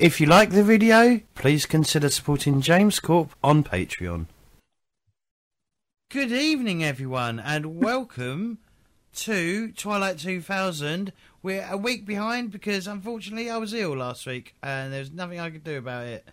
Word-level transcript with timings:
If 0.00 0.18
you 0.18 0.26
like 0.26 0.48
the 0.48 0.64
video, 0.64 1.20
please 1.34 1.66
consider 1.66 2.08
supporting 2.08 2.62
James 2.62 2.98
Corp 3.00 3.34
on 3.44 3.62
Patreon. 3.62 4.28
Good 6.08 6.32
evening, 6.32 6.82
everyone, 6.82 7.38
and 7.38 7.78
welcome 7.78 8.60
to 9.16 9.72
Twilight 9.72 10.16
2000. 10.16 11.12
We're 11.42 11.68
a 11.70 11.76
week 11.76 12.06
behind 12.06 12.50
because 12.50 12.86
unfortunately 12.86 13.50
I 13.50 13.58
was 13.58 13.74
ill 13.74 13.94
last 13.94 14.24
week 14.24 14.54
and 14.62 14.90
there's 14.90 15.12
nothing 15.12 15.38
I 15.38 15.50
could 15.50 15.64
do 15.64 15.76
about 15.76 16.06
it. 16.06 16.26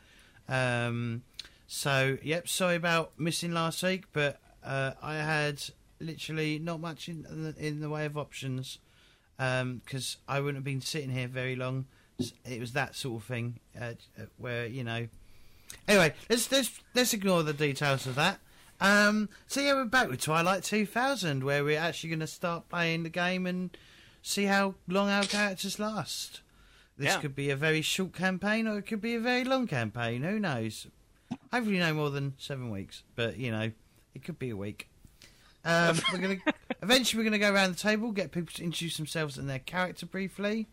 Um, 0.48 1.24
so, 1.68 2.18
yep, 2.24 2.48
sorry 2.48 2.78
about 2.78 3.20
missing 3.20 3.52
last 3.52 3.84
week, 3.84 4.06
but 4.14 4.40
uh, 4.64 4.92
I 5.04 5.16
had 5.16 5.62
literally 6.00 6.58
not 6.58 6.80
much 6.80 7.10
in 7.10 7.24
the, 7.24 7.54
in 7.60 7.82
the 7.82 7.90
way 7.90 8.06
of 8.06 8.18
options 8.18 8.80
because 9.38 10.16
I 10.26 10.40
wouldn't 10.40 10.56
have 10.56 10.64
been 10.64 10.80
sitting 10.80 11.10
here 11.10 11.28
very 11.28 11.58
long. 11.58 11.88
It 12.20 12.60
was 12.60 12.74
that 12.74 12.96
sort 12.96 13.22
of 13.22 13.28
thing 13.28 13.60
uh, 13.80 13.94
where 14.38 14.66
you 14.66 14.84
know. 14.84 15.08
Anyway, 15.88 16.14
let's 16.30 16.52
let's 16.52 16.72
let's 16.96 17.14
ignore 17.14 17.44
the 17.44 17.54
details 17.54 18.08
of 18.08 18.16
that. 18.16 18.40
Um, 18.82 19.30
so 19.48 19.62
yeah, 19.62 19.74
we're 19.74 19.86
back 19.86 20.08
with 20.10 20.22
Twilight 20.22 20.64
2000, 20.64 21.44
where 21.44 21.64
we're 21.64 21.80
actually 21.80 22.10
going 22.10 22.20
to 22.20 22.28
start 22.28 22.70
playing 22.70 23.04
the 23.04 23.10
game 23.10 23.46
and 23.48 23.76
see 24.22 24.46
how 24.46 24.76
long 24.88 25.10
our 25.10 25.24
characters 25.24 25.80
last. 25.80 26.42
This 26.98 27.08
Yeah. 27.14 27.20
could 27.22 27.36
be 27.36 27.50
a 27.50 27.56
very 27.56 27.82
short 27.82 28.14
campaign, 28.14 28.68
or 28.68 28.78
it 28.80 28.84
could 28.88 29.02
be 29.02 29.16
a 29.16 29.20
very 29.20 29.44
long 29.44 29.68
campaign. 29.68 30.24
Who 30.24 30.40
knows? 30.40 30.88
Hopefully, 31.52 31.80
no 31.80 31.94
more 31.94 32.10
than 32.10 32.34
seven 32.38 32.70
weeks, 32.72 33.04
but 33.16 33.38
you 33.38 33.52
know, 33.52 33.72
it 34.16 34.24
could 34.24 34.40
be 34.40 34.50
a 34.50 34.58
week. 34.58 34.90
Um, 35.66 36.00
we're 36.12 36.20
gonna 36.20 36.38
eventually 36.82 37.20
we're 37.22 37.30
gonna 37.30 37.40
go 37.40 37.52
around 37.54 37.72
the 37.76 37.80
table, 37.80 38.12
get 38.12 38.32
people 38.32 38.54
to 38.56 38.64
introduce 38.64 38.98
themselves 38.98 39.38
and 39.38 39.50
their 39.50 39.60
character 39.60 40.06
briefly, 40.06 40.68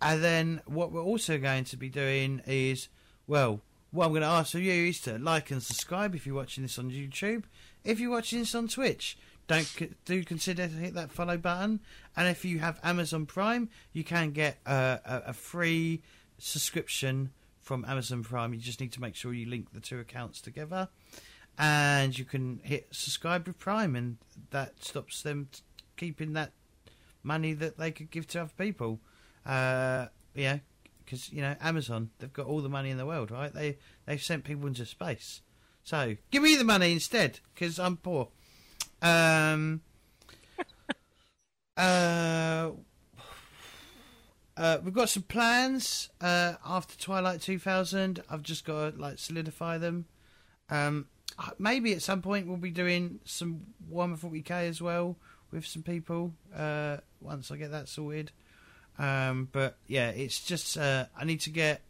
and 0.00 0.22
then 0.22 0.62
what 0.66 0.92
we're 0.92 1.02
also 1.02 1.38
going 1.38 1.64
to 1.64 1.76
be 1.76 1.88
doing 1.88 2.42
is, 2.46 2.88
well, 3.26 3.60
what 3.90 4.06
I'm 4.06 4.12
going 4.12 4.22
to 4.22 4.28
ask 4.28 4.54
of 4.54 4.62
you 4.62 4.72
is 4.72 5.00
to 5.02 5.18
like 5.18 5.50
and 5.50 5.62
subscribe 5.62 6.14
if 6.14 6.26
you're 6.26 6.36
watching 6.36 6.62
this 6.62 6.78
on 6.78 6.90
YouTube. 6.90 7.44
If 7.84 7.98
you're 7.98 8.10
watching 8.10 8.40
this 8.40 8.54
on 8.54 8.68
Twitch, 8.68 9.18
don't 9.46 10.04
do 10.04 10.22
consider 10.22 10.68
to 10.68 10.74
hit 10.74 10.94
that 10.94 11.10
follow 11.10 11.36
button. 11.36 11.80
And 12.16 12.28
if 12.28 12.44
you 12.44 12.60
have 12.60 12.78
Amazon 12.84 13.26
Prime, 13.26 13.68
you 13.92 14.04
can 14.04 14.30
get 14.30 14.58
uh, 14.64 14.98
a, 15.04 15.22
a 15.26 15.32
free 15.32 16.02
subscription 16.38 17.32
from 17.60 17.84
Amazon 17.84 18.22
Prime. 18.22 18.54
You 18.54 18.60
just 18.60 18.80
need 18.80 18.92
to 18.92 19.00
make 19.00 19.16
sure 19.16 19.32
you 19.32 19.46
link 19.46 19.72
the 19.72 19.80
two 19.80 19.98
accounts 19.98 20.40
together, 20.40 20.88
and 21.58 22.16
you 22.18 22.24
can 22.24 22.60
hit 22.62 22.88
subscribe 22.90 23.46
with 23.46 23.58
Prime, 23.58 23.96
and 23.96 24.18
that 24.50 24.82
stops 24.82 25.22
them 25.22 25.48
keeping 25.96 26.32
that 26.34 26.52
money 27.22 27.52
that 27.52 27.76
they 27.76 27.90
could 27.90 28.10
give 28.10 28.26
to 28.28 28.42
other 28.42 28.52
people. 28.56 29.00
Uh, 29.44 30.06
yeah, 30.34 30.58
because 31.04 31.32
you 31.32 31.42
know 31.42 31.54
Amazon, 31.60 32.10
they've 32.18 32.32
got 32.32 32.46
all 32.46 32.60
the 32.60 32.68
money 32.68 32.90
in 32.90 32.98
the 32.98 33.06
world, 33.06 33.30
right? 33.30 33.52
They 33.52 33.78
they've 34.06 34.22
sent 34.22 34.44
people 34.44 34.66
into 34.66 34.86
space. 34.86 35.42
So 35.82 36.16
give 36.30 36.42
me 36.42 36.56
the 36.56 36.64
money 36.64 36.92
instead, 36.92 37.40
because 37.54 37.78
I'm 37.78 37.96
poor. 37.96 38.28
Um. 39.02 39.82
uh. 41.76 42.70
Uh, 44.56 44.78
we've 44.84 44.92
got 44.92 45.08
some 45.08 45.22
plans 45.22 46.10
uh, 46.20 46.52
after 46.66 46.94
Twilight 46.98 47.40
2000. 47.40 48.22
I've 48.28 48.42
just 48.42 48.66
got 48.66 48.92
to 48.92 49.00
like 49.00 49.18
solidify 49.18 49.78
them. 49.78 50.04
Um, 50.68 51.06
maybe 51.58 51.94
at 51.94 52.02
some 52.02 52.20
point 52.20 52.46
we'll 52.46 52.58
be 52.58 52.70
doing 52.70 53.20
some 53.24 53.62
Warhammer 53.90 54.18
40k 54.18 54.50
as 54.68 54.82
well 54.82 55.16
with 55.50 55.64
some 55.66 55.82
people 55.82 56.34
uh, 56.54 56.98
once 57.20 57.50
I 57.50 57.56
get 57.56 57.70
that 57.70 57.88
sorted. 57.88 58.32
Um, 59.00 59.48
but 59.50 59.78
yeah, 59.86 60.10
it's 60.10 60.44
just 60.44 60.76
uh, 60.76 61.06
I 61.18 61.24
need 61.24 61.40
to 61.40 61.50
get 61.50 61.80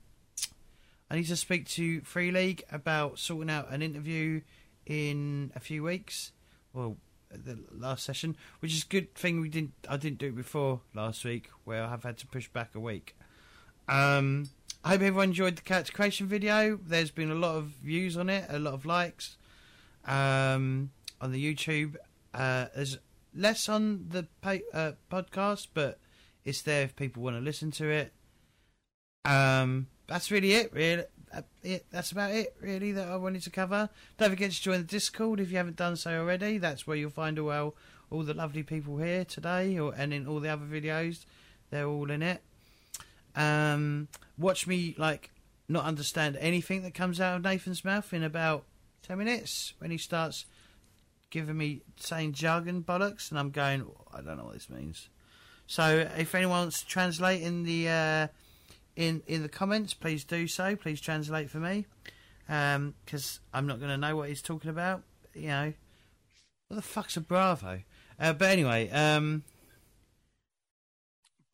I 1.10 1.16
need 1.16 1.26
to 1.26 1.36
speak 1.36 1.66
to 1.70 2.00
Free 2.02 2.30
League 2.30 2.62
about 2.70 3.18
sorting 3.18 3.50
out 3.50 3.70
an 3.70 3.82
interview 3.82 4.42
in 4.86 5.50
a 5.56 5.60
few 5.60 5.82
weeks. 5.82 6.30
Well, 6.72 6.96
the 7.30 7.58
last 7.72 8.04
session, 8.04 8.36
which 8.60 8.72
is 8.72 8.84
a 8.84 8.86
good 8.86 9.12
thing 9.16 9.40
we 9.40 9.48
didn't 9.48 9.72
I 9.88 9.96
didn't 9.96 10.18
do 10.18 10.28
it 10.28 10.36
before 10.36 10.82
last 10.94 11.24
week, 11.24 11.50
where 11.64 11.82
I 11.82 11.88
have 11.88 12.04
had 12.04 12.16
to 12.18 12.28
push 12.28 12.48
back 12.48 12.76
a 12.76 12.80
week. 12.80 13.16
Um, 13.88 14.50
I 14.84 14.90
hope 14.90 15.00
everyone 15.00 15.30
enjoyed 15.30 15.56
the 15.56 15.62
character 15.62 15.92
creation 15.92 16.28
video. 16.28 16.78
There's 16.80 17.10
been 17.10 17.32
a 17.32 17.34
lot 17.34 17.56
of 17.56 17.64
views 17.64 18.16
on 18.16 18.30
it, 18.30 18.44
a 18.48 18.60
lot 18.60 18.74
of 18.74 18.86
likes 18.86 19.36
um, 20.06 20.90
on 21.20 21.32
the 21.32 21.54
YouTube. 21.54 21.96
Uh, 22.32 22.66
there's 22.72 22.98
less 23.34 23.68
on 23.68 24.06
the 24.10 24.28
pa- 24.40 24.58
uh, 24.72 24.92
podcast, 25.10 25.68
but 25.74 25.98
it's 26.44 26.62
there 26.62 26.82
if 26.82 26.96
people 26.96 27.22
want 27.22 27.36
to 27.36 27.40
listen 27.40 27.70
to 27.72 27.88
it. 27.90 28.12
Um, 29.24 29.88
that's 30.06 30.30
really 30.30 30.52
it. 30.52 30.72
Really, 30.72 31.04
that's 31.90 32.12
about 32.12 32.32
it. 32.32 32.54
Really, 32.60 32.92
that 32.92 33.08
I 33.08 33.16
wanted 33.16 33.42
to 33.42 33.50
cover. 33.50 33.88
Don't 34.18 34.30
forget 34.30 34.50
to 34.50 34.62
join 34.62 34.78
the 34.78 34.84
Discord 34.84 35.40
if 35.40 35.50
you 35.50 35.56
haven't 35.56 35.76
done 35.76 35.96
so 35.96 36.10
already. 36.18 36.58
That's 36.58 36.86
where 36.86 36.96
you'll 36.96 37.10
find 37.10 37.38
all 37.38 37.74
all 38.10 38.22
the 38.22 38.34
lovely 38.34 38.62
people 38.62 38.98
here 38.98 39.24
today, 39.24 39.78
or 39.78 39.94
and 39.96 40.12
in 40.12 40.26
all 40.26 40.40
the 40.40 40.48
other 40.48 40.66
videos. 40.66 41.24
They're 41.70 41.86
all 41.86 42.10
in 42.10 42.22
it. 42.22 42.42
Um, 43.36 44.08
watch 44.36 44.66
me 44.66 44.94
like 44.98 45.30
not 45.68 45.84
understand 45.84 46.36
anything 46.40 46.82
that 46.82 46.94
comes 46.94 47.20
out 47.20 47.36
of 47.36 47.42
Nathan's 47.42 47.84
mouth 47.84 48.12
in 48.12 48.24
about 48.24 48.64
ten 49.02 49.18
minutes 49.18 49.74
when 49.78 49.90
he 49.90 49.98
starts 49.98 50.46
giving 51.30 51.56
me 51.56 51.82
saying 51.96 52.32
jargon 52.32 52.82
bollocks, 52.82 53.30
and 53.30 53.38
I'm 53.38 53.50
going, 53.50 53.86
I 54.12 54.20
don't 54.20 54.36
know 54.36 54.46
what 54.46 54.54
this 54.54 54.68
means. 54.68 55.08
So 55.70 56.04
if 56.18 56.34
anyone 56.34 56.58
wants 56.62 56.80
to 56.80 56.86
translate 56.86 57.42
in 57.42 57.62
the 57.62 57.88
uh, 57.88 58.26
in 58.96 59.22
in 59.28 59.42
the 59.42 59.48
comments, 59.48 59.94
please 59.94 60.24
do 60.24 60.48
so. 60.48 60.74
Please 60.74 61.00
translate 61.00 61.48
for 61.48 61.58
me, 61.58 61.86
because 62.48 63.38
I'm 63.54 63.68
not 63.68 63.78
going 63.78 63.92
to 63.92 63.96
know 63.96 64.16
what 64.16 64.28
he's 64.30 64.42
talking 64.42 64.68
about. 64.68 65.04
You 65.32 65.46
know, 65.46 65.72
what 66.66 66.74
the 66.74 66.82
fuck's 66.82 67.16
a 67.16 67.20
Bravo? 67.20 67.82
Uh, 68.18 68.32
but 68.32 68.48
anyway, 68.50 68.90
um, 68.90 69.44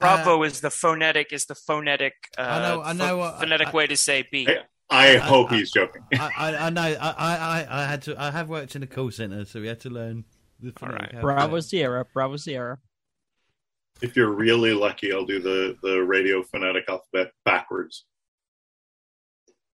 Bravo 0.01 0.43
is 0.45 0.63
the 0.63 0.71
phonetic 0.71 1.31
is 1.31 1.45
the 1.45 1.55
phonetic. 1.55 2.15
Uh, 2.39 2.41
I 2.43 2.59
know- 2.69 2.83
I 2.83 2.93
know 2.95 3.07
pho- 3.09 3.19
what- 3.19 3.39
phonetic 3.41 3.69
I- 3.69 3.73
way 3.73 3.87
to 3.87 3.97
say 3.99 4.27
B. 4.33 4.49
I, 4.89 5.15
I 5.15 5.17
hope 5.19 5.53
I- 5.53 5.57
he's 5.57 5.71
joking. 5.73 6.03
I, 6.15 6.31
I, 6.39 6.57
I 6.67 6.71
know 6.71 6.81
I, 6.81 6.95
I, 6.95 7.37
I- 7.61 7.83
I 7.83 7.87
had 7.87 8.01
to 8.03 8.19
I 8.19 8.31
have 8.31 8.49
worked 8.49 8.75
in 8.77 8.83
a 8.83 8.87
call 8.87 9.11
center, 9.11 9.45
so 9.45 9.61
we 9.61 9.67
had 9.67 9.81
to 9.81 9.91
learn 9.91 10.25
the 10.59 10.73
All 10.81 10.89
right. 10.89 10.95
phonetic 10.97 11.15
alphabet. 11.17 11.21
Bravo 11.23 11.61
Sierra, 11.61 12.05
Bravo 12.15 12.37
Sierra. 12.39 12.79
If 14.03 14.15
you're 14.17 14.31
really 14.31 14.73
lucky, 14.75 15.13
I'll 15.13 15.25
do 15.25 15.41
the, 15.41 15.77
the 15.83 15.99
radio 16.03 16.43
phonetic 16.43 16.85
alphabet 16.89 17.33
backwards. 17.45 18.05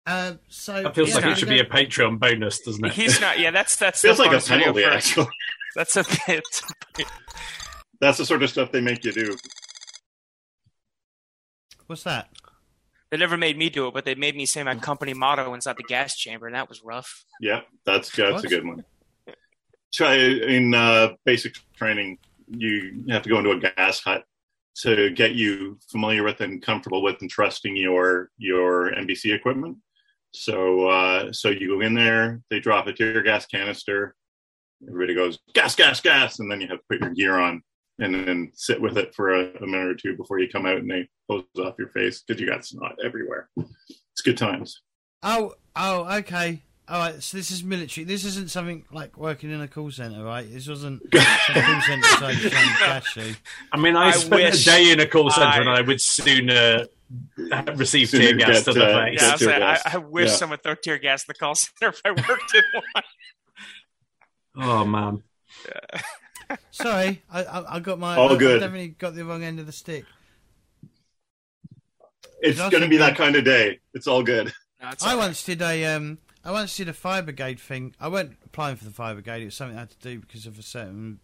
Uh, 0.07 0.35
so 0.49 0.83
That 0.83 0.95
feels 0.95 1.11
yeah, 1.11 1.15
like 1.17 1.25
it 1.27 1.39
should 1.39 1.49
gonna- 1.49 1.63
be 1.63 1.69
a 1.69 1.71
Patreon 1.71 2.19
bonus, 2.19 2.61
doesn't 2.61 2.85
it? 2.85 2.93
He's 2.93 3.21
not. 3.21 3.39
Yeah, 3.39 3.51
that's 3.51 3.77
that's 3.77 4.01
Feels 4.03 4.19
like 4.19 4.29
a 4.29 4.31
bonus 4.33 4.49
penalty, 4.49 4.83
for- 4.83 4.91
actually. 4.91 5.27
That's 5.77 5.97
a 5.97 6.05
bit. 6.27 6.43
That's 8.01 8.19
the 8.19 8.27
sort 8.27 8.43
of 8.43 8.51
stuff 8.51 8.73
they 8.73 8.81
make 8.81 9.05
you 9.05 9.13
do. 9.13 9.37
What's 11.87 12.03
that? 12.03 12.29
They 13.11 13.17
never 13.17 13.37
made 13.37 13.57
me 13.57 13.71
do 13.71 13.87
it, 13.87 13.95
but 13.95 14.05
they 14.05 14.17
made 14.17 14.37
me 14.37 14.47
say 14.47 14.65
my 14.65 14.75
company 14.75 15.15
motto 15.15 15.55
inside 15.55 15.77
the 15.77 15.85
gas 15.85 16.17
chamber, 16.17 16.47
and 16.47 16.57
that 16.57 16.69
was 16.69 16.83
rough. 16.83 17.25
Yeah, 17.41 17.61
that's 17.85 18.11
that's 18.11 18.33
What? 18.33 18.45
a 18.45 18.49
good 18.49 18.67
one. 18.67 18.85
Try 19.95 20.15
in 20.17 20.75
uh, 20.75 21.11
basic 21.25 21.55
training, 21.77 22.19
you 22.50 23.05
have 23.09 23.22
to 23.22 23.28
go 23.28 23.38
into 23.38 23.50
a 23.50 23.59
gas 23.59 24.00
hut 24.00 24.25
to 24.83 25.11
get 25.11 25.34
you 25.34 25.78
familiar 25.91 26.22
with 26.22 26.41
and 26.41 26.62
comfortable 26.62 27.03
with 27.03 27.21
and 27.21 27.31
trusting 27.31 27.77
your 27.77 28.31
your 28.38 28.93
NBC 28.93 29.34
equipment. 29.34 29.77
So 30.33 30.89
uh, 30.89 31.33
so 31.33 31.49
you 31.49 31.69
go 31.69 31.81
in 31.81 31.94
there, 31.94 32.41
they 32.50 32.60
drop 32.60 32.87
a 32.87 32.93
tear 32.93 33.22
gas 33.22 33.47
canister, 33.47 34.15
everybody 34.87 35.15
goes 35.15 35.39
gas, 35.55 35.75
gas, 35.75 36.00
gas, 36.00 36.39
and 36.39 36.50
then 36.50 36.60
you 36.60 36.69
have 36.69 36.78
to 36.78 36.84
put 36.89 37.00
your 37.00 37.10
gear 37.10 37.39
on 37.39 37.62
and 37.99 38.15
then 38.15 38.50
sit 38.55 38.81
with 38.81 38.97
it 38.97 39.15
for 39.15 39.34
a, 39.34 39.56
a 39.62 39.66
minute 39.66 39.89
or 39.89 39.94
two 39.94 40.16
before 40.16 40.39
you 40.39 40.49
come 40.49 40.66
out 40.66 40.78
and 40.78 40.91
they 40.91 41.09
hose 41.28 41.45
off 41.59 41.75
your 41.78 41.89
face 41.89 42.22
because 42.22 42.41
you 42.41 42.47
got 42.47 42.65
snot 42.65 42.97
everywhere. 43.04 43.51
It's 43.59 44.22
good 44.25 44.39
times. 44.39 44.80
Oh, 45.22 45.54
oh, 45.77 46.16
okay. 46.19 46.63
All 46.91 46.98
right. 46.98 47.22
So 47.22 47.37
this 47.37 47.53
is 47.53 47.63
military. 47.63 48.04
This 48.04 48.25
isn't 48.25 48.51
something 48.51 48.84
like 48.92 49.16
working 49.16 49.51
in 49.53 49.60
a 49.60 49.69
call 49.69 49.91
center, 49.92 50.25
right? 50.25 50.45
This 50.51 50.66
wasn't 50.69 51.09
call 51.13 51.22
center 51.83 52.03
side 52.03 52.37
cash. 52.53 53.16
I 53.72 53.77
mean, 53.78 53.95
I, 53.95 54.09
I 54.09 54.10
spent 54.10 54.33
wish 54.42 54.66
a 54.66 54.71
day 54.71 54.91
in 54.91 54.98
a 54.98 55.07
call 55.07 55.31
center 55.31 55.47
I- 55.47 55.59
and 55.59 55.69
I 55.69 55.83
would 55.83 56.01
sooner 56.01 56.87
receive 57.77 58.09
Sooner 58.09 58.25
tear 58.25 58.37
gas 58.37 58.65
get, 58.65 58.65
to 58.65 58.72
the 58.72 58.84
uh, 58.87 59.04
face. 59.04 59.21
Yeah, 59.21 59.27
I, 59.27 59.31
Get 59.31 59.33
was 59.33 59.41
tear 59.41 59.60
like, 59.60 59.87
I. 59.87 59.91
I 59.95 59.97
wish 59.98 60.28
Yeah. 60.31 60.34
someone 60.37 60.59
throw 60.59 60.75
tear 60.75 60.98
gas 60.98 61.22
in 61.22 61.27
the 61.28 61.34
call 61.34 61.54
center 61.54 61.89
if 61.91 62.01
I 62.04 62.10
worked 62.10 62.54
in 62.54 62.63
one. 62.95 63.04
Oh, 64.57 64.84
man. 64.84 65.22
Sorry, 66.72 67.22
I, 67.31 67.45
I, 67.45 67.77
I 67.77 67.81
got 67.81 67.98
my. 68.01 68.16
All 68.16 68.31
I, 68.31 68.34
I 68.34 68.39
good. 68.39 68.59
definitely 68.60 68.89
got 68.89 69.15
the 69.15 69.25
wrong 69.25 69.45
end 69.45 69.60
of 69.60 69.66
the 69.66 69.72
stick. 69.72 70.04
It's 72.42 72.59
It's 72.59 72.71
going 72.71 72.83
to 72.83 72.89
be 72.89 72.97
also 72.98 73.10
that 73.10 73.16
kind 73.16 73.37
of 73.37 73.45
day. 73.45 73.78
It's 73.95 74.07
all 74.09 74.22
good. 74.25 74.53
No, 74.83 74.89
it's 74.91 75.04
I 75.04 75.10
all 75.13 75.16
right. 75.19 75.27
once 75.27 75.45
did 75.45 75.63
a 75.63 75.84
um. 75.95 76.19
I 76.45 76.53
once 76.53 76.77
did 76.77 76.89
a 76.89 76.92
fire 76.95 77.22
brigade 77.22 77.60
thing. 77.60 77.95
I 78.01 78.09
weren't 78.09 78.37
applying 78.45 78.77
for 78.77 78.84
the 78.84 78.91
fire 78.91 79.15
brigade. 79.15 79.42
It 79.42 79.47
was 79.47 79.54
something 79.54 79.77
I 79.77 79.81
had 79.81 79.91
to 79.91 79.98
do 79.98 80.21
because 80.21 80.47
of 80.47 80.59
a 80.59 80.63
certain 80.63 81.21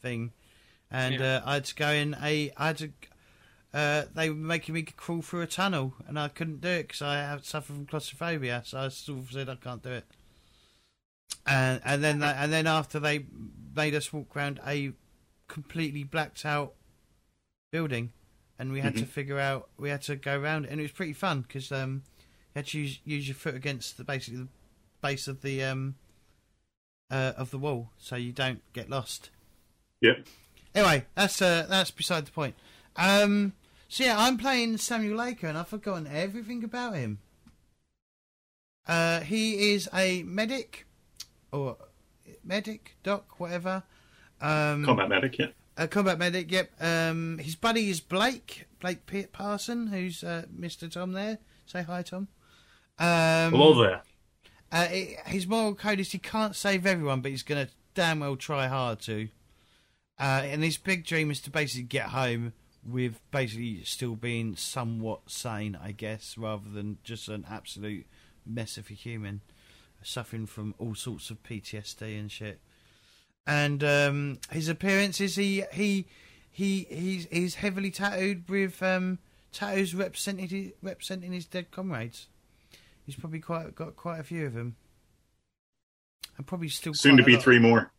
thing, 0.00 0.32
and 0.90 1.16
Yeah. 1.16 1.36
uh, 1.36 1.42
I 1.44 1.54
had 1.54 1.64
to 1.66 1.74
go 1.74 1.88
in 1.90 2.16
a. 2.22 2.52
I 2.56 2.66
had 2.68 2.78
to. 2.78 2.92
uh, 3.72 4.04
they 4.14 4.28
were 4.30 4.34
making 4.36 4.74
me 4.74 4.82
crawl 4.82 5.22
through 5.22 5.42
a 5.42 5.46
tunnel, 5.46 5.94
and 6.06 6.18
I 6.18 6.28
couldn't 6.28 6.60
do 6.60 6.68
it 6.68 6.82
because 6.88 7.02
I 7.02 7.16
have 7.16 7.44
suffered 7.44 7.74
from 7.74 7.86
claustrophobia. 7.86 8.62
So 8.64 8.78
I 8.78 8.88
sort 8.88 9.18
of 9.20 9.30
said 9.32 9.48
I 9.48 9.54
can't 9.56 9.82
do 9.82 9.90
it. 9.90 10.04
And 11.46 11.80
and 11.84 12.02
then 12.04 12.18
they, 12.20 12.26
and 12.28 12.52
then 12.52 12.66
after 12.66 12.98
they 13.00 13.26
made 13.74 13.94
us 13.94 14.12
walk 14.12 14.36
around 14.36 14.60
a 14.66 14.92
completely 15.48 16.04
blacked 16.04 16.44
out 16.44 16.74
building, 17.72 18.12
and 18.58 18.72
we 18.72 18.80
had 18.80 18.96
to 18.96 19.04
figure 19.06 19.38
out 19.38 19.68
we 19.78 19.90
had 19.90 20.02
to 20.02 20.16
go 20.16 20.38
around, 20.38 20.64
it, 20.64 20.70
and 20.70 20.80
it 20.80 20.84
was 20.84 20.92
pretty 20.92 21.12
fun 21.12 21.40
because 21.42 21.72
um, 21.72 22.02
you 22.54 22.58
had 22.60 22.66
to 22.68 22.78
use, 22.80 23.00
use 23.04 23.28
your 23.28 23.34
foot 23.34 23.54
against 23.54 23.96
the 23.96 24.04
basically 24.04 24.40
the 24.40 24.48
base 25.00 25.28
of 25.28 25.42
the 25.42 25.62
um 25.64 25.96
uh, 27.10 27.32
of 27.36 27.50
the 27.50 27.58
wall, 27.58 27.90
so 27.98 28.16
you 28.16 28.32
don't 28.32 28.60
get 28.72 28.88
lost. 28.88 29.30
Yep. 30.00 30.26
Anyway, 30.74 31.04
that's 31.14 31.42
uh, 31.42 31.66
that's 31.68 31.90
beside 31.90 32.26
the 32.26 32.30
point. 32.30 32.54
Um, 32.96 33.54
so 33.88 34.04
yeah, 34.04 34.16
I'm 34.18 34.38
playing 34.38 34.78
Samuel 34.78 35.16
Laker, 35.16 35.48
and 35.48 35.58
I've 35.58 35.68
forgotten 35.68 36.06
everything 36.06 36.62
about 36.62 36.94
him. 36.94 37.18
Uh, 38.86 39.20
he 39.20 39.72
is 39.72 39.88
a 39.92 40.22
medic, 40.22 40.86
or 41.52 41.76
medic, 42.44 42.96
doc, 43.02 43.38
whatever. 43.38 43.82
Um, 44.40 44.84
Combat 44.84 45.08
medic, 45.08 45.38
yeah. 45.38 45.46
a 45.76 45.86
combat 45.86 46.18
medic. 46.18 46.50
Yep. 46.50 46.70
Um, 46.80 47.38
his 47.38 47.56
buddy 47.56 47.90
is 47.90 48.00
Blake, 48.00 48.66
Blake 48.80 49.32
Parson, 49.32 49.88
who's 49.88 50.24
uh, 50.24 50.44
Mr. 50.56 50.90
Tom 50.90 51.12
there. 51.12 51.38
Say 51.66 51.82
hi, 51.82 52.02
Tom. 52.02 52.28
Um, 52.98 53.52
Hello 53.52 53.82
there. 53.82 54.02
Uh, 54.72 54.88
it, 54.90 55.18
his 55.26 55.46
moral 55.46 55.74
code 55.74 56.00
is 56.00 56.12
he 56.12 56.18
can't 56.18 56.54
save 56.54 56.86
everyone, 56.86 57.20
but 57.20 57.30
he's 57.30 57.42
going 57.42 57.66
to 57.66 57.72
damn 57.94 58.20
well 58.20 58.36
try 58.36 58.66
hard 58.66 59.00
to. 59.00 59.28
Uh, 60.18 60.42
and 60.44 60.62
his 60.62 60.76
big 60.76 61.04
dream 61.04 61.30
is 61.30 61.40
to 61.40 61.50
basically 61.50 61.84
get 61.84 62.06
home 62.06 62.52
with 62.84 63.20
basically 63.30 63.82
still 63.84 64.16
being 64.16 64.56
somewhat 64.56 65.20
sane, 65.26 65.78
I 65.82 65.92
guess, 65.92 66.36
rather 66.38 66.68
than 66.68 66.98
just 67.02 67.28
an 67.28 67.46
absolute 67.50 68.06
mess 68.46 68.76
of 68.76 68.90
a 68.90 68.94
human, 68.94 69.40
suffering 70.02 70.46
from 70.46 70.74
all 70.78 70.94
sorts 70.94 71.30
of 71.30 71.42
PTSD 71.42 72.18
and 72.18 72.30
shit. 72.30 72.60
And 73.46 73.82
um, 73.82 74.38
his 74.50 74.68
appearance 74.68 75.20
is 75.20 75.36
he 75.36 75.64
he 75.72 76.06
he 76.50 76.86
he's 76.90 77.26
he's 77.30 77.54
heavily 77.56 77.90
tattooed 77.90 78.48
with 78.48 78.82
um, 78.82 79.18
tattoos 79.52 79.94
representing 79.94 80.72
representing 80.82 81.32
his 81.32 81.46
dead 81.46 81.70
comrades. 81.70 82.28
He's 83.06 83.16
probably 83.16 83.40
quite 83.40 83.74
got 83.74 83.96
quite 83.96 84.20
a 84.20 84.22
few 84.22 84.46
of 84.46 84.54
them, 84.54 84.76
and 86.36 86.46
probably 86.46 86.68
still 86.68 86.94
Soon 86.94 87.16
to 87.16 87.22
be 87.22 87.34
lot- 87.34 87.42
three 87.42 87.58
more. 87.58 87.90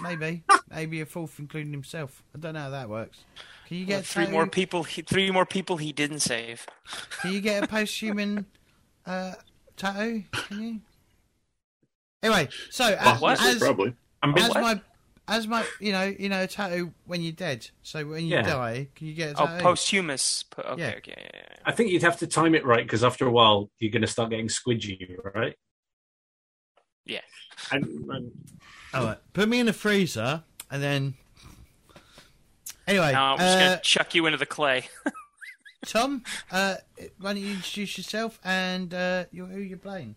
Maybe, 0.00 0.44
maybe 0.70 1.00
a 1.00 1.06
fourth, 1.06 1.38
including 1.38 1.72
himself. 1.72 2.22
I 2.34 2.38
don't 2.38 2.54
know 2.54 2.60
how 2.60 2.70
that 2.70 2.88
works. 2.88 3.18
Can 3.66 3.78
you 3.78 3.84
get 3.86 4.04
three 4.04 4.26
more 4.28 4.46
people. 4.46 4.84
He, 4.84 5.02
three 5.02 5.30
more 5.30 5.46
people 5.46 5.76
he 5.78 5.92
didn't 5.92 6.20
save. 6.20 6.64
Can 7.20 7.32
you 7.32 7.40
get 7.40 7.64
a 7.64 7.66
post-human 7.66 8.46
uh, 9.06 9.32
tattoo? 9.76 10.24
Can 10.32 10.62
you? 10.62 10.80
Anyway, 12.22 12.48
so 12.70 12.84
as, 12.84 13.20
what? 13.20 13.40
as, 13.42 13.58
Probably. 13.58 13.94
I'm 14.22 14.36
as 14.36 14.50
What? 14.50 14.60
my 14.60 14.80
as 15.30 15.46
my 15.46 15.64
you 15.80 15.92
know 15.92 16.02
you 16.18 16.28
know 16.28 16.42
a 16.42 16.46
tattoo 16.46 16.92
when 17.06 17.22
you're 17.22 17.32
dead. 17.32 17.68
So 17.82 18.04
when 18.06 18.24
you 18.24 18.34
Yeah. 18.36 18.42
die, 18.42 18.88
can 18.94 19.06
you 19.06 19.14
get 19.14 19.36
a 19.38 19.42
Oh, 19.42 19.58
posthumous. 19.62 20.42
Po- 20.42 20.62
Okay, 20.62 20.82
Yeah. 20.82 20.94
okay. 20.98 21.14
yeah, 21.16 21.30
yeah, 21.32 21.42
yeah. 21.50 21.56
I 21.64 21.72
think 21.72 21.90
you'd 21.90 22.02
have 22.02 22.18
to 22.18 22.26
time 22.26 22.54
it 22.54 22.66
right 22.66 22.84
because 22.84 23.02
after 23.04 23.26
a 23.26 23.30
while 23.30 23.70
you're 23.78 23.90
going 23.92 24.02
to 24.02 24.08
start 24.08 24.30
getting 24.30 24.48
squidgy, 24.48 25.16
right? 25.34 25.54
Yeah. 27.06 27.20
And, 27.72 27.84
and 28.10 28.32
All 28.92 29.04
right, 29.04 29.18
put 29.32 29.48
me 29.48 29.60
in 29.60 29.66
the 29.66 29.72
freezer, 29.72 30.42
and 30.70 30.82
then. 30.82 31.14
Anyway, 32.86 33.12
Now 33.12 33.34
I'm 33.34 33.38
just 33.38 33.56
uh, 33.56 33.60
gonna 33.60 33.80
chuck 33.82 34.14
you 34.14 34.26
into 34.26 34.38
the 34.38 34.46
clay. 34.46 34.88
Tom, 35.86 36.24
uh, 36.50 36.74
why 37.20 37.32
don't 37.34 37.42
you 37.42 37.52
introduce 37.52 37.96
yourself 37.96 38.38
and 38.44 38.92
uh, 38.92 39.24
you 39.30 39.46
who 39.46 39.60
you're 39.60 39.78
playing? 39.78 40.16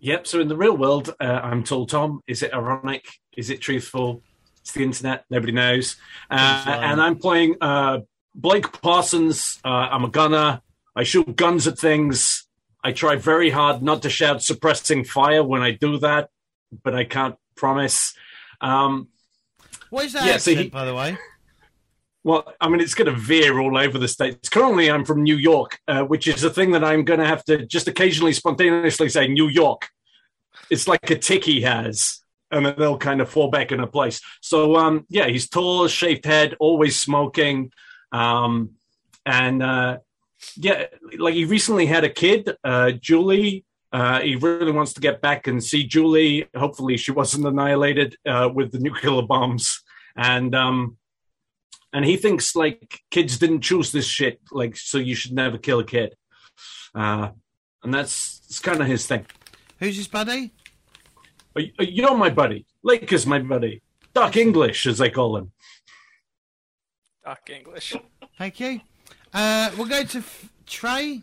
Yep. 0.00 0.26
So 0.26 0.40
in 0.40 0.48
the 0.48 0.56
real 0.56 0.76
world, 0.76 1.14
uh, 1.20 1.24
I'm 1.24 1.62
told 1.62 1.90
Tom. 1.90 2.20
Is 2.26 2.42
it 2.42 2.52
ironic? 2.54 3.06
Is 3.36 3.50
it 3.50 3.60
truthful? 3.60 4.22
It's 4.66 4.72
the 4.72 4.82
internet. 4.82 5.24
Nobody 5.30 5.52
knows. 5.52 5.94
Uh, 6.28 6.64
and 6.66 7.00
I'm 7.00 7.18
playing 7.18 7.54
uh, 7.60 8.00
Blake 8.34 8.72
Parsons. 8.82 9.60
Uh, 9.64 9.68
I'm 9.68 10.04
a 10.04 10.08
gunner. 10.08 10.60
I 10.96 11.04
shoot 11.04 11.36
guns 11.36 11.68
at 11.68 11.78
things. 11.78 12.48
I 12.82 12.90
try 12.90 13.14
very 13.14 13.50
hard 13.50 13.80
not 13.80 14.02
to 14.02 14.10
shout 14.10 14.42
suppressing 14.42 15.04
fire 15.04 15.44
when 15.44 15.62
I 15.62 15.70
do 15.70 15.98
that, 15.98 16.30
but 16.82 16.96
I 16.96 17.04
can't 17.04 17.36
promise. 17.54 18.12
Um, 18.60 19.06
What 19.90 20.06
is 20.06 20.14
that 20.14 20.26
Yeah, 20.26 20.38
so 20.38 20.52
he- 20.52 20.68
by 20.68 20.84
the 20.84 20.96
way? 20.96 21.16
Well, 22.24 22.52
I 22.60 22.68
mean, 22.68 22.80
it's 22.80 22.94
going 22.94 23.06
to 23.06 23.16
veer 23.16 23.60
all 23.60 23.78
over 23.78 23.98
the 23.98 24.08
states. 24.08 24.48
Currently, 24.48 24.90
I'm 24.90 25.04
from 25.04 25.22
New 25.22 25.36
York, 25.36 25.78
uh, 25.86 26.02
which 26.02 26.26
is 26.26 26.42
a 26.42 26.50
thing 26.50 26.72
that 26.72 26.82
I'm 26.82 27.04
going 27.04 27.20
to 27.20 27.26
have 27.26 27.44
to 27.44 27.64
just 27.64 27.86
occasionally 27.86 28.32
spontaneously 28.32 29.08
say 29.10 29.28
New 29.28 29.46
York. 29.46 29.90
It's 30.70 30.88
like 30.88 31.08
a 31.08 31.16
tick 31.16 31.44
he 31.44 31.60
has, 31.60 32.18
and 32.50 32.66
then 32.66 32.74
they'll 32.78 32.98
kind 32.98 33.20
of 33.20 33.28
fall 33.28 33.48
back 33.48 33.72
into 33.72 33.86
place. 33.86 34.20
So, 34.40 34.76
um, 34.76 35.04
yeah, 35.08 35.26
he's 35.28 35.48
tall, 35.48 35.88
shaved 35.88 36.24
head, 36.24 36.54
always 36.60 36.98
smoking, 36.98 37.72
um, 38.12 38.70
and 39.24 39.62
uh, 39.62 39.98
yeah, 40.56 40.86
like 41.18 41.34
he 41.34 41.44
recently 41.44 41.86
had 41.86 42.04
a 42.04 42.10
kid, 42.10 42.50
uh, 42.64 42.92
Julie. 42.92 43.64
Uh, 43.92 44.20
he 44.20 44.36
really 44.36 44.72
wants 44.72 44.92
to 44.94 45.00
get 45.00 45.20
back 45.20 45.46
and 45.46 45.62
see 45.62 45.84
Julie. 45.84 46.46
Hopefully, 46.54 46.96
she 46.96 47.12
wasn't 47.12 47.46
annihilated 47.46 48.16
uh, 48.26 48.48
with 48.52 48.72
the 48.72 48.78
nuclear 48.78 49.22
bombs, 49.22 49.82
and 50.16 50.54
um, 50.54 50.96
and 51.92 52.04
he 52.04 52.16
thinks 52.16 52.54
like 52.54 53.00
kids 53.10 53.38
didn't 53.38 53.62
choose 53.62 53.90
this 53.90 54.06
shit 54.06 54.40
like 54.52 54.76
so 54.76 54.98
you 54.98 55.14
should 55.14 55.32
never 55.32 55.56
kill 55.56 55.78
a 55.78 55.84
kid 55.84 56.14
uh 56.94 57.30
and 57.82 57.94
that's 57.94 58.42
it's 58.48 58.58
kind 58.58 58.80
of 58.80 58.86
his 58.86 59.06
thing 59.06 59.24
Who's 59.78 59.96
his 59.96 60.08
buddy? 60.08 60.52
You're 61.78 62.16
my 62.16 62.30
buddy 62.30 62.66
lake 62.82 63.12
is 63.12 63.26
my 63.26 63.38
buddy 63.38 63.82
doc 64.14 64.36
english 64.36 64.86
as 64.86 64.98
they 64.98 65.10
call 65.10 65.36
him 65.36 65.52
Doc 67.26 67.50
English. 67.50 67.92
Thank 68.38 68.60
you. 68.60 68.80
Uh, 69.34 69.72
we'll 69.76 69.88
go 69.88 70.04
to 70.04 70.18
F- 70.18 70.48
Trey. 70.64 71.22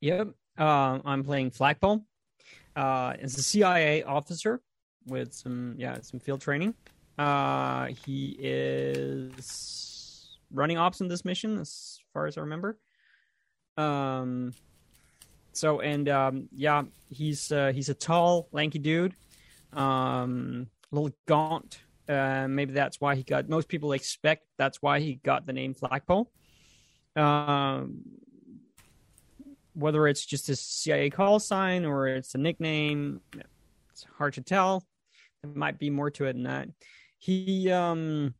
Yep. 0.00 0.28
Uh, 0.56 1.00
I'm 1.04 1.24
playing 1.24 1.50
Flagpole. 1.50 2.04
Uh, 2.76 3.14
as 3.20 3.36
a 3.36 3.42
CIA 3.42 4.04
officer 4.04 4.60
with 5.08 5.32
some 5.32 5.74
yeah 5.78 5.98
some 6.00 6.20
field 6.20 6.40
training. 6.40 6.74
Uh, 7.18 7.86
he 8.06 8.36
is 8.38 10.38
running 10.52 10.78
ops 10.78 11.00
in 11.00 11.08
this 11.08 11.24
mission, 11.24 11.58
as 11.58 11.98
far 12.12 12.26
as 12.26 12.38
I 12.38 12.42
remember. 12.42 12.78
Um. 13.76 14.54
So 15.58 15.80
and 15.80 16.08
um, 16.08 16.48
yeah, 16.54 16.84
he's 17.10 17.50
uh, 17.50 17.72
he's 17.74 17.88
a 17.88 17.94
tall, 17.94 18.48
lanky 18.52 18.78
dude, 18.78 19.14
um, 19.72 20.68
a 20.92 20.94
little 20.94 21.10
gaunt. 21.26 21.80
Uh, 22.08 22.46
maybe 22.48 22.72
that's 22.72 23.00
why 23.00 23.16
he 23.16 23.24
got. 23.24 23.48
Most 23.48 23.68
people 23.68 23.92
expect 23.92 24.46
that's 24.56 24.80
why 24.80 25.00
he 25.00 25.16
got 25.16 25.46
the 25.46 25.52
name 25.52 25.74
Flagpole. 25.74 26.30
Um, 27.16 28.02
whether 29.74 30.06
it's 30.06 30.24
just 30.24 30.48
a 30.48 30.54
CIA 30.54 31.10
call 31.10 31.40
sign 31.40 31.84
or 31.84 32.06
it's 32.06 32.36
a 32.36 32.38
nickname, 32.38 33.20
it's 33.90 34.06
hard 34.16 34.34
to 34.34 34.40
tell. 34.40 34.86
There 35.42 35.52
might 35.52 35.78
be 35.78 35.90
more 35.90 36.10
to 36.12 36.26
it 36.26 36.34
than 36.34 36.44
that. 36.44 36.68
He 37.18 37.70
um 37.72 38.34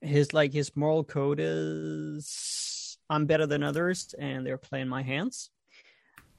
his 0.00 0.32
like 0.32 0.54
his 0.54 0.74
moral 0.74 1.04
code 1.04 1.40
is 1.40 2.98
I'm 3.10 3.26
better 3.26 3.46
than 3.46 3.62
others 3.62 4.14
and 4.18 4.46
they're 4.46 4.56
playing 4.56 4.88
my 4.88 5.02
hands. 5.02 5.50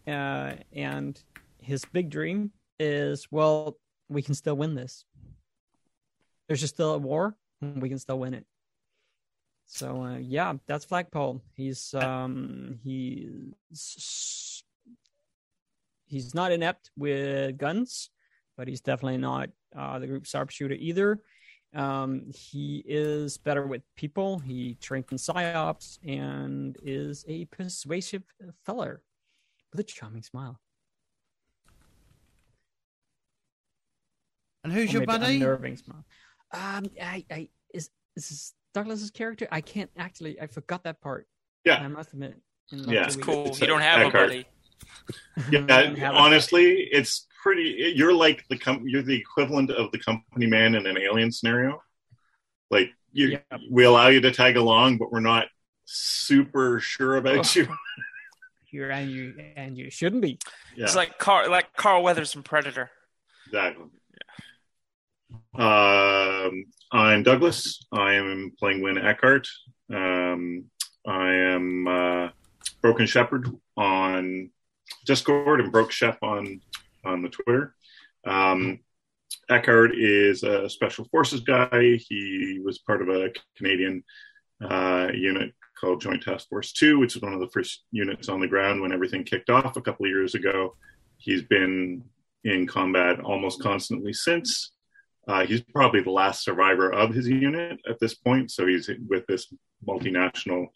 Uh 0.08 0.56
and 0.74 1.22
his 1.62 1.84
big 1.86 2.10
dream 2.10 2.52
is 2.80 3.28
well, 3.32 3.78
we 4.10 4.22
can 4.22 4.36
still 4.36 4.56
win 4.56 4.76
this. 4.76 5.06
There's 6.48 6.62
just 6.62 6.76
still 6.76 6.94
a 6.94 6.98
war 6.98 7.36
and 7.62 7.82
we 7.82 7.90
can 7.90 8.00
still 8.00 8.20
win 8.20 8.34
it. 8.34 8.46
So 9.66 10.02
uh, 10.02 10.18
yeah, 10.18 10.54
that's 10.66 10.86
Flagpole. 10.86 11.42
He's 11.54 11.94
um 11.94 12.80
he's 12.84 14.64
he's 16.06 16.34
not 16.34 16.52
inept 16.52 16.92
with 16.98 17.58
guns, 17.58 18.10
but 18.56 18.68
he's 18.68 18.82
definitely 18.82 19.18
not 19.18 19.50
uh, 19.78 20.00
the 20.00 20.08
group 20.08 20.26
sharpshooter 20.26 20.76
either. 20.76 21.20
Um, 21.76 22.32
he 22.34 22.82
is 22.88 23.38
better 23.38 23.68
with 23.68 23.82
people. 23.98 24.40
He 24.40 24.76
trained 24.76 25.06
in 25.12 25.18
psyops 25.18 26.00
and 26.08 26.78
is 26.82 27.26
a 27.28 27.46
persuasive 27.46 28.24
feller 28.66 29.02
with 29.78 29.86
a 29.86 29.92
charming 29.92 30.24
smile. 30.24 30.60
And 34.64 34.74
who's 34.74 34.90
Or 34.90 34.94
your 34.94 35.02
maybe 35.02 35.20
buddy? 35.20 35.36
Unnerving 35.36 35.78
smile. 35.78 36.04
Um, 36.52 36.86
I, 37.02 37.26
I 37.32 37.50
is 37.74 37.90
is 38.16 38.30
this 38.30 38.54
Douglas's 38.74 39.12
character? 39.12 39.48
I 39.52 39.62
can't 39.62 39.90
actually. 39.98 40.40
I 40.42 40.48
forgot 40.48 40.84
that 40.84 41.00
part. 41.02 41.28
Yeah, 41.64 41.76
I 41.76 41.88
must 41.88 42.14
admit. 42.14 42.38
Yeah. 42.72 43.06
It's. 43.06 43.16
Cool. 43.16 43.48
It's 43.48 43.62
You 43.62 43.68
don't 43.68 43.82
have 43.82 44.02
a 44.02 44.06
Eckhart. 44.06 44.30
buddy. 44.30 44.46
Yeah, 45.52 45.62
don't 45.62 46.00
a- 46.00 46.06
honestly, 46.14 46.88
it's 46.92 47.28
pretty. 47.42 47.94
You're 47.96 48.14
like 48.14 48.44
the 48.50 48.58
com- 48.58 48.88
you're 48.88 49.02
the 49.04 49.16
equivalent 49.16 49.72
of 49.72 49.92
the 49.92 50.00
company 50.00 50.48
man 50.48 50.76
in 50.76 50.86
an 50.86 50.98
alien 50.98 51.32
scenario. 51.32 51.82
Like 52.70 52.90
you, 53.12 53.28
Yeah. 53.52 53.58
we 53.72 53.86
allow 53.86 54.08
you 54.10 54.20
to 54.22 54.32
tag 54.32 54.58
along, 54.58 54.98
but 54.98 55.12
we're 55.12 55.20
not 55.22 55.48
super 55.86 56.80
sure 56.80 57.16
about 57.18 57.56
you. 57.56 57.68
Here 58.70 58.90
and 58.92 59.10
you 59.10 59.34
and 59.56 59.78
you 59.78 59.90
shouldn't 59.90 60.22
be. 60.22 60.40
Yeah, 60.76 60.86
It's 60.86 60.96
like 60.96 61.18
Carl, 61.18 61.50
like 61.50 61.74
Carl 61.78 62.04
Weathers 62.04 62.34
from 62.34 62.44
Predator. 62.44 62.90
exactly. 63.46 63.86
Um, 65.56 66.66
I'm 66.92 67.24
Douglas. 67.24 67.86
I 67.94 68.14
am 68.16 68.52
playing 68.60 68.82
Win 68.82 68.98
Eckhart. 68.98 69.48
Um, 69.94 70.66
I 71.06 71.32
am 71.34 71.88
uh, 71.88 72.30
Broken 72.82 73.06
Shepherd 73.06 73.48
on 73.78 74.50
Discord 75.06 75.62
and 75.62 75.72
Broke 75.72 75.92
Shep 75.92 76.18
on 76.22 76.60
on 77.06 77.22
the 77.22 77.30
Twitter. 77.30 77.74
Um, 78.26 78.80
Eckhart 79.50 79.96
is 79.98 80.44
a 80.44 80.70
special 80.70 81.06
forces 81.06 81.40
guy. 81.40 81.96
He 82.10 82.60
was 82.64 82.80
part 82.80 83.02
of 83.02 83.08
a 83.08 83.32
Canadian 83.56 84.04
uh, 84.62 85.08
unit 85.14 85.54
called 85.80 86.02
Joint 86.02 86.24
Task 86.24 86.50
Force 86.50 86.74
2, 86.74 87.00
which 87.00 87.16
was 87.16 87.24
one 87.24 87.34
of 87.34 87.40
the 87.40 87.50
first 87.50 87.84
units 87.92 88.30
on 88.30 88.40
the 88.40 88.48
ground 88.48 88.82
when 88.82 88.92
everything 88.92 89.24
kicked 89.24 89.50
off 89.50 89.78
a 89.78 89.82
couple 89.82 90.06
of 90.06 90.12
years 90.12 90.36
ago. 90.36 90.76
He's 91.18 91.44
been 91.44 92.04
in 92.44 92.68
combat 92.68 93.20
almost 93.20 93.62
constantly 93.62 94.14
since. 94.14 94.72
Uh, 95.28 95.46
he's 95.46 95.62
probably 95.62 96.02
the 96.02 96.10
last 96.10 96.44
survivor 96.44 96.92
of 96.92 97.14
his 97.14 97.28
unit 97.28 97.80
at 97.88 98.00
this 98.00 98.16
point, 98.16 98.50
so 98.50 98.66
he's 98.66 98.90
with 99.10 99.26
this 99.28 99.52
multinational 99.86 100.68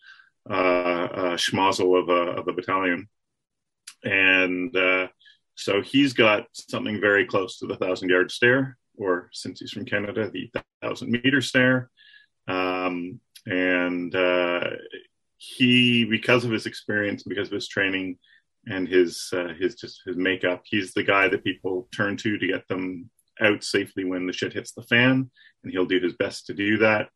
uh, 0.50 0.54
uh, 0.54 1.38
schmozzle 1.38 2.00
of 2.02 2.10
a, 2.10 2.40
of 2.40 2.48
a 2.48 2.54
battalion. 2.54 3.08
And 4.04 4.76
uh, 4.76 5.08
so 5.56 5.82
he's 5.82 6.14
got 6.14 6.48
something 6.54 7.00
very 7.00 7.26
close 7.26 7.60
to 7.60 7.68
the 7.68 7.78
thousand 7.78 8.10
yard 8.10 8.32
stare, 8.32 8.78
or 8.98 9.30
since 9.32 9.60
he's 9.60 9.72
from 9.72 9.86
Canada, 9.86 10.30
the 10.30 10.52
thousand 10.82 11.12
meter 11.12 11.42
stare. 11.42 11.90
Um, 12.48 13.20
and 13.46 14.14
uh, 14.16 14.70
he, 15.38 16.06
because 16.06 16.46
of 16.46 16.52
his 16.52 16.66
experience, 16.66 17.24
because 17.24 17.48
of 17.48 17.54
his 17.54 17.68
training, 17.68 18.18
and 18.68 18.88
his 18.88 19.30
uh, 19.34 19.54
his 19.60 19.76
just 19.76 20.02
his 20.06 20.16
makeup, 20.16 20.62
he's 20.66 20.94
the 20.94 21.04
guy 21.04 21.28
that 21.28 21.44
people 21.44 21.88
turn 21.96 22.16
to 22.18 22.38
to 22.38 22.48
get 22.48 22.68
them 22.68 23.10
out 23.42 23.64
safely 23.64 24.04
when 24.06 24.28
the 24.28 24.34
shit 24.34 24.54
hits 24.54 24.74
the 24.74 24.84
fan, 24.84 25.32
and 25.64 25.72
he'll 25.72 25.86
do 25.86 26.00
his 26.00 26.14
best 26.14 26.46
to 26.46 26.54
do 26.54 26.78
that. 26.78 27.10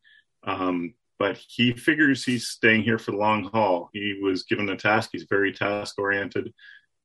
Um, 0.44 0.94
but 1.18 1.38
he 1.48 1.72
figures 1.72 2.24
he's 2.24 2.48
staying 2.48 2.82
here 2.82 2.98
for 2.98 3.12
the 3.12 3.16
long 3.16 3.44
haul. 3.44 3.90
He 3.92 4.18
was 4.20 4.42
given 4.42 4.68
a 4.68 4.76
task; 4.76 5.10
he's 5.12 5.26
very 5.30 5.52
task 5.52 5.98
oriented, 5.98 6.52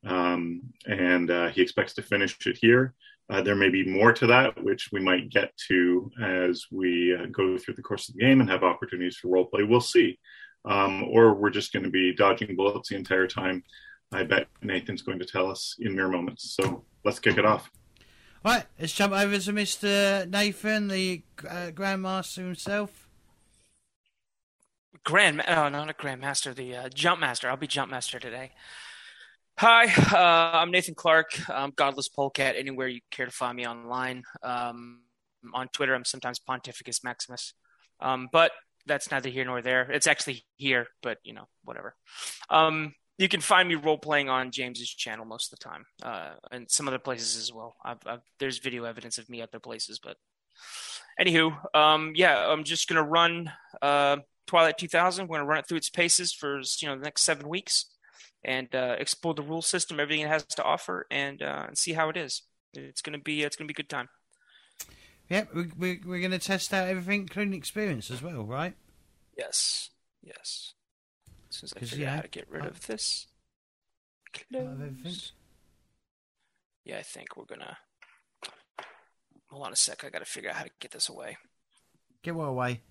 um, 0.05 0.63
and 0.87 1.29
uh, 1.29 1.49
he 1.49 1.61
expects 1.61 1.93
to 1.93 2.01
finish 2.01 2.35
it 2.45 2.57
here. 2.59 2.95
Uh, 3.31 3.41
there 3.41 3.55
may 3.55 3.69
be 3.69 3.85
more 3.85 4.11
to 4.11 4.27
that, 4.27 4.61
which 4.61 4.91
we 4.91 4.99
might 4.99 5.29
get 5.29 5.55
to 5.55 6.11
as 6.21 6.65
we 6.69 7.15
uh, 7.15 7.27
go 7.31 7.57
through 7.57 7.73
the 7.73 7.81
course 7.81 8.09
of 8.09 8.15
the 8.15 8.19
game 8.19 8.41
and 8.41 8.49
have 8.49 8.61
opportunities 8.61 9.15
for 9.15 9.29
role 9.29 9.45
play. 9.45 9.63
We'll 9.63 9.79
see. 9.79 10.19
Um, 10.65 11.05
or 11.05 11.33
we're 11.33 11.49
just 11.49 11.71
going 11.71 11.83
to 11.83 11.89
be 11.89 12.13
dodging 12.13 12.57
bullets 12.57 12.89
the 12.89 12.97
entire 12.97 13.27
time. 13.27 13.63
I 14.11 14.23
bet 14.23 14.47
Nathan's 14.61 15.01
going 15.01 15.17
to 15.19 15.25
tell 15.25 15.49
us 15.49 15.77
in 15.79 15.95
mere 15.95 16.09
moments. 16.09 16.57
So 16.57 16.83
let's 17.05 17.19
kick 17.19 17.37
it 17.37 17.45
off. 17.45 17.71
Right, 18.43 18.65
let's 18.77 18.91
jump 18.91 19.13
over 19.13 19.39
to 19.39 19.53
Mr. 19.53 20.29
Nathan, 20.29 20.89
the 20.89 21.23
uh, 21.47 21.71
Grandmaster 21.73 22.43
himself. 22.43 23.07
Grand, 25.05 25.41
oh, 25.47 25.69
not 25.69 25.89
a 25.89 25.93
Grandmaster, 25.93 26.53
the 26.53 26.75
uh, 26.75 26.89
Jump 26.89 27.21
Master. 27.21 27.49
I'll 27.49 27.55
be 27.55 27.65
Jump 27.65 27.91
Master 27.91 28.19
today. 28.19 28.51
Hi, 29.63 29.85
uh, 30.11 30.57
I'm 30.57 30.71
Nathan 30.71 30.95
Clark. 30.95 31.39
I'm 31.47 31.69
Godless 31.69 32.09
Polecat. 32.09 32.55
Anywhere 32.57 32.87
you 32.87 32.99
care 33.11 33.27
to 33.27 33.31
find 33.31 33.55
me 33.55 33.67
online. 33.67 34.23
Um, 34.41 35.01
on 35.53 35.67
Twitter, 35.67 35.93
I'm 35.93 36.03
sometimes 36.03 36.39
Pontificus 36.39 37.03
Maximus. 37.03 37.53
Um, 37.99 38.27
but 38.31 38.53
that's 38.87 39.11
neither 39.11 39.29
here 39.29 39.45
nor 39.45 39.61
there. 39.61 39.83
It's 39.91 40.07
actually 40.07 40.45
here, 40.55 40.87
but 41.03 41.19
you 41.23 41.33
know, 41.33 41.47
whatever. 41.63 41.93
Um, 42.49 42.95
you 43.19 43.29
can 43.29 43.39
find 43.39 43.69
me 43.69 43.75
role 43.75 43.99
playing 43.99 44.29
on 44.29 44.49
James's 44.49 44.89
channel 44.89 45.25
most 45.25 45.53
of 45.53 45.59
the 45.59 45.63
time, 45.63 45.85
uh, 46.01 46.31
and 46.51 46.67
some 46.67 46.87
other 46.87 46.97
places 46.97 47.39
as 47.39 47.53
well. 47.53 47.75
I've, 47.85 47.99
I've, 48.07 48.21
there's 48.39 48.57
video 48.57 48.85
evidence 48.85 49.19
of 49.19 49.29
me 49.29 49.43
other 49.43 49.59
places, 49.59 49.99
but 49.99 50.17
anywho, 51.19 51.55
um, 51.75 52.13
yeah, 52.15 52.47
I'm 52.47 52.63
just 52.63 52.89
gonna 52.89 53.03
run 53.03 53.51
uh, 53.79 54.17
Twilight 54.47 54.79
2000. 54.79 55.27
We're 55.27 55.37
gonna 55.37 55.47
run 55.47 55.59
it 55.59 55.67
through 55.67 55.77
its 55.77 55.91
paces 55.91 56.33
for 56.33 56.63
you 56.79 56.87
know 56.87 56.95
the 56.95 57.03
next 57.03 57.21
seven 57.21 57.47
weeks, 57.47 57.85
and 58.43 58.73
uh, 58.73 58.95
explore 58.97 59.33
the 59.33 59.41
rule 59.41 59.61
system, 59.61 59.99
everything 59.99 60.23
it 60.25 60.29
has 60.29 60.45
to 60.45 60.63
offer, 60.63 61.05
and 61.11 61.41
uh, 61.41 61.65
and 61.67 61.77
see 61.77 61.93
how 61.93 62.09
it 62.09 62.17
is. 62.17 62.43
It's 62.73 63.01
gonna 63.01 63.19
be 63.19 63.43
it's 63.43 63.55
gonna 63.55 63.67
be 63.67 63.73
a 63.73 63.75
good 63.75 63.89
time. 63.89 64.09
Yep, 65.29 65.55
we, 65.55 65.63
we, 65.77 66.01
we're 66.05 66.19
going 66.19 66.31
to 66.31 66.39
test 66.39 66.73
out 66.73 66.89
everything, 66.89 67.21
including 67.21 67.53
experience 67.53 68.11
as 68.11 68.21
well, 68.21 68.43
right? 68.43 68.73
Yes, 69.37 69.91
yes. 70.21 70.73
As 71.49 71.55
soon 71.55 71.67
as 71.67 71.73
I 71.73 71.79
figure 71.79 72.05
out 72.05 72.09
yeah, 72.09 72.15
how 72.17 72.21
to 72.21 72.27
get 72.27 72.51
rid 72.51 72.63
I- 72.63 72.67
of 72.67 72.85
this. 72.85 73.27
Close. 74.33 75.31
Yeah, 76.83 76.97
I 76.97 77.01
think 77.01 77.37
we're 77.37 77.45
gonna. 77.45 77.77
Hold 79.49 79.67
on 79.67 79.71
a 79.71 79.75
sec. 79.77 80.03
I 80.03 80.09
gotta 80.09 80.25
figure 80.25 80.49
out 80.49 80.57
how 80.57 80.63
to 80.63 80.69
get 80.81 80.91
this 80.91 81.07
away. 81.07 81.37
Get 82.23 82.35
what 82.35 82.45
away. 82.45 82.81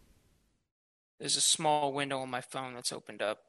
There's 1.18 1.36
a 1.36 1.42
small 1.42 1.92
window 1.92 2.20
on 2.20 2.30
my 2.30 2.40
phone 2.40 2.74
that's 2.74 2.92
opened 2.92 3.20
up. 3.20 3.40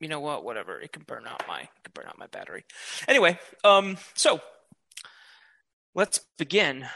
You 0.00 0.08
know 0.08 0.20
what? 0.20 0.44
Whatever. 0.44 0.80
It 0.80 0.92
can 0.92 1.02
burn 1.06 1.26
out 1.26 1.42
my 1.46 1.60
it 1.60 1.68
can 1.84 1.92
burn 1.94 2.06
out 2.06 2.18
my 2.18 2.26
battery. 2.26 2.64
Anyway, 3.06 3.38
um, 3.64 3.98
so 4.14 4.40
let's 5.94 6.20
begin. 6.38 6.86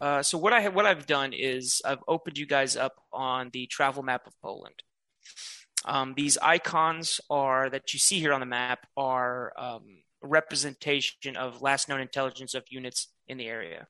Uh, 0.00 0.22
so 0.22 0.38
what 0.38 0.52
I 0.52 0.60
have, 0.60 0.74
what 0.74 0.86
I've 0.86 1.06
done 1.06 1.32
is 1.32 1.82
I've 1.84 2.02
opened 2.06 2.38
you 2.38 2.46
guys 2.46 2.76
up 2.76 2.94
on 3.12 3.50
the 3.52 3.66
travel 3.66 4.02
map 4.02 4.26
of 4.26 4.34
Poland. 4.42 4.82
Um, 5.84 6.14
these 6.14 6.36
icons 6.38 7.20
are 7.30 7.70
that 7.70 7.92
you 7.94 7.98
see 7.98 8.20
here 8.20 8.32
on 8.34 8.40
the 8.40 8.46
map 8.46 8.86
are 8.96 9.52
um, 9.58 10.02
representation 10.22 11.36
of 11.36 11.62
last 11.62 11.88
known 11.88 12.00
intelligence 12.00 12.54
of 12.54 12.64
units 12.68 13.08
in 13.26 13.38
the 13.38 13.46
area. 13.46 13.86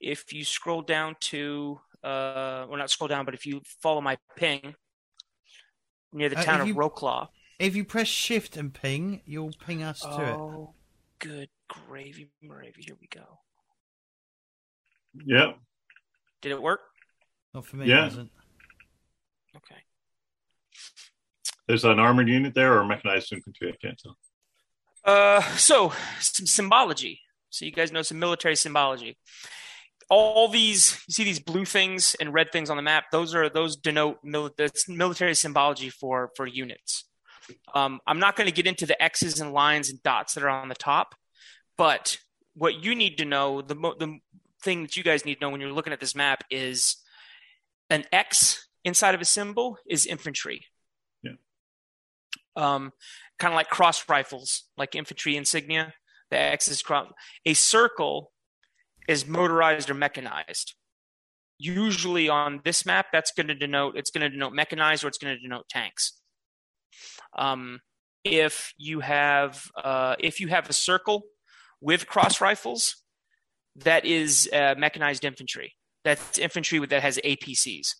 If 0.00 0.32
you 0.32 0.44
scroll 0.44 0.82
down 0.82 1.16
to, 1.32 1.80
uh, 2.04 2.66
well, 2.68 2.78
not 2.78 2.90
scroll 2.90 3.08
down, 3.08 3.24
but 3.24 3.34
if 3.34 3.44
you 3.46 3.62
follow 3.82 4.00
my 4.00 4.16
ping 4.36 4.76
near 6.12 6.28
the 6.28 6.38
Uh, 6.38 6.42
town 6.44 6.60
of 6.60 6.68
you- 6.68 6.74
Wrocław. 6.76 7.28
If 7.58 7.74
you 7.74 7.84
press 7.84 8.08
shift 8.08 8.56
and 8.56 8.72
ping, 8.72 9.22
you'll 9.24 9.52
ping 9.66 9.82
us 9.82 10.00
to 10.00 10.08
it. 10.08 10.34
Oh, 10.34 10.74
good 11.18 11.48
gravy, 11.68 12.30
gravy. 12.46 12.82
Here 12.82 12.96
we 13.00 13.08
go. 13.08 13.40
Yeah. 15.24 15.52
Did 16.42 16.52
it 16.52 16.60
work? 16.60 16.80
Not 17.54 17.64
for 17.64 17.76
me, 17.76 17.86
Yeah. 17.86 18.00
it 18.06 18.08
doesn't. 18.10 18.30
Okay. 19.56 19.80
There's 21.66 21.84
an 21.84 21.98
armored 21.98 22.28
unit 22.28 22.54
there 22.54 22.74
or 22.74 22.80
a 22.80 22.86
mechanized 22.86 23.32
infantry. 23.32 23.72
I 23.72 23.76
can't 23.84 23.98
tell. 23.98 24.18
Uh, 25.04 25.40
so 25.56 25.92
some 26.20 26.46
symbology. 26.46 27.20
So 27.48 27.64
you 27.64 27.72
guys 27.72 27.90
know 27.90 28.02
some 28.02 28.18
military 28.18 28.56
symbology. 28.56 29.16
All 30.10 30.48
these, 30.48 31.00
you 31.08 31.12
see 31.12 31.24
these 31.24 31.40
blue 31.40 31.64
things 31.64 32.14
and 32.20 32.32
red 32.34 32.52
things 32.52 32.70
on 32.70 32.76
the 32.76 32.82
map. 32.82 33.04
Those 33.10 33.34
are 33.34 33.48
those 33.48 33.76
denote 33.76 34.18
mil- 34.22 34.54
military 34.88 35.34
symbology 35.34 35.88
for 35.90 36.30
for 36.36 36.46
units. 36.46 37.04
Um, 37.74 38.00
I'm 38.06 38.18
not 38.18 38.36
going 38.36 38.48
to 38.48 38.54
get 38.54 38.66
into 38.66 38.86
the 38.86 39.00
X's 39.02 39.40
and 39.40 39.52
lines 39.52 39.90
and 39.90 40.02
dots 40.02 40.34
that 40.34 40.44
are 40.44 40.48
on 40.48 40.68
the 40.68 40.74
top, 40.74 41.14
but 41.76 42.18
what 42.54 42.82
you 42.82 42.94
need 42.94 43.18
to 43.18 43.24
know, 43.24 43.62
the 43.62 43.74
mo- 43.74 43.94
the 43.98 44.18
thing 44.62 44.82
that 44.82 44.96
you 44.96 45.02
guys 45.02 45.24
need 45.24 45.36
to 45.36 45.40
know 45.42 45.50
when 45.50 45.60
you're 45.60 45.72
looking 45.72 45.92
at 45.92 46.00
this 46.00 46.14
map 46.14 46.42
is 46.50 46.96
an 47.90 48.04
X 48.12 48.66
inside 48.84 49.14
of 49.14 49.20
a 49.20 49.26
symbol 49.26 49.78
is 49.88 50.06
infantry. 50.06 50.64
Yeah. 51.22 51.32
Um, 52.56 52.92
kind 53.38 53.52
of 53.52 53.56
like 53.56 53.68
cross 53.68 54.08
rifles, 54.08 54.64
like 54.76 54.94
infantry 54.94 55.36
insignia. 55.36 55.92
The 56.30 56.38
X 56.38 56.68
is 56.68 56.82
cross. 56.82 57.08
A 57.44 57.54
circle 57.54 58.32
is 59.06 59.26
motorized 59.26 59.90
or 59.90 59.94
mechanized. 59.94 60.74
Usually 61.58 62.28
on 62.28 62.60
this 62.64 62.84
map, 62.84 63.06
that's 63.12 63.32
going 63.32 63.46
to 63.48 63.54
denote 63.54 63.96
it's 63.96 64.10
going 64.10 64.22
to 64.22 64.30
denote 64.30 64.52
mechanized 64.52 65.04
or 65.04 65.08
it's 65.08 65.18
going 65.18 65.34
to 65.34 65.40
denote 65.40 65.68
tanks. 65.68 66.12
Um, 67.36 67.80
if 68.24 68.72
you 68.76 69.00
have 69.00 69.70
uh, 69.82 70.16
if 70.18 70.40
you 70.40 70.48
have 70.48 70.68
a 70.68 70.72
circle 70.72 71.22
with 71.80 72.06
cross 72.06 72.40
rifles, 72.40 72.96
that 73.76 74.04
is 74.04 74.48
uh, 74.52 74.74
mechanized 74.76 75.24
infantry. 75.24 75.74
That's 76.04 76.38
infantry 76.38 76.84
that 76.86 77.02
has 77.02 77.18
APCs. 77.18 77.94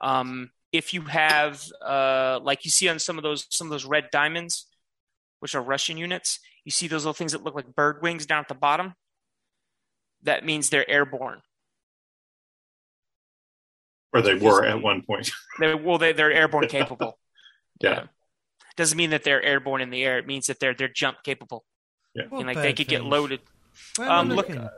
Um, 0.00 0.50
if 0.72 0.94
you 0.94 1.02
have 1.02 1.64
uh, 1.84 2.40
like 2.42 2.64
you 2.64 2.70
see 2.70 2.88
on 2.88 2.98
some 2.98 3.18
of 3.18 3.22
those 3.22 3.46
some 3.50 3.66
of 3.66 3.70
those 3.70 3.84
red 3.84 4.08
diamonds, 4.10 4.66
which 5.40 5.54
are 5.54 5.62
Russian 5.62 5.96
units, 5.96 6.40
you 6.64 6.70
see 6.70 6.88
those 6.88 7.04
little 7.04 7.14
things 7.14 7.32
that 7.32 7.42
look 7.42 7.54
like 7.54 7.74
bird 7.74 8.02
wings 8.02 8.26
down 8.26 8.40
at 8.40 8.48
the 8.48 8.54
bottom. 8.54 8.94
That 10.22 10.44
means 10.44 10.70
they're 10.70 10.88
airborne. 10.88 11.42
Or 14.12 14.20
they 14.20 14.34
were 14.34 14.64
at 14.64 14.82
one 14.82 15.02
point. 15.02 15.30
They 15.58 15.74
well, 15.74 15.98
they 15.98 16.12
they're 16.12 16.32
airborne 16.32 16.68
capable. 16.68 17.18
Yeah. 17.82 18.04
Doesn't 18.76 18.96
mean 18.96 19.10
that 19.10 19.22
they're 19.24 19.42
airborne 19.42 19.80
in 19.82 19.90
the 19.90 20.02
air. 20.02 20.18
It 20.18 20.26
means 20.26 20.46
that 20.46 20.58
they're 20.60 20.74
they're 20.74 20.88
jump 20.88 21.18
capable. 21.24 21.64
What 22.14 22.38
and 22.38 22.46
like 22.46 22.56
they 22.56 22.68
bad 22.70 22.76
could 22.76 22.88
get 22.88 23.04
loaded. 23.04 23.40
Where 23.96 24.08
am 24.08 24.12
Um, 24.12 24.28
look- 24.36 24.48
looking? 24.48 24.68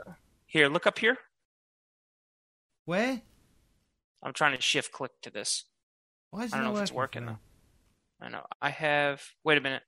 Here, 0.46 0.68
look 0.68 0.87
up 0.87 0.99
here. 0.99 1.18
Where? 2.84 3.23
I'm 4.23 4.32
trying 4.32 4.54
to 4.56 4.62
shift 4.62 4.92
click 4.92 5.11
to 5.23 5.30
this. 5.30 5.64
Why 6.30 6.44
is 6.44 6.52
it 6.52 6.54
I 6.54 6.58
don't 6.58 6.66
not 6.66 6.70
know 6.75 6.76
if 6.78 6.82
it's 6.84 6.92
working? 6.92 7.26
working, 7.26 7.38
for 8.18 8.25
I 8.25 8.28
know. 8.30 8.46
I 8.62 8.70
have. 8.70 9.23
Wait 9.44 9.58
a 9.58 9.61
minute. 9.61 9.82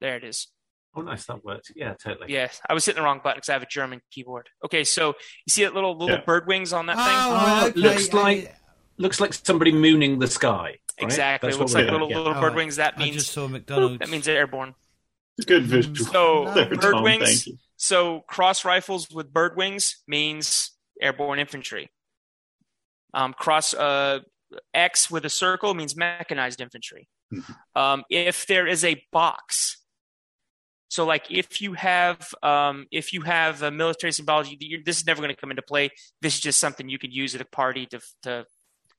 There 0.00 0.16
it 0.16 0.24
is. 0.24 0.46
Oh, 0.94 1.02
nice. 1.02 1.26
That 1.26 1.44
worked. 1.44 1.72
Yeah, 1.76 1.94
totally. 1.94 2.32
Yes, 2.32 2.60
I 2.68 2.74
was 2.74 2.84
hitting 2.84 3.00
the 3.00 3.04
wrong 3.04 3.20
button 3.22 3.38
because 3.38 3.48
I 3.48 3.52
have 3.54 3.62
a 3.62 3.66
German 3.66 4.00
keyboard. 4.10 4.48
Okay, 4.64 4.84
so 4.84 5.08
you 5.08 5.50
see 5.50 5.64
that 5.64 5.74
little 5.74 5.96
little 5.96 6.16
Yeah. 6.16 6.24
bird 6.24 6.46
wings 6.46 6.72
on 6.72 6.86
that 6.86 6.96
Oh, 6.98 7.04
thing? 7.04 7.14
Oh, 7.18 7.66
okay. 7.68 7.80
looks 7.80 8.14
I- 8.14 8.16
like- 8.22 8.54
Looks 8.98 9.20
like 9.20 9.32
somebody 9.34 9.72
mooning 9.72 10.18
the 10.18 10.26
sky. 10.26 10.62
right? 10.62 10.78
Exactly. 10.98 11.48
That's 11.48 11.56
It 11.56 11.58
what 11.58 11.64
looks 11.64 11.74
like 11.74 11.84
doing, 11.86 11.92
little 11.92 12.10
yeah. 12.10 12.18
little 12.18 12.40
bird 12.40 12.54
wings. 12.54 12.76
That 12.76 12.94
I 12.96 13.04
means 13.04 13.16
just 13.16 13.32
saw 13.32 13.46
McDonald's. 13.48 13.98
that 14.00 14.10
means 14.10 14.26
they're 14.26 14.36
airborne. 14.36 14.74
Good 15.46 15.64
visual. 15.64 15.96
So 15.96 16.52
there, 16.54 16.68
bird 16.68 16.80
Tom, 16.94 17.02
wings. 17.04 17.48
So 17.76 18.20
cross 18.26 18.64
rifles 18.64 19.08
with 19.10 19.32
bird 19.32 19.56
wings 19.56 20.02
means 20.08 20.72
airborne 21.00 21.38
infantry. 21.38 21.90
Um, 23.14 23.32
cross 23.32 23.72
uh, 23.72 24.20
X 24.74 25.10
with 25.10 25.24
a 25.24 25.30
circle 25.30 25.74
means 25.74 25.96
mechanized 25.96 26.60
infantry. 26.60 27.08
Mhm. 27.32 27.54
Um, 27.76 28.04
if 28.10 28.46
there 28.46 28.66
is 28.66 28.84
a 28.84 29.00
box, 29.12 29.76
so 30.88 31.04
like 31.04 31.30
if 31.30 31.60
you 31.62 31.74
have 31.74 32.34
um, 32.42 32.86
if 32.90 33.12
you 33.12 33.20
have 33.22 33.62
a 33.62 33.70
military 33.70 34.12
symbology, 34.12 34.82
this 34.84 34.96
is 34.98 35.06
never 35.06 35.20
going 35.22 35.34
to 35.34 35.40
come 35.40 35.50
into 35.50 35.62
play. 35.62 35.90
This 36.20 36.34
is 36.34 36.40
just 36.40 36.58
something 36.58 36.88
you 36.88 36.98
could 36.98 37.12
use 37.14 37.34
at 37.34 37.40
a 37.40 37.44
party 37.44 37.86
to 37.86 38.00
to 38.24 38.46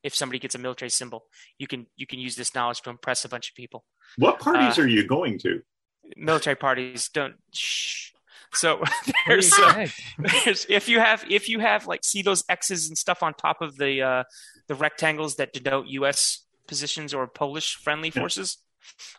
if 0.03 0.15
somebody 0.15 0.39
gets 0.39 0.55
a 0.55 0.57
military 0.57 0.89
symbol, 0.89 1.25
you 1.57 1.67
can 1.67 1.85
you 1.95 2.05
can 2.07 2.19
use 2.19 2.35
this 2.35 2.53
knowledge 2.55 2.81
to 2.81 2.89
impress 2.89 3.25
a 3.25 3.29
bunch 3.29 3.49
of 3.49 3.55
people 3.55 3.83
What 4.17 4.39
parties 4.39 4.77
Uh, 4.77 4.83
are 4.83 4.87
you 4.87 5.05
going 5.07 5.37
to? 5.39 5.61
military 6.17 6.55
parties 6.55 7.09
don't 7.09 7.35
shh. 7.53 8.11
so 8.53 8.77
What 8.79 8.89
do 9.05 9.11
you 9.11 9.13
there's, 9.27 9.53
uh, 9.53 9.87
there's 10.45 10.65
if 10.69 10.89
you 10.89 10.99
have 10.99 11.23
if 11.29 11.47
you 11.49 11.59
have 11.59 11.85
like 11.85 12.03
see 12.03 12.21
those 12.23 12.43
x's 12.49 12.87
and 12.89 12.97
stuff 12.97 13.21
on 13.21 13.33
top 13.35 13.61
of 13.61 13.77
the 13.77 14.01
uh 14.01 14.23
the 14.67 14.75
rectangles 14.75 15.35
that 15.35 15.53
denote 15.53 15.85
us 15.87 16.45
positions 16.67 17.13
or 17.13 17.27
polish 17.27 17.75
friendly 17.75 18.11
Yeah. 18.13 18.21
forces 18.21 18.57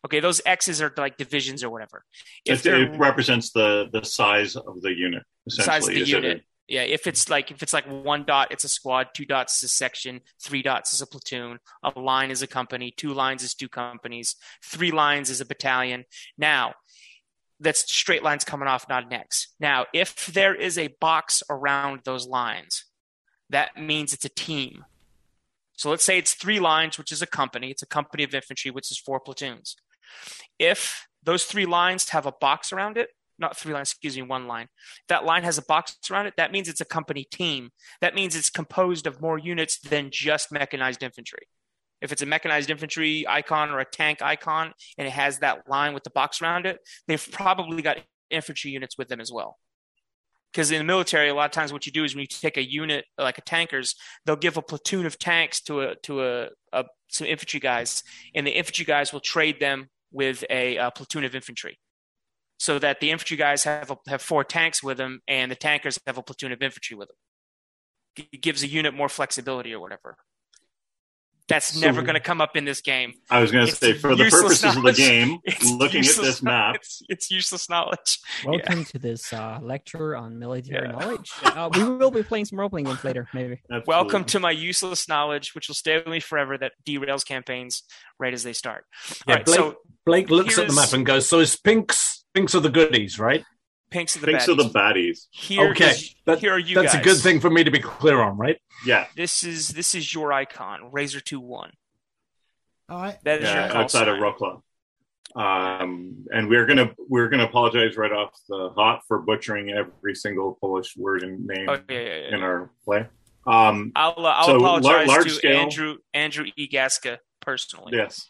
okay 0.04 0.18
those 0.20 0.40
x's 0.46 0.80
are 0.82 0.92
like 0.96 1.16
divisions 1.16 1.62
or 1.62 1.70
whatever 1.70 2.04
if 2.44 2.66
It, 2.66 2.74
it 2.80 2.98
represents 2.98 3.50
the 3.52 3.88
the 3.92 4.02
size 4.04 4.56
of 4.56 4.80
the 4.82 4.92
unit. 4.92 5.22
Essentially, 5.46 5.64
size 5.72 5.88
of 5.88 5.94
the 5.94 6.00
Is 6.00 6.08
it- 6.08 6.22
unit 6.22 6.42
yeah 6.70 6.82
if 6.82 7.06
it's 7.06 7.28
like 7.28 7.50
if 7.50 7.62
it's 7.62 7.74
like 7.74 7.84
one 7.86 8.24
dot 8.24 8.48
it's 8.50 8.64
a 8.64 8.68
squad 8.68 9.08
two 9.12 9.26
dots 9.26 9.58
is 9.58 9.64
a 9.64 9.68
section 9.68 10.20
three 10.40 10.62
dots 10.62 10.94
is 10.94 11.02
a 11.02 11.06
platoon 11.06 11.58
a 11.82 12.00
line 12.00 12.30
is 12.30 12.40
a 12.40 12.46
company 12.46 12.90
two 12.96 13.12
lines 13.12 13.42
is 13.42 13.54
two 13.54 13.68
companies 13.68 14.36
three 14.64 14.90
lines 14.90 15.28
is 15.28 15.42
a 15.42 15.44
battalion. 15.44 16.04
Now 16.38 16.74
that's 17.58 17.92
straight 17.92 18.22
lines 18.22 18.44
coming 18.44 18.68
off 18.68 18.88
not 18.88 19.12
x 19.12 19.48
now 19.60 19.84
if 19.92 20.26
there 20.26 20.54
is 20.54 20.78
a 20.78 20.94
box 21.00 21.42
around 21.50 22.00
those 22.04 22.26
lines 22.26 22.86
that 23.50 23.76
means 23.76 24.14
it's 24.14 24.24
a 24.24 24.30
team. 24.30 24.84
So 25.76 25.90
let's 25.90 26.04
say 26.04 26.18
it's 26.18 26.34
three 26.34 26.60
lines 26.60 26.98
which 26.98 27.10
is 27.10 27.20
a 27.20 27.26
company. 27.26 27.70
It's 27.70 27.82
a 27.82 27.86
company 27.86 28.22
of 28.22 28.34
infantry 28.34 28.70
which 28.70 28.90
is 28.90 28.98
four 28.98 29.18
platoons. 29.20 29.76
If 30.58 31.06
those 31.22 31.44
three 31.44 31.66
lines 31.66 32.08
have 32.10 32.26
a 32.26 32.32
box 32.32 32.72
around 32.72 32.96
it 32.96 33.10
not 33.40 33.56
three 33.56 33.72
lines 33.72 33.90
excuse 33.90 34.16
me 34.16 34.22
one 34.22 34.46
line 34.46 34.68
that 35.08 35.24
line 35.24 35.42
has 35.42 35.58
a 35.58 35.62
box 35.62 35.96
around 36.10 36.26
it, 36.26 36.34
that 36.36 36.52
means 36.52 36.68
it's 36.68 36.80
a 36.80 36.84
company 36.84 37.24
team. 37.24 37.70
That 38.00 38.14
means 38.14 38.36
it's 38.36 38.50
composed 38.50 39.06
of 39.06 39.20
more 39.20 39.38
units 39.38 39.78
than 39.78 40.10
just 40.10 40.52
mechanized 40.52 41.02
infantry. 41.02 41.46
If 42.00 42.12
it's 42.12 42.22
a 42.22 42.26
mechanized 42.26 42.70
infantry 42.70 43.26
icon 43.28 43.70
or 43.70 43.80
a 43.80 43.84
tank 43.84 44.22
icon 44.22 44.72
and 44.96 45.06
it 45.06 45.12
has 45.12 45.38
that 45.38 45.68
line 45.68 45.92
with 45.92 46.04
the 46.04 46.10
box 46.10 46.40
around 46.40 46.66
it, 46.66 46.78
they've 47.06 47.28
probably 47.30 47.82
got 47.82 47.98
infantry 48.30 48.70
units 48.70 48.96
with 48.96 49.08
them 49.08 49.20
as 49.20 49.30
well. 49.30 49.58
Because 50.52 50.70
in 50.70 50.78
the 50.78 50.84
military, 50.84 51.28
a 51.28 51.34
lot 51.34 51.44
of 51.44 51.52
times 51.52 51.72
what 51.72 51.86
you 51.86 51.92
do 51.92 52.04
is 52.04 52.14
when 52.14 52.22
you 52.22 52.26
take 52.26 52.56
a 52.56 52.68
unit 52.68 53.04
like 53.18 53.38
a 53.38 53.42
tankers, 53.42 53.94
they'll 54.24 54.34
give 54.34 54.56
a 54.56 54.62
platoon 54.62 55.06
of 55.06 55.18
tanks 55.18 55.60
to 55.62 55.82
a 55.82 55.94
to 56.02 56.24
a, 56.24 56.48
a 56.72 56.84
some 57.08 57.28
infantry 57.28 57.60
guys, 57.60 58.02
and 58.34 58.44
the 58.44 58.50
infantry 58.50 58.84
guys 58.84 59.12
will 59.12 59.20
trade 59.20 59.60
them 59.60 59.88
with 60.10 60.42
a, 60.50 60.76
a 60.76 60.90
platoon 60.90 61.24
of 61.24 61.36
infantry 61.36 61.78
so 62.60 62.78
that 62.78 63.00
the 63.00 63.10
infantry 63.10 63.38
guys 63.38 63.64
have 63.64 63.90
a, 63.90 63.96
have 64.06 64.20
four 64.20 64.44
tanks 64.44 64.82
with 64.82 64.98
them 64.98 65.22
and 65.26 65.50
the 65.50 65.54
tankers 65.56 65.98
have 66.06 66.18
a 66.18 66.22
platoon 66.22 66.52
of 66.52 66.60
infantry 66.60 66.94
with 66.94 67.08
them. 67.08 67.16
It 68.30 68.42
gives 68.42 68.62
a 68.62 68.66
unit 68.66 68.92
more 68.92 69.08
flexibility 69.08 69.72
or 69.72 69.80
whatever. 69.80 70.18
That's 71.48 71.72
So- 71.72 71.80
never 71.80 72.02
going 72.02 72.14
to 72.16 72.20
come 72.20 72.42
up 72.42 72.58
in 72.58 72.66
this 72.66 72.82
game. 72.82 73.14
I 73.30 73.40
was 73.40 73.50
going 73.50 73.66
to 73.66 73.72
say, 73.74 73.94
for 73.94 74.14
the 74.14 74.24
useless 74.24 74.60
purposes 74.60 74.76
of 74.76 74.82
the 74.82 74.92
game, 74.92 75.38
It's 75.44 75.70
looking 75.70 76.04
at 76.04 76.14
this 76.16 76.42
map, 76.42 76.74
It's, 76.76 77.00
it's 77.08 77.30
useless 77.30 77.70
knowledge. 77.70 78.18
Welcome 78.44 78.84
to 78.84 78.98
this 78.98 79.32
uh, 79.32 79.58
lecture 79.62 80.14
on 80.14 80.38
military 80.38 80.86
Yeah. 80.86 80.92
knowledge. 80.92 81.32
Uh, 81.42 81.70
we 81.74 81.82
will 81.82 82.10
be 82.10 82.22
playing 82.22 82.44
some 82.44 82.60
role 82.60 82.68
playing 82.68 82.84
games 82.84 83.02
later, 83.02 83.26
maybe. 83.32 83.62
Welcome 83.86 84.24
to 84.26 84.38
my 84.38 84.50
useless 84.50 85.08
knowledge, 85.08 85.54
which 85.54 85.66
will 85.66 85.74
stay 85.74 85.96
with 85.96 86.08
me 86.08 86.20
forever. 86.20 86.58
That 86.58 86.72
derails 86.86 87.24
campaigns 87.24 87.84
right 88.18 88.34
as 88.34 88.42
they 88.42 88.52
start. 88.52 88.84
Yeah, 89.26 89.32
All 89.32 89.36
right, 89.36 89.46
Blake, 89.46 89.56
so 89.56 89.76
Blake 90.04 90.28
looks 90.30 90.58
at 90.58 90.68
the 90.68 90.74
map 90.74 90.92
and 90.92 91.06
goes, 91.06 91.26
"So 91.26 91.40
it's 91.40 91.56
pinks. 91.56 92.19
Pinks 92.34 92.54
are 92.54 92.60
the 92.60 92.70
goodies, 92.70 93.18
right? 93.18 93.44
pinks 93.90 94.14
of 94.14 94.20
the 94.20 94.28
Thanks 94.28 94.44
baddies. 94.44 94.46
to 94.46 94.54
the 94.54 94.68
baddies. 94.70 95.26
Here 95.32 95.70
okay, 95.70 95.90
is- 95.90 96.14
that- 96.24 96.38
here 96.38 96.52
are 96.52 96.58
you 96.60 96.76
That's 96.76 96.92
guys. 96.94 97.00
a 97.00 97.04
good 97.04 97.16
thing 97.20 97.40
for 97.40 97.50
me 97.50 97.64
to 97.64 97.72
be 97.72 97.80
clear 97.80 98.20
on, 98.20 98.36
right? 98.36 98.56
Yeah, 98.86 99.06
This 99.16 99.42
is 99.42 99.70
this 99.70 99.96
is 99.96 100.14
your 100.14 100.32
icon, 100.32 100.92
Razor 100.92 101.18
Two 101.20 101.40
One. 101.40 101.72
All 102.88 103.00
right. 103.02 103.18
That 103.24 103.40
is 103.42 103.48
yeah, 103.48 103.64
your 103.64 103.72
call 103.72 103.82
outside 103.82 104.06
of 104.06 104.14
sign. 104.18 104.22
Rokla. 104.22 104.62
Um, 105.36 106.24
and 106.32 106.48
we're 106.48 106.66
gonna 106.66 106.92
we're 107.08 107.28
gonna 107.28 107.44
apologize 107.44 107.96
right 107.96 108.12
off 108.12 108.30
the 108.48 108.70
hot 108.76 109.02
for 109.08 109.18
butchering 109.20 109.70
every 109.70 110.14
single 110.14 110.56
Polish 110.60 110.96
word 110.96 111.22
and 111.24 111.44
name 111.46 111.68
Oh 111.68 111.78
yeah, 111.88 111.98
yeah, 111.98 112.14
yeah. 112.28 112.36
in 112.36 112.42
our 112.42 112.70
play. 112.84 113.06
Um, 113.46 113.90
I'll 113.96 114.14
uh, 114.18 114.22
I'll 114.30 114.44
So, 114.46 114.56
lar- 114.58 114.78
apologize 114.78 115.08
large 115.08 115.24
to 115.24 115.30
scale- 115.30 115.58
Andrew 115.60 115.96
Andrew 116.14 116.46
E. 116.56 116.68
Gaska 116.68 117.18
personally. 117.40 117.92
yes. 117.96 118.26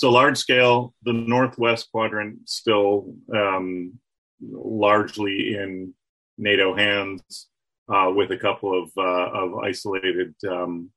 So 0.00 0.08
large 0.08 0.38
scale, 0.38 0.94
the 1.02 1.12
northwest 1.12 1.90
quadrant 1.92 2.48
still 2.48 3.12
um, 3.36 3.98
largely 4.40 5.54
in 5.56 5.92
NATO 6.38 6.74
hands, 6.74 7.48
uh, 7.86 8.10
with 8.10 8.30
a 8.30 8.38
couple 8.38 8.82
of 8.82 8.90
uh, 8.96 9.30
of 9.30 9.58
isolated 9.58 10.34
um, 10.48 10.88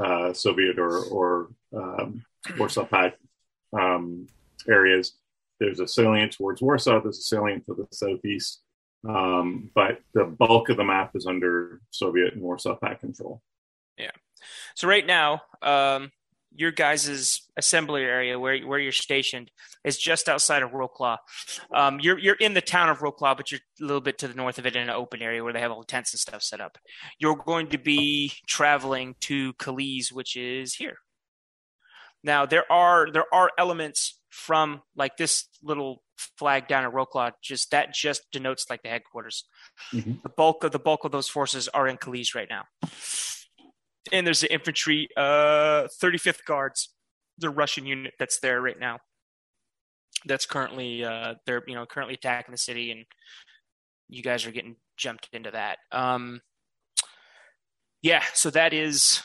uh, 0.00 0.32
Soviet 0.32 0.78
or 0.78 1.04
or 1.10 1.50
um, 1.76 2.24
Warsaw 2.58 2.86
Pact 2.86 3.20
um, 3.78 4.26
areas. 4.66 5.12
There's 5.60 5.80
a 5.80 5.86
salient 5.86 6.32
towards 6.32 6.62
Warsaw. 6.62 7.02
There's 7.02 7.18
a 7.18 7.22
salient 7.24 7.66
to 7.66 7.74
the 7.74 7.86
southeast, 7.94 8.62
um, 9.06 9.70
but 9.74 10.00
the 10.14 10.24
bulk 10.24 10.70
of 10.70 10.78
the 10.78 10.84
map 10.84 11.14
is 11.14 11.26
under 11.26 11.82
Soviet 11.90 12.32
and 12.32 12.40
Warsaw 12.40 12.76
Pact 12.76 13.00
control. 13.00 13.42
Yeah. 13.98 14.12
So 14.74 14.88
right 14.88 15.06
now, 15.06 15.42
um, 15.60 16.12
your 16.58 16.72
guys' 16.72 17.42
assembly 17.56 18.02
area 18.02 18.36
where 18.38 18.58
where 18.66 18.80
you're 18.80 18.90
stationed 18.90 19.48
is 19.84 19.96
just 19.96 20.28
outside 20.28 20.64
of 20.64 20.72
Wrocław. 20.72 21.18
Um, 21.72 22.00
you're 22.00 22.18
you're 22.18 22.34
in 22.34 22.54
the 22.54 22.60
town 22.60 22.88
of 22.88 22.98
Wrocław, 22.98 23.36
but 23.36 23.52
you're 23.52 23.60
a 23.80 23.84
little 23.84 24.00
bit 24.00 24.18
to 24.18 24.28
the 24.28 24.34
north 24.34 24.58
of 24.58 24.66
it 24.66 24.74
in 24.74 24.82
an 24.82 24.90
open 24.90 25.22
area 25.22 25.44
where 25.44 25.52
they 25.52 25.60
have 25.60 25.70
all 25.70 25.80
the 25.80 25.86
tents 25.86 26.12
and 26.12 26.18
stuff 26.18 26.42
set 26.42 26.60
up. 26.60 26.76
You're 27.20 27.36
going 27.36 27.68
to 27.68 27.78
be 27.78 28.32
traveling 28.48 29.14
to 29.20 29.52
Kalisz, 29.54 30.12
which 30.12 30.36
is 30.36 30.74
here. 30.74 30.96
Now 32.24 32.44
there 32.44 32.70
are 32.70 33.08
there 33.12 33.32
are 33.32 33.52
elements 33.56 34.20
from 34.28 34.82
like 34.96 35.16
this 35.16 35.46
little 35.62 36.02
flag 36.36 36.66
down 36.66 36.84
at 36.84 36.92
Wrocław. 36.92 37.34
Just 37.40 37.70
that 37.70 37.94
just 37.94 38.22
denotes 38.32 38.68
like 38.68 38.82
the 38.82 38.88
headquarters. 38.88 39.44
Mhm. 39.92 40.22
The 40.22 40.28
bulk 40.28 40.64
of 40.64 40.72
the 40.72 40.80
bulk 40.80 41.04
of 41.04 41.12
those 41.12 41.28
forces 41.28 41.68
are 41.68 41.86
in 41.86 41.98
Kalisz 41.98 42.34
right 42.34 42.48
now 42.50 42.64
and 44.12 44.26
there's 44.26 44.40
the 44.40 44.52
infantry 44.52 45.08
uh 45.16 45.86
35th 46.02 46.44
guards 46.44 46.94
the 47.38 47.50
russian 47.50 47.86
unit 47.86 48.14
that's 48.18 48.40
there 48.40 48.60
right 48.60 48.78
now 48.78 48.98
that's 50.26 50.46
currently 50.46 51.04
uh 51.04 51.34
they're 51.46 51.62
you 51.66 51.74
know 51.74 51.86
currently 51.86 52.14
attacking 52.14 52.52
the 52.52 52.58
city 52.58 52.90
and 52.90 53.04
you 54.08 54.22
guys 54.22 54.46
are 54.46 54.50
getting 54.50 54.76
jumped 54.96 55.28
into 55.32 55.50
that 55.50 55.78
um 55.92 56.40
yeah 58.02 58.22
so 58.34 58.50
that 58.50 58.72
is 58.72 59.22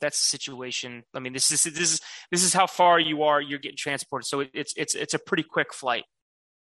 that's 0.00 0.20
the 0.20 0.28
situation 0.28 1.02
i 1.14 1.18
mean 1.18 1.32
this 1.32 1.50
is 1.50 1.64
this 1.64 1.92
is 1.92 2.00
this 2.30 2.44
is 2.44 2.52
how 2.52 2.66
far 2.66 3.00
you 3.00 3.22
are 3.22 3.40
you're 3.40 3.58
getting 3.58 3.76
transported 3.76 4.26
so 4.26 4.40
it, 4.40 4.50
it's 4.52 4.74
it's 4.76 4.94
it's 4.94 5.14
a 5.14 5.18
pretty 5.18 5.42
quick 5.42 5.72
flight 5.72 6.04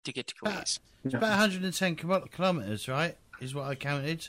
to 0.05 0.13
get 0.13 0.27
to 0.29 0.35
Kalisz. 0.35 0.79
It's 1.05 1.15
about 1.15 1.31
110 1.31 1.97
kilometers, 1.97 2.89
right? 2.89 3.17
Is 3.41 3.55
what 3.55 3.67
I 3.67 3.75
counted. 3.75 4.29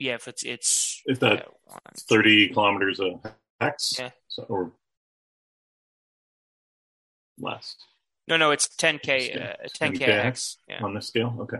Yeah 0.00 0.14
if 0.14 0.26
it's 0.26 0.42
it's 0.42 1.02
Is 1.06 1.20
that 1.20 1.46
yeah, 1.68 1.76
30 2.08 2.48
kilometers 2.48 2.98
a 2.98 3.20
hex, 3.60 3.96
Yeah. 3.98 4.10
so, 4.26 4.42
or 4.48 4.72
less 7.38 7.76
no 8.26 8.36
no 8.36 8.50
it's 8.50 8.66
10k 8.68 9.36
uh, 9.40 9.54
10k 9.80 9.98
10K. 10.00 10.08
X. 10.08 10.56
yeah 10.68 10.82
on 10.82 10.94
this 10.94 11.06
scale. 11.06 11.36
Okay. 11.40 11.58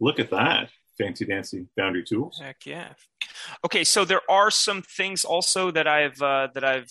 Look 0.00 0.20
at 0.20 0.30
that 0.30 0.68
fancy 0.98 1.24
dancy 1.24 1.66
boundary 1.76 2.04
tools. 2.04 2.38
Heck 2.42 2.66
yeah. 2.66 2.92
Okay, 3.64 3.84
so 3.84 4.04
there 4.04 4.20
are 4.30 4.50
some 4.50 4.82
things 4.82 5.24
also 5.24 5.70
that 5.70 5.88
I've 5.88 6.20
uh, 6.20 6.48
that 6.54 6.64
I've 6.64 6.90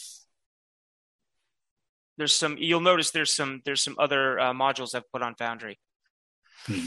there's 2.18 2.34
some 2.34 2.58
you'll 2.58 2.82
notice 2.82 3.12
there's 3.12 3.32
some 3.34 3.62
there's 3.66 3.84
some 3.84 3.96
other 4.00 4.40
uh, 4.40 4.54
modules 4.54 4.96
I've 4.96 5.10
put 5.12 5.22
on 5.22 5.36
Foundry. 5.36 5.78
Hmm. 6.66 6.86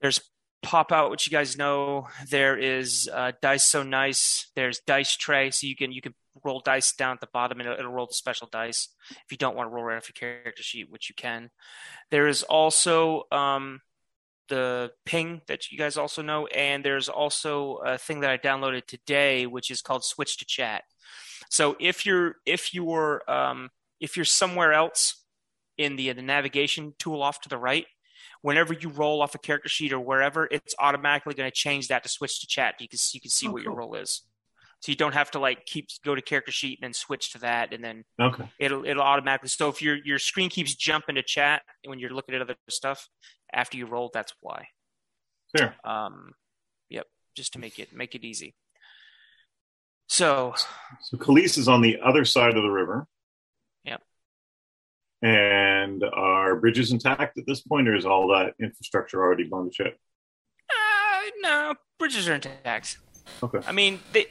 There's 0.00 0.20
pop 0.62 0.92
out, 0.92 1.10
which 1.10 1.26
you 1.26 1.30
guys 1.30 1.56
know. 1.56 2.08
There 2.28 2.56
is 2.56 3.10
uh, 3.12 3.32
dice 3.40 3.64
so 3.64 3.82
nice. 3.82 4.50
There's 4.54 4.80
dice 4.80 5.16
tray, 5.16 5.50
so 5.50 5.66
you 5.66 5.76
can 5.76 5.92
you 5.92 6.00
can 6.00 6.14
roll 6.44 6.60
dice 6.60 6.92
down 6.92 7.14
at 7.14 7.20
the 7.20 7.28
bottom 7.32 7.60
and 7.60 7.68
it'll, 7.68 7.78
it'll 7.78 7.92
roll 7.92 8.06
the 8.06 8.14
special 8.14 8.48
dice 8.50 8.88
if 9.10 9.30
you 9.30 9.36
don't 9.36 9.56
want 9.56 9.68
to 9.68 9.74
roll 9.74 9.84
right 9.84 9.96
off 9.96 10.08
your 10.08 10.14
character 10.14 10.62
sheet, 10.62 10.90
which 10.90 11.08
you 11.08 11.14
can. 11.14 11.50
There 12.10 12.28
is 12.28 12.42
also 12.42 13.24
um, 13.32 13.80
the 14.48 14.92
ping 15.04 15.42
that 15.48 15.70
you 15.70 15.78
guys 15.78 15.96
also 15.96 16.22
know, 16.22 16.46
and 16.46 16.84
there's 16.84 17.08
also 17.08 17.76
a 17.76 17.98
thing 17.98 18.20
that 18.20 18.30
I 18.30 18.38
downloaded 18.38 18.86
today, 18.86 19.46
which 19.46 19.70
is 19.70 19.82
called 19.82 20.04
Switch 20.04 20.38
to 20.38 20.44
Chat. 20.44 20.84
So 21.48 21.76
if 21.80 22.06
you're 22.06 22.36
if 22.46 22.74
you're 22.74 23.28
um, 23.30 23.70
if 24.00 24.16
you're 24.16 24.24
somewhere 24.24 24.72
else 24.72 25.24
in 25.78 25.96
the 25.96 26.12
the 26.12 26.22
navigation 26.22 26.94
tool 26.98 27.22
off 27.22 27.40
to 27.42 27.48
the 27.48 27.58
right, 27.58 27.86
whenever 28.42 28.72
you 28.72 28.88
roll 28.88 29.22
off 29.22 29.34
a 29.34 29.38
character 29.38 29.68
sheet 29.68 29.92
or 29.92 30.00
wherever, 30.00 30.48
it's 30.50 30.74
automatically 30.78 31.34
going 31.34 31.48
to 31.50 31.54
change 31.54 31.88
that 31.88 32.02
to 32.02 32.08
switch 32.08 32.40
to 32.40 32.46
chat. 32.46 32.74
You 32.80 32.88
can 32.88 32.98
you 33.12 33.20
can 33.20 33.30
see 33.30 33.48
Oh, 33.48 33.52
what 33.52 33.62
your 33.62 33.72
cool. 33.72 33.78
role 33.78 33.94
is. 33.96 34.22
So 34.80 34.90
you 34.90 34.96
don't 34.96 35.12
have 35.12 35.30
to 35.32 35.38
like 35.38 35.66
keep 35.66 35.88
go 36.04 36.14
to 36.14 36.22
character 36.22 36.52
sheet 36.52 36.78
and 36.80 36.86
then 36.86 36.94
switch 36.94 37.32
to 37.32 37.38
that, 37.40 37.74
and 37.74 37.84
then 37.84 38.04
Okay. 38.18 38.44
it'll 38.58 38.84
it'll 38.86 39.02
automatically. 39.02 39.48
So 39.48 39.68
if 39.68 39.82
your 39.82 39.96
your 39.96 40.18
screen 40.18 40.48
keeps 40.48 40.74
jumping 40.74 41.16
to 41.16 41.22
chat 41.22 41.62
when 41.84 41.98
you're 41.98 42.14
looking 42.14 42.34
at 42.34 42.40
other 42.40 42.56
stuff 42.68 43.08
after 43.52 43.76
you 43.76 43.86
roll, 43.86 44.10
that's 44.12 44.32
why. 44.40 44.68
Fair. 45.56 45.74
Um, 45.84 46.32
yep, 46.88 47.06
just 47.34 47.52
to 47.54 47.58
make 47.58 47.78
it 47.78 47.92
make 47.94 48.14
it 48.14 48.24
easy. 48.24 48.54
So 50.08 50.54
So 51.02 51.18
Kalisz 51.18 51.58
is 51.58 51.68
on 51.68 51.82
the 51.82 51.98
other 52.02 52.24
side 52.24 52.56
of 52.56 52.62
the 52.62 52.70
river. 52.70 53.06
And 55.22 56.02
are 56.02 56.56
bridges 56.56 56.92
intact 56.92 57.36
at 57.38 57.46
this 57.46 57.60
point, 57.60 57.88
or 57.88 57.94
is 57.94 58.06
all 58.06 58.28
that 58.28 58.54
infrastructure 58.58 59.20
already 59.22 59.44
blown 59.44 59.68
to 59.68 59.74
shit? 59.74 60.00
Uh, 60.70 61.20
no, 61.42 61.74
bridges 61.98 62.26
are 62.28 62.34
intact. 62.34 62.96
Okay. 63.42 63.58
I 63.66 63.72
mean, 63.72 64.00
they 64.12 64.26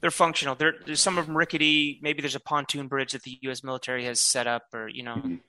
they're 0.00 0.10
functional. 0.10 0.54
There, 0.54 0.74
there's 0.86 1.00
some 1.00 1.18
of 1.18 1.26
them 1.26 1.36
rickety. 1.36 1.98
Maybe 2.02 2.22
there's 2.22 2.34
a 2.36 2.40
pontoon 2.40 2.88
bridge 2.88 3.12
that 3.12 3.22
the 3.24 3.38
U.S. 3.42 3.62
military 3.62 4.04
has 4.06 4.20
set 4.20 4.46
up, 4.46 4.62
or 4.72 4.88
you 4.88 5.02
know, 5.02 5.16
Mhm. 5.16 5.40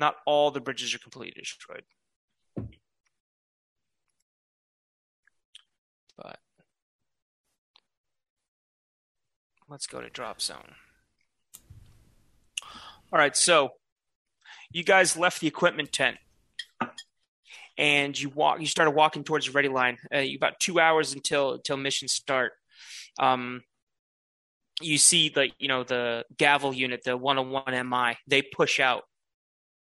not 0.00 0.16
all 0.26 0.50
the 0.50 0.60
bridges 0.60 0.94
are 0.94 0.98
completely 0.98 1.40
destroyed. 1.40 1.84
But 6.16 6.40
let's 9.68 9.86
go 9.86 10.00
to 10.00 10.10
drop 10.10 10.40
zone. 10.40 10.74
All 13.12 13.18
right, 13.18 13.36
so 13.36 13.70
you 14.70 14.84
guys 14.84 15.16
left 15.16 15.40
the 15.40 15.46
equipment 15.46 15.92
tent 15.92 16.18
and 17.76 18.18
you 18.20 18.28
walk 18.28 18.60
you 18.60 18.66
started 18.66 18.90
walking 18.90 19.24
towards 19.24 19.46
the 19.46 19.52
ready 19.52 19.68
line 19.68 19.96
uh, 20.12 20.24
about 20.36 20.58
two 20.58 20.80
hours 20.80 21.14
until 21.14 21.54
until 21.54 21.76
mission 21.76 22.08
start. 22.08 22.52
Um 23.18 23.62
you 24.80 24.98
see 24.98 25.28
the 25.28 25.50
you 25.58 25.68
know 25.68 25.84
the 25.84 26.24
gavel 26.36 26.72
unit 26.74 27.02
the 27.04 27.16
101 27.16 27.88
mi 27.88 28.16
they 28.26 28.42
push 28.42 28.80
out 28.80 29.04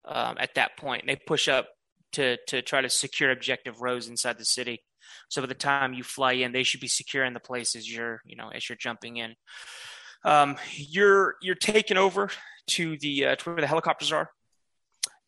um, 0.06 0.38
at 0.40 0.56
that 0.56 0.78
point. 0.78 1.06
They 1.06 1.16
push 1.16 1.48
up 1.48 1.68
to 2.14 2.38
to 2.48 2.62
try 2.62 2.82
to 2.82 2.90
secure 2.90 3.32
objective 3.32 3.82
rows 3.82 4.08
inside 4.08 4.38
the 4.38 4.46
city. 4.46 4.84
So 5.30 5.42
by 5.42 5.48
the 5.48 5.54
time 5.54 5.94
you 5.94 6.04
fly 6.04 6.34
in 6.34 6.52
they 6.52 6.64
should 6.64 6.80
be 6.82 6.88
secure 6.88 7.26
in 7.26 7.34
the 7.34 7.40
place 7.40 7.76
as 7.76 7.92
you're 7.92 8.22
you 8.26 8.36
know 8.36 8.50
as 8.50 8.70
you're 8.70 8.78
jumping 8.78 9.18
in. 9.18 9.36
Um 10.24 10.58
you're 10.76 11.36
you're 11.42 11.56
taken 11.56 11.98
over 11.98 12.30
to 12.68 12.98
the 12.98 13.26
uh, 13.26 13.36
to 13.36 13.50
where 13.50 13.62
the 13.62 13.68
helicopters 13.68 14.12
are 14.12 14.30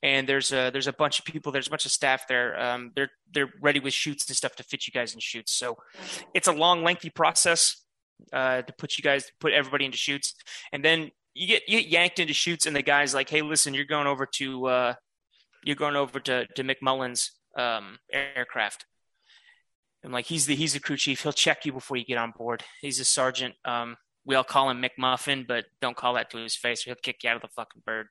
and 0.01 0.27
there's 0.27 0.51
a 0.51 0.69
there's 0.71 0.87
a 0.87 0.93
bunch 0.93 1.19
of 1.19 1.25
people 1.25 1.51
there's 1.51 1.67
a 1.67 1.69
bunch 1.69 1.85
of 1.85 1.91
staff 1.91 2.27
there 2.27 2.59
um, 2.59 2.91
they're 2.95 3.11
they're 3.33 3.51
ready 3.61 3.79
with 3.79 3.93
chutes 3.93 4.27
and 4.27 4.35
stuff 4.35 4.55
to 4.55 4.63
fit 4.63 4.87
you 4.87 4.93
guys 4.93 5.13
in 5.13 5.19
chutes. 5.19 5.53
So 5.53 5.77
it's 6.33 6.47
a 6.47 6.51
long 6.51 6.83
lengthy 6.83 7.09
process 7.09 7.83
uh, 8.33 8.61
to 8.61 8.73
put 8.73 8.97
you 8.97 9.03
guys 9.03 9.31
put 9.39 9.53
everybody 9.53 9.85
into 9.85 9.97
chutes. 9.97 10.35
And 10.71 10.83
then 10.83 11.11
you 11.33 11.47
get 11.47 11.63
you 11.67 11.81
get 11.81 11.89
yanked 11.89 12.19
into 12.19 12.33
chutes 12.33 12.65
and 12.65 12.75
the 12.75 12.81
guy's 12.81 13.13
like 13.13 13.29
hey 13.29 13.41
listen 13.41 13.73
you're 13.73 13.85
going 13.85 14.07
over 14.07 14.25
to 14.25 14.65
uh, 14.67 14.93
you're 15.63 15.75
going 15.75 15.95
over 15.95 16.19
to 16.19 16.47
to 16.47 16.63
McMullen's 16.63 17.31
um, 17.57 17.99
aircraft. 18.11 18.85
And 20.01 20.13
like 20.13 20.25
he's 20.25 20.45
the 20.45 20.55
he's 20.55 20.73
the 20.73 20.79
crew 20.79 20.97
chief. 20.97 21.23
He'll 21.23 21.33
check 21.33 21.65
you 21.65 21.73
before 21.73 21.97
you 21.97 22.05
get 22.05 22.17
on 22.17 22.31
board. 22.31 22.63
He's 22.81 23.01
a 23.01 23.05
sergeant. 23.05 23.55
Um, 23.65 23.97
we 24.25 24.35
all 24.35 24.43
call 24.43 24.69
him 24.69 24.81
McMuffin 24.81 25.47
but 25.47 25.65
don't 25.81 25.97
call 25.97 26.13
that 26.13 26.29
to 26.29 26.37
his 26.37 26.55
face 26.55 26.83
he'll 26.83 26.95
kick 26.95 27.23
you 27.23 27.29
out 27.29 27.37
of 27.37 27.41
the 27.41 27.47
fucking 27.47 27.81
bird 27.85 28.07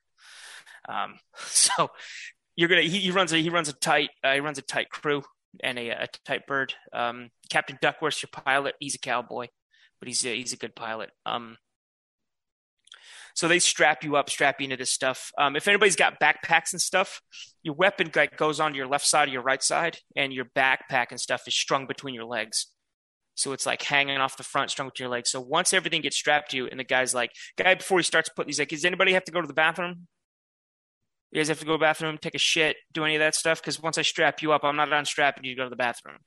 um, 0.87 1.19
so 1.37 1.89
you're 2.55 2.69
gonna 2.69 2.81
he, 2.81 2.99
he 2.99 3.11
runs 3.11 3.33
a 3.33 3.37
he 3.37 3.49
runs 3.49 3.69
a 3.69 3.73
tight 3.73 4.09
uh, 4.23 4.33
he 4.33 4.39
runs 4.39 4.57
a 4.57 4.63
tight 4.63 4.89
crew 4.89 5.23
and 5.61 5.79
a, 5.79 5.89
a 5.89 6.07
tight 6.25 6.45
bird. 6.47 6.73
Um, 6.93 7.29
Captain 7.49 7.77
Duckworth's 7.81 8.21
your 8.21 8.29
pilot. 8.31 8.75
He's 8.79 8.95
a 8.95 8.99
cowboy, 8.99 9.47
but 9.99 10.07
he's 10.07 10.25
a, 10.25 10.35
he's 10.35 10.53
a 10.53 10.57
good 10.57 10.75
pilot. 10.75 11.09
Um, 11.25 11.57
so 13.35 13.47
they 13.47 13.59
strap 13.59 14.03
you 14.03 14.15
up, 14.15 14.29
strap 14.29 14.59
you 14.59 14.65
into 14.65 14.77
this 14.77 14.89
stuff. 14.89 15.31
Um, 15.37 15.55
if 15.55 15.67
anybody's 15.67 15.95
got 15.95 16.19
backpacks 16.19 16.73
and 16.73 16.81
stuff, 16.81 17.21
your 17.63 17.75
weapon 17.75 18.11
like 18.15 18.37
goes 18.37 18.59
on 18.59 18.75
your 18.75 18.87
left 18.87 19.05
side 19.05 19.29
or 19.29 19.31
your 19.31 19.41
right 19.41 19.63
side, 19.63 19.99
and 20.15 20.33
your 20.33 20.45
backpack 20.45 21.07
and 21.11 21.19
stuff 21.19 21.47
is 21.47 21.55
strung 21.55 21.87
between 21.87 22.13
your 22.13 22.25
legs. 22.25 22.67
So 23.35 23.53
it's 23.53 23.65
like 23.65 23.81
hanging 23.81 24.17
off 24.17 24.35
the 24.35 24.43
front, 24.43 24.71
strung 24.71 24.89
between 24.89 25.05
your 25.05 25.15
legs. 25.15 25.29
So 25.29 25.39
once 25.39 25.71
everything 25.71 26.01
gets 26.01 26.17
strapped 26.17 26.51
to 26.51 26.57
you, 26.57 26.67
and 26.67 26.79
the 26.79 26.83
guy's 26.83 27.13
like, 27.13 27.31
guy 27.57 27.75
before 27.75 27.99
he 27.99 28.03
starts 28.03 28.27
putting, 28.27 28.49
he's 28.49 28.59
like, 28.59 28.69
"Does 28.69 28.83
anybody 28.83 29.13
have 29.13 29.23
to 29.25 29.31
go 29.31 29.39
to 29.39 29.47
the 29.47 29.53
bathroom? 29.53 30.07
You 31.31 31.39
guys 31.39 31.47
have 31.49 31.59
to 31.59 31.65
go 31.65 31.73
to 31.73 31.77
the 31.77 31.81
bathroom, 31.83 32.17
take 32.17 32.35
a 32.35 32.39
shit, 32.39 32.77
do 32.93 33.05
any 33.05 33.15
of 33.15 33.19
that 33.19 33.35
stuff? 33.35 33.61
Because 33.61 33.79
once 33.81 33.97
I 33.97 34.01
strap 34.01 34.41
you 34.41 34.51
up, 34.51 34.63
I'm 34.63 34.75
not 34.75 34.91
unstrapping 34.91 35.43
you 35.43 35.53
to 35.55 35.57
go 35.57 35.63
to 35.65 35.69
the 35.69 35.75
bathroom." 35.75 36.17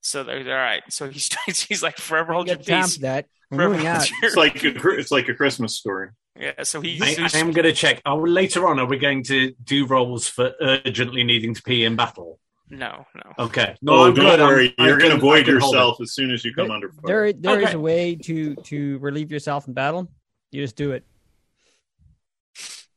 So 0.00 0.24
they're, 0.24 0.44
they're 0.44 0.58
all 0.58 0.64
right. 0.64 0.82
So 0.90 1.08
he's 1.08 1.28
he's 1.68 1.82
like, 1.82 1.96
"Forever 1.98 2.32
hold 2.32 2.46
your 2.48 2.56
Get 2.56 2.66
time 2.66 2.82
peace." 2.84 2.96
that. 2.98 3.26
Forever 3.52 3.74
moving 3.74 3.86
hold 3.86 4.08
your- 4.08 4.18
It's 4.22 4.36
like 4.36 4.62
a, 4.64 4.88
it's 4.98 5.10
like 5.10 5.28
a 5.28 5.34
Christmas 5.34 5.74
story. 5.74 6.10
yeah. 6.38 6.62
So 6.62 6.80
he, 6.80 6.98
I, 7.02 7.28
I 7.34 7.38
am 7.38 7.50
going 7.52 7.64
to 7.64 7.72
check. 7.72 8.00
Are 8.06 8.18
we, 8.18 8.30
later 8.30 8.66
on, 8.68 8.78
are 8.78 8.86
we 8.86 8.96
going 8.98 9.22
to 9.24 9.52
do 9.64 9.86
roles 9.86 10.28
for 10.28 10.52
urgently 10.60 11.24
needing 11.24 11.54
to 11.54 11.62
pee 11.62 11.84
in 11.84 11.96
battle? 11.96 12.38
no, 12.70 13.06
no. 13.14 13.44
Okay. 13.46 13.76
No, 13.80 13.92
oh, 13.94 14.04
I'm 14.08 14.14
don't 14.14 14.24
good. 14.26 14.40
I'm- 14.40 14.48
worry. 14.48 14.74
You're 14.78 14.98
going 14.98 15.10
to 15.10 15.16
can- 15.16 15.20
void 15.20 15.46
can 15.46 15.58
hold 15.58 15.74
it. 15.74 15.78
yourself 15.78 16.00
as 16.02 16.12
soon 16.12 16.30
as 16.30 16.44
you 16.44 16.54
come 16.54 16.70
under 16.70 16.90
fire. 16.90 17.02
There, 17.04 17.32
there 17.32 17.60
is 17.60 17.66
Okay. 17.68 17.74
a 17.76 17.80
way 17.80 18.14
to 18.16 18.54
to 18.56 18.98
relieve 18.98 19.32
yourself 19.32 19.66
in 19.68 19.74
battle. 19.74 20.10
You 20.52 20.62
just 20.62 20.76
do 20.76 20.92
it. 20.92 21.04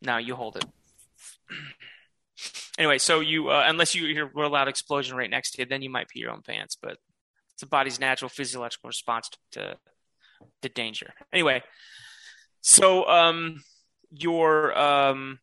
No, 0.02 0.18
you 0.18 0.36
hold 0.36 0.58
it. 0.58 0.66
Anyway, 2.78 2.98
so 2.98 3.20
you 3.20 3.50
uh, 3.50 3.64
unless 3.68 3.94
you 3.94 4.06
hear 4.08 4.30
a 4.36 4.48
loud 4.48 4.68
explosion 4.68 5.16
right 5.16 5.30
next 5.30 5.52
to 5.52 5.62
you, 5.62 5.66
then 5.66 5.82
you 5.82 5.90
might 5.90 6.08
pee 6.10 6.20
your 6.20 6.32
own 6.32 6.42
pants. 6.42 6.76
But 6.82 6.98
it's 7.54 7.62
the 7.62 7.68
body's 7.68 8.00
natural 8.00 8.30
physiological 8.30 8.88
response 8.88 9.30
to 9.52 9.78
to 10.62 10.70
danger. 10.70 11.14
Anyway, 11.32 11.62
so 12.62 13.08
um, 13.08 13.62
your 14.12 14.78
um, 14.78 15.40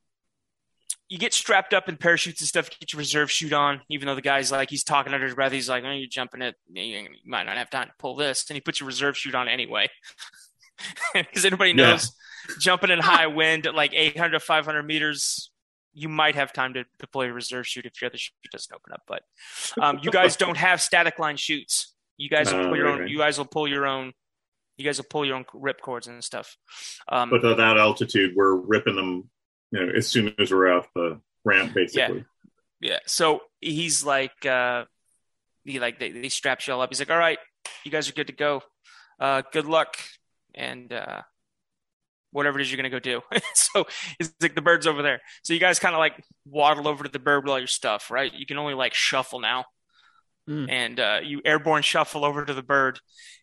you 1.09 1.19
get 1.19 1.33
strapped 1.33 1.73
up 1.73 1.89
in 1.89 1.97
parachutes 1.97 2.41
and 2.41 2.49
stuff. 2.49 2.71
Get 2.71 2.93
your 2.93 2.99
reserve 2.99 3.31
chute 3.31 3.53
on, 3.53 3.81
even 3.89 4.07
though 4.07 4.15
the 4.15 4.23
guy's 4.23 4.53
like 4.53 4.71
he's 4.71 4.85
talking 4.85 5.15
under 5.15 5.27
his 5.27 5.35
breath. 5.35 5.53
He's 5.53 5.69
like, 5.69 5.85
"Oh, 5.85 5.91
you're 5.91 6.09
jumping 6.09 6.43
it. 6.43 6.57
You 6.73 7.09
might 7.27 7.45
not 7.45 7.57
have 7.57 7.71
time 7.71 7.87
to 7.87 7.95
pull 7.99 8.17
this," 8.17 8.47
and 8.49 8.57
he 8.57 8.61
puts 8.61 8.81
your 8.81 8.87
reserve 8.87 9.17
chute 9.17 9.35
on 9.35 9.49
anyway. 9.49 9.89
Because 11.13 11.45
anybody 11.45 11.73
knows, 11.73 12.13
jumping 12.59 12.91
in 12.91 12.99
high 12.99 13.27
wind 13.27 13.67
at 13.67 13.75
like 13.75 13.93
800 13.95 14.43
500 14.43 14.83
meters, 14.83 15.51
you 15.93 16.09
might 16.09 16.35
have 16.35 16.53
time 16.53 16.75
to 16.75 16.85
deploy 16.99 17.27
a 17.29 17.33
reserve 17.33 17.67
chute 17.67 17.87
if 17.87 18.01
your 18.01 18.09
other 18.09 18.19
chute 18.19 18.35
doesn't 18.53 18.75
open 18.75 18.93
up. 18.93 19.03
But 19.07 19.23
um, 19.81 19.99
you 20.03 20.11
guys 20.11 20.37
don't 20.45 20.57
have 20.57 20.81
static 20.81 21.19
line 21.19 21.37
chutes. 21.37 21.95
You 22.17 22.29
guys 22.29 22.53
will 22.53 22.65
pull 22.67 22.77
your 22.77 22.89
own. 22.89 23.09
You 23.09 23.19
guys 23.19 23.39
will 23.39 23.45
pull 23.45 23.69
your 23.69 23.87
own. 23.87 24.13
You 24.77 24.85
guys 24.85 24.99
will 24.99 25.07
pull 25.09 25.25
your 25.25 25.37
own 25.37 25.45
rip 25.55 25.81
cords 25.81 26.07
and 26.07 26.23
stuff. 26.23 26.57
Um, 27.09 27.31
But 27.31 27.45
at 27.45 27.57
that 27.57 27.77
altitude, 27.77 28.35
we're 28.37 28.55
ripping 28.55 28.97
them. 28.97 29.31
You 29.71 29.87
know, 29.87 29.93
as 29.97 30.09
soon 30.09 30.35
as 30.39 30.51
we're 30.51 30.73
off 30.73 30.89
the 30.95 31.21
ramp, 31.45 31.75
basically. 31.75 32.25
Yeah. 32.81 32.93
yeah. 32.93 32.99
So 33.07 33.41
he's 33.61 34.05
like, 34.05 34.47
uh, 34.47 34.85
he 35.65 35.79
like 35.79 35.99
they, 35.99 36.11
they 36.11 36.29
strap 36.29 36.67
you 36.67 36.73
all 36.75 36.81
up. 36.81 36.91
He's 36.91 37.01
like, 37.01 37.11
all 37.11 37.19
right, 37.19 37.39
you 37.85 37.91
guys 37.91 38.09
are 38.09 38.13
good 38.13 38.29
to 38.29 38.33
go. 38.33 38.63
Uh, 39.21 39.43
good 39.53 39.67
luck, 39.67 39.97
and 40.55 40.93
uh, 40.93 41.23
whatever 42.31 42.59
it 42.59 42.63
is 42.63 42.71
you're 42.71 42.77
gonna 42.77 42.91
go 42.91 42.99
do. 42.99 43.21
so 43.55 43.87
it's 44.19 44.33
like 44.41 44.55
the 44.55 44.63
bird's 44.63 44.87
over 44.87 45.03
there. 45.03 45.21
So 45.43 45.53
you 45.53 45.61
guys 45.61 45.79
kind 45.79 45.95
of 45.95 45.99
like 45.99 46.23
waddle 46.47 46.89
over 46.89 47.05
to 47.05 47.11
the 47.11 47.19
bird 47.19 47.45
with 47.45 47.51
all 47.51 47.59
your 47.59 47.67
stuff, 47.67 48.11
right? 48.11 48.33
You 48.33 48.47
can 48.47 48.59
only 48.59 48.75
like 48.75 48.95
shuffle 48.95 49.41
now. 49.41 49.65
Mm. 50.49 50.67
And 50.71 51.01
uh, 51.01 51.21
you 51.23 51.43
airborne 51.45 51.83
shuffle 51.83 52.25
over 52.25 52.43
to 52.43 52.55
the 52.55 52.63
bird, 52.63 52.99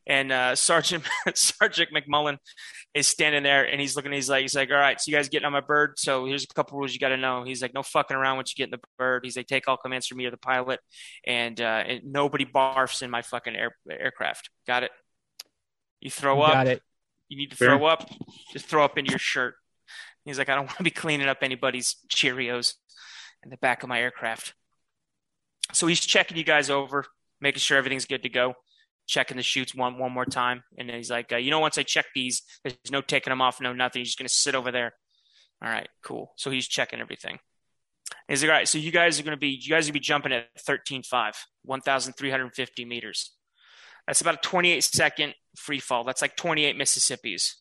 and 0.08 0.32
uh, 0.32 0.56
Sergeant 0.56 1.04
Sergeant 1.36 1.89
McMullen 1.93 2.38
is 2.95 3.08
standing 3.08 3.43
there, 3.43 3.63
and 3.63 3.80
he's 3.80 3.95
looking. 3.95 4.12
He's 4.12 4.28
like, 4.28 4.41
he's 4.41 4.56
like, 4.56 4.71
all 4.71 4.78
right, 4.78 5.00
so 5.00 5.12
you 5.12 5.15
guys 5.15 5.30
getting 5.30 5.45
on 5.45 5.52
my 5.52 5.62
bird? 5.62 6.00
So 6.00 6.26
here's 6.26 6.45
a 6.45 6.48
couple 6.48 6.80
rules 6.80 6.93
you 6.93 7.00
got 7.00 7.10
to 7.10 7.17
know. 7.17 7.43
He's 7.43 7.62
like, 7.62 7.76
no 7.76 7.84
fucking 7.84 8.17
around 8.17 8.38
once 8.38 8.52
you 8.52 8.56
get 8.56 8.74
in 8.74 8.80
the 8.80 8.88
bird. 8.98 9.24
He's 9.24 9.38
like, 9.38 9.45
take 9.45 9.67
all 9.67 9.78
commands 9.78 10.08
from 10.08 10.17
me 10.17 10.26
or 10.26 10.32
the 10.32 10.38
pilot, 10.38 10.80
and, 11.28 11.62
uh, 11.62 11.84
and 11.86 12.06
nobody 12.06 12.43
barfs 12.43 13.04
in 13.04 13.12
my 13.12 13.21
fucking 13.21 13.56
air, 13.56 13.76
aircraft. 13.88 14.50
Got 14.65 14.82
it? 14.82 14.91
You 16.02 16.10
throw 16.10 16.41
up. 16.41 16.54
Got 16.54 16.67
it. 16.67 16.82
You 17.29 17.38
need 17.38 17.51
to 17.51 17.57
Fair. 17.57 17.69
throw 17.69 17.85
up. 17.85 18.09
Just 18.51 18.65
throw 18.65 18.83
up 18.83 18.97
into 18.97 19.11
your 19.11 19.19
shirt. 19.19 19.55
He's 20.25 20.38
like, 20.38 20.49
I 20.49 20.55
don't 20.55 20.65
want 20.67 20.77
to 20.77 20.83
be 20.83 20.91
cleaning 20.91 21.27
up 21.27 21.39
anybody's 21.41 21.97
Cheerios 22.09 22.73
in 23.43 23.49
the 23.49 23.57
back 23.57 23.83
of 23.83 23.89
my 23.89 24.01
aircraft. 24.01 24.53
So 25.73 25.88
he's 25.88 25.99
checking 25.99 26.38
you 26.38 26.43
guys 26.43 26.69
over, 26.69 27.05
making 27.41 27.59
sure 27.59 27.77
everything's 27.77 28.05
good 28.05 28.23
to 28.23 28.29
go, 28.29 28.53
checking 29.07 29.38
the 29.38 29.43
chutes 29.43 29.73
one 29.73 29.97
one 29.97 30.11
more 30.11 30.25
time, 30.25 30.63
and 30.77 30.89
then 30.89 30.97
he's 30.97 31.09
like, 31.09 31.31
uh, 31.31 31.38
you 31.38 31.51
know, 31.51 31.59
once 31.59 31.77
I 31.77 31.83
check 31.83 32.05
these, 32.13 32.43
there's 32.63 32.75
no 32.91 33.01
taking 33.01 33.31
them 33.31 33.41
off, 33.41 33.61
no 33.61 33.73
nothing. 33.73 34.01
He's 34.01 34.09
just 34.09 34.19
gonna 34.19 34.29
sit 34.29 34.55
over 34.55 34.71
there. 34.71 34.93
All 35.63 35.69
right, 35.69 35.88
cool. 36.03 36.33
So 36.38 36.51
he's 36.51 36.67
checking 36.67 36.99
everything. 36.99 37.39
He's 38.27 38.43
like, 38.43 38.49
all 38.49 38.57
right, 38.57 38.67
so 38.67 38.77
you 38.77 38.91
guys 38.91 39.19
are 39.19 39.23
gonna 39.23 39.38
be 39.38 39.59
you 39.61 39.69
guys 39.69 39.88
are 39.88 39.89
gonna 39.89 39.93
be 39.93 39.99
jumping 40.01 40.33
at 40.33 40.47
13.5, 40.57 41.33
1,350 41.63 42.85
meters. 42.85 43.31
That's 44.08 44.22
about 44.22 44.36
a 44.36 44.39
28 44.41 44.84
second 44.84 45.36
free 45.56 45.80
fall. 45.80 46.04
That's 46.04 46.22
like 46.22 46.36
28 46.36 46.78
Mississippis. 46.78 47.54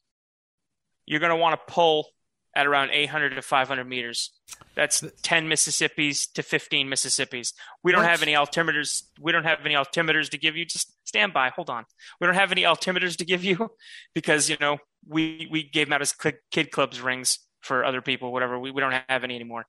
You're 1.07 1.21
gonna 1.21 1.37
want 1.37 1.59
to 1.59 1.73
pull 1.73 2.09
at 2.57 2.67
around 2.67 2.91
800 2.91 3.31
to 3.31 3.43
500 3.43 3.85
meters. 3.85 4.31
That's 4.77 5.05
10 5.23 5.49
Mississippis 5.49 6.33
to 6.35 6.43
15 6.43 6.89
Mississippis. 6.89 7.53
We 7.83 7.93
don't 7.93 8.05
have 8.05 8.23
any 8.23 8.33
altimeters. 8.33 9.03
We 9.21 9.33
don't 9.33 9.45
have 9.45 9.61
any 9.65 9.75
altimeters 9.75 10.31
to 10.31 10.39
give 10.39 10.57
you. 10.57 10.65
Just 10.65 10.93
stand 11.07 11.33
by. 11.33 11.51
Hold 11.51 11.71
on. 11.71 11.85
We 12.21 12.27
don't 12.27 12.37
have 12.37 12.53
any 12.53 12.63
altimeters 12.63 13.17
to 13.17 13.25
give 13.25 13.45
you 13.45 13.71
because 14.15 14.49
you 14.49 14.57
know 14.61 14.79
we 15.07 15.49
we 15.51 15.63
gave 15.63 15.87
them 15.87 15.95
out 15.95 16.03
as 16.03 16.13
kid 16.13 16.37
kid 16.51 16.71
clubs 16.71 17.01
rings 17.01 17.41
for 17.61 17.85
other 17.85 18.01
people. 18.01 18.33
Whatever. 18.33 18.59
We 18.59 18.71
we 18.71 18.81
don't 18.81 18.95
have 19.09 19.25
any 19.25 19.35
anymore. 19.35 19.67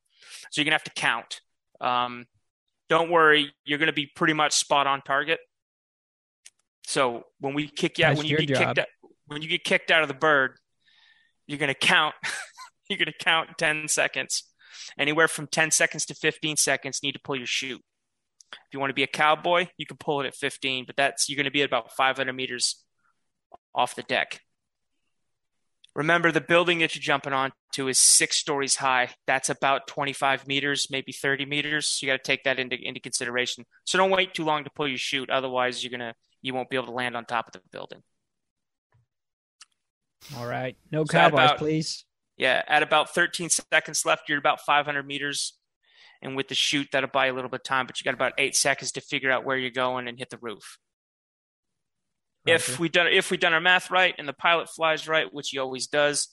So 0.52 0.62
you're 0.62 0.66
gonna 0.66 0.76
have 0.76 0.84
to 0.84 0.92
count. 0.92 1.42
Um, 1.82 2.26
don't 2.88 3.10
worry. 3.10 3.52
You're 3.64 3.80
gonna 3.80 3.94
be 3.94 4.12
pretty 4.16 4.34
much 4.34 4.54
spot 4.54 4.88
on 4.88 5.02
target. 5.02 5.40
So 6.88 7.24
when 7.40 7.54
we 7.54 7.68
kick 7.68 7.98
you 7.98 8.06
out, 8.06 8.10
That's 8.10 8.20
when 8.20 8.28
you 8.28 8.38
get 8.38 8.50
job. 8.50 8.58
kicked 8.58 8.80
out, 8.80 8.88
when 9.28 9.42
you 9.42 9.48
get 9.48 9.64
kicked 9.64 9.92
out 9.92 10.02
of 10.02 10.08
the 10.08 10.14
bird, 10.14 10.58
you're 11.48 11.60
gonna 11.60 11.74
count. 11.74 12.16
you're 12.90 13.00
gonna 13.00 13.12
count 13.20 13.58
10 13.58 13.88
seconds. 13.88 14.44
Anywhere 14.98 15.28
from 15.28 15.48
10 15.48 15.72
seconds 15.72 16.06
to 16.06 16.14
15 16.14 16.58
seconds, 16.58 17.00
you 17.02 17.08
need 17.08 17.14
to 17.14 17.20
pull 17.20 17.36
your 17.36 17.48
chute. 17.48 17.82
If 18.52 18.74
you 18.74 18.80
want 18.80 18.92
to 18.92 18.96
be 18.96 19.04
a 19.04 19.08
cowboy, 19.08 19.68
you 19.78 19.86
can 19.86 19.98
pull 19.98 20.22
it 20.22 20.28
at 20.28 20.36
15, 20.36 20.86
but 20.86 20.96
that's 20.96 21.28
you're 21.28 21.36
going 21.36 21.46
to 21.46 21.52
be 21.52 21.62
at 21.62 21.68
about 21.68 21.92
500 21.94 22.32
meters 22.34 22.84
off 23.74 23.96
the 23.96 24.04
deck. 24.04 24.42
Remember, 25.96 26.32
the 26.32 26.42
building 26.42 26.80
that 26.80 26.94
you're 26.94 27.02
jumping 27.02 27.34
onto 27.34 27.88
is 27.88 27.98
six 27.98 28.36
stories 28.36 28.76
high. 28.76 29.10
That's 29.28 29.50
about 29.50 29.88
25 29.88 30.46
meters, 30.46 30.88
maybe 30.92 31.14
30 31.14 31.46
meters. 31.46 31.88
So 31.88 32.06
you 32.06 32.12
got 32.12 32.24
to 32.24 32.28
take 32.28 32.44
that 32.44 32.60
into 32.60 32.76
into 32.76 33.00
consideration. 33.00 33.66
So 33.86 33.98
don't 33.98 34.12
wait 34.12 34.34
too 34.34 34.44
long 34.44 34.66
to 34.66 34.70
pull 34.70 34.88
your 34.88 34.98
chute, 34.98 35.30
otherwise 35.30 35.84
you're 35.84 35.92
gonna 35.92 36.14
you 36.46 36.54
won't 36.54 36.70
be 36.70 36.76
able 36.76 36.86
to 36.86 36.92
land 36.92 37.18
on 37.18 37.26
top 37.26 37.48
of 37.48 37.54
the 37.54 37.62
building. 37.72 38.04
All 40.38 40.46
right. 40.46 40.78
No 40.92 41.04
So 41.06 41.12
cowboys, 41.12 41.34
about- 41.40 41.58
please. 41.58 42.06
Yeah, 42.38 42.62
at 42.68 42.84
about 42.84 43.16
13 43.16 43.50
seconds 43.50 44.06
left, 44.06 44.28
you're 44.28 44.38
about 44.38 44.60
500 44.66 45.08
meters. 45.08 45.54
And 46.22 46.36
with 46.36 46.50
the 46.50 46.56
chute, 46.56 46.90
that'll 46.92 47.10
buy 47.10 47.28
you 47.28 47.32
a 47.34 47.36
little 47.36 47.50
bit 47.50 47.62
of 47.62 47.64
time, 47.64 47.88
but 47.88 48.00
you 48.00 48.04
got 48.04 48.14
about 48.14 48.34
eight 48.38 48.56
seconds 48.56 48.92
to 48.94 49.02
figure 49.02 49.32
out 49.32 49.46
where 49.46 49.58
you're 49.58 49.70
going 49.72 50.08
and 50.08 50.20
hit 50.20 50.30
the 50.30 50.38
roof. 50.38 50.78
If 52.46 52.70
Roger. 52.70 52.82
we 52.82 52.90
done 52.90 53.08
if 53.08 53.32
we 53.32 53.38
done 53.38 53.54
our 53.54 53.62
math 53.62 53.90
right 53.90 54.14
and 54.18 54.28
the 54.28 54.34
pilot 54.34 54.70
flies 54.70 55.08
right, 55.08 55.34
which 55.34 55.50
he 55.50 55.58
always 55.58 55.88
does, 55.88 56.28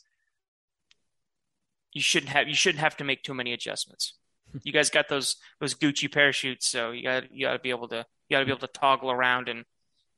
you 1.93 2.03
shouldn't 2.03 2.33
have 2.33 2.49
you 2.49 2.55
shouldn't 2.55 2.81
have 2.81 2.97
to 2.99 3.05
make 3.05 3.23
too 3.23 3.35
many 3.35 3.53
adjustments. 3.53 4.15
You 4.65 4.73
guys 4.73 4.91
got 4.91 5.09
those 5.09 5.37
those 5.61 5.75
Gucci 5.75 6.13
parachutes, 6.13 6.67
so 6.69 6.91
you 6.91 7.03
got 7.05 7.33
you 7.33 7.47
got 7.47 7.53
to 7.55 7.59
be 7.59 7.71
able 7.71 7.89
to 7.89 8.05
you 8.29 8.35
got 8.37 8.41
to 8.41 8.45
be 8.45 8.53
able 8.53 8.67
to 8.67 8.79
toggle 8.79 9.11
around 9.11 9.49
and 9.49 9.65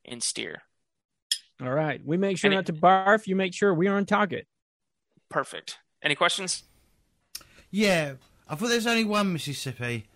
and 0.05 0.23
steer. 0.23 0.63
All 1.63 1.71
right. 1.73 2.01
We 2.05 2.17
make 2.17 2.39
sure 2.39 2.49
Any- 2.49 2.57
not 2.57 2.67
to 2.67 2.73
barf. 2.73 3.27
You 3.27 3.37
make 3.37 3.55
sure 3.55 3.73
we 3.75 3.89
are 3.89 3.97
on 3.97 4.07
target. 4.07 4.47
Perfect. 5.31 5.79
Any 6.03 6.15
questions? 6.15 6.65
Yeah, 7.71 8.15
I 8.49 8.55
thought 8.55 8.69
there's 8.69 8.87
only 8.87 9.05
one 9.05 9.33
Mississippi. 9.33 10.07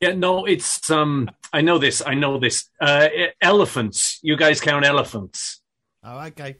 Yeah, 0.00 0.12
no, 0.14 0.44
it's 0.44 0.90
um. 0.90 1.28
I 1.52 1.60
know 1.60 1.78
this. 1.78 2.02
I 2.06 2.14
know 2.14 2.38
this. 2.38 2.68
Uh, 2.80 3.08
elephants. 3.40 4.20
You 4.22 4.36
guys 4.36 4.60
count 4.60 4.84
elephants. 4.84 5.60
Oh, 6.04 6.18
okay. 6.26 6.56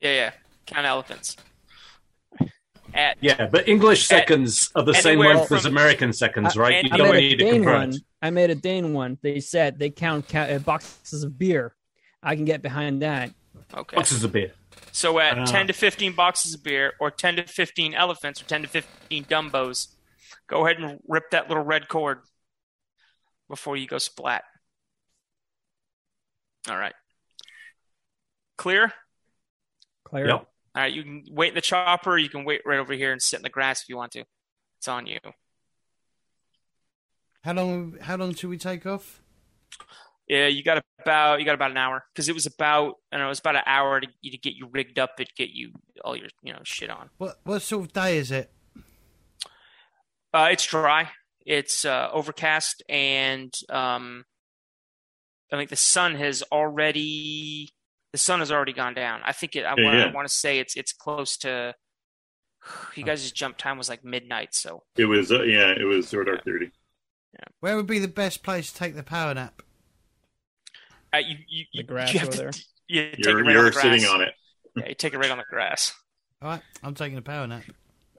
Yeah, 0.00 0.12
yeah. 0.12 0.30
Count 0.64 0.86
elephants. 0.86 1.36
At 2.94 3.18
Yeah, 3.20 3.46
but 3.48 3.68
English 3.68 4.06
seconds 4.06 4.70
are 4.74 4.82
the 4.82 4.94
same 4.94 5.18
anywhere 5.18 5.34
length 5.36 5.52
as 5.52 5.66
American 5.66 6.14
seconds, 6.14 6.56
right? 6.56 6.82
You 6.82 6.90
I 6.92 6.94
I 6.94 6.96
don't 6.96 7.10
made 7.12 7.20
need 7.20 7.38
to 7.40 7.44
Dane 7.44 7.54
compare 7.56 7.74
one. 7.74 7.90
it. 7.90 7.96
I 8.26 8.30
made 8.30 8.50
a 8.50 8.54
Dane 8.56 8.92
one. 8.92 9.18
They 9.22 9.38
said 9.40 9.78
they 9.78 9.90
count 9.90 10.28
ca- 10.28 10.40
uh, 10.54 10.58
boxes 10.58 11.22
of 11.22 11.38
beer. 11.38 11.74
I 12.22 12.34
can 12.34 12.44
get 12.44 12.60
behind 12.62 13.02
that. 13.02 13.30
okay. 13.72 13.96
Boxes 13.96 14.24
of 14.24 14.32
beer. 14.32 14.52
So 14.92 15.18
at 15.18 15.38
Ah. 15.38 15.44
10 15.44 15.68
to 15.68 15.72
15 15.72 16.12
boxes 16.14 16.54
of 16.54 16.62
beer 16.64 16.94
or 17.00 17.10
10 17.10 17.36
to 17.36 17.42
15 17.46 17.94
elephants 17.94 18.40
or 18.42 18.46
10 18.46 18.62
to 18.62 18.68
15 18.68 19.24
Dumbos, 19.26 19.88
go 20.48 20.66
ahead 20.66 20.80
and 20.80 21.00
rip 21.06 21.30
that 21.30 21.48
little 21.48 21.62
red 21.64 21.86
cord 21.88 22.20
before 23.48 23.76
you 23.76 23.86
go 23.86 23.98
splat. 23.98 24.42
All 26.68 26.76
right. 26.76 26.94
Clear? 28.58 28.92
Clear. 30.04 30.26
Yep. 30.28 30.36
All 30.74 30.82
right, 30.82 30.92
you 30.92 31.02
can 31.02 31.24
wait 31.30 31.48
in 31.50 31.54
the 31.54 31.60
chopper. 31.60 32.12
or 32.12 32.18
You 32.18 32.28
can 32.28 32.44
wait 32.44 32.62
right 32.66 32.78
over 32.78 32.92
here 32.92 33.12
and 33.12 33.22
sit 33.22 33.38
in 33.38 33.42
the 33.42 33.48
grass 33.50 33.82
if 33.82 33.88
you 33.88 33.96
want 33.96 34.12
to. 34.12 34.24
It's 34.78 34.88
on 34.88 35.06
you. 35.06 35.18
How 37.46 37.52
long? 37.52 37.96
How 38.00 38.16
long 38.16 38.34
till 38.34 38.50
we 38.50 38.58
take 38.58 38.86
off? 38.86 39.22
Yeah, 40.28 40.48
you 40.48 40.64
got 40.64 40.82
about 41.00 41.38
you 41.38 41.46
got 41.46 41.54
about 41.54 41.70
an 41.70 41.76
hour 41.76 42.04
because 42.12 42.28
it 42.28 42.34
was 42.34 42.44
about 42.44 42.94
I 43.12 43.18
know 43.18 43.26
it 43.26 43.28
was 43.28 43.38
about 43.38 43.54
an 43.54 43.62
hour 43.66 44.00
to, 44.00 44.06
to 44.08 44.38
get 44.38 44.54
you 44.54 44.68
rigged 44.72 44.98
up 44.98 45.12
and 45.18 45.28
get 45.36 45.50
you 45.50 45.70
all 46.04 46.16
your 46.16 46.26
you 46.42 46.52
know 46.52 46.58
shit 46.64 46.90
on. 46.90 47.08
What 47.18 47.38
what 47.44 47.62
sort 47.62 47.84
of 47.84 47.92
day 47.92 48.18
is 48.18 48.32
it? 48.32 48.50
Uh, 50.34 50.48
it's 50.50 50.66
dry. 50.66 51.10
It's 51.46 51.84
uh, 51.84 52.08
overcast, 52.12 52.82
and 52.88 53.54
um, 53.70 54.24
I 55.52 55.56
think 55.56 55.70
the 55.70 55.76
sun 55.76 56.16
has 56.16 56.42
already 56.50 57.70
the 58.10 58.18
sun 58.18 58.40
has 58.40 58.50
already 58.50 58.72
gone 58.72 58.94
down. 58.94 59.20
I 59.24 59.30
think 59.30 59.54
it. 59.54 59.64
I, 59.64 59.74
Yeah, 59.78 59.84
want, 59.84 59.98
yeah. 59.98 60.04
I 60.06 60.12
want 60.12 60.26
to 60.26 60.34
say 60.34 60.58
it's 60.58 60.74
it's 60.74 60.92
close 60.92 61.36
to. 61.38 61.76
You 62.96 63.04
guys' 63.04 63.30
jump 63.30 63.56
time 63.56 63.78
was 63.78 63.88
like 63.88 64.02
midnight, 64.02 64.48
so 64.52 64.82
It 64.96 65.04
was 65.04 65.30
uh, 65.30 65.42
yeah, 65.42 65.70
it 65.70 65.84
was 65.84 66.08
zero 66.08 66.24
dark 66.24 66.44
thirty. 66.44 66.72
Where 67.60 67.76
would 67.76 67.86
be 67.86 67.98
the 67.98 68.08
best 68.08 68.42
place 68.42 68.70
to 68.72 68.78
take 68.78 68.94
the 68.94 69.02
power 69.02 69.34
nap? 69.34 69.62
uh, 71.14 71.18
you 71.18 71.36
you, 71.48 71.64
The 71.74 71.82
grass 71.82 72.14
you 72.14 72.20
over 72.20 72.30
to, 72.32 72.36
there. 72.38 72.52
you 72.88 73.10
you're, 73.18 73.44
right 73.44 73.52
you're 73.52 73.64
the 73.66 73.72
sitting 73.72 74.04
on 74.04 74.20
it. 74.22 74.34
Yeah, 74.76 74.88
you 74.88 74.94
take 74.94 75.14
it 75.14 75.18
right 75.18 75.30
on 75.30 75.38
the 75.38 75.44
grass. 75.48 75.92
All 76.42 76.50
right, 76.50 76.62
I'm 76.82 76.94
taking 76.94 77.16
a 77.18 77.22
power 77.22 77.46
nap. 77.46 77.62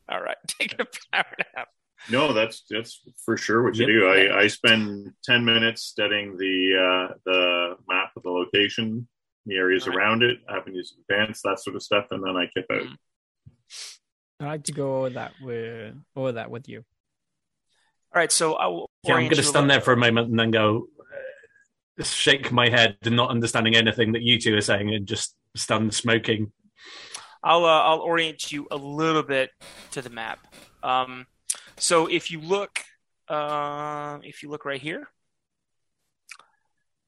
All 0.09 0.21
right, 0.21 0.37
take 0.47 0.73
a 0.79 0.85
power 1.11 1.35
nap. 1.55 1.67
No, 2.09 2.33
that's 2.33 2.63
that's 2.69 3.01
for 3.25 3.37
sure 3.37 3.63
what 3.63 3.75
you 3.75 3.85
Yep. 3.85 3.87
do. 3.87 4.07
I, 4.07 4.39
I 4.43 4.47
spend 4.47 5.11
ten 5.23 5.43
minutes 5.45 5.83
studying 5.83 6.37
the 6.37 7.09
uh, 7.11 7.13
the 7.25 7.75
map 7.89 8.11
of 8.15 8.23
the 8.23 8.29
location, 8.31 9.07
the 9.45 9.55
areas 9.55 9.87
Right. 9.87 9.97
around 9.97 10.23
it, 10.23 10.37
having 10.49 10.73
use 10.73 10.95
advance 11.09 11.41
that 11.43 11.59
sort 11.59 11.75
of 11.75 11.83
stuff, 11.83 12.07
and 12.11 12.23
then 12.23 12.35
I 12.37 12.47
kip 12.47 12.65
out. 12.71 12.81
Mm. 12.83 12.95
I 14.39 14.45
like 14.45 14.63
to 14.65 14.71
go 14.71 14.99
over 14.99 15.09
that 15.11 15.33
with 15.41 15.95
over 16.15 16.31
that 16.33 16.49
with 16.49 16.69
you. 16.69 16.83
All 18.17 18.21
right, 18.21 18.31
so 18.31 18.55
I 18.55 18.65
will. 18.65 18.89
Yeah, 19.03 19.13
I'm 19.13 19.25
going 19.25 19.35
to 19.35 19.43
stand 19.43 19.67
little- 19.67 19.67
there 19.67 19.81
for 19.81 19.93
a 19.93 19.97
moment 19.97 20.31
and 20.31 20.39
then 20.39 20.49
go 20.49 20.87
uh, 21.99 22.03
shake 22.03 22.51
my 22.51 22.67
head 22.67 22.97
and 23.03 23.15
not 23.15 23.29
understanding 23.29 23.75
anything 23.75 24.13
that 24.13 24.23
you 24.23 24.39
two 24.39 24.57
are 24.57 24.61
saying 24.61 24.91
and 24.91 25.05
just 25.05 25.35
stand 25.55 25.93
smoking. 25.93 26.51
I'll 27.43 27.63
uh, 27.63 27.83
I'll 27.83 27.99
orient 27.99 28.51
you 28.51 28.67
a 28.71 28.75
little 28.75 29.21
bit 29.21 29.51
to 29.91 30.01
the 30.01 30.09
map. 30.09 30.39
Um, 30.81 31.27
so 31.77 32.07
if 32.07 32.31
you 32.31 32.41
look, 32.41 32.79
uh, 33.27 34.17
if 34.23 34.41
you 34.41 34.49
look 34.49 34.65
right 34.65 34.81
here, 34.81 35.07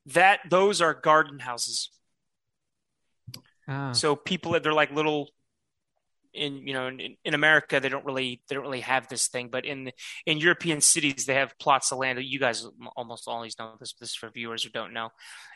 that 0.05 0.41
those 0.47 0.79
are 0.79 0.93
garden 0.93 1.39
houses. 1.39 1.89
Ah, 3.67 3.93
So 3.93 4.15
people 4.15 4.51
they're 4.59 4.73
like 4.73 4.91
little. 4.91 5.31
In 6.31 6.67
you 6.67 6.73
know 6.73 6.87
in, 6.87 7.15
in 7.25 7.33
America 7.33 7.79
they 7.79 7.89
don't 7.89 8.05
really 8.05 8.41
they 8.47 8.55
don't 8.55 8.63
really 8.63 8.81
have 8.81 9.07
this 9.07 9.27
thing, 9.27 9.49
but 9.49 9.65
in 9.65 9.91
in 10.25 10.37
European 10.37 10.79
cities 10.79 11.25
they 11.25 11.33
have 11.33 11.57
plots 11.57 11.91
of 11.91 11.97
land. 11.97 12.17
That 12.17 12.25
you 12.25 12.39
guys 12.39 12.67
almost 12.95 13.27
always 13.27 13.57
know 13.57 13.73
this. 13.79 13.93
This 13.93 14.09
is 14.09 14.15
for 14.15 14.29
viewers 14.29 14.63
who 14.63 14.69
don't 14.69 14.93
know. 14.93 15.09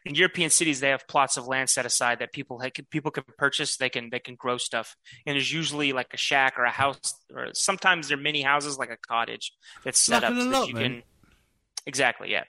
In 0.06 0.16
European 0.16 0.50
cities 0.50 0.80
they 0.80 0.90
have 0.90 1.08
plots 1.08 1.38
of 1.38 1.48
land 1.48 1.70
set 1.70 1.86
aside 1.86 2.20
that 2.20 2.34
people 2.34 2.60
ha- 2.60 2.72
people 2.90 3.12
can 3.12 3.24
purchase. 3.38 3.78
They 3.78 3.90
can 3.90 4.10
they 4.10 4.20
can 4.20 4.36
grow 4.36 4.58
stuff, 4.58 4.96
and 5.26 5.36
there's 5.36 5.54
usually 5.54 5.94
like 5.94 6.14
a 6.14 6.18
shack 6.18 6.58
or 6.58 6.64
a 6.64 6.72
house, 6.72 7.14
or 7.34 7.50
sometimes 7.54 8.08
they're 8.08 8.18
mini 8.18 8.42
houses 8.42 8.78
like 8.78 8.90
a 8.90 8.98
cottage 8.98 9.54
that's 9.84 10.00
set 10.00 10.24
Like 10.24 10.32
up 10.32 10.38
an 10.38 10.42
so 10.42 10.50
that 10.50 10.68
you 10.68 10.74
can. 10.74 11.04
Exactly, 11.86 12.32
yeah 12.32 12.46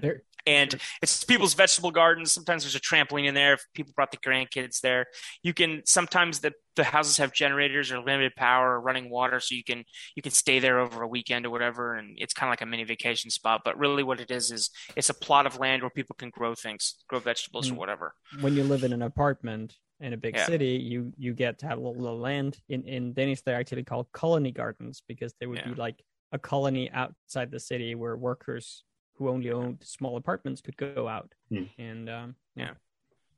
there, 0.00 0.22
and 0.46 0.74
it's 1.02 1.24
people's 1.24 1.54
vegetable 1.54 1.90
gardens. 1.90 2.32
Sometimes 2.32 2.62
there's 2.62 2.74
a 2.76 2.80
trampoline 2.80 3.26
in 3.26 3.34
there 3.34 3.54
if 3.54 3.64
people 3.74 3.92
brought 3.94 4.10
the 4.12 4.16
grandkids 4.18 4.80
there. 4.80 5.06
You 5.42 5.52
can 5.54 5.82
sometimes 5.84 6.40
the 6.40 6.52
the 6.76 6.84
houses 6.84 7.16
have 7.16 7.32
generators 7.32 7.90
or 7.90 7.98
limited 8.00 8.34
power 8.36 8.72
or 8.74 8.80
running 8.80 9.08
water, 9.10 9.40
so 9.40 9.54
you 9.54 9.64
can 9.64 9.84
you 10.14 10.22
can 10.22 10.32
stay 10.32 10.58
there 10.58 10.78
over 10.78 11.02
a 11.02 11.08
weekend 11.08 11.46
or 11.46 11.50
whatever, 11.50 11.94
and 11.94 12.16
it's 12.18 12.34
kind 12.34 12.48
of 12.48 12.52
like 12.52 12.60
a 12.60 12.66
mini 12.66 12.84
vacation 12.84 13.30
spot. 13.30 13.62
But 13.64 13.78
really, 13.78 14.02
what 14.02 14.20
it 14.20 14.30
is 14.30 14.50
is 14.50 14.70
it's 14.94 15.08
a 15.08 15.14
plot 15.14 15.46
of 15.46 15.58
land 15.58 15.82
where 15.82 15.90
people 15.90 16.14
can 16.16 16.30
grow 16.30 16.54
things, 16.54 16.96
grow 17.08 17.18
vegetables 17.18 17.70
or 17.70 17.74
Mm. 17.74 17.78
whatever. 17.78 18.14
when 18.40 18.54
you 18.56 18.64
live 18.64 18.84
in 18.84 18.92
an 18.92 19.02
apartment 19.02 19.74
in 20.00 20.12
a 20.12 20.16
big 20.16 20.34
Yeah. 20.36 20.44
city, 20.44 20.76
you 20.76 21.12
you 21.16 21.32
get 21.32 21.58
to 21.60 21.66
have 21.68 21.78
a 21.78 21.80
little, 21.80 22.00
little 22.02 22.18
land. 22.18 22.58
In 22.68 22.82
in 22.86 23.14
Danish, 23.14 23.40
they're 23.40 23.56
actually 23.58 23.84
called 23.84 24.12
colony 24.12 24.52
gardens 24.52 25.02
because 25.08 25.32
they 25.40 25.46
would 25.46 25.64
be 25.64 25.74
like 25.74 26.02
a 26.32 26.38
colony 26.38 26.90
outside 26.90 27.50
the 27.50 27.60
city 27.60 27.94
where 27.94 28.14
workers 28.16 28.84
who 29.18 29.28
only 29.28 29.50
owned 29.50 29.78
small 29.82 30.16
apartments 30.16 30.60
could 30.60 30.76
go 30.76 31.08
out. 31.08 31.32
Hmm. 31.50 31.64
And 31.78 32.08
um, 32.10 32.34
yeah, 32.54 32.72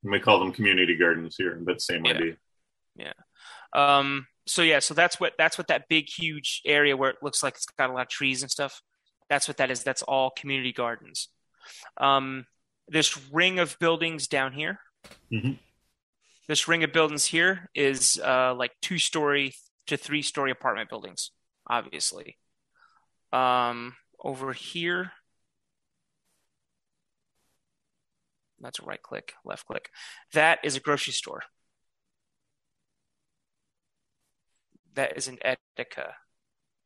We 0.02 0.20
call 0.20 0.38
them 0.40 0.52
community 0.52 0.96
gardens 0.96 1.36
here, 1.36 1.56
but 1.60 1.80
same 1.80 2.04
Yeah. 2.04 2.12
idea. 2.12 2.36
Yeah. 2.96 3.12
Um, 3.72 4.26
so 4.46 4.62
yeah, 4.62 4.78
so 4.80 4.94
that's 4.94 5.20
what 5.20 5.34
that's 5.38 5.58
what 5.58 5.68
that 5.68 5.88
big 5.88 6.08
huge 6.08 6.62
area 6.64 6.96
where 6.96 7.10
it 7.10 7.22
looks 7.22 7.42
like 7.42 7.54
it's 7.54 7.66
got 7.66 7.90
a 7.90 7.92
lot 7.92 8.02
of 8.02 8.08
trees 8.08 8.42
and 8.42 8.50
stuff. 8.50 8.80
That's 9.28 9.46
what 9.46 9.58
that 9.58 9.70
is. 9.70 9.84
That's 9.84 10.02
all 10.02 10.30
community 10.30 10.72
gardens. 10.72 11.28
Um, 11.98 12.46
this 12.88 13.30
ring 13.30 13.58
of 13.58 13.78
buildings 13.78 14.26
down 14.26 14.52
here. 14.52 14.80
Mhm. 15.30 15.58
This 16.48 16.66
ring 16.66 16.82
of 16.82 16.92
buildings 16.92 17.26
here 17.26 17.68
is 17.74 18.18
uh, 18.24 18.54
like 18.54 18.72
two 18.80 18.98
story 18.98 19.54
to 19.86 19.96
three 19.98 20.22
story 20.22 20.50
apartment 20.50 20.88
buildings, 20.88 21.30
obviously. 21.66 22.38
Um, 23.32 23.96
over 24.24 24.54
here, 24.54 25.12
that's 28.60 28.80
a 28.80 28.84
right 28.84 29.02
click, 29.02 29.34
left 29.44 29.66
click. 29.66 29.90
That 30.32 30.58
is 30.62 30.76
a 30.76 30.80
grocery 30.80 31.12
store. 31.12 31.42
that 34.98 35.16
is 35.16 35.28
an 35.28 35.38
Edeka 35.44 36.10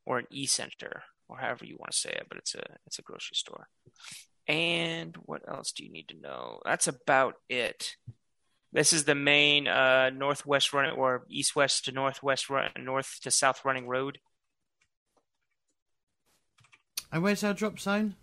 or 0.04 0.18
an 0.18 0.26
e-center 0.30 1.02
or 1.28 1.38
however 1.38 1.64
you 1.64 1.76
want 1.78 1.92
to 1.92 1.98
say 1.98 2.10
it, 2.10 2.26
but 2.28 2.36
it's 2.36 2.54
a 2.54 2.62
it's 2.86 2.98
a 2.98 3.02
grocery 3.02 3.36
store. 3.36 3.68
And 4.46 5.16
what 5.22 5.40
else 5.48 5.72
do 5.72 5.82
you 5.82 5.90
need 5.90 6.08
to 6.08 6.20
know? 6.20 6.60
That's 6.64 6.88
about 6.88 7.36
it. 7.48 7.96
This 8.70 8.92
is 8.92 9.04
the 9.04 9.14
main 9.14 9.66
uh, 9.66 10.10
northwest 10.10 10.74
running 10.74 10.92
or 10.92 11.24
east-west 11.30 11.86
to 11.86 11.92
northwest 11.92 12.50
run, 12.50 12.70
north 12.78 13.18
to 13.22 13.30
south 13.30 13.64
running 13.64 13.86
road. 13.86 14.18
And 17.10 17.22
where's 17.22 17.44
our 17.44 17.54
drop 17.54 17.78
zone? 17.78 18.16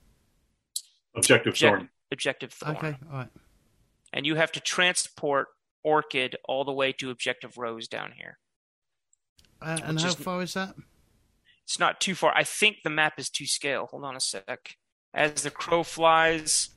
Objective 1.16 1.54
Object- 1.54 1.78
Thorn. 1.78 1.90
Objective 2.12 2.52
Thorn. 2.54 2.78
Okay, 2.78 2.98
all 3.12 3.18
right. 3.20 3.30
And 4.14 4.26
you 4.26 4.36
have 4.36 4.52
to 4.54 4.60
transport 4.60 5.48
Orchid 5.84 6.36
all 6.46 6.66
the 6.66 6.72
way 6.72 6.92
to 6.94 7.10
Objective 7.12 7.58
Rose 7.58 7.88
down 7.88 8.14
here. 8.18 8.40
Uh, 9.62 9.78
and 9.84 9.96
Which 9.96 10.04
how 10.04 10.10
is- 10.10 10.16
far 10.16 10.42
is 10.42 10.54
that? 10.56 10.76
It's 11.66 11.78
not 11.80 12.02
too 12.02 12.16
far. 12.16 12.34
I 12.36 12.44
think 12.44 12.78
the 12.84 12.90
map 12.90 13.20
is 13.20 13.30
to 13.30 13.46
scale. 13.46 13.86
Hold 13.92 14.04
on 14.04 14.16
a 14.16 14.20
sec. 14.20 14.78
As 15.14 15.44
the 15.44 15.52
crow 15.52 15.84
flies. 15.84 16.70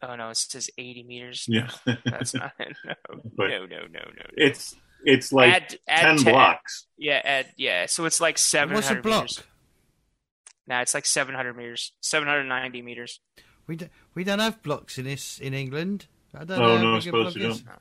Oh 0.00 0.14
no, 0.14 0.30
it 0.30 0.36
says 0.36 0.70
80 0.78 1.02
meters. 1.02 1.44
Yeah. 1.48 1.68
That's 2.04 2.34
not 2.34 2.52
it. 2.60 2.76
No, 3.36 3.46
no, 3.46 3.66
no, 3.66 3.78
no, 3.92 4.00
no. 4.00 4.26
it's 4.36 4.76
it's 5.04 5.32
like 5.32 5.52
add, 5.54 5.78
add 5.88 6.02
10 6.02 6.16
10 6.18 6.32
blocks. 6.34 6.86
Yeah, 6.96 7.20
add, 7.24 7.46
yeah. 7.56 7.86
So 7.86 8.04
it's 8.04 8.20
like 8.20 8.38
700 8.38 8.76
What's 8.76 8.90
a 8.90 8.94
block? 9.02 9.22
meters. 9.24 9.42
Nah, 10.68 10.80
it's 10.82 10.94
like 10.94 11.06
700 11.06 11.56
meters. 11.56 11.92
790 12.00 12.82
meters. 12.82 13.20
We 13.68 13.76
don't, 13.76 13.92
we 14.14 14.24
don't 14.24 14.38
have 14.40 14.62
blocks 14.62 14.98
in 14.98 15.04
this 15.04 15.38
in 15.38 15.54
England. 15.54 16.06
I 16.34 16.44
don't 16.44 16.58
Oh, 16.60 16.76
know. 16.76 16.78
no, 16.78 16.82
how 16.82 16.90
I 16.92 16.94
big 16.96 17.02
suppose 17.04 17.34
block 17.34 17.36
you 17.36 17.50
is. 17.50 17.60
don't. 17.60 17.78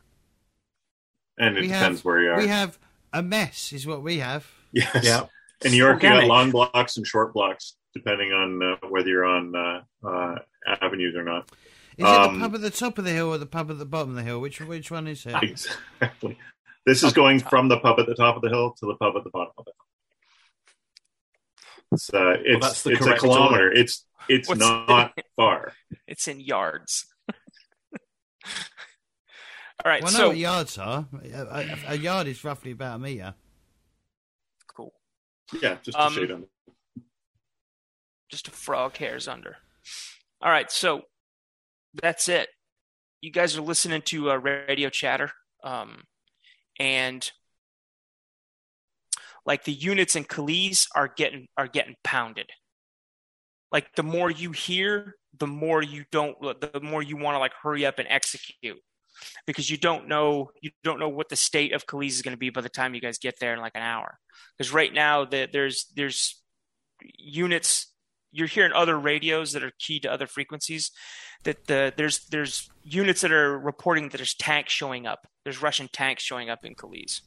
And 1.40 1.58
it 1.58 1.62
We 1.62 1.68
depends 1.68 2.00
have- 2.00 2.06
where 2.06 2.22
you 2.22 2.32
are. 2.32 2.38
We 2.38 2.48
have 2.48 2.78
a 3.14 3.24
mess, 3.24 3.72
is 3.74 3.88
what 3.88 4.04
we 4.04 4.20
have. 4.20 4.46
yes. 4.72 5.00
Yeah. 5.04 5.26
In 5.66 5.72
New 5.72 5.78
York, 5.78 6.04
you 6.04 6.10
got 6.10 6.26
long 6.26 6.52
blocks 6.52 6.98
and 6.98 7.08
short 7.08 7.34
blocks, 7.34 7.76
depending 7.94 8.32
on 8.32 8.62
uh, 8.62 8.76
whether 8.90 9.08
you're 9.10 9.26
on 9.26 9.56
uh, 9.56 9.82
uh, 10.08 10.36
avenues 10.82 11.16
or 11.16 11.24
not. 11.24 11.50
Is 11.98 12.06
it 12.06 12.06
Um, 12.06 12.36
the 12.36 12.46
pub 12.46 12.56
at 12.56 12.62
the 12.62 12.70
top 12.70 13.00
of 13.00 13.06
the 13.06 13.12
hill 13.12 13.30
or 13.34 13.38
the 13.40 13.48
pub 13.48 13.72
at 13.72 13.80
the 13.80 13.86
bottom 13.86 14.12
of 14.12 14.16
the 14.18 14.24
hill? 14.24 14.40
Which 14.40 14.60
which 14.62 14.92
one 14.92 15.08
is 15.08 15.26
it? 15.26 15.34
Exactly. 15.42 16.38
This 16.86 17.02
is 17.02 17.12
going 17.12 17.40
from 17.40 17.70
the 17.70 17.80
pub 17.80 18.00
at 18.00 18.06
the 18.06 18.14
top 18.14 18.36
of 18.36 18.42
the 18.44 18.50
hill 18.50 18.76
to 18.80 18.86
the 18.86 18.94
pub 18.96 19.16
at 19.18 19.24
the 19.24 19.30
bottom 19.32 19.54
of 19.58 19.66
the 19.66 19.72
hill. 19.72 19.86
It's 21.94 22.14
uh, 22.14 22.36
it's, 22.44 22.66
that's 22.66 22.84
the 22.84 22.92
it's 22.92 23.06
a 23.06 23.16
kilometer. 23.16 23.64
order. 23.66 23.72
It's 23.72 24.06
it's 24.30 24.48
What's- 24.50 24.60
not 24.60 25.14
far. 25.36 25.74
It's 26.08 26.28
in 26.28 26.40
yards. 26.40 27.06
All 29.86 29.92
right, 29.92 30.02
Well, 30.02 30.16
I 30.16 30.20
know 30.20 30.28
what 30.30 30.38
yards 30.38 30.78
are. 30.78 31.06
A, 31.24 31.38
a, 31.38 31.78
a 31.90 31.96
yard 31.98 32.28
is 32.28 32.44
roughly 32.44 32.72
about 32.72 32.96
a 32.96 33.00
metre. 33.00 33.36
cool. 34.76 34.94
Yeah, 35.62 35.78
just 35.84 35.98
a 35.98 36.02
Um, 36.02 36.14
shade 36.14 36.32
under. 36.32 36.48
just 38.32 38.48
a 38.48 38.52
frog 38.52 38.98
hairs 38.98 39.28
under. 39.28 39.58
All 40.42 40.50
right, 40.50 40.72
so 40.72 41.04
that's 41.94 42.28
it. 42.30 42.50
You 43.22 43.32
guys 43.32 43.56
are 43.58 43.62
listening 43.62 44.02
to 44.04 44.32
uh, 44.32 44.36
radio 44.36 44.90
chatter, 44.90 45.32
um, 45.64 46.04
and 46.80 47.30
like 49.46 49.64
the 49.64 49.74
units 49.74 50.16
in 50.16 50.24
Kalisz 50.26 50.88
are 50.96 51.08
getting 51.08 51.48
are 51.58 51.68
getting 51.68 51.96
pounded. 52.04 52.50
Like 53.72 53.96
the 53.96 54.04
more 54.04 54.30
you 54.30 54.52
hear, 54.52 55.16
the 55.38 55.48
more 55.48 55.82
you 55.82 56.06
don't, 56.12 56.40
the 56.42 56.80
more 56.82 57.02
you 57.02 57.18
want 57.18 57.36
to 57.36 57.40
like 57.40 57.54
hurry 57.54 57.86
up 57.86 58.00
and 58.00 58.08
execute, 58.10 58.80
because 59.46 59.70
you 59.70 59.78
don't 59.78 60.08
know 60.08 60.52
you 60.62 60.72
don't 60.84 61.00
know 61.00 61.10
what 61.10 61.30
the 61.30 61.36
state 61.36 61.74
of 61.74 61.86
Kalisz 61.86 62.12
is 62.12 62.22
going 62.22 62.34
to 62.34 62.40
be 62.40 62.50
by 62.50 62.62
the 62.62 62.70
time 62.70 62.96
you 62.96 63.02
guys 63.02 63.18
get 63.18 63.40
there 63.40 63.54
in 63.54 63.60
like 63.60 63.76
an 63.76 63.82
hour. 63.82 64.18
Because 64.58 64.72
right 64.72 64.94
now 64.94 65.26
the, 65.26 65.48
there's 65.52 65.92
there's 65.96 66.42
units 67.18 67.88
you're 68.32 68.48
hearing 68.48 68.74
other 68.74 68.98
radios 68.98 69.54
that 69.54 69.64
are 69.64 69.72
key 69.80 70.00
to 70.02 70.12
other 70.12 70.28
frequencies 70.28 70.92
that 71.44 71.66
the 71.68 71.94
there's 71.98 72.26
there's 72.28 72.70
units 72.84 73.22
that 73.22 73.32
are 73.32 73.58
reporting 73.58 74.10
that 74.10 74.18
there's 74.18 74.36
tanks 74.36 74.74
showing 74.74 75.06
up 75.06 75.28
there's 75.44 75.62
russian 75.62 75.88
tanks 75.92 76.24
showing 76.24 76.50
up 76.50 76.64
in 76.64 76.76
Kalisz. 76.76 77.22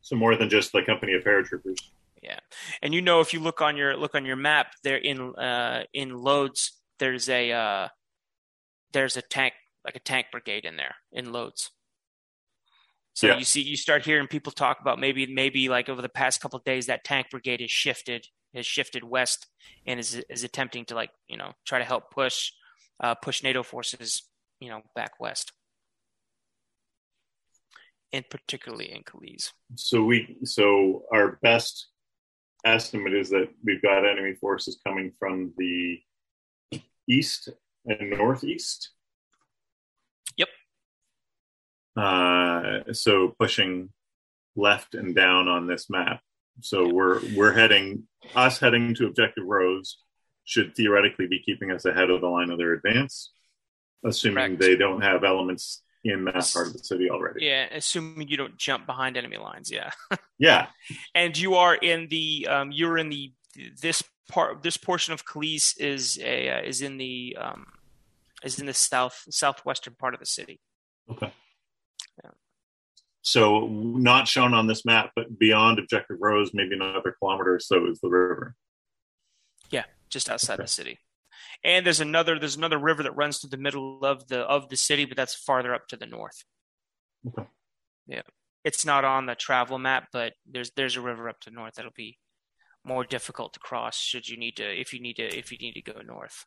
So 0.00 0.16
more 0.16 0.36
than 0.36 0.48
just 0.48 0.72
the 0.72 0.82
company 0.82 1.14
of 1.14 1.22
paratroopers. 1.22 1.78
Yeah 2.22 2.38
and 2.82 2.94
you 2.94 3.02
know 3.02 3.20
if 3.20 3.32
you 3.32 3.40
look 3.40 3.60
on 3.60 3.76
your 3.76 3.96
look 3.96 4.14
on 4.14 4.24
your 4.24 4.36
map 4.36 4.72
there 4.82 4.96
in 4.96 5.34
uh 5.36 5.84
in 5.92 6.10
Łódź 6.10 6.70
there's 6.98 7.28
a 7.28 7.52
uh 7.52 7.88
there's 8.92 9.16
a 9.16 9.22
tank 9.22 9.54
like 9.84 9.96
a 9.96 10.00
tank 10.00 10.26
brigade 10.32 10.64
in 10.64 10.76
there 10.76 10.96
in 11.12 11.26
Łódź 11.26 11.70
so 13.14 13.26
Yeah. 13.26 13.38
you 13.38 13.44
see 13.44 13.62
you 13.62 13.76
start 13.76 14.04
hearing 14.04 14.26
people 14.28 14.52
talk 14.52 14.80
about 14.80 14.98
maybe 14.98 15.26
maybe 15.26 15.68
like 15.68 15.88
over 15.88 16.02
the 16.02 16.08
past 16.08 16.40
couple 16.40 16.58
of 16.58 16.64
days 16.64 16.86
that 16.86 17.04
tank 17.04 17.26
brigade 17.30 17.60
has 17.60 17.70
shifted 17.70 18.26
has 18.54 18.66
shifted 18.66 19.04
west 19.04 19.46
and 19.86 20.00
is 20.00 20.14
is 20.28 20.44
attempting 20.44 20.84
to 20.86 20.94
like 20.94 21.10
you 21.28 21.36
know 21.36 21.52
try 21.64 21.78
to 21.78 21.84
help 21.84 22.10
push 22.10 22.52
uh 23.00 23.14
push 23.14 23.42
nato 23.42 23.62
forces 23.62 24.22
you 24.60 24.68
know 24.70 24.80
back 24.94 25.12
west 25.20 25.52
and 28.12 28.24
particularly 28.30 28.90
in 28.90 29.02
Kalisz. 29.02 29.52
So 29.74 30.02
we 30.02 30.38
so 30.44 31.02
our 31.12 31.38
best 31.42 31.88
estimate 32.64 33.14
is 33.14 33.30
that 33.30 33.48
we've 33.64 33.82
got 33.82 34.08
enemy 34.08 34.34
forces 34.34 34.78
coming 34.84 35.12
from 35.18 35.52
the 35.56 36.00
east 37.08 37.48
and 37.86 38.10
northeast. 38.10 38.90
Yep. 40.36 40.48
Uh, 41.96 42.92
so 42.92 43.34
pushing 43.38 43.90
left 44.56 44.94
and 44.94 45.14
down 45.14 45.48
on 45.48 45.66
this 45.66 45.88
map. 45.88 46.20
So 46.60 46.92
we're 46.92 47.20
we're 47.36 47.52
heading 47.52 48.04
us 48.34 48.58
heading 48.58 48.94
to 48.96 49.06
objective 49.06 49.44
Rose 49.44 49.98
should 50.44 50.74
theoretically 50.74 51.26
be 51.26 51.40
keeping 51.40 51.70
us 51.70 51.84
ahead 51.84 52.10
of 52.10 52.20
the 52.20 52.26
line 52.26 52.50
of 52.50 52.58
their 52.58 52.72
advance, 52.72 53.32
assuming 54.04 54.56
Correct. 54.56 54.60
they 54.60 54.76
don't 54.76 55.02
have 55.02 55.22
elements 55.22 55.82
in 56.04 56.24
that 56.24 56.48
part 56.52 56.68
of 56.68 56.72
the 56.72 56.78
city 56.78 57.10
already. 57.10 57.44
Yeah, 57.46 57.66
assuming 57.72 58.28
you 58.28 58.36
don't 58.36 58.56
jump 58.56 58.86
behind 58.86 59.16
enemy 59.16 59.36
lines. 59.36 59.70
Yeah, 59.70 59.90
Yeah. 60.38 60.66
and 61.14 61.36
you 61.36 61.54
are 61.54 61.74
in 61.74 62.08
the 62.08 62.46
um, 62.48 62.72
you're 62.72 62.98
in 62.98 63.08
the 63.08 63.32
this 63.80 64.02
part 64.30 64.62
this 64.62 64.76
portion 64.76 65.12
of 65.14 65.24
Kalisz 65.24 65.74
is 65.80 66.18
a 66.22 66.50
uh, 66.50 66.60
is 66.62 66.82
in 66.82 66.96
the 66.98 67.36
um, 67.40 67.66
is 68.44 68.58
in 68.60 68.66
the 68.66 68.74
south 68.74 69.24
southwestern 69.30 69.94
part 69.94 70.14
of 70.14 70.20
the 70.20 70.26
city. 70.26 70.60
Okay. 71.10 71.32
Yeah. 72.22 72.30
So 73.22 73.66
not 73.66 74.28
shown 74.28 74.54
on 74.54 74.66
this 74.66 74.84
map, 74.84 75.10
but 75.16 75.38
beyond 75.38 75.78
Objective 75.78 76.18
Rose, 76.20 76.50
maybe 76.54 76.74
another 76.74 77.14
kilometer 77.18 77.54
or 77.54 77.60
so 77.60 77.86
is 77.90 77.98
the 78.00 78.08
river. 78.08 78.54
Yeah, 79.70 79.84
just 80.08 80.30
outside 80.30 80.54
Okay. 80.54 80.62
the 80.64 80.68
city. 80.68 80.98
And 81.64 81.84
there's 81.84 82.00
another 82.00 82.38
there's 82.38 82.56
another 82.56 82.78
river 82.78 83.02
that 83.02 83.16
runs 83.16 83.38
through 83.38 83.50
the 83.50 83.56
middle 83.56 84.04
of 84.04 84.28
the 84.28 84.40
of 84.40 84.68
the 84.68 84.76
city, 84.76 85.04
but 85.04 85.16
that's 85.16 85.34
farther 85.34 85.74
up 85.74 85.88
to 85.88 85.96
the 85.96 86.06
north. 86.06 86.44
Okay. 87.26 87.48
Yeah, 88.06 88.22
it's 88.64 88.86
not 88.86 89.04
on 89.04 89.26
the 89.26 89.34
travel 89.34 89.78
map, 89.78 90.08
but 90.12 90.34
there's 90.50 90.70
there's 90.76 90.96
a 90.96 91.00
river 91.00 91.28
up 91.28 91.40
to 91.40 91.50
north 91.50 91.74
that'll 91.74 91.90
be 91.94 92.18
more 92.84 93.04
difficult 93.04 93.52
to 93.54 93.60
cross 93.60 93.98
should 93.98 94.28
you 94.28 94.36
need 94.36 94.56
to 94.56 94.80
if 94.80 94.92
you 94.92 95.00
need 95.00 95.16
to 95.16 95.24
if 95.24 95.50
you 95.50 95.58
need 95.58 95.74
to 95.74 95.82
go 95.82 96.00
north. 96.00 96.46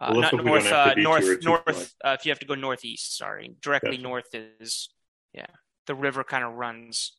Uh, 0.00 0.10
Well, 0.12 0.20
not 0.20 0.30
hope 0.30 0.40
we 0.40 0.50
don't 0.50 0.64
north, 0.64 0.72
uh, 0.72 0.94
north, 0.96 1.44
north. 1.44 1.94
Uh, 2.04 2.16
if 2.18 2.24
you 2.24 2.30
have 2.30 2.38
to 2.38 2.46
go 2.46 2.54
northeast, 2.54 3.16
sorry, 3.16 3.56
directly 3.60 3.96
Gotcha. 3.96 4.02
north 4.02 4.34
is 4.60 4.88
yeah. 5.32 5.46
The 5.86 5.94
river 5.94 6.24
kind 6.24 6.44
of 6.44 6.54
runs 6.54 7.16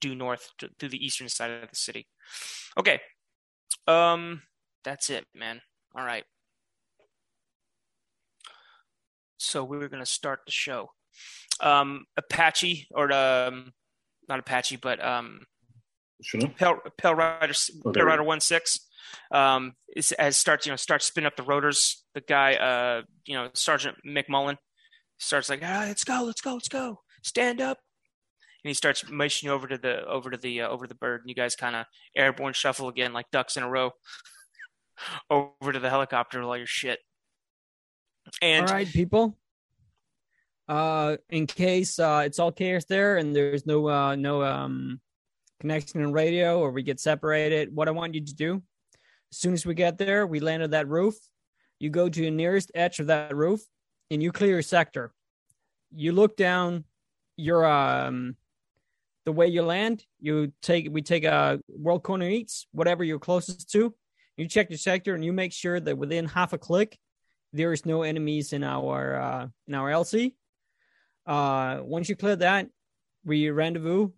due 0.00 0.14
north 0.14 0.50
to, 0.58 0.68
through 0.78 0.88
the 0.90 1.04
eastern 1.04 1.28
side 1.28 1.50
of 1.50 1.70
the 1.70 1.76
city. 1.76 2.06
Okay, 2.78 3.00
um, 3.86 4.42
that's 4.84 5.10
it, 5.10 5.26
man. 5.34 5.60
All 5.96 6.04
right. 6.04 6.24
So 9.38 9.64
we're 9.64 9.88
gonna 9.88 10.06
start 10.06 10.40
the 10.46 10.52
show. 10.52 10.90
Um, 11.60 12.06
Apache 12.16 12.88
or 12.92 13.12
um, 13.12 13.72
not 14.28 14.38
Apache, 14.38 14.76
but 14.76 15.04
um? 15.04 15.40
Pale, 16.56 16.78
Pale 16.96 17.14
Rider, 17.14 17.52
Oh, 17.84 17.92
there 17.92 18.04
Pale 18.04 18.04
we 18.04 18.10
Rider 18.10 18.22
One 18.22 18.40
Six, 18.40 18.80
um, 19.30 19.74
is, 19.94 20.12
as 20.12 20.38
starts 20.38 20.64
you 20.64 20.72
know 20.72 20.76
starts 20.76 21.04
spinning 21.06 21.26
up 21.26 21.36
the 21.36 21.42
rotors. 21.42 22.04
The 22.14 22.20
guy, 22.20 22.54
uh, 22.54 23.02
you 23.26 23.34
know, 23.34 23.50
Sergeant 23.52 23.96
McMullen, 24.06 24.56
starts 25.18 25.50
like, 25.50 25.60
ah, 25.62 25.84
let's 25.86 26.04
go, 26.04 26.22
let's 26.24 26.40
go, 26.40 26.54
let's 26.54 26.68
go, 26.68 27.00
stand 27.22 27.60
up, 27.60 27.78
and 28.64 28.70
he 28.70 28.74
starts 28.74 29.08
motioning 29.10 29.52
over 29.52 29.66
to 29.66 29.76
the 29.76 30.06
over 30.06 30.30
to 30.30 30.38
the 30.38 30.62
uh, 30.62 30.68
over 30.68 30.86
the 30.86 30.94
bird, 30.94 31.20
and 31.20 31.28
you 31.28 31.34
guys 31.34 31.54
kind 31.56 31.76
of 31.76 31.84
airborne 32.16 32.54
shuffle 32.54 32.88
again 32.88 33.12
like 33.12 33.30
ducks 33.30 33.56
in 33.56 33.62
a 33.62 33.68
row 33.68 33.90
over 35.30 35.72
to 35.72 35.78
the 35.78 35.90
helicopter 35.90 36.38
with 36.38 36.46
all 36.46 36.56
your 36.56 36.66
shit. 36.66 37.00
And 38.40 38.68
all 38.68 38.74
right, 38.74 38.88
people. 38.88 39.36
Uh, 40.66 41.16
in 41.28 41.46
case 41.46 41.98
uh, 41.98 42.22
it's 42.24 42.38
all 42.38 42.50
chaos 42.50 42.86
there 42.86 43.18
and 43.18 43.36
there's 43.36 43.66
no 43.66 43.88
uh, 43.88 44.16
no 44.16 44.42
um 44.42 44.98
connection 45.60 46.00
in 46.00 46.12
radio 46.12 46.58
or 46.58 46.70
we 46.70 46.82
get 46.82 47.00
separated, 47.00 47.74
what 47.74 47.88
I 47.88 47.90
want 47.90 48.14
you 48.14 48.24
to 48.24 48.34
do, 48.34 48.62
as 49.30 49.38
soon 49.38 49.52
as 49.52 49.66
we 49.66 49.74
get 49.74 49.98
there, 49.98 50.26
we 50.26 50.40
land 50.40 50.62
on 50.62 50.70
that 50.70 50.88
roof. 50.88 51.14
You 51.78 51.90
go 51.90 52.08
to 52.08 52.20
the 52.20 52.30
nearest 52.30 52.70
edge 52.74 52.98
of 52.98 53.08
that 53.08 53.34
roof 53.34 53.60
and 54.10 54.22
you 54.22 54.32
clear 54.32 54.50
your 54.50 54.62
sector. 54.62 55.12
You 55.94 56.12
look 56.12 56.36
down 56.36 56.84
your 57.36 57.66
um 57.66 58.36
the 59.24 59.32
way 59.32 59.48
you 59.48 59.62
land. 59.62 60.04
You 60.20 60.52
take 60.62 60.88
we 60.90 61.02
take 61.02 61.24
a 61.24 61.60
world 61.68 62.02
corner 62.02 62.28
eats 62.28 62.66
whatever 62.72 63.04
you're 63.04 63.18
closest 63.18 63.70
to. 63.72 63.94
You 64.36 64.48
check 64.48 64.70
your 64.70 64.78
sector 64.78 65.14
and 65.14 65.24
you 65.24 65.32
make 65.32 65.52
sure 65.52 65.78
that 65.78 65.96
within 65.96 66.26
half 66.26 66.52
a 66.52 66.58
click 66.58 66.98
there 67.52 67.72
is 67.72 67.86
no 67.86 68.02
enemies 68.02 68.52
in 68.52 68.64
our 68.64 69.16
uh, 69.16 69.46
in 69.68 69.74
our 69.74 69.90
LZ. 69.90 70.32
Uh, 71.24 71.78
once 71.82 72.08
you 72.08 72.16
clear 72.16 72.36
that, 72.36 72.68
we 73.24 73.48
rendezvous 73.48 74.10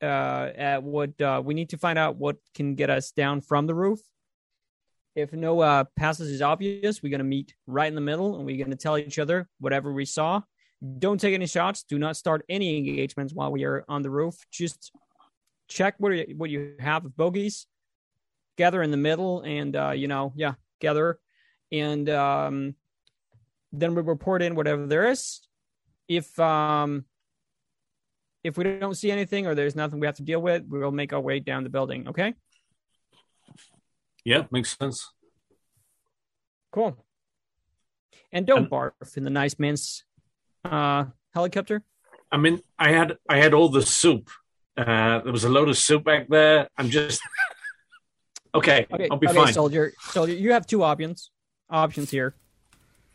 uh, 0.00 0.50
at 0.56 0.82
what 0.82 1.20
uh, 1.20 1.42
we 1.44 1.54
need 1.54 1.70
to 1.70 1.76
find 1.76 1.98
out 1.98 2.16
what 2.16 2.36
can 2.54 2.76
get 2.76 2.90
us 2.90 3.10
down 3.10 3.40
from 3.40 3.66
the 3.66 3.74
roof. 3.74 4.00
If 5.16 5.32
no 5.32 5.60
uh, 5.60 5.84
is 6.00 6.40
obvious, 6.40 7.02
we're 7.02 7.10
gonna 7.10 7.24
meet 7.24 7.54
right 7.66 7.88
in 7.88 7.94
the 7.94 8.00
middle, 8.00 8.36
and 8.36 8.46
we're 8.46 8.62
gonna 8.64 8.76
tell 8.76 8.96
each 8.96 9.18
other 9.18 9.48
whatever 9.58 9.92
we 9.92 10.04
saw. 10.04 10.42
Don't 10.98 11.20
take 11.20 11.34
any 11.34 11.46
shots. 11.46 11.84
Do 11.88 11.98
not 11.98 12.16
start 12.16 12.44
any 12.48 12.76
engagements 12.76 13.32
while 13.32 13.50
we 13.50 13.64
are 13.64 13.84
on 13.88 14.02
the 14.02 14.10
roof. 14.10 14.36
Just 14.52 14.92
check 15.68 15.94
what 15.98 16.12
what 16.36 16.50
you 16.50 16.74
have 16.78 17.04
of 17.04 17.16
bogeys. 17.16 17.66
Gather 18.56 18.82
in 18.82 18.90
the 18.90 18.96
middle, 18.96 19.40
and 19.42 19.74
uh, 19.74 19.90
you 19.90 20.06
know, 20.08 20.32
yeah, 20.36 20.54
gather, 20.80 21.18
and 21.72 22.08
um, 22.08 22.74
then 23.72 23.94
we 23.94 24.02
report 24.02 24.42
in 24.42 24.54
whatever 24.54 24.86
there 24.86 25.10
is. 25.10 25.40
If 26.06 26.38
um, 26.38 27.04
if 28.44 28.56
we 28.56 28.64
don't 28.64 28.94
see 28.96 29.10
anything 29.10 29.46
or 29.46 29.54
there's 29.54 29.74
nothing 29.74 29.98
we 30.00 30.06
have 30.06 30.16
to 30.16 30.22
deal 30.22 30.40
with, 30.40 30.64
we 30.68 30.78
will 30.78 30.92
make 30.92 31.12
our 31.12 31.20
way 31.20 31.40
down 31.40 31.64
the 31.64 31.70
building. 31.70 32.08
Okay, 32.08 32.34
Yeah, 34.24 34.42
makes 34.50 34.76
sense. 34.78 35.10
cool. 36.70 36.96
And 38.32 38.46
don't 38.46 38.64
Um, 38.64 38.68
barf 38.70 39.16
in 39.16 39.24
the 39.24 39.30
nice 39.30 39.58
man's 39.58 40.04
uh, 40.64 41.06
helicopter. 41.32 41.82
I 42.30 42.36
mean, 42.36 42.60
I 42.78 42.90
had 42.92 43.16
I 43.28 43.38
had 43.38 43.54
all 43.54 43.68
the 43.68 43.82
soup. 43.82 44.30
Uh, 44.76 45.20
there 45.20 45.32
was 45.32 45.44
a 45.44 45.48
load 45.48 45.68
of 45.68 45.76
soup 45.78 46.04
back 46.04 46.28
there. 46.28 46.68
I'm 46.76 46.90
just 46.90 47.20
okay. 48.54 48.86
Okay, 48.92 49.08
I'll 49.10 49.16
be 49.18 49.26
okay, 49.28 49.36
fine. 49.36 49.52
soldier. 49.52 49.92
Soldier, 50.00 50.32
you 50.32 50.52
have 50.52 50.66
two 50.66 50.82
options. 50.82 51.30
Options 51.70 52.10
here. 52.10 52.34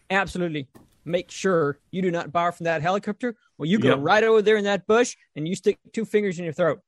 Absolutely. 0.10 0.68
Make 1.06 1.32
sure 1.32 1.80
you 1.92 2.02
do 2.02 2.12
not 2.12 2.32
barf 2.32 2.56
from 2.56 2.66
that 2.66 2.82
helicopter, 2.82 3.36
Well, 3.58 3.68
you 3.68 3.80
go 3.80 3.90
Yep. 3.90 3.98
right 4.02 4.24
over 4.24 4.42
there 4.42 4.58
in 4.58 4.64
that 4.66 4.86
bush 4.88 5.16
and 5.36 5.48
you 5.48 5.56
stick 5.56 5.78
two 5.94 6.06
fingers 6.06 6.38
in 6.40 6.44
your 6.46 6.54
throat. 6.54 6.80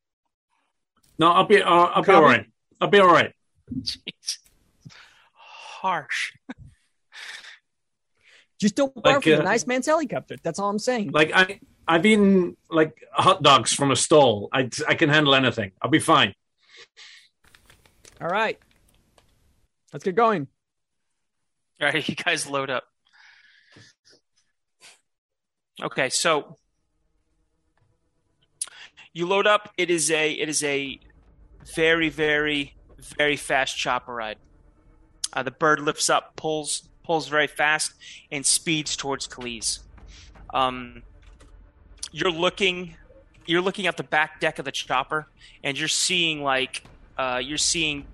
No, 1.19 1.31
I'll 1.31 1.45
be. 1.45 1.61
Uh, 1.61 1.69
I'll 1.69 2.01
be 2.03 2.11
all 2.11 2.21
right. 2.23 2.45
I'll 2.79 2.87
be 2.87 2.99
all 2.99 3.11
right. 3.11 3.33
Jeez. 3.73 4.37
harsh. 5.33 6.33
Just 8.59 8.75
don't 8.75 8.93
barf 8.95 9.03
Like, 9.05 9.23
from 9.23 9.31
the 9.31 9.39
uh, 9.39 9.43
nice 9.43 9.65
man's 9.65 9.87
helicopter. 9.87 10.35
That's 10.43 10.59
all 10.59 10.69
I'm 10.69 10.77
saying. 10.79 11.11
Like 11.11 11.31
I, 11.33 11.59
I've 11.87 12.05
eaten 12.05 12.57
like 12.69 12.95
hot 13.11 13.41
dogs 13.41 13.73
from 13.73 13.89
a 13.91 13.95
stall. 13.95 14.49
I 14.53 14.69
I 14.87 14.93
can 14.95 15.09
handle 15.09 15.33
anything. 15.33 15.71
I'll 15.81 15.89
be 15.89 15.99
fine. 15.99 16.33
All 18.21 18.27
right. 18.27 18.59
Let's 19.91 20.05
get 20.05 20.15
going. 20.15 20.47
All 21.81 21.87
right, 21.87 22.07
you 22.09 22.15
guys 22.15 22.47
load 22.47 22.69
up. 22.69 22.83
Okay, 25.81 26.09
so 26.09 26.57
you 29.13 29.25
load 29.25 29.47
up. 29.47 29.73
It 29.77 29.89
is 29.89 30.11
a 30.11 30.31
it 30.31 30.47
is 30.47 30.63
a 30.63 30.99
very 31.75 32.09
very 32.09 32.75
very 33.17 33.35
fast 33.35 33.75
chopper 33.77 34.13
ride. 34.13 34.37
Uh, 35.33 35.41
the 35.41 35.51
bird 35.51 35.79
lifts 35.79 36.09
up, 36.09 36.35
pulls 36.35 36.89
pulls 37.03 37.27
very 37.27 37.47
fast, 37.47 37.93
and 38.31 38.45
speeds 38.45 38.95
towards 38.95 39.27
Kalisz. 39.27 39.79
Um, 40.53 41.01
you're 42.11 42.31
looking 42.31 42.95
you're 43.47 43.61
looking 43.61 43.87
at 43.87 43.97
the 43.97 44.03
back 44.03 44.39
deck 44.39 44.59
of 44.59 44.65
the 44.65 44.71
chopper, 44.71 45.27
and 45.63 45.79
you're 45.79 45.87
seeing 45.87 46.43
like 46.43 46.83
uh, 47.17 47.41
you're 47.43 47.57
seeing 47.57 48.05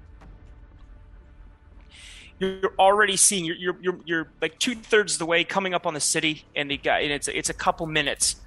you're 2.40 2.74
already 2.78 3.18
seeing 3.18 3.46
you're 3.46 3.56
you're 3.56 3.78
you're, 3.82 4.00
you're 4.06 4.28
like 4.42 4.60
two 4.60 4.76
thirds 4.76 5.14
of 5.14 5.20
the 5.20 5.26
way 5.26 5.44
coming 5.44 5.74
up 5.74 5.86
on 5.86 5.94
the 5.94 6.00
city, 6.00 6.46
and 6.56 6.70
the 6.70 6.78
guy 6.78 7.00
and 7.00 7.12
it's 7.12 7.28
it's 7.28 7.50
a 7.50 7.54
couple 7.54 7.86
minutes, 7.88 8.38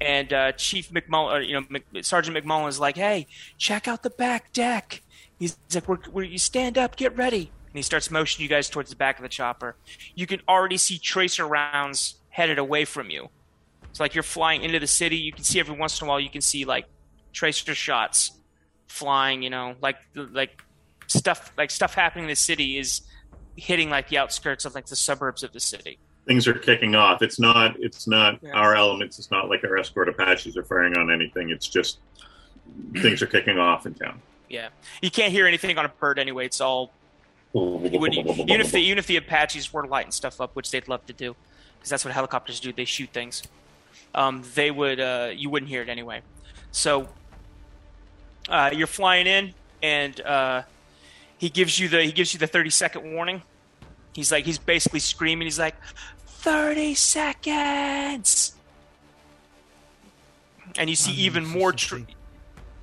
and 0.00 0.32
uh, 0.32 0.52
Chief 0.52 0.90
McMullen, 0.90 1.46
you 1.46 1.54
know 1.54 1.66
Mc, 1.70 2.04
Sergeant 2.04 2.36
McMullen 2.36 2.68
is 2.68 2.78
like, 2.78 2.96
"Hey, 2.96 3.26
check 3.56 3.88
out 3.88 4.02
the 4.02 4.10
back 4.10 4.52
deck." 4.52 5.02
He's 5.38 5.56
like, 5.72 5.88
we're, 5.88 5.98
we're, 6.12 6.24
"You 6.24 6.38
stand 6.38 6.76
up, 6.76 6.96
get 6.96 7.16
ready," 7.16 7.50
and 7.66 7.74
he 7.74 7.82
starts 7.82 8.10
motioning 8.10 8.42
you 8.42 8.48
guys 8.48 8.68
towards 8.68 8.90
the 8.90 8.96
back 8.96 9.18
of 9.18 9.22
the 9.22 9.28
chopper. 9.28 9.76
You 10.14 10.26
can 10.26 10.40
already 10.48 10.76
see 10.76 10.98
tracer 10.98 11.46
rounds 11.46 12.16
headed 12.28 12.58
away 12.58 12.84
from 12.84 13.08
you. 13.08 13.30
It's 13.88 14.00
like 14.00 14.14
you're 14.14 14.22
flying 14.22 14.62
into 14.62 14.78
the 14.78 14.86
city. 14.86 15.16
You 15.16 15.32
can 15.32 15.44
see 15.44 15.58
every 15.58 15.76
once 15.76 16.00
in 16.00 16.06
a 16.06 16.10
while. 16.10 16.20
You 16.20 16.30
can 16.30 16.42
see 16.42 16.66
like 16.66 16.86
tracer 17.32 17.74
shots 17.74 18.32
flying. 18.88 19.42
You 19.42 19.50
know, 19.50 19.74
like 19.80 19.96
like 20.14 20.62
stuff 21.06 21.50
like 21.56 21.70
stuff 21.70 21.94
happening 21.94 22.24
in 22.24 22.28
the 22.28 22.36
city 22.36 22.78
is 22.78 23.00
hitting 23.58 23.90
like 23.90 24.08
the 24.08 24.18
outskirts 24.18 24.64
of 24.64 24.74
like 24.74 24.86
the 24.86 24.96
suburbs 24.96 25.42
of 25.42 25.52
the 25.52 25.60
city. 25.60 25.98
Things 26.26 26.46
are 26.46 26.54
kicking 26.54 26.94
off. 26.94 27.22
It's 27.22 27.40
not. 27.40 27.76
It's 27.80 28.06
not 28.06 28.38
Yeah. 28.42 28.52
our 28.52 28.74
elements. 28.76 29.18
It's 29.18 29.30
not 29.30 29.48
like 29.48 29.64
our 29.64 29.76
escort 29.78 30.08
Apaches 30.08 30.56
are 30.56 30.62
firing 30.62 30.96
on 30.96 31.10
anything. 31.10 31.50
It's 31.50 31.66
just 31.66 31.98
things 32.94 33.22
are 33.22 33.26
kicking 33.26 33.58
off 33.58 33.86
in 33.86 33.94
town. 33.94 34.20
Yeah, 34.48 34.68
you 35.02 35.10
can't 35.10 35.32
hear 35.32 35.46
anything 35.46 35.76
on 35.78 35.84
a 35.84 35.88
bird 35.88 36.18
anyway. 36.18 36.46
It's 36.46 36.60
all 36.60 36.92
even 37.54 38.12
if 38.60 38.72
the 38.72 38.78
even 38.78 38.98
if 38.98 39.06
the 39.06 39.16
Apaches 39.16 39.72
were 39.72 39.86
lighting 39.86 40.12
stuff 40.12 40.40
up, 40.40 40.54
which 40.54 40.70
they'd 40.70 40.86
love 40.88 41.04
to 41.06 41.12
do, 41.12 41.34
because 41.78 41.90
that's 41.90 42.04
what 42.04 42.14
helicopters 42.14 42.60
do. 42.60 42.72
They 42.72 42.84
shoot 42.84 43.10
things. 43.12 43.42
Um, 44.14 44.42
they 44.54 44.70
would 44.70 45.00
uh, 45.00 45.30
you 45.34 45.50
wouldn't 45.50 45.68
hear 45.70 45.82
it 45.82 45.88
anyway. 45.88 46.20
So 46.72 47.08
uh, 48.48 48.70
you're 48.72 48.86
flying 48.86 49.26
in, 49.26 49.54
and 49.82 50.20
uh, 50.20 50.62
he 51.38 51.48
gives 51.48 51.78
you 51.78 51.88
the 51.88 52.02
he 52.04 52.12
gives 52.12 52.32
you 52.34 52.38
the 52.38 52.46
30 52.46 52.70
second 52.70 53.12
warning. 53.14 53.42
He's 54.18 54.32
like 54.32 54.44
he's 54.44 54.58
basically 54.58 54.98
screaming. 54.98 55.46
He's 55.46 55.60
like 55.60 55.76
30 56.26 56.96
seconds, 56.96 58.52
and 60.76 60.90
you 60.90 60.96
see 60.96 61.12
One 61.12 61.20
even 61.20 61.46
more. 61.46 61.72
Tr- 61.72 61.98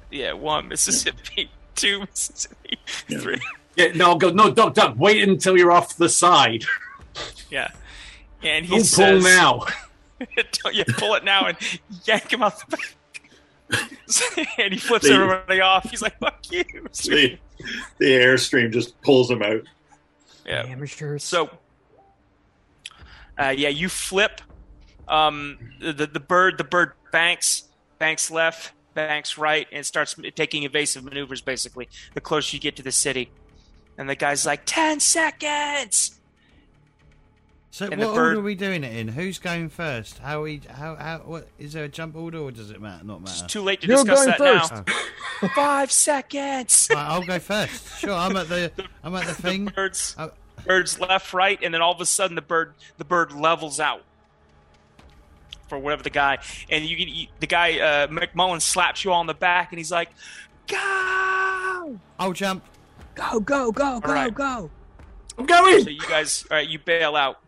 yeah, 0.09 0.31
one 0.31 0.69
Mississippi, 0.69 1.51
two 1.75 1.99
Mississippi, 1.99 2.77
Yeah. 3.09 3.19
three. 3.19 3.41
Yeah, 3.75 3.88
no, 3.95 4.15
go. 4.15 4.29
No, 4.29 4.49
Doc, 4.49 4.75
Doc, 4.75 4.93
wait 4.97 5.27
until 5.27 5.57
you're 5.57 5.73
off 5.73 5.97
the 5.97 6.07
side. 6.07 6.63
Yeah. 7.49 7.67
And 8.41 8.65
he 8.65 8.75
Don't 8.77 8.86
says, 8.86 9.21
pull 9.21 9.29
now. 9.29 9.65
Don't 10.63 10.73
you 10.73 10.86
pull 10.86 11.15
it 11.15 11.25
now 11.25 11.47
and 11.47 11.57
yank 12.05 12.31
him 12.31 12.43
out 12.43 12.57
the 12.69 12.77
back. 12.77 13.89
and 14.57 14.71
he 14.73 14.79
flips 14.79 15.05
They- 15.05 15.13
everybody 15.13 15.59
off. 15.59 15.89
He's 15.89 16.01
like, 16.01 16.17
"Fuck 16.19 16.49
you!" 16.49 16.63
the, 16.63 17.38
the 17.99 18.05
airstream 18.05 18.71
just 18.71 19.01
pulls 19.01 19.29
him 19.29 19.41
out. 19.43 19.63
Yeah. 20.45 20.65
Amateurs. 20.65 21.23
So, 21.23 21.49
uh, 23.37 23.53
yeah, 23.55 23.69
you 23.69 23.89
flip. 23.89 24.41
Um, 25.07 25.57
the, 25.79 25.93
the 25.93 26.07
the 26.07 26.19
bird 26.19 26.57
the 26.57 26.63
bird 26.63 26.93
banks 27.11 27.63
banks 27.99 28.31
left 28.31 28.71
banks 28.95 29.37
right 29.37 29.67
and 29.71 29.85
starts 29.85 30.15
taking 30.35 30.63
evasive 30.63 31.03
maneuvers. 31.03 31.41
Basically, 31.41 31.87
the 32.13 32.21
closer 32.21 32.55
you 32.55 32.59
get 32.61 32.75
to 32.77 32.83
the 32.83 32.91
city, 32.91 33.29
and 33.97 34.09
the 34.09 34.15
guy's 34.15 34.45
like, 34.45 34.61
10 34.65 34.99
seconds." 34.99 36.14
So 37.76 37.88
And 37.91 37.99
what 37.99 38.07
the 38.07 38.13
bird- 38.13 38.28
order 38.28 38.39
are 38.39 38.41
we 38.41 38.55
doing 38.55 38.86
it 38.86 38.95
in? 38.95 39.09
Who's 39.09 39.38
going 39.38 39.67
first? 39.67 40.19
How 40.19 40.43
we? 40.43 40.61
How? 40.69 40.95
How? 40.95 41.17
What 41.26 41.49
is 41.59 41.73
there 41.73 41.84
a 41.84 41.89
jump 41.89 42.15
order 42.15 42.38
or 42.38 42.49
does 42.49 42.71
it 42.71 42.80
matter? 42.80 43.03
Not 43.03 43.19
matter. 43.19 43.34
It's 43.43 43.51
too 43.51 43.61
late 43.61 43.82
to 43.82 43.88
You're 43.88 43.97
discuss 43.97 44.19
going 44.26 44.28
that 44.30 44.38
first. 44.38 44.71
now. 45.41 45.49
Five 45.55 45.91
seconds. 45.91 46.88
Right, 46.89 46.97
I'll 47.05 47.21
go 47.26 47.38
first. 47.38 47.99
Sure, 47.99 48.13
I'm 48.13 48.38
at 48.38 48.47
the. 48.47 48.71
I'm 49.03 49.13
at 49.13 49.28
the 49.28 49.34
thing. 49.41 49.65
birds 49.65 50.15
Oh. 50.17 50.32
birds 50.65 51.01
left 51.01 51.34
right 51.34 51.59
and 51.61 51.73
then 51.73 51.82
all 51.82 51.91
of 51.91 51.99
a 51.99 52.05
sudden 52.05 52.36
the 52.36 52.41
bird 52.41 52.76
the 52.97 53.03
bird 53.03 53.34
levels 53.34 53.82
out 53.82 54.03
for 55.67 55.78
whatever 55.78 56.01
the 56.03 56.09
guy 56.09 56.38
and 56.69 56.86
you 56.86 56.95
can 56.95 57.09
you, 57.13 57.28
the 57.41 57.47
guy 57.47 57.78
uh, 57.78 58.07
mcmullen 58.07 58.61
slaps 58.61 59.03
you 59.03 59.11
all 59.11 59.19
on 59.19 59.28
the 59.28 59.34
back 59.34 59.73
and 59.73 59.80
he's 59.80 59.91
like 59.91 60.11
go 60.67 60.78
go, 60.78 61.99
I'll 62.17 62.32
jump. 62.32 62.63
go, 63.15 63.41
go, 63.41 63.73
go, 63.73 63.99
go, 63.99 64.13
right. 64.13 64.34
go. 64.34 64.69
I'm 65.38 65.45
going. 65.45 65.84
So 65.84 65.89
you 65.89 65.99
guys, 66.07 66.45
all 66.49 66.55
right, 66.55 66.67
you 66.69 66.80
bail 66.80 67.17
out. 67.17 67.39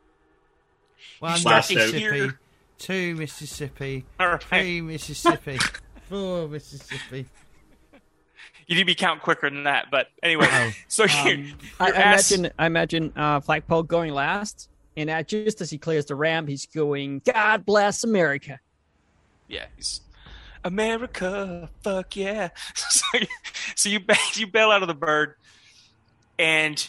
One 1.19 1.37
start 1.37 1.69
Mississippi, 1.69 1.99
hear- 1.99 2.39
two 2.77 3.15
Mississippi, 3.15 4.05
All 4.19 4.27
right. 4.29 4.43
three 4.43 4.81
Mississippi, 4.81 5.57
four 6.09 6.47
Mississippi. 6.47 7.25
You 8.67 8.75
need 8.75 8.81
to 8.81 8.85
be 8.85 8.95
counting 8.95 9.21
quicker 9.21 9.49
than 9.49 9.63
that, 9.63 9.87
but 9.89 10.07
anyway. 10.21 10.47
Oh. 10.49 10.71
So 10.87 11.05
you, 11.05 11.09
Um, 11.31 11.53
I, 11.79 11.85
I 11.85 11.87
your 11.87 11.95
ass- 11.97 12.31
imagine, 12.31 12.51
I 12.59 12.65
imagine 12.65 13.13
uh, 13.15 13.39
Flagpole 13.39 13.83
going 13.83 14.13
last, 14.13 14.69
and 14.97 15.09
uh, 15.09 15.23
just 15.23 15.61
as 15.61 15.69
he 15.69 15.77
clears 15.77 16.05
the 16.05 16.15
ramp, 16.15 16.49
he's 16.49 16.65
going, 16.65 17.21
"God 17.25 17.65
bless 17.65 18.03
America." 18.03 18.59
yeah, 19.47 19.65
he's 19.77 20.01
America, 20.65 21.69
fuck 21.83 22.15
yeah. 22.17 22.49
so 22.75 23.05
you, 23.17 23.27
so 23.75 23.89
you 23.89 23.99
ba- 24.01 24.17
you 24.33 24.45
bail 24.47 24.69
out 24.71 24.81
of 24.81 24.87
the 24.89 24.93
bird, 24.93 25.35
and 26.37 26.87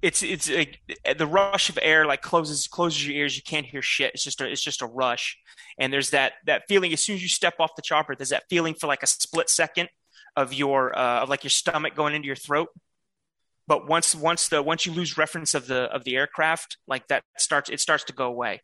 it's 0.00 0.22
it's 0.22 0.48
a, 0.48 0.68
the 1.16 1.26
rush 1.26 1.68
of 1.68 1.78
air 1.82 2.06
like 2.06 2.22
closes 2.22 2.68
closes 2.68 3.06
your 3.06 3.16
ears. 3.16 3.36
You 3.36 3.42
can't 3.42 3.66
hear 3.66 3.82
shit. 3.82 4.14
It's 4.14 4.24
just 4.24 4.40
a 4.40 4.50
it's 4.50 4.62
just 4.62 4.82
a 4.82 4.86
rush, 4.86 5.36
and 5.78 5.92
there's 5.92 6.10
that 6.10 6.34
that 6.46 6.62
feeling 6.68 6.92
as 6.92 7.00
soon 7.00 7.16
as 7.16 7.22
you 7.22 7.28
step 7.28 7.54
off 7.58 7.74
the 7.76 7.82
chopper. 7.82 8.14
There's 8.14 8.28
that 8.28 8.44
feeling 8.48 8.74
for 8.74 8.86
like 8.86 9.02
a 9.02 9.06
split 9.06 9.50
second 9.50 9.88
of 10.36 10.52
your 10.52 10.96
uh, 10.96 11.22
of 11.22 11.28
like 11.28 11.42
your 11.42 11.50
stomach 11.50 11.94
going 11.94 12.14
into 12.14 12.26
your 12.26 12.36
throat. 12.36 12.68
But 13.66 13.88
once 13.88 14.14
once 14.14 14.48
the 14.48 14.62
once 14.62 14.86
you 14.86 14.92
lose 14.92 15.18
reference 15.18 15.54
of 15.54 15.66
the 15.66 15.84
of 15.92 16.04
the 16.04 16.16
aircraft, 16.16 16.78
like 16.86 17.08
that 17.08 17.24
starts 17.36 17.68
it 17.68 17.80
starts 17.80 18.04
to 18.04 18.12
go 18.12 18.26
away. 18.26 18.62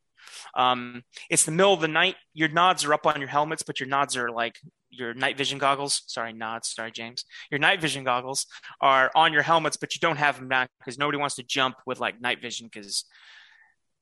Um, 0.54 1.02
it's 1.28 1.44
the 1.44 1.52
middle 1.52 1.74
of 1.74 1.80
the 1.80 1.88
night. 1.88 2.16
Your 2.32 2.48
nods 2.48 2.84
are 2.84 2.94
up 2.94 3.06
on 3.06 3.20
your 3.20 3.28
helmets, 3.28 3.62
but 3.62 3.80
your 3.80 3.88
nods 3.88 4.16
are 4.16 4.30
like 4.30 4.58
your 4.96 5.14
night 5.14 5.36
vision 5.36 5.58
goggles. 5.58 6.02
Sorry, 6.06 6.32
nods. 6.32 6.68
Sorry, 6.68 6.90
James. 6.90 7.24
Your 7.50 7.58
night 7.58 7.80
vision 7.80 8.04
goggles 8.04 8.46
are 8.80 9.10
on 9.14 9.32
your 9.32 9.42
helmets, 9.42 9.76
but 9.76 9.94
you 9.94 10.00
don't 10.00 10.16
have 10.16 10.38
them 10.38 10.48
now 10.48 10.66
because 10.78 10.98
nobody 10.98 11.18
wants 11.18 11.36
to 11.36 11.42
jump 11.42 11.76
with 11.86 12.00
like 12.00 12.20
night 12.20 12.40
vision 12.40 12.68
because 12.72 13.04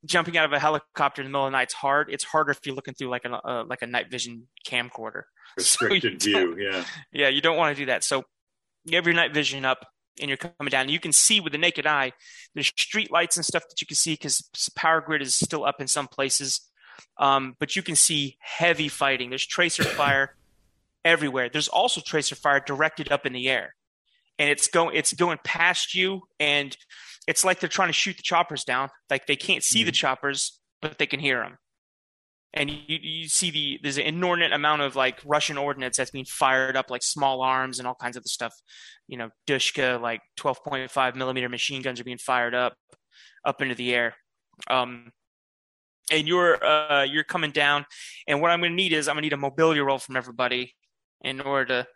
jumping 0.05 0.37
out 0.37 0.45
of 0.45 0.53
a 0.53 0.59
helicopter 0.59 1.23
in 1.23 1.27
the 1.27 1.31
middle 1.31 1.47
of 1.47 1.53
the 1.53 1.57
night 1.57 1.69
is 1.69 1.75
hard. 1.75 2.09
It's 2.11 2.25
harder 2.25 2.51
if 2.51 2.61
you're 2.65 2.75
looking 2.75 2.95
through 2.95 3.09
like 3.09 3.25
a 3.25 3.33
uh, 3.33 3.65
like 3.67 3.83
a 3.83 3.87
night 3.87 4.11
vision 4.11 4.49
camcorder. 4.67 5.23
Restricted 5.57 6.19
don't- 6.19 6.55
view. 6.55 6.69
Yeah. 6.71 6.85
yeah, 7.13 7.29
you 7.29 7.41
don't 7.41 7.57
want 7.57 7.77
to 7.77 7.83
do 7.83 7.87
that. 7.87 8.05
So 8.05 8.25
you 8.85 8.97
have 8.97 9.07
your 9.07 9.15
night 9.15 9.33
vision 9.33 9.65
up 9.65 9.87
and 10.21 10.29
you're 10.29 10.37
coming 10.37 10.71
down. 10.71 10.83
and 10.83 10.91
You 10.91 11.01
can 11.01 11.13
see 11.13 11.41
with 11.41 11.53
the 11.53 11.59
naked 11.59 11.87
eye, 11.87 12.13
there's 12.55 12.69
street 12.69 13.11
lights 13.11 13.37
and 13.37 13.47
stuff 13.47 13.63
that 13.69 13.81
you 13.81 13.87
can 13.87 13.97
see 13.97 14.15
because 14.15 14.43
power 14.75 15.01
grid 15.01 15.23
is 15.23 15.35
still 15.35 15.65
up 15.65 15.81
in 15.81 15.87
some 15.89 16.09
places. 16.09 16.69
Um, 17.19 17.57
but 17.59 17.77
you 17.77 17.83
can 17.83 17.97
see 17.97 18.37
heavy 18.41 18.89
fighting. 18.89 19.31
There's 19.31 19.47
tracer 19.47 19.85
fire 19.85 20.35
everywhere. 21.05 21.49
There's 21.49 21.69
also 21.69 22.01
tracer 22.01 22.35
fire 22.35 22.61
directed 22.61 23.11
up 23.11 23.27
in 23.27 23.33
the 23.33 23.49
air, 23.49 23.75
and 24.39 24.49
it's 24.51 24.69
going 24.69 24.97
it's 24.97 25.13
going 25.13 25.39
past 25.45 25.95
you, 25.95 26.23
and 26.41 26.77
it's 27.27 27.45
like 27.45 27.61
they're 27.61 27.69
trying 27.69 27.89
to 27.89 27.95
shoot 27.95 28.17
the 28.17 28.23
choppers 28.23 28.65
down. 28.65 28.89
Like 29.11 29.27
they 29.27 29.37
can't 29.37 29.63
see 29.63 29.85
the 29.85 29.93
choppers, 29.93 30.59
but 30.81 30.99
they 30.99 31.07
can 31.07 31.21
hear 31.21 31.39
them. 31.39 31.59
And 32.55 32.71
you, 32.71 32.99
you 33.01 33.29
see 33.29 33.51
the 33.51 33.79
there's 33.83 33.99
an 33.99 34.05
inordinate 34.05 34.53
amount 34.53 34.83
of 34.83 34.95
like 34.95 35.21
Russian 35.25 35.57
ordnance 35.57 35.97
that's 35.97 36.11
being 36.11 36.27
fired 36.27 36.77
up, 36.77 36.91
like 36.91 37.03
small 37.03 37.41
arms 37.41 37.79
and 37.79 37.89
all 37.89 37.95
kinds 37.95 38.17
of 38.17 38.23
the 38.23 38.29
stuff. 38.29 38.55
You 39.09 39.17
know, 39.17 39.31
Dushka 39.47 40.01
like 40.01 40.21
12.5 40.39 41.17
millimeter 41.17 41.49
machine 41.49 41.83
guns 41.83 42.01
are 42.01 42.05
being 42.05 42.19
fired 42.19 42.55
up 42.55 42.75
up 43.45 43.63
into 43.63 43.75
the 43.75 43.95
air. 43.95 44.15
Um, 44.69 45.13
and 46.11 46.29
you're 46.29 46.63
uh, 46.63 47.05
you're 47.05 47.25
coming 47.25 47.53
down, 47.53 47.87
and 48.27 48.41
what 48.43 48.51
I'm 48.51 48.61
going 48.61 48.73
to 48.73 48.77
need 48.77 48.93
is 48.93 49.09
I'm 49.09 49.15
going 49.15 49.23
to 49.23 49.27
need 49.27 49.33
a 49.33 49.39
mobility 49.39 49.81
roll 49.81 49.99
from 49.99 50.17
everybody 50.17 50.75
in 51.23 51.41
order 51.41 51.85
to 51.85 51.89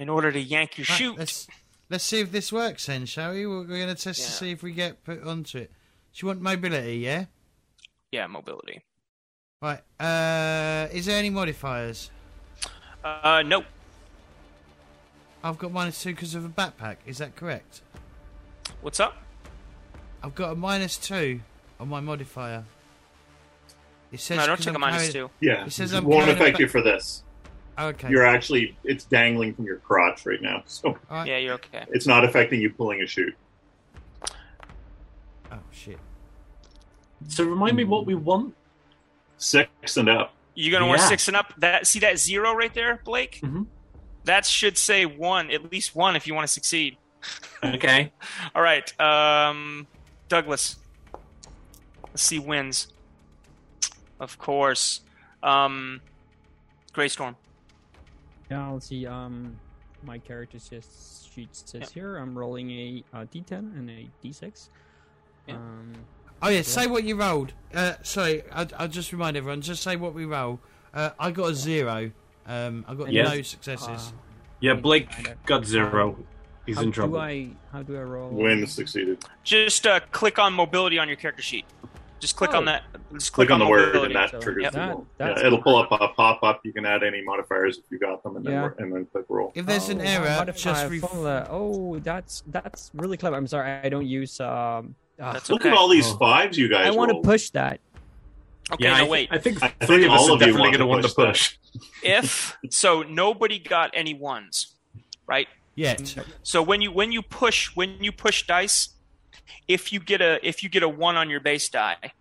in 0.00 0.08
order 0.08 0.30
to 0.30 0.38
yank 0.40 0.78
your 0.78 0.86
Right, 0.88 0.98
shoot. 0.98 1.18
let's 1.18 1.46
let's 1.90 2.04
see 2.04 2.20
if 2.20 2.30
this 2.30 2.52
works 2.52 2.86
then, 2.86 3.06
shall 3.06 3.32
we? 3.32 3.46
We're 3.46 3.64
going 3.64 3.88
to 3.88 3.94
test 3.94 4.20
to 4.22 4.30
see 4.30 4.50
if 4.52 4.62
we 4.62 4.72
get 4.72 5.02
put 5.04 5.22
onto 5.24 5.58
it. 5.58 5.70
Do 6.12 6.18
you 6.20 6.28
want 6.28 6.40
mobility? 6.42 6.98
Yeah. 6.98 7.24
Yeah, 8.12 8.26
mobility. 8.28 8.82
Right. 9.60 9.80
Uh, 9.98 10.88
is 10.92 11.06
there 11.06 11.18
any 11.18 11.30
modifiers? 11.30 12.10
Uh, 13.02 13.42
nope. 13.44 13.64
I've 15.42 15.58
got 15.58 15.72
minus 15.72 16.00
two 16.02 16.10
because 16.10 16.34
of 16.36 16.44
a 16.44 16.48
backpack. 16.48 16.96
Is 17.06 17.18
that 17.18 17.34
correct? 17.34 17.82
What's 18.80 19.00
up? 19.00 19.16
I've 20.22 20.34
got 20.36 20.52
a 20.52 20.54
minus 20.54 20.96
two 20.96 21.40
on 21.80 21.88
my 21.88 22.00
modifier. 22.00 22.64
It 24.12 24.20
says. 24.20 24.38
No, 24.38 24.46
don't 24.46 24.58
take 24.58 24.68
a 24.68 24.74
I'm 24.74 24.80
minus 24.80 25.10
carrying- 25.10 25.28
two. 25.28 25.30
Yeah. 25.40 25.66
It 25.66 25.72
says 25.72 25.92
It 25.92 25.96
I'm 25.98 26.04
won't 26.04 26.30
affect 26.30 26.56
ba- 26.58 26.62
you 26.62 26.68
for 26.68 26.80
this. 26.80 27.23
Okay. 27.78 28.08
You're 28.08 28.24
actually 28.24 28.76
it's 28.84 29.04
dangling 29.04 29.54
from 29.54 29.64
your 29.64 29.78
crotch 29.78 30.24
right 30.26 30.40
now, 30.40 30.62
so 30.66 30.96
Alright. 31.10 31.26
Yeah, 31.28 31.38
you're 31.38 31.54
okay. 31.54 31.84
it's 31.88 32.06
not 32.06 32.24
affecting 32.24 32.60
you 32.60 32.70
pulling 32.70 33.02
a 33.02 33.06
chute. 33.06 33.34
Oh 35.50 35.58
shit. 35.72 35.98
So 37.28 37.44
remind 37.44 37.76
me 37.76 37.84
what 37.84 38.06
we 38.06 38.14
want. 38.14 38.54
Six 39.38 39.96
and 39.96 40.08
up. 40.08 40.34
You're 40.54 40.72
gonna 40.72 40.88
want 40.88 41.00
six 41.00 41.26
and 41.28 41.36
up. 41.36 41.52
That 41.58 41.86
see 41.86 41.98
that 42.00 42.18
zero 42.18 42.54
right 42.54 42.72
there, 42.72 43.00
Blake? 43.04 43.40
Mhm. 43.42 43.66
That 44.24 44.46
should 44.46 44.78
say 44.78 45.04
one, 45.04 45.50
at 45.50 45.70
least 45.70 45.94
one, 45.94 46.16
if 46.16 46.26
you 46.26 46.34
want 46.34 46.46
to 46.46 46.52
succeed. 46.52 46.96
Okay. 47.64 48.12
All 48.54 48.60
right, 48.60 49.00
um, 49.00 49.86
Douglas. 50.28 50.76
Let's 52.08 52.22
see 52.22 52.38
wins. 52.38 52.88
Of 54.20 54.38
course, 54.38 55.00
um, 55.42 56.02
Greystorm. 56.92 57.36
Yeah, 58.50 58.66
I'll 58.66 58.80
see. 58.80 59.06
Um, 59.06 59.58
my 60.02 60.18
character 60.18 60.58
says 60.58 61.26
sheet 61.34 61.48
says 61.52 61.80
Yep. 61.82 61.90
here 61.90 62.16
I'm 62.16 62.36
rolling 62.36 62.70
a 62.70 63.04
uh, 63.12 63.24
D10 63.32 63.52
and 63.78 63.90
a 63.90 64.08
D6. 64.22 64.68
Yeah. 65.46 65.54
Um, 65.54 65.92
Oh 66.42 66.48
yeah. 66.48 66.62
Say 66.62 66.86
what 66.86 67.04
you 67.04 67.16
rolled. 67.16 67.54
Uh, 67.72 67.94
sorry. 68.02 68.42
I, 68.52 68.66
I'll 68.78 68.88
just 68.88 69.12
remind 69.12 69.36
everyone. 69.36 69.62
Just 69.62 69.82
say 69.82 69.96
what 69.96 70.12
we 70.14 70.24
roll. 70.26 70.60
Uh, 70.92 71.10
I 71.18 71.30
got 71.30 71.50
a 71.50 71.54
zero. 71.54 72.10
Um, 72.46 72.84
I 72.86 72.94
got 72.94 73.10
Yes. 73.10 73.28
no 73.34 73.42
successes. 73.42 73.88
uh, 73.88 74.16
Yeah, 74.60 74.74
Blake 74.74 75.10
Find 75.12 75.36
got 75.46 75.64
zero. 75.64 76.18
He's 76.66 76.76
how 76.76 76.82
in 76.82 76.88
do 76.88 76.92
trouble. 76.92 77.18
I 77.18 77.48
how 77.72 77.82
do 77.82 77.96
I 77.96 78.02
roll? 78.02 78.30
Win 78.30 78.66
succeeded. 78.66 79.24
Just 79.42 79.86
uh, 79.86 80.00
click 80.12 80.38
on 80.38 80.52
mobility 80.52 80.98
on 80.98 81.08
your 81.08 81.16
character 81.16 81.42
sheet. 81.42 81.64
Just 82.24 82.36
click 82.36 82.54
Oh. 82.54 82.56
on 82.56 82.64
that. 82.64 82.84
Just 83.12 83.34
Click 83.34 83.50
on 83.50 83.58
the 83.58 83.66
word, 83.66 83.94
and 83.96 84.14
that 84.16 84.30
So, 84.30 84.40
triggers 84.40 84.62
yeah. 84.62 84.70
the 84.70 84.76
That- 84.78 84.88
roll. 84.88 85.06
that's 85.18 85.40
Yeah, 85.42 85.46
it'll 85.46 85.60
pull 85.60 85.76
up 85.76 85.92
a 85.92 86.08
pop 86.08 86.42
up. 86.42 86.62
You 86.64 86.72
can 86.72 86.86
add 86.86 87.02
any 87.02 87.20
modifiers 87.20 87.76
if 87.76 87.84
you 87.90 87.98
got 87.98 88.22
them, 88.22 88.36
and 88.36 88.46
then 88.46 88.52
Yeah. 88.54 88.70
and 88.78 88.90
then 88.94 89.04
click 89.12 89.26
roll. 89.28 89.52
If 89.54 89.66
there's 89.66 89.90
an 89.90 90.00
Oh, 90.00 90.04
error, 90.04 90.46
just 90.52 90.64
ref- 90.90 91.00
formula. 91.02 91.46
Oh, 91.50 91.98
that's 91.98 92.42
that's 92.46 92.90
really 92.94 93.18
clever. 93.18 93.36
I'm 93.36 93.46
sorry, 93.46 93.72
I 93.84 93.90
don't 93.90 94.06
use. 94.06 94.40
Um, 94.40 94.94
ah, 95.20 95.34
Look 95.50 95.60
okay. 95.60 95.68
at 95.68 95.74
all 95.76 95.88
these 95.88 96.10
Oh. 96.12 96.16
fives 96.16 96.56
you 96.56 96.70
guys. 96.70 96.86
I 96.86 96.92
want 96.92 97.10
to 97.12 97.20
push 97.20 97.50
that. 97.50 97.80
Okay, 98.72 98.84
yeah, 98.84 98.96
no 98.96 99.04
I, 99.04 99.08
wait. 99.08 99.28
I 99.30 99.36
think 99.36 99.62
I 99.62 99.68
three 99.84 99.98
think 99.98 100.06
of 100.06 100.12
us 100.12 100.20
all 100.22 100.30
are 100.30 100.34
of 100.36 100.40
you 100.40 100.46
definitely 100.46 100.62
going 100.70 100.72
to 100.72 100.78
to 100.78 100.86
want 100.86 101.02
to 101.02 101.08
push 101.14 101.58
push. 101.58 101.82
if 102.02 102.56
so, 102.70 103.02
nobody 103.02 103.58
got 103.58 103.90
any 103.92 104.14
ones, 104.14 104.76
right? 105.26 105.46
yet. 105.76 106.14
So 106.42 106.62
when 106.62 106.80
you 106.80 106.90
when 106.90 107.12
you 107.12 107.20
push 107.20 107.70
when 107.76 108.02
you 108.02 108.12
push 108.12 108.46
dice, 108.46 108.93
if 109.68 109.92
you 109.92 110.00
get 110.00 110.20
a 110.20 110.46
if 110.46 110.62
you 110.62 110.68
get 110.68 110.82
a 110.82 110.88
one 110.88 111.16
on 111.16 111.30
your 111.30 111.40
base 111.40 111.68
die, 111.68 112.12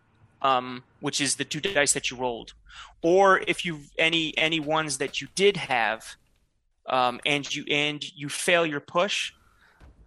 um, 0.41 0.83
which 0.99 1.21
is 1.21 1.35
the 1.35 1.45
two 1.45 1.61
dice 1.61 1.93
that 1.93 2.11
you 2.11 2.17
rolled, 2.17 2.53
or 3.01 3.41
if 3.47 3.65
you 3.65 3.81
any 3.97 4.37
any 4.37 4.59
ones 4.59 4.97
that 4.97 5.21
you 5.21 5.27
did 5.35 5.57
have, 5.57 6.15
um, 6.87 7.19
and 7.25 7.53
you 7.53 7.63
and 7.69 8.03
you 8.15 8.29
fail 8.29 8.65
your 8.65 8.79
push, 8.79 9.33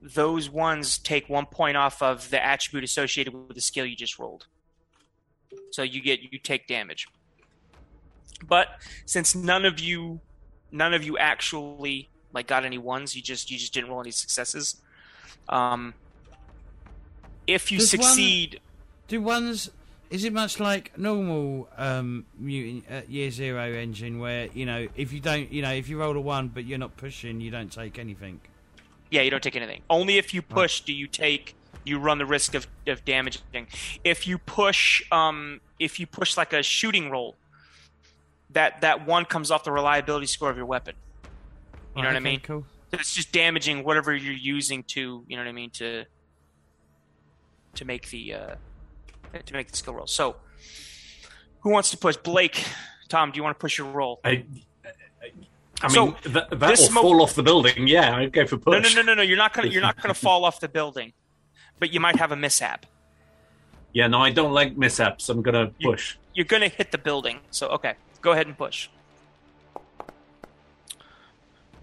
those 0.01 0.51
ones 0.51 0.99
take 0.99 1.29
one 1.29 1.47
point 1.47 1.77
off 1.77 2.03
of 2.03 2.31
the 2.31 2.43
attribute 2.43 2.85
associated 2.85 3.33
with 3.33 3.55
the 3.55 3.61
skill 3.61 3.87
you 3.87 3.97
just 3.97 4.19
rolled. 4.19 4.47
So 5.71 5.83
you 5.83 6.03
get 6.03 6.21
you 6.21 6.39
take 6.39 6.67
damage. 6.67 7.09
But 8.47 8.69
since 9.07 9.35
none 9.35 9.64
of 9.64 9.81
you 9.81 10.21
none 10.71 10.95
of 10.95 11.05
you 11.05 11.17
actually 11.19 12.11
like 12.33 12.47
got 12.47 12.64
any 12.64 12.79
ones, 12.79 13.17
you 13.17 13.23
just 13.23 13.51
you 13.51 13.59
just 13.59 13.73
didn't 13.73 13.91
roll 13.91 14.01
any 14.01 14.11
successes. 14.11 14.83
Um 15.49 15.95
if 17.47 17.70
you 17.70 17.78
Does 17.78 17.92
one- 17.97 18.03
succeed 18.03 18.61
Do 19.09 19.20
ones? 19.20 19.70
Is 20.09 20.24
it 20.24 20.32
much 20.32 20.61
like 20.61 20.97
normal 20.97 21.68
um, 21.76 22.26
mutant 22.38 22.84
uh, 22.88 23.01
year 23.09 23.30
zero 23.30 23.72
engine 23.72 24.20
where 24.20 24.49
you 24.55 24.64
know 24.64 24.86
if 24.94 25.12
you 25.12 25.18
don't 25.18 25.51
you 25.53 25.62
know 25.62 25.72
if 25.72 25.88
you 25.88 25.99
roll 25.99 26.16
a 26.16 26.20
one 26.20 26.47
but 26.49 26.64
you're 26.64 26.78
not 26.78 26.97
pushing 26.97 27.40
you 27.40 27.51
don't 27.51 27.72
take 27.72 27.99
anything? 27.99 28.40
Yeah, 29.11 29.22
you 29.22 29.30
don't 29.30 29.42
take 29.42 29.57
anything. 29.57 29.82
Only 29.90 30.18
if 30.18 30.32
you 30.32 30.42
push 30.42 30.80
do 30.82 30.92
you 30.92 31.09
take 31.09 31.57
you 31.84 31.99
run 31.99 32.18
the 32.18 32.26
risk 32.26 32.55
of, 32.55 32.66
of 32.88 33.05
damaging. 33.05 33.66
If 34.05 34.26
you 34.26 34.38
push 34.38 35.03
um 35.11 35.61
if 35.80 35.99
you 35.99 36.07
push 36.07 36.36
like 36.36 36.53
a 36.53 36.62
shooting 36.62 37.11
roll, 37.11 37.34
that 38.51 38.80
that 38.82 39.07
one 39.07 39.24
comes 39.24 39.51
off 39.51 39.64
the 39.64 39.72
reliability 39.72 40.26
score 40.26 40.51
of 40.51 40.57
your 40.57 40.66
weapon. 40.66 40.94
You 41.97 42.03
know 42.03 42.09
what 42.09 42.16
I 42.16 42.20
mean? 42.20 42.40
Cool. 42.40 42.64
It's 42.92 43.14
just 43.14 43.32
damaging 43.32 43.82
whatever 43.82 44.14
you're 44.14 44.32
using 44.34 44.82
to 44.84 45.24
you 45.26 45.36
know 45.36 45.42
what 45.42 45.49
I 45.49 45.53
mean 45.53 45.70
to 45.70 46.05
to 47.77 47.85
make 47.85 48.11
the 48.11 48.35
uh 48.35 48.55
to 49.45 49.53
make 49.53 49.70
the 49.70 49.77
skill 49.77 49.95
roll. 49.95 50.07
So 50.07 50.37
who 51.61 51.70
wants 51.70 51.91
to 51.91 51.97
push? 51.99 52.16
Blake, 52.16 52.64
Tom, 53.09 53.31
do 53.33 53.37
you 53.37 53.43
want 53.43 53.57
to 53.57 53.61
push 53.61 53.79
your 53.79 53.89
roll? 53.89 54.20
I, 54.24 54.45
I 55.83 55.89
So, 55.89 56.07
mean, 56.07 56.16
that, 56.24 56.51
that 56.59 56.79
will 56.79 56.93
mo- 56.93 57.03
fall 57.03 57.22
off 57.22 57.35
the 57.35 57.43
building. 57.43 57.87
Yeah, 57.87 58.16
I'd 58.16 58.33
go 58.33 58.47
for 58.47 58.57
push. 58.57 58.95
no, 58.95 59.03
no, 59.03 59.07
no, 59.07 59.14
no. 59.14 59.14
no. 59.16 59.22
You're 59.22 59.37
not 59.37 59.53
gonna 59.53 59.68
you're 59.68 59.83
not 59.83 60.01
gonna 60.01 60.14
fall 60.14 60.45
off 60.45 60.61
the 60.61 60.68
building, 60.68 61.12
but 61.79 61.93
you 61.93 62.01
might 62.01 62.16
have 62.16 62.33
a 62.33 62.37
mishap. 62.37 62.87
Yeah, 63.93 64.07
no, 64.09 64.20
I 64.20 64.31
don't 64.31 64.53
like 64.53 64.77
mishaps. 64.77 65.29
I'm 65.29 65.43
gonna 65.43 65.72
You- 65.79 65.91
push. 65.91 66.16
You're 66.35 66.45
gonna 66.45 66.68
hit 66.68 66.93
the 66.93 66.99
building. 66.99 67.41
So 67.51 67.68
okay, 67.68 67.95
go 68.20 68.33
ahead 68.33 68.47
and 68.47 68.57
push. 68.57 68.89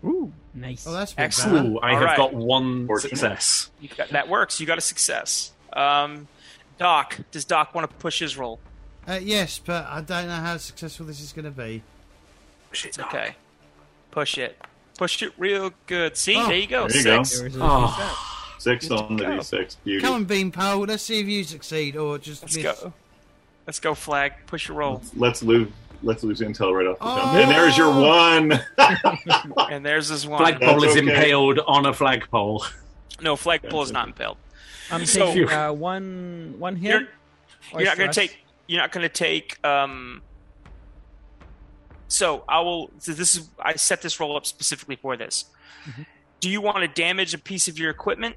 Ooh, 0.05 0.33
nice. 0.53 0.85
Oh, 0.85 0.91
that's 0.91 1.13
a 1.13 1.21
Excellent. 1.21 1.75
Ooh, 1.75 1.79
I 1.79 1.91
All 1.91 1.95
have 1.97 2.05
right. 2.05 2.17
got 2.17 2.33
one 2.33 2.87
Fortunate. 2.87 3.09
success. 3.11 3.71
You 3.79 3.87
got, 3.87 4.09
that 4.09 4.27
works. 4.27 4.59
You 4.59 4.65
got 4.67 4.77
a 4.77 4.81
success. 4.81 5.52
Um, 5.75 6.27
Doc, 6.77 7.19
does 7.31 7.45
Doc 7.45 7.73
want 7.75 7.89
to 7.89 7.95
push 7.97 8.19
his 8.19 8.37
roll? 8.37 8.59
Uh, 9.07 9.19
yes, 9.21 9.59
but 9.59 9.85
I 9.85 10.01
don't 10.01 10.27
know 10.27 10.35
how 10.35 10.57
successful 10.57 11.05
this 11.05 11.19
is 11.21 11.33
going 11.33 11.45
to 11.45 11.51
be. 11.51 11.83
Shit, 12.71 12.97
Okay, 12.99 13.35
push 14.11 14.37
it. 14.37 14.59
Push 14.97 15.21
it 15.23 15.33
real 15.37 15.71
good. 15.87 16.15
See, 16.17 16.35
Oh, 16.37 16.47
there 16.47 16.57
you 16.57 16.67
go. 16.67 16.87
there 16.87 16.97
you 16.97 17.03
go. 17.03 17.23
Six. 17.23 17.39
There's 17.41 17.55
a 17.55 17.59
Oh, 17.61 18.55
Six 18.59 18.89
on 18.91 19.17
the 19.17 19.23
go. 19.23 19.29
D6. 19.39 19.75
Beauty. 19.83 20.01
Come 20.05 20.13
on, 20.15 20.25
Beanpole. 20.25 20.85
Let's 20.85 21.03
see 21.03 21.19
if 21.19 21.27
you 21.27 21.43
succeed 21.43 21.97
or 21.97 22.17
just 22.17 22.43
Let's 22.43 22.55
miss. 22.55 22.63
go. 22.81 22.93
Let's 23.67 23.79
go, 23.79 23.93
Flag. 23.95 24.33
Push 24.47 24.67
your 24.69 24.77
roll. 24.77 25.01
Let's 25.15 25.43
lose. 25.43 25.67
Let's 26.01 26.23
lose 26.23 26.41
intel 26.41 26.73
right 26.73 26.85
off 26.87 26.99
the 26.99 27.05
jump. 27.05 27.33
Oh. 27.33 27.37
And 27.41 27.49
there's 27.51 27.77
your 27.77 27.91
one. 27.91 28.59
And 29.71 29.85
there's 29.85 30.09
this 30.09 30.25
one. 30.25 30.39
flagpole 30.39 30.81
That's 30.81 30.95
is 30.95 31.01
okay. 31.01 31.09
impaled 31.15 31.59
on 31.59 31.85
a 31.85 31.93
flagpole. 31.93 32.65
No, 33.21 33.35
flagpole 33.35 33.83
is 33.83 33.91
not 33.91 34.07
impaled. 34.07 34.37
I'm 34.91 35.05
So- 35.05 35.27
taking 35.33 35.49
uh, 35.49 35.71
one 35.73 36.55
one 36.57 36.75
hit. 36.75 36.91
You're, 36.91 37.81
you're 37.81 37.85
not 37.85 37.97
going 37.97 38.09
to 38.11 38.15
take. 38.15 38.37
You're 38.67 38.81
not 38.81 38.91
going 38.91 39.03
to 39.03 39.09
take. 39.13 39.65
Um, 39.65 40.21
so 42.07 42.43
I 42.47 42.59
will. 42.61 42.91
So 42.99 43.13
this 43.13 43.35
is. 43.35 43.49
I 43.59 43.75
set 43.75 44.01
this 44.01 44.19
roll 44.19 44.35
up 44.37 44.45
specifically 44.45 44.95
for 44.95 45.17
this. 45.17 45.45
Mhm. 45.85 46.05
Do 46.39 46.49
you 46.49 46.61
want 46.61 46.77
to 46.79 46.87
damage 46.87 47.33
a 47.33 47.37
piece 47.37 47.67
of 47.67 47.79
your 47.79 47.89
equipment, 47.89 48.35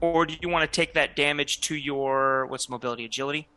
or 0.00 0.26
do 0.26 0.34
you 0.40 0.48
want 0.48 0.70
to 0.70 0.74
take 0.74 0.92
that 0.94 1.16
damage 1.16 1.60
to 1.62 1.74
your 1.74 2.46
what's 2.46 2.68
mobility 2.68 3.04
agility, 3.06 3.48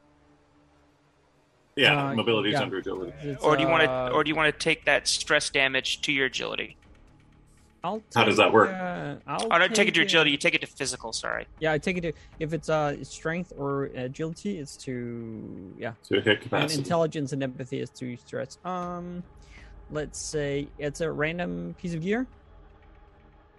yeah, 1.75 2.07
Uh, 2.11 2.15
mobility 2.15 2.49
is 2.49 2.53
yeah. 2.53 2.61
under 2.61 2.77
agility. 2.77 3.13
It's, 3.21 3.43
or 3.43 3.57
do 3.57 3.63
you 3.63 3.69
want 3.69 3.83
to, 3.83 3.89
uh, 3.89 4.09
or 4.13 4.23
do 4.23 4.29
you 4.29 4.35
want 4.35 4.53
to 4.53 4.57
take 4.57 4.85
that 4.85 5.07
stress 5.09 5.49
damage 5.49 5.99
to 6.03 6.13
your 6.13 6.27
agility? 6.27 6.77
I'll 7.85 8.01
How 8.15 8.23
does 8.23 8.37
that 8.37 8.51
work? 8.51 8.69
Uh, 8.71 9.15
I'll 9.27 9.47
Oh, 9.51 9.59
don't 9.59 9.75
take 9.75 9.87
it 9.87 9.93
to 9.93 10.01
agility. 10.01 10.31
You 10.31 10.37
take 10.37 10.55
it 10.55 10.61
to 10.61 10.67
physical. 10.67 11.13
Sorry. 11.13 11.45
Yeah, 11.59 11.71
I 11.71 11.77
take 11.77 11.97
it 11.97 12.01
to 12.01 12.13
if 12.39 12.51
it's 12.53 12.69
uh 12.69 13.03
strength 13.03 13.53
or 13.57 13.85
agility, 13.95 14.57
it's 14.59 14.75
to 14.77 15.73
yeah, 15.77 15.93
To 16.09 16.15
hit 16.21 16.27
and 16.27 16.41
capacity. 16.41 16.79
intelligence 16.81 17.31
and 17.33 17.43
empathy 17.43 17.79
is 17.79 17.89
to 17.91 18.17
stress. 18.17 18.57
Um, 18.65 19.23
let's 19.91 20.19
say 20.19 20.67
it's 20.79 21.01
a 21.01 21.11
random 21.11 21.75
piece 21.79 21.93
of 21.93 22.01
gear. 22.01 22.25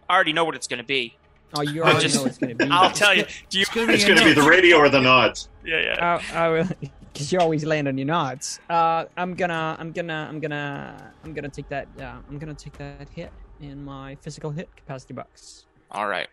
I 0.09 0.15
already 0.15 0.33
know 0.33 0.45
what 0.45 0.55
it's 0.55 0.67
going 0.67 0.79
to 0.79 0.85
be. 0.87 1.17
Oh, 1.55 1.63
you 1.63 1.83
I'll 1.83 1.91
already 1.93 2.03
just- 2.09 2.17
know 2.17 2.25
it's 2.27 2.39
going 2.39 2.57
to 2.57 2.65
be. 2.67 2.71
I'll 2.71 2.89
that. 2.89 2.95
tell 2.97 3.15
you. 3.15 3.25
Do 3.49 3.59
you? 3.59 3.63
It's 3.63 3.71
going 3.75 3.87
to 3.87 3.93
be, 3.93 3.95
it's 3.95 4.05
a 4.05 4.07
going 4.09 4.19
to 4.19 4.25
be 4.25 4.33
the 4.33 4.43
radio 4.49 4.77
or 4.79 4.89
the 4.89 5.01
nods. 5.01 5.49
Yeah, 5.67 5.81
yeah. 5.81 6.21
I, 6.33 6.45
I 6.45 6.49
will, 6.49 6.69
because 7.13 7.33
you 7.33 7.41
always 7.41 7.65
land 7.65 7.89
on 7.89 7.99
your 7.99 8.07
nods. 8.07 8.61
Uh, 8.71 9.07
I'm 9.17 9.35
gonna, 9.35 9.75
I'm 9.81 9.91
gonna, 9.91 10.29
I'm 10.31 10.39
gonna, 10.39 11.13
I'm 11.25 11.33
gonna 11.35 11.49
take 11.49 11.69
that. 11.71 11.89
Yeah, 11.99 12.19
I'm 12.29 12.39
gonna 12.39 12.55
take 12.55 12.79
that 12.79 13.09
hit 13.09 13.33
in 13.61 13.85
my 13.85 14.17
physical 14.17 14.51
hit 14.51 14.69
capacity 14.77 15.15
box. 15.15 15.65
All 15.91 16.07
right. 16.07 16.29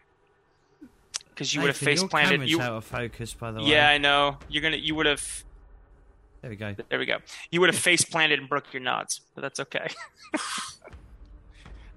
Because 1.29 1.53
you 1.53 1.61
would 1.61 1.67
have 1.67 1.77
face 1.77 2.03
planted. 2.03 2.31
camera's 2.31 2.51
You. 2.51 2.61
out 2.61 2.73
of 2.73 2.85
focus, 2.85 3.33
by 3.33 3.51
the 3.51 3.61
way. 3.61 3.69
Yeah, 3.69 3.89
I 3.89 3.97
know. 3.97 4.37
You're 4.49 4.61
gonna. 4.61 4.77
You 4.77 4.93
would 4.95 5.05
have. 5.07 5.43
There 6.41 6.49
we 6.49 6.55
go. 6.57 6.75
There 6.89 6.99
we 6.99 7.05
go. 7.05 7.17
You 7.51 7.59
would 7.61 7.69
have 7.73 7.79
face 7.79 8.03
planted 8.03 8.39
and 8.39 8.47
broke 8.49 8.71
your 8.73 8.81
nods, 8.83 9.21
but 9.33 9.41
that's 9.41 9.59
okay. 9.61 9.87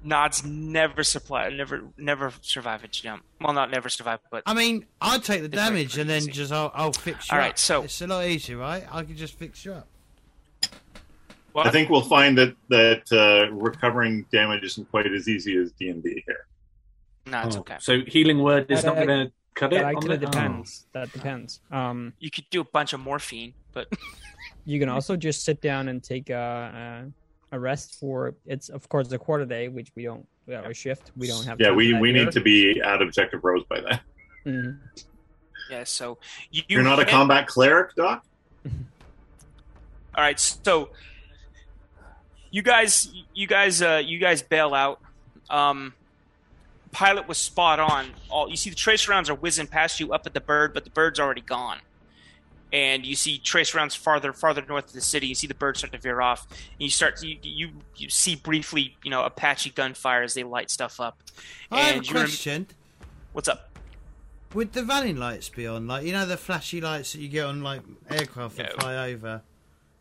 nods 0.04 0.44
never 0.44 1.02
supply, 1.02 1.48
never, 1.50 1.82
never 1.98 2.32
survive 2.40 2.84
a 2.84 2.88
jump. 2.88 3.24
Well, 3.40 3.52
not 3.52 3.70
never 3.70 3.88
survive, 3.88 4.20
but 4.30 4.44
I 4.46 4.54
mean, 4.54 4.86
I'd 5.00 5.24
take 5.24 5.42
the 5.42 5.48
damage 5.48 5.98
and 5.98 6.08
then 6.08 6.28
just 6.28 6.52
I'll, 6.52 6.70
I'll 6.74 6.92
fix 6.92 7.28
you 7.28 7.34
All 7.34 7.40
up. 7.40 7.44
right, 7.46 7.58
so- 7.58 7.82
it's 7.82 8.00
a 8.00 8.06
lot 8.06 8.24
easier, 8.26 8.58
right? 8.58 8.84
I 8.90 9.02
can 9.02 9.16
just 9.16 9.34
fix 9.38 9.64
you 9.64 9.72
up. 9.72 9.88
What? 11.56 11.66
I 11.66 11.70
think 11.70 11.88
we'll 11.88 12.02
find 12.02 12.36
that 12.36 12.54
that 12.68 13.04
uh, 13.10 13.50
recovering 13.50 14.26
damage 14.30 14.62
isn't 14.62 14.90
quite 14.90 15.10
as 15.10 15.26
easy 15.26 15.56
as 15.56 15.72
D 15.72 15.88
and 15.88 16.02
D 16.02 16.22
here. 16.26 16.44
no, 17.32 17.40
it's 17.46 17.56
Oh, 17.56 17.60
okay. 17.60 17.76
So 17.80 18.00
healing 18.06 18.40
word 18.42 18.70
is 18.70 18.84
Uh, 18.84 18.88
not 18.92 19.06
going 19.06 19.26
to 19.28 19.32
cut 19.54 19.72
it. 19.72 19.76
That 19.76 19.84
on 19.86 19.96
actually 19.96 20.18
the- 20.18 20.26
depends. 20.26 20.86
That 20.92 21.10
depends. 21.14 21.60
Um, 21.70 22.12
You 22.18 22.30
could 22.30 22.44
do 22.50 22.60
a 22.60 22.64
bunch 22.76 22.92
of 22.92 23.00
morphine, 23.00 23.54
but 23.72 23.86
you 24.66 24.78
can 24.78 24.90
also 24.90 25.16
just 25.16 25.44
sit 25.44 25.62
down 25.62 25.88
and 25.88 26.04
take 26.04 26.28
a, 26.28 27.08
a, 27.50 27.56
a 27.56 27.58
rest 27.58 27.98
for. 27.98 28.34
It's 28.44 28.68
of 28.68 28.86
course 28.90 29.10
a 29.12 29.18
quarter 29.18 29.46
day, 29.46 29.68
which 29.68 29.88
we 29.96 30.02
don't. 30.04 30.26
We 30.46 30.52
have 30.52 30.66
a 30.66 30.74
shift. 30.74 31.10
We 31.16 31.26
don't 31.26 31.46
have. 31.46 31.58
Yeah, 31.58 31.72
we, 31.72 31.94
we 31.94 32.12
here. 32.12 32.24
need 32.26 32.32
to 32.32 32.40
be 32.42 32.82
at 32.82 33.00
objective 33.00 33.42
Rose 33.44 33.64
by 33.64 33.80
then. 33.80 34.00
Mhm. 34.46 34.78
yeah. 35.70 35.84
So 35.84 36.18
you, 36.50 36.62
You're 36.68 36.82
not 36.84 36.98
a 37.00 37.06
combat 37.06 37.46
cleric, 37.48 37.94
Doc. 37.96 38.26
All 40.14 40.22
right, 40.22 40.38
so 40.38 40.90
you 42.50 42.62
guys, 42.62 43.12
you 43.34 43.46
guys, 43.46 43.82
uh, 43.82 44.02
you 44.04 44.18
guys 44.18 44.42
bail 44.42 44.74
out. 44.74 45.00
Um, 45.50 45.94
pilot 46.92 47.28
was 47.28 47.38
spot 47.38 47.78
on. 47.80 48.06
All 48.28 48.48
you 48.50 48.56
see, 48.56 48.70
the 48.70 48.76
trace 48.76 49.08
rounds 49.08 49.28
are 49.30 49.34
whizzing 49.34 49.66
past 49.66 50.00
you 50.00 50.12
up 50.12 50.26
at 50.26 50.34
the 50.34 50.40
bird, 50.40 50.72
but 50.74 50.84
the 50.84 50.90
bird's 50.90 51.20
already 51.20 51.40
gone. 51.42 51.78
And 52.72 53.06
you 53.06 53.14
see 53.14 53.38
trace 53.38 53.74
rounds 53.74 53.94
farther, 53.94 54.32
farther 54.32 54.64
north 54.68 54.86
of 54.88 54.92
the 54.92 55.00
city. 55.00 55.28
You 55.28 55.34
see 55.36 55.46
the 55.46 55.54
bird 55.54 55.76
start 55.76 55.92
to 55.92 55.98
veer 55.98 56.20
off. 56.20 56.46
And 56.50 56.60
you 56.80 56.90
start, 56.90 57.22
you, 57.22 57.36
you, 57.42 57.70
you 57.96 58.10
see 58.10 58.34
briefly, 58.34 58.96
you 59.04 59.10
know, 59.10 59.22
Apache 59.24 59.70
gunfire 59.70 60.22
as 60.24 60.34
they 60.34 60.42
light 60.42 60.70
stuff 60.70 60.98
up. 61.00 61.16
I 61.70 61.78
have 61.80 61.94
a 61.94 61.98
And 61.98 62.12
rem- 62.12 62.24
question. 62.24 62.66
What's 63.32 63.48
up? 63.48 63.70
Would 64.54 64.72
the 64.72 64.80
vanning 64.82 65.16
lights 65.18 65.48
be 65.48 65.66
on? 65.66 65.86
Like, 65.86 66.04
you 66.06 66.12
know 66.12 66.26
the 66.26 66.36
flashy 66.36 66.80
lights 66.80 67.12
that 67.12 67.20
you 67.20 67.28
get 67.28 67.44
on, 67.46 67.62
like, 67.62 67.82
aircraft 68.10 68.56
that 68.56 68.72
No. 68.72 68.78
fly 68.78 69.10
over? 69.12 69.42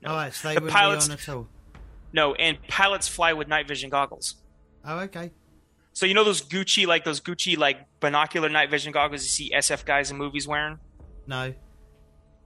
No. 0.02 0.10
Oh, 0.12 0.16
right, 0.16 0.34
so 0.34 0.48
they 0.48 0.56
The 0.56 0.62
wouldn't 0.62 0.76
pilots- 0.78 1.08
be 1.08 1.14
on 1.14 1.20
at 1.20 1.30
all. 1.30 1.48
No, 2.16 2.34
and 2.36 2.58
pilots 2.70 3.10
fly 3.10 3.34
with 3.34 3.50
night 3.50 3.68
vision 3.68 3.90
goggles. 3.90 4.36
Oh, 4.86 5.00
okay. 5.00 5.32
So 5.92 6.06
you 6.06 6.14
know 6.14 6.24
those 6.24 6.42
Gucci, 6.42 6.88
like 6.88 7.04
those 7.04 7.20
Gucci, 7.20 7.58
like 7.58 7.86
binocular 8.00 8.48
night 8.48 8.72
vision 8.72 8.94
goggles 8.94 9.24
you 9.24 9.28
see 9.28 9.52
SF 9.54 9.84
guys 9.84 10.12
in 10.12 10.18
movies 10.18 10.48
wearing. 10.48 10.80
No. 11.28 11.54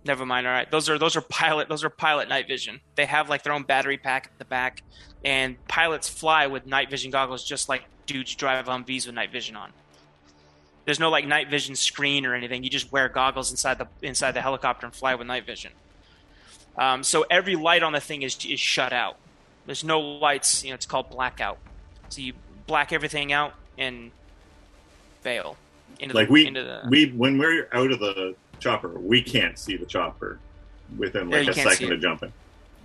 Never 0.03 0.25
mind. 0.25 0.47
All 0.47 0.53
right, 0.53 0.69
those 0.71 0.89
are 0.89 0.97
those 0.97 1.15
are 1.15 1.21
pilot 1.21 1.69
those 1.69 1.83
are 1.83 1.89
pilot 1.91 2.29
night 2.29 2.47
vision. 2.47 2.81
They 2.95 3.05
have 3.05 3.29
like 3.29 3.43
their 3.43 3.53
own 3.53 3.61
battery 3.61 3.97
pack 3.97 4.31
at 4.33 4.39
the 4.39 4.45
back, 4.45 4.81
and 5.23 5.55
pilots 5.67 6.09
fly 6.09 6.47
with 6.47 6.65
night 6.65 6.89
vision 6.89 7.11
goggles 7.11 7.45
just 7.45 7.69
like 7.69 7.83
dudes 8.07 8.33
drive 8.33 8.65
Humvees 8.65 9.05
with 9.05 9.13
night 9.13 9.31
vision 9.31 9.55
on. 9.55 9.71
There's 10.85 10.99
no 10.99 11.11
like 11.11 11.27
night 11.27 11.47
vision 11.47 11.75
screen 11.75 12.25
or 12.25 12.33
anything. 12.33 12.63
You 12.63 12.71
just 12.71 12.91
wear 12.91 13.07
goggles 13.07 13.51
inside 13.51 13.77
the 13.77 13.87
inside 14.01 14.31
the 14.31 14.41
helicopter 14.41 14.87
and 14.87 14.95
fly 14.95 15.13
with 15.13 15.27
night 15.27 15.45
vision. 15.45 15.73
Um, 16.75 17.03
so 17.03 17.23
every 17.29 17.55
light 17.55 17.83
on 17.83 17.93
the 17.93 17.99
thing 17.99 18.23
is 18.23 18.43
is 18.45 18.59
shut 18.59 18.93
out. 18.93 19.17
There's 19.69 19.83
no 19.83 19.99
lights. 19.99 20.63
You 20.63 20.71
know, 20.71 20.73
it's 20.73 20.87
called 20.87 21.11
blackout. 21.11 21.59
So 22.09 22.21
you 22.21 22.33
black 22.65 22.91
everything 22.91 23.31
out 23.31 23.53
and 23.77 24.09
fail 25.21 25.57
into 25.99 26.15
Like 26.15 26.25
the, 26.25 26.33
we 26.33 26.47
into 26.47 26.63
the 26.63 26.81
we 26.89 27.11
when 27.11 27.37
we're 27.37 27.69
out 27.71 27.91
of 27.91 27.99
the 27.99 28.33
chopper, 28.59 28.89
we 28.97 29.21
can't 29.21 29.59
see 29.59 29.77
the 29.77 29.85
chopper 29.85 30.39
within 30.97 31.29
like 31.29 31.45
you 31.45 31.51
a 31.51 31.53
second 31.53 31.91
it. 31.91 31.93
of 31.93 32.01
jumping. 32.01 32.33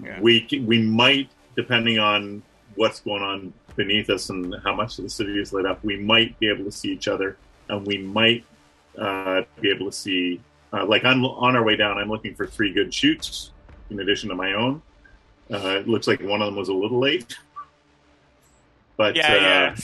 Yeah. 0.02 0.20
We 0.20 0.46
we 0.66 0.82
might, 0.82 1.30
depending 1.56 1.98
on 1.98 2.42
what's 2.74 3.00
going 3.00 3.22
on 3.22 3.54
beneath 3.76 4.10
us 4.10 4.28
and 4.28 4.54
how 4.62 4.74
much 4.74 4.98
of 4.98 5.04
the 5.04 5.10
city 5.10 5.40
is 5.40 5.54
lit 5.54 5.64
up, 5.64 5.82
we 5.82 5.96
might 5.96 6.38
be 6.38 6.50
able 6.50 6.64
to 6.64 6.72
see 6.72 6.92
each 6.92 7.08
other, 7.08 7.38
and 7.70 7.86
we 7.86 7.96
might 7.96 8.44
uh, 8.98 9.40
be 9.58 9.70
able 9.70 9.86
to 9.86 9.96
see. 9.96 10.38
Uh, 10.70 10.84
like 10.84 11.06
I'm 11.06 11.24
on 11.24 11.56
our 11.56 11.64
way 11.64 11.76
down, 11.76 11.96
I'm 11.96 12.10
looking 12.10 12.34
for 12.34 12.46
three 12.46 12.74
good 12.74 12.92
chutes 12.92 13.52
in 13.88 14.00
addition 14.00 14.28
to 14.28 14.34
my 14.34 14.52
own. 14.52 14.82
Uh, 15.52 15.78
it 15.78 15.88
looks 15.88 16.06
like 16.06 16.20
one 16.22 16.40
of 16.40 16.46
them 16.46 16.56
was 16.56 16.68
a 16.70 16.72
little 16.72 16.98
late, 16.98 17.36
but 18.96 19.14
yeah, 19.14 19.32
uh, 19.32 19.34
yeah. 19.34 19.76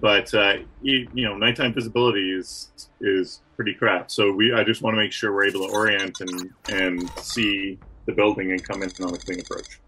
but 0.00 0.34
uh, 0.34 0.56
you, 0.80 1.08
you 1.14 1.24
know, 1.24 1.36
nighttime 1.36 1.72
visibility 1.72 2.32
is 2.32 2.70
is 3.00 3.40
pretty 3.54 3.74
crap. 3.74 4.10
So 4.10 4.32
we, 4.32 4.52
I 4.52 4.64
just 4.64 4.82
want 4.82 4.94
to 4.94 4.98
make 4.98 5.12
sure 5.12 5.32
we're 5.32 5.46
able 5.46 5.68
to 5.68 5.72
orient 5.72 6.20
and 6.20 6.50
and 6.68 7.10
see 7.20 7.78
the 8.06 8.12
building 8.12 8.50
and 8.50 8.62
come 8.62 8.82
in 8.82 8.90
on 9.02 9.14
a 9.14 9.18
clean 9.18 9.40
approach. 9.40 9.78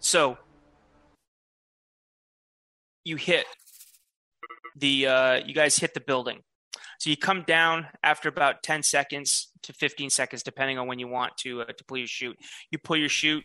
So 0.00 0.38
you 3.04 3.16
hit 3.16 3.46
the 4.76 5.06
uh, 5.06 5.34
you 5.46 5.54
guys 5.54 5.78
hit 5.78 5.94
the 5.94 6.00
building. 6.00 6.40
So 6.98 7.10
you 7.10 7.16
come 7.16 7.44
down 7.46 7.86
after 8.02 8.28
about 8.28 8.64
ten 8.64 8.82
seconds 8.82 9.52
to 9.62 9.72
fifteen 9.72 10.10
seconds, 10.10 10.42
depending 10.42 10.78
on 10.78 10.88
when 10.88 10.98
you 10.98 11.06
want 11.06 11.36
to 11.38 11.62
uh, 11.62 11.66
to 11.66 11.84
pull 11.84 11.98
your 11.98 12.08
chute. 12.08 12.36
You 12.70 12.78
pull 12.78 12.96
your 12.96 13.08
chute. 13.08 13.44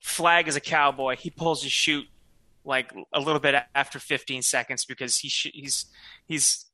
Flag 0.00 0.48
is 0.48 0.56
a 0.56 0.60
cowboy. 0.60 1.16
He 1.16 1.30
pulls 1.30 1.62
his 1.62 1.72
chute 1.72 2.06
like 2.64 2.92
a 3.12 3.20
little 3.20 3.40
bit 3.40 3.54
after 3.74 3.98
fifteen 3.98 4.42
seconds 4.42 4.84
because 4.84 5.18
he 5.18 5.28
sh- 5.28 5.50
he's 5.54 5.86
he's 6.26 6.66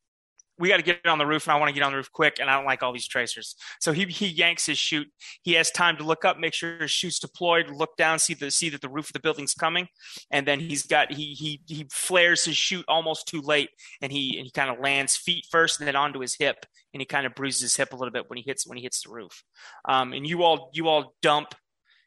we 0.58 0.68
got 0.68 0.76
to 0.76 0.82
get 0.82 1.06
on 1.06 1.18
the 1.18 1.26
roof 1.26 1.46
and 1.46 1.52
I 1.52 1.58
want 1.58 1.70
to 1.70 1.74
get 1.74 1.82
on 1.82 1.92
the 1.92 1.96
roof 1.96 2.12
quick 2.12 2.36
and 2.38 2.48
I 2.48 2.54
don't 2.54 2.66
like 2.66 2.82
all 2.82 2.92
these 2.92 3.08
tracers. 3.08 3.56
So 3.80 3.92
he 3.92 4.04
he 4.04 4.26
yanks 4.26 4.66
his 4.66 4.78
chute. 4.78 5.08
He 5.42 5.54
has 5.54 5.70
time 5.70 5.96
to 5.96 6.04
look 6.04 6.24
up, 6.24 6.38
make 6.38 6.54
sure 6.54 6.78
his 6.78 6.92
chute's 6.92 7.18
deployed, 7.18 7.68
look 7.68 7.96
down, 7.96 8.18
see 8.18 8.34
the 8.34 8.50
see 8.50 8.68
that 8.70 8.80
the 8.80 8.88
roof 8.88 9.08
of 9.08 9.12
the 9.12 9.20
building's 9.20 9.54
coming, 9.54 9.88
and 10.30 10.46
then 10.46 10.60
he's 10.60 10.86
got 10.86 11.12
he 11.12 11.34
he 11.34 11.60
he 11.66 11.86
flares 11.90 12.44
his 12.44 12.56
chute 12.56 12.84
almost 12.86 13.26
too 13.26 13.40
late 13.40 13.70
and 14.00 14.12
he 14.12 14.36
and 14.36 14.44
he 14.44 14.50
kind 14.50 14.70
of 14.70 14.78
lands 14.78 15.16
feet 15.16 15.46
first 15.50 15.80
and 15.80 15.88
then 15.88 15.96
onto 15.96 16.20
his 16.20 16.34
hip 16.34 16.64
and 16.94 17.00
he 17.00 17.06
kind 17.06 17.26
of 17.26 17.34
bruises 17.34 17.62
his 17.62 17.76
hip 17.76 17.92
a 17.92 17.96
little 17.96 18.12
bit 18.12 18.28
when 18.28 18.36
he 18.36 18.44
hits 18.46 18.66
when 18.66 18.76
he 18.76 18.84
hits 18.84 19.02
the 19.02 19.10
roof. 19.10 19.42
Um, 19.86 20.12
and 20.12 20.26
you 20.26 20.42
all 20.42 20.70
you 20.74 20.88
all 20.88 21.14
dump 21.22 21.54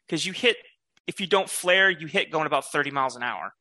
because 0.06 0.24
you 0.24 0.32
hit 0.32 0.56
if 1.06 1.20
you 1.20 1.26
don't 1.26 1.48
flare, 1.48 1.90
you 1.90 2.06
hit 2.06 2.30
going 2.30 2.46
about 2.46 2.70
30 2.70 2.90
miles 2.90 3.16
an 3.16 3.22
hour. 3.22 3.52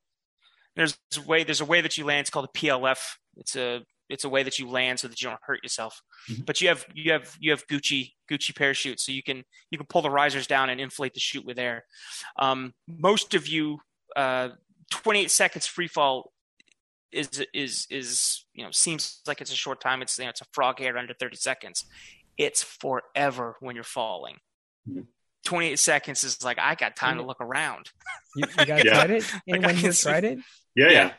There's 0.75 0.97
a 1.17 1.21
way 1.21 1.43
there's 1.43 1.61
a 1.61 1.65
way 1.65 1.81
that 1.81 1.97
you 1.97 2.05
land. 2.05 2.21
It's 2.21 2.29
called 2.29 2.49
a 2.53 2.57
PLF. 2.57 2.99
It's 3.37 3.55
a 3.55 3.81
it's 4.09 4.23
a 4.23 4.29
way 4.29 4.43
that 4.43 4.59
you 4.59 4.69
land 4.69 4.99
so 4.99 5.07
that 5.07 5.21
you 5.21 5.29
don't 5.29 5.39
hurt 5.43 5.63
yourself. 5.63 6.01
Mm-hmm. 6.29 6.43
But 6.43 6.61
you 6.61 6.67
have 6.67 6.85
you 6.93 7.11
have 7.11 7.35
you 7.39 7.51
have 7.51 7.65
Gucci 7.67 8.11
Gucci 8.29 8.55
parachutes, 8.55 9.05
so 9.05 9.11
you 9.11 9.23
can 9.23 9.43
you 9.71 9.77
can 9.77 9.87
pull 9.87 10.01
the 10.01 10.09
risers 10.09 10.47
down 10.47 10.69
and 10.69 10.79
inflate 10.79 11.13
the 11.13 11.19
chute 11.19 11.45
with 11.45 11.57
air. 11.57 11.85
Um, 12.37 12.73
most 12.87 13.33
of 13.33 13.47
you, 13.47 13.79
uh, 14.15 14.49
28 14.91 15.31
seconds 15.31 15.65
free 15.65 15.87
fall 15.87 16.31
is 17.11 17.45
is 17.53 17.87
is 17.89 18.45
you 18.53 18.63
know 18.63 18.71
seems 18.71 19.21
like 19.27 19.41
it's 19.41 19.51
a 19.51 19.55
short 19.55 19.81
time. 19.81 20.01
It's 20.01 20.17
you 20.17 20.25
know, 20.25 20.29
it's 20.29 20.41
a 20.41 20.45
frog 20.51 20.79
hair 20.79 20.97
under 20.97 21.13
30 21.13 21.37
seconds. 21.37 21.85
It's 22.37 22.63
forever 22.63 23.55
when 23.61 23.75
you're 23.75 23.83
falling. 23.83 24.37
Mhm. 24.89 25.07
28 25.45 25.79
seconds 25.79 26.23
is 26.23 26.43
like 26.43 26.59
I 26.59 26.75
got 26.75 26.95
time 26.95 27.17
to 27.17 27.23
look 27.23 27.39
around. 27.39 27.89
You, 28.35 28.45
you 28.59 28.65
guys 28.65 28.83
Yeah. 28.83 28.93
tried 28.93 29.11
it? 29.11 29.31
Anyone 29.47 29.69
I 29.69 29.73
here 29.73 29.93
tried 29.93 30.23
it? 30.25 30.39
Yeah, 30.75 30.89
yeah. 30.89 31.11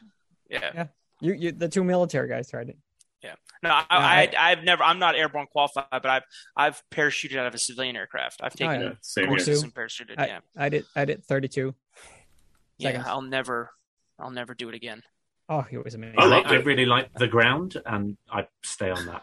Yeah. 0.51 0.87
You, 1.20 1.33
you, 1.33 1.53
the 1.53 1.68
two 1.68 1.83
military 1.83 2.29
guys 2.29 2.51
tried 2.51 2.68
it. 2.68 2.77
Yeah. 3.22 3.35
No, 3.62 3.70
I, 3.70 3.85
I- 3.89 4.22
I, 4.39 4.51
I've 4.53 4.62
never. 4.64 4.85
I'm 4.85 4.99
not 4.99 5.16
airborne 5.16 5.47
qualified, 5.51 5.87
but 5.91 6.07
I've 6.07 6.22
I've 6.57 6.83
parachuted 6.93 7.37
out 7.39 7.47
of 7.47 7.55
a 7.55 7.59
civilian 7.59 7.97
aircraft. 7.97 8.41
I've 8.43 8.53
oh, 8.55 8.57
taken 8.59 8.77
Oh, 8.77 8.79
yeah. 8.81 8.89
yeah. 8.91 8.95
Same 9.01 9.22
here. 9.24 9.29
courses 9.31 9.62
and 9.62 9.74
parachuted. 9.74 10.14
I, 10.18 10.27
yeah, 10.27 10.39
I 10.57 10.68
did. 10.68 10.85
I 10.95 11.05
did 11.07 11.24
32. 11.24 11.74
yeah. 12.79 12.89
seconds. 12.91 13.07
I'll 13.09 13.22
never, 13.22 13.70
I'll 14.18 14.31
never 14.31 14.55
do 14.55 14.68
it 14.68 14.74
again. 14.74 15.03
Oh, 15.49 15.64
it 15.70 15.83
was 15.83 15.95
amazing. 15.95 16.18
I 16.18 16.24
I, 16.24 16.41
I 16.41 16.55
really 16.57 16.87
like 16.87 17.12
the 17.14 17.29
ground, 17.29 17.81
and 17.87 18.16
I 18.31 18.47
stay 18.62 18.91
on 18.91 19.07
that. 19.07 19.22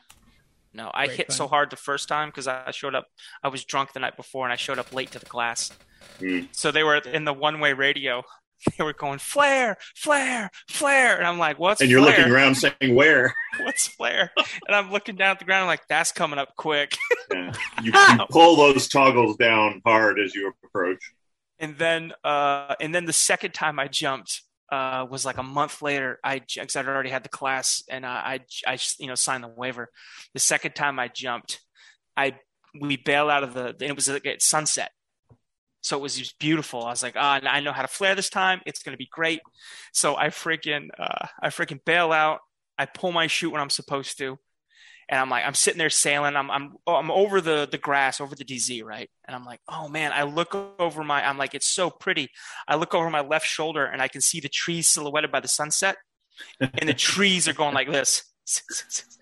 No, 0.73 0.89
I 0.93 1.05
Great 1.05 1.17
hit 1.17 1.27
fun. 1.27 1.37
so 1.37 1.47
hard 1.47 1.69
the 1.69 1.75
first 1.75 2.07
time 2.07 2.29
because 2.29 2.47
I 2.47 2.71
showed 2.71 2.95
up. 2.95 3.05
I 3.43 3.47
was 3.49 3.63
drunk 3.63 3.93
the 3.93 3.99
night 3.99 4.17
before, 4.17 4.45
and 4.45 4.53
I 4.53 4.55
showed 4.55 4.79
up 4.79 4.91
late 4.93 5.11
to 5.11 5.19
the 5.19 5.25
class. 5.25 5.71
Mm. 6.19 6.47
So 6.51 6.71
they 6.71 6.83
were 6.83 6.97
in 6.97 7.25
the 7.25 7.33
one-way 7.33 7.73
radio. 7.73 8.23
They 8.77 8.83
were 8.85 8.93
going 8.93 9.19
flare, 9.19 9.75
flare, 9.93 10.49
flare, 10.69 11.17
and 11.17 11.27
I'm 11.27 11.37
like, 11.37 11.59
"What's 11.59 11.81
And 11.81 11.89
you're 11.89 12.01
flare? 12.01 12.17
looking 12.19 12.31
around 12.31 12.55
saying, 12.55 12.95
"Where?" 12.95 13.35
What's 13.59 13.87
flare?" 13.87 14.31
And 14.37 14.73
I'm 14.73 14.89
looking 14.89 15.17
down 15.17 15.31
at 15.31 15.39
the 15.39 15.43
ground. 15.43 15.63
I'm 15.63 15.67
like, 15.67 15.85
"That's 15.89 16.13
coming 16.13 16.39
up 16.39 16.55
quick." 16.55 16.95
Yeah. 17.33 17.51
You, 17.81 17.91
you 17.93 18.25
pull 18.29 18.55
those 18.55 18.87
toggles 18.87 19.35
down 19.37 19.81
hard 19.85 20.17
as 20.19 20.33
you 20.35 20.53
approach. 20.63 21.03
and 21.59 21.77
then 21.77 22.13
uh 22.23 22.75
and 22.79 22.93
then 22.95 23.05
the 23.05 23.13
second 23.13 23.53
time 23.53 23.79
i 23.79 23.87
jumped 23.87 24.43
uh 24.73 25.05
was 25.09 25.25
like 25.25 25.37
a 25.37 25.43
month 25.43 25.81
later 25.81 26.19
i 26.23 26.39
because 26.39 26.75
i'd 26.75 26.87
already 26.87 27.09
had 27.09 27.23
the 27.23 27.29
class 27.29 27.83
and 27.89 28.03
uh, 28.03 28.07
i 28.07 28.39
i 28.65 28.77
you 28.99 29.07
know 29.07 29.15
signed 29.15 29.43
the 29.43 29.47
waiver. 29.47 29.89
The 30.33 30.39
second 30.39 30.73
time 30.73 30.99
i 30.99 31.07
jumped 31.07 31.61
i 32.17 32.35
we 32.79 32.97
bail 32.97 33.29
out 33.29 33.43
of 33.43 33.53
the 33.53 33.75
it 33.79 33.95
was 33.95 34.09
like 34.09 34.25
at 34.25 34.41
sunset. 34.41 34.91
So 35.81 35.97
it 35.97 36.01
was 36.01 36.15
just 36.17 36.39
beautiful. 36.39 36.83
I 36.83 36.89
was 36.89 37.03
like 37.03 37.15
ah 37.17 37.39
i 37.43 37.59
know 37.59 37.73
how 37.73 37.83
to 37.83 37.87
flare 37.87 38.15
this 38.15 38.29
time. 38.29 38.61
It's 38.65 38.81
going 38.83 38.93
to 38.93 39.05
be 39.05 39.09
great. 39.11 39.41
So 39.91 40.15
i 40.15 40.27
freaking 40.27 40.87
uh 40.97 41.27
i 41.41 41.49
freaking 41.49 41.83
bail 41.85 42.11
out. 42.11 42.39
I 42.77 42.85
pull 42.85 43.11
my 43.11 43.27
chute 43.27 43.51
when 43.51 43.61
i'm 43.61 43.69
supposed 43.69 44.17
to 44.17 44.39
and 45.09 45.19
I'm 45.19 45.29
like, 45.29 45.45
I'm 45.45 45.53
sitting 45.53 45.77
there 45.77 45.89
sailing. 45.89 46.35
I'm, 46.35 46.49
I'm, 46.49 46.75
oh, 46.87 46.95
I'm 46.95 47.11
over 47.11 47.41
the, 47.41 47.67
the 47.69 47.77
grass, 47.77 48.21
over 48.21 48.35
the 48.35 48.45
DZ, 48.45 48.83
right? 48.83 49.09
And 49.25 49.35
I'm 49.35 49.45
like, 49.45 49.59
oh 49.67 49.87
man, 49.87 50.11
I 50.13 50.23
look 50.23 50.55
over 50.79 51.03
my, 51.03 51.27
I'm 51.27 51.37
like, 51.37 51.53
it's 51.53 51.67
so 51.67 51.89
pretty. 51.89 52.29
I 52.67 52.75
look 52.75 52.93
over 52.93 53.09
my 53.09 53.21
left 53.21 53.47
shoulder 53.47 53.85
and 53.85 54.01
I 54.01 54.07
can 54.07 54.21
see 54.21 54.39
the 54.39 54.49
trees 54.49 54.87
silhouetted 54.87 55.31
by 55.31 55.39
the 55.39 55.47
sunset, 55.47 55.97
and 56.59 56.89
the 56.89 56.93
trees 56.93 57.47
are 57.47 57.53
going 57.53 57.73
like 57.73 57.91
this. 57.91 58.23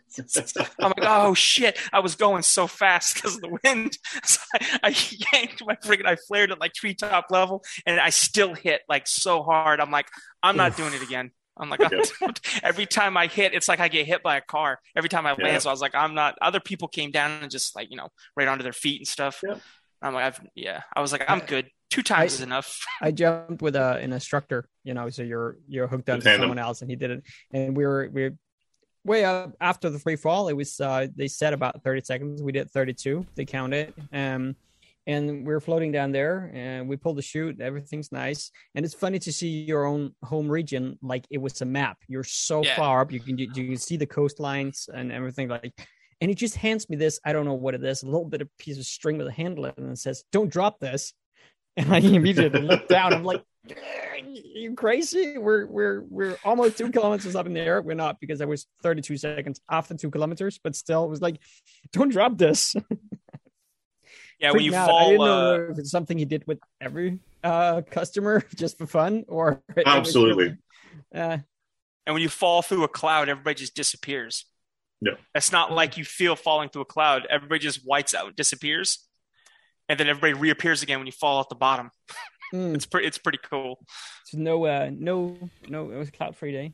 I'm 0.79 0.93
like, 0.97 1.03
oh 1.03 1.33
shit! 1.33 1.77
I 1.93 1.99
was 1.99 2.15
going 2.15 2.43
so 2.43 2.67
fast 2.67 3.15
because 3.15 3.35
of 3.35 3.41
the 3.41 3.57
wind. 3.63 3.97
So 4.23 4.39
I, 4.53 4.79
I 4.83 4.95
yanked 5.33 5.65
my 5.65 5.75
freaking, 5.75 6.05
I 6.05 6.15
flared 6.15 6.51
at 6.51 6.59
like 6.59 6.73
treetop 6.73 7.27
level, 7.29 7.63
and 7.85 7.99
I 7.99 8.09
still 8.09 8.53
hit 8.53 8.81
like 8.89 9.07
so 9.07 9.41
hard. 9.41 9.79
I'm 9.79 9.91
like, 9.91 10.07
I'm 10.43 10.57
not 10.57 10.75
doing 10.75 10.93
it 10.93 11.01
again. 11.01 11.31
I'm 11.57 11.69
like, 11.69 11.81
I'm- 12.21 12.33
every 12.63 12.85
time 12.85 13.17
I 13.17 13.27
hit, 13.27 13.53
it's 13.53 13.67
like 13.67 13.79
I 13.79 13.87
get 13.87 14.05
hit 14.07 14.23
by 14.23 14.37
a 14.37 14.41
car. 14.41 14.79
Every 14.95 15.09
time 15.09 15.25
I 15.25 15.33
land, 15.33 15.61
so 15.61 15.69
I 15.69 15.73
was 15.73 15.81
like, 15.81 15.95
I'm 15.95 16.13
not. 16.15 16.37
Other 16.41 16.59
people 16.59 16.87
came 16.87 17.11
down 17.11 17.43
and 17.43 17.51
just 17.51 17.75
like 17.75 17.89
you 17.91 17.97
know, 17.97 18.09
right 18.35 18.47
onto 18.47 18.63
their 18.63 18.73
feet 18.73 19.01
and 19.01 19.07
stuff. 19.07 19.41
Yeah. 19.45 19.55
I'm 20.01 20.13
like, 20.15 20.23
I've, 20.25 20.41
yeah. 20.55 20.81
I 20.95 21.01
was 21.01 21.11
like, 21.11 21.23
I'm 21.27 21.39
good. 21.39 21.67
Two 21.91 22.01
times 22.01 22.31
I- 22.33 22.35
is 22.35 22.41
enough. 22.41 22.79
I 23.01 23.11
jumped 23.11 23.61
with 23.61 23.75
a, 23.75 23.97
an 23.97 24.13
instructor, 24.13 24.67
you 24.83 24.93
know, 24.93 25.09
so 25.09 25.23
you're 25.23 25.57
you're 25.67 25.87
hooked 25.87 26.09
up 26.09 26.21
to 26.21 26.37
someone 26.37 26.57
else, 26.57 26.81
and 26.81 26.89
he 26.89 26.95
did 26.95 27.11
it, 27.11 27.23
and 27.51 27.75
we 27.75 27.85
were 27.85 28.09
we 28.11 28.23
were 28.23 28.35
way 29.03 29.25
up 29.25 29.53
after 29.59 29.89
the 29.89 29.99
free 29.99 30.15
fall. 30.15 30.47
It 30.47 30.53
was 30.53 30.79
uh, 30.79 31.07
they 31.15 31.27
said 31.27 31.53
about 31.53 31.83
thirty 31.83 32.01
seconds. 32.01 32.41
We 32.41 32.51
did 32.51 32.71
thirty 32.71 32.93
two. 32.93 33.25
They 33.35 33.45
counted, 33.45 33.93
um, 34.13 34.55
and 35.07 35.45
we 35.45 35.53
are 35.53 35.59
floating 35.59 35.91
down 35.91 36.11
there, 36.11 36.51
and 36.53 36.87
we 36.87 36.95
pulled 36.95 37.17
the 37.17 37.21
chute. 37.21 37.59
Everything's 37.59 38.11
nice, 38.11 38.51
and 38.75 38.85
it's 38.85 38.93
funny 38.93 39.19
to 39.19 39.33
see 39.33 39.63
your 39.63 39.85
own 39.85 40.13
home 40.23 40.49
region 40.49 40.97
like 41.01 41.25
it 41.29 41.39
was 41.39 41.61
a 41.61 41.65
map. 41.65 41.97
You're 42.07 42.23
so 42.23 42.63
Yeah. 42.63 42.75
far 42.75 43.01
up, 43.01 43.11
you 43.11 43.19
can 43.19 43.37
you, 43.37 43.47
you 43.53 43.67
can 43.69 43.77
see 43.77 43.97
the 43.97 44.07
coastlines 44.07 44.87
and 44.93 45.11
everything 45.11 45.47
like. 45.47 45.73
And 46.21 46.29
he 46.29 46.35
just 46.35 46.55
hands 46.55 46.87
me 46.87 46.97
this. 46.97 47.19
I 47.25 47.33
don't 47.33 47.45
know 47.45 47.55
what 47.55 47.73
it 47.73 47.83
is. 47.83 48.03
A 48.03 48.05
little 48.05 48.25
bit 48.25 48.41
of 48.41 48.49
piece 48.59 48.77
of 48.77 48.85
string 48.85 49.17
with 49.17 49.25
a 49.25 49.31
handle 49.31 49.65
in 49.65 49.73
and 49.77 49.91
it 49.91 49.97
says, 49.97 50.23
"Don't 50.31 50.51
drop 50.51 50.79
this." 50.79 51.13
And 51.77 51.91
I 51.93 51.99
immediately 51.99 52.61
look 52.61 52.85
down. 52.89 53.13
I'm 53.13 53.23
like, 53.23 53.43
"You 54.27 54.75
crazy? 54.75 55.37
We're 55.37 55.65
we're 55.65 56.03
we're 56.09 56.37
almost 56.43 56.77
two 56.77 56.91
kilometers 56.91 57.33
up 57.33 57.45
in 57.45 57.53
the 57.53 57.61
air. 57.61 57.81
We're 57.81 57.95
not 57.95 58.19
because 58.19 58.41
I 58.41 58.45
was 58.45 58.67
32 58.83 59.15
seconds 59.17 59.61
after 59.71 59.95
two 59.95 60.11
kilometers, 60.11 60.59
but 60.61 60.75
still, 60.75 61.05
it 61.05 61.09
was 61.09 61.21
like, 61.21 61.37
don't 61.93 62.09
drop 62.09 62.37
this." 62.37 62.75
Yeah, 64.41 64.51
when 64.51 64.63
you 64.63 64.71
Freaking 64.71 64.75
out. 64.75 64.89
I 64.89 65.03
didn't 65.05 65.17
fall, 65.17 65.21
uh, 65.23 65.27
know 65.57 65.67
if 65.71 65.77
it's 65.79 65.91
something 65.91 66.17
he 66.17 66.25
did 66.25 66.45
with 66.47 66.59
every 66.81 67.19
uh, 67.43 67.81
customer 67.89 68.43
just 68.55 68.77
for 68.77 68.87
fun, 68.87 69.25
or 69.27 69.61
Absolutely. 69.85 70.43
really- 70.45 70.57
uh, 71.13 71.37
and 72.07 72.13
when 72.15 72.21
you 72.23 72.29
fall 72.29 72.61
through 72.63 72.83
a 72.83 72.87
cloud, 72.87 73.29
everybody 73.29 73.55
just 73.55 73.75
disappears. 73.75 74.45
Yeah. 75.01 75.13
It's 75.35 75.51
not 75.51 75.71
like 75.71 75.97
you 75.97 76.05
feel 76.05 76.35
falling 76.35 76.69
through 76.69 76.81
a 76.83 76.85
cloud. 76.85 77.27
Everybody 77.29 77.59
just 77.59 77.85
whites 77.85 78.15
out, 78.15 78.35
disappears, 78.35 79.07
and 79.87 79.99
then 79.99 80.07
everybody 80.07 80.33
reappears 80.33 80.81
again 80.81 80.99
when 80.99 81.05
you 81.05 81.11
fall 81.11 81.39
at 81.41 81.49
the 81.49 81.55
bottom. 81.55 81.91
mm, 82.53 82.73
It's 82.73 82.85
pretty. 82.87 83.07
It's 83.07 83.17
pretty 83.19 83.39
cool. 83.47 83.79
so 84.25 84.37
no, 84.39 84.65
uh, 84.65 84.89
no, 84.91 85.37
no. 85.69 85.91
It 85.91 85.97
was 85.97 86.09
a 86.09 86.11
cloud-free 86.11 86.51
day. 86.51 86.73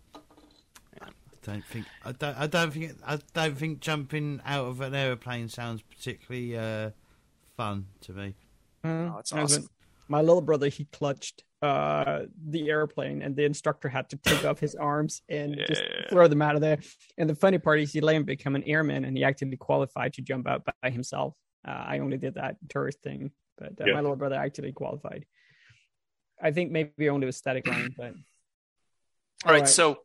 I 1.01 1.09
don't 1.51 1.65
think 1.65 1.85
I 2.05 2.11
don't 2.11 2.37
I 2.37 2.47
don't 2.47 2.71
think 2.71 2.91
I 3.05 3.17
don't 3.33 3.57
think 3.57 3.79
jumping 3.79 4.41
out 4.45 4.65
of 4.65 4.81
an 4.81 4.93
aeroplane 4.93 5.47
sounds 5.49 5.81
particularly 5.81 6.57
uh, 6.57 6.91
fun 7.57 7.87
to 8.01 8.13
me. 8.13 8.35
Uh, 8.83 8.87
Oh, 9.13 9.17
it's 9.19 9.33
awesome. 9.33 9.67
My 10.07 10.21
little 10.21 10.41
brother, 10.41 10.69
he 10.69 10.85
clutched 10.85 11.43
uh, 11.61 12.21
the 12.49 12.69
airplane, 12.69 13.21
and 13.21 13.35
the 13.35 13.43
instructor 13.43 13.89
had 13.89 14.09
to 14.11 14.17
take 14.17 14.45
off 14.45 14.59
his 14.59 14.75
arms 14.75 15.21
and 15.27 15.57
just 15.67 15.81
throw 16.09 16.27
them 16.29 16.41
out 16.41 16.55
of 16.55 16.61
there. 16.61 16.77
And 17.17 17.29
the 17.29 17.35
funny 17.35 17.57
part 17.57 17.81
is, 17.81 17.91
he 17.91 17.99
let 17.99 18.15
him 18.15 18.23
become 18.23 18.55
an 18.55 18.63
airman, 18.63 19.03
and 19.03 19.17
he 19.17 19.23
actually 19.25 19.57
qualified 19.57 20.13
to 20.13 20.21
jump 20.21 20.47
out 20.47 20.65
by 20.81 20.89
himself. 20.89 21.33
Uh, 21.67 21.71
I 21.93 21.99
only 21.99 22.15
did 22.17 22.35
that 22.35 22.55
tourist 22.69 22.99
thing, 23.03 23.31
but 23.57 23.73
uh, 23.81 23.85
Yeah. 23.85 23.93
my 23.95 24.01
little 24.01 24.15
brother 24.15 24.35
actually 24.35 24.71
qualified. 24.71 25.25
I 26.41 26.51
think 26.51 26.71
maybe 26.71 27.09
only 27.09 27.25
with 27.25 27.35
static 27.35 27.67
line, 27.71 27.93
but 27.97 28.13
All 29.45 29.51
right, 29.51 29.61
right. 29.61 29.67
so 29.67 29.97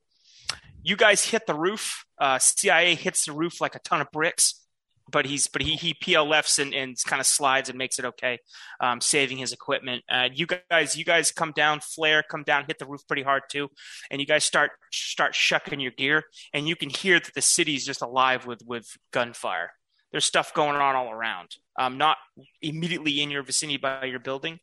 you 0.82 0.96
guys 0.96 1.22
hit 1.24 1.46
the 1.46 1.54
roof. 1.54 2.04
Uh, 2.18 2.38
CIA 2.40 2.96
hits 2.96 3.26
the 3.26 3.32
roof 3.32 3.60
like 3.60 3.76
a 3.76 3.80
ton 3.80 4.00
of 4.00 4.10
bricks, 4.10 4.61
but 5.10 5.26
he's 5.26 5.46
but 5.46 5.62
he 5.62 5.76
he 5.76 5.94
PLFs 5.94 6.58
and, 6.58 6.74
and 6.74 6.96
kind 7.06 7.20
of 7.20 7.26
slides 7.26 7.68
and 7.68 7.78
makes 7.78 7.98
it 7.98 8.04
okay, 8.04 8.38
um, 8.80 9.00
saving 9.00 9.38
his 9.38 9.52
equipment. 9.52 10.04
Uh, 10.10 10.28
you 10.32 10.46
guys 10.70 10.96
you 10.96 11.04
guys 11.04 11.30
come 11.32 11.52
down, 11.52 11.80
flare, 11.80 12.22
come 12.22 12.42
down, 12.42 12.64
hit 12.66 12.78
the 12.78 12.86
roof 12.86 13.00
pretty 13.06 13.22
hard 13.22 13.42
too, 13.50 13.68
and 14.10 14.20
you 14.20 14.26
guys 14.26 14.44
start 14.44 14.70
start 14.92 15.34
shucking 15.34 15.80
your 15.80 15.92
gear, 15.92 16.24
and 16.52 16.68
you 16.68 16.76
can 16.76 16.90
hear 16.90 17.18
that 17.18 17.34
the 17.34 17.42
city's 17.42 17.84
just 17.84 18.02
alive 18.02 18.46
with 18.46 18.62
with 18.66 18.86
gunfire. 19.12 19.70
There's 20.10 20.24
stuff 20.26 20.52
going 20.52 20.76
on 20.76 20.94
all 20.94 21.10
around. 21.10 21.56
Um, 21.78 21.96
not 21.96 22.18
immediately 22.60 23.22
in 23.22 23.30
your 23.30 23.42
vicinity 23.42 23.78
by 23.78 24.04
your 24.04 24.18
building, 24.20 24.58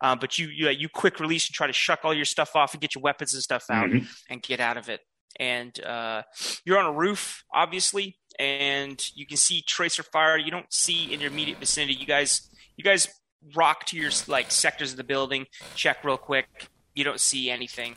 uh, 0.00 0.14
but 0.16 0.38
you 0.38 0.48
you 0.48 0.68
you 0.70 0.88
quick 0.88 1.18
release 1.20 1.46
and 1.48 1.54
try 1.54 1.66
to 1.66 1.72
shuck 1.72 2.00
all 2.04 2.14
your 2.14 2.24
stuff 2.24 2.54
off 2.54 2.74
and 2.74 2.80
get 2.80 2.94
your 2.94 3.02
weapons 3.02 3.34
and 3.34 3.42
stuff 3.42 3.64
out 3.70 3.90
Mhm. 3.90 4.06
and 4.30 4.42
get 4.42 4.60
out 4.60 4.76
of 4.76 4.88
it. 4.88 5.00
And 5.40 5.78
uh, 5.84 6.22
you're 6.64 6.78
on 6.78 6.86
a 6.86 6.92
roof, 6.92 7.42
obviously, 7.52 8.16
and 8.38 9.02
you 9.14 9.26
can 9.26 9.36
see 9.36 9.62
tracer 9.62 10.02
fire. 10.02 10.36
You 10.36 10.50
don't 10.50 10.72
see 10.72 11.12
in 11.12 11.20
your 11.20 11.30
immediate 11.30 11.58
vicinity. 11.58 11.94
You 11.94 12.06
guys, 12.06 12.48
you 12.76 12.84
guys 12.84 13.08
rock 13.54 13.84
to 13.86 13.96
your 13.96 14.10
like 14.26 14.50
sectors 14.50 14.92
of 14.92 14.96
the 14.96 15.04
building, 15.04 15.46
check 15.74 16.04
real 16.04 16.16
quick. 16.16 16.68
You 16.94 17.04
don't 17.04 17.20
see 17.20 17.50
anything. 17.50 17.96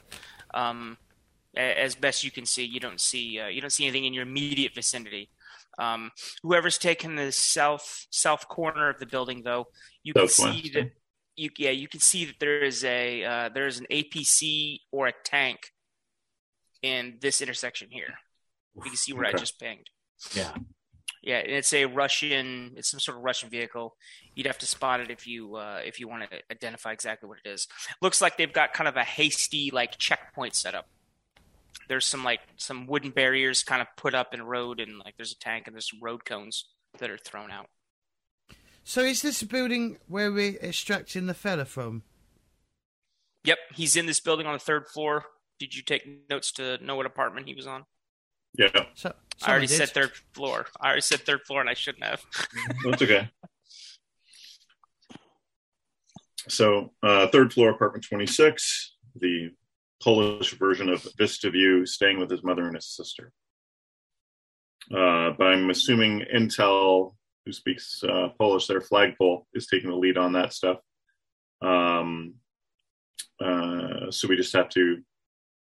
Um, 0.53 0.97
As 1.55 1.95
best 1.95 2.23
you 2.23 2.31
can 2.31 2.45
see, 2.45 2.65
you 2.65 2.79
don't 2.79 3.01
see 3.01 3.39
uh, 3.39 3.47
you 3.47 3.61
don't 3.61 3.71
see 3.71 3.85
anything 3.85 4.05
in 4.05 4.13
your 4.13 4.23
immediate 4.23 4.73
vicinity. 4.73 5.29
Um, 5.79 6.11
whoever's 6.41 6.77
taken 6.77 7.15
the 7.15 7.31
south 7.31 8.07
south 8.09 8.47
corner 8.47 8.89
of 8.89 8.99
the 8.99 9.05
building, 9.05 9.43
though, 9.43 9.67
you 10.03 10.13
can 10.13 10.27
Southwest, 10.27 10.63
see 10.63 10.69
that 10.71 10.91
you 11.35 11.49
yeah 11.57 11.71
you 11.71 11.88
can 11.88 11.99
see 11.99 12.25
that 12.25 12.39
there 12.39 12.63
is 12.63 12.83
a 12.83 13.23
uh, 13.23 13.49
there 13.49 13.67
is 13.67 13.79
an 13.79 13.85
APC 13.91 14.79
or 14.91 15.07
a 15.07 15.13
tank 15.23 15.71
in 16.81 17.17
this 17.21 17.41
intersection 17.41 17.89
here. 17.91 18.15
You 18.75 18.81
can 18.83 18.95
see 18.95 19.13
where 19.13 19.25
I 19.25 19.33
just 19.33 19.59
pinged. 19.59 19.89
Yeah. 20.34 20.53
Yeah, 21.24 21.39
it's 21.39 21.74
a 21.74 21.86
Russian. 21.86 22.74
It's 22.78 22.89
some 22.89 22.99
sort 22.99 23.18
of 23.18 23.24
Russian 23.24 23.49
vehicle. 23.49 23.95
You'd 24.36 24.47
have 24.47 24.59
to 24.59 24.65
spot 24.65 25.01
it 25.01 25.11
if 25.11 25.28
you 25.28 25.55
uh, 25.55 25.82
if 25.84 25.99
you 25.99 26.07
want 26.07 26.30
to 26.30 26.39
identify 26.49 26.93
exactly 26.93 27.28
what 27.28 27.39
it 27.43 27.49
is. 27.49 27.68
Looks 28.01 28.22
like 28.22 28.38
they've 28.38 28.53
got 28.53 28.74
kind 28.74 28.88
of 28.88 28.95
a 28.95 29.03
hasty 29.03 29.70
like 29.72 29.97
checkpoint 29.97 30.55
set 30.55 30.74
up. 30.74 30.88
There's 31.89 32.05
some 32.05 32.24
like 32.24 32.39
some 32.55 32.88
wooden 32.88 33.11
barriers 33.11 33.63
kind 33.63 33.82
of 33.82 33.88
put 33.97 34.15
up 34.15 34.34
in 34.34 34.39
a 34.39 34.45
road, 34.45 34.80
and 34.80 34.99
like 34.99 35.18
there's 35.18 35.34
a 35.34 35.39
tank 35.39 35.68
and 35.68 35.76
there's 35.76 35.89
some 35.89 35.99
road 36.01 36.24
cones 36.24 36.70
that 36.99 37.09
are 37.09 37.18
thrown 37.18 37.51
out. 37.51 37.68
So 38.84 39.01
is 39.01 39.22
this 39.22 39.41
a 39.41 39.45
building 39.45 39.97
where 40.07 40.32
we're 40.32 40.57
extracting 40.61 41.26
the 41.26 41.34
fella 41.34 41.65
from? 41.65 42.03
Yep, 43.43 43.57
he's 43.74 43.97
in 43.97 44.05
this 44.05 44.22
building 44.22 44.47
on 44.47 44.53
the 44.53 44.59
third 44.59 44.88
floor. 44.88 45.26
Did 45.59 45.76
you 45.76 45.82
take 45.82 46.30
notes 46.30 46.53
to 46.53 46.78
know 46.84 46.95
what 46.95 47.05
apartment 47.05 47.47
he 47.47 47.53
was 47.53 47.68
on? 47.68 47.84
Yeah, 48.57 48.85
So, 48.95 49.13
I 49.43 49.51
already 49.51 49.67
said 49.67 49.89
third 49.89 50.11
floor. 50.33 50.65
I 50.81 50.87
already 50.87 51.01
said 51.01 51.21
third 51.21 51.41
floor, 51.45 51.61
and 51.61 51.69
I 51.69 51.75
shouldn't 51.75 52.03
have. 52.03 52.23
that's 52.85 53.01
okay. 53.01 53.29
So, 56.49 56.93
uh, 57.03 57.27
third 57.27 57.53
floor, 57.53 57.69
apartment 57.69 58.05
26, 58.05 58.95
the 59.19 59.51
Polish 60.01 60.57
version 60.57 60.89
of 60.89 61.05
Vista 61.17 61.51
View, 61.51 61.85
staying 61.85 62.19
with 62.19 62.31
his 62.31 62.43
mother 62.43 62.65
and 62.65 62.75
his 62.75 62.87
sister. 62.87 63.31
Uh, 64.91 65.31
but 65.37 65.47
I'm 65.47 65.69
assuming 65.69 66.23
Intel, 66.33 67.11
who 67.45 67.51
speaks 67.51 68.03
uh, 68.03 68.29
Polish, 68.39 68.67
their 68.67 68.81
flagpole, 68.81 69.45
is 69.53 69.67
taking 69.67 69.89
the 69.89 69.95
lead 69.95 70.17
on 70.17 70.33
that 70.33 70.53
stuff. 70.53 70.77
Um, 71.61 72.35
uh, 73.39 74.09
so 74.09 74.27
we 74.27 74.37
just 74.37 74.53
have 74.53 74.69
to, 74.69 74.99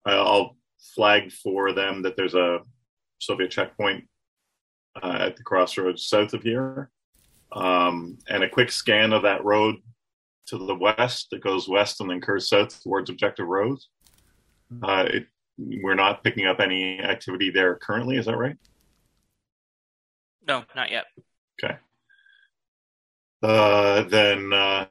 I'll 0.04 0.56
flag 0.94 1.32
for 1.32 1.72
them 1.72 2.02
that 2.02 2.16
there's 2.16 2.34
a 2.34 2.60
Soviet 3.18 3.50
checkpoint 3.50 4.04
uh, 5.02 5.18
at 5.20 5.36
the 5.36 5.42
crossroads 5.42 6.06
south 6.06 6.34
of 6.34 6.42
here. 6.42 6.90
Um, 7.52 8.18
and 8.28 8.42
a 8.42 8.48
quick 8.48 8.70
scan 8.70 9.12
of 9.12 9.22
that 9.22 9.44
road 9.44 9.76
to 10.46 10.58
the 10.58 10.74
west 10.74 11.28
that 11.30 11.42
goes 11.42 11.68
west 11.68 12.00
and 12.00 12.10
then 12.10 12.20
curves 12.20 12.48
south 12.48 12.82
towards 12.82 13.10
Objective 13.10 13.46
Rose. 13.46 13.88
Uh, 14.82 15.06
it, 15.08 15.26
we're 15.56 15.94
not 15.94 16.24
picking 16.24 16.46
up 16.46 16.60
any 16.60 16.98
activity 17.00 17.50
there 17.50 17.76
currently. 17.76 18.16
Is 18.16 18.26
that 18.26 18.36
right? 18.36 18.56
No, 20.46 20.64
not 20.74 20.90
yet. 20.90 21.06
Okay. 21.62 21.76
Uh, 23.42 24.02
then 24.02 24.52
uh, 24.52 24.86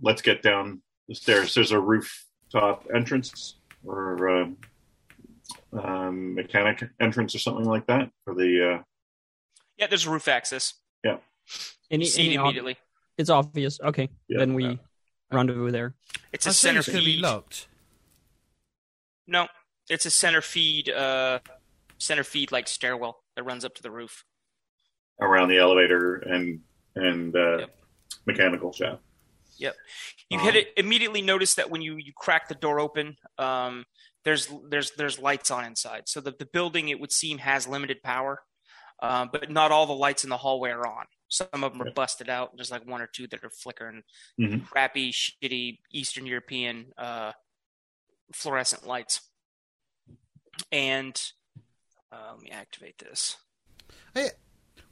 let's 0.00 0.22
get 0.22 0.42
down 0.42 0.80
the 1.08 1.14
stairs. 1.14 1.54
There's 1.54 1.72
a 1.72 1.80
rooftop 1.80 2.86
entrance 2.94 3.58
or 3.84 4.16
um, 5.72 6.34
mechanic 6.34 6.82
entrance 7.00 7.34
or 7.34 7.38
something 7.38 7.64
like 7.66 7.86
that 7.86 8.10
for 8.24 8.34
the. 8.34 8.74
Uh, 8.78 8.82
Yeah, 9.76 9.86
there's 9.88 10.06
a 10.06 10.10
roof 10.10 10.28
access. 10.28 10.74
Any, 11.88 12.04
You 12.06 12.10
see 12.10 12.24
any 12.26 12.34
it 12.34 12.38
ob- 12.38 12.44
immediately. 12.46 12.76
it's 13.16 13.30
obvious. 13.30 13.78
Okay, 13.80 14.08
Yeah. 14.28 14.38
then 14.40 14.54
we 14.54 14.80
rendezvous 15.30 15.70
there. 15.70 15.94
It's 16.32 16.44
I 16.44 16.50
a 16.50 16.52
think 16.52 16.56
center 16.60 16.78
it's 16.80 16.88
going 16.88 17.04
be 17.04 17.12
feed. 17.14 17.20
locked. 17.22 17.68
No, 19.28 19.46
it's 19.88 20.04
a 20.06 20.10
center 20.10 20.40
feed. 20.40 20.90
Uh, 20.90 21.38
center 21.98 22.24
feed 22.24 22.50
like 22.50 22.66
stairwell 22.66 23.22
that 23.36 23.44
runs 23.44 23.64
up 23.64 23.74
to 23.76 23.82
the 23.82 23.90
roof. 23.90 24.24
around 25.20 25.48
the 25.48 25.58
elevator 25.58 26.16
and 26.16 26.60
and 26.96 27.34
uh, 27.36 27.58
Yep. 27.58 27.76
mechanical 28.26 28.72
shaft. 28.72 29.00
Yep. 29.58 29.76
You 30.28 30.38
Um, 30.38 30.44
hit 30.44 30.56
it 30.56 30.72
immediately. 30.76 31.22
Notice 31.22 31.54
that 31.54 31.70
when 31.70 31.80
you 31.82 31.96
you 31.96 32.12
crack 32.16 32.48
the 32.48 32.54
door 32.56 32.80
open, 32.80 33.16
um, 33.38 33.86
there's 34.26 34.48
there's 34.68 34.90
there's 34.90 35.20
lights 35.20 35.52
on 35.52 35.64
inside. 35.64 36.02
So 36.08 36.20
the 36.20 36.34
the 36.36 36.46
building 36.46 36.88
it 36.88 36.98
would 37.00 37.12
seem 37.12 37.38
has 37.38 37.68
limited 37.68 38.02
power, 38.02 38.42
uh, 39.00 39.26
but 39.30 39.50
not 39.52 39.70
all 39.70 39.86
the 39.86 39.92
lights 39.94 40.24
in 40.24 40.30
the 40.30 40.36
hallway 40.36 40.70
are 40.70 40.84
on. 40.86 41.06
Some 41.28 41.62
of 41.64 41.72
them 41.72 41.80
are 41.82 41.92
busted 41.92 42.28
out. 42.28 42.50
There's 42.56 42.72
like 42.72 42.84
one 42.84 43.00
or 43.00 43.06
two 43.06 43.28
that 43.28 43.44
are 43.44 43.50
flickering. 43.50 44.02
Mhm. 44.38 44.66
Crappy, 44.66 45.12
shitty 45.12 45.78
Eastern 45.92 46.26
European 46.26 46.86
uh, 46.98 47.32
fluorescent 48.34 48.84
lights. 48.86 49.20
And 50.72 51.20
uh, 52.12 52.32
let 52.34 52.42
me 52.42 52.50
activate 52.50 52.98
this. 52.98 53.36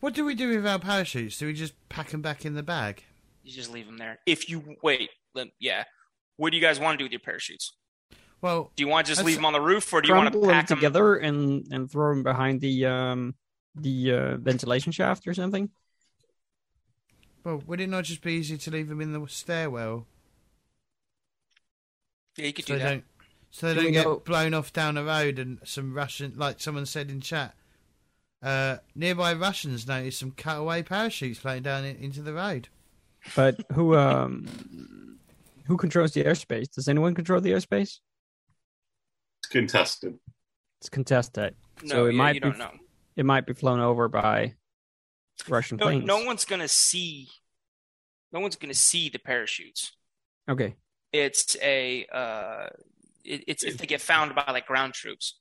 What 0.01 0.14
do 0.14 0.24
we 0.24 0.35
do 0.35 0.55
with 0.55 0.66
our 0.66 0.78
parachutes? 0.78 1.39
Do 1.39 1.47
we 1.47 1.55
just 1.55 1.74
pack 1.89 2.11
them 2.11 2.22
back 2.22 2.45
in 2.45 2.55
the 2.55 2.62
bag? 2.62 3.05
You 3.43 3.53
just 3.53 3.72
leave 3.72 3.87
them 3.87 3.99
there. 3.99 4.18
If 4.26 4.49
you 4.49 4.76
wait, 4.82 5.11
let, 5.35 5.49
yeah. 5.59 5.85
What 6.37 6.51
do 6.51 6.57
you 6.57 6.62
guys 6.62 6.78
want 6.78 6.95
to 6.95 6.99
do 6.99 7.05
with 7.05 7.12
your 7.12 7.20
parachutes? 7.20 7.74
Well, 8.45 8.70
Do 8.76 8.82
you 8.82 8.88
want 8.88 9.07
to 9.07 9.12
just 9.14 9.24
leave 9.24 9.36
them 9.36 9.47
on 9.47 9.55
the 9.55 9.61
roof, 9.62 9.90
or 9.90 10.03
do 10.03 10.09
you 10.09 10.14
want 10.14 10.26
to 10.26 10.30
Crumble 10.32 10.49
them 10.49 10.55
pack 10.55 10.66
them 10.68 10.76
together 10.76 11.16
and 11.16 11.66
and 11.72 11.90
throw 11.90 12.11
them 12.14 12.22
behind 12.22 12.61
the 12.61 12.84
um 12.84 13.34
the 13.74 14.12
uh, 14.12 14.36
ventilation 14.36 14.92
shaft 14.92 15.26
or 15.26 15.32
something. 15.32 15.70
well, 17.42 17.62
would 17.66 17.80
it 17.80 17.88
not 17.88 18.05
just 18.05 18.20
be 18.20 18.34
easy 18.34 18.59
to 18.59 18.70
leave 18.70 18.88
them 18.90 19.01
in 19.01 19.12
the 19.14 19.26
stairwell 19.28 20.07
Yeah, 22.36 22.47
you 22.49 22.53
could 22.53 22.66
so 22.66 22.74
do 22.74 22.78
they 22.78 22.84
that. 22.84 22.90
don't 22.90 23.05
so 23.51 23.66
they 23.68 23.74
Do 23.76 23.82
don't 23.84 23.92
get 23.92 24.05
know- 24.05 24.18
blown 24.18 24.53
off 24.53 24.74
down 24.74 24.97
the 24.97 25.05
road 25.05 25.38
and 25.38 25.59
some 25.64 25.95
Russian, 25.95 26.34
like 26.36 26.61
someone 26.61 26.84
said 26.84 27.11
in 27.11 27.22
chat, 27.22 27.55
uh, 28.42 28.76
nearby 28.95 29.32
Russians 29.32 29.86
noticed 29.88 30.18
some 30.18 30.32
cutaway 30.32 30.82
parachutes 30.82 31.38
flying 31.38 31.62
down 31.62 31.84
in, 31.86 31.97
into 31.97 32.20
the 32.20 32.34
road. 32.34 32.68
But 33.34 33.64
who 33.72 33.97
um 33.97 35.18
who 35.66 35.78
controls 35.78 36.12
the 36.12 36.24
airspace? 36.24 36.70
Does 36.70 36.88
anyone 36.88 37.14
control 37.14 37.40
the 37.40 37.53
airspace? 37.53 38.01
It's 39.45 39.53
contested. 39.53 40.18
It's 40.80 40.88
contested. 40.88 41.55
No, 41.82 41.88
so 41.88 42.07
it 42.07 42.12
yeah, 42.12 42.18
might 42.18 42.34
you 42.36 42.40
be 42.40 42.49
don't 42.49 42.59
know. 42.59 42.70
it 43.14 43.26
might 43.26 43.47
be 43.47 43.53
flown 43.53 43.78
over 43.78 44.09
by 44.09 44.55
Russian 45.49 45.76
No, 45.76 45.84
planes. 45.86 46.07
no 46.07 46.24
one's 46.24 46.47
gonna 46.47 46.66
see. 46.68 47.28
No 48.32 48.40
one's 48.40 48.57
gonna 48.57 48.72
see 48.72 49.11
the 49.11 49.18
parachutes. 49.18 49.92
Okay. 50.49 50.76
It's 51.12 51.57
a. 51.61 52.07
Uh, 52.11 52.68
it, 53.22 53.45
it's 53.47 53.64
if 53.64 53.76
they 53.76 53.86
get 53.86 54.01
found 54.01 54.34
by 54.34 54.45
like 54.51 54.66
ground 54.66 54.95
troops. 54.95 55.38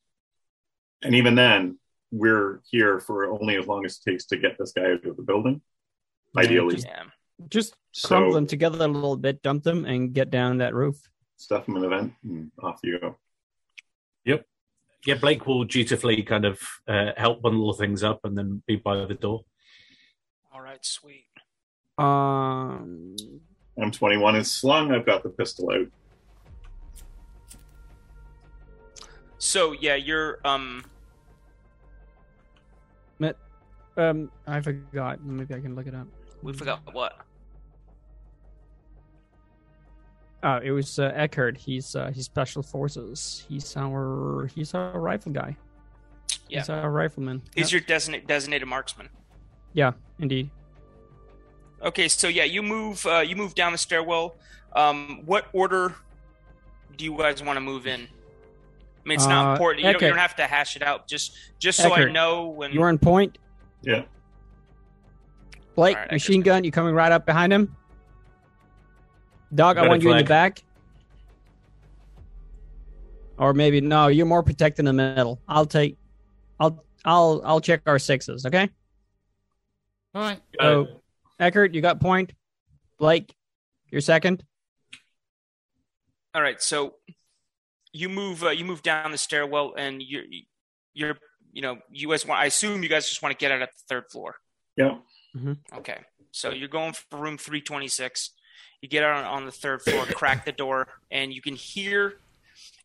And 1.01 1.15
even 1.15 1.35
then, 1.35 1.77
we're 2.11 2.61
here 2.69 2.99
for 2.99 3.31
only 3.31 3.55
as 3.55 3.67
long 3.67 3.85
as 3.85 3.97
it 4.05 4.09
takes 4.11 4.25
to 4.27 4.37
get 4.37 4.57
this 4.59 4.73
guy 4.73 4.91
out 4.91 5.05
of 5.05 5.15
the 5.15 5.23
building. 5.23 5.61
Ideally, 6.37 6.75
just- 6.75 6.87
Yeah. 6.87 7.03
Just 7.49 7.73
crumble 8.05 8.31
so 8.31 8.35
them 8.35 8.47
together 8.47 8.83
a 8.85 8.87
little 8.87 9.17
bit, 9.17 9.41
dump 9.41 9.63
them, 9.63 9.85
and 9.85 10.13
get 10.13 10.29
down 10.29 10.57
that 10.59 10.73
roof. 10.75 11.01
stuff 11.37 11.65
them 11.65 11.75
in 11.77 11.81
the 11.81 11.89
vent, 11.89 12.13
and 12.23 12.51
off 12.61 12.79
you 12.83 12.99
go. 12.99 13.17
Yeah, 15.05 15.15
Blake 15.15 15.45
will 15.45 15.65
dutifully 15.65 16.23
kind 16.23 16.45
of 16.45 16.61
uh, 16.87 17.11
help 17.17 17.41
bundle 17.41 17.73
things 17.73 18.03
up 18.03 18.21
and 18.23 18.37
then 18.37 18.63
be 18.65 18.77
by 18.77 19.05
the 19.05 19.13
door. 19.13 19.43
All 20.53 20.61
right. 20.61 20.83
Sweet. 20.85 21.25
Um, 21.97 23.15
M21 23.77 24.37
is 24.37 24.51
slung. 24.51 24.91
I've 24.91 25.05
got 25.05 25.23
the 25.23 25.29
pistol 25.29 25.71
out. 25.71 25.87
So 29.37 29.73
yeah, 29.73 29.95
you're 29.95 30.39
um. 30.45 30.85
um, 33.97 34.31
I 34.47 34.61
forgot. 34.61 35.23
Maybe 35.23 35.53
I 35.53 35.59
can 35.59 35.75
look 35.75 35.87
it 35.87 35.95
up. 35.95 36.07
We 36.41 36.53
forgot 36.53 36.81
what. 36.93 37.17
Oh, 40.43 40.57
it 40.61 40.71
was 40.71 40.99
uh, 40.99 41.11
Eckert. 41.15 41.57
He's 41.57 41.95
uh, 41.95 42.11
he's 42.13 42.25
special 42.25 42.61
forces. 42.61 43.45
He's 43.47 43.75
our 43.77 44.49
he's 44.53 44.73
our 44.73 44.99
rifle 44.99 45.31
guy. 45.31 45.55
Yeah. 46.49 46.59
He's 46.59 46.69
our 46.69 46.91
rifleman. 46.91 47.41
He's 47.55 47.65
Yep. 47.65 47.71
your 47.71 47.81
designated 47.87 48.27
designated 48.27 48.67
marksman? 48.67 49.09
yeah, 49.73 49.93
indeed. 50.19 50.49
Okay, 51.81 52.07
so 52.07 52.27
yeah, 52.27 52.43
you 52.43 52.61
move 52.61 53.05
uh, 53.05 53.19
you 53.19 53.35
move 53.35 53.55
down 53.55 53.71
the 53.71 53.77
stairwell. 53.77 54.35
Um, 54.75 55.21
what 55.25 55.47
order 55.53 55.95
do 56.97 57.05
you 57.05 57.17
guys 57.17 57.41
want 57.41 57.57
to 57.57 57.61
move 57.61 57.87
in? 57.87 58.01
I 58.01 59.07
mean, 59.09 59.15
it's 59.17 59.25
not 59.27 59.47
Uh, 59.47 59.51
important. 59.53 59.85
You 59.85 59.91
don't, 59.93 60.01
you 60.01 60.07
don't 60.09 60.17
have 60.17 60.35
to 60.37 60.43
hash 60.47 60.75
it 60.75 60.81
out. 60.83 61.07
Just 61.07 61.37
just 61.59 61.79
so 61.79 61.93
I 61.93 62.05
know 62.11 62.47
when. 62.47 62.71
You're 62.73 62.87
on 62.89 62.97
point. 62.97 63.37
Yeah. 63.81 64.03
Blake, 65.75 65.95
Alright, 65.95 66.11
I 66.11 66.15
machine 66.15 66.41
gun. 66.41 66.63
You 66.63 66.71
coming 66.71 66.93
right 66.93 67.11
up 67.11 67.25
behind 67.25 67.51
him? 67.51 67.75
Dog, 69.53 69.77
I 69.77 69.81
Got 69.81 69.85
a 69.85 69.89
want 69.89 70.03
you 70.03 70.11
in 70.11 70.17
the 70.17 70.23
back. 70.23 70.63
Or 73.37 73.53
maybe 73.53 73.81
no, 73.81 74.07
you're 74.07 74.25
more 74.25 74.43
protected 74.43 74.79
in 74.79 74.85
the 74.85 74.93
middle. 74.93 75.39
I'll 75.47 75.65
take. 75.65 75.97
I'll 76.59 76.83
I'll 77.03 77.41
I'll 77.43 77.61
check 77.61 77.81
our 77.85 77.99
sixes. 77.99 78.45
Okay. 78.45 78.69
All 80.15 80.21
right. 80.21 80.39
So, 80.59 81.01
Eckert, 81.39 81.73
you 81.73 81.81
got 81.81 81.99
point. 81.99 82.33
Blake, 82.99 83.33
you're 83.89 84.01
second. 84.01 84.43
All 86.35 86.41
right, 86.41 86.61
so 86.61 86.95
you 87.91 88.09
move 88.09 88.43
uh, 88.43 88.49
you 88.49 88.65
move 88.65 88.81
down 88.81 89.11
the 89.11 89.17
stairwell 89.17 89.73
and 89.77 90.01
you're 90.01 90.23
you're 90.93 91.17
you 91.51 91.61
know 91.61 91.77
you 91.91 92.09
guys 92.09 92.25
want 92.25 92.39
I 92.39 92.45
assume 92.45 92.81
you 92.81 92.89
guys 92.89 93.07
just 93.07 93.21
want 93.21 93.37
to 93.37 93.37
get 93.37 93.51
out 93.51 93.61
at 93.61 93.69
the 93.71 93.83
third 93.87 94.05
floor. 94.11 94.35
Yeah. 94.77 94.97
Okay. 95.75 95.99
So 96.31 96.51
you're 96.51 96.67
going 96.67 96.93
for 96.93 97.17
room 97.17 97.37
326. 97.37 98.31
You 98.83 98.89
get 98.89 99.01
out 99.01 99.23
on, 99.23 99.23
on 99.23 99.45
the 99.45 99.51
third 99.51 99.81
floor, 99.81 100.05
crack 100.07 100.43
the 100.43 100.51
door, 100.51 100.89
and 101.09 101.31
you 101.31 101.41
can 101.41 101.55
hear 101.55 102.15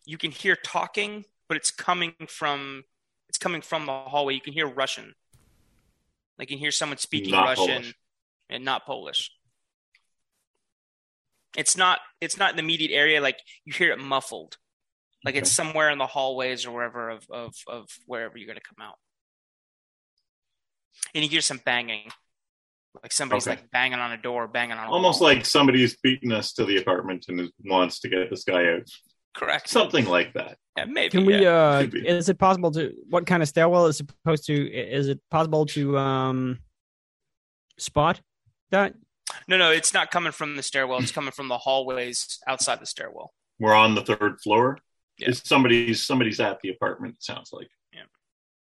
you 0.07 0.17
can 0.17 0.31
hear 0.31 0.55
talking, 0.55 1.25
but 1.49 1.57
it's 1.57 1.73
coming 1.73 2.15
from 2.29 2.85
it's 3.29 3.37
coming 3.37 3.63
from 3.63 3.85
the 3.85 3.93
hallway. 3.93 4.35
You 4.35 4.41
can 4.41 4.53
hear 4.53 4.69
Russian. 4.69 5.17
Like 6.39 6.51
you 6.51 6.57
can 6.57 6.61
hear 6.61 6.71
someone 6.71 6.99
speaking 6.99 7.33
Not 7.33 7.49
Russian 7.49 7.67
Polish. 7.67 7.95
and 8.49 8.65
not 8.65 8.87
Polish. 8.87 9.33
It's 11.57 11.77
not 11.77 11.99
it's 12.21 12.39
not 12.39 12.51
in 12.51 12.57
the 12.59 12.63
immediate 12.63 12.97
area, 12.97 13.21
like 13.21 13.41
you 13.65 13.73
hear 13.73 13.91
it 13.91 13.99
muffled. 13.99 14.57
Like 15.25 15.35
it's 15.35 15.51
somewhere 15.51 15.91
in 15.91 15.99
the 15.99 16.07
hallways 16.07 16.65
or 16.65 16.71
wherever 16.71 17.11
of, 17.11 17.27
of, 17.29 17.57
of 17.67 17.89
wherever 18.07 18.39
you're 18.39 18.47
gonna 18.47 18.61
come 18.61 18.87
out. 18.87 18.99
And 21.13 21.25
you 21.25 21.29
hear 21.29 21.41
some 21.41 21.61
banging. 21.65 22.13
Like 23.03 23.13
somebody's 23.13 23.47
Okay. 23.47 23.57
like 23.61 23.71
banging 23.71 23.99
on 24.01 24.13
a 24.13 24.17
door, 24.17 24.49
banging 24.49 24.77
on 24.77 24.89
a 24.89 24.91
Almost 24.91 25.21
wall. 25.21 25.31
like 25.31 25.47
somebody's 25.47 25.97
beaten 25.99 26.33
us 26.33 26.53
to 26.55 26.65
the 26.65 26.79
apartment 26.79 27.27
and 27.29 27.51
wants 27.65 28.01
to 28.01 28.09
get 28.09 28.29
this 28.31 28.45
guy 28.45 28.73
out. 28.73 28.89
correct. 29.35 29.69
Something 29.69 30.07
like 30.07 30.33
that. 30.35 30.59
Yeah, 30.77 30.87
maybe. 30.87 31.11
Can 31.11 31.27
we? 31.27 31.39
yeah. 31.43 31.79
uh 31.83 31.87
Is 31.93 32.29
it 32.29 32.39
possible 32.39 32.71
to? 32.73 32.93
What 33.09 33.27
kind 33.27 33.43
of 33.43 33.49
stairwell 33.49 33.87
is 33.87 33.97
supposed 33.99 34.47
to? 34.47 34.55
Is 34.73 35.09
it 35.09 35.21
possible 35.31 35.67
to 35.67 35.97
um 35.99 36.59
spot 37.79 38.21
that? 38.71 38.95
No, 39.47 39.57
no, 39.59 39.71
it's 39.71 39.93
not 39.95 40.11
coming 40.11 40.33
from 40.33 40.57
the 40.57 40.63
stairwell. 40.63 40.99
It's 41.01 41.13
coming 41.13 41.33
from 41.33 41.49
the 41.49 41.59
hallways 41.59 42.39
outside 42.49 42.81
the 42.81 42.87
stairwell. 42.87 43.33
We're 43.61 43.75
on 43.75 43.95
the 43.95 44.03
third 44.03 44.41
floor. 44.41 44.79
Yeah. 45.19 45.29
It's 45.31 45.47
somebody's 45.49 46.03
somebody's 46.05 46.41
at 46.41 46.61
the 46.61 46.71
apartment. 46.71 47.17
It 47.17 47.23
sounds 47.23 47.51
like. 47.53 47.69
Yeah. 47.93 48.03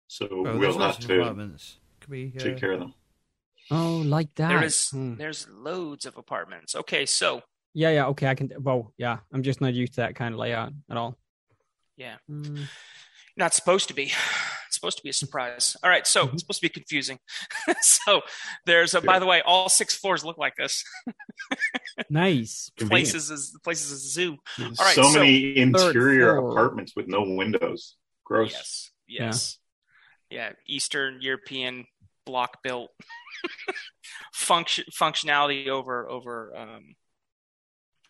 So 0.08 0.28
Well, 0.30 0.44
there's 0.60 0.76
we'll 0.76 0.86
lots 0.86 0.98
have 0.98 1.08
to 1.08 1.22
apartments. 1.22 1.78
Could 2.02 2.12
be. 2.12 2.34
Uh, 2.36 2.40
take 2.40 2.58
care 2.58 2.74
of 2.74 2.80
them. 2.80 2.94
Oh, 3.72 3.98
like 4.06 4.34
that. 4.36 4.50
There 4.50 4.64
is 4.64 4.90
Hmm. 4.90 5.16
there's 5.16 5.48
loads 5.50 6.06
of 6.06 6.18
apartments. 6.18 6.76
Okay, 6.76 7.06
so 7.06 7.42
Yeah, 7.74 7.92
yeah. 7.92 8.08
Okay, 8.08 8.28
I 8.28 8.34
can. 8.36 8.52
Well, 8.60 8.94
yeah. 8.98 9.18
I'm 9.34 9.44
just 9.44 9.62
not 9.62 9.74
used 9.74 9.94
to 9.96 10.02
that 10.02 10.16
kind 10.16 10.34
of 10.34 10.40
layout 10.40 10.72
at 10.90 10.98
all. 10.98 11.18
Yeah. 11.96 12.16
Mm. 12.30 12.66
not 13.36 13.54
supposed 13.54 13.88
to 13.90 13.94
be. 13.94 14.12
It's 14.68 14.76
supposed 14.76 14.98
to 14.98 15.04
be 15.04 15.10
a 15.10 15.14
surprise. 15.14 15.78
All 15.82 15.90
right, 15.90 16.06
so 16.06 16.28
it's 16.28 16.42
supposed 16.44 16.60
to 16.60 16.66
be 16.66 16.70
confusing. 16.70 17.20
so 17.82 18.22
there's 18.66 18.94
a 18.94 19.00
by 19.02 19.18
the 19.18 19.26
way, 19.26 19.42
all 19.46 19.70
six 19.70 19.96
floors 19.96 20.26
look 20.26 20.38
like 20.38 20.56
this. 20.58 20.84
Nice. 22.10 22.70
places 22.78 22.78
Convenient. 22.78 23.16
is 23.16 23.52
the 23.54 23.60
place 23.60 23.84
is 23.86 23.92
a 23.92 23.98
zoo. 23.98 24.38
There's 24.58 24.80
all 24.80 24.86
right, 24.86 24.96
so, 24.96 25.04
so- 25.04 25.20
many 25.20 25.58
interior 25.58 26.38
apartments 26.38 26.94
with 26.96 27.08
no 27.08 27.24
windows. 27.24 27.96
Gross. 28.24 28.52
Yes. 28.52 28.92
Yes. 29.08 29.58
Yeah. 30.30 30.52
Eastern 30.68 31.22
European 31.22 31.86
block 32.28 32.62
built 32.64 32.92
function 34.34 34.84
functionality 34.94 35.68
over 35.68 36.08
over 36.10 36.56
um 36.56 36.96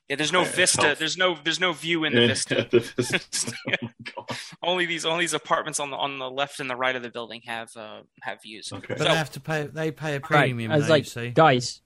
yeah, 0.09 0.15
there's 0.15 0.31
no 0.31 0.43
Yeah, 0.43 0.51
vista. 0.51 0.95
There's 0.97 1.17
no 1.17 1.37
there's 1.43 1.59
no 1.59 1.73
view 1.73 2.05
in 2.05 2.13
the 2.13 2.21
Yeah, 2.21 2.27
vista. 2.27 2.67
the 2.71 2.79
vista. 2.79 3.53
Oh 4.17 4.25
only 4.63 4.85
these 4.85 5.05
only 5.05 5.23
these 5.23 5.33
apartments 5.33 5.79
on 5.81 5.89
the 5.91 5.97
on 5.97 6.17
the 6.17 6.29
left 6.29 6.59
and 6.61 6.69
the 6.69 6.75
right 6.77 6.95
of 6.95 7.03
the 7.03 7.09
building 7.09 7.41
have 7.45 7.69
uh 7.75 8.01
have 8.23 8.41
views. 8.41 8.71
Okay. 8.73 8.85
but 8.89 8.97
So- 8.99 9.03
they 9.03 9.15
have 9.15 9.31
to 9.31 9.39
pay. 9.41 9.67
They 9.67 9.91
pay 9.91 10.15
a 10.15 10.19
Right. 10.19 10.47
premium. 10.47 10.71
I 10.71 10.77
was 10.77 10.87
though, 10.87 10.93
like, 10.93 11.03
you 11.03 11.09
see. 11.09 11.29
guys, 11.31 11.81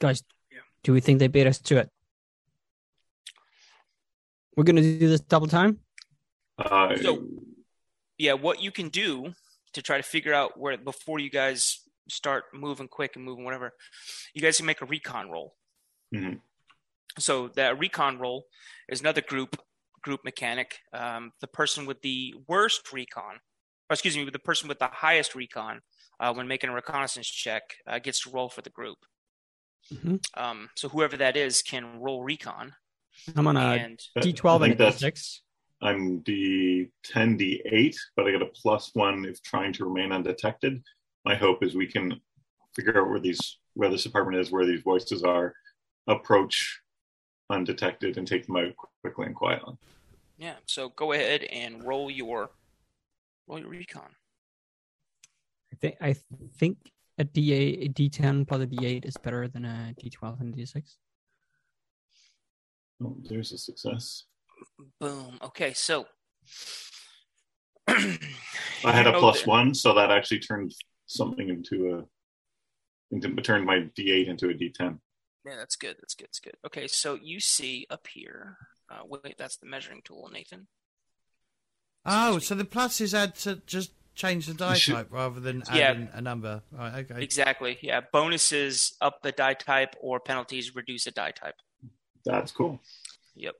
guys, 0.00 0.22
Yeah. 0.50 0.58
do 0.84 0.92
we 0.92 1.00
think 1.00 1.18
they 1.18 1.28
beat 1.28 1.46
us 1.46 1.58
to 1.60 1.78
it? 1.78 1.88
We're 4.56 4.64
gonna 4.64 4.82
do 4.82 5.08
this 5.08 5.20
double 5.20 5.46
time. 5.48 5.80
Uh, 6.58 6.96
So- 6.98 7.26
yeah, 8.18 8.34
what 8.34 8.60
you 8.62 8.70
can 8.70 8.88
do 8.90 9.32
to 9.74 9.82
try 9.82 9.96
to 9.96 10.02
figure 10.02 10.34
out 10.34 10.58
where 10.58 10.76
before 10.78 11.18
you 11.18 11.30
guys 11.30 11.80
start 12.08 12.44
moving 12.52 12.88
quick 12.88 13.16
and 13.16 13.24
moving 13.24 13.44
whatever, 13.44 13.72
you 14.34 14.42
guys 14.42 14.56
can 14.56 14.66
make 14.66 14.80
a 14.82 14.86
recon 14.86 15.30
roll. 15.30 15.56
Mhm. 16.14 16.40
So 17.18 17.48
that 17.48 17.78
recon 17.78 18.18
roll 18.18 18.46
is 18.88 19.00
another 19.00 19.20
group 19.20 19.60
group 20.02 20.24
mechanic. 20.24 20.80
Um, 20.92 21.32
the 21.40 21.46
person 21.46 21.86
with 21.86 22.02
the 22.02 22.34
worst 22.48 22.92
recon, 22.92 23.36
or 23.88 23.94
excuse 23.94 24.16
me, 24.16 24.28
the 24.28 24.38
person 24.38 24.68
with 24.68 24.80
the 24.80 24.88
highest 24.88 25.34
recon 25.36 25.80
uh, 26.18 26.34
when 26.34 26.48
making 26.48 26.70
a 26.70 26.74
reconnaissance 26.74 27.28
check 27.28 27.62
uh, 27.86 28.00
gets 28.00 28.22
to 28.22 28.30
roll 28.30 28.48
for 28.48 28.62
the 28.62 28.70
group. 28.70 28.98
Mhm. 29.92 30.20
Um, 30.34 30.70
so 30.76 30.88
whoever 30.88 31.16
that 31.18 31.36
is 31.36 31.62
can 31.62 32.00
roll 32.00 32.22
recon 32.24 32.74
I'm 33.36 33.46
on 33.46 33.56
a 33.56 33.60
and 33.60 33.98
D12 34.16 34.62
and 34.64 34.70
think 34.70 34.80
a 34.80 34.84
that's 34.84 35.02
D6. 35.02 35.41
I'm 35.82 36.20
D 36.20 36.88
ten 37.04 37.36
D 37.36 37.60
eight, 37.66 37.96
but 38.16 38.26
I 38.26 38.30
get 38.30 38.42
a 38.42 38.46
plus 38.46 38.90
one 38.94 39.24
if 39.24 39.42
trying 39.42 39.72
to 39.74 39.84
remain 39.84 40.12
undetected. 40.12 40.82
My 41.24 41.34
hope 41.34 41.64
is 41.64 41.74
we 41.74 41.86
can 41.86 42.20
figure 42.74 43.00
out 43.00 43.08
where 43.08 43.20
these 43.20 43.58
where 43.74 43.90
this 43.90 44.06
apartment 44.06 44.38
is, 44.38 44.52
where 44.52 44.66
these 44.66 44.82
voices 44.82 45.24
are, 45.24 45.54
approach 46.06 46.80
undetected 47.50 48.16
and 48.16 48.26
take 48.26 48.46
them 48.46 48.56
out 48.56 48.74
quickly 49.02 49.26
and 49.26 49.34
quietly. 49.34 49.74
yeah. 50.38 50.54
So 50.66 50.90
go 50.90 51.12
ahead 51.12 51.42
and 51.44 51.84
roll 51.84 52.10
your 52.10 52.50
roll 53.48 53.58
your 53.58 53.68
recon. 53.68 54.10
I 55.72 55.76
think 55.80 55.96
I 56.00 56.14
think 56.58 56.78
a 57.18 57.24
D8, 57.24 57.86
a 57.86 57.88
D10 57.88 58.46
plus 58.46 58.62
a 58.62 58.66
D8 58.66 59.04
is 59.04 59.16
better 59.16 59.48
than 59.48 59.64
a 59.64 59.94
D12 60.00 60.40
and 60.40 60.54
a 60.54 60.56
D6. 60.56 60.96
Oh, 63.04 63.16
there's 63.28 63.52
a 63.52 63.58
success. 63.58 64.24
Boom. 65.00 65.38
Okay, 65.42 65.72
so 65.72 66.06
I 67.88 68.18
had 68.84 69.06
a 69.06 69.18
plus 69.18 69.40
that- 69.40 69.48
one, 69.48 69.74
so 69.74 69.94
that 69.94 70.10
actually 70.10 70.40
turned 70.40 70.74
something 71.06 71.48
into 71.48 71.94
a 73.10 73.14
into 73.14 73.28
turned 73.42 73.66
my 73.66 73.80
D 73.94 74.10
eight 74.10 74.28
into 74.28 74.48
a 74.48 74.54
D 74.54 74.70
ten. 74.74 75.00
Yeah, 75.44 75.56
that's 75.56 75.76
good. 75.76 75.96
That's 76.00 76.14
good. 76.14 76.26
That's 76.28 76.38
good. 76.40 76.54
Okay, 76.66 76.86
so 76.86 77.18
you 77.20 77.40
see 77.40 77.86
up 77.90 78.06
here. 78.06 78.56
Uh, 78.90 79.00
wait, 79.06 79.36
that's 79.38 79.56
the 79.56 79.66
measuring 79.66 80.00
tool, 80.04 80.30
Nathan. 80.32 80.68
Oh, 82.06 82.38
so 82.38 82.54
the 82.54 82.64
pluses 82.64 83.12
add 83.14 83.34
to 83.36 83.56
just 83.66 83.92
change 84.14 84.46
the 84.46 84.54
die 84.54 84.76
type 84.78 85.08
rather 85.10 85.40
than 85.40 85.62
Yeah. 85.72 85.90
adding 85.90 86.08
a 86.12 86.20
number. 86.20 86.62
Right. 86.70 87.04
Okay. 87.10 87.22
Exactly. 87.22 87.78
Yeah. 87.80 88.00
Bonuses 88.12 88.94
up 89.00 89.22
the 89.22 89.32
die 89.32 89.54
type, 89.54 89.94
or 90.00 90.20
penalties 90.20 90.74
reduce 90.74 91.06
a 91.06 91.10
die 91.10 91.30
type. 91.32 91.54
That's 92.24 92.52
cool. 92.52 92.80
Yep. 93.34 93.54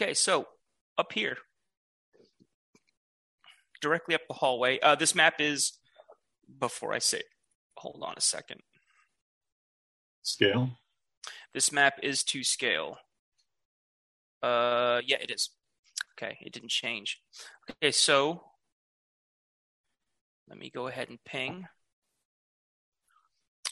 Okay, 0.00 0.14
so 0.14 0.46
up 0.96 1.12
here, 1.12 1.36
directly 3.80 4.14
up 4.14 4.20
the 4.28 4.34
hallway. 4.34 4.78
Uh, 4.80 4.94
this 4.94 5.14
map 5.14 5.40
is. 5.40 5.72
Before 6.60 6.94
I 6.94 6.98
say, 6.98 7.20
hold 7.76 8.02
on 8.02 8.14
a 8.16 8.22
second. 8.22 8.60
Scale. 10.22 10.70
This 11.52 11.72
map 11.72 11.98
is 12.02 12.22
to 12.24 12.42
scale. 12.42 12.96
Uh, 14.42 15.00
yeah, 15.04 15.18
it 15.20 15.30
is. 15.30 15.50
Okay, 16.14 16.38
it 16.40 16.52
didn't 16.54 16.70
change. 16.70 17.20
Okay, 17.70 17.90
so 17.90 18.42
let 20.48 20.58
me 20.58 20.70
go 20.74 20.86
ahead 20.86 21.10
and 21.10 21.22
ping. 21.24 21.66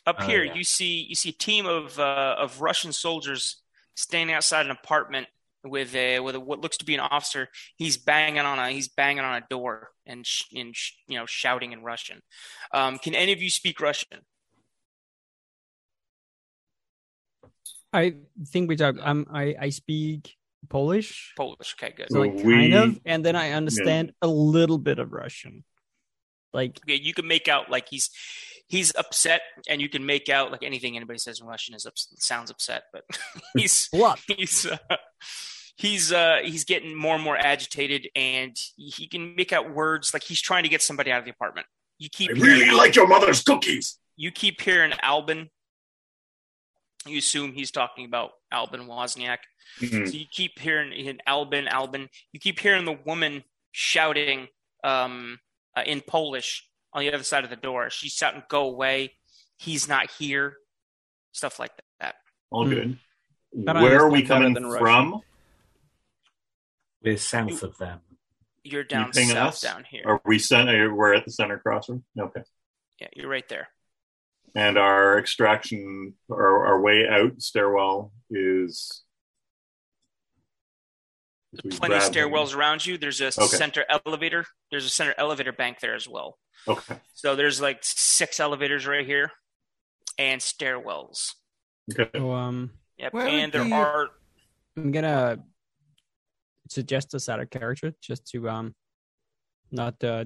Up 0.06 0.16
Oh, 0.20 0.26
here, 0.26 0.44
yeah. 0.44 0.54
you 0.54 0.64
see 0.64 1.06
you 1.08 1.14
see 1.14 1.30
a 1.30 1.32
team 1.32 1.64
of 1.66 1.98
uh, 1.98 2.34
of 2.38 2.60
Russian 2.60 2.92
soldiers 2.92 3.62
standing 3.94 4.34
outside 4.36 4.66
an 4.66 4.70
apartment 4.72 5.28
with 5.70 5.94
a 5.94 6.20
with 6.20 6.34
a, 6.34 6.40
what 6.40 6.60
looks 6.60 6.76
to 6.78 6.84
be 6.84 6.94
an 6.94 7.00
officer. 7.00 7.48
He's 7.76 7.96
banging 7.96 8.40
on 8.40 8.58
a 8.58 8.70
he's 8.70 8.88
banging 8.88 9.24
on 9.24 9.42
a 9.42 9.46
door 9.48 9.90
and 10.06 10.26
sh- 10.26 10.44
and 10.54 10.74
sh- 10.74 10.92
you 11.08 11.18
know 11.18 11.26
shouting 11.26 11.72
in 11.72 11.82
Russian. 11.82 12.20
Um, 12.72 12.98
can 12.98 13.14
any 13.14 13.32
of 13.32 13.42
you 13.42 13.50
speak 13.50 13.80
Russian? 13.80 14.20
I 17.92 18.14
think 18.48 18.68
we 18.68 18.76
talk. 18.76 18.96
Um, 19.00 19.26
I 19.32 19.54
I 19.58 19.68
speak 19.70 20.34
Polish, 20.68 21.32
Polish. 21.36 21.74
Okay, 21.80 21.94
good. 21.96 22.08
so 22.10 22.20
like 22.20 22.34
Well, 22.34 22.42
kind 22.44 22.74
of, 22.74 22.98
and 23.04 23.24
then 23.24 23.36
I 23.36 23.52
understand 23.52 24.12
a 24.22 24.26
little 24.26 24.78
bit 24.78 24.98
of 24.98 25.12
Russian. 25.12 25.64
Like 26.52 26.78
Okay, 26.84 27.00
you 27.00 27.14
can 27.14 27.26
make 27.26 27.48
out 27.48 27.70
like 27.70 27.88
he's 27.88 28.10
he's 28.68 28.94
upset, 28.96 29.40
and 29.68 29.80
you 29.80 29.88
can 29.88 30.04
make 30.04 30.28
out 30.28 30.50
like 30.52 30.62
anything 30.62 30.96
anybody 30.96 31.18
says 31.18 31.40
in 31.40 31.46
Russian 31.46 31.74
is 31.74 31.86
ups- 31.86 32.12
sounds 32.18 32.50
upset, 32.50 32.84
but 32.92 33.04
he's 33.56 33.88
what? 33.92 34.18
he's 34.26 34.66
uh, 34.66 34.76
he's 35.76 36.12
uh 36.12 36.38
he's 36.42 36.64
getting 36.64 36.94
more 36.94 37.14
and 37.14 37.22
more 37.24 37.36
agitated, 37.36 38.08
and 38.16 38.56
he 38.76 39.06
can 39.06 39.34
make 39.36 39.52
out 39.52 39.72
words 39.72 40.12
like 40.12 40.22
he's 40.24 40.40
trying 40.40 40.62
to 40.64 40.68
get 40.68 40.82
somebody 40.82 41.12
out 41.12 41.18
of 41.20 41.24
the 41.24 41.30
apartment. 41.30 41.66
You 41.98 42.08
keep 42.10 42.30
I 42.30 42.34
really 42.34 42.70
like 42.72 42.94
your 42.96 43.06
mother's 43.06 43.42
cookies. 43.42 43.98
you 44.16 44.30
keep 44.30 44.60
hearing 44.60 44.92
Albin. 45.02 45.50
You 47.06 47.18
assume 47.18 47.52
he's 47.52 47.70
talking 47.70 48.04
about 48.04 48.32
Albin 48.50 48.82
Wozniak. 48.86 49.38
Mhm. 49.80 50.08
So 50.08 50.14
you 50.16 50.26
keep 50.30 50.58
hearing 50.58 50.92
in 50.92 51.20
Albin, 51.26 51.68
Albin. 51.68 52.08
You 52.32 52.40
keep 52.40 52.58
hearing 52.58 52.84
the 52.84 52.98
woman 53.04 53.44
shouting 53.72 54.48
um, 54.82 55.38
uh, 55.76 55.82
in 55.86 56.00
Polish 56.00 56.68
on 56.92 57.00
the 57.02 57.12
other 57.12 57.22
side 57.22 57.44
of 57.44 57.50
the 57.50 57.56
door. 57.56 57.90
She's 57.90 58.12
shouting, 58.12 58.42
"Go 58.48 58.62
away! 58.66 59.16
He's 59.58 59.88
not 59.88 60.10
here!" 60.18 60.56
Stuff 61.32 61.58
like 61.58 61.72
that. 62.00 62.16
All 62.50 62.66
good. 62.68 62.98
But 63.54 63.76
I 63.76 63.82
Where 63.82 64.00
are 64.00 64.10
we 64.10 64.22
coming 64.22 64.54
than 64.54 64.66
Russia. 64.66 64.78
from? 64.80 65.20
We're 67.06 67.16
south 67.18 67.62
of 67.62 67.78
them. 67.78 68.00
You're 68.64 68.84
down 68.84 69.12
ping 69.12 69.28
south 69.28 69.54
us? 69.54 69.60
down 69.60 69.84
here. 69.88 70.02
Are 70.06 70.20
we 70.24 70.38
center? 70.38 70.92
We're 70.94 71.14
at 71.14 71.24
the 71.24 71.30
center 71.30 71.58
crossroad. 71.58 72.02
Okay. 72.18 72.42
Yeah, 73.00 73.08
you're 73.14 73.28
right 73.28 73.48
there. 73.48 73.68
And 74.54 74.76
our 74.78 75.18
extraction, 75.18 76.14
our, 76.30 76.66
our 76.66 76.80
way 76.80 77.06
out 77.08 77.40
stairwell 77.40 78.12
is. 78.30 79.02
we 81.62 81.70
Plenty 81.70 81.94
of 81.94 82.00
grab 82.00 82.12
them. 82.12 82.30
stairwells 82.30 82.56
around 82.56 82.84
you. 82.84 82.98
There's 82.98 83.20
a 83.20 83.26
Okay. 83.28 83.46
center 83.46 83.84
elevator. 84.04 84.46
There's 84.70 84.84
a 84.86 84.90
center 84.90 85.14
elevator 85.16 85.52
bank 85.52 85.80
there 85.80 85.94
as 85.94 86.08
well. 86.08 86.38
Okay. 86.66 86.96
So 87.14 87.36
there's 87.36 87.60
like 87.60 87.78
six 87.82 88.40
elevators 88.40 88.86
right 88.86 89.06
here, 89.06 89.30
and 90.18 90.40
stairwells. 90.40 91.34
Okay. 91.92 92.10
So 92.16 92.32
um, 92.32 92.72
Yep, 92.98 93.14
and 93.14 93.52
there 93.52 93.62
the- 93.64 93.74
are 93.74 94.08
I'm 94.76 94.90
gonna 94.90 95.38
suggest 96.68 97.14
us 97.14 97.28
out 97.28 97.40
of 97.40 97.50
character 97.50 97.92
just 98.00 98.26
to 98.28 98.48
um, 98.48 98.74
not 99.70 100.02
uh, 100.02 100.24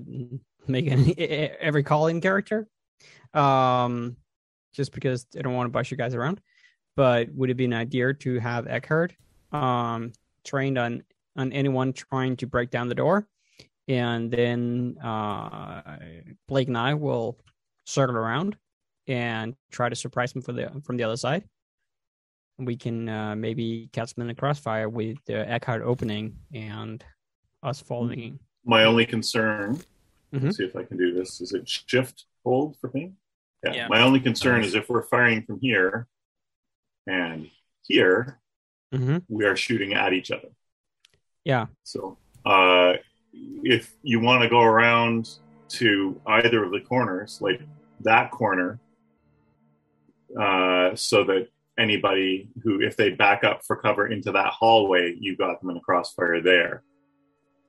make 0.67 0.87
any 0.87 1.15
every 1.19 1.83
call 1.83 2.07
in 2.09 2.21
character. 2.21 2.67
Um, 3.35 4.17
just 4.73 4.93
because 4.93 5.27
I 5.37 5.43
don't 5.43 5.55
want 5.55 5.67
to 5.67 5.73
bust 5.73 5.91
you 5.91 5.97
guys 5.97 6.15
around. 6.15 6.41
But 6.97 7.33
would 7.35 7.51
it 7.51 7.55
be 7.55 7.65
an 7.65 7.73
idea 7.73 8.15
to 8.15 8.39
have 8.41 8.67
Eckhart 8.67 9.15
um 9.53 10.13
trained 10.45 10.79
on 10.79 11.03
on 11.37 11.53
anyone 11.53 11.93
trying 11.93 12.37
to 12.37 12.47
break 12.47 12.71
down 12.71 12.89
the 12.89 12.95
door, 12.95 13.27
and 13.89 14.31
then 14.31 14.97
uh, 15.03 15.99
Blake 16.49 16.69
and 16.69 16.79
I 16.79 16.95
will 16.95 17.39
circle 17.85 18.17
around 18.17 18.57
and 19.07 19.55
try 19.71 19.89
to 19.89 19.97
surprise 19.97 20.33
him 20.35 20.43
from 20.43 20.57
the 20.57 20.83
from 20.85 20.97
the 20.97 21.05
other 21.05 21.17
side. 21.17 21.45
We 22.61 22.77
can 22.77 23.09
uh, 23.09 23.35
maybe 23.37 23.89
catch 23.93 24.15
them 24.15 24.23
in 24.23 24.29
the 24.29 24.35
crossfire 24.35 24.89
with 24.89 25.17
the 25.25 25.49
Eckhart 25.49 25.83
opening 25.83 26.37
and 26.53 27.03
us 27.63 27.81
following. 27.81 28.39
My 28.65 28.85
only 28.85 29.07
concern, 29.07 29.77
Mhm. 30.33 30.45
let's 30.45 30.59
see 30.59 30.65
if 30.65 30.77
I 30.77 30.85
can 30.85 30.97
do 30.99 31.15
this. 31.15 31.41
Is 31.41 31.53
it 31.53 31.67
shift 31.69 32.27
hold 32.45 32.77
for 32.79 32.91
me? 32.93 33.13
Yeah. 33.65 33.73
Yeah. 33.73 33.89
My 33.89 34.03
only 34.03 34.21
concern 34.21 34.63
is 34.63 34.75
if 34.75 34.89
we're 34.91 35.03
firing 35.03 35.43
from 35.43 35.59
here 35.61 36.07
and 37.07 37.51
here, 37.87 38.39
Mm-hmm. 38.93 39.19
we 39.29 39.45
are 39.45 39.55
shooting 39.57 39.95
at 39.95 40.13
each 40.13 40.31
other. 40.33 40.49
Yeah. 41.45 41.67
So 41.85 42.19
uh, 42.45 42.95
if 43.33 43.95
you 44.03 44.19
want 44.21 44.43
to 44.43 44.49
go 44.49 44.61
around 44.63 45.39
to 45.71 46.21
either 46.27 46.65
of 46.65 46.73
the 46.73 46.81
corners, 46.81 47.39
like 47.41 47.63
that 48.01 48.31
corner, 48.33 48.81
uh, 50.39 50.95
so 50.97 51.23
that 51.25 51.49
anybody 51.81 52.49
who, 52.63 52.81
if 52.81 52.97
they 52.97 53.11
back 53.11 53.43
up 53.45 53.65
for 53.67 53.77
cover 53.77 54.07
into 54.09 54.31
that 54.33 54.53
hallway, 54.53 55.17
you 55.19 55.37
got 55.37 55.61
them 55.61 55.71
in 55.71 55.77
a 55.79 55.81
crossfire 55.81 56.41
there. 56.41 56.83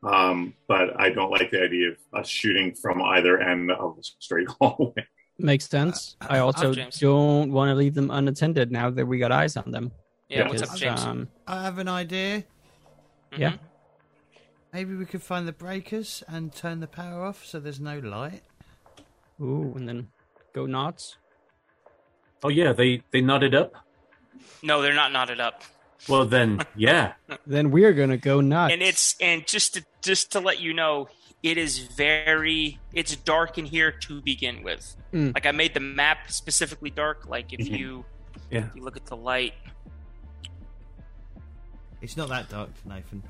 Um, 0.04 0.54
but 0.68 1.00
I 1.00 1.10
don't 1.10 1.30
like 1.32 1.52
the 1.52 1.62
idea 1.64 1.90
of 1.90 1.98
us 2.14 2.28
shooting 2.28 2.74
from 2.74 3.02
either 3.02 3.40
end 3.40 3.72
of 3.72 3.96
the 3.96 4.04
straight 4.20 4.48
hallway. 4.60 5.06
Makes 5.40 5.70
sense. 5.70 6.18
Uh, 6.22 6.28
I 6.30 6.40
also 6.40 6.74
James. 6.74 7.00
don't 7.00 7.52
want 7.52 7.70
to 7.70 7.76
leave 7.76 7.94
them 7.94 8.12
unattended 8.12 8.72
now 8.72 8.90
that 8.90 9.06
we 9.06 9.18
got 9.20 9.32
eyes 9.32 9.58
on 9.58 9.72
them. 9.72 9.92
yeah. 10.30 10.40
Yeah. 10.40 10.48
What's 10.50 10.62
up, 10.64 10.68
Because, 10.70 10.80
James? 10.80 11.04
Um, 11.06 11.28
I 11.48 11.64
have 11.64 11.78
an 11.78 11.88
idea. 11.88 12.44
yeah. 13.38 13.52
Mhm. 13.54 13.60
Maybe 14.74 14.96
we 14.96 15.06
could 15.06 15.22
find 15.22 15.48
the 15.48 15.52
breakers 15.54 16.24
and 16.30 16.54
turn 16.54 16.80
the 16.80 16.88
power 16.88 17.26
off 17.26 17.46
so 17.46 17.60
there's 17.60 17.80
no 17.80 18.00
light. 18.00 18.42
ooh, 19.42 19.74
and 19.76 19.88
then 19.88 20.08
go 20.54 20.66
knots. 20.66 21.18
Oh 22.44 22.50
yeah, 22.50 22.72
they 22.74 23.02
they 23.12 23.22
nodded 23.22 23.54
up. 23.54 23.74
No, 24.64 24.82
they're 24.82 24.94
not 24.94 25.12
knotted 25.12 25.40
up. 25.40 25.64
Well 26.08 26.26
then, 26.26 26.62
yeah. 26.76 27.14
Then 27.48 27.72
we're 27.72 27.94
gonna 27.94 28.18
go 28.18 28.42
nuts. 28.42 28.74
and 28.74 28.82
it's 28.82 29.16
and 29.22 29.46
just 29.48 29.76
to 29.76 29.86
just 30.02 30.32
to 30.34 30.40
let 30.40 30.60
you 30.60 30.74
know 30.74 31.10
it 31.44 31.58
is 31.58 31.80
very 31.80 32.80
it's 32.94 33.16
dark 33.16 33.58
in 33.58 33.66
here 33.66 33.92
to 33.92 34.22
begin 34.22 34.62
with 34.64 34.96
Mm. 35.14 35.34
like 35.34 35.46
i 35.46 35.52
made 35.52 35.74
the 35.74 35.80
map 35.80 36.32
specifically 36.32 36.90
dark 36.90 37.28
like 37.28 37.52
if 37.52 37.60
Mhm. 37.68 37.78
you 37.80 38.06
Yeah. 38.50 38.60
if 38.68 38.76
you 38.76 38.82
look 38.84 38.96
at 38.96 39.06
the 39.08 39.18
light 39.18 39.54
It's 42.02 42.16
not 42.18 42.30
that 42.30 42.50
dark, 42.50 42.70
Nathan. 42.86 43.22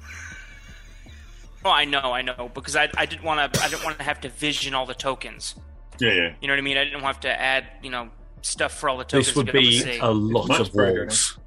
oh 1.65 1.71
i 1.71 1.85
know 1.85 2.11
i 2.13 2.21
know 2.21 2.49
because 2.53 2.75
i, 2.75 2.89
I 2.97 3.05
didn't 3.05 3.23
want 3.23 3.53
to 3.53 3.63
i 3.63 3.67
didn't 3.69 3.83
want 3.83 3.97
to 3.97 4.03
have 4.03 4.21
to 4.21 4.29
vision 4.29 4.73
all 4.73 4.85
the 4.85 4.93
tokens 4.93 5.55
Yeah, 5.99 6.11
yeah. 6.13 6.33
you 6.41 6.47
know 6.47 6.53
what 6.53 6.59
i 6.59 6.61
mean 6.61 6.77
i 6.77 6.83
didn't 6.83 7.01
have 7.01 7.19
to 7.21 7.29
add 7.41 7.65
you 7.81 7.89
know 7.89 8.09
stuff 8.41 8.73
for 8.73 8.89
all 8.89 8.97
the 8.97 9.03
tokens 9.03 9.27
This 9.27 9.35
would 9.35 9.47
to 9.47 9.53
be, 9.53 9.59
able 9.59 9.85
be 9.85 9.93
see. 9.93 9.99
a 9.99 10.09
lot 10.11 10.47
much 10.47 10.59
of 10.59 10.73
walls. 10.75 11.37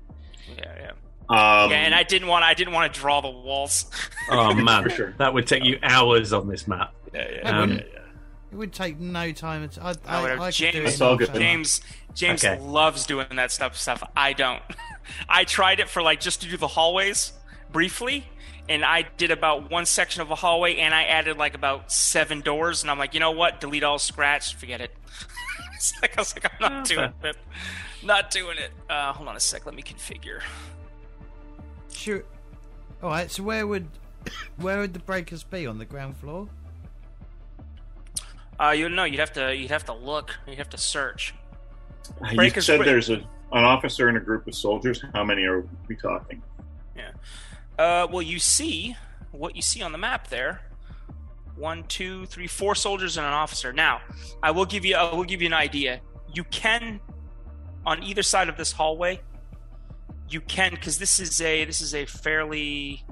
yeah 0.57 0.65
yeah 0.79 0.91
Um, 1.29 1.71
yeah 1.71 1.77
and 1.79 1.95
i 1.95 2.03
didn't 2.03 2.29
want 2.29 2.45
i 2.45 2.55
didn't 2.55 2.73
want 2.73 2.93
to 2.93 3.01
draw 3.01 3.21
the 3.21 3.31
walls 3.31 3.91
Oh 4.31 4.55
man, 4.69 4.89
sure. 4.91 5.15
that 5.19 5.33
would 5.35 5.47
take 5.47 5.65
you 5.65 5.79
hours 5.83 6.33
on 6.33 6.49
this 6.49 6.67
map. 6.69 6.95
yeah 7.13 7.29
yeah, 7.31 7.59
Um, 7.61 7.73
yeah, 7.73 7.77
It 8.53 8.57
would 8.57 8.73
take 8.73 8.99
no 9.01 9.33
time. 9.33 9.65
At, 9.65 9.79
I, 9.79 9.95
I, 10.07 10.23
whatever. 10.23 10.43
I 10.43 10.47
could 10.47 10.55
James- 10.55 10.75
it. 10.77 10.83
That's 10.85 10.97
in 11.01 11.03
all 11.07 11.11
half 11.11 11.19
good. 11.19 11.29
an 11.31 11.35
hour. 11.35 11.41
James 11.41 11.81
James 12.15 12.45
Okay. 12.45 12.61
loves 12.61 13.07
doing 13.07 13.27
that 13.37 13.51
stuff 13.51 13.77
stuff. 13.77 14.03
I 14.17 14.33
don't. 14.33 14.63
I 15.29 15.43
tried 15.45 15.81
it 15.81 15.89
for 15.89 16.01
like 16.03 16.21
just 16.21 16.41
to 16.43 16.49
do 16.49 16.57
the 16.57 16.69
hallways 16.69 17.33
briefly, 17.73 18.25
and 18.69 18.85
I 18.85 19.03
did 19.17 19.33
about 19.33 19.69
one 19.71 19.85
section 19.85 20.23
of 20.23 20.31
a 20.31 20.37
hallway, 20.37 20.77
and 20.77 20.95
I 20.95 21.03
added 21.05 21.37
like 21.37 21.55
about 21.55 21.91
seven 21.91 22.41
doors, 22.41 22.83
and 22.83 22.91
I'm 22.91 22.99
like, 22.99 23.13
you 23.13 23.19
know 23.21 23.33
what? 23.33 23.61
Delete 23.61 23.83
all 23.83 23.99
scratch. 23.99 24.55
Forget 24.55 24.81
it. 24.81 24.95
It's 25.93 25.95
like 26.03 26.17
I 26.17 26.21
was 26.21 26.35
like, 26.35 26.45
I'm 26.53 26.59
not 26.61 26.73
Oh, 26.73 26.95
doing 26.95 27.13
it. 27.25 27.37
Not 28.03 28.31
doing 28.31 28.59
it. 28.59 28.71
Uh, 28.89 29.13
hold 29.13 29.29
on 29.29 29.37
a 29.37 29.41
sec. 29.41 29.67
Let 29.67 29.75
me 29.75 29.83
configure. 29.83 30.41
Sure. 31.93 32.23
All 33.03 33.11
right. 33.11 33.31
So 33.31 33.43
where 33.43 33.67
would 33.67 33.87
where 34.57 34.79
would 34.81 34.93
the 34.95 34.99
breakers 35.01 35.43
be 35.43 35.67
on 35.67 35.79
the 35.79 35.85
ground 35.85 36.17
floor? 36.17 36.49
Uh, 38.59 38.71
you 38.71 38.89
know, 38.89 39.05
you'd 39.05 39.21
have 39.21 39.33
to 39.35 39.55
you'd 39.55 39.71
have 39.71 39.85
to 39.87 39.93
look. 39.93 40.37
You'd 40.47 40.59
have 40.59 40.71
to 40.71 40.79
search. 40.79 41.35
you 42.33 42.51
said 42.61 42.79
break- 42.79 42.87
there's 42.87 43.11
a, 43.11 43.15
an 43.17 43.65
officer 43.65 44.09
and 44.09 44.17
a 44.17 44.21
group 44.21 44.47
of 44.47 44.55
soldiers. 44.55 45.03
How 45.13 45.25
many 45.25 45.45
are 45.45 45.65
we 45.89 45.97
talking? 45.97 46.43
Yeah. 46.97 47.11
Uh, 47.79 48.07
well, 48.11 48.23
you 48.23 48.39
see 48.39 48.97
what 49.33 49.57
you 49.57 49.63
see 49.63 49.83
on 49.83 49.93
the 49.93 49.99
map 49.99 50.29
there. 50.29 50.63
One, 51.57 51.85
two, 51.85 52.27
three, 52.27 52.47
four 52.47 52.75
soldiers 52.75 53.17
and 53.17 53.27
an 53.27 53.33
officer. 53.33 53.73
Now, 53.73 54.01
I 54.43 54.51
will 54.51 54.65
give 54.65 54.85
you. 54.85 54.97
I 54.97 55.15
will 55.15 55.25
give 55.25 55.41
you 55.41 55.47
an 55.47 55.55
idea. 55.55 56.01
You 56.33 56.45
can, 56.45 57.01
on 57.87 58.03
either 58.03 58.23
side 58.23 58.49
of 58.49 58.57
this 58.57 58.73
hallway, 58.73 59.21
you 60.29 60.41
can 60.41 60.71
because 60.73 60.99
this 60.99 61.21
is 61.21 61.41
a 61.41 61.65
this 61.65 61.81
is 61.81 61.95
a 61.95 62.07
fairly 62.07 63.05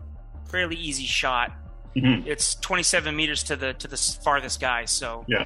fairly 0.51 0.77
easy 0.77 1.05
shot. 1.07 1.53
Mhm. 1.97 2.27
It's 2.27 2.55
27 2.57 3.15
meters 3.15 3.43
to 3.45 3.55
the 3.57 3.75
to 3.75 3.87
the 3.87 3.97
farthest 3.97 4.61
guy. 4.61 4.87
So 4.87 5.25
Yeah. 5.29 5.45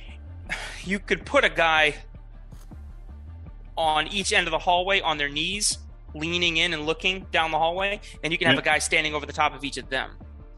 you 0.84 0.98
could 0.98 1.26
put 1.26 1.44
a 1.44 1.50
guy 1.50 1.96
on 3.76 4.06
each 4.08 4.32
end 4.32 4.46
of 4.46 4.52
the 4.52 4.58
hallway 4.58 5.00
on 5.00 5.18
their 5.18 5.28
knees, 5.28 5.78
leaning 6.14 6.56
in 6.56 6.72
and 6.72 6.86
looking 6.86 7.26
down 7.30 7.50
the 7.50 7.58
hallway, 7.58 8.00
and 8.24 8.32
you 8.32 8.38
can 8.38 8.46
have 8.46 8.54
Yeah. 8.56 8.60
a 8.62 8.64
guy 8.64 8.78
standing 8.78 9.14
over 9.14 9.26
the 9.26 9.32
top 9.34 9.54
of 9.54 9.64
each 9.64 9.76
of 9.76 9.90
them. 9.90 10.12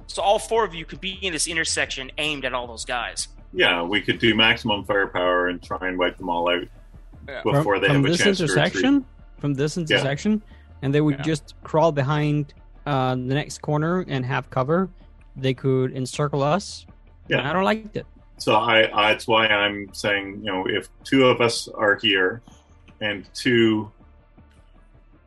So 0.09 0.21
all 0.23 0.39
four 0.39 0.65
of 0.65 0.75
you 0.75 0.85
could 0.85 1.01
be 1.01 1.13
in 1.23 1.33
this 1.33 1.47
intersection 1.47 2.11
aimed 2.19 2.45
at 2.45 2.53
all 2.55 2.67
those 2.67 2.85
guys. 2.85 3.29
Yeah, 3.53 3.83
we 3.83 4.01
could 4.01 4.19
do 4.19 4.35
maximum 4.35 4.85
firepower 4.85 5.49
and 5.49 5.63
try 5.63 5.79
and 5.89 5.99
wipe 5.99 6.17
them 6.19 6.29
all 6.29 6.51
out 6.51 6.65
Yeah. 7.29 7.43
from, 7.43 7.53
before 7.53 7.79
they 7.79 7.87
from 7.87 7.97
have 7.97 8.05
a 8.05 8.09
this 8.09 8.19
chance 8.19 8.39
to 8.39 8.45
retreat. 8.45 8.59
intersection, 8.65 9.05
from 9.39 9.55
this 9.55 9.77
intersection, 9.79 10.43
and 10.83 10.95
they 10.95 11.01
would 11.01 11.17
Yeah. 11.19 11.23
just 11.23 11.55
crawl 11.63 11.93
behind 11.93 12.53
uh, 12.87 13.11
the 13.15 13.35
next 13.35 13.61
corner 13.61 14.05
and 14.09 14.25
have 14.25 14.49
cover. 14.51 14.89
They 15.37 15.53
could 15.55 15.95
encircle 15.95 16.43
us. 16.43 16.87
Yeah. 17.29 17.49
I 17.49 17.53
don't 17.53 17.65
like 17.65 17.95
it. 17.95 18.07
So 18.39 18.55
I, 18.55 18.89
I 18.93 19.13
that's 19.13 19.27
why 19.29 19.47
I'm 19.47 19.93
saying, 19.93 20.41
you 20.43 20.51
know, 20.53 20.67
if 20.67 20.89
two 21.05 21.27
of 21.27 21.41
us 21.43 21.69
are 21.69 21.97
here 21.97 22.41
and 23.01 23.27
two 23.35 23.91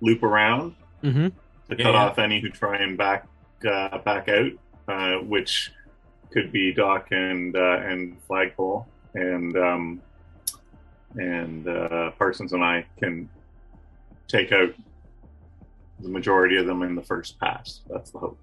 loop 0.01 0.23
around 0.23 0.75
Mm-hmm. 1.03 1.25
to 1.69 1.75
cut 1.75 1.79
yeah. 1.79 1.89
off 1.89 2.19
any 2.19 2.39
who 2.41 2.49
try 2.49 2.77
and 2.77 2.95
back 2.97 3.27
uh, 3.67 3.97
back 3.99 4.27
out, 4.29 4.51
uh, 4.87 5.15
which 5.17 5.71
could 6.31 6.51
be 6.51 6.73
Doc 6.73 7.07
and 7.11 7.55
uh, 7.55 7.79
and 7.79 8.17
Flagpole 8.27 8.85
and 9.13 9.57
um, 9.57 10.01
and 11.15 11.67
uh, 11.67 12.11
Parsons 12.17 12.53
and 12.53 12.63
I 12.63 12.85
can 12.99 13.29
take 14.27 14.51
out 14.51 14.73
the 15.99 16.09
majority 16.09 16.57
of 16.57 16.65
them 16.65 16.83
in 16.83 16.95
the 16.95 17.01
first 17.01 17.39
pass. 17.39 17.81
That's 17.89 18.11
the 18.11 18.19
hope. 18.19 18.39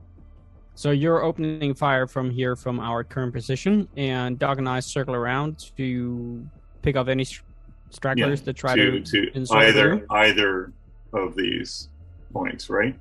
So 0.74 0.92
you're 0.92 1.24
opening 1.24 1.74
fire 1.74 2.06
from 2.06 2.30
here 2.30 2.54
from 2.54 2.78
our 2.78 3.02
current 3.02 3.32
position, 3.32 3.88
and 3.96 4.38
Dog 4.38 4.58
and 4.58 4.68
I 4.68 4.80
circle 4.80 5.14
around 5.14 5.72
to 5.76 6.46
pick 6.82 6.96
off 6.96 7.08
any 7.08 7.24
str- 7.24 7.42
stragglers 7.90 8.42
that 8.42 8.54
try 8.54 8.76
to, 8.76 9.00
to, 9.00 9.30
to 9.30 9.54
either 9.56 9.94
you. 9.94 10.06
either 10.10 10.72
of 11.14 11.34
these 11.34 11.88
points, 12.32 12.70
right? 12.70 12.96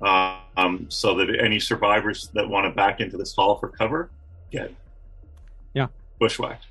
Um, 0.00 0.86
so 0.88 1.14
that 1.16 1.40
any 1.40 1.58
survivors 1.58 2.30
that 2.34 2.48
want 2.48 2.64
to 2.66 2.70
back 2.70 3.00
into 3.00 3.16
this 3.16 3.34
hall 3.34 3.56
for 3.56 3.68
cover 3.68 4.10
get 4.50 4.72
Yeah. 5.74 5.88
bushwhacked. 6.20 6.66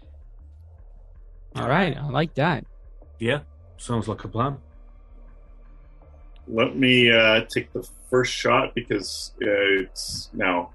All 1.55 1.67
right, 1.67 1.97
I 1.97 2.07
like 2.09 2.33
that. 2.35 2.65
Yeah, 3.19 3.39
sounds 3.77 4.07
like 4.07 4.23
a 4.23 4.27
plan. 4.27 4.57
let 6.49 6.77
me 6.77 7.11
uh, 7.11 7.41
take 7.49 7.73
the 7.73 7.85
first 8.09 8.31
shot 8.33 8.73
because 8.73 9.33
uh, 9.41 9.47
it's 9.83 10.29
now. 10.33 10.71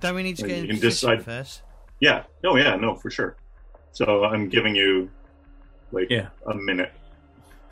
Don't 0.00 0.14
we 0.14 0.22
need 0.22 0.36
to 0.36 0.42
Well, 0.44 0.48
get 0.48 0.56
you 0.58 0.62
in 0.64 0.68
can 0.70 0.80
position 0.80 1.10
decide- 1.10 1.24
first? 1.24 1.62
Yeah. 2.00 2.24
Oh, 2.44 2.56
yeah. 2.56 2.76
No, 2.76 2.94
for 2.94 3.10
sure. 3.10 3.36
So 3.92 4.24
I'm 4.24 4.48
giving 4.48 4.74
you 4.74 5.10
like 5.92 6.08
Yeah. 6.08 6.28
a 6.46 6.54
minute 6.54 6.92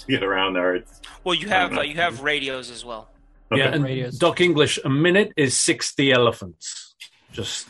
to 0.00 0.06
get 0.06 0.22
around 0.22 0.52
there. 0.52 0.74
It's, 0.74 1.00
Well, 1.24 1.34
you 1.34 1.48
have 1.48 1.78
uh, 1.78 1.80
you 1.80 1.94
have 1.94 2.20
radios 2.20 2.70
as 2.70 2.84
well. 2.84 3.08
Okay. 3.52 3.60
Yeah, 3.62 3.70
and 3.74 3.84
Radius. 3.84 4.18
Doc 4.18 4.40
English, 4.40 4.78
a 4.84 4.88
minute 4.90 5.32
is 5.36 5.56
60 5.58 6.12
elephants. 6.12 6.94
Just, 7.32 7.68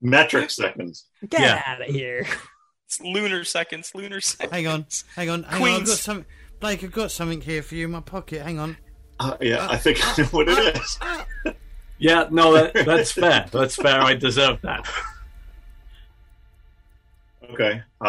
metric 0.00 0.50
seconds. 0.50 1.06
Get 1.28 1.40
Yeah. 1.40 1.62
out 1.66 1.80
of 1.82 1.94
here. 1.94 2.26
It's 2.86 3.00
lunar 3.00 3.44
seconds. 3.44 3.92
Lunar 3.94 4.20
seconds. 4.20 4.52
Hang 4.52 4.66
on, 4.66 4.86
hang 5.14 5.30
on, 5.30 5.42
hang 5.44 5.62
on. 5.62 5.68
I've 5.68 5.74
got 5.78 5.84
Queens. 5.84 6.00
some, 6.00 6.24
Blake. 6.58 6.82
I've 6.82 6.90
got 6.92 7.10
something 7.12 7.40
here 7.40 7.62
for 7.62 7.74
you 7.76 7.84
in 7.84 7.92
my 7.92 8.00
pocket. 8.00 8.42
Hang 8.42 8.58
on. 8.58 8.76
Uh, 9.20 9.36
yeah, 9.40 9.66
I 9.70 9.76
think 9.76 9.98
I 10.02 10.22
know 10.22 10.28
what 10.28 10.48
it 10.48 10.76
is. 10.76 10.98
yeah, 11.98 12.26
no, 12.30 12.52
that, 12.54 12.72
that's 12.86 13.12
fair. 13.12 13.46
That's 13.52 13.76
fair. 13.76 14.00
I 14.00 14.14
deserve 14.14 14.60
that. 14.62 14.86
Okay. 17.52 17.82
Uh, 18.00 18.04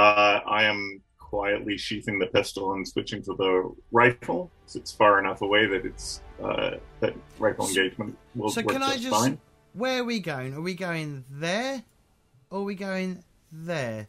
I 0.45 0.65
am 0.65 1.00
quietly 1.35 1.77
sheathing 1.77 2.19
the 2.19 2.27
pistol 2.27 2.73
and 2.73 2.85
switching 2.87 3.21
to 3.23 3.33
the 3.35 3.73
rifle. 3.91 4.51
'cause 4.65 4.75
It's 4.75 4.91
far 4.91 5.17
enough 5.19 5.41
away 5.41 5.65
that 5.65 5.85
it's 5.85 6.21
uh, 6.43 6.71
that 6.99 7.13
rifle 7.39 7.67
engagement 7.67 8.17
will 8.35 8.49
So 8.49 8.61
work 8.61 8.73
can 8.73 8.83
I 8.83 8.91
just 8.91 9.03
just? 9.03 9.15
fine. 9.15 9.39
Where 9.73 10.01
are 10.01 10.03
we 10.03 10.19
going? 10.19 10.53
Are 10.53 10.61
we 10.61 10.73
going 10.75 11.23
there, 11.31 11.83
or 12.49 12.59
are 12.59 12.63
we 12.63 12.75
going 12.75 13.23
there? 13.51 14.07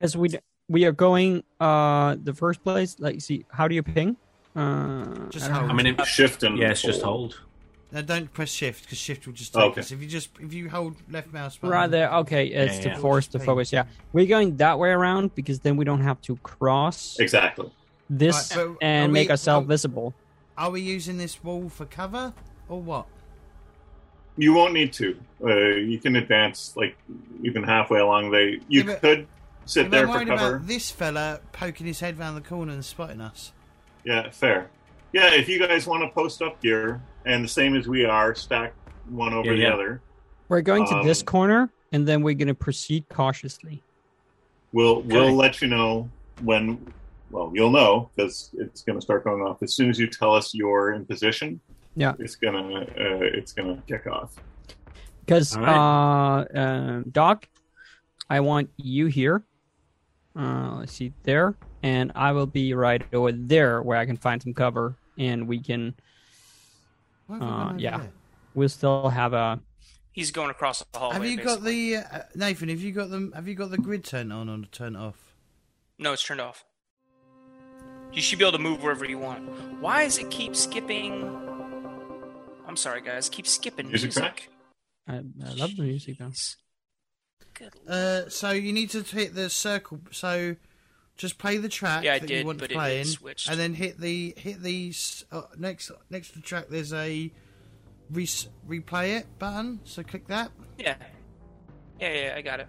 As 0.00 0.16
we 0.16 0.28
we 0.68 0.84
are 0.84 0.92
going 0.92 1.42
uh 1.60 2.16
the 2.22 2.34
first 2.34 2.62
place. 2.62 2.96
Like, 2.98 3.20
see, 3.22 3.44
how 3.50 3.66
do 3.68 3.74
you 3.74 3.82
ping? 3.82 4.16
Uh, 4.54 5.28
Just 5.30 5.46
I 5.46 5.48
don't 5.48 5.58
hold. 5.60 5.70
I 5.70 5.74
mean, 5.74 5.86
it, 5.86 6.06
Shift 6.06 6.42
and 6.42 6.58
yeah, 6.58 6.70
it's 6.72 6.82
just 6.82 7.00
hold. 7.02 7.40
No, 7.92 8.00
don't 8.00 8.32
press 8.32 8.50
shift 8.50 8.84
because 8.84 8.96
shift 8.98 9.26
will 9.26 9.34
just 9.34 9.52
take 9.52 9.62
Okay. 9.62 9.80
us. 9.82 9.92
If 9.92 10.00
you 10.00 10.08
just 10.08 10.30
if 10.40 10.52
you 10.54 10.70
hold 10.70 10.96
left 11.10 11.30
mouse 11.32 11.56
button, 11.58 11.70
Right 11.76 11.90
there. 11.90 12.10
Okay, 12.20 12.46
it's 12.46 12.76
Yeah, 12.78 12.82
to 12.84 12.88
yeah. 12.90 12.96
force 12.98 13.26
the 13.26 13.38
focus. 13.38 13.70
Yeah, 13.72 13.84
we're 14.14 14.26
going 14.26 14.56
that 14.56 14.78
way 14.78 14.88
around 14.90 15.34
because 15.34 15.60
then 15.60 15.76
we 15.76 15.84
don't 15.84 16.00
have 16.00 16.20
to 16.22 16.36
cross 16.36 17.18
Exactly. 17.20 17.70
this 18.08 18.56
Right, 18.56 18.66
but 18.66 18.76
and 18.80 19.12
we- 19.12 19.20
make 19.20 19.30
ourselves 19.30 19.66
are- 19.66 19.68
visible. 19.68 20.14
Are 20.56 20.70
we 20.70 20.80
using 20.80 21.18
this 21.18 21.42
wall 21.44 21.68
for 21.68 21.84
cover 21.84 22.32
or 22.68 22.80
what? 22.80 23.06
You 24.38 24.54
won't 24.54 24.72
need 24.72 24.92
to. 24.94 25.18
Uh, 25.44 25.54
you 25.76 25.98
can 25.98 26.16
advance 26.16 26.74
like 26.76 26.96
even 27.42 27.62
halfway 27.62 28.00
along. 28.00 28.30
The 28.30 28.58
you 28.68 28.84
Yeah, 28.84 28.94
could 28.94 29.26
sit 29.66 29.90
there 29.90 30.08
I'm 30.08 30.20
for 30.20 30.24
cover. 30.24 30.56
about 30.56 30.66
this 30.66 30.90
fella 30.90 31.40
poking 31.52 31.86
his 31.86 32.00
head 32.00 32.18
round 32.18 32.38
the 32.38 32.40
corner 32.48 32.72
and 32.72 32.82
spotting 32.84 33.20
us. 33.20 33.52
Yeah, 34.04 34.30
fair. 34.30 34.70
Yeah, 35.12 35.34
if 35.34 35.46
you 35.50 35.58
guys 35.58 35.86
want 35.86 36.02
to 36.02 36.08
post 36.08 36.40
up 36.40 36.56
here 36.62 37.02
and 37.24 37.44
the 37.44 37.48
same 37.48 37.76
as 37.76 37.86
we 37.88 38.04
are, 38.04 38.34
stacked 38.34 38.76
one 39.08 39.32
over 39.32 39.50
Yeah, 39.50 39.56
the 39.56 39.62
yeah. 39.62 39.74
other. 39.74 40.00
We're 40.48 40.60
going 40.62 40.86
to 40.86 41.00
this 41.04 41.20
Um, 41.22 41.26
corner 41.26 41.70
and 41.92 42.06
then 42.06 42.22
we're 42.22 42.34
going 42.34 42.48
to 42.48 42.54
proceed 42.54 43.06
cautiously. 43.08 43.82
We'll 44.72 44.98
Okay. 44.98 45.08
we'll 45.08 45.34
let 45.34 45.60
you 45.62 45.68
know 45.68 46.08
when. 46.42 46.92
Well, 47.30 47.50
you'll 47.54 47.70
know 47.70 48.10
because 48.14 48.50
it's 48.58 48.82
going 48.82 48.98
to 48.98 49.02
start 49.02 49.24
going 49.24 49.40
off 49.42 49.62
as 49.62 49.72
soon 49.74 49.88
as 49.88 49.98
you 49.98 50.06
tell 50.06 50.34
us 50.34 50.52
you're 50.54 50.92
in 50.92 51.06
position. 51.06 51.60
Yeah. 51.94 52.14
it's 52.18 52.36
gonna 52.36 52.80
uh, 52.82 53.20
it's 53.38 53.52
gonna 53.52 53.82
kick 53.86 54.06
off. 54.06 54.34
Because 55.20 55.54
All 55.56 55.64
uh, 55.64 56.44
uh, 56.44 57.02
Doc, 57.10 57.48
I 58.30 58.40
want 58.40 58.70
you 58.76 59.06
here. 59.06 59.44
Uh, 60.34 60.76
let's 60.78 60.92
see 60.92 61.12
there, 61.22 61.54
and 61.82 62.12
I 62.14 62.32
will 62.32 62.46
be 62.46 62.72
right 62.72 63.02
over 63.12 63.32
there 63.32 63.82
where 63.82 63.98
I 63.98 64.06
can 64.06 64.16
find 64.16 64.42
some 64.42 64.54
cover, 64.54 64.96
and 65.18 65.46
we 65.46 65.58
can. 65.60 65.94
Why 67.38 67.38
have 67.38 67.68
we 67.70 67.74
Uh, 67.74 67.78
yeah. 67.78 67.98
there? 67.98 68.10
We'll 68.54 68.68
still 68.68 69.08
have 69.08 69.32
a. 69.32 69.60
He's 70.12 70.30
going 70.30 70.50
across 70.50 70.84
the 70.92 70.98
hallway. 70.98 71.14
Have 71.14 71.24
you 71.24 71.36
got 71.38 71.62
basically. 71.62 71.94
the 71.94 71.96
uh, 71.96 72.22
Nathan? 72.34 72.68
Have 72.68 72.80
you 72.82 72.92
got 72.92 73.08
them? 73.10 73.32
Have 73.34 73.48
you 73.48 73.54
got 73.54 73.70
the 73.70 73.78
grid 73.78 74.04
turned 74.04 74.32
on 74.32 74.48
or 74.48 74.58
turned 74.66 74.96
off? 74.96 75.34
No, 75.98 76.12
it's 76.12 76.22
turned 76.22 76.40
off. 76.40 76.64
You 78.12 78.20
should 78.20 78.38
be 78.38 78.44
able 78.44 78.52
to 78.52 78.62
move 78.62 78.82
wherever 78.82 79.06
you 79.06 79.18
want. 79.18 79.48
Why 79.80 80.04
does 80.04 80.18
it 80.18 80.30
keep 80.30 80.54
skipping? 80.54 81.24
I'm 82.66 82.76
sorry, 82.76 83.00
guys. 83.00 83.30
Keep 83.30 83.46
skipping 83.46 83.88
Music 83.88 84.14
music. 84.14 84.50
I, 85.08 85.14
I 85.16 85.52
love 85.54 85.74
the 85.76 85.82
music 85.82 86.18
though. 86.18 86.32
Good. 87.54 87.72
Uh, 87.88 88.28
so 88.28 88.50
you 88.50 88.72
need 88.72 88.90
to 88.90 89.02
hit 89.02 89.34
the 89.34 89.48
circle. 89.48 90.00
So 90.10 90.56
just 91.16 91.38
play 91.38 91.56
the 91.58 91.68
track 91.68 92.04
Yeah, 92.04 92.18
that 92.18 92.26
did, 92.26 92.40
you 92.40 92.46
want 92.46 92.58
to 92.60 92.68
play 92.68 93.00
in, 93.00 93.06
and 93.48 93.60
then 93.60 93.74
hit 93.74 93.98
the 93.98 94.34
hit 94.36 94.62
the 94.62 94.92
uh, 95.30 95.42
next 95.58 95.90
next 96.10 96.30
to 96.30 96.34
the 96.36 96.42
track. 96.42 96.66
There's 96.68 96.92
a 96.92 97.30
re- 98.10 98.26
replay 98.68 99.18
it 99.18 99.26
button. 99.38 99.80
So 99.84 100.02
click 100.02 100.26
that. 100.28 100.50
Yeah. 100.78 100.96
Yeah, 102.00 102.12
yeah, 102.14 102.34
I 102.36 102.42
got 102.42 102.60
it. 102.60 102.68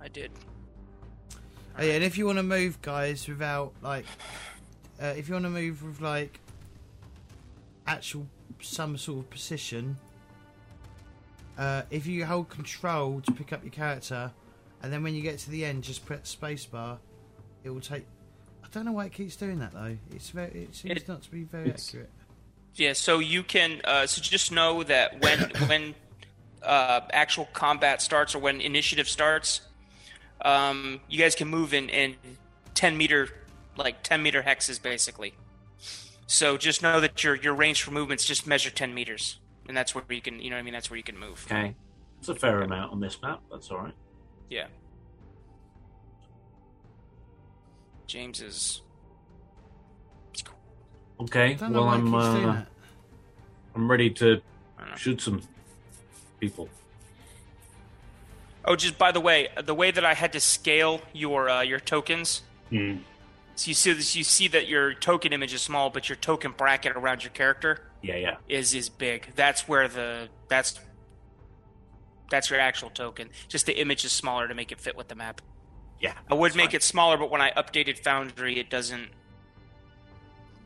I 0.00 0.08
did. 0.08 0.30
Oh, 1.78 1.82
yeah, 1.82 1.94
and 1.94 2.04
if 2.04 2.16
you 2.16 2.24
want 2.24 2.38
to 2.38 2.42
move, 2.42 2.80
guys, 2.80 3.28
without 3.28 3.74
like, 3.82 4.06
uh, 5.02 5.06
if 5.16 5.28
you 5.28 5.34
want 5.34 5.44
to 5.44 5.50
move 5.50 5.82
with 5.82 6.00
like 6.00 6.40
actual 7.86 8.26
some 8.60 8.96
sort 8.96 9.18
of 9.18 9.30
position, 9.30 9.98
uh, 11.58 11.82
if 11.90 12.06
you 12.06 12.24
hold 12.26 12.48
control 12.48 13.20
to 13.22 13.32
pick 13.32 13.52
up 13.52 13.62
your 13.62 13.72
character, 13.72 14.30
and 14.82 14.92
then 14.92 15.02
when 15.02 15.14
you 15.14 15.22
get 15.22 15.38
to 15.40 15.50
the 15.50 15.64
end, 15.64 15.82
just 15.84 16.04
press 16.06 16.36
spacebar, 16.40 16.98
it 17.64 17.70
will 17.70 17.80
take. 17.80 18.04
I 18.64 18.68
don't 18.72 18.84
know 18.84 18.92
why 18.92 19.06
it 19.06 19.12
keeps 19.12 19.36
doing 19.36 19.58
that 19.60 19.72
though. 19.72 19.96
It's 20.14 20.30
very. 20.30 20.64
It 20.64 20.74
seems 20.74 20.96
It- 21.02 21.08
not 21.08 21.22
to 21.22 21.30
be 21.30 21.44
very 21.44 21.70
accurate. 21.70 22.10
Yeah, 22.74 22.92
so 22.92 23.20
you 23.20 23.42
can. 23.42 23.80
Uh, 23.84 24.06
so 24.06 24.20
just 24.20 24.52
know 24.52 24.82
that 24.82 25.20
when 25.22 25.38
when 25.68 25.94
uh, 26.62 27.00
actual 27.12 27.46
combat 27.52 28.02
starts 28.02 28.34
or 28.34 28.38
when 28.40 28.60
initiative 28.60 29.08
starts, 29.08 29.62
um, 30.42 31.00
you 31.08 31.18
guys 31.18 31.34
can 31.34 31.48
move 31.48 31.72
in 31.72 31.88
in 31.88 32.16
ten 32.74 32.96
meter, 32.98 33.28
like 33.76 34.02
ten 34.02 34.22
meter 34.22 34.42
hexes, 34.42 34.80
basically. 34.82 35.32
So 36.26 36.56
just 36.58 36.82
know 36.82 37.00
that 37.00 37.24
your 37.24 37.34
your 37.36 37.54
range 37.54 37.82
for 37.82 37.92
movements 37.92 38.24
just 38.26 38.46
measure 38.46 38.68
ten 38.70 38.92
meters, 38.94 39.38
and 39.68 39.76
that's 39.76 39.94
where 39.94 40.04
you 40.08 40.20
can. 40.20 40.40
You 40.40 40.50
know, 40.50 40.56
what 40.56 40.60
I 40.60 40.62
mean, 40.62 40.74
that's 40.74 40.90
where 40.90 40.96
you 40.96 41.02
can 41.02 41.18
move. 41.18 41.46
Okay. 41.50 41.74
It's 42.18 42.28
a 42.28 42.34
fair 42.34 42.62
amount 42.62 42.92
on 42.92 43.00
this 43.00 43.20
map. 43.22 43.40
That's 43.50 43.70
all 43.70 43.78
right. 43.78 43.94
Yeah. 44.48 44.66
James 48.06 48.40
is. 48.40 48.82
It's 50.32 50.42
cool. 50.42 50.56
I 51.20 51.24
Okay. 51.24 51.56
Well, 51.60 51.84
I'm 51.84 52.06
it 52.06 52.10
keeps 52.10 52.34
doing 52.34 52.48
uh. 52.48 52.64
I'm 53.74 53.90
ready 53.90 54.10
to 54.10 54.40
I 54.78 54.82
don't 54.82 54.90
know. 54.90 54.96
shoot 54.96 55.20
some 55.20 55.42
people. 56.40 56.68
Oh, 58.64 58.74
just 58.74 58.98
by 58.98 59.12
the 59.12 59.20
way, 59.20 59.48
the 59.62 59.74
way 59.74 59.90
that 59.90 60.04
I 60.04 60.14
had 60.14 60.32
to 60.32 60.40
scale 60.40 61.00
your 61.12 61.48
uh, 61.48 61.62
your 61.62 61.80
tokens. 61.80 62.42
Hmm. 62.70 62.96
So 63.54 63.68
you 63.68 63.74
see 63.74 63.92
this, 63.92 64.14
you 64.14 64.24
see 64.24 64.48
that 64.48 64.68
your 64.68 64.92
token 64.92 65.32
image 65.32 65.54
is 65.54 65.62
small, 65.62 65.88
but 65.88 66.08
your 66.08 66.16
token 66.16 66.52
bracket 66.52 66.94
around 66.94 67.24
your 67.24 67.30
character 67.30 67.85
Yeah, 68.02 68.16
yeah. 68.16 68.36
is 68.48 68.74
is 68.74 68.88
big. 68.88 69.28
That's 69.34 69.66
where 69.66 69.88
the 69.88 70.28
that's 70.48 70.78
that's 72.30 72.50
your 72.50 72.60
actual 72.60 72.90
token. 72.90 73.30
Just 73.48 73.66
the 73.66 73.78
image 73.80 74.04
is 74.04 74.12
smaller 74.12 74.48
to 74.48 74.54
make 74.54 74.72
it 74.72 74.80
fit 74.80 74.96
with 74.96 75.08
the 75.08 75.14
map. 75.14 75.40
Yeah. 76.00 76.12
I 76.30 76.34
would 76.34 76.54
make 76.54 76.70
fine. 76.70 76.76
it 76.76 76.82
smaller, 76.82 77.16
but 77.16 77.30
when 77.30 77.40
I 77.40 77.50
updated 77.52 77.98
Foundry, 78.00 78.58
it 78.58 78.70
doesn't. 78.70 79.08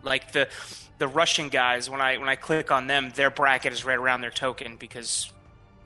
Like 0.02 0.32
the 0.32 0.48
the 0.98 1.08
Russian 1.08 1.48
guys, 1.48 1.90
when 1.90 2.00
I 2.00 2.16
when 2.18 2.28
I 2.28 2.36
click 2.36 2.70
on 2.70 2.86
them, 2.86 3.10
their 3.14 3.30
bracket 3.30 3.72
is 3.72 3.84
right 3.84 3.98
around 3.98 4.22
their 4.22 4.30
token 4.30 4.76
because, 4.76 5.30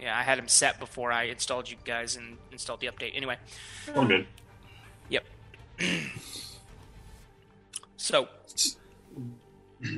yeah, 0.01 0.17
I 0.17 0.23
had 0.23 0.39
them 0.39 0.49
set 0.49 0.79
before 0.79 1.11
I 1.11 1.25
installed 1.25 1.69
you 1.69 1.77
guys 1.85 2.17
and 2.17 2.39
installed 2.53 2.81
the 2.81 2.87
update. 2.89 3.17
Anyway, 3.17 3.37
All 3.95 4.05
good. 4.05 4.27
Yep. 5.09 5.25
so, 7.97 8.29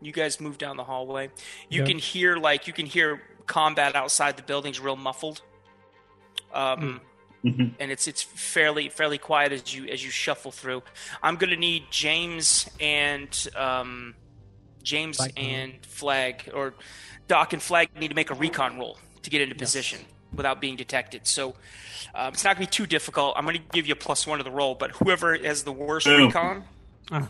you 0.00 0.12
guys 0.12 0.40
move 0.40 0.58
down 0.58 0.76
the 0.76 0.84
hallway. 0.84 1.30
You 1.68 1.80
Yeah. 1.82 1.86
can 1.88 1.98
hear 1.98 2.36
like 2.36 2.66
you 2.66 2.72
can 2.72 2.86
hear 2.86 3.22
combat 3.46 3.94
outside 3.96 4.36
the 4.36 4.42
buildings, 4.42 4.78
real 4.80 4.96
muffled. 4.96 5.42
Um, 6.52 7.00
Mhm. 7.44 7.74
and 7.80 7.90
it's 7.90 8.06
it's 8.06 8.22
fairly 8.22 8.88
fairly 8.90 9.16
quiet 9.18 9.52
as 9.52 9.74
you 9.74 9.86
as 9.86 10.04
you 10.04 10.10
shuffle 10.10 10.52
through. 10.52 10.82
I'm 11.22 11.36
gonna 11.36 11.56
need 11.56 11.84
James 11.90 12.68
and 12.80 13.48
um, 13.56 14.14
James 14.82 15.16
Flag. 15.16 15.32
and 15.36 15.86
Flag 15.86 16.50
or 16.52 16.74
Doc 17.28 17.52
and 17.52 17.62
Flag 17.62 17.88
need 17.98 18.08
to 18.08 18.14
make 18.14 18.30
a 18.30 18.34
recon 18.34 18.78
roll 18.78 18.98
to 19.22 19.30
get 19.30 19.40
into 19.40 19.54
position 19.54 20.00
without 20.34 20.60
being 20.60 20.76
detected. 20.76 21.26
So 21.26 21.54
um, 22.14 22.32
it's 22.34 22.44
not 22.44 22.56
gonna 22.56 22.66
be 22.66 22.70
too 22.70 22.86
difficult. 22.86 23.34
I'm 23.36 23.44
gonna 23.46 23.58
give 23.58 23.86
you 23.86 23.92
a 23.92 23.96
plus 23.96 24.26
one 24.26 24.38
to 24.38 24.44
the 24.44 24.50
roll, 24.50 24.74
but 24.74 24.90
whoever 24.92 25.36
has 25.38 25.64
the 25.64 25.72
worst 25.72 26.06
Boom. 26.06 26.26
recon, 26.26 26.64
Ah. 27.10 27.28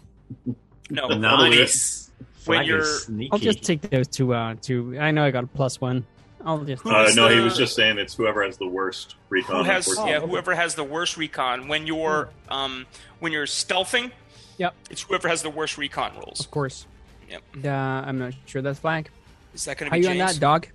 no, 0.90 1.06
Nice. 1.08 2.09
Nice. 2.40 2.46
When 2.58 2.64
you're- 2.64 2.84
sneaky. 2.84 3.32
I'll 3.32 3.38
just 3.38 3.62
take 3.62 3.82
those 3.82 4.08
two. 4.08 4.34
Uh, 4.34 4.54
two. 4.60 4.96
I 4.98 5.10
know 5.10 5.24
I 5.24 5.30
got 5.30 5.44
a 5.44 5.48
plus 5.48 5.80
one. 5.80 6.04
I'll 6.44 6.64
just. 6.64 6.86
Uh, 6.86 7.04
is 7.04 7.16
no, 7.16 7.28
he 7.28 7.40
was 7.40 7.56
just 7.56 7.74
saying 7.74 7.98
it's 7.98 8.14
whoever 8.14 8.42
has 8.42 8.56
the 8.56 8.66
worst 8.66 9.16
recon. 9.28 9.56
Who 9.56 9.70
has 9.70 9.86
unfortunately. 9.86 10.12
yeah? 10.12 10.18
okay. 10.20 10.30
Whoever 10.30 10.54
has 10.54 10.74
the 10.74 10.84
worst 10.84 11.16
recon 11.18 11.68
when 11.68 11.86
you're 11.86 12.30
um 12.48 12.86
when 13.18 13.30
you're 13.32 13.46
stealthing. 13.46 14.10
Yep. 14.56 14.74
It's 14.90 15.02
whoever 15.02 15.28
has 15.28 15.42
the 15.42 15.50
worst 15.50 15.76
recon 15.76 16.12
rolls. 16.14 16.40
Of 16.40 16.50
course. 16.50 16.86
Yep. 17.28 17.42
Uh, 17.64 17.68
I'm 17.68 18.18
not 18.18 18.34
sure 18.46 18.62
that's 18.62 18.78
flag. 18.78 19.10
Is 19.54 19.64
that 19.66 19.76
going 19.76 19.90
to 19.90 19.94
be? 19.94 19.98
Are 19.98 20.00
be 20.00 20.06
you 20.06 20.14
James? 20.14 20.20
on 20.30 20.34
that, 20.34 20.40
dog? 20.40 20.66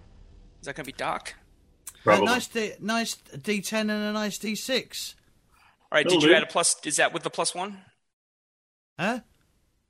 Is 0.62 0.68
that 0.68 0.76
going 0.76 0.86
to 0.86 0.92
be 0.92 0.98
Doc? 0.98 1.34
Uh, 1.90 1.98
Probably. 2.04 2.26
nice, 2.28 2.48
D, 2.48 2.72
nice 2.80 3.16
D10 3.36 3.74
and 3.82 3.92
a 3.92 4.12
nice 4.14 4.38
D6. 4.38 5.16
All 5.92 5.98
right. 5.98 6.04
Did 6.04 6.12
That'll 6.12 6.22
you 6.22 6.28
do. 6.30 6.36
add 6.36 6.44
a 6.44 6.46
plus? 6.46 6.76
Is 6.86 6.98
that 6.98 7.14
with 7.14 7.24
the 7.24 7.30
plus 7.32 7.56
one? 7.56 7.80
Huh? 9.00 9.20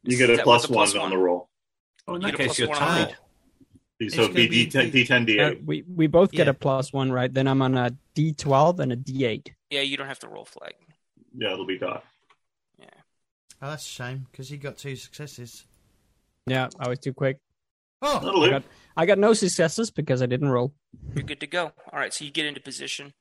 You 0.04 0.18
get 0.18 0.30
a 0.30 0.38
that 0.38 0.44
plus 0.44 0.64
with 0.64 0.72
the 0.72 0.78
one 0.78 0.98
on 0.98 1.10
the 1.10 1.18
roll. 1.18 1.50
Oh, 2.08 2.16
in 2.16 2.22
that 2.22 2.32
get 2.36 2.48
case, 2.48 2.60
you're 2.60 2.68
one 2.70 2.78
tied. 2.78 3.10
So 3.12 3.16
It's 4.00 4.16
gonna 4.18 4.34
be 4.34 4.48
be 4.48 4.66
D10, 4.68 4.92
D- 4.92 5.06
D10, 5.06 5.22
Uh, 5.24 5.26
D8. 5.56 5.66
we 5.66 5.84
we 5.84 6.08
both 6.08 6.32
get 6.32 6.48
Yeah. 6.48 6.52
a 6.52 6.54
plus 6.54 6.92
one, 6.92 7.12
right? 7.12 7.34
Then 7.34 7.48
I'm 7.48 7.62
on 7.62 7.78
a 7.78 7.92
D12 8.16 8.80
and 8.80 8.92
a 8.92 8.96
D8. 8.98 9.54
Yeah, 9.70 9.82
you 9.82 9.96
don't 9.98 10.08
have 10.08 10.20
to 10.20 10.28
roll 10.28 10.46
flag. 10.46 10.74
Yeah, 11.38 11.54
it'll 11.54 11.66
be 11.66 11.78
dot. 11.78 12.04
Yeah. 12.78 12.86
Oh, 13.62 13.70
that's 13.70 13.86
a 13.86 13.90
shame 13.90 14.28
because 14.32 14.50
he 14.50 14.58
got 14.58 14.78
two 14.78 14.96
successes. 14.98 15.66
Yeah, 16.46 16.68
I 16.78 16.90
was 16.90 17.00
too 17.00 17.14
quick. 17.14 17.40
Oh, 18.02 18.44
I 18.44 18.50
got 18.50 18.64
I 18.98 19.06
got 19.06 19.18
no 19.18 19.34
successes 19.34 19.90
because 19.92 20.22
I 20.22 20.26
didn't 20.26 20.50
roll. 20.50 20.74
You're 21.16 21.24
good 21.24 21.40
to 21.40 21.48
go. 21.48 21.72
All 21.92 22.00
right, 22.00 22.14
so 22.14 22.26
you 22.26 22.32
get 22.32 22.46
into 22.46 22.60
position. 22.62 23.14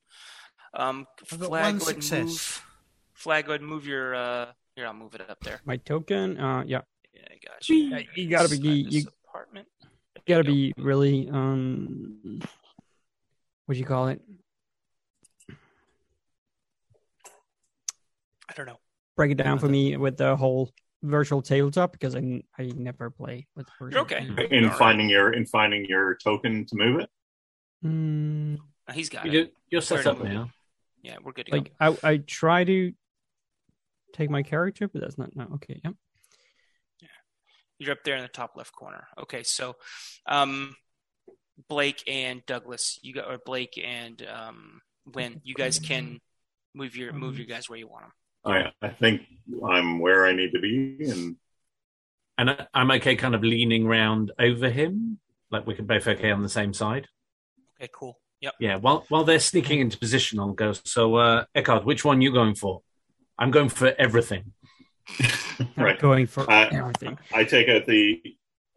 Um, 0.74 1.06
flag, 1.24 1.40
one 1.51 1.78
go 1.78 1.85
ahead 1.89 2.12
and 2.12 2.27
move. 2.27 2.65
Flag, 3.15 3.47
go 3.47 3.52
ahead 3.52 3.61
and 3.61 3.70
move 3.70 3.86
your. 3.86 4.15
Uh, 4.16 4.52
here, 4.74 4.86
I'll 4.86 4.93
move 4.93 5.15
it 5.15 5.20
up 5.31 5.39
there. 5.44 5.61
My 5.65 5.77
token, 5.77 6.36
uh, 6.39 6.65
yeah, 6.66 6.78
Yeah, 6.78 6.81
I 7.31 7.39
got 7.47 7.69
you. 7.69 7.99
You 8.15 8.29
gotta 8.29 8.49
be- 8.59 8.69
you- 8.89 9.07
apartment. 9.29 9.67
you 10.17 10.23
gotta 10.27 10.45
be 10.45 10.73
really 10.77 11.29
um, 11.31 12.41
what 13.67 13.75
do 13.75 13.79
you 13.79 13.85
call 13.87 14.09
it? 14.09 14.21
I 18.49 18.53
don't 18.55 18.67
know. 18.67 18.79
Break 19.17 19.33
it 19.33 19.37
down 19.37 19.59
for 19.59 19.69
me 19.69 19.97
with 19.97 20.17
the 20.17 20.37
whole 20.37 20.71
virtual 21.03 21.41
tabletop 21.43 21.93
because 21.93 22.15
I 22.17 22.43
I 22.59 22.71
never 22.77 23.11
play 23.11 23.47
with 23.57 23.69
virtual. 23.79 23.91
You're 23.93 24.03
okay. 24.03 24.27
tabletop. 24.27 24.53
In 24.53 24.71
finding 24.71 25.09
your 25.09 25.33
in 25.33 25.47
finding 25.47 25.85
your 25.87 26.17
token 26.17 26.65
to 26.67 26.77
move 26.77 27.01
it. 27.01 27.11
Mm, 27.85 28.59
He's 28.93 29.09
got 29.09 29.27
You 29.27 29.31
it. 29.41 29.45
do- 29.47 29.51
You're 29.71 29.83
set 29.83 30.05
Where 30.05 30.15
up 30.15 30.23
now. 30.23 30.51
Yeah, 31.03 31.17
we're 31.23 31.33
good 31.33 31.47
to 31.47 31.53
go. 31.53 31.59
like 31.59 31.73
I 31.81 31.97
I 32.03 32.17
try 32.19 32.65
to 32.65 32.93
take 34.13 34.31
my 34.31 34.43
character, 34.43 34.89
but 34.89 35.01
that's 35.01 35.19
not 35.19 35.35
no 35.37 35.49
okay. 35.55 35.81
Yeah. 35.85 35.91
You're 37.85 37.93
up 37.93 38.05
there 38.05 38.16
in 38.16 38.23
the 38.23 38.28
top 38.28 38.56
left 38.56 38.73
corner. 38.73 39.06
Okay, 39.19 39.43
so 39.43 39.77
um, 40.27 40.74
Blake 41.69 42.02
and 42.09 42.44
Douglas, 42.47 42.98
you 43.02 43.12
got 43.12 43.31
or 43.31 43.39
Blake 43.44 43.78
and 43.82 44.24
um, 44.27 44.81
Win, 45.15 45.40
you 45.44 45.55
guys 45.55 45.78
can 45.78 46.20
move 46.74 46.97
your 46.97 47.12
move 47.12 47.39
your 47.39 47.47
guys 47.47 47.69
where 47.69 47.78
you 47.78 47.89
want 47.89 48.05
them. 48.05 48.12
I 48.82 48.86
I 48.86 48.90
think 48.90 49.23
I'm 49.65 49.98
where 49.98 50.27
I 50.27 50.32
need 50.32 50.52
to 50.52 50.61
be, 50.61 50.97
and 51.11 51.36
And 52.36 52.51
I, 52.51 52.66
I'm 52.74 52.90
okay 52.90 53.16
kind 53.16 53.35
of 53.35 53.43
leaning 53.43 53.86
round 53.86 54.32
over 54.39 54.69
him. 54.69 55.19
Like 55.51 55.66
we 55.66 55.74
can 55.74 55.86
both 55.86 56.09
okay 56.09 56.31
on 56.32 56.43
the 56.43 56.48
same 56.48 56.73
side. 56.73 57.06
Okay, 57.78 57.90
cool. 57.94 58.19
Yep. 58.40 58.55
Yeah, 58.61 58.77
while 58.77 59.05
while 59.09 59.24
they're 59.24 59.39
sneaking 59.39 59.81
into 59.81 59.98
position, 59.98 60.40
I'll 60.40 60.52
go. 60.52 60.73
So, 60.85 61.16
uh, 61.16 61.44
Eckhart, 61.55 61.85
which 61.85 62.05
one 62.05 62.20
you 62.20 62.32
going 62.32 62.56
for? 62.56 62.82
I'm 63.39 63.51
going 63.51 63.69
for 63.69 63.94
everything. 63.98 64.52
right. 65.76 65.98
Going 65.98 66.26
for 66.26 66.51
Uh, 66.51 66.68
everything. 66.72 67.18
I 67.32 67.44
take 67.44 67.68
out 67.68 67.86
the 67.86 68.20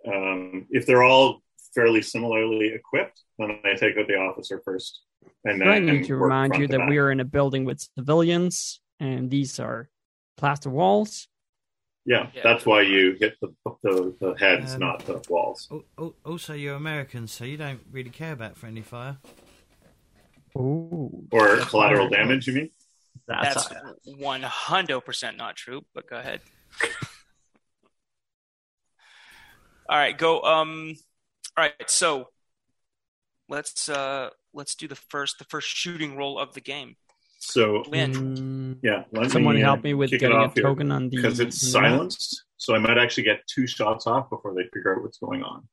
um, 0.08 0.68
if 0.70 0.86
they're 0.86 1.04
all 1.04 1.42
fairly 1.76 2.02
similarly 2.02 2.68
equipped, 2.68 3.22
then 3.40 3.60
I 3.66 3.74
take 3.76 3.98
out 3.98 4.08
the 4.08 4.16
officer 4.18 4.62
first. 4.64 5.02
And 5.44 5.60
then 5.62 5.68
I 5.68 5.80
need 5.80 5.90
and 5.90 6.06
to 6.08 6.16
remind 6.16 6.56
you 6.56 6.68
to 6.68 6.72
that 6.74 6.78
back. 6.80 6.90
we 6.90 6.98
are 6.98 7.12
in 7.12 7.20
a 7.20 7.26
building 7.26 7.66
with 7.66 7.80
civilians, 7.98 8.80
and 9.00 9.30
these 9.30 9.60
are 9.60 9.90
plaster 10.38 10.70
walls. 10.70 11.28
Yeah, 12.06 12.28
Yeah. 12.34 12.42
that's 12.44 12.66
why 12.66 12.82
you 12.84 13.18
hit 13.20 13.36
the 13.42 13.50
the, 13.84 14.16
the 14.22 14.34
heads, 14.40 14.74
Um, 14.76 14.80
not 14.80 15.06
the 15.06 15.22
walls. 15.30 15.68
Al- 15.72 15.84
al- 16.00 16.16
Also, 16.26 16.54
you're 16.54 16.76
American, 16.76 17.28
so 17.28 17.44
you 17.44 17.58
don't 17.58 17.82
really 17.92 18.10
care 18.12 18.32
about 18.34 18.58
friendly 18.58 18.82
fire. 18.82 19.18
Oh, 20.56 21.12
Or 21.32 21.58
collateral 21.58 22.10
damage, 22.10 22.48
you 22.48 22.54
mean? 22.54 22.70
That's 23.28 23.70
one 24.06 24.42
hundred 24.44 25.02
percent 25.02 25.38
not 25.38 25.56
true. 25.56 25.84
But 25.94 26.10
go 26.10 26.18
ahead. 26.18 26.42
all 29.90 29.98
right, 29.98 30.18
go. 30.18 30.42
Um, 30.42 30.96
all 31.58 31.64
right, 31.64 31.90
so 31.90 32.30
let's 33.50 33.90
uh 33.90 34.30
let's 34.54 34.76
do 34.76 34.88
the 34.88 34.96
first 34.96 35.40
the 35.40 35.46
first 35.46 35.68
shooting 35.68 36.18
roll 36.18 36.38
of 36.40 36.54
the 36.54 36.62
game. 36.62 36.96
So 37.40 37.84
Win. 37.90 38.14
Mm, 38.14 38.78
yeah, 38.82 39.04
let 39.12 39.32
someone 39.32 39.56
me, 39.56 39.62
help 39.62 39.84
me 39.84 39.94
with 39.94 40.10
getting 40.12 40.32
a 40.32 40.36
off 40.36 40.54
here. 40.54 40.64
token 40.64 40.92
on 40.92 41.10
the 41.10 41.16
because 41.16 41.40
it's 41.40 41.76
on 41.76 41.84
the 41.84 41.90
map. 41.90 41.98
silenced. 41.98 42.44
So 42.58 42.76
I 42.76 42.80
might 42.80 42.98
actually 42.98 43.24
get 43.24 43.46
two 43.48 43.68
shots 43.68 44.08
off 44.08 44.30
before 44.30 44.54
they 44.56 44.64
figure 44.74 44.96
out 44.96 45.04
what's 45.04 45.20
going 45.20 45.44
on. 45.44 45.68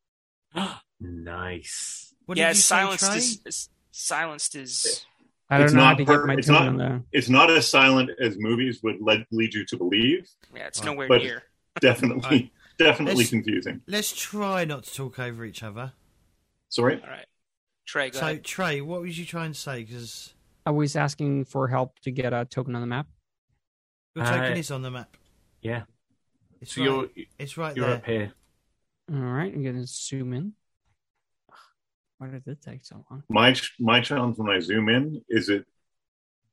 nice. 1.00 2.14
What 2.26 2.38
yeah, 2.38 2.48
did 2.48 2.56
you 2.56 2.62
say, 2.62 2.76
silenced 2.76 3.16
is, 3.16 3.40
is 3.44 3.68
silenced 3.90 4.54
is 4.54 5.06
I 5.50 5.58
don't 5.58 5.66
It's 5.66 5.74
know 5.74 5.80
how 5.82 5.90
not 5.90 5.98
to 5.98 6.04
per- 6.06 6.18
get 6.20 6.26
my 6.26 6.34
it's 6.34 6.48
not- 6.48 6.68
on 6.68 6.76
there. 6.78 7.02
It's 7.12 7.28
not 7.28 7.50
as 7.50 7.68
silent 7.68 8.10
as 8.20 8.36
movies 8.38 8.82
would 8.82 9.00
lead, 9.00 9.26
lead 9.30 9.52
you 9.54 9.64
to 9.66 9.76
believe. 9.76 10.28
yeah, 10.54 10.66
it's 10.66 10.80
Oh, 10.82 10.86
nowhere 10.86 11.08
but- 11.08 11.22
near. 11.22 11.42
Definitely, 11.80 12.52
definitely 12.78 13.16
Let's- 13.16 13.30
confusing. 13.30 13.82
Let's 13.86 14.12
try 14.12 14.64
not 14.64 14.84
to 14.84 14.94
talk 14.94 15.18
over 15.18 15.44
each 15.44 15.62
other. 15.62 15.92
Sorry. 16.68 17.00
All 17.02 17.08
right, 17.10 17.26
Trey, 17.84 18.10
go 18.10 18.18
so, 18.20 18.24
ahead. 18.26 18.44
Trey, 18.44 18.80
what 18.80 19.00
was 19.02 19.18
you 19.18 19.24
trying 19.26 19.52
to 19.52 19.58
say? 19.58 19.82
Because 19.84 20.34
I 20.64 20.70
was 20.70 20.96
asking 20.96 21.44
for 21.44 21.68
help 21.68 21.98
to 22.00 22.10
get 22.10 22.32
a 22.32 22.44
token 22.46 22.74
on 22.74 22.80
the 22.80 22.86
map. 22.86 23.06
your 24.14 24.24
Uh, 24.24 24.30
token 24.36 24.56
is 24.56 24.70
on 24.70 24.82
the 24.82 24.90
map. 24.90 25.16
Yeah. 25.60 25.82
It's 26.60 26.74
So 26.74 26.80
right, 26.80 26.86
you're 27.16 27.24
it's 27.38 27.56
right 27.58 27.76
you're 27.76 27.86
there. 27.86 27.96
up 27.96 28.06
here. 28.06 28.32
All 29.12 29.18
right, 29.20 29.52
I'm 29.52 29.62
gonna 29.62 29.86
zoom 29.86 30.32
in. 30.32 30.54
Why 32.24 32.30
did 32.30 32.46
it 32.48 32.62
take 32.62 32.84
so 32.86 33.04
long? 33.10 33.22
My 33.28 33.54
my 33.78 34.00
challenge 34.00 34.38
when 34.38 34.48
I 34.48 34.58
zoom 34.58 34.88
in 34.88 35.22
is 35.28 35.50
it 35.50 35.66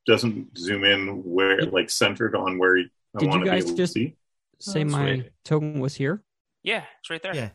doesn't 0.06 0.58
zoom 0.58 0.84
in 0.84 1.24
where 1.24 1.62
like 1.62 1.90
centered 1.90 2.36
on 2.36 2.58
where 2.58 2.78
I 2.78 2.82
Did 3.20 3.22
you 3.22 3.28
want 3.30 3.46
to 3.46 3.52
be 3.52 3.56
guys 3.58 3.66
just- 3.66 3.78
to 3.78 3.88
see. 3.88 4.16
Say 4.60 4.84
that's 4.84 4.92
my 4.92 5.04
right. 5.12 5.32
token 5.46 5.80
was 5.80 5.96
here. 5.96 6.22
Yeah, 6.62 6.84
it's 7.00 7.10
right 7.10 7.24
there. 7.24 7.34
Yeah. 7.36 7.50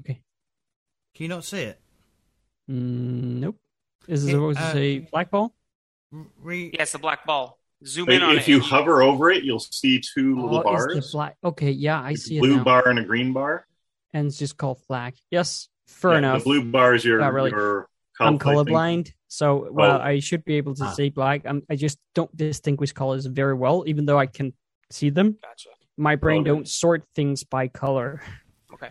Okay. 0.00 0.22
Can 1.14 1.24
you 1.24 1.28
not 1.28 1.44
see 1.44 1.62
it? 1.62 1.80
Mm, 2.70 3.40
nope. 3.40 3.56
Is 4.08 4.24
it 4.24 4.28
Yeah, 4.28 4.32
supposed 4.34 4.58
uh, 4.58 4.66
to 4.68 4.72
say 4.72 4.98
black 5.00 5.30
ball? 5.30 5.54
R- 6.14 6.26
Re- 6.40 6.70
Yeah, 6.72 6.82
it's 6.82 6.92
the 6.92 6.98
black 6.98 7.26
ball. 7.26 7.58
Zoom 7.84 8.08
in 8.10 8.22
on 8.22 8.36
If 8.36 8.42
it. 8.42 8.48
you 8.48 8.54
and 8.56 8.64
hover 8.64 9.02
over 9.02 9.30
it, 9.30 9.42
you'll 9.44 9.58
see 9.58 10.00
two 10.00 10.36
little 10.40 10.58
Oh, 10.60 10.62
bars. 10.62 11.12
black. 11.12 11.36
Okay, 11.44 11.72
yeah, 11.72 12.00
I 12.00 12.12
It's 12.12 12.24
see 12.24 12.36
a 12.36 12.38
it 12.38 12.42
blue 12.42 12.56
now. 12.58 12.64
bar 12.64 12.88
and 12.88 12.98
a 13.00 13.04
green 13.04 13.32
bar. 13.34 13.66
And 14.14 14.26
it's 14.28 14.38
just 14.38 14.56
called 14.56 14.80
flag. 14.84 15.14
Yes, 15.30 15.68
fair 15.90 16.12
Yeah, 16.12 16.18
enough. 16.18 16.38
The 16.40 16.44
blue 16.44 16.64
bar 16.70 16.94
is 16.94 17.04
your 17.04 17.18
Not 17.18 17.32
really. 17.32 17.50
your 17.50 17.88
I'm 18.20 18.38
health, 18.38 18.46
I 18.46 18.54
colorblind, 18.54 19.12
so 19.28 19.68
well, 19.70 19.96
Oh. 19.96 20.00
I 20.02 20.20
should 20.20 20.44
be 20.44 20.54
able 20.56 20.74
to 20.74 20.84
Ah. 20.84 20.92
see 20.92 21.08
black. 21.10 21.42
I'm, 21.46 21.62
I 21.70 21.76
just 21.76 21.98
don't 22.14 22.34
distinguish 22.36 22.92
colors 22.92 23.26
very 23.26 23.54
well, 23.54 23.84
even 23.86 24.04
though 24.06 24.18
I 24.18 24.26
can 24.26 24.52
see 24.90 25.10
them. 25.10 25.36
Gotcha. 25.42 25.70
My 25.96 26.16
brain 26.16 26.42
Okay. 26.42 26.50
don't 26.50 26.68
sort 26.68 27.04
things 27.14 27.44
by 27.44 27.68
color. 27.68 28.22
Okay. 28.72 28.88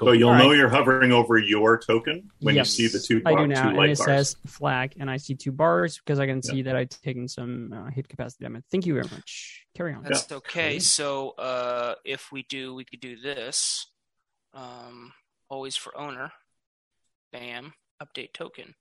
So 0.00 0.10
you'll 0.12 0.30
All 0.30 0.38
know 0.38 0.48
right. 0.48 0.56
you're 0.56 0.68
hovering 0.68 1.12
over 1.12 1.38
your 1.38 1.78
token 1.78 2.30
when 2.40 2.56
Yes, 2.56 2.76
you 2.78 2.88
see 2.88 2.98
the 2.98 3.02
two, 3.04 3.22
I 3.24 3.34
do 3.36 3.46
now, 3.46 3.70
two 3.70 3.80
and 3.80 3.90
it 3.90 3.98
bars. 3.98 4.04
says 4.04 4.36
flag, 4.46 4.94
and 4.98 5.08
I 5.08 5.16
see 5.18 5.34
two 5.36 5.52
bars 5.52 5.98
because 5.98 6.18
I 6.18 6.26
can 6.26 6.40
Yeah. 6.42 6.50
see 6.50 6.62
that 6.62 6.74
I've 6.74 6.88
taken 6.88 7.28
some 7.28 7.72
uh, 7.72 7.90
hit 7.90 8.08
capacity 8.08 8.44
damage. 8.44 8.64
Thank 8.72 8.86
you 8.86 8.94
very 8.94 9.08
much. 9.12 9.66
Carry 9.76 9.94
on. 9.94 10.02
That's 10.02 10.32
okay. 10.32 10.72
Cool. 10.72 10.80
So 10.80 11.30
uh, 11.38 11.94
if 12.04 12.32
we 12.32 12.42
do, 12.42 12.74
we 12.74 12.84
could 12.84 13.00
do 13.00 13.16
this. 13.16 13.86
Um, 14.54 15.12
always 15.52 15.76
for 15.76 15.96
owner. 15.96 16.32
Bam. 17.30 17.74
Update 18.02 18.32
token. 18.32 18.74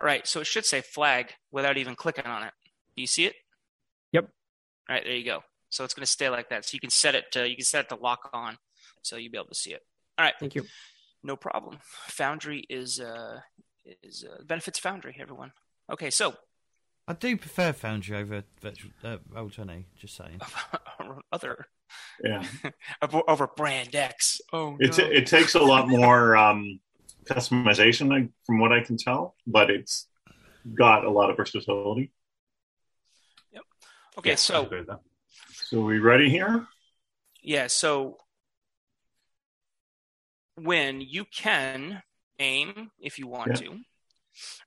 All 0.00 0.06
right. 0.06 0.26
So 0.26 0.40
it 0.40 0.46
should 0.46 0.66
say 0.66 0.82
flag 0.82 1.32
without 1.50 1.78
even 1.78 1.96
clicking 1.96 2.26
on 2.26 2.42
it. 2.44 2.52
Do 2.94 3.00
you 3.00 3.06
see 3.06 3.24
it? 3.24 3.34
Yep. 4.12 4.28
All 4.88 4.94
right. 4.94 5.04
There 5.04 5.16
you 5.16 5.24
go. 5.24 5.42
So 5.70 5.84
it's 5.84 5.94
going 5.94 6.04
to 6.04 6.10
stay 6.10 6.28
like 6.28 6.50
that. 6.50 6.66
So 6.66 6.74
you 6.74 6.80
can 6.80 6.90
set 6.90 7.14
it 7.14 7.32
to 7.32 7.48
you 7.48 7.56
can 7.56 7.64
set 7.64 7.86
it 7.86 7.88
to 7.88 7.94
lock 7.96 8.28
on, 8.34 8.58
so 9.00 9.16
you'll 9.16 9.32
be 9.32 9.38
able 9.38 9.48
to 9.48 9.54
see 9.54 9.72
it. 9.72 9.80
All 10.18 10.24
right. 10.24 10.34
Thank 10.38 10.54
you. 10.54 10.66
No 11.22 11.34
problem. 11.34 11.78
Foundry 12.08 12.64
is 12.68 13.00
uh 13.00 13.40
is 14.02 14.24
uh, 14.30 14.42
benefits 14.44 14.78
Foundry. 14.80 15.16
Everyone. 15.18 15.52
Okay. 15.90 16.10
So 16.10 16.34
I 17.08 17.14
do 17.14 17.36
prefer 17.38 17.72
Foundry 17.72 18.18
over 18.18 18.44
virtual 18.60 18.90
uh, 19.02 19.16
Roll 19.30 19.48
Twenty. 19.48 19.86
Just 19.98 20.16
saying. 20.16 20.40
other 21.32 21.66
Yeah, 22.22 22.44
over, 23.28 23.48
Brand 23.56 23.94
X. 23.94 24.40
Oh 24.52 24.76
no. 24.98 25.04
it 25.04 25.26
takes 25.26 25.54
a 25.54 25.60
lot 25.62 25.88
more 26.00 26.36
um, 26.36 26.80
customization 27.24 28.08
like, 28.08 28.28
from 28.46 28.60
what 28.60 28.72
I 28.72 28.80
can 28.80 28.96
tell, 28.96 29.36
but 29.46 29.70
it's 29.70 30.06
got 30.74 31.04
a 31.04 31.10
lot 31.10 31.30
of 31.30 31.36
versatility. 31.36 32.12
Yep. 33.52 33.62
Okay. 34.18 34.30
Yes, 34.30 34.50
I 34.50 34.54
So. 34.54 35.00
So 35.70 35.80
we 35.80 35.98
ready 35.98 36.30
here? 36.30 36.66
Yeah, 37.42 37.66
so 37.66 38.18
when 40.54 41.00
you 41.00 41.24
can 41.24 42.02
aim 42.38 42.90
if 43.00 43.18
you 43.18 43.26
want 43.26 43.60
Yeah. 43.60 43.68
to. 43.68 43.80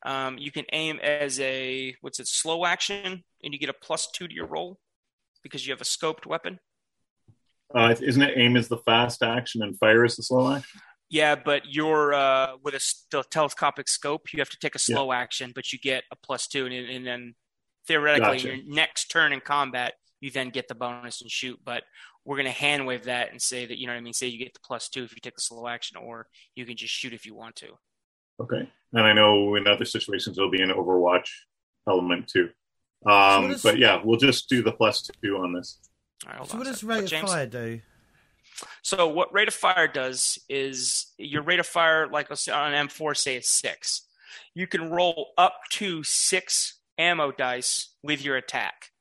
Um, 0.03 0.38
you 0.38 0.52
can 0.52 0.65
aim 0.72 0.99
as 0.99 1.39
a 1.39 1.95
what's 2.02 2.19
it 2.19 2.27
slow 2.27 2.65
action, 2.65 3.23
and 3.43 3.53
you 3.53 3.60
get 3.60 3.69
a 3.69 3.73
plus 3.73 4.07
two 4.11 4.27
to 4.27 4.34
your 4.34 4.45
roll 4.45 4.80
because 5.41 5.65
you 5.65 5.73
have 5.73 5.81
a 5.81 5.85
scoped 5.85 6.26
weapon. 6.26 6.60
Uh, 7.74 7.96
isn't 8.00 8.22
it 8.22 8.38
aim 8.38 8.56
is 8.56 8.68
the 8.68 8.78
fast 8.78 9.24
action 9.24 9.64
and 9.64 9.78
fire 9.78 10.06
is 10.06 10.16
the 10.16 10.24
slow 10.24 10.54
action? 10.54 10.80
Yeah, 11.10 11.36
but 11.36 11.64
you're 11.68 12.14
uh, 12.14 12.58
with 12.64 12.74
a 12.74 12.80
st- 12.80 13.30
telescopic 13.32 13.88
scope. 13.88 14.34
You 14.34 14.40
have 14.40 14.50
to 14.50 14.58
take 14.60 14.76
a 14.76 14.80
slow 14.80 15.12
action, 15.12 15.52
but 15.54 15.72
you 15.72 15.80
get 15.80 16.04
a 16.12 16.16
plus 16.16 16.48
two, 16.48 16.66
and, 16.66 16.74
and 16.74 17.06
then 17.06 17.36
theoretically, 17.88 18.38
Gotcha. 18.38 18.48
your 18.48 18.58
next 18.68 19.06
turn 19.06 19.32
in 19.32 19.40
combat, 19.40 19.94
you 20.20 20.32
then 20.32 20.50
get 20.50 20.68
the 20.68 20.76
bonus 20.76 21.22
and 21.22 21.30
shoot. 21.30 21.60
But 21.64 21.84
we're 22.26 22.38
going 22.38 22.48
to 22.48 22.52
hand 22.52 22.88
wave 22.88 23.04
that 23.06 23.32
and 23.32 23.42
say 23.42 23.66
that 23.66 23.78
you 23.78 23.86
know 23.88 23.94
what 23.94 24.00
I 24.00 24.02
mean. 24.02 24.14
Say 24.14 24.28
you 24.28 24.40
get 24.40 24.54
the 24.54 24.60
plus 24.66 24.90
two 24.90 25.04
if 25.04 25.12
you 25.12 25.22
take 25.22 25.36
the 25.36 25.42
slow 25.42 25.68
action, 25.68 25.98
or 25.98 26.28
you 26.56 26.66
can 26.66 26.76
just 26.76 26.94
shoot 26.94 27.14
if 27.14 27.26
you 27.26 27.36
want 27.36 27.56
to. 27.58 27.68
Okay. 28.42 28.68
And 28.94 29.04
I 29.06 29.14
know 29.14 29.56
in 29.56 29.68
other 29.68 29.86
situations 29.86 30.36
there'll 30.36 30.52
be 30.52 30.62
an 30.62 30.72
Overwatch 30.72 31.30
element 31.88 32.28
too. 32.28 32.50
So 33.04 33.12
Um, 33.12 33.56
but 33.62 33.78
yeah, 33.78 34.02
we'll 34.04 34.20
just 34.20 34.50
do 34.50 34.64
the 34.64 34.72
plus 34.72 35.08
two 35.22 35.38
on 35.38 35.54
this. 35.54 35.80
Right, 36.26 36.47
So 36.47 36.57
what 36.57 36.65
does 36.65 36.84
rate 36.84 37.03
of 37.03 37.10
James? 37.10 37.30
fire 37.30 37.45
do? 37.45 37.81
So 38.81 39.07
what 39.07 39.34
rate 39.34 39.47
of 39.47 39.53
fire 39.53 39.88
does 39.88 40.39
is 40.49 41.14
your 41.18 41.41
rate 41.41 41.60
of 41.60 41.68
fire, 41.68 42.07
like 42.07 42.30
let's 42.30 42.43
say 42.43 42.52
on 42.52 42.73
an 42.73 42.88
M4, 42.88 43.18
say 43.18 43.35
is 43.38 43.47
six. 43.47 44.03
You 44.53 44.68
can 44.68 44.89
roll 44.89 45.34
up 45.38 45.56
to 45.72 46.03
six 46.03 46.80
ammo 46.97 47.31
dice 47.31 47.89
with 48.03 48.23
your 48.23 48.38
attack. 48.38 48.91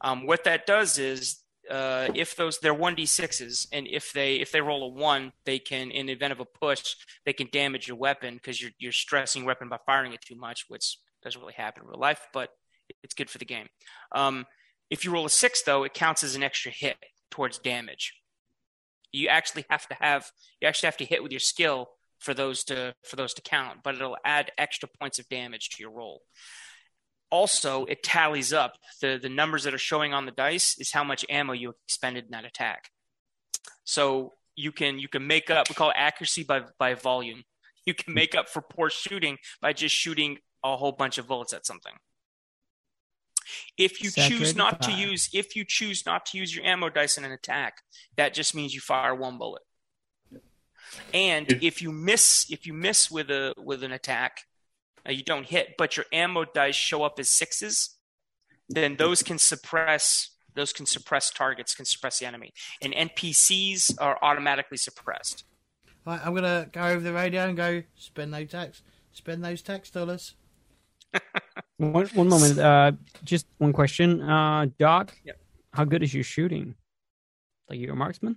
Um, 0.00 0.26
what 0.26 0.44
that 0.44 0.66
does 0.66 0.98
is, 0.98 1.38
uh, 1.70 2.08
if 2.14 2.34
those 2.34 2.58
they're 2.58 2.74
one 2.74 2.94
d 2.96 3.06
sixes, 3.06 3.68
and 3.72 3.86
if 3.86 4.12
they 4.12 4.36
if 4.36 4.50
they 4.50 4.60
roll 4.60 4.84
a 4.84 4.88
one, 4.88 5.32
they 5.44 5.58
can, 5.58 5.90
in 5.90 6.06
the 6.06 6.12
event 6.12 6.32
of 6.32 6.40
a 6.40 6.44
push, 6.44 6.96
they 7.24 7.32
can 7.32 7.48
damage 7.52 7.86
your 7.86 7.96
weapon 7.96 8.34
because 8.34 8.60
you're 8.60 8.72
you're 8.78 8.92
stressing 8.92 9.42
your 9.42 9.46
weapon 9.46 9.68
by 9.68 9.78
firing 9.86 10.12
it 10.12 10.20
too 10.20 10.36
much, 10.36 10.64
which 10.68 10.98
doesn't 11.22 11.40
really 11.40 11.54
happen 11.54 11.84
in 11.84 11.88
real 11.88 12.00
life, 12.00 12.26
but 12.32 12.50
it's 13.02 13.14
good 13.14 13.30
for 13.30 13.38
the 13.38 13.44
game. 13.44 13.68
Um, 14.10 14.44
if 14.92 15.06
you 15.06 15.10
roll 15.10 15.24
a 15.24 15.30
six, 15.30 15.62
though, 15.62 15.84
it 15.84 15.94
counts 15.94 16.22
as 16.22 16.36
an 16.36 16.42
extra 16.42 16.70
hit 16.70 16.98
towards 17.30 17.58
damage. 17.58 18.12
You 19.10 19.28
actually 19.28 19.64
have 19.70 19.88
to 19.88 19.96
have 19.98 20.30
you 20.60 20.68
actually 20.68 20.88
have 20.88 20.98
to 20.98 21.06
hit 21.06 21.22
with 21.22 21.32
your 21.32 21.40
skill 21.40 21.88
for 22.18 22.34
those 22.34 22.62
to 22.64 22.94
for 23.02 23.16
those 23.16 23.34
to 23.34 23.42
count 23.42 23.80
but 23.82 23.94
it'll 23.94 24.16
add 24.24 24.52
extra 24.56 24.88
points 25.00 25.18
of 25.18 25.28
damage 25.30 25.70
to 25.70 25.82
your 25.82 25.92
roll. 25.92 26.20
Also 27.30 27.86
it 27.86 28.02
tallies 28.02 28.52
up. 28.52 28.74
The 29.00 29.18
the 29.20 29.30
numbers 29.30 29.64
that 29.64 29.74
are 29.74 29.78
showing 29.78 30.12
on 30.12 30.26
the 30.26 30.32
dice 30.32 30.76
is 30.78 30.92
how 30.92 31.04
much 31.04 31.24
ammo 31.30 31.54
you 31.54 31.74
expended 31.86 32.24
in 32.26 32.30
that 32.32 32.44
attack. 32.44 32.90
So 33.84 34.34
you 34.56 34.72
can 34.72 34.98
you 34.98 35.08
can 35.08 35.26
make 35.26 35.50
up 35.50 35.70
we 35.70 35.74
call 35.74 35.90
it 35.90 35.96
accuracy 35.98 36.44
by 36.44 36.64
by 36.78 36.94
volume. 36.94 37.44
You 37.86 37.94
can 37.94 38.12
make 38.12 38.34
up 38.34 38.48
for 38.48 38.60
poor 38.60 38.90
shooting 38.90 39.38
by 39.62 39.72
just 39.72 39.94
shooting 39.94 40.38
a 40.62 40.76
whole 40.76 40.92
bunch 40.92 41.16
of 41.16 41.26
bullets 41.26 41.54
at 41.54 41.66
something 41.66 41.94
if 43.78 44.02
you 44.02 44.10
choose 44.10 44.54
Saturated 44.54 44.56
not 44.56 44.82
to 44.82 44.92
use 44.92 45.30
if 45.32 45.56
you 45.56 45.64
choose 45.64 46.04
not 46.06 46.26
to 46.26 46.38
use 46.38 46.54
your 46.54 46.64
ammo 46.64 46.88
dice 46.88 47.18
in 47.18 47.24
an 47.24 47.32
attack 47.32 47.82
that 48.16 48.34
just 48.34 48.54
means 48.54 48.74
you 48.74 48.80
fire 48.80 49.14
one 49.14 49.38
bullet. 49.38 49.62
And 51.14 51.50
if 51.62 51.80
you 51.80 51.92
miss 51.92 52.46
if 52.50 52.66
you 52.66 52.72
miss 52.72 53.10
with 53.10 53.30
a 53.30 53.54
with 53.56 53.82
an 53.82 53.92
attack 53.92 54.42
uh, 55.06 55.12
you 55.12 55.22
don't 55.22 55.46
hit 55.46 55.74
but 55.78 55.96
your 55.96 56.06
ammo 56.12 56.44
dice 56.44 56.74
show 56.74 57.02
up 57.02 57.18
as 57.18 57.28
sixes 57.28 57.96
then 58.68 58.96
those 58.96 59.22
can 59.22 59.38
suppress 59.38 60.30
those 60.54 60.72
can 60.72 60.86
suppress 60.86 61.30
targets 61.30 61.74
can 61.74 61.84
suppress 61.84 62.18
the 62.18 62.26
enemy. 62.26 62.52
And 62.80 62.92
npcs 62.92 64.00
are 64.00 64.18
automatically 64.22 64.76
suppressed. 64.76 65.44
Right, 66.06 66.20
I'm 66.24 66.34
gonna 66.34 66.68
go 66.72 66.82
over 66.82 67.00
the 67.00 67.12
radio 67.12 67.48
and 67.48 67.56
go 67.56 67.82
spend 67.96 68.34
those 68.34 68.50
tax, 68.50 68.82
spend 69.12 69.44
those 69.44 69.62
tax 69.62 69.90
dollars. 69.90 70.34
One, 71.78 72.06
one 72.08 72.28
moment. 72.28 72.58
Uh, 72.58 72.92
just 73.24 73.46
one 73.58 73.72
question. 73.72 74.20
Uh, 74.22 74.66
Doc, 74.78 75.12
Yep. 75.24 75.40
how 75.72 75.84
good 75.84 76.02
is 76.02 76.14
your 76.14 76.22
shooting? 76.24 76.74
Like 77.68 77.78
you're 77.80 77.92
a 77.94 77.96
marksman? 77.96 78.36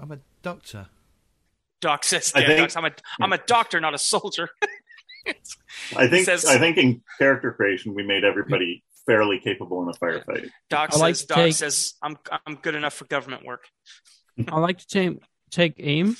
I'm 0.00 0.12
a 0.12 0.18
doctor. 0.42 0.86
doc 1.80 2.04
says 2.04 2.32
I 2.34 2.40
yeah, 2.40 2.46
think- 2.46 2.58
Doc's, 2.60 2.76
I'm, 2.76 2.84
a, 2.86 2.90
I'm 3.20 3.32
a 3.32 3.38
doctor 3.38 3.78
not 3.80 3.94
a 3.94 3.98
soldier 3.98 4.48
I 5.96 6.06
think 6.08 6.24
says- 6.26 6.44
I 6.46 6.58
think 6.58 6.76
in 6.78 7.02
character 7.18 7.52
creation 7.52 7.94
we 7.94 8.02
made 8.04 8.24
everybody 8.24 8.82
fairly 9.06 9.38
capable 9.38 9.82
in 9.82 9.88
a 9.88 9.92
firefight. 9.92 10.48
doc 10.70 10.90
I 10.94 11.12
says 11.12 11.20
to 11.22 11.26
doc 11.28 11.36
take- 11.36 11.54
says 11.54 11.94
i'm 12.02 12.16
i'm 12.46 12.54
good 12.56 12.74
enough 12.74 12.94
for 12.94 13.04
government 13.06 13.44
work 13.44 13.64
I 14.48 14.58
like 14.58 14.78
to 14.78 14.86
take 14.86 15.18
take 15.50 15.74
aim 15.78 16.16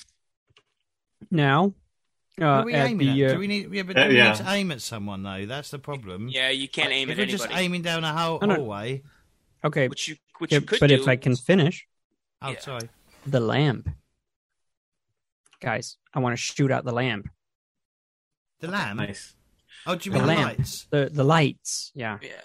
now. 1.31 1.75
Who 2.39 2.45
Uh, 2.45 2.49
are 2.49 2.65
we 2.65 2.75
at 2.75 2.89
aiming 2.91 3.15
the, 3.15 3.25
at? 3.25 3.31
uh, 3.31 3.35
Do 3.35 3.39
we 3.41 3.47
need? 3.47 3.73
Yeah, 3.73 3.83
but 3.85 3.97
Uh, 3.97 4.03
do 4.05 4.09
we 4.11 4.17
yeah. 4.17 4.29
need 4.31 4.37
to 4.39 4.51
aim 4.51 4.73
at 4.73 4.83
someone 4.83 5.23
though? 5.23 5.47
That's 5.47 5.71
the 5.71 5.79
problem. 5.79 6.29
yeah 6.29 6.51
you 6.51 6.69
can't 6.69 6.91
aim 6.93 7.09
if 7.11 7.19
at 7.19 7.23
we're 7.23 7.31
just 7.31 7.47
aiming 7.51 7.83
down 7.83 8.03
a 8.05 8.13
hole, 8.13 8.39
No, 8.41 8.47
no. 8.49 8.55
hallway. 8.57 9.03
okay, 9.65 9.89
which 9.89 10.09
you 10.09 10.17
which 10.39 10.51
yeah, 10.53 10.59
you 10.59 10.65
could 10.67 10.81
but 10.81 10.89
do 10.89 10.95
if 10.95 11.07
I 11.07 11.17
can 11.17 11.37
finish 11.37 11.87
Oh, 12.43 12.51
Yeah. 12.51 12.59
sorry. 12.59 12.89
the 13.25 13.39
lamp, 13.41 13.89
guys, 15.61 15.97
I 16.13 16.19
want 16.19 16.33
to 16.33 16.37
shoot 16.37 16.71
out 16.73 16.85
the 16.85 16.93
lamp. 16.93 17.29
The 18.61 18.69
lamp. 18.69 18.99
Nice. 18.99 19.35
Oh, 19.87 19.95
do 19.95 20.09
you 20.09 20.13
The 20.13 20.19
mean 20.19 20.27
the 20.29 20.35
lamp. 20.35 20.59
lights? 20.59 20.87
The 20.91 21.11
the 21.13 21.25
lights. 21.25 21.93
Yeah. 21.95 22.19
Yeah, 22.21 22.41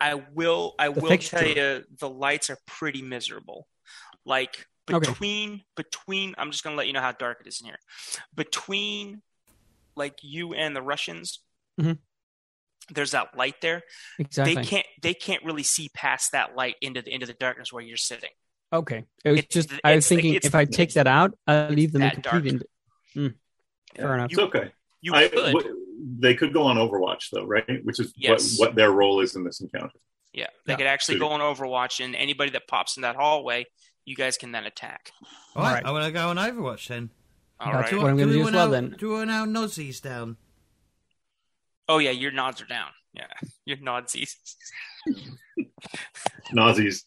I 0.00 0.14
will. 0.14 0.74
I 0.78 0.88
The 0.88 1.00
will 1.00 1.08
fixture. 1.10 1.38
tell 1.38 1.48
you 1.48 1.84
the 1.98 2.08
lights 2.08 2.48
are 2.50 2.58
pretty 2.66 3.02
miserable. 3.02 3.66
Like 4.24 4.66
Okay. 4.90 4.98
between 5.10 5.64
between, 5.74 6.34
I'm 6.38 6.50
just 6.52 6.62
gonna 6.64 6.76
let 6.76 6.86
you 6.86 6.92
know 6.92 7.00
how 7.00 7.12
dark 7.12 7.40
it 7.40 7.46
is 7.48 7.60
in 7.60 7.66
here. 7.66 7.78
Between 8.34 9.22
like 9.96 10.18
you 10.22 10.54
and 10.54 10.74
the 10.76 10.82
Russians, 10.82 11.40
Mhm. 11.80 11.98
there's 12.90 13.12
that 13.12 13.36
light 13.36 13.60
there. 13.60 13.82
Exactly. 14.18 14.54
They 14.54 14.64
can't. 14.64 14.86
They 15.02 15.14
can't 15.14 15.44
really 15.44 15.62
see 15.62 15.88
past 15.94 16.32
that 16.32 16.54
light 16.56 16.76
into 16.80 17.02
the 17.02 17.12
into 17.12 17.26
the 17.26 17.34
darkness 17.34 17.72
where 17.72 17.82
you're 17.82 17.96
sitting. 17.96 18.30
Okay. 18.72 19.04
It 19.24 19.30
was 19.30 19.38
It's 19.40 19.54
just 19.54 19.68
the- 19.68 19.80
I 19.84 19.94
was 19.96 20.08
thinking 20.08 20.34
if 20.34 20.54
I 20.54 20.64
take 20.64 20.94
that 20.94 21.06
out, 21.06 21.36
I'll 21.46 21.68
leave 21.70 21.92
them 21.92 22.00
that 22.00 22.14
incomplete. 22.16 22.62
Mm. 23.14 23.34
Fair 23.96 24.14
enough. 24.14 24.30
It's 24.30 24.38
okay. 24.40 24.72
You 25.02 25.14
I, 25.14 25.28
could. 25.28 25.52
w- 25.52 25.86
they 26.18 26.34
could 26.34 26.52
go 26.54 26.62
on 26.62 26.76
Overwatch 26.76 27.28
though, 27.30 27.44
right? 27.44 27.84
Which 27.84 28.00
is 28.00 28.14
Yes. 28.16 28.58
what, 28.58 28.68
what 28.70 28.76
their 28.76 28.90
role 28.90 29.20
is 29.20 29.36
in 29.36 29.44
this 29.44 29.60
encounter. 29.60 29.98
yeah, 30.32 30.46
they 30.64 30.72
Yeah. 30.72 30.76
could 30.78 30.86
actually 30.86 31.16
So- 31.16 31.20
go 31.20 31.28
on 31.28 31.40
Overwatch, 31.40 32.02
and 32.02 32.16
anybody 32.16 32.50
that 32.52 32.66
pops 32.66 32.96
in 32.96 33.02
that 33.02 33.16
hallway, 33.16 33.66
you 34.06 34.16
guys 34.16 34.38
can 34.38 34.50
then 34.52 34.64
attack. 34.64 35.12
All 35.54 35.62
right, 35.62 35.68
Alright. 35.68 35.84
I 35.84 35.90
want 35.90 36.06
to 36.06 36.10
go 36.12 36.28
on 36.30 36.36
Overwatch 36.38 36.88
then. 36.88 37.10
All 37.64 37.72
That's 37.72 37.92
right. 37.92 38.00
what 38.00 38.10
I'm 38.10 38.16
gonna 38.16 38.32
do 38.32 38.46
as 38.46 38.52
well 38.52 38.70
then. 38.70 38.96
Do 38.98 39.08
we 39.10 39.14
want 39.16 39.30
our 39.30 39.46
nozzies 39.46 40.00
down? 40.00 40.36
Oh 41.88 41.98
yeah, 41.98 42.10
your 42.10 42.32
nods 42.32 42.60
are 42.62 42.66
down. 42.66 42.90
Yeah, 43.14 43.26
your 43.64 43.76
nodsies. 43.78 44.34
Nazis. 46.52 47.04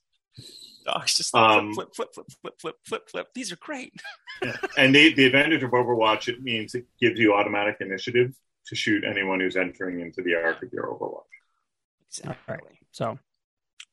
Dogs 0.86 1.16
just 1.16 1.34
Um, 1.34 1.74
flip, 1.74 1.90
flip, 1.96 2.10
flip, 2.14 2.28
flip, 2.42 2.54
flip, 2.60 2.76
flip, 2.86 3.10
flip. 3.10 3.28
These 3.34 3.52
are 3.52 3.58
great. 3.58 3.94
Yeah. 4.44 4.58
And 4.78 4.94
the, 4.94 5.14
the 5.14 5.24
advantage 5.28 5.64
of 5.64 5.72
Overwatch, 5.72 6.28
it 6.28 6.44
means 6.44 6.76
it 6.76 6.86
gives 7.00 7.18
you 7.18 7.34
automatic 7.34 7.78
initiative 7.80 8.36
to 8.68 8.76
shoot 8.76 9.06
anyone 9.06 9.40
who's 9.40 9.56
entering 9.56 10.02
into 10.02 10.22
the 10.22 10.36
arc 10.36 10.62
of 10.62 10.74
your 10.74 10.88
Overwatch. 10.88 11.24
Exactly. 12.10 12.78
So 12.92 13.18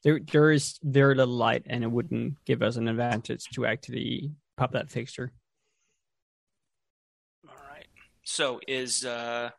there 0.02 0.18
there 0.18 0.50
is 0.50 0.80
very 0.82 1.14
little 1.14 1.36
light, 1.36 1.62
and 1.66 1.84
it 1.84 1.86
wouldn't 1.92 2.44
give 2.44 2.60
us 2.60 2.74
an 2.74 2.88
advantage 2.88 3.44
to 3.54 3.66
actually 3.66 4.32
pop 4.56 4.72
that 4.72 4.90
fixture. 4.90 5.32
All 8.22 8.54
right. 8.56 8.60
So 8.60 8.60
is 8.68 9.04
uh, 9.04 9.50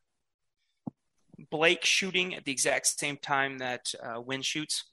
Blake 1.49 1.85
shooting 1.85 2.35
at 2.35 2.45
the 2.45 2.52
exact 2.52 2.88
same 2.88 3.18
time 3.18 3.60
that 3.60 3.94
uh, 4.02 4.22
Win 4.22 4.41
shoots? 4.41 4.84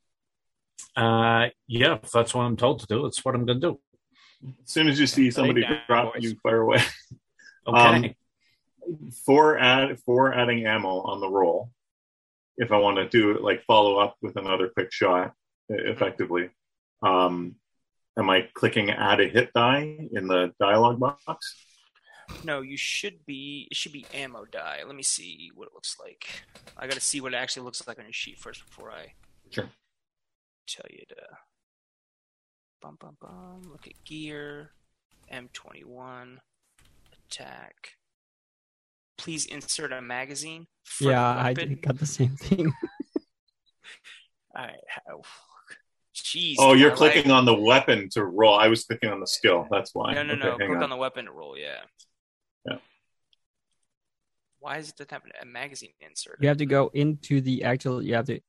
Uh, 0.97 1.49
yeah, 1.67 1.99
if 2.03 2.11
that's 2.11 2.35
what 2.35 2.43
I'm 2.43 2.57
told 2.57 2.81
to 2.81 2.87
do. 2.87 3.03
That's 3.03 3.25
what 3.25 3.35
I'm 3.35 3.47
going 3.47 3.61
to 3.61 3.69
do. 3.69 3.81
As 4.65 4.73
soon 4.73 4.89
as 4.89 4.99
you 4.99 5.07
see 5.07 5.31
somebody 5.31 5.63
down, 5.63 5.81
drop, 5.87 6.15
boys. 6.15 6.23
you 6.23 6.37
fire 6.43 6.61
away. 6.63 6.83
Okay. 7.67 7.79
Um, 7.79 8.15
for 9.27 9.59
add 9.59 10.01
for 10.01 10.33
adding 10.33 10.65
ammo 10.65 11.03
on 11.03 11.21
the 11.21 11.29
roll, 11.29 11.71
if 12.57 12.73
I 12.73 12.79
want 12.79 12.97
to 12.97 13.07
do 13.07 13.39
like 13.39 13.63
follow 13.65 13.99
up 13.99 14.17
with 14.23 14.37
another 14.37 14.69
quick 14.71 14.91
shot 14.91 15.35
effectively, 15.69 16.49
um, 17.03 17.57
am 18.19 18.31
I 18.31 18.49
clicking 18.55 18.91
add 18.91 19.21
a 19.21 19.29
hit 19.29 19.53
die 19.55 20.09
in 20.11 20.27
the 20.27 20.55
dialog 20.59 20.99
box? 20.99 21.55
No, 22.44 22.61
you 22.62 22.77
should 22.77 23.24
be. 23.27 23.69
It 23.70 23.77
should 23.77 23.93
be 23.93 24.07
ammo 24.15 24.44
die. 24.44 24.81
Let 24.86 24.94
me 24.97 25.02
see 25.02 25.51
what 25.55 25.66
it 25.69 25.74
looks 25.74 25.97
like. 26.01 26.27
I 26.77 26.86
got 26.86 26.94
to 26.94 27.01
see 27.01 27.20
what 27.20 27.35
it 27.35 27.36
actually 27.36 27.65
looks 27.65 27.86
like 27.86 27.98
on 27.98 28.05
your 28.05 28.12
sheet 28.12 28.39
first 28.39 28.65
before 28.66 28.90
I 28.90 29.12
Sure. 29.51 29.69
tell 30.66 30.86
you 30.90 31.05
to. 31.09 31.16
Bum 32.81 32.97
bum 33.01 33.16
bum. 33.20 33.62
Look 33.70 33.86
at 33.86 33.93
gear. 34.05 34.70
M21. 35.32 36.39
Attack. 37.31 37.97
Please 39.19 39.44
insert 39.47 39.93
a 39.93 40.01
magazine. 40.01 40.66
yeah, 41.01 41.23
I 41.23 41.52
got 41.55 41.98
the 41.98 42.07
same 42.07 42.36
thing. 42.36 42.73
All 44.57 44.65
right. 44.65 44.74
how- 44.89 45.23
Jeez. 46.15 46.57
Oh, 46.59 46.73
you're 46.74 46.94
clicking 46.94 47.24
like- 47.24 47.32
on 47.32 47.44
the 47.44 47.55
weapon 47.55 48.09
to 48.12 48.24
roll. 48.24 48.55
I 48.55 48.69
was 48.69 48.85
clicking 48.85 49.11
on 49.11 49.20
the 49.20 49.27
skill. 49.27 49.66
That's 49.70 49.94
why. 49.94 50.15
No, 50.15 50.23
no, 50.23 50.35
Okay, 50.35 50.43
no. 50.48 50.57
Click 50.57 50.70
on. 50.70 50.82
on. 50.85 50.90
the 50.90 50.97
weapon 50.97 51.27
to 51.27 51.32
roll. 51.32 51.57
Yeah. 51.59 51.81
Why 54.62 54.77
is 54.77 54.91
it 54.91 54.97
that 54.99 55.11
have 55.11 55.23
a 55.41 55.47
magazine 55.47 55.95
insert? 56.01 56.37
You 56.41 56.49
have 56.49 56.59
to 56.59 56.66
go 56.66 56.91
into 56.93 57.41
the 57.41 57.65
actual. 57.65 58.03
You 58.03 58.15
have 58.15 58.27
to 58.27 58.41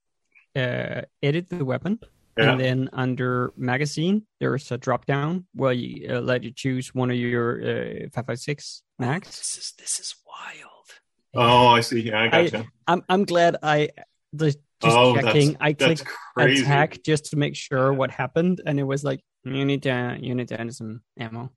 uh, 0.57 1.01
edit 1.23 1.47
the 1.47 1.63
weapon, 1.63 1.99
Yeah. 2.37 2.51
and 2.51 2.59
then 2.59 2.89
under 2.91 3.53
magazine 3.55 4.27
there's 4.39 4.69
a 4.71 4.77
drop 4.77 5.05
down 5.05 5.45
where 5.55 5.71
you 5.71 6.13
uh, 6.13 6.19
let 6.19 6.43
you 6.43 6.51
choose 6.51 6.93
one 6.93 7.11
of 7.11 7.15
your 7.15 7.61
uh, 7.63 8.09
five 8.13 8.25
five 8.25 8.39
six 8.39 8.83
max. 8.99 9.27
This 9.29 9.57
is 9.57 9.73
this 9.79 9.99
is 10.01 10.15
wild. 10.27 10.89
Oh, 11.33 11.67
I 11.67 11.79
see. 11.79 12.01
Yeah, 12.01 12.23
I 12.23 12.27
gotcha. 12.27 12.65
I'm 12.87 13.03
I'm 13.07 13.23
glad 13.23 13.55
I 13.63 13.89
the, 14.33 14.47
just 14.83 14.97
oh, 14.97 15.15
checking. 15.15 15.51
that's, 15.53 15.61
I 15.61 15.71
that's 15.71 16.01
clicked 16.01 16.17
crazy. 16.35 16.63
attack 16.63 16.99
just 17.05 17.31
to 17.31 17.37
make 17.37 17.55
sure 17.55 17.93
what 17.93 18.11
happened, 18.11 18.59
and 18.65 18.81
it 18.81 18.83
was 18.83 19.05
like 19.05 19.21
you 19.45 19.63
need 19.63 19.83
to 19.83 20.17
you 20.19 20.35
need 20.35 20.49
to 20.49 20.59
add 20.59 20.73
some 20.75 21.03
ammo. 21.17 21.51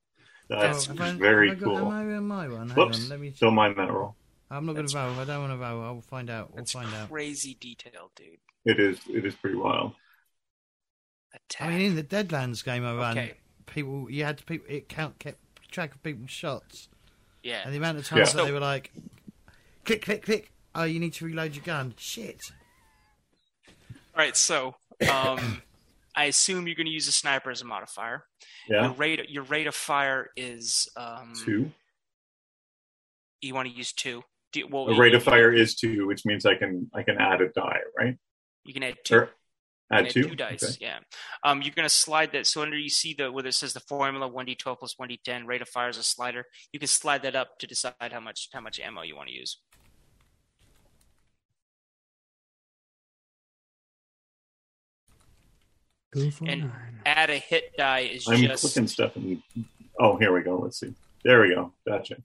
That's 0.47 0.89
Oh, 0.89 0.95
I- 0.99 1.11
very 1.13 1.51
I 1.51 1.55
got 1.55 1.63
cool. 1.63 1.77
ammo 1.91 2.17
in 2.17 2.27
my 2.27 2.47
one? 2.47 2.69
Hang 2.69 2.77
Whoops. 2.77 3.03
on, 3.05 3.09
let 3.09 3.19
me. 3.19 3.33
Don't 3.39 3.55
mind 3.55 3.75
that 3.77 3.91
roll. 3.91 4.15
I'm 4.51 4.65
not 4.65 4.73
going 4.73 4.85
to 4.87 4.93
vow. 4.93 5.09
I 5.19 5.25
don't 5.25 5.39
want 5.41 5.53
to 5.53 5.57
vow. 5.57 5.81
I'll 5.81 6.01
find 6.01 6.29
out. 6.29 6.49
We'll 6.51 6.57
That's 6.57 6.71
find 6.73 6.93
out. 6.93 7.09
crazy 7.09 7.55
detail, 7.59 8.11
dude. 8.15 8.37
It 8.63 8.79
is. 8.79 8.99
It 9.09 9.25
is 9.25 9.33
pretty 9.35 9.55
wild. 9.55 9.93
Attack. 11.33 11.67
I 11.67 11.77
mean, 11.77 11.81
in 11.91 11.95
the 11.95 12.03
Deadlands 12.03 12.63
game 12.63 12.85
I 12.85 12.95
ran, 12.95 13.17
okay. 13.17 13.33
people 13.65 14.09
you 14.09 14.23
had 14.23 14.37
to 14.37 14.43
people 14.45 14.67
it 14.69 14.87
count 14.87 15.19
kept 15.19 15.39
track 15.71 15.93
of 15.95 16.01
people's 16.03 16.29
shots 16.31 16.87
Yeah. 17.43 17.61
and 17.65 17.73
the 17.73 17.77
amount 17.77 17.97
of 17.97 18.07
times 18.07 18.29
Yeah. 18.29 18.37
that 18.41 18.45
they 18.45 18.51
were 18.51 18.59
like, 18.59 18.91
click, 19.83 20.03
click, 20.03 20.23
click. 20.23 20.51
Oh, 20.73 20.83
you 20.83 20.99
need 20.99 21.13
to 21.13 21.25
reload 21.25 21.55
your 21.55 21.65
gun. 21.65 21.93
Shit. 21.97 22.39
All 23.67 23.73
right. 24.17 24.37
So, 24.37 24.75
um, 25.11 25.61
I 26.15 26.25
assume 26.25 26.65
you're 26.67 26.75
going 26.75 26.85
to 26.87 26.91
use 26.93 27.07
a 27.07 27.11
sniper 27.11 27.51
as 27.51 27.61
a 27.61 27.65
modifier. 27.65 28.25
Yeah. 28.69 28.83
Your 28.85 28.93
rate 28.93 29.29
your 29.29 29.43
rate 29.43 29.67
of 29.67 29.75
fire 29.75 30.29
is 30.35 30.87
um, 30.95 31.33
Two. 31.43 31.71
You 33.41 33.53
want 33.53 33.67
to 33.69 33.73
use 33.75 33.93
two. 33.93 34.23
Do, 34.53 34.67
well, 34.71 34.85
The 34.85 34.93
you- 34.93 35.01
rate 35.01 35.13
of 35.13 35.23
fire 35.23 35.51
is 35.53 35.75
two, 35.75 36.07
which 36.07 36.25
means 36.25 36.45
I 36.45 36.55
can 36.55 36.89
I 36.93 37.03
can 37.03 37.17
add 37.17 37.41
a 37.41 37.49
die, 37.49 37.79
right? 37.97 38.17
You 38.63 38.73
can 38.73 38.83
add 38.83 38.95
two. 39.03 39.15
Or 39.15 39.29
You 39.91 39.97
add 39.97 40.09
can 40.09 40.23
two. 40.23 40.35
dice. 40.35 40.63
Okay. 40.63 40.75
Yeah. 40.79 40.99
Um, 41.43 41.61
you're 41.61 41.73
going 41.75 41.85
to 41.87 41.93
slide 41.93 42.31
that. 42.31 42.47
So 42.47 42.61
under 42.63 42.77
you 42.77 42.89
see 42.89 43.13
the 43.13 43.31
where 43.31 43.45
it 43.45 43.53
says 43.53 43.73
the 43.73 43.81
formula 43.81 44.27
one 44.27 44.45
d 44.45 44.55
twelve 44.55 44.79
plus 44.79 44.97
one 44.97 45.09
d 45.09 45.19
ten 45.23 45.45
rate 45.45 45.61
of 45.61 45.69
fire 45.69 45.89
is 45.89 45.97
a 45.97 46.03
slider. 46.03 46.45
You 46.71 46.79
can 46.79 46.87
slide 46.87 47.21
that 47.23 47.35
up 47.35 47.59
to 47.59 47.67
decide 47.67 47.93
how 48.11 48.19
much 48.19 48.49
how 48.53 48.61
much 48.61 48.79
ammo 48.79 49.03
you 49.03 49.15
want 49.15 49.29
to 49.29 49.35
use. 49.35 49.59
And- 56.15 56.61
nine. 56.61 56.71
Add 57.05 57.29
a 57.29 57.37
hit 57.37 57.77
die 57.77 57.99
is 57.99 58.25
just. 58.25 58.29
I'm 58.29 58.41
just 58.41 58.61
clicking 58.63 58.87
stuff 58.87 59.15
and 59.15 59.41
oh, 59.99 60.17
here 60.17 60.33
we 60.33 60.41
go. 60.41 60.57
Let's 60.57 60.79
see. 60.79 60.91
There 61.23 61.41
we 61.41 61.49
go. 61.53 61.71
Gotcha. 61.87 62.15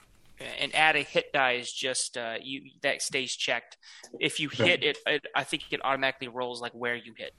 and 0.58 0.74
add 0.74 0.96
a 0.96 1.02
hit 1.02 1.32
die 1.34 1.52
is 1.52 1.70
just 1.70 2.16
uh, 2.16 2.36
you 2.42 2.70
that 2.80 3.02
stays 3.02 3.36
checked. 3.36 3.76
If 4.18 4.40
you 4.40 4.48
Okay. 4.48 4.68
hit 4.68 4.82
it, 4.84 4.98
it, 5.06 5.26
I 5.34 5.44
think 5.44 5.64
it 5.70 5.84
automatically 5.84 6.28
rolls 6.28 6.62
like 6.62 6.72
where 6.72 6.96
you 6.96 7.12
hit. 7.14 7.34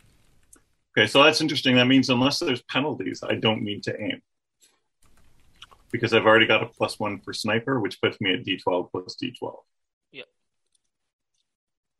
Okay, 0.95 1.07
so 1.07 1.23
that's 1.23 1.41
interesting. 1.41 1.75
That 1.77 1.87
means 1.87 2.09
unless 2.11 2.37
there's 2.37 2.61
penalties, 2.63 3.23
I 3.27 3.35
don't 3.35 3.63
need 3.63 3.81
to 3.83 3.99
aim 3.99 4.21
because 5.91 6.13
I've 6.13 6.25
already 6.25 6.45
got 6.45 6.61
a 6.61 6.67
plus 6.67 6.99
one 6.99 7.19
for 7.21 7.33
sniper, 7.33 7.79
which 7.79 7.99
puts 8.01 8.21
me 8.21 8.33
at 8.33 8.45
D12 8.45 8.91
plus 8.91 9.15
D12. 9.21 9.55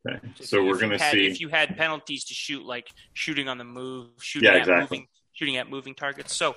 Okay, 0.08 0.18
so 0.40 0.64
we're 0.64 0.78
going 0.78 0.90
to 0.90 0.98
see. 0.98 1.26
If 1.26 1.40
you 1.40 1.48
had 1.48 1.76
penalties 1.76 2.24
to 2.24 2.34
shoot, 2.34 2.64
like 2.64 2.88
shooting 3.14 3.48
on 3.48 3.58
the 3.58 3.64
move, 3.64 4.08
shooting 4.20 4.48
Yeah, 4.48 4.54
at 4.56 4.58
exactly. 4.60 4.80
moving, 4.98 5.06
shooting 5.32 5.56
at 5.58 5.70
moving 5.70 5.94
targets. 5.94 6.34
So, 6.34 6.56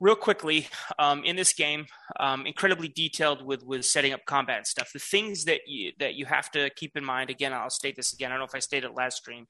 real 0.00 0.14
quickly, 0.14 0.68
um, 0.98 1.24
in 1.24 1.34
this 1.34 1.54
game, 1.54 1.86
um, 2.20 2.46
incredibly 2.46 2.88
detailed 2.88 3.44
with 3.44 3.62
with 3.64 3.84
setting 3.86 4.12
up 4.12 4.20
combat 4.26 4.58
and 4.58 4.66
stuff. 4.66 4.90
The 4.92 4.98
things 4.98 5.44
that 5.44 5.60
you 5.66 5.92
that 5.98 6.14
you 6.14 6.26
have 6.26 6.50
to 6.52 6.68
keep 6.76 6.96
in 6.96 7.04
mind. 7.04 7.30
Again, 7.30 7.54
I'll 7.54 7.70
state 7.70 7.96
this 7.96 8.12
again. 8.12 8.30
I 8.30 8.34
don't 8.34 8.40
know 8.40 8.46
if 8.46 8.54
I 8.54 8.58
stated 8.60 8.88
it 8.88 8.94
last 8.94 9.16
stream, 9.16 9.46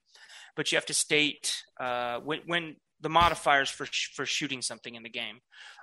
but 0.54 0.70
you 0.70 0.76
have 0.76 0.86
to 0.86 0.94
state 0.94 1.64
uh, 1.80 2.20
when 2.20 2.40
when 2.46 2.76
the 3.00 3.08
modifiers 3.08 3.68
for 3.70 3.86
sh- 3.86 4.12
for 4.14 4.26
shooting 4.26 4.62
something 4.62 4.94
in 4.94 5.02
the 5.02 5.10
game. 5.10 5.40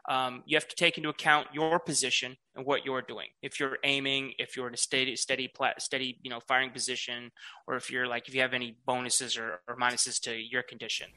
Um, 0.07 0.43
you 0.45 0.55
have 0.55 0.67
to 0.67 0.75
take 0.75 0.97
into 0.97 1.09
account 1.09 1.47
your 1.53 1.79
position 1.79 2.37
and 2.55 2.65
what 2.65 2.85
you're 2.85 3.01
doing. 3.01 3.27
If 3.41 3.59
you're 3.59 3.77
aiming, 3.83 4.33
if 4.37 4.55
you're 4.55 4.67
in 4.67 4.73
a 4.73 4.77
steady, 4.77 5.15
steady, 5.15 5.51
steady, 5.79 6.19
you 6.21 6.29
know, 6.29 6.39
firing 6.47 6.69
position, 6.69 7.31
or 7.67 7.75
if 7.75 7.89
you're 7.89 8.07
like 8.07 8.27
if 8.27 8.35
you 8.35 8.41
have 8.41 8.53
any 8.53 8.77
bonuses 8.85 9.37
or, 9.37 9.61
or 9.67 9.75
minuses 9.77 10.19
to 10.21 10.35
your 10.35 10.63
condition. 10.63 11.07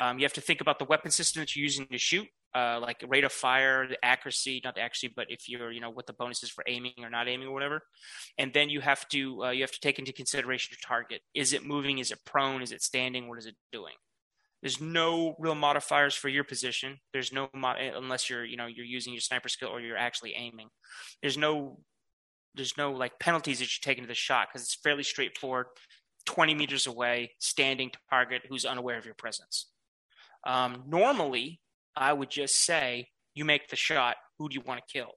Um, 0.00 0.18
you 0.18 0.24
have 0.24 0.32
to 0.34 0.40
think 0.40 0.60
about 0.60 0.78
the 0.78 0.84
weapon 0.84 1.10
system 1.10 1.40
that 1.40 1.54
you're 1.54 1.62
using 1.62 1.86
to 1.86 1.98
shoot, 1.98 2.26
uh, 2.54 2.78
like 2.80 3.02
rate 3.08 3.24
of 3.24 3.32
fire, 3.32 3.86
the 3.86 4.02
accuracy, 4.04 4.60
not 4.64 4.74
the 4.74 4.80
accuracy, 4.80 5.12
but 5.14 5.26
if 5.30 5.48
you're, 5.48 5.70
you 5.70 5.80
know, 5.80 5.90
what 5.90 6.06
the 6.06 6.12
bonuses 6.12 6.50
for 6.50 6.64
aiming 6.66 6.94
or 7.02 7.10
not 7.10 7.28
aiming 7.28 7.48
or 7.48 7.52
whatever. 7.52 7.82
And 8.38 8.52
then 8.52 8.70
you 8.70 8.80
have 8.80 9.06
to 9.08 9.44
uh, 9.44 9.50
you 9.50 9.62
have 9.62 9.72
to 9.72 9.80
take 9.80 9.98
into 9.98 10.12
consideration 10.12 10.72
your 10.72 10.86
target. 10.86 11.22
Is 11.32 11.52
it 11.52 11.64
moving? 11.64 11.98
Is 11.98 12.10
it 12.10 12.18
prone? 12.24 12.60
Is 12.60 12.72
it 12.72 12.82
standing? 12.82 13.28
What 13.28 13.38
is 13.38 13.46
it 13.46 13.56
doing? 13.72 13.94
There's 14.62 14.80
no 14.80 15.36
real 15.38 15.54
modifiers 15.54 16.14
for 16.14 16.28
your 16.28 16.44
position. 16.44 16.98
There's 17.12 17.32
no 17.32 17.48
mod- 17.54 17.78
unless 17.80 18.30
you're 18.30 18.44
you 18.44 18.56
know 18.56 18.66
you're 18.66 18.86
using 18.86 19.12
your 19.12 19.20
sniper 19.20 19.48
skill 19.48 19.68
or 19.68 19.80
you're 19.80 19.96
actually 19.96 20.34
aiming. 20.34 20.68
There's 21.22 21.36
no 21.36 21.80
there's 22.54 22.76
no 22.76 22.92
like 22.92 23.18
penalties 23.20 23.58
that 23.58 23.64
you 23.64 23.80
take 23.82 23.98
into 23.98 24.08
the 24.08 24.14
shot 24.14 24.48
because 24.48 24.62
it's 24.62 24.74
fairly 24.74 25.02
straightforward. 25.02 25.66
20 26.24 26.54
meters 26.54 26.88
away, 26.88 27.30
standing 27.38 27.90
target 28.10 28.42
who's 28.48 28.64
unaware 28.64 28.98
of 28.98 29.04
your 29.04 29.14
presence. 29.14 29.70
Um, 30.44 30.82
normally, 30.88 31.60
I 31.94 32.12
would 32.12 32.30
just 32.30 32.56
say 32.56 33.08
you 33.34 33.44
make 33.44 33.68
the 33.68 33.76
shot. 33.76 34.16
Who 34.38 34.48
do 34.48 34.54
you 34.54 34.62
want 34.66 34.80
to 34.80 34.92
kill? 34.92 35.12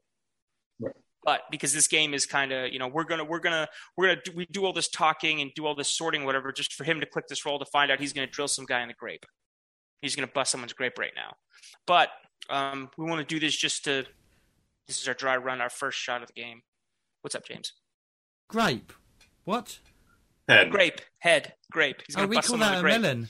Right. 1.26 1.40
But 1.40 1.52
because 1.52 1.74
this 1.74 1.88
game 1.88 2.14
is 2.14 2.26
kind 2.26 2.52
of, 2.52 2.72
you 2.72 2.80
know, 2.80 2.88
we're 2.88 3.04
gonna, 3.04 3.24
we're 3.26 3.40
gonna, 3.40 3.68
we're 3.98 4.08
gonna, 4.08 4.22
do, 4.24 4.32
we 4.36 4.46
do 4.52 4.66
all 4.66 4.74
this 4.74 4.88
talking 4.90 5.42
and 5.42 5.52
do 5.56 5.66
all 5.66 5.76
this 5.76 5.90
sorting, 5.90 6.24
whatever, 6.26 6.52
just 6.52 6.74
for 6.74 6.84
him 6.84 7.00
to 7.00 7.06
click 7.06 7.28
this 7.28 7.46
roll 7.46 7.60
to 7.60 7.66
find 7.66 7.92
out 7.92 8.00
he's 8.00 8.14
gonna 8.14 8.28
drill 8.28 8.48
some 8.48 8.66
guy 8.66 8.82
in 8.82 8.88
the 8.88 8.94
grape. 8.94 9.26
He's 10.02 10.16
gonna 10.16 10.28
bust 10.34 10.52
someone's 10.52 10.74
grape 10.74 10.98
right 10.98 11.12
now. 11.16 11.34
But 11.86 12.10
um, 12.50 12.90
we 12.98 13.06
want 13.06 13.20
to 13.28 13.34
do 13.36 13.40
this 13.40 13.56
just 13.56 13.84
to. 13.86 14.06
This 14.88 15.02
is 15.02 15.08
our 15.08 15.14
dry 15.14 15.38
run, 15.38 15.62
our 15.62 15.70
first 15.70 16.00
shot 16.00 16.22
of 16.22 16.28
the 16.28 16.34
game. 16.34 16.62
What's 17.22 17.36
up, 17.36 17.46
James? 17.46 17.74
Grape. 18.50 18.92
What? 19.44 19.78
Head. 20.48 20.72
Grape, 20.72 21.02
head, 21.20 21.54
grape. 21.72 21.98
He's 22.08 22.16
Oh, 22.16 22.20
gonna 22.20 22.28
we 22.30 22.36
bust 22.38 22.48
call 22.48 22.58
that 22.58 22.76
a 22.76 22.80
a 22.80 22.82
grape. 22.82 23.02
melon. 23.02 23.28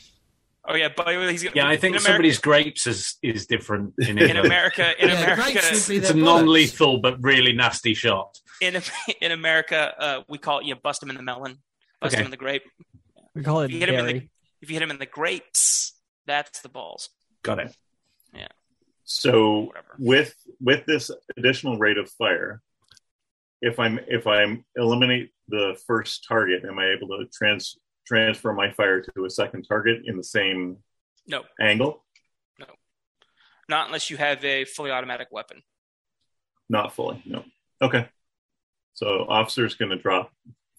Oh 0.71 0.75
yeah, 0.75 0.89
but 0.95 1.07
he's 1.31 1.43
gonna, 1.43 1.55
Yeah, 1.55 1.67
I 1.67 1.77
think 1.77 1.95
in 1.95 2.01
America, 2.01 2.01
somebody's 2.11 2.37
grapes 2.37 2.85
is 2.85 3.15
is 3.23 3.47
different 3.47 3.95
in 3.97 4.19
in 4.19 4.37
America, 4.37 4.93
in 5.01 5.09
Yeah, 5.13 5.23
America, 5.23 5.59
grapes 5.59 5.89
it's 5.89 6.09
a 6.11 6.13
non-lethal 6.13 6.99
but 6.99 7.17
really 7.23 7.53
nasty 7.53 7.95
shot. 7.95 8.37
in 8.61 8.79
in 9.19 9.31
America, 9.31 9.93
uh, 9.99 10.21
we 10.29 10.37
call 10.37 10.59
it 10.59 10.65
you 10.65 10.75
know, 10.75 10.79
bust 10.83 11.01
him 11.01 11.09
in 11.09 11.15
the 11.17 11.23
melon, 11.23 11.57
bust 12.01 12.13
Okay. 12.13 12.21
him 12.21 12.25
in 12.27 12.31
the 12.31 12.37
grape. 12.37 12.63
We 13.35 13.41
call 13.43 13.61
it 13.61 13.65
If 13.65 13.71
you 13.71 13.79
hit 13.79 13.89
him 13.89 13.95
in 13.99 14.05
the 14.05 14.29
if 14.61 14.69
you 14.69 14.75
hit 14.75 14.83
him 14.83 14.91
in 14.91 14.99
the 14.99 15.05
grapes, 15.07 15.93
that's 16.27 16.61
the 16.61 16.69
balls. 16.69 17.09
Got 17.41 17.59
it. 17.59 17.75
Yeah. 18.33 18.47
So 19.05 19.61
Whatever. 19.61 19.95
with 19.97 20.35
with 20.61 20.85
this 20.85 21.09
additional 21.35 21.79
rate 21.79 21.97
of 21.97 22.11
fire, 22.11 22.61
if 23.61 23.79
I'm 23.79 23.99
if 24.07 24.27
I'm 24.27 24.65
eliminate 24.75 25.31
the 25.47 25.79
first 25.87 26.25
target, 26.27 26.63
am 26.63 26.77
I 26.77 26.89
able 26.91 27.07
to 27.17 27.25
trans 27.33 27.75
transfer 28.09 28.51
my 28.53 28.71
fire 28.71 29.01
to 29.01 29.25
a 29.25 29.29
second 29.29 29.63
target 29.63 30.01
in 30.05 30.17
the 30.17 30.23
same 30.23 30.77
No, 31.27 31.43
angle? 31.61 32.03
No. 32.57 32.65
Not 33.69 33.85
unless 33.85 34.09
you 34.09 34.17
have 34.17 34.43
a 34.43 34.65
fully 34.65 34.89
automatic 34.89 35.27
weapon. 35.31 35.61
Not 36.69 36.93
fully. 36.93 37.21
No. 37.25 37.45
Okay. 37.81 38.09
So 38.95 39.25
officer's 39.29 39.75
going 39.75 39.91
to 39.91 39.97
drop 39.97 40.31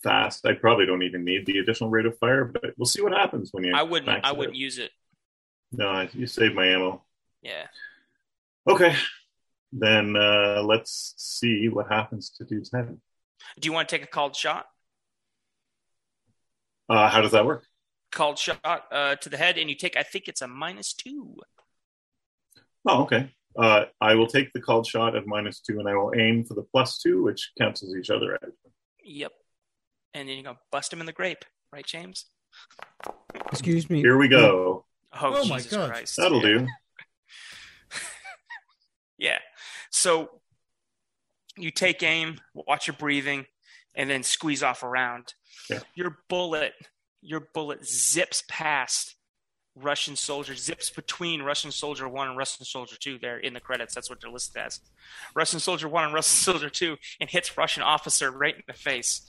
fast. 0.02 0.44
I 0.44 0.54
probably 0.54 0.86
don't 0.86 1.02
even 1.04 1.24
need 1.24 1.46
the 1.46 1.58
additional 1.58 1.88
rate 1.88 2.06
of 2.06 2.18
fire, 2.18 2.44
but 2.44 2.74
we'll 2.76 2.86
see 2.86 3.02
what 3.02 3.12
happens 3.12 3.50
when 3.52 3.64
you. 3.64 3.74
I 3.74 3.82
wouldn't. 3.84 4.24
I 4.24 4.32
wouldn't 4.32 4.56
out. 4.56 4.60
use 4.60 4.78
it. 4.78 4.90
No, 5.72 6.08
you 6.12 6.26
saved 6.26 6.56
my 6.56 6.66
ammo. 6.66 7.04
Yeah. 7.42 7.66
Okay. 8.68 8.94
Then 9.72 10.16
uh, 10.16 10.62
let's 10.64 11.14
see 11.16 11.68
what 11.68 11.86
happens 11.88 12.30
to 12.30 12.44
dude's 12.44 12.72
head. 12.72 12.98
Do 13.60 13.66
you 13.66 13.72
want 13.72 13.88
to 13.88 13.96
take 13.96 14.04
a 14.04 14.10
called 14.10 14.34
shot? 14.34 14.66
Uh, 16.90 17.08
how 17.08 17.20
does 17.20 17.30
that 17.30 17.46
work? 17.46 17.64
Called 18.10 18.36
shot 18.38 18.84
uh, 18.90 19.14
to 19.14 19.28
the 19.28 19.36
head, 19.36 19.56
and 19.56 19.70
you 19.70 19.76
take. 19.76 19.96
I 19.96 20.02
think 20.02 20.26
it's 20.26 20.42
a 20.42 20.48
minus 20.48 20.92
two. 20.92 21.36
Oh, 22.86 23.02
okay. 23.04 23.30
Uh, 23.56 23.84
I 24.00 24.14
will 24.16 24.26
take 24.26 24.52
the 24.52 24.60
called 24.60 24.86
shot 24.86 25.14
at 25.14 25.26
minus 25.26 25.60
two, 25.60 25.78
and 25.78 25.88
I 25.88 25.94
will 25.94 26.12
aim 26.16 26.44
for 26.44 26.54
the 26.54 26.62
plus 26.62 26.98
two, 26.98 27.22
which 27.22 27.52
cancels 27.58 27.94
each 27.94 28.10
other 28.10 28.34
out. 28.34 28.50
Yep. 29.04 29.32
And 30.14 30.28
then 30.28 30.36
you 30.36 30.42
go 30.42 30.56
bust 30.72 30.92
him 30.92 30.98
in 31.00 31.06
the 31.06 31.12
grape, 31.12 31.44
right, 31.72 31.86
James? 31.86 32.26
Excuse 33.52 33.88
me. 33.88 34.00
Here 34.00 34.18
we 34.18 34.26
go. 34.26 34.84
Oh, 35.12 35.20
Oh 35.36 35.44
my 35.46 35.60
God. 35.60 35.90
Christ! 35.90 36.16
That'll 36.16 36.42
Yeah. 36.42 36.58
do. 36.58 36.66
Yeah. 39.18 39.38
So 39.90 40.40
you 41.58 41.70
take 41.70 42.02
aim, 42.02 42.40
watch 42.54 42.86
your 42.86 42.96
breathing, 42.96 43.44
and 43.94 44.08
then 44.08 44.22
squeeze 44.22 44.62
off 44.62 44.82
around. 44.82 45.34
Yeah. 45.68 45.80
Your 45.94 46.18
bullet, 46.28 46.72
your 47.20 47.40
bullet 47.52 47.86
zips 47.86 48.42
past 48.48 49.16
Russian 49.76 50.16
soldier 50.16 50.54
zips 50.56 50.90
between 50.90 51.42
Russian 51.42 51.70
soldier 51.70 52.08
one 52.08 52.28
and 52.28 52.36
Russian 52.36 52.64
soldier 52.64 52.96
two. 52.98 53.18
There 53.18 53.38
in 53.38 53.54
the 53.54 53.60
credits, 53.60 53.94
that's 53.94 54.10
what 54.10 54.20
they're 54.20 54.30
listed 54.30 54.62
as. 54.62 54.80
Russian 55.34 55.60
soldier 55.60 55.88
one 55.88 56.04
and 56.04 56.14
Russian 56.14 56.36
soldier 56.52 56.70
two, 56.70 56.96
and 57.20 57.30
hits 57.30 57.56
Russian 57.56 57.82
officer 57.82 58.30
right 58.30 58.54
in 58.54 58.62
the 58.66 58.72
face. 58.72 59.22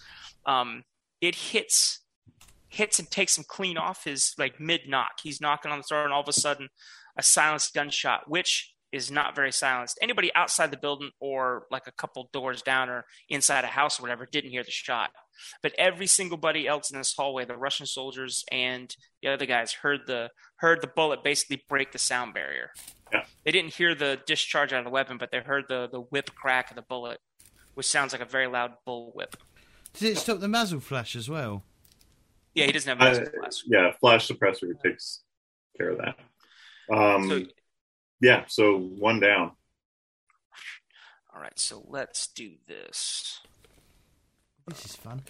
Um, 0.45 0.83
it 1.19 1.35
hits 1.35 1.99
hits 2.67 2.99
and 2.99 3.11
takes 3.11 3.37
him 3.37 3.43
clean 3.47 3.77
off 3.77 4.05
his 4.05 4.33
like 4.37 4.59
mid 4.59 4.81
knock. 4.87 5.19
He's 5.21 5.41
knocking 5.41 5.71
on 5.71 5.79
the 5.79 5.85
door, 5.87 6.03
and 6.03 6.13
all 6.13 6.21
of 6.21 6.27
a 6.27 6.33
sudden, 6.33 6.69
a 7.17 7.23
silenced 7.23 7.73
gunshot, 7.73 8.29
which 8.29 8.70
is 8.91 9.09
not 9.09 9.35
very 9.35 9.51
silenced. 9.51 9.97
Anybody 10.01 10.31
outside 10.35 10.69
the 10.71 10.77
building 10.77 11.11
or 11.19 11.65
like 11.71 11.87
a 11.87 11.91
couple 11.91 12.29
doors 12.33 12.61
down 12.61 12.89
or 12.89 13.05
inside 13.29 13.63
a 13.63 13.67
house 13.67 13.99
or 13.99 14.03
whatever 14.03 14.25
didn't 14.29 14.51
hear 14.51 14.63
the 14.63 14.71
shot. 14.71 15.11
But 15.63 15.73
every 15.77 16.07
single 16.07 16.37
buddy 16.37 16.67
else 16.67 16.91
in 16.91 16.97
this 16.97 17.13
hallway, 17.15 17.45
the 17.45 17.55
Russian 17.55 17.85
soldiers 17.85 18.43
and 18.51 18.93
the 19.21 19.29
other 19.29 19.45
guys 19.45 19.71
heard 19.73 20.01
the 20.07 20.29
heard 20.57 20.81
the 20.81 20.87
bullet 20.87 21.23
basically 21.23 21.63
break 21.69 21.91
the 21.93 21.97
sound 21.97 22.33
barrier. 22.33 22.71
Yeah. 23.13 23.23
They 23.45 23.51
didn't 23.51 23.73
hear 23.73 23.95
the 23.95 24.19
discharge 24.25 24.73
out 24.73 24.79
of 24.79 24.85
the 24.85 24.91
weapon, 24.91 25.17
but 25.17 25.31
they 25.31 25.39
heard 25.39 25.65
the 25.69 25.87
the 25.91 26.01
whip 26.01 26.33
crack 26.35 26.69
of 26.69 26.75
the 26.75 26.81
bullet, 26.83 27.19
which 27.75 27.87
sounds 27.87 28.11
like 28.13 28.21
a 28.21 28.25
very 28.25 28.47
loud 28.47 28.73
bull 28.85 29.11
whip. 29.15 29.35
Did 29.93 30.11
it 30.11 30.17
stop 30.17 30.39
the 30.39 30.47
muzzle 30.47 30.79
flash 30.79 31.15
as 31.15 31.29
well? 31.29 31.63
Yeah, 32.53 32.65
he 32.65 32.71
doesn't 32.73 32.89
have 32.89 33.01
Uh, 33.01 33.09
muzzle 33.19 33.25
flash. 33.39 33.63
yeah, 33.67 33.91
flash 33.99 34.27
suppressor 34.27 34.73
takes 34.83 35.23
care 35.77 35.89
of 35.91 35.97
that. 35.99 36.15
Um, 36.93 37.27
So, 37.29 37.41
yeah, 38.21 38.43
so 38.47 38.77
one 38.77 39.19
down. 39.19 39.51
all 41.33 41.41
right, 41.41 41.57
so 41.57 41.83
let's 41.87 42.27
do 42.27 42.51
this. 42.67 43.39
This 44.67 44.85
is 44.85 44.95
fun. 44.95 45.21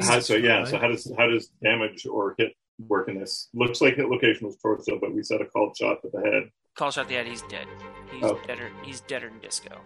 How, 0.00 0.20
so 0.20 0.34
yeah, 0.34 0.64
so 0.64 0.78
how 0.78 0.88
does 0.88 1.10
how 1.16 1.26
does 1.28 1.48
damage 1.62 2.06
or 2.06 2.34
hit 2.38 2.52
work 2.86 3.08
in 3.08 3.18
this? 3.18 3.48
Looks 3.54 3.80
like 3.80 3.96
hit 3.96 4.08
location 4.08 4.46
was 4.46 4.56
torso, 4.58 4.98
but 5.00 5.14
we 5.14 5.22
said 5.22 5.40
a 5.40 5.46
called 5.46 5.76
shot 5.76 6.02
to 6.02 6.10
the 6.12 6.20
head. 6.20 6.50
Call 6.76 6.90
shot 6.90 7.08
the 7.08 7.14
head. 7.14 7.26
He's 7.26 7.42
dead. 7.42 7.66
He's 8.12 8.22
Oh. 8.22 8.38
deader. 8.46 8.70
He's 8.84 9.00
deader 9.00 9.28
than 9.30 9.40
disco. 9.40 9.80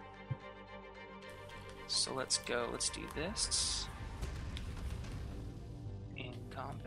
So 1.87 2.13
let's 2.13 2.37
go. 2.39 2.67
Let's 2.71 2.89
do 2.89 3.01
this 3.15 3.87
in 6.17 6.33
combat, 6.51 6.82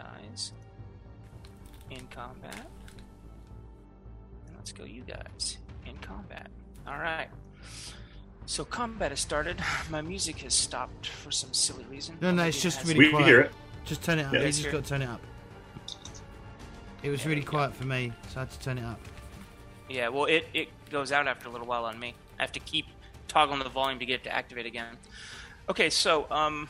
guys, 0.00 0.52
in 1.90 2.06
combat, 2.08 2.66
and 4.46 4.56
let's 4.56 4.72
go, 4.72 4.84
you 4.84 5.02
guys, 5.02 5.58
in 5.86 5.96
combat. 5.98 6.48
All 6.86 6.98
right. 6.98 7.28
So 8.46 8.64
combat 8.64 9.10
has 9.10 9.20
started. 9.20 9.60
My 9.90 10.00
music 10.02 10.38
has 10.38 10.54
stopped 10.54 11.08
for 11.08 11.30
some 11.30 11.52
silly 11.52 11.84
reason. 11.90 12.16
No, 12.20 12.30
no, 12.30 12.44
it's 12.44 12.60
just 12.62 12.78
hasn't. 12.78 12.96
really 12.98 13.08
We 13.10 13.12
quiet. 13.18 13.26
hear 13.26 13.40
it. 13.40 13.52
Just 13.84 14.02
turn 14.04 14.18
it 14.18 14.26
up. 14.26 14.32
Yeah. 14.34 14.40
you 14.40 14.46
just 14.52 14.70
got 14.70 14.82
to 14.84 14.88
turn 14.88 15.02
it 15.02 15.08
up. 15.08 15.20
It 17.02 17.10
was 17.10 17.20
There 17.22 17.30
really 17.30 17.40
we 17.40 17.44
go. 17.46 17.50
quiet 17.50 17.74
for 17.74 17.84
me, 17.86 18.12
so 18.28 18.36
I 18.36 18.40
had 18.40 18.50
to 18.50 18.58
turn 18.60 18.78
it 18.78 18.84
up. 18.84 19.00
Yeah, 19.88 20.08
well, 20.08 20.24
it, 20.24 20.46
it 20.54 20.68
goes 20.90 21.12
out 21.12 21.28
after 21.28 21.48
a 21.48 21.52
little 21.52 21.66
while 21.66 21.84
on 21.84 21.98
me. 21.98 22.14
I 22.38 22.42
have 22.42 22.52
to 22.52 22.60
keep 22.60 22.86
toggling 23.28 23.60
the 23.60 23.68
volume 23.68 23.98
to 24.00 24.06
get 24.06 24.20
it 24.20 24.24
to 24.24 24.34
activate 24.34 24.66
again. 24.66 24.96
Okay, 25.68 25.90
so, 25.90 26.26
um, 26.30 26.68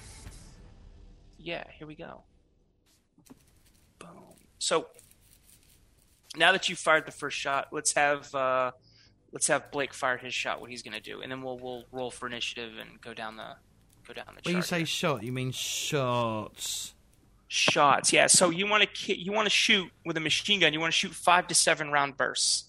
yeah, 1.39 1.65
here 1.79 1.87
we 1.87 1.95
go. 1.95 2.23
So, 4.67 4.89
now 6.37 6.51
that 6.51 6.69
you 6.69 6.75
fired 6.75 7.07
the 7.07 7.13
first 7.13 7.39
shot, 7.39 7.69
let's 7.71 7.93
have, 7.93 8.35
uh, 8.35 8.73
let's 9.31 9.47
have 9.47 9.71
Blake 9.71 9.95
fire 9.95 10.17
his 10.17 10.35
shot, 10.35 10.61
what 10.61 10.71
he's 10.71 10.83
going 10.83 10.95
to 10.95 11.01
do, 11.01 11.21
and 11.21 11.31
then 11.31 11.41
we'll, 11.41 11.57
we'll 11.57 11.85
roll 11.93 12.11
for 12.11 12.27
initiative 12.27 12.73
and 12.81 13.01
go 13.01 13.15
down 13.15 13.37
the, 13.37 13.51
go 14.09 14.13
down 14.13 14.25
the 14.35 14.41
When 14.45 14.57
you 14.57 14.63
say 14.63 14.79
here. 14.79 14.87
shot, 14.87 15.23
you 15.23 15.31
mean 15.31 15.53
shots. 15.53 16.95
shots. 17.47 18.13
Yeah, 18.13 18.27
so 18.27 18.51
you 18.51 18.67
want 18.67 18.83
to 18.83 18.89
ki- 18.89 19.15
you 19.15 19.31
want 19.31 19.47
to 19.47 19.51
shoot 19.51 19.89
with 20.05 20.17
a 20.17 20.21
machine 20.21 20.59
gun. 20.59 20.73
You 20.73 20.81
want 20.81 20.93
to 20.93 20.99
shoot 20.99 21.13
five 21.13 21.47
to 21.47 21.55
seven 21.55 21.93
round 21.93 22.17
bursts, 22.17 22.65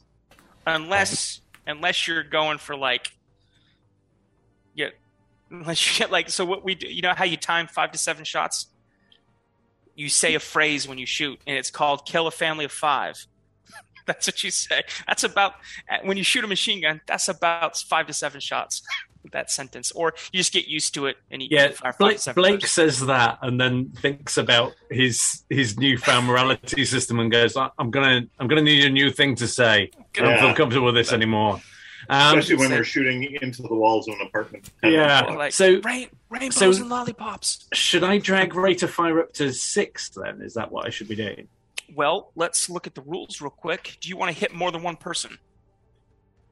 unless 0.68 1.42
unless 1.66 2.08
you're 2.08 2.24
going 2.24 2.60
for 2.60 2.76
like 2.76 3.12
yeah, 4.76 4.90
unless 5.50 5.92
you 5.92 5.98
get 5.98 6.12
like 6.12 6.30
so 6.30 6.46
what 6.46 6.64
we 6.64 6.76
do. 6.76 6.88
You 6.88 7.02
know 7.02 7.16
how 7.16 7.26
you 7.26 7.38
time 7.38 7.66
five 7.66 7.92
to 7.94 7.98
seven 7.98 8.24
shots. 8.24 8.68
You 9.98 10.10
say 10.10 10.36
a 10.36 10.40
phrase 10.40 10.88
when 10.88 10.98
you 11.00 11.06
shoot, 11.08 11.40
and 11.48 11.58
it's 11.58 11.72
called 11.72 12.06
"kill 12.06 12.28
a 12.28 12.32
family 12.32 12.64
of 12.66 12.72
five. 12.72 13.26
That's 14.06 14.28
what 14.28 14.44
you 14.44 14.52
say. 14.52 14.84
That's 15.08 15.24
about 15.26 15.54
when 16.04 16.16
you 16.18 16.24
shoot 16.24 16.46
a 16.46 16.48
machine 16.48 16.82
gun. 16.84 17.02
That's 17.08 17.28
about 17.28 17.76
five 17.78 18.06
to 18.08 18.14
seven 18.14 18.40
shots. 18.40 18.84
That 19.34 19.52
sentence, 19.52 19.92
or 19.92 20.14
you 20.32 20.38
just 20.38 20.54
get 20.54 20.68
used 20.68 20.94
to 20.94 21.08
it 21.08 21.18
and 21.30 21.42
you 21.42 21.50
Yeah, 21.52 21.70
fire 21.72 21.92
five 21.92 21.98
Blake, 22.00 22.16
to 22.18 22.22
seven 22.22 22.42
Blake 22.42 22.66
says 22.68 23.06
that 23.08 23.40
and 23.42 23.60
then 23.60 23.90
thinks 23.90 24.38
about 24.38 24.74
his 24.90 25.44
his 25.50 25.78
newfound 25.78 26.28
morality 26.28 26.86
system 26.86 27.20
and 27.20 27.30
goes, 27.30 27.58
"I- 27.58 27.70
"I'm 27.78 27.90
gonna 27.92 28.22
I'm 28.40 28.48
gonna 28.48 28.62
need 28.62 28.86
a 28.86 28.90
new 28.90 29.12
thing 29.12 29.36
to 29.38 29.48
say. 29.48 29.90
I 29.98 30.20
don't 30.22 30.30
Yeah. 30.30 30.42
feel 30.42 30.54
comfortable 30.54 30.86
with 30.86 30.96
this 30.96 31.12
anymore." 31.12 31.60
Um, 32.10 32.38
Especially 32.40 32.56
when 32.58 32.70
so- 32.70 32.76
we're 32.78 32.84
shooting 32.84 33.38
into 33.42 33.62
the 33.62 33.74
walls 33.74 34.08
of 34.08 34.16
an 34.16 34.28
apartment. 34.28 34.70
Yeah. 34.84 35.24
block. 35.24 35.38
like 35.38 35.54
So- 35.54 35.82
rain, 35.82 36.08
rainbows 36.30 36.56
so- 36.56 36.72
and 36.72 36.90
lollipops. 36.90 37.68
should 37.74 38.04
I 38.04 38.18
drag 38.18 38.56
rate 38.56 38.82
of 38.84 38.92
fire 38.92 39.20
up 39.20 39.34
to 39.34 39.52
six? 39.54 40.10
Then 40.10 40.42
is 40.42 40.54
that 40.54 40.72
what 40.72 40.86
I 40.86 40.90
should 40.90 41.08
be 41.10 41.16
doing? 41.16 41.48
Well, 41.96 42.32
let's 42.36 42.70
look 42.70 42.88
at 42.88 42.96
the 42.96 43.02
rules 43.02 43.42
real 43.42 43.50
quick. 43.50 43.98
Do 44.02 44.10
you 44.10 44.18
want 44.18 44.32
to 44.34 44.38
hit 44.40 44.54
more 44.54 44.72
than 44.72 44.84
one 44.84 44.96
person? 44.98 45.38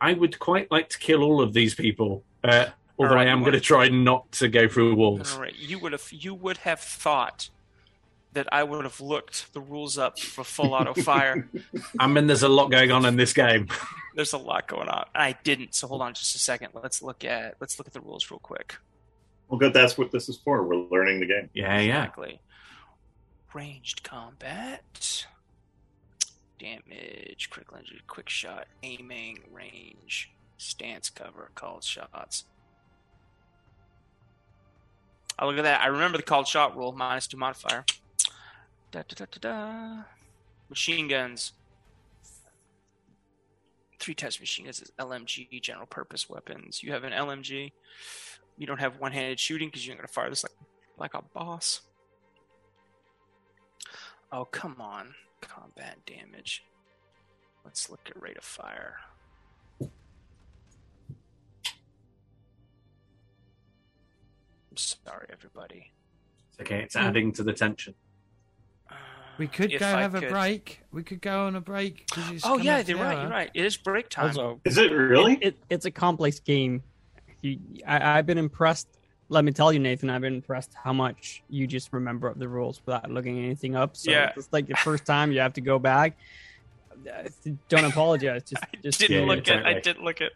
I 0.02 0.14
would 0.14 0.40
quite 0.40 0.70
like 0.72 0.90
to 0.90 1.00
kill 1.00 1.24
all 1.24 1.42
of 1.42 1.54
these 1.54 1.74
people, 1.76 2.24
uh, 2.44 2.68
although 2.98 3.12
All 3.12 3.16
right, 3.16 3.28
I 3.28 3.32
am 3.32 3.40
going 3.42 3.54
to 3.54 3.60
try 3.62 3.88
not 3.88 4.32
to 4.34 4.48
go 4.50 4.68
through 4.68 4.96
walls. 4.96 5.34
All 5.36 5.42
right, 5.42 5.56
you 5.56 5.80
would 5.80 5.94
have 5.94 6.08
you 6.12 6.34
would 6.34 6.58
have 6.58 6.80
thought 6.82 7.50
that 8.36 8.48
I 8.54 8.64
would 8.64 8.84
have 8.84 9.02
looked 9.02 9.52
the 9.54 9.60
rules 9.60 9.98
up 9.98 10.20
for 10.20 10.44
full 10.44 10.74
auto 10.74 10.94
fire. 10.94 11.50
I 12.00 12.08
mean, 12.08 12.28
there's 12.28 12.44
a 12.44 12.50
lot 12.50 12.70
going 12.70 12.92
on 12.92 13.06
in 13.06 13.16
this 13.16 13.34
game. 13.34 13.68
There's 14.16 14.32
a 14.32 14.38
lot 14.38 14.66
going 14.66 14.88
on. 14.88 15.04
I 15.14 15.36
didn't. 15.44 15.76
So 15.76 15.88
hold 15.88 16.02
on 16.02 16.14
just 16.14 16.38
a 16.38 16.40
second. 16.40 16.70
Let's 16.74 17.02
look 17.02 17.26
at 17.26 17.56
let's 17.60 17.78
look 17.78 17.88
at 17.88 17.94
the 17.94 18.00
rules 18.00 18.32
real 18.32 18.40
quick. 18.40 18.78
Well, 19.50 19.60
good. 19.60 19.74
That's 19.74 19.98
what 19.98 20.10
this 20.10 20.30
is 20.30 20.38
for. 20.38 20.64
We're 20.64 20.78
learning 20.90 21.20
the 21.20 21.26
game. 21.26 21.50
Yeah, 21.54 21.78
yeah. 21.82 22.04
Exactly. 22.04 22.40
Ranged 23.54 24.04
combat. 24.04 25.28
Damage, 26.58 27.50
critical 27.50 27.78
injury, 27.78 28.00
quick 28.08 28.30
shot, 28.30 28.68
aiming, 28.82 29.40
range, 29.52 30.32
stance 30.58 31.10
cover, 31.10 31.52
called 31.54 31.84
shots. 31.84 32.46
Oh, 35.38 35.48
look 35.48 35.58
at 35.58 35.64
that. 35.64 35.82
I 35.82 35.88
remember 35.88 36.18
the 36.18 36.24
called 36.24 36.48
shot 36.48 36.78
rule, 36.78 36.94
minus 36.94 37.28
two 37.28 37.36
modifier. 37.36 37.84
Da, 38.96 39.04
da, 39.10 39.26
da, 39.26 39.26
da, 39.30 39.40
da. 39.42 40.04
Machine 40.70 41.10
guns. 41.10 41.52
Three 44.00 44.14
types 44.14 44.36
of 44.38 44.42
machine 44.42 44.64
guns 44.64 44.82
is 44.82 44.94
LMG, 44.98 45.62
general 45.62 45.86
purpose 45.86 46.30
weapons. 46.30 46.82
You 46.82 46.94
have 46.94 47.04
an 47.04 47.12
LMG. 47.12 47.74
You 48.58 48.66
don't 48.66 48.80
have 48.80 48.98
one 49.02 49.12
handed 49.12 49.38
shooting 49.38 49.68
because 49.68 49.86
you're 49.86 49.98
not 49.98 50.00
going 50.00 50.08
to 50.08 50.14
fire 50.14 50.30
this 50.30 50.46
like 50.46 50.54
like 50.98 51.14
a 51.14 51.22
boss. 51.34 51.82
Oh, 54.32 54.46
come 54.46 54.80
on. 54.80 55.14
Combat 55.42 55.98
damage. 56.06 56.64
Let's 57.66 57.90
look 57.90 58.10
at 58.10 58.22
rate 58.22 58.38
of 58.38 58.46
fire. 58.46 58.96
I'm 59.82 59.90
sorry, 64.76 65.28
everybody. 65.34 65.92
It's 66.52 66.62
okay, 66.62 66.82
it's 66.82 66.96
adding 66.96 67.34
to 67.34 67.44
the 67.44 67.52
tension. 67.52 67.94
We 69.38 69.48
could 69.48 69.72
if 69.74 69.80
go 69.80 69.88
I 69.88 70.02
have 70.02 70.16
a 70.16 70.22
break. 70.22 70.82
We 70.92 71.04
could 71.04 71.22
go 71.22 71.46
on 71.48 71.56
a 71.56 71.62
break. 71.62 72.08
'cause 72.10 72.30
it's 72.32 72.46
Oh, 72.46 72.58
yeah, 72.58 72.78
you're 72.78 72.84
the 72.84 72.96
right. 72.96 73.16
hour. 73.16 73.22
You're 73.24 73.32
right. 73.32 73.52
It 73.54 73.66
is 73.66 73.78
break 73.78 74.10
time. 74.10 74.28
Also, 74.28 74.62
Is 74.66 74.78
it 74.78 74.92
really? 74.92 75.34
it, 75.34 75.44
it, 75.44 75.58
it's 75.70 75.86
a 75.86 75.92
complex 75.92 76.40
game. 76.40 76.84
You, 77.42 77.60
I, 77.86 78.18
I've 78.18 78.26
been 78.26 78.38
impressed. 78.38 78.88
Let 79.30 79.44
me 79.44 79.52
tell 79.52 79.74
you, 79.74 79.80
Nathan, 79.80 80.10
I've 80.10 80.22
been 80.22 80.36
impressed 80.36 80.72
how 80.76 80.94
much 80.94 81.42
you 81.50 81.66
just 81.68 81.92
remember 81.92 82.34
the 82.36 82.48
rules 82.48 82.80
without 82.86 83.10
looking 83.10 83.40
anything 83.44 83.76
up. 83.76 83.98
So 83.98 84.12
Yeah. 84.12 84.32
it's 84.38 84.50
like 84.52 84.68
the 84.68 84.76
first 84.76 85.06
time 85.06 85.32
you 85.32 85.40
have 85.40 85.54
to 85.54 85.62
go 85.62 85.80
back. 85.80 86.16
Don't 87.70 87.86
apologize. 87.86 88.44
Just, 88.44 88.64
I 89.04 89.06
didn't 89.08 89.28
look 89.28 89.48
at. 89.48 89.66
I 89.66 89.80
didn't 89.80 90.04
look 90.04 90.22
at. 90.22 90.32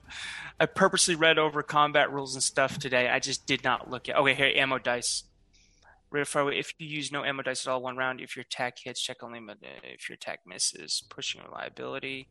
I 0.60 0.66
purposely 0.66 1.16
read 1.16 1.38
over 1.40 1.64
combat 1.64 2.12
rules 2.12 2.36
and 2.36 2.44
stuff 2.44 2.78
today. 2.80 3.10
I 3.10 3.20
just 3.20 3.46
did 3.48 3.64
not 3.64 3.90
look 3.90 4.10
at. 4.10 4.18
Okay, 4.18 4.34
here 4.34 4.52
ammo 4.56 4.78
dice. 4.78 5.24
Of. 6.12 6.50
If 6.50 6.74
you 6.80 6.88
use 6.88 7.12
no 7.12 7.24
ammo 7.24 7.44
dice 7.44 7.68
at 7.68 7.72
all 7.72 7.82
one 7.82 7.96
round, 7.96 8.20
if 8.20 8.36
your 8.36 8.42
attack 8.42 8.80
hits, 8.80 9.02
check 9.02 9.22
only. 9.22 9.40
If 9.84 10.10
your 10.10 10.16
attack 10.16 10.40
misses, 10.46 11.04
pushing 11.10 11.42
reliability, 11.44 12.30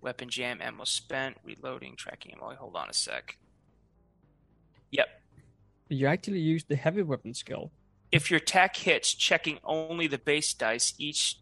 weapon 0.00 0.28
jam, 0.28 0.60
ammo 0.60 0.84
spent, 0.84 1.36
reloading, 1.44 1.94
tracking 1.96 2.34
ammo. 2.34 2.54
Hold 2.54 2.76
on 2.76 2.90
a 2.90 2.94
sec. 2.94 3.36
Yep. 4.90 5.08
you 5.88 6.06
actually 6.08 6.40
use 6.40 6.64
the 6.64 6.74
heavy 6.74 7.02
weapon 7.02 7.32
skill. 7.34 7.70
If 8.10 8.30
your 8.30 8.38
attack 8.38 8.76
hits, 8.76 9.14
checking 9.14 9.58
only 9.62 10.08
the 10.08 10.18
base 10.18 10.52
dice, 10.52 10.94
each 10.98 11.38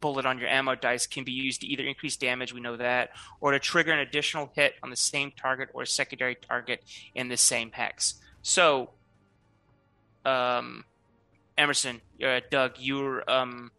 bullet 0.00 0.26
on 0.26 0.38
your 0.38 0.48
ammo 0.48 0.74
dice 0.74 1.06
can 1.06 1.24
be 1.24 1.32
used 1.32 1.62
to 1.62 1.66
either 1.66 1.82
increase 1.82 2.16
damage, 2.16 2.52
we 2.52 2.60
know 2.60 2.76
that, 2.76 3.10
or 3.40 3.52
to 3.52 3.58
trigger 3.58 3.92
an 3.92 4.00
additional 4.00 4.50
hit 4.54 4.74
on 4.82 4.90
the 4.90 4.96
same 4.96 5.32
target 5.36 5.70
or 5.72 5.84
secondary 5.86 6.34
target 6.34 6.84
in 7.14 7.28
the 7.28 7.36
same 7.36 7.72
hex. 7.72 8.20
So, 8.42 8.90
um, 10.26 10.84
Emerson, 11.56 12.00
uh, 12.24 12.40
Doug, 12.50 12.72
you're 12.78 13.28
um, 13.30 13.70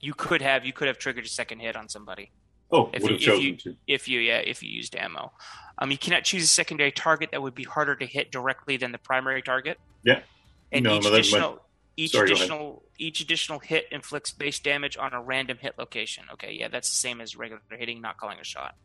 you 0.00 0.14
could 0.14 0.42
have 0.42 0.64
you 0.64 0.72
could 0.72 0.88
have 0.88 0.98
triggered 0.98 1.24
a 1.24 1.28
second 1.28 1.60
hit 1.60 1.76
on 1.76 1.88
somebody 1.88 2.30
Oh, 2.72 2.88
If 2.92 3.02
you- 3.02 3.16
if 3.16 3.42
you- 3.42 3.56
to. 3.56 3.76
if 3.88 4.08
you 4.08 4.20
yeah 4.20 4.38
if 4.38 4.62
you 4.62 4.70
used 4.70 4.94
ammo. 4.96 5.32
Um, 5.78 5.90
you 5.90 5.98
cannot 5.98 6.24
choose 6.24 6.44
a 6.44 6.46
secondary 6.46 6.92
target 6.92 7.30
that 7.32 7.42
would 7.42 7.54
be 7.54 7.64
harder 7.64 7.96
to 7.96 8.06
hit 8.06 8.30
directly 8.30 8.76
than 8.76 8.92
the 8.92 8.98
primary 8.98 9.42
target. 9.42 9.78
Yeah. 10.04 10.22
And 10.70 10.84
No, 10.84 10.96
each 10.96 11.04
no, 11.04 11.10
that's 11.10 11.32
my- 11.32 11.38
additional 11.38 11.66
each 11.96 12.12
Sorry, 12.12 12.30
additional 12.30 12.84
each 12.96 13.20
additional 13.20 13.58
hit 13.58 13.86
inflicts 13.90 14.30
base 14.32 14.58
damage 14.60 14.96
on 14.96 15.12
a 15.12 15.20
random 15.20 15.58
hit 15.58 15.78
location. 15.78 16.24
Okay, 16.32 16.52
yeah, 16.52 16.68
that's 16.68 16.88
the 16.88 16.96
same 16.96 17.20
as 17.20 17.34
regular 17.36 17.60
hitting, 17.70 18.00
not 18.00 18.16
calling 18.18 18.38
a 18.38 18.44
shot. 18.44 18.76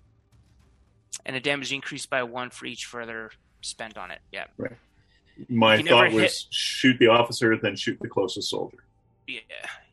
And 1.26 1.36
the 1.36 1.40
damage 1.40 1.72
increased 1.72 2.10
by 2.10 2.24
one 2.24 2.50
for 2.50 2.66
each 2.66 2.86
further 2.86 3.32
spent 3.62 3.98
on 3.98 4.10
it. 4.12 4.20
Yeah. 4.32 4.48
My 5.50 5.82
thought 5.82 6.12
was 6.12 6.24
hit- 6.24 6.46
shoot 6.50 6.98
the 7.00 7.08
officer, 7.08 7.58
then 7.58 7.76
shoot 7.76 7.98
the 8.02 8.08
closest 8.08 8.50
soldier. 8.50 8.78
Yeah, 9.28 9.40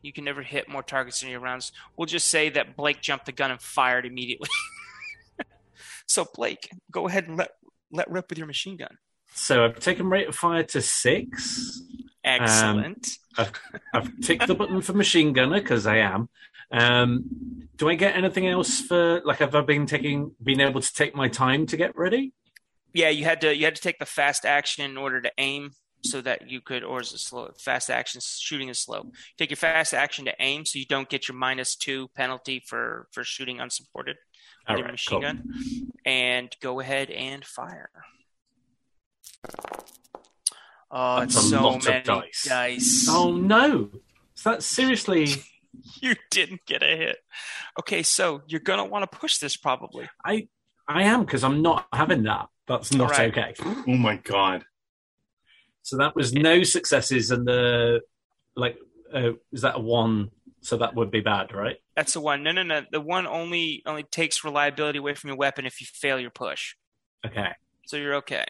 you 0.01 0.13
can 0.13 0.23
never 0.23 0.41
hit 0.41 0.69
more 0.69 0.83
targets 0.83 1.23
in 1.23 1.29
your 1.29 1.39
rounds. 1.39 1.71
We'll 1.97 2.05
just 2.05 2.27
say 2.27 2.49
that 2.49 2.75
Blake 2.75 3.01
jumped 3.01 3.25
the 3.25 3.31
gun 3.31 3.51
and 3.51 3.61
fired 3.61 4.05
immediately. 4.05 4.49
so 6.07 6.25
Blake, 6.33 6.69
go 6.91 7.07
ahead 7.07 7.27
and 7.27 7.37
let 7.37 7.51
let 7.91 8.09
rip 8.09 8.29
with 8.29 8.37
your 8.37 8.47
machine 8.47 8.77
gun. 8.77 8.97
So 9.33 9.65
I've 9.65 9.79
taken 9.79 10.09
rate 10.09 10.27
of 10.27 10.35
fire 10.35 10.63
to 10.63 10.81
six. 10.81 11.81
Excellent. 12.23 13.07
I've 13.37 14.19
ticked 14.21 14.47
the 14.47 14.55
button 14.55 14.81
for 14.81 14.93
machine 14.93 15.33
gunner 15.33 15.59
because 15.59 15.85
I 15.87 15.97
am. 15.97 16.29
Um, 16.71 17.67
do 17.77 17.89
I 17.89 17.95
get 17.95 18.15
anything 18.15 18.47
else 18.47 18.79
for 18.81 19.21
like? 19.25 19.39
Have 19.39 19.55
I 19.55 19.61
been 19.61 19.85
taking, 19.85 20.31
been 20.41 20.61
able 20.61 20.81
to 20.81 20.93
take 20.93 21.15
my 21.15 21.27
time 21.27 21.65
to 21.67 21.77
get 21.77 21.95
ready? 21.95 22.33
Yeah, 22.93 23.09
you 23.09 23.23
had 23.23 23.41
to 23.41 23.55
you 23.55 23.65
had 23.65 23.75
to 23.75 23.81
take 23.81 23.99
the 23.99 24.05
fast 24.05 24.45
action 24.45 24.83
in 24.85 24.97
order 24.97 25.21
to 25.21 25.31
aim 25.37 25.71
so 26.03 26.21
that 26.21 26.49
you 26.49 26.59
could 26.59 26.83
or 26.83 26.99
is 27.01 27.13
it 27.13 27.19
slow 27.19 27.49
fast 27.57 27.89
action 27.89 28.21
shooting 28.23 28.69
is 28.69 28.79
slow. 28.79 29.11
Take 29.37 29.49
your 29.49 29.57
fast 29.57 29.93
action 29.93 30.25
to 30.25 30.33
aim 30.39 30.65
so 30.65 30.79
you 30.79 30.85
don't 30.85 31.09
get 31.09 31.27
your 31.27 31.37
minus 31.37 31.75
two 31.75 32.09
penalty 32.15 32.61
for 32.65 33.07
for 33.11 33.23
shooting 33.23 33.59
unsupported 33.59 34.17
with 34.67 34.77
your 34.77 34.85
right, 34.85 34.93
machine 34.93 35.21
cool. 35.21 35.21
gun. 35.21 35.43
And 36.05 36.55
go 36.61 36.79
ahead 36.79 37.09
and 37.09 37.43
fire. 37.45 37.89
Oh, 40.91 41.21
That's 41.21 41.35
it's 41.35 41.45
a 41.45 41.49
so 41.49 41.63
lot 41.63 41.77
of 41.77 41.85
many 41.85 42.03
dice. 42.03 42.45
dice. 42.47 43.07
Oh 43.09 43.31
no! 43.31 43.89
Is 44.37 44.43
that 44.43 44.61
seriously? 44.61 45.27
you 46.01 46.15
didn't 46.29 46.65
get 46.65 46.83
a 46.83 46.95
hit. 46.95 47.17
Okay, 47.79 48.03
so 48.03 48.41
you're 48.47 48.59
gonna 48.59 48.85
want 48.85 49.09
to 49.09 49.17
push 49.17 49.39
this 49.39 49.57
probably. 49.57 50.07
I 50.23 50.47
I 50.87 51.03
am 51.03 51.25
because 51.25 51.43
I'm 51.43 51.61
not 51.61 51.87
having 51.93 52.23
that. 52.23 52.47
That's 52.67 52.93
not 52.93 53.11
All 53.11 53.17
right. 53.17 53.37
okay. 53.37 53.53
Oh 53.87 53.97
my 53.97 54.17
god! 54.17 54.63
So 55.81 55.97
that 55.97 56.15
was 56.15 56.33
no 56.33 56.63
successes, 56.63 57.31
and 57.31 57.47
the 57.47 58.01
like 58.55 58.77
uh, 59.13 59.31
is 59.51 59.61
that 59.61 59.75
a 59.75 59.79
one? 59.79 60.31
So 60.61 60.77
that 60.77 60.95
would 60.95 61.11
be 61.11 61.19
bad, 61.19 61.53
right? 61.53 61.77
That's 61.95 62.13
the 62.13 62.21
one. 62.21 62.41
No, 62.41 62.51
no, 62.51 62.63
no. 62.63 62.83
The 62.89 63.01
one 63.01 63.27
only 63.27 63.83
only 63.85 64.03
takes 64.03 64.43
reliability 64.43 64.99
away 64.99 65.13
from 65.13 65.29
your 65.29 65.37
weapon 65.37 65.65
if 65.65 65.81
you 65.81 65.87
fail 65.91 66.19
your 66.19 66.29
push. 66.29 66.75
Okay. 67.25 67.49
So 67.85 67.97
you're 67.97 68.15
okay. 68.15 68.45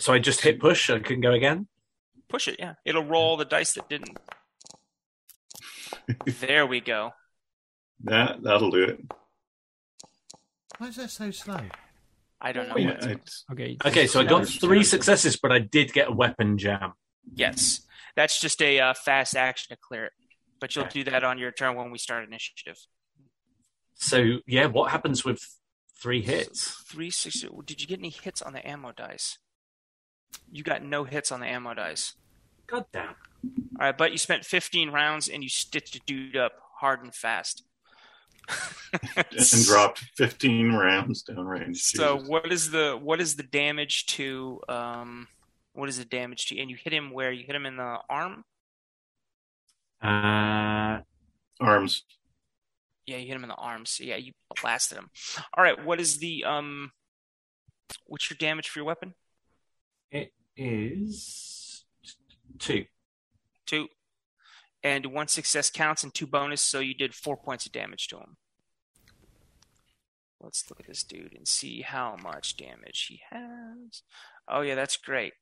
So 0.00 0.12
I 0.12 0.18
just 0.18 0.40
hit 0.40 0.60
push. 0.60 0.90
I 0.90 0.98
can 0.98 1.20
go 1.20 1.32
again. 1.32 1.68
Push 2.28 2.48
it, 2.48 2.56
yeah. 2.58 2.74
It'll 2.84 3.04
roll 3.04 3.36
the 3.36 3.44
dice 3.44 3.74
that 3.74 3.88
didn't. 3.88 4.18
there 6.40 6.66
we 6.66 6.80
go. 6.80 7.12
That 8.02 8.42
that'll 8.42 8.70
do 8.70 8.82
it. 8.82 9.00
Why 10.78 10.88
is 10.88 10.96
that 10.96 11.10
so 11.10 11.30
slow? 11.30 11.60
I 12.40 12.52
don't 12.52 12.68
know. 12.68 12.76
Yeah, 12.76 12.90
it's- 12.90 13.44
Okay. 13.50 13.76
Okay, 13.84 14.06
so 14.06 14.20
I 14.20 14.24
got 14.24 14.46
three 14.46 14.84
successes, 14.84 15.36
but 15.36 15.50
I 15.52 15.58
did 15.60 15.92
get 15.92 16.08
a 16.08 16.12
weapon 16.12 16.58
jam. 16.58 16.92
Yes, 17.32 17.86
that's 18.16 18.40
just 18.40 18.60
a 18.60 18.80
uh, 18.80 18.94
fast 18.94 19.36
action 19.36 19.74
to 19.74 19.80
clear 19.80 20.06
it. 20.06 20.12
But 20.60 20.74
you'll 20.76 20.84
Okay. 20.86 21.02
do 21.04 21.10
that 21.10 21.24
on 21.24 21.38
your 21.38 21.52
turn 21.52 21.74
when 21.76 21.90
we 21.90 21.98
start 21.98 22.24
initiative. 22.24 22.76
So 23.94 24.40
yeah, 24.46 24.66
what 24.66 24.90
happens 24.90 25.24
with 25.24 25.40
three 25.96 26.20
hits? 26.22 26.70
Three 26.86 27.10
six. 27.10 27.44
Did 27.64 27.80
you 27.80 27.86
get 27.86 27.98
any 27.98 28.10
hits 28.10 28.42
on 28.42 28.52
the 28.52 28.66
ammo 28.66 28.92
dice? 28.92 29.38
You 30.50 30.62
got 30.64 30.82
no 30.82 31.04
hits 31.04 31.30
on 31.32 31.40
the 31.40 31.46
ammo 31.46 31.74
dice. 31.74 32.14
God 32.66 32.86
damn. 32.92 33.08
All 33.78 33.86
right, 33.86 33.96
but 33.96 34.12
you 34.12 34.18
spent 34.18 34.44
15 34.44 34.90
rounds 34.90 35.28
and 35.28 35.42
you 35.42 35.48
stitched 35.48 35.94
a 35.96 36.00
dude 36.06 36.36
up 36.36 36.52
hard 36.80 37.02
and 37.02 37.14
fast. 37.14 37.62
And 39.30 39.64
dropped 39.64 39.98
15 40.16 40.72
rounds 40.72 41.24
downrange. 41.24 41.78
So 41.78 42.16
Jesus. 42.16 42.28
what 42.28 42.52
is 42.52 42.70
the 42.70 42.98
what 43.00 43.20
is 43.20 43.36
the 43.36 43.42
damage 43.42 44.06
to 44.06 44.60
um 44.68 45.28
what 45.72 45.88
is 45.88 45.98
the 45.98 46.04
damage 46.04 46.46
to 46.46 46.58
and 46.58 46.70
you 46.70 46.76
hit 46.76 46.92
him 46.92 47.10
where 47.10 47.32
you 47.32 47.44
hit 47.44 47.54
him 47.54 47.66
in 47.66 47.76
the 47.76 47.98
arm? 48.08 48.44
Uh, 50.02 51.00
arms. 51.60 52.04
Yeah, 53.06 53.16
you 53.16 53.26
hit 53.26 53.36
him 53.36 53.44
in 53.44 53.48
the 53.48 53.54
arms. 53.54 53.90
So 53.90 54.04
yeah, 54.04 54.16
you 54.16 54.32
blasted 54.60 54.98
him. 54.98 55.10
All 55.56 55.64
right, 55.64 55.82
what 55.84 56.00
is 56.00 56.18
the 56.18 56.44
um 56.44 56.92
what's 58.06 58.30
your 58.30 58.36
damage 58.38 58.68
for 58.68 58.78
your 58.78 58.86
weapon? 58.86 59.14
it 60.10 60.32
is 60.56 61.84
two. 62.58 62.84
Two. 63.66 63.88
And 64.84 65.06
one 65.06 65.28
success 65.28 65.70
counts 65.70 66.04
and 66.04 66.12
two 66.12 66.26
bonus, 66.26 66.60
so 66.60 66.78
you 66.78 66.94
did 66.94 67.14
four 67.14 67.38
points 67.38 67.64
of 67.64 67.72
damage 67.72 68.06
to 68.08 68.18
him. 68.18 68.36
Let's 70.40 70.68
look 70.68 70.78
at 70.78 70.86
this 70.86 71.02
dude 71.02 71.32
and 71.34 71.48
see 71.48 71.80
how 71.80 72.16
much 72.22 72.58
damage 72.58 73.06
he 73.08 73.22
has. 73.30 74.02
Oh 74.46 74.60
yeah, 74.60 74.74
that's 74.74 74.98
great. 74.98 75.32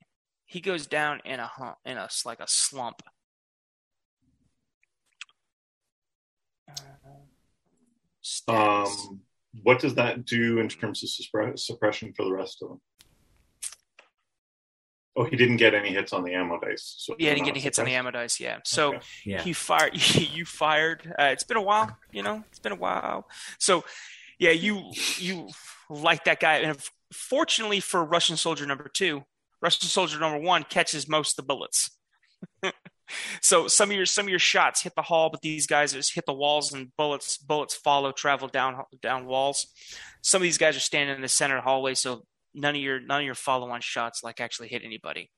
He 0.47 0.61
goes 0.61 0.87
down 0.87 1.21
in 1.25 1.41
a 1.41 1.47
hump, 1.47 1.77
in 1.85 1.97
a 1.97 2.09
like 2.25 2.39
a 2.39 2.47
slump. 2.47 3.03
Uh. 8.47 8.85
Um, 8.85 9.21
what 9.63 9.81
does 9.81 9.97
that 9.97 10.25
do 10.25 10.61
in 10.61 10.69
terms 10.69 11.03
of 11.03 11.11
suppre- 11.11 11.59
suppression 11.59 12.13
for 12.17 12.25
the 12.25 12.33
rest 12.33 12.63
of 12.63 12.69
them? 12.69 12.81
Oh, 15.15 15.25
he 15.25 15.37
didn't 15.37 15.59
get 15.59 15.75
any 15.75 15.91
hits 15.91 16.13
on 16.15 16.25
the 16.25 16.33
ammo 16.33 16.59
dice. 16.59 16.95
So 16.99 17.15
yeah, 17.19 17.27
they're 17.27 17.35
didn't 17.35 17.47
get 17.47 17.51
any 17.53 17.61
hits 17.61 17.79
on 17.79 17.85
the 17.85 17.95
ammo 17.95 18.11
dice. 18.11 18.41
Yeah, 18.41 18.59
so 18.65 18.95
Okay. 18.95 19.01
Yeah. 19.27 19.43
he 19.43 19.53
fired. 19.53 19.93
You 20.33 20.45
fired. 20.47 21.07
Uh, 21.19 21.25
it's 21.25 21.45
been 21.45 21.59
a 21.59 21.63
while. 21.63 21.97
You 22.13 22.23
know, 22.23 22.43
it's 22.49 22.59
been 22.59 22.73
a 22.73 22.77
while. 22.77 23.29
So, 23.59 23.85
yeah, 24.39 24.53
you 24.53 24.91
you 25.19 25.49
like 25.91 26.25
that 26.25 26.41
guy. 26.41 26.59
And 26.59 26.79
fortunately 27.13 27.81
for 27.81 28.03
Russian 28.03 28.37
soldier 28.39 28.65
number 28.65 28.89
two, 28.89 29.25
Russian 29.61 29.89
soldier 29.89 30.19
number 30.19 30.39
one 30.39 30.65
catches 30.65 31.07
most 31.07 31.33
of 31.33 31.37
the 31.37 31.43
bullets. 31.43 31.91
so 33.43 33.69
some 33.69 33.91
of 33.91 33.97
your 33.97 34.07
some 34.07 34.25
of 34.27 34.31
your 34.31 34.39
shots 34.39 34.83
hit 34.83 34.95
the 34.97 35.03
hall, 35.03 35.29
but 35.31 35.43
these 35.43 35.67
guys 35.67 35.93
just 35.93 36.15
hit 36.15 36.25
the 36.27 36.33
walls 36.33 36.73
and 36.73 36.89
bullets 36.97 37.37
bullets 37.37 37.75
follow 37.75 38.13
travel 38.13 38.49
down 38.49 38.83
down 39.03 39.27
walls. 39.27 39.67
Some 40.23 40.41
of 40.41 40.45
these 40.45 40.59
guys 40.59 40.77
are 40.77 40.81
standing 40.81 41.15
in 41.17 41.23
the 41.23 41.29
center 41.29 41.61
hallway, 41.61 41.95
so 41.95 42.25
none 42.55 42.75
of 42.75 42.81
your 42.81 43.01
none 43.01 43.21
of 43.21 43.27
your 43.27 43.35
follow 43.35 43.71
on 43.71 43.81
shots 43.81 44.23
like 44.23 44.41
actually 44.41 44.69
hit 44.69 44.83
anybody. 44.85 45.31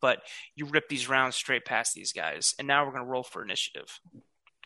But 0.00 0.20
you 0.54 0.66
rip 0.66 0.88
these 0.88 1.08
rounds 1.08 1.34
straight 1.36 1.64
past 1.64 1.94
these 1.94 2.12
guys, 2.12 2.54
and 2.58 2.68
now 2.68 2.84
we're 2.84 2.92
going 2.92 3.02
to 3.04 3.10
roll 3.10 3.24
for 3.24 3.42
initiative. 3.42 3.98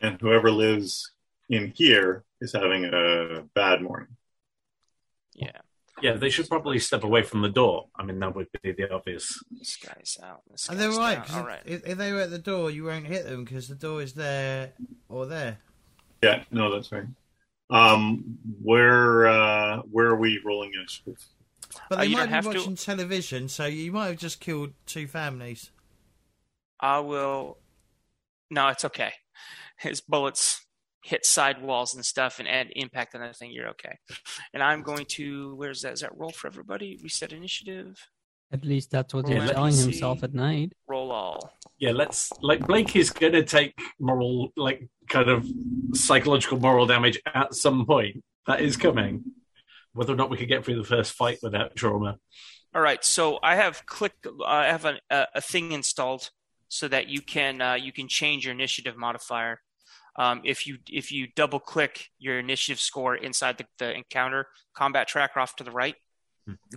And 0.01 0.21
whoever 0.21 0.51
lives 0.51 1.11
in 1.49 1.73
here 1.75 2.23
is 2.39 2.53
having 2.53 2.85
a 2.85 3.43
bad 3.55 3.81
morning. 3.81 4.09
Yeah, 5.33 5.61
Yeah, 6.03 6.13
they 6.13 6.29
should 6.29 6.47
probably 6.47 6.77
step 6.77 7.03
away 7.03 7.23
from 7.23 7.41
the 7.41 7.49
door. 7.49 7.87
I 7.95 8.03
mean, 8.03 8.19
that 8.19 8.35
would 8.35 8.47
be 8.61 8.73
the 8.73 8.93
obvious. 8.93 9.43
this 9.51 9.75
guy's 9.77 10.17
out. 10.21 10.41
This 10.51 10.69
Are 10.69 10.75
they 10.75 10.85
guy's 10.85 10.97
right? 10.97 11.15
down. 11.15 11.25
'Cause 11.25 11.35
All 11.35 11.45
right. 11.47 11.61
If, 11.65 11.87
if 11.87 11.97
they 11.97 12.13
were 12.13 12.21
at 12.21 12.29
the 12.29 12.37
door, 12.37 12.69
you 12.69 12.83
won't 12.85 13.07
hit 13.07 13.25
them 13.25 13.43
because 13.43 13.67
the 13.67 13.73
door 13.75 14.03
is 14.03 14.13
there 14.13 14.73
or 15.09 15.25
there. 15.25 15.57
Yeah, 16.21 16.43
no, 16.51 16.71
that's 16.71 16.91
right. 16.91 17.05
Um, 17.69 18.37
where 18.61 19.25
uh, 19.27 19.77
where 19.89 20.07
are 20.07 20.15
we 20.17 20.39
rolling 20.45 20.71
initiative? 20.73 21.17
But 21.89 21.95
Uh, 21.97 22.01
they 22.01 22.07
you 22.07 22.15
might 22.17 22.19
don't 22.23 22.29
be 22.29 22.33
have 22.35 22.43
to- 22.51 22.57
watching 22.59 22.75
television, 22.75 23.49
so 23.49 23.65
you 23.65 23.91
might 23.91 24.07
have 24.07 24.17
just 24.17 24.39
killed 24.39 24.73
two 24.85 25.07
families. 25.07 25.71
I 26.79 26.99
will. 26.99 27.57
No, 28.51 28.67
it's 28.67 28.85
okay. 28.85 29.13
His 29.79 30.01
bullets 30.01 30.65
hit 31.03 31.25
side 31.25 31.61
walls 31.61 31.95
and 31.95 32.05
stuff 32.05 32.39
and 32.39 32.47
add 32.47 32.67
impact 32.75 33.15
on 33.15 33.21
that 33.21 33.35
thing. 33.35 33.51
You're 33.51 33.69
okay. 33.69 33.97
And 34.53 34.61
I'm 34.61 34.83
going 34.83 35.05
to. 35.11 35.55
Where's 35.55 35.81
that? 35.81 35.93
Is 35.93 36.01
that 36.01 36.15
roll 36.17 36.31
for 36.31 36.47
everybody? 36.47 36.99
Reset 37.01 37.33
initiative. 37.33 37.97
At 38.53 38.63
least 38.63 38.91
that's 38.91 39.15
what 39.15 39.27
he's 39.27 39.49
telling 39.49 39.73
PC. 39.73 39.81
himself 39.81 40.23
at 40.23 40.35
night. 40.35 40.73
Roll 40.87 41.11
all. 41.11 41.57
Yeah, 41.79 41.91
let's 41.91 42.31
like 42.41 42.67
Blake 42.67 42.95
is 42.95 43.09
going 43.09 43.33
to 43.33 43.43
take 43.43 43.73
moral, 43.99 44.53
like 44.55 44.87
kind 45.09 45.27
of 45.27 45.47
psychological 45.93 46.59
moral 46.59 46.85
damage 46.85 47.19
at 47.33 47.55
some 47.55 47.83
point. 47.87 48.23
That 48.45 48.61
is 48.61 48.77
coming. 48.77 49.23
Whether 49.93 50.13
or 50.13 50.15
not 50.15 50.29
we 50.29 50.37
could 50.37 50.47
get 50.47 50.63
through 50.63 50.77
the 50.77 50.83
first 50.83 51.13
fight 51.13 51.39
without 51.41 51.75
trauma. 51.75 52.19
All 52.75 52.81
right. 52.81 53.03
So 53.03 53.39
I 53.41 53.55
have 53.55 53.87
click. 53.87 54.13
I 54.45 54.65
have 54.65 54.85
a, 54.85 54.99
a, 55.09 55.27
a 55.35 55.41
thing 55.41 55.71
installed 55.71 56.29
so 56.67 56.87
that 56.87 57.07
you 57.07 57.21
can 57.21 57.59
uh, 57.59 57.73
you 57.73 57.91
can 57.91 58.07
change 58.07 58.45
your 58.45 58.53
initiative 58.53 58.95
modifier. 58.95 59.61
Um, 60.15 60.41
if 60.43 60.67
you 60.67 60.77
if 60.87 61.11
you 61.11 61.27
double 61.35 61.59
click 61.59 62.09
your 62.19 62.37
initiative 62.37 62.79
score 62.79 63.15
inside 63.15 63.57
the, 63.57 63.65
the 63.79 63.95
encounter 63.95 64.45
combat 64.75 65.07
tracker 65.07 65.39
off 65.39 65.55
to 65.55 65.63
the 65.63 65.71
right, 65.71 65.95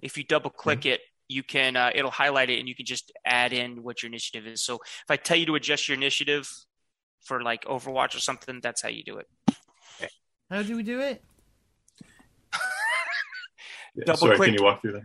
if 0.03 0.17
you 0.17 0.25
double 0.25 0.51
click 0.51 0.87
it, 0.87 1.01
you 1.29 1.43
can 1.43 1.77
uh, 1.77 1.91
it'll 1.95 2.11
highlight 2.11 2.51
it 2.51 2.59
and 2.61 2.69
you 2.69 2.75
can 2.75 2.87
just 2.87 3.13
add 3.25 3.53
in 3.53 3.83
what 3.83 4.03
your 4.03 4.09
initiative 4.09 4.47
is. 4.47 4.63
So 4.65 4.77
if 4.77 5.11
I 5.11 5.17
tell 5.17 5.37
you 5.37 5.47
to 5.47 5.55
adjust 5.57 5.89
your 5.89 5.97
initiative 5.97 6.49
for 7.25 7.43
like 7.43 7.65
Overwatch 7.65 8.15
or 8.15 8.21
something, 8.21 8.61
that's 8.63 8.83
how 8.83 8.89
you 8.89 9.03
do 9.03 9.19
it. 9.19 9.27
How 10.51 10.63
do 10.63 10.77
we 10.77 10.85
do 10.85 11.01
it? 11.01 11.25
Yeah, 13.97 14.05
Double 14.07 14.19
sorry, 14.19 14.37
click. 14.37 14.47
can 14.49 14.55
you 14.55 14.63
walk 14.65 14.83
through 14.83 14.93
that? 14.93 15.03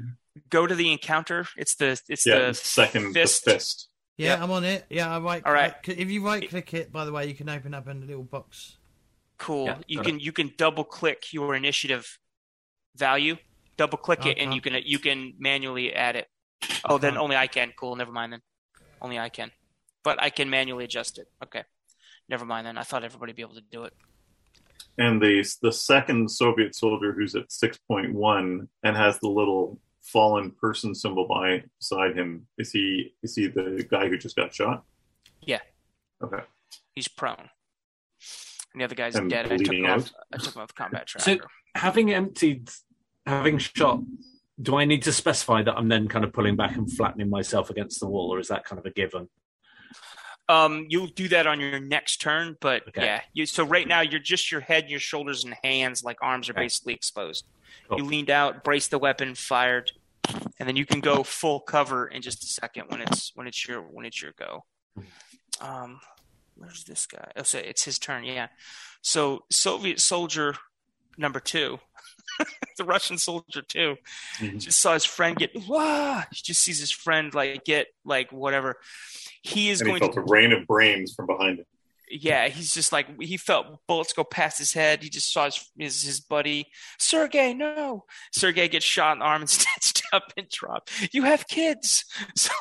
Go 0.50 0.68
to 0.68 0.76
the 0.76 0.92
encounter. 0.92 1.48
It's 1.58 1.76
the 1.76 2.00
it's 2.08 2.26
Yeah, 2.26 2.50
the 2.50 2.54
second 2.54 3.14
fist. 3.14 3.46
the 3.46 3.52
fist. 3.52 3.88
Yeah, 4.18 4.28
Yep. 4.34 4.40
I'm 4.42 4.52
on 4.52 4.64
it. 4.66 4.86
Yeah, 4.90 5.16
I 5.16 5.20
right. 5.20 5.42
All 5.46 5.52
right. 5.52 5.74
right. 5.88 5.98
If 5.98 6.12
you 6.12 6.24
right 6.24 6.48
click 6.48 6.74
it, 6.76 6.92
by 6.92 7.06
the 7.06 7.12
way, 7.12 7.28
you 7.28 7.34
can 7.34 7.50
open 7.50 7.74
up 7.74 7.88
a 7.88 7.92
little 7.94 8.24
box. 8.24 8.78
Cool. 9.40 9.66
Yeah, 9.66 9.78
you 9.88 9.96
got 9.98 10.06
can 10.06 10.20
you 10.20 10.32
can 10.32 10.54
double 10.58 10.84
click 10.84 11.34
your 11.34 11.56
initiative 11.56 12.20
value. 12.96 13.38
Double 13.82 13.98
click 13.98 14.28
it, 14.28 14.38
and 14.38 14.54
you 14.54 14.62
can 14.62 14.76
you 14.86 15.00
can 15.00 15.34
manually 15.40 15.92
add 15.92 16.16
it. 16.16 16.28
Oh, 16.86 17.00
then 17.00 17.14
Uh-huh. 17.14 17.24
only 17.24 17.36
I 17.36 17.48
can. 17.48 17.74
Cool. 17.76 17.96
Never 17.96 18.12
mind 18.12 18.32
then. 18.34 18.42
Only 19.02 19.18
I 19.18 19.30
can. 19.30 19.50
But 20.04 20.22
I 20.22 20.30
can 20.30 20.52
manually 20.52 20.84
adjust 20.86 21.18
it. 21.18 21.28
Okay. 21.44 21.64
Never 22.30 22.46
mind 22.46 22.68
then. 22.68 22.78
I 22.78 22.84
thought 22.84 23.04
everybody 23.04 23.32
would 23.32 23.38
be 23.38 23.42
able 23.42 23.56
to 23.56 23.62
do 23.78 23.84
it. 23.86 23.94
And 25.00 25.20
the 25.20 25.44
the 25.64 25.72
second 25.72 26.30
Soviet 26.30 26.76
soldier 26.76 27.12
who's 27.12 27.34
at 27.34 27.52
six 27.52 27.80
point 27.88 28.14
one 28.14 28.68
and 28.84 28.96
has 28.96 29.18
the 29.20 29.30
little 29.30 29.80
fallen 30.04 30.52
person 30.52 30.94
symbol 30.94 31.28
by 31.28 31.64
beside 31.80 32.16
him 32.16 32.46
is 32.60 32.72
he 32.72 33.16
is 33.24 33.36
he 33.36 33.48
the 33.48 33.84
guy 33.90 34.08
who 34.10 34.16
just 34.20 34.36
got 34.36 34.54
shot? 34.54 34.84
Yeah. 35.42 35.62
Okay. 36.24 36.44
He's 36.94 37.08
prone. 37.08 37.50
And 38.74 38.80
the 38.82 38.84
other 38.86 38.94
guy's 38.96 39.16
And 39.16 39.28
dead. 39.28 39.52
I 39.52 39.58
took 39.58 39.74
him 39.74 39.86
off. 39.88 40.12
I 40.32 40.38
took 40.38 40.56
him 40.56 40.62
off 40.62 40.76
combat 40.76 41.08
tracker. 41.08 41.42
So- 41.42 41.48
Having 41.74 42.12
emptied, 42.14 42.70
having 43.26 43.58
shot, 43.58 44.02
do 44.62 44.76
I 44.78 44.86
need 44.86 45.04
to 45.04 45.12
specify 45.12 45.64
that 45.64 45.76
I'm 45.78 45.88
then 45.88 46.08
kind 46.08 46.24
of 46.26 46.34
pulling 46.34 46.56
back 46.56 46.76
and 46.76 46.92
flattening 46.92 47.30
myself 47.30 47.70
against 47.70 48.00
the 48.00 48.08
wall, 48.08 48.34
or 48.34 48.40
is 48.40 48.48
that 48.50 48.64
kind 48.66 48.80
of 48.80 48.86
a 48.86 48.92
given? 48.92 49.30
Um, 50.50 50.86
you'll 50.90 51.08
do 51.08 51.30
that 51.30 51.48
on 51.48 51.60
your 51.62 51.80
next 51.80 52.18
turn, 52.18 52.58
but 52.60 52.84
Okay. 52.90 53.06
yeah. 53.06 53.22
You, 53.34 53.46
so 53.46 53.64
right 53.64 53.88
now 53.88 54.02
you're 54.02 54.20
just 54.20 54.52
your 54.52 54.60
head, 54.62 54.90
your 54.90 55.00
shoulders, 55.00 55.46
and 55.46 55.56
hands, 55.64 56.04
like 56.04 56.18
arms 56.22 56.50
are 56.50 56.54
Okay. 56.54 56.64
basically 56.64 56.94
exposed. 56.94 57.46
Cool. 57.88 58.00
You 58.00 58.06
leaned 58.06 58.30
out, 58.30 58.64
braced 58.64 58.92
the 58.92 59.00
weapon, 59.00 59.34
fired, 59.36 59.92
and 60.60 60.68
then 60.68 60.76
you 60.76 60.86
can 60.86 61.00
go 61.00 61.24
full 61.24 61.62
cover 61.62 62.08
in 62.08 62.22
just 62.22 62.44
a 62.44 62.48
second 62.48 62.86
when 62.90 63.02
it's 63.02 63.32
when 63.36 63.48
it's 63.48 63.66
your 63.68 63.82
when 63.82 64.06
it's 64.06 64.22
your 64.22 64.34
go. 64.38 64.66
Um, 65.62 66.02
where's 66.56 66.84
this 66.84 67.06
guy? 67.06 67.32
Oh, 67.38 67.44
so 67.44 67.60
it's 67.60 67.84
his 67.86 67.98
turn. 67.98 68.24
Yeah. 68.26 68.48
So 69.02 69.46
Soviet 69.50 70.00
soldier 70.02 70.56
number 71.18 71.40
two, 71.40 71.80
the 72.78 72.84
Russian 72.84 73.18
soldier 73.18 73.62
two, 73.62 73.98
Mhm. 74.40 74.60
just 74.60 74.80
saw 74.80 74.94
his 74.94 75.06
friend 75.06 75.36
get. 75.38 75.52
Wah! 75.68 76.24
He 76.32 76.42
just 76.44 76.62
sees 76.62 76.80
his 76.80 76.92
friend 76.92 77.34
like 77.34 77.64
get 77.66 77.88
like 78.06 78.32
whatever. 78.32 78.78
He 79.42 79.70
is 79.70 79.82
And 79.82 79.90
he 79.90 79.92
going 79.92 80.00
felt 80.02 80.14
to 80.14 80.20
a 80.22 80.26
rain 80.26 80.52
of 80.54 80.68
brains 80.68 81.14
from 81.16 81.26
behind 81.28 81.60
him. 81.60 81.66
yeah, 82.10 82.48
he's 82.50 82.74
just 82.74 82.92
like 82.92 83.08
he 83.22 83.38
felt 83.38 83.80
bullets 83.88 84.14
go 84.14 84.24
past 84.24 84.58
his 84.60 84.74
head. 84.74 85.02
He 85.02 85.10
just 85.10 85.32
saw 85.32 85.46
his 85.46 85.70
his, 85.78 86.04
his 86.04 86.20
buddy 86.20 86.68
Sergey. 87.00 87.54
No, 87.54 88.06
Sergey 88.32 88.68
gets 88.68 88.86
shot 88.86 89.14
in 89.14 89.20
the 89.20 89.26
arm 89.26 89.42
and 89.42 89.50
stitched 89.60 90.04
up 90.14 90.34
and 90.38 90.48
dropped. 90.50 90.92
You 91.14 91.24
have 91.24 91.48
kids, 91.48 92.06
so 92.36 92.52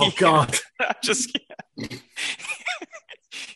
Oh 0.00 0.10
God! 0.16 0.56
just 1.02 1.36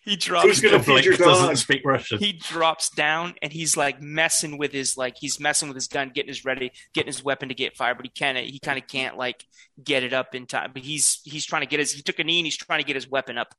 he 0.03 0.17
drops. 0.17 0.47
Who's 0.47 0.61
gonna 0.61 0.83
feed 0.83 1.05
your 1.05 1.17
doesn't 1.17 1.47
dog? 1.47 1.57
speak 1.57 1.83
Russian. 1.85 2.19
He 2.19 2.33
drops 2.33 2.91
down 2.91 3.35
and 3.43 3.53
he's 3.53 3.77
like 3.77 4.01
messing 4.01 4.59
with 4.59 4.73
his 4.73 4.97
like 4.97 5.17
he's 5.19 5.39
messing 5.39 5.69
with 5.69 5.77
his 5.77 5.89
gun, 5.89 6.11
getting 6.15 6.29
his 6.29 6.45
ready, 6.45 6.73
getting 6.95 7.09
his 7.09 7.23
weapon 7.23 7.49
to 7.49 7.55
get 7.55 7.77
fired, 7.77 7.97
but 7.97 8.07
he 8.07 8.11
can't. 8.11 8.39
He 8.39 8.59
kind 8.59 8.79
of 8.79 8.87
can't 8.87 9.17
like 9.17 9.45
get 9.83 10.03
it 10.03 10.13
up 10.13 10.35
in 10.35 10.47
time. 10.47 10.71
But 10.73 10.83
he's 10.83 11.21
he's 11.25 11.47
trying 11.47 11.63
to 11.63 11.69
get 11.69 11.81
his. 11.81 11.93
He 11.93 12.03
took 12.03 12.19
a 12.19 12.25
knee 12.25 12.39
and 12.39 12.47
he's 12.47 12.57
trying 12.57 12.81
to 12.81 12.87
get 12.87 12.97
his 12.97 13.09
weapon 13.09 13.39
up, 13.39 13.55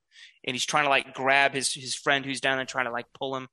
and 0.46 0.56
he's 0.56 0.66
trying 0.66 0.84
to 0.86 0.90
like 0.90 1.14
grab 1.14 1.54
his 1.54 1.74
his 1.74 1.96
friend 1.96 2.26
who's 2.26 2.42
down 2.42 2.58
there, 2.58 2.66
trying 2.66 2.86
to 2.86 2.92
like 2.92 3.08
pull 3.14 3.36
him, 3.36 3.48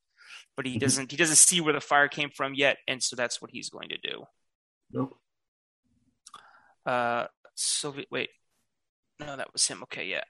but 0.56 0.66
he 0.66 0.78
doesn't. 0.78 1.10
He 1.10 1.16
doesn't 1.16 1.36
see 1.36 1.60
where 1.60 1.72
the 1.72 1.80
fire 1.80 2.08
came 2.08 2.30
from 2.30 2.54
yet, 2.54 2.78
and 2.88 3.02
so 3.02 3.16
that's 3.16 3.40
what 3.40 3.50
he's 3.50 3.70
going 3.70 3.90
to 3.90 3.98
do. 3.98 4.24
Nope. 4.92 5.16
Uh, 6.84 7.26
Soviet. 7.54 8.08
Wait, 8.10 8.30
no, 9.20 9.36
that 9.36 9.52
was 9.52 9.66
him. 9.66 9.82
Okay, 9.84 10.06
yeah. 10.06 10.24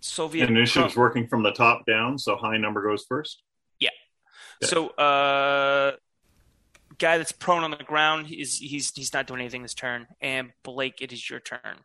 Soviet. 0.00 0.48
Initiative's 0.48 0.96
working 0.96 1.26
from 1.26 1.42
the 1.42 1.52
top 1.52 1.86
down, 1.86 2.18
so 2.18 2.36
high 2.36 2.56
number 2.56 2.82
goes 2.82 3.04
first. 3.04 3.42
Yeah. 3.80 3.90
So, 4.62 4.88
uh, 4.88 5.96
guy 6.98 7.18
that's 7.18 7.32
prone 7.32 7.64
on 7.64 7.70
the 7.70 7.76
ground 7.76 8.30
is 8.30 8.58
he's 8.58 8.92
he's 8.94 9.12
not 9.12 9.26
doing 9.26 9.40
anything 9.40 9.62
this 9.62 9.74
turn. 9.74 10.06
And 10.20 10.52
Blake, 10.62 11.00
it 11.00 11.12
is 11.12 11.28
your 11.28 11.40
turn. 11.40 11.84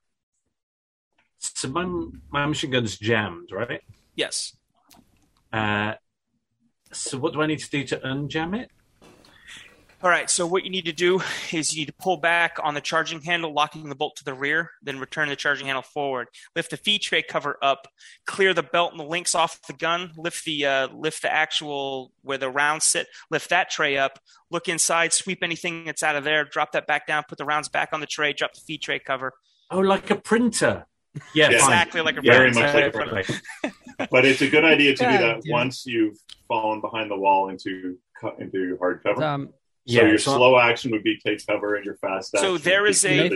So 1.37 1.67
my 1.69 1.85
my 2.29 2.45
machine 2.45 2.71
gun's 2.71 2.97
jammed, 2.97 3.51
right? 3.51 3.81
Yes. 4.15 4.55
Uh, 5.51 5.93
so 6.91 7.17
what 7.17 7.33
do 7.33 7.41
I 7.41 7.47
need 7.47 7.59
to 7.59 7.69
do 7.69 7.83
to 7.85 7.97
unjam 7.99 8.57
it? 8.57 8.71
All 10.03 10.09
right. 10.09 10.29
So 10.29 10.45
what 10.45 10.65
you 10.65 10.69
need 10.69 10.83
to 10.85 10.91
do 10.91 11.21
is 11.53 11.73
you 11.73 11.79
need 11.81 11.85
to 11.85 11.93
pull 11.93 12.17
back 12.17 12.57
on 12.61 12.73
the 12.73 12.81
charging 12.81 13.21
handle, 13.21 13.53
locking 13.53 13.87
the 13.87 13.95
bolt 13.95 14.17
to 14.17 14.25
the 14.25 14.33
rear, 14.33 14.71
then 14.81 14.99
return 14.99 15.29
the 15.29 15.35
charging 15.37 15.65
handle 15.67 15.81
forward. 15.81 16.27
Lift 16.57 16.71
the 16.71 16.77
feed 16.77 16.99
tray 17.01 17.21
cover 17.21 17.57
up, 17.61 17.87
clear 18.27 18.53
the 18.53 18.63
belt 18.63 18.91
and 18.91 18.99
the 18.99 19.05
links 19.05 19.33
off 19.33 19.61
the 19.65 19.71
gun. 19.73 20.11
Lift 20.17 20.43
the 20.43 20.65
uh, 20.65 20.87
lift 20.89 21.21
the 21.21 21.31
actual 21.33 22.11
where 22.21 22.37
the 22.37 22.49
rounds 22.49 22.83
sit. 22.83 23.07
Lift 23.31 23.49
that 23.51 23.69
tray 23.69 23.97
up. 23.97 24.19
Look 24.51 24.67
inside. 24.67 25.13
Sweep 25.13 25.41
anything 25.41 25.85
that's 25.85 26.03
out 26.03 26.17
of 26.17 26.25
there. 26.25 26.43
Drop 26.43 26.73
that 26.73 26.85
back 26.85 27.07
down. 27.07 27.23
Put 27.29 27.37
the 27.37 27.45
rounds 27.45 27.69
back 27.69 27.89
on 27.93 28.01
the 28.01 28.05
tray. 28.05 28.33
Drop 28.33 28.53
the 28.53 28.61
feed 28.61 28.81
tray 28.81 28.99
cover. 28.99 29.31
Oh, 29.71 29.79
like 29.79 30.09
a 30.09 30.15
printer. 30.15 30.85
Yeah, 31.33 31.49
Yeah. 31.49 31.55
Exactly 31.57 32.01
like 32.01 32.17
a 32.17 32.21
Very 32.21 32.51
printer. 32.51 32.65
much 32.67 32.75
like 32.75 32.85
a 32.87 33.21
Perfectly. 33.21 34.07
But 34.11 34.25
it's 34.25 34.41
a 34.41 34.49
good 34.49 34.65
idea 34.65 34.95
to 34.97 35.03
do 35.03 35.11
that 35.11 35.41
damn. 35.43 35.51
once 35.51 35.85
you've 35.85 36.17
fallen 36.49 36.81
behind 36.81 37.09
the 37.09 37.15
wall 37.15 37.47
into 37.49 37.97
cu- 38.19 38.35
into 38.39 38.75
hard 38.79 39.01
cover. 39.03 39.23
Um, 39.23 39.49
so 39.85 39.93
Yeah, 39.93 40.07
your 40.07 40.17
slow 40.17 40.57
action 40.57 40.91
would 40.91 41.03
be 41.03 41.17
take 41.17 41.45
cover, 41.45 41.75
and 41.75 41.85
your 41.85 41.97
fast 41.97 42.33
action. 42.33 42.47
So 42.47 42.57
there 42.57 42.85
is 42.85 43.03
a- 43.05 43.29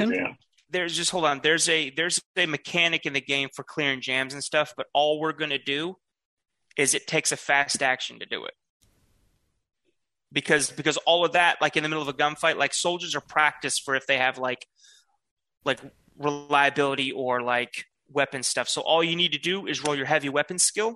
there's 0.69 0.95
just 0.95 1.11
hold 1.11 1.25
on. 1.25 1.39
There's 1.41 1.67
a 1.69 1.89
there's 1.91 2.21
a 2.35 2.45
mechanic 2.45 3.05
in 3.05 3.13
the 3.13 3.21
game 3.21 3.49
for 3.53 3.63
clearing 3.63 4.01
jams 4.01 4.33
and 4.33 4.43
stuff, 4.43 4.73
but 4.75 4.87
all 4.93 5.19
we're 5.19 5.33
gonna 5.33 5.57
do 5.57 5.97
is 6.77 6.93
it 6.93 7.07
takes 7.07 7.31
a 7.31 7.37
fast 7.37 7.81
action 7.81 8.19
to 8.19 8.25
do 8.25 8.45
it. 8.45 8.53
Because 10.31 10.71
because 10.71 10.97
all 10.97 11.23
of 11.25 11.33
that, 11.33 11.61
like 11.61 11.77
in 11.77 11.83
the 11.83 11.89
middle 11.89 12.01
of 12.01 12.09
a 12.09 12.13
gunfight, 12.13 12.57
like 12.57 12.73
soldiers 12.73 13.15
are 13.15 13.21
practiced 13.21 13.83
for 13.83 13.95
if 13.95 14.05
they 14.07 14.17
have 14.17 14.37
like 14.37 14.67
like 15.63 15.79
reliability 16.17 17.11
or 17.11 17.41
like 17.41 17.85
weapon 18.09 18.43
stuff. 18.43 18.67
So 18.67 18.81
all 18.81 19.03
you 19.03 19.15
need 19.15 19.31
to 19.33 19.37
do 19.39 19.67
is 19.67 19.83
roll 19.83 19.95
your 19.95 20.05
heavy 20.05 20.29
weapon 20.29 20.59
skill. 20.59 20.95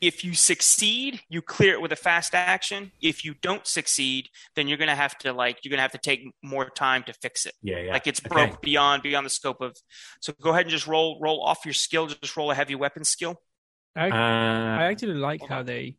If 0.00 0.24
you 0.24 0.32
succeed, 0.34 1.20
you 1.28 1.42
clear 1.42 1.74
it 1.74 1.80
with 1.82 1.92
a 1.92 1.96
fast 1.96 2.34
action. 2.34 2.90
If 3.02 3.22
you 3.24 3.34
don't 3.34 3.66
succeed, 3.66 4.30
then 4.56 4.66
you're 4.66 4.78
gonna 4.78 4.96
have 4.96 5.16
to 5.18 5.32
like 5.32 5.58
you're 5.62 5.70
gonna 5.70 5.82
have 5.82 5.92
to 5.92 5.98
take 5.98 6.22
more 6.42 6.70
time 6.70 7.02
to 7.04 7.12
fix 7.12 7.44
it 7.46 7.54
Yeah, 7.62 7.80
yeah. 7.80 7.92
like 7.92 8.06
it's 8.06 8.20
Okay. 8.20 8.28
broke 8.28 8.62
beyond 8.62 9.02
beyond 9.02 9.26
the 9.26 9.30
scope 9.30 9.60
of 9.60 9.76
so 10.20 10.32
go 10.40 10.50
ahead 10.50 10.62
and 10.62 10.70
just 10.70 10.86
roll 10.86 11.18
roll 11.20 11.42
off 11.42 11.66
your 11.66 11.74
skill 11.74 12.06
just 12.06 12.34
roll 12.36 12.50
a 12.50 12.54
heavy 12.54 12.74
weapon 12.74 13.04
skill 13.04 13.36
I, 13.94 14.06
I 14.06 14.86
Uh, 14.86 14.90
actually 14.90 15.14
like 15.14 15.42
how 15.46 15.58
on. 15.60 15.66
they 15.66 15.96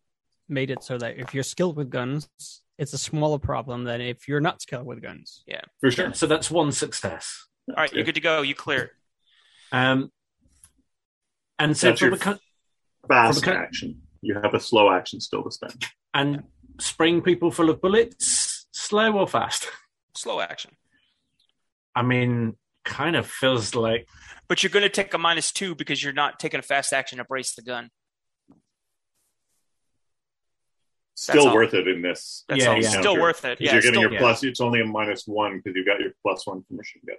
made 0.50 0.72
it 0.72 0.84
so 0.84 0.98
that 0.98 1.18
if 1.18 1.34
you're 1.34 1.44
skilled 1.44 1.76
with 1.78 1.90
guns, 1.90 2.28
it's 2.78 2.94
a 2.94 2.98
smaller 2.98 3.38
problem 3.38 3.84
than 3.84 4.02
if 4.02 4.28
you're 4.28 4.42
not 4.42 4.62
skilled 4.62 4.86
with 4.88 5.02
guns. 5.02 5.44
Yeah, 5.46 5.62
for 5.80 5.92
sure. 5.92 6.14
so 6.14 6.26
that's 6.26 6.50
one 6.50 6.72
success. 6.72 7.46
all 7.70 7.76
right 7.76 7.94
you're 7.94 8.04
good 8.04 8.16
to 8.16 8.22
go 8.22 8.42
you 8.42 8.56
clear 8.56 8.92
Um, 9.72 10.12
and 11.60 11.78
so 11.78 11.88
That's 11.90 12.00
from 12.00 12.08
your- 12.10 12.16
a 12.16 12.20
co- 12.20 12.40
Fast 13.08 13.44
From 13.44 13.54
action. 13.54 14.02
You 14.22 14.36
have 14.42 14.54
a 14.54 14.60
slow 14.60 14.92
action 14.92 15.20
still 15.20 15.44
to 15.44 15.52
spend. 15.52 15.86
and 16.14 16.44
spraying 16.80 17.22
people 17.22 17.52
full 17.52 17.70
of 17.70 17.82
bullets, 17.82 18.68
slow 18.72 19.14
or 19.18 19.28
fast? 19.28 19.68
slow 20.16 20.42
action 20.42 20.72
I 21.96 22.02
mean, 22.04 22.56
kind 22.86 23.16
of 23.16 23.26
feels 23.28 23.74
like 23.76 24.08
but 24.48 24.62
you're 24.62 24.70
going 24.70 24.84
to 24.84 24.90
take 24.90 25.14
a 25.14 25.18
minus 25.18 25.52
two 25.52 25.74
because 25.76 26.04
you're 26.04 26.12
not 26.14 26.38
taking 26.40 26.60
a 26.60 26.64
fast 26.64 26.92
action 26.94 27.18
to 27.20 27.24
brace 27.24 27.54
the 27.56 27.62
gun 27.62 27.90
Still 31.16 31.50
all. 31.50 31.54
worth 31.56 31.74
it 31.74 31.88
in 31.88 32.02
this. 32.02 32.44
that's 32.50 32.64
Yeah, 32.64 32.76
yeah. 32.76 32.90
still 33.00 33.20
worth 33.20 33.46
it. 33.46 33.62
yeah 33.62 33.74
you're 33.74 33.82
getting 33.82 34.00
still, 34.00 34.12
your 34.12 34.20
plus. 34.20 34.44
It's 34.44 34.60
only 34.60 34.82
a 34.82 34.86
minus 34.86 35.28
one 35.28 35.58
because 35.64 35.76
you 35.76 35.86
got 35.86 36.00
your 36.00 36.12
plus 36.24 36.46
one 36.48 36.64
from 36.64 36.78
machine 36.78 37.02
gun. 37.08 37.18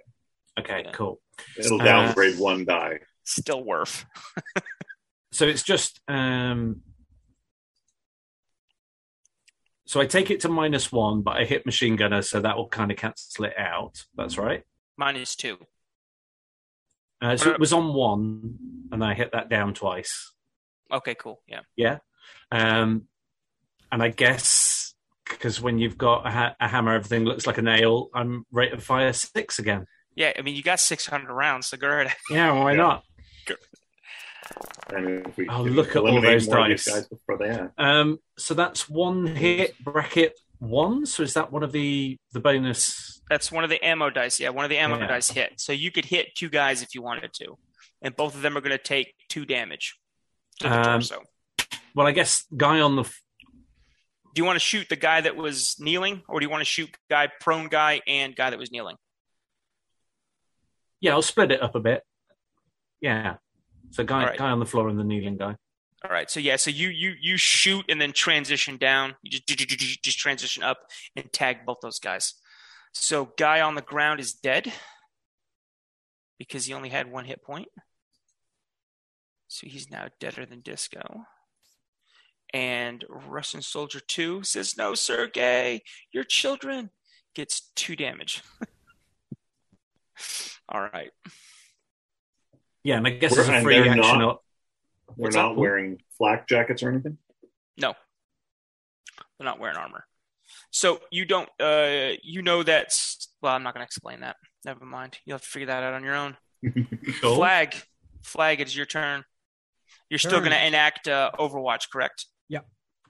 okay, 0.59 0.83
Yeah. 0.85 0.91
cool. 0.91 1.21
It'll 1.57 1.81
Uh, 1.81 1.85
downgrade 1.85 2.37
one 2.37 2.65
die. 2.65 2.99
still 3.23 3.63
worth 3.63 4.05
So 5.33 5.47
it's 5.47 5.63
just 5.63 5.99
um, 6.07 6.81
so 9.85 9.99
I 9.99 10.05
take 10.05 10.29
it 10.31 10.39
to 10.41 10.49
minus 10.49 10.91
one, 10.91 11.21
but 11.21 11.37
I 11.37 11.43
hit 11.45 11.65
machine 11.65 11.95
gunner, 11.95 12.21
so 12.21 12.39
that 12.39 12.55
will 12.55 12.67
kind 12.67 12.91
of 12.91 12.97
cancel 12.97 13.45
it 13.45 13.57
out. 13.57 14.03
That's 14.15 14.37
right. 14.37 14.63
minus 14.95 15.35
two 15.35 15.57
Uh, 17.21 17.35
so 17.35 17.51
it 17.51 17.59
was 17.59 17.73
on 17.73 17.93
one, 17.93 18.57
and 18.91 19.03
I 19.03 19.13
hit 19.15 19.31
that 19.33 19.49
down 19.49 19.73
twice. 19.73 20.31
okay 20.91 21.15
cool 21.15 21.41
yeah 21.47 21.61
Yeah. 21.75 21.97
Um, 22.51 23.07
and 23.91 24.03
I 24.03 24.09
guess 24.09 24.93
because 25.27 25.59
when 25.59 25.79
you've 25.79 25.97
got 25.97 26.27
a, 26.27 26.31
ha- 26.31 26.55
a 26.59 26.67
hammer, 26.67 26.93
everything 26.93 27.25
looks 27.25 27.47
like 27.47 27.57
a 27.57 27.61
nail. 27.63 28.09
I'm 28.13 28.45
rate 28.51 28.71
of 28.73 28.83
fire 28.83 29.13
six 29.13 29.57
again. 29.57 29.85
Yeah, 30.15 30.31
I 30.37 30.43
mean, 30.43 30.55
you 30.55 30.61
got 30.61 30.79
600 30.79 31.33
rounds, 31.33 31.65
so 31.67 31.77
go 31.77 31.89
ahead. 31.89 32.13
Yeah, 32.29 32.51
why 32.51 32.71
Yeah. 32.73 32.77
not? 32.77 33.03
And 34.93 35.25
if 35.27 35.37
we 35.37 35.47
Oh, 35.49 35.63
can 35.63 35.73
look 35.73 35.89
at 35.91 35.97
all 35.97 36.07
eliminate 36.07 36.39
those 36.41 36.47
more 36.47 36.59
of 36.59 36.67
these 36.69 36.85
dice. 36.85 36.93
guys 36.95 37.07
before 37.07 37.37
they 37.37 37.49
act. 37.49 37.73
Um, 37.79 38.19
so 38.37 38.53
that's 38.53 38.89
one 38.89 39.25
hit 39.27 39.75
bracket 39.83 40.39
one. 40.59 41.05
So 41.05 41.23
is 41.23 41.33
that 41.33 41.51
one 41.51 41.63
of 41.63 41.71
the 41.71 42.17
the 42.31 42.39
bonus? 42.39 43.21
That's 43.29 43.51
one 43.51 43.63
of 43.63 43.69
the 43.69 43.83
ammo 43.83 44.09
dice. 44.09 44.39
Yeah, 44.39 44.49
one 44.49 44.65
of 44.65 44.69
the 44.69 44.77
ammo 44.77 44.99
Yeah. 44.99 45.07
dice 45.07 45.29
hit. 45.29 45.53
So 45.59 45.71
you 45.71 45.91
could 45.91 46.05
hit 46.05 46.35
two 46.35 46.49
guys 46.49 46.81
if 46.81 46.93
you 46.93 47.01
wanted 47.01 47.31
to, 47.33 47.57
and 48.01 48.15
both 48.15 48.35
of 48.35 48.41
them 48.41 48.55
are 48.57 48.61
going 48.61 48.77
to 48.77 48.83
take 48.83 49.15
two 49.29 49.45
damage 49.45 49.97
to 50.59 50.69
the 50.69 50.77
Um, 50.77 50.83
torso. 50.99 51.23
Well, 51.95 52.05
I 52.07 52.11
guess 52.11 52.45
guy 52.55 52.79
on 52.81 52.95
the 52.97 53.03
f- 53.03 53.21
Do 54.35 54.41
you 54.41 54.45
want 54.45 54.55
to 54.57 54.59
shoot 54.59 54.89
the 54.89 54.95
guy 54.95 55.21
that 55.21 55.35
was 55.35 55.75
kneeling, 55.79 56.23
or 56.27 56.39
do 56.39 56.45
you 56.45 56.49
want 56.49 56.61
to 56.61 56.65
shoot 56.65 56.89
guy 57.09 57.29
prone 57.39 57.67
guy 57.69 58.01
and 58.07 58.35
guy 58.35 58.49
that 58.49 58.59
was 58.59 58.71
kneeling? 58.71 58.97
yeah, 60.99 61.11
I'll 61.13 61.21
split 61.21 61.51
it 61.51 61.61
up 61.61 61.75
a 61.75 61.79
bit. 61.79 62.03
Yeah. 63.01 63.35
So 63.93 64.03
guy 64.03 64.25
right. 64.25 64.37
guy 64.37 64.49
on 64.49 64.59
the 64.59 64.65
floor 64.65 64.89
and 64.89 64.99
the 64.99 65.03
kneeling 65.03 65.37
guy. 65.37 65.55
All 66.03 66.11
right. 66.11 66.29
So 66.29 66.39
yeah. 66.39 66.55
So 66.55 66.71
you 66.71 66.89
you 66.89 67.13
you 67.21 67.37
shoot 67.37 67.85
and 67.89 68.01
then 68.01 68.11
transition 68.11 68.77
down. 68.77 69.15
You 69.21 69.29
just 69.29 69.47
just 70.03 70.17
transition 70.17 70.63
up 70.63 70.89
and 71.15 71.31
tag 71.31 71.59
both 71.65 71.77
those 71.81 71.99
guys. 71.99 72.33
So 72.93 73.31
guy 73.37 73.61
on 73.61 73.75
the 73.75 73.81
ground 73.81 74.19
is 74.19 74.33
dead 74.33 74.73
because 76.39 76.65
he 76.65 76.73
only 76.73 76.89
had 76.89 77.11
one 77.11 77.25
hit 77.25 77.43
point. 77.43 77.67
So 79.47 79.67
he's 79.67 79.91
now 79.91 80.07
deader 80.19 80.47
than 80.47 80.61
Disco. 80.61 81.25
And 82.53 83.05
Russian 83.07 83.61
Soldier 83.61 83.99
2 83.99 84.43
says, 84.43 84.75
No, 84.75 84.95
Sergey, 84.95 85.83
your 86.11 86.23
children 86.23 86.89
gets 87.35 87.71
two 87.75 87.95
damage. 87.95 88.41
All 90.69 90.81
right. 90.81 91.11
Yeah, 92.83 92.97
and 92.97 93.07
I 93.07 93.11
guess 93.11 93.31
We're- 93.31 93.41
it's 93.41 93.49
a 93.49 93.53
and 93.53 93.63
free 93.63 93.75
they're 93.75 93.89
action. 93.89 94.19
not- 94.19 94.21
op- 94.21 94.43
We're 95.15 95.29
not 95.31 95.51
up? 95.51 95.57
wearing 95.57 96.01
flak 96.17 96.47
jackets 96.47 96.83
or 96.83 96.89
anything. 96.91 97.17
No, 97.77 97.93
they're 99.37 99.45
not 99.45 99.59
wearing 99.59 99.77
armor. 99.77 100.05
So 100.71 101.01
you 101.11 101.25
don't, 101.25 101.49
uh, 101.59 102.13
you 102.23 102.41
know 102.41 102.63
that's. 102.63 103.29
Well, 103.41 103.53
I'm 103.53 103.63
not 103.63 103.73
going 103.73 103.81
to 103.81 103.85
explain 103.87 104.21
that. 104.21 104.37
Never 104.65 104.85
mind. 104.85 105.19
You'll 105.25 105.35
have 105.35 105.43
to 105.43 105.47
figure 105.49 105.67
that 105.67 105.83
out 105.83 105.93
on 105.93 106.03
your 106.03 106.15
own. 106.15 106.37
Cool. 107.21 107.35
Flag, 107.35 107.75
flag. 108.23 108.61
It's 108.61 108.75
your 108.75 108.85
turn. 108.85 109.23
You're 110.09 110.19
still 110.19 110.39
going 110.39 110.51
to 110.51 110.65
enact 110.65 111.07
uh, 111.07 111.31
Overwatch, 111.37 111.89
correct? 111.91 112.25
Yeah. 112.49 112.59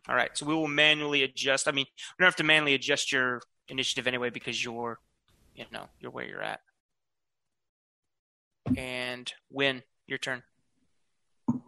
All 0.09 0.15
right. 0.15 0.35
So 0.37 0.45
we 0.45 0.55
will 0.55 0.67
manually 0.67 1.23
adjust. 1.23 1.67
I 1.67 1.71
mean, 1.71 1.85
we 2.17 2.23
don't 2.23 2.27
have 2.27 2.35
to 2.37 2.43
manually 2.43 2.73
adjust 2.73 3.11
your 3.11 3.41
initiative 3.67 4.07
anyway 4.07 4.29
because 4.31 4.63
you're, 4.63 4.99
you 5.55 5.65
know, 5.71 5.87
you're 5.99 6.11
where 6.11 6.25
you're 6.25 6.41
at. 6.41 6.61
And 8.77 9.31
win 9.49 9.83
your 10.07 10.17
turn. 10.17 10.43
All 11.49 11.61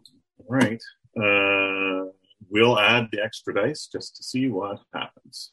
right. 0.48 0.82
Uh, 1.18 2.12
we'll 2.50 2.80
add 2.80 3.10
the 3.12 3.22
extra 3.24 3.54
dice 3.54 3.88
just 3.92 4.16
to 4.18 4.24
see 4.24 4.48
what 4.50 4.80
happens. 4.94 5.52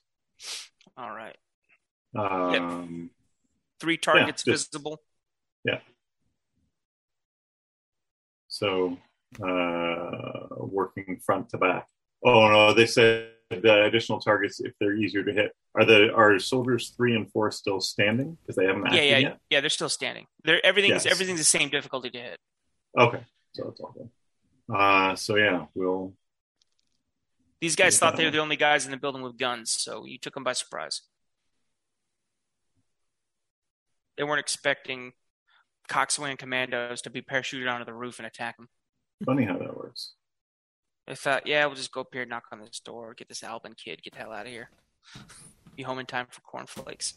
All 0.97 1.10
right. 1.10 1.36
Um, 2.14 3.10
Three 3.81 3.97
targets 3.97 4.44
just- 4.44 4.73
visible. 4.73 5.02
Yeah. 5.64 5.81
So, 8.48 8.98
uh, 9.43 10.47
working 10.59 11.19
front 11.24 11.48
to 11.51 11.59
back. 11.59 11.89
Oh 12.24 12.48
no, 12.48 12.74
they 12.74 12.86
said 12.86 13.31
the 13.61 13.85
additional 13.85 14.20
targets 14.20 14.61
if 14.61 14.73
they're 14.81 14.95
easier 14.97 15.23
to 15.24 15.33
hit. 15.33 15.53
Are 15.74 15.85
the 15.85 16.12
are 16.15 16.39
soldiers 16.39 16.91
three 16.97 17.15
and 17.15 17.31
four 17.33 17.51
still 17.51 17.81
standing 17.81 18.37
because 18.43 18.57
they 18.57 18.65
haven't 18.66 18.93
Yeah, 18.93 19.03
yeah, 19.03 19.19
yet? 19.19 19.39
yeah. 19.51 19.61
They're 19.61 19.70
still 19.70 19.89
standing. 19.89 20.27
They're 20.45 20.65
everything's 20.65 21.05
Yes. 21.05 21.12
everything's 21.12 21.41
the 21.41 21.45
same 21.45 21.69
difficulty 21.69 22.11
to 22.11 22.19
hit. 22.19 22.39
Okay, 22.99 23.24
so 23.55 23.69
it's 23.69 23.81
all 23.81 23.93
good. 23.93 24.11
Uh, 24.74 25.15
so 25.16 25.37
yeah, 25.37 25.66
we'll 25.74 26.15
These 27.61 27.77
guys 27.77 27.99
thought 27.99 28.16
they 28.16 28.24
were 28.24 28.31
the 28.31 28.39
only 28.39 28.57
guys 28.57 28.85
in 28.85 28.91
the 28.91 28.97
building 28.97 29.23
with 29.23 29.37
guns, 29.39 29.70
so 29.70 30.05
you 30.05 30.19
took 30.19 30.35
them 30.35 30.45
by 30.45 30.53
surprise. 30.53 31.03
They 34.16 34.24
weren't 34.24 34.41
expecting 34.41 35.12
coxswain 35.89 36.37
commandos 36.37 37.03
to 37.03 37.11
be 37.11 37.23
parachuted 37.23 37.70
onto 37.73 37.85
the 37.85 37.95
roof 37.95 38.19
and 38.19 38.27
attack 38.27 38.57
them. 38.57 38.69
funny 39.24 39.45
how 39.45 39.57
that 39.59 39.77
works. 39.77 40.15
They 41.07 41.15
thought, 41.15 41.47
yeah, 41.47 41.66
we'll 41.66 41.74
just 41.74 41.93
go 41.93 42.03
up 42.03 42.09
here, 42.12 42.24
knock 42.24 42.45
on 42.53 42.61
this 42.61 42.81
door, 42.81 43.15
get 43.15 43.29
this 43.29 43.43
Albin 43.43 43.74
kid, 43.74 44.03
get 44.03 44.12
the 44.12 44.20
hell 44.20 44.33
out 44.33 44.47
of 44.47 44.53
here. 44.53 44.70
Be 45.77 45.83
home 45.83 45.99
in 45.99 46.07
time 46.07 46.27
for 46.31 46.41
cornflakes. 46.43 47.15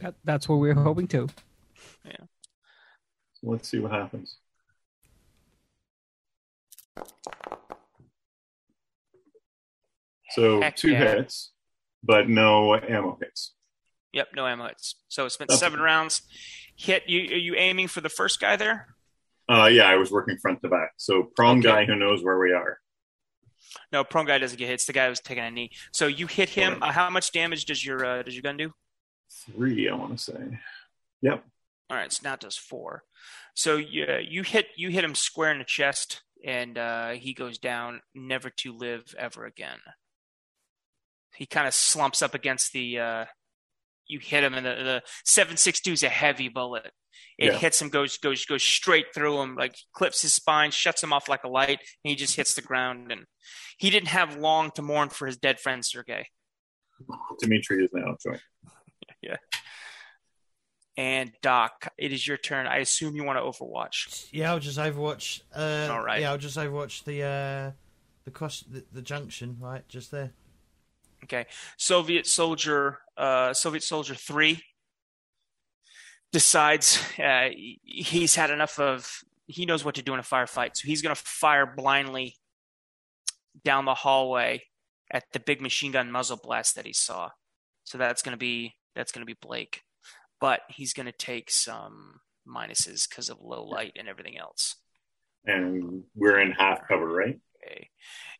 That, 0.00 0.14
that's 0.24 0.48
what 0.48 0.56
we're 0.56 0.74
hoping 0.74 1.08
to. 1.08 1.28
So 2.04 3.50
let's 3.50 3.68
see 3.68 3.78
what 3.78 3.92
happens. 3.92 4.36
So 10.30 10.60
Heck 10.60 10.76
two 10.76 10.90
yeah. 10.90 11.16
hits, 11.16 11.52
but 12.02 12.28
no 12.28 12.74
ammo 12.74 13.18
hits. 13.20 13.54
Yep, 14.12 14.28
no 14.34 14.46
ammo 14.46 14.68
hits. 14.68 14.96
So 15.08 15.24
it's 15.26 15.36
been 15.36 15.46
That's 15.48 15.60
seven 15.60 15.80
rounds. 15.80 16.22
Hit 16.76 17.04
you 17.08 17.20
are 17.34 17.38
you 17.38 17.54
aiming 17.56 17.88
for 17.88 18.00
the 18.00 18.08
first 18.08 18.40
guy 18.40 18.56
there? 18.56 18.88
Uh, 19.48 19.66
yeah, 19.66 19.84
I 19.84 19.96
was 19.96 20.10
working 20.10 20.36
front 20.38 20.60
to 20.62 20.68
back. 20.68 20.92
So 20.96 21.30
prong 21.36 21.58
Okay. 21.60 21.68
guy 21.68 21.84
who 21.84 21.94
knows 21.94 22.22
where 22.24 22.38
we 22.38 22.52
are. 22.52 22.80
No, 23.92 24.04
prone 24.04 24.26
guy 24.26 24.38
doesn't 24.38 24.58
get 24.58 24.66
hit. 24.66 24.74
It's 24.74 24.86
the 24.86 24.92
guy 24.92 25.08
who's 25.08 25.20
taking 25.20 25.44
a 25.44 25.50
knee. 25.50 25.70
So 25.92 26.06
you 26.06 26.26
hit 26.26 26.48
him. 26.48 26.74
Alright. 26.74 26.90
Uh, 26.90 26.92
how 26.92 27.10
much 27.10 27.32
damage 27.32 27.64
does 27.64 27.84
your 27.84 28.04
uh, 28.04 28.22
does 28.22 28.34
your 28.34 28.42
gun 28.42 28.56
do? 28.56 28.72
Three, 29.30 29.88
I 29.88 29.94
want 29.94 30.18
to 30.18 30.22
say. 30.22 30.58
Yep. 31.22 31.44
All 31.88 31.96
right, 31.96 32.12
so 32.12 32.20
now 32.24 32.34
it 32.34 32.40
does 32.40 32.56
four. 32.56 33.04
So 33.54 33.76
you 33.76 34.06
you 34.28 34.42
hit 34.42 34.66
you 34.76 34.90
hit 34.90 35.04
him 35.04 35.14
square 35.14 35.52
in 35.52 35.58
the 35.58 35.64
chest, 35.64 36.22
and 36.44 36.76
uh, 36.76 37.10
he 37.10 37.32
goes 37.32 37.58
down, 37.58 38.00
never 38.14 38.50
to 38.50 38.72
live 38.72 39.14
ever 39.16 39.46
again. 39.46 39.78
He 41.34 41.46
kind 41.46 41.68
of 41.68 41.74
slumps 41.74 42.22
up 42.22 42.34
against 42.34 42.72
the. 42.72 42.98
Uh, 42.98 43.24
you 44.08 44.18
hit 44.18 44.44
him, 44.44 44.54
and 44.54 44.66
the, 44.66 44.74
the 44.74 45.02
seven 45.24 45.56
six 45.56 45.80
two 45.80 45.92
is 45.92 46.02
a 46.02 46.08
heavy 46.08 46.48
bullet. 46.48 46.92
It 47.38 47.52
Yeah. 47.52 47.58
hits 47.58 47.80
him, 47.82 47.88
goes 47.90 48.16
goes 48.18 48.44
goes 48.46 48.62
straight 48.62 49.06
through 49.14 49.40
him, 49.42 49.56
like 49.56 49.76
clips 49.92 50.22
his 50.22 50.32
spine, 50.32 50.70
shuts 50.70 51.02
him 51.02 51.12
off 51.12 51.28
like 51.28 51.44
a 51.44 51.48
light, 51.48 51.80
and 51.80 52.10
he 52.10 52.14
just 52.14 52.36
hits 52.36 52.54
the 52.54 52.62
ground. 52.62 53.12
And 53.12 53.26
he 53.78 53.90
didn't 53.90 54.08
have 54.08 54.36
long 54.36 54.70
to 54.72 54.82
mourn 54.82 55.10
for 55.10 55.26
his 55.26 55.36
dead 55.36 55.60
friend 55.60 55.84
Sergey. 55.84 56.28
Dimitri 57.40 57.84
is 57.84 57.90
now 57.92 58.16
joined. 58.22 58.40
Yeah. 59.22 59.36
And 60.98 61.32
Doc, 61.42 61.92
it 61.98 62.12
is 62.12 62.26
your 62.26 62.38
turn. 62.38 62.66
I 62.66 62.78
assume 62.78 63.16
you 63.16 63.24
want 63.24 63.38
to 63.38 63.42
Overwatch. 63.42 64.28
Yeah, 64.32 64.50
I'll 64.52 64.60
just 64.60 64.78
Overwatch. 64.78 65.42
Uh, 65.54 65.92
All 65.92 66.02
right. 66.02 66.20
Yeah, 66.22 66.30
I'll 66.30 66.38
just 66.38 66.56
Overwatch 66.56 67.04
the 67.04 67.22
uh, 67.22 67.70
the 68.24 68.30
cross 68.30 68.60
the, 68.60 68.82
the 68.92 69.02
junction 69.02 69.56
right 69.60 69.86
just 69.88 70.10
there. 70.10 70.32
Okay. 71.24 71.46
Soviet 71.76 72.26
soldier, 72.26 72.98
uh, 73.16 73.52
Soviet 73.52 73.82
soldier 73.82 74.14
three 74.14 74.62
decides 76.32 77.02
uh, 77.22 77.48
he's 77.82 78.34
had 78.34 78.50
enough 78.50 78.78
of. 78.78 79.22
He 79.48 79.64
knows 79.64 79.84
what 79.84 79.94
to 79.94 80.02
do 80.02 80.12
in 80.12 80.18
a 80.18 80.24
firefight, 80.24 80.70
so 80.74 80.88
he's 80.88 81.02
going 81.02 81.14
to 81.14 81.22
fire 81.22 81.66
blindly 81.66 82.36
down 83.64 83.84
the 83.84 83.94
hallway 83.94 84.62
at 85.10 85.24
the 85.32 85.40
big 85.40 85.60
machine 85.60 85.92
gun 85.92 86.10
muzzle 86.10 86.38
blast 86.42 86.74
that 86.74 86.86
he 86.86 86.92
saw. 86.92 87.30
So 87.84 87.98
that's 87.98 88.22
going 88.22 88.32
to 88.32 88.38
be 88.38 88.74
that's 88.94 89.12
going 89.12 89.24
to 89.24 89.32
be 89.32 89.38
Blake, 89.40 89.82
but 90.40 90.60
he's 90.68 90.92
going 90.92 91.06
to 91.06 91.12
take 91.12 91.50
some 91.50 92.20
minuses 92.46 93.08
because 93.08 93.28
of 93.28 93.38
low 93.40 93.64
light 93.64 93.92
and 93.96 94.08
everything 94.08 94.38
else. 94.38 94.76
And 95.44 96.02
we're 96.14 96.40
in 96.40 96.52
half 96.52 96.88
cover, 96.88 97.06
right? 97.06 97.38
Okay. 97.64 97.90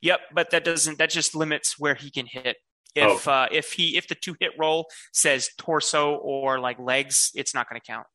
Yep, 0.01 0.21
but 0.35 0.51
that 0.51 0.65
doesn't 0.65 0.99
that 0.99 1.11
just 1.11 1.35
limits 1.35 1.79
where 1.79 1.95
he 1.95 2.11
can 2.11 2.27
hit. 2.27 2.57
If 2.97 3.29
uh, 3.29 3.49
if 3.53 3.73
he 3.73 3.97
if 3.97 4.09
the 4.09 4.15
two 4.15 4.35
hit 4.41 4.53
roll 4.59 4.87
says 5.13 5.51
torso 5.59 6.15
or 6.17 6.59
like 6.59 6.79
legs, 6.79 7.31
it's 7.35 7.55
not 7.55 7.69
going 7.69 7.81
to 7.81 7.87
count. 7.87 8.07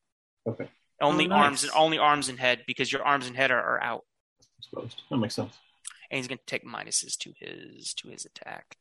Okay. 0.48 0.68
Only 1.00 1.24
Oh, 1.26 1.28
nice. 1.28 1.44
arms 1.44 1.62
and 1.64 1.72
only 1.74 1.98
arms 1.98 2.28
and 2.28 2.38
head 2.38 2.62
because 2.66 2.92
your 2.92 3.02
arms 3.02 3.26
and 3.26 3.36
head 3.36 3.50
are, 3.50 3.60
are 3.60 3.82
out, 3.82 4.02
Supposed. 4.60 5.02
That 5.10 5.16
makes 5.18 5.34
sense. 5.34 5.56
and 6.10 6.16
he's 6.18 6.28
going 6.28 6.38
to 6.38 6.44
take 6.46 6.64
minuses 6.64 7.16
to 7.18 7.32
his 7.38 7.94
to 7.94 8.08
his 8.08 8.24
attack. 8.24 8.76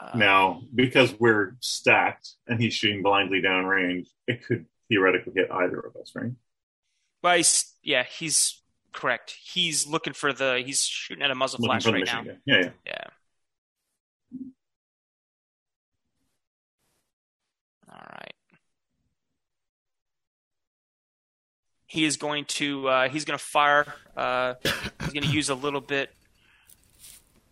Uh, 0.00 0.16
Now, 0.18 0.62
because 0.74 1.14
we're 1.20 1.56
stacked 1.60 2.28
and 2.48 2.60
he's 2.60 2.74
shooting 2.74 3.02
blindly 3.02 3.40
downrange, 3.40 4.08
it 4.26 4.44
could 4.44 4.66
theoretically 4.88 5.32
hit 5.36 5.50
either 5.50 5.78
of 5.78 5.94
us, 6.00 6.12
right? 6.16 6.32
well, 7.22 7.36
he's, 7.36 7.72
yeah, 7.82 8.02
he's 8.02 8.60
correct. 8.92 9.36
He's 9.42 9.86
looking 9.86 10.12
for 10.12 10.32
the 10.32 10.62
he's 10.64 10.84
shooting 10.84 11.22
at 11.24 11.30
a 11.30 11.34
muzzle 11.34 11.58
Looking 11.60 11.80
flash 11.80 11.92
right 11.92 12.04
now. 12.06 12.32
Yeah, 12.46 12.56
yeah. 12.62 12.70
Yeah. 12.84 13.04
All 17.94 18.06
right. 18.10 18.34
He 21.86 22.04
is 22.04 22.16
going 22.16 22.46
to 22.46 22.88
uh, 22.88 23.08
he's 23.08 23.24
going 23.24 23.38
to 23.38 23.44
fire. 23.44 23.86
Uh, 24.16 24.54
he's 25.00 25.12
going 25.12 25.22
to 25.22 25.30
use 25.30 25.48
a 25.48 25.54
little 25.54 25.80
bit. 25.80 26.10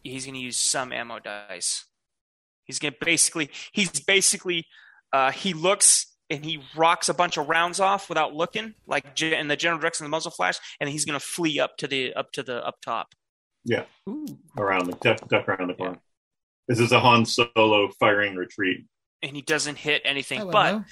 He's 0.02 0.26
going 0.26 0.34
to 0.34 0.40
use 0.40 0.56
some 0.56 0.92
ammo 0.92 1.20
dice. 1.20 1.84
He's 2.64 2.78
gonna 2.78 2.94
basically 3.00 3.50
he's 3.72 4.00
basically 4.00 4.66
uh, 5.12 5.30
he 5.30 5.52
looks 5.52 6.06
and 6.30 6.44
he 6.44 6.62
rocks 6.74 7.08
a 7.08 7.14
bunch 7.14 7.36
of 7.36 7.48
rounds 7.48 7.80
off 7.80 8.08
without 8.08 8.34
looking, 8.34 8.74
like 8.86 9.14
ge- 9.14 9.24
in 9.24 9.48
the 9.48 9.56
general 9.56 9.80
direction 9.80 10.04
of 10.04 10.10
the 10.10 10.16
muzzle 10.16 10.30
flash, 10.30 10.58
and 10.80 10.88
he's 10.88 11.04
gonna 11.04 11.20
flee 11.20 11.60
up 11.60 11.76
to 11.78 11.86
the 11.86 12.14
up 12.14 12.32
to 12.32 12.42
the 12.42 12.64
up 12.66 12.76
top. 12.80 13.14
Ooh. 14.08 14.26
around 14.58 14.86
the 14.86 14.94
duck, 14.94 15.28
duck 15.28 15.48
around 15.48 15.68
the 15.68 15.74
corner. 15.74 15.98
This 16.66 16.80
is 16.80 16.92
a 16.92 17.00
Han 17.00 17.24
Solo 17.24 17.90
firing 18.00 18.36
retreat. 18.36 18.86
And 19.22 19.36
he 19.36 19.42
doesn't 19.42 19.76
hit 19.78 20.02
anything, 20.04 20.50
but 20.50 20.72
no. 20.72 20.84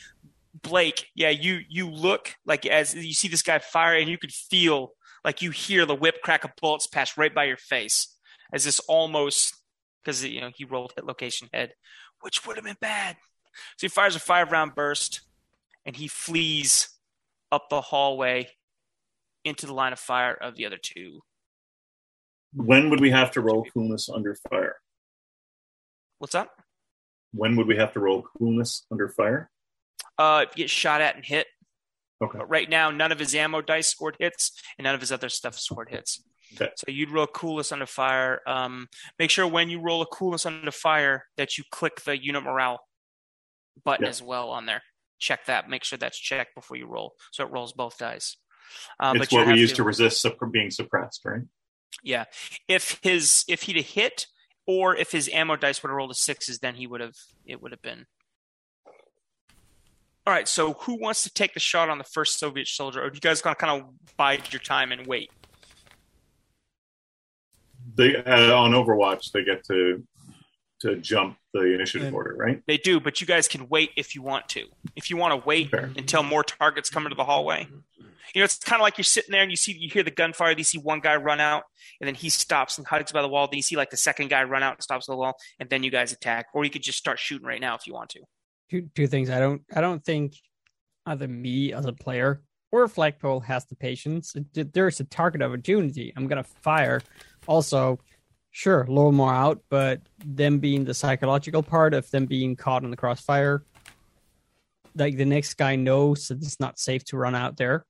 Blake, 0.62 1.06
yeah, 1.14 1.30
you 1.30 1.60
you 1.68 1.90
look 1.90 2.34
like 2.44 2.66
as 2.66 2.94
you 2.94 3.12
see 3.12 3.28
this 3.28 3.42
guy 3.42 3.58
fire, 3.58 3.96
and 3.96 4.08
you 4.08 4.18
could 4.18 4.32
feel 4.32 4.92
like 5.24 5.42
you 5.42 5.50
hear 5.50 5.86
the 5.86 5.94
whip 5.94 6.22
crack 6.22 6.44
of 6.44 6.50
bullets 6.60 6.86
pass 6.86 7.16
right 7.16 7.34
by 7.34 7.44
your 7.44 7.56
face, 7.56 8.16
as 8.52 8.64
this 8.64 8.80
almost 8.80 9.54
because 10.02 10.24
you 10.24 10.40
know 10.40 10.50
he 10.54 10.64
rolled 10.64 10.92
hit 10.96 11.04
location 11.04 11.48
head, 11.52 11.72
which 12.20 12.46
would 12.46 12.56
have 12.56 12.64
been 12.64 12.76
bad. 12.80 13.16
So 13.78 13.86
he 13.86 13.88
fires 13.88 14.16
a 14.16 14.20
five 14.20 14.50
round 14.50 14.74
burst, 14.74 15.22
and 15.84 15.96
he 15.96 16.08
flees 16.08 16.88
up 17.52 17.68
the 17.68 17.80
hallway 17.80 18.48
into 19.44 19.66
the 19.66 19.74
line 19.74 19.92
of 19.92 19.98
fire 19.98 20.34
of 20.34 20.56
the 20.56 20.66
other 20.66 20.78
two. 20.80 21.20
When 22.52 22.90
would 22.90 23.00
we 23.00 23.10
have 23.10 23.30
to 23.32 23.40
roll 23.40 23.66
coolness 23.72 24.08
under 24.08 24.36
fire? 24.48 24.76
What's 26.18 26.34
up? 26.34 26.50
When 27.32 27.56
would 27.56 27.66
we 27.66 27.76
have 27.76 27.92
to 27.94 28.00
roll 28.00 28.22
coolness 28.38 28.86
under 28.90 29.08
fire? 29.08 29.50
Uh, 30.18 30.44
if 30.48 30.56
you 30.56 30.64
get 30.64 30.70
shot 30.70 31.00
at 31.00 31.16
and 31.16 31.24
hit. 31.24 31.46
Okay. 32.22 32.38
But 32.38 32.50
right 32.50 32.68
now, 32.68 32.90
none 32.90 33.12
of 33.12 33.18
his 33.18 33.34
ammo 33.34 33.62
dice 33.62 33.88
scored 33.88 34.16
hits, 34.18 34.52
and 34.78 34.84
none 34.84 34.94
of 34.94 35.00
his 35.00 35.12
other 35.12 35.28
stuff 35.28 35.58
scored 35.58 35.88
hits. 35.90 36.22
Okay. 36.54 36.70
So 36.76 36.86
you'd 36.88 37.10
roll 37.10 37.26
coolness 37.26 37.72
under 37.72 37.86
fire. 37.86 38.40
Um, 38.46 38.88
make 39.18 39.30
sure 39.30 39.46
when 39.46 39.70
you 39.70 39.80
roll 39.80 40.02
a 40.02 40.06
coolness 40.06 40.44
under 40.44 40.70
fire 40.72 41.24
that 41.36 41.56
you 41.56 41.64
click 41.70 42.02
the 42.02 42.22
unit 42.22 42.42
morale 42.42 42.80
button 43.84 44.04
Yeah. 44.04 44.10
as 44.10 44.22
well 44.22 44.50
on 44.50 44.66
there. 44.66 44.82
Check 45.18 45.46
that. 45.46 45.70
Make 45.70 45.84
sure 45.84 45.98
that's 45.98 46.18
checked 46.18 46.54
before 46.54 46.76
you 46.76 46.86
roll, 46.86 47.14
so 47.30 47.44
it 47.44 47.52
rolls 47.52 47.72
both 47.72 47.96
dice. 47.98 48.36
Uh, 48.98 49.14
it's 49.16 49.32
what 49.32 49.46
we 49.46 49.58
use 49.58 49.72
to, 49.74 49.82
resist 49.82 50.24
supp- 50.24 50.52
being 50.52 50.70
suppressed, 50.70 51.22
right? 51.24 51.42
Yeah, 52.02 52.24
if 52.68 52.98
his 53.02 53.44
if 53.48 53.62
he'd 53.62 53.82
hit, 53.82 54.26
or 54.70 54.94
if 54.94 55.10
his 55.10 55.28
ammo 55.32 55.56
dice 55.56 55.82
would 55.82 55.88
have 55.88 55.96
rolled 55.96 56.12
a 56.12 56.14
sixes, 56.14 56.60
then 56.60 56.76
he 56.76 56.86
would 56.86 57.00
have 57.00 57.16
it 57.44 57.60
would 57.60 57.72
have 57.72 57.82
been. 57.82 58.06
All 60.26 60.32
right, 60.32 60.46
so 60.46 60.74
who 60.74 60.94
wants 60.94 61.24
to 61.24 61.30
take 61.32 61.54
the 61.54 61.60
shot 61.60 61.88
on 61.88 61.98
the 61.98 62.04
first 62.04 62.38
Soviet 62.38 62.68
soldier, 62.68 63.02
or 63.02 63.10
do 63.10 63.16
you 63.16 63.20
guys 63.20 63.42
gonna 63.42 63.56
kind 63.56 63.82
of 63.82 63.88
bide 64.16 64.52
your 64.52 64.60
time 64.60 64.92
and 64.92 65.06
wait? 65.08 65.30
They 67.96 68.14
uh, 68.14 68.54
on 68.54 68.70
Overwatch 68.70 69.32
they 69.32 69.42
get 69.42 69.64
to 69.66 70.06
to 70.82 70.96
jump 70.96 71.36
the 71.52 71.74
initiative 71.74 72.08
Yeah. 72.10 72.14
order, 72.16 72.36
right? 72.38 72.62
They 72.68 72.78
do, 72.78 73.00
but 73.00 73.20
you 73.20 73.26
guys 73.26 73.48
can 73.48 73.68
wait 73.68 73.90
if 73.96 74.14
you 74.14 74.22
want 74.22 74.48
to. 74.50 74.66
If 74.94 75.10
you 75.10 75.16
want 75.16 75.32
to 75.38 75.46
wait 75.46 75.70
Fair. 75.70 75.90
until 75.96 76.22
more 76.22 76.44
targets 76.44 76.88
come 76.90 77.04
into 77.06 77.16
the 77.16 77.24
hallway, 77.24 77.66
you 78.34 78.40
know 78.40 78.44
it's 78.44 78.58
kind 78.58 78.80
of 78.80 78.84
like 78.84 78.98
you're 78.98 79.04
sitting 79.04 79.32
there 79.32 79.42
and 79.42 79.50
you 79.50 79.56
see 79.56 79.72
you 79.72 79.90
hear 79.90 80.02
the 80.02 80.10
gunfire. 80.10 80.54
You 80.56 80.64
see 80.64 80.78
one 80.78 81.00
guy 81.00 81.16
run 81.16 81.40
out, 81.40 81.64
and 82.00 82.08
then 82.08 82.14
he 82.14 82.30
stops 82.30 82.78
and 82.78 82.86
hides 82.86 83.12
by 83.12 83.22
the 83.22 83.28
wall. 83.28 83.48
Then 83.48 83.56
you 83.58 83.62
see 83.62 83.76
like 83.76 83.90
the 83.90 83.96
second 83.96 84.30
guy 84.30 84.42
run 84.44 84.62
out 84.62 84.74
and 84.74 84.82
stops 84.82 85.06
the 85.06 85.16
wall, 85.16 85.36
and 85.58 85.68
then 85.68 85.82
you 85.82 85.90
guys 85.90 86.12
attack. 86.12 86.46
Or 86.54 86.64
you 86.64 86.70
could 86.70 86.82
just 86.82 86.98
start 86.98 87.18
shooting 87.18 87.46
right 87.46 87.60
now 87.60 87.74
if 87.74 87.86
you 87.86 87.94
want 87.94 88.10
to. 88.10 88.20
two 88.70 88.88
two 88.94 89.06
things. 89.06 89.30
I 89.30 89.40
don't 89.40 89.62
I 89.74 89.80
don't 89.80 90.04
think 90.04 90.34
either 91.06 91.28
me 91.28 91.72
as 91.72 91.86
a 91.86 91.92
player 91.92 92.42
or 92.72 92.86
Flagpole 92.86 93.40
has 93.40 93.64
the 93.66 93.74
patience. 93.74 94.36
There's 94.54 95.00
a 95.00 95.04
target 95.04 95.42
opportunity, 95.42 96.12
I'm 96.16 96.28
gonna 96.28 96.44
fire. 96.44 97.00
Also, 97.48 97.98
sure, 98.50 98.82
a 98.82 98.86
little 98.86 99.12
more 99.12 99.32
out, 99.32 99.60
but 99.70 100.02
them 100.24 100.58
being 100.58 100.84
the 100.84 100.94
psychological 100.94 101.62
part 101.62 101.94
of 101.94 102.08
them 102.10 102.26
being 102.26 102.54
caught 102.54 102.84
in 102.84 102.90
the 102.90 102.96
crossfire, 102.96 103.64
like 104.94 105.16
the 105.16 105.24
next 105.24 105.54
guy 105.54 105.74
knows 105.74 106.28
that 106.28 106.38
it's 106.42 106.60
not 106.60 106.78
safe 106.78 107.02
to 107.06 107.16
run 107.16 107.34
out 107.34 107.56
there. 107.56 107.84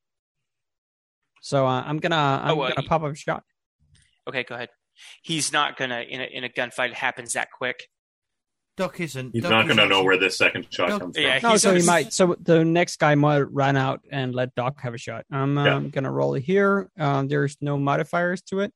So 1.41 1.65
uh, 1.67 1.83
I'm 1.85 1.97
gonna 1.97 2.15
I'm 2.15 2.57
Oh, 2.57 2.61
uh, 2.61 2.73
gonna 2.73 2.87
pop 2.87 3.03
up 3.03 3.11
a 3.11 3.15
shot. 3.15 3.43
Okay, 4.27 4.43
go 4.43 4.55
ahead. 4.55 4.69
He's 5.23 5.51
not 5.51 5.75
gonna 5.77 6.01
in 6.01 6.21
a 6.21 6.23
in 6.25 6.43
a 6.43 6.49
gunfight. 6.49 6.89
It 6.91 6.95
happens 6.95 7.33
that 7.33 7.49
quick. 7.51 7.87
Doc 8.77 8.99
isn't. 9.01 9.31
He's 9.33 9.43
Doc 9.43 9.51
not 9.51 9.65
going 9.65 9.77
to 9.77 9.85
know 9.87 10.01
where 10.01 10.17
this 10.17 10.37
second 10.37 10.65
shot 10.71 10.89
No, 10.89 10.99
comes 10.99 11.17
yeah, 11.17 11.39
from. 11.39 11.49
No, 11.51 11.57
so 11.57 11.75
he 11.75 11.85
might. 11.85 12.13
So 12.13 12.37
the 12.39 12.63
next 12.63 12.99
guy 12.99 13.15
might 13.15 13.41
run 13.41 13.75
out 13.75 13.99
and 14.09 14.33
let 14.33 14.55
Doc 14.55 14.79
have 14.81 14.93
a 14.93 14.97
shot. 14.97 15.25
I'm 15.29 15.57
Yeah. 15.57 15.75
um, 15.75 15.89
gonna 15.89 16.11
roll 16.11 16.35
it 16.35 16.43
here. 16.43 16.89
Um, 16.97 17.27
there's 17.27 17.57
no 17.59 17.77
modifiers 17.77 18.41
to 18.43 18.61
it. 18.61 18.73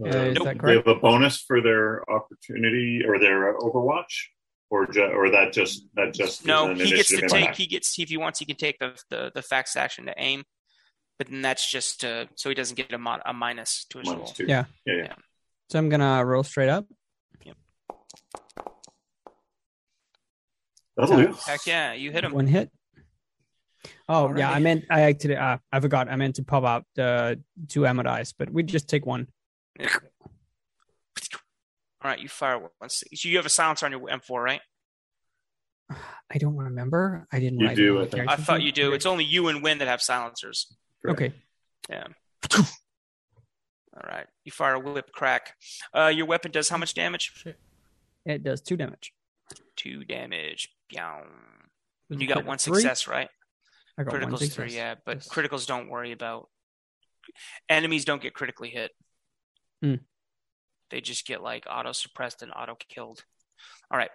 Uh, 0.00 0.08
is 0.08 0.38
that 0.38 0.58
They 0.62 0.76
have 0.76 0.86
a 0.86 0.94
bonus 0.94 1.40
for 1.40 1.60
their 1.60 2.08
opportunity 2.10 3.02
or 3.06 3.18
their 3.18 3.56
uh, 3.56 3.60
Overwatch, 3.60 4.26
or 4.70 4.86
ju- 4.86 5.02
or 5.02 5.28
that 5.30 5.52
just 5.52 5.86
that 5.94 6.14
just 6.14 6.46
No, 6.46 6.72
he 6.74 6.90
gets 6.90 7.08
to 7.08 7.26
take. 7.28 7.54
He 7.56 7.66
gets 7.66 7.98
if 7.98 8.08
he 8.08 8.16
wants, 8.16 8.38
he 8.38 8.44
can 8.44 8.56
take 8.56 8.78
the 8.78 9.00
the, 9.10 9.32
the 9.34 9.42
fax 9.42 9.76
action 9.76 10.06
to 10.06 10.14
aim, 10.16 10.44
but 11.18 11.28
then 11.28 11.42
that's 11.42 11.70
just 11.70 12.04
uh, 12.04 12.26
so 12.34 12.48
he 12.48 12.54
doesn't 12.54 12.76
get 12.76 12.92
a, 12.92 12.98
mod, 12.98 13.20
a 13.24 13.32
minus 13.32 13.86
to 13.90 13.98
his 13.98 14.08
Minus 14.08 14.20
roll. 14.20 14.28
two. 14.28 14.46
Yeah. 14.46 14.64
yeah, 14.86 14.94
yeah. 14.94 15.12
So 15.70 15.78
I'm 15.78 15.88
gonna 15.88 16.24
roll 16.24 16.42
straight 16.42 16.68
up. 16.68 16.86
That'll 20.96 21.16
do. 21.16 21.36
Heck 21.46 21.66
yeah, 21.66 21.92
you 21.92 22.12
hit 22.12 22.24
him. 22.24 22.32
One 22.32 22.46
hit. 22.46 22.70
Oh 24.08 24.34
yeah, 24.36 24.50
I 24.50 24.60
meant 24.60 24.84
I 24.90 25.02
actually 25.02 25.36
uh, 25.36 25.58
I 25.72 25.80
forgot. 25.80 26.08
I 26.08 26.16
meant 26.16 26.36
to 26.36 26.44
pop 26.44 26.64
out 26.64 26.84
the 26.94 27.40
two 27.68 27.86
ammo 27.86 28.02
dice, 28.02 28.32
but 28.32 28.50
we 28.50 28.62
just 28.62 28.88
take 28.88 29.06
one. 29.06 29.28
All 29.80 29.88
right, 32.04 32.18
you 32.18 32.28
fire 32.28 32.60
once. 32.80 33.02
So 33.14 33.28
you 33.28 33.36
have 33.38 33.46
a 33.46 33.50
silencer 33.50 33.86
on 33.86 33.92
your 33.92 34.02
M4, 34.02 34.44
right? 34.44 34.60
I 35.90 36.38
don't 36.38 36.56
remember. 36.56 37.26
I 37.32 37.40
didn't. 37.40 37.60
You 37.60 37.66
write 37.66 37.76
do, 37.76 38.00
it 38.00 38.02
I 38.02 38.06
think. 38.08 38.30
I 38.30 38.36
thought 38.36 38.62
you 38.62 38.72
do. 38.72 38.92
It's 38.92 39.06
only 39.06 39.24
you 39.24 39.48
and 39.48 39.62
Win 39.62 39.78
that 39.78 39.88
have 39.88 40.02
silencers. 40.02 40.76
Okay. 41.08 41.32
Yeah. 41.90 42.06
All 43.96 44.02
right, 44.08 44.26
you 44.44 44.50
fire 44.50 44.74
a 44.74 44.80
whip 44.80 45.12
crack. 45.12 45.54
Uh, 45.96 46.08
your 46.08 46.26
weapon 46.26 46.50
does 46.50 46.68
how 46.68 46.76
much 46.76 46.94
damage? 46.94 47.30
Shit. 47.34 47.56
It 48.26 48.42
does 48.42 48.60
two 48.60 48.76
damage. 48.76 49.12
Two 49.76 50.04
damage. 50.04 50.68
Pew. 50.88 51.00
You 52.10 52.26
got 52.26 52.34
crit- 52.36 52.46
one 52.46 52.58
three? 52.58 52.80
success, 52.80 53.06
right? 53.06 53.28
I 53.96 54.02
got 54.02 54.12
one 54.12 54.22
Criticals 54.22 54.38
success. 54.38 54.54
three, 54.56 54.74
yeah, 54.74 54.96
but 55.06 55.18
Yes. 55.18 55.28
criticals 55.28 55.66
don't 55.66 55.88
worry 55.88 56.10
about. 56.10 56.48
Enemies 57.68 58.04
don't 58.04 58.20
get 58.20 58.34
critically 58.34 58.70
hit. 58.70 58.90
Hmm. 59.80 59.94
They 60.90 61.00
just 61.00 61.24
get 61.26 61.40
like 61.42 61.64
auto 61.70 61.92
suppressed 61.92 62.42
and 62.42 62.52
auto 62.54 62.74
killed. 62.88 63.24
All 63.90 63.98
right. 63.98 64.10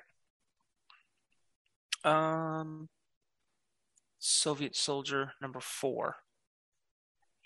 Um, 2.04 2.90
Soviet 4.20 4.76
soldier 4.76 5.34
number 5.42 5.60
four. 5.62 6.18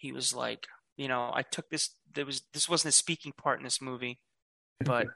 He 0.04 0.12
was 0.12 0.36
like, 0.36 0.68
you 0.98 1.08
know, 1.08 1.32
I 1.34 1.44
took 1.44 1.70
this. 1.70 1.92
There 2.14 2.26
was 2.26 2.42
this 2.54 2.68
wasn't 2.68 2.90
a 2.90 2.98
speaking 2.98 3.32
part 3.38 3.58
in 3.60 3.64
this 3.64 3.82
movie, 3.82 4.20
but 4.84 5.08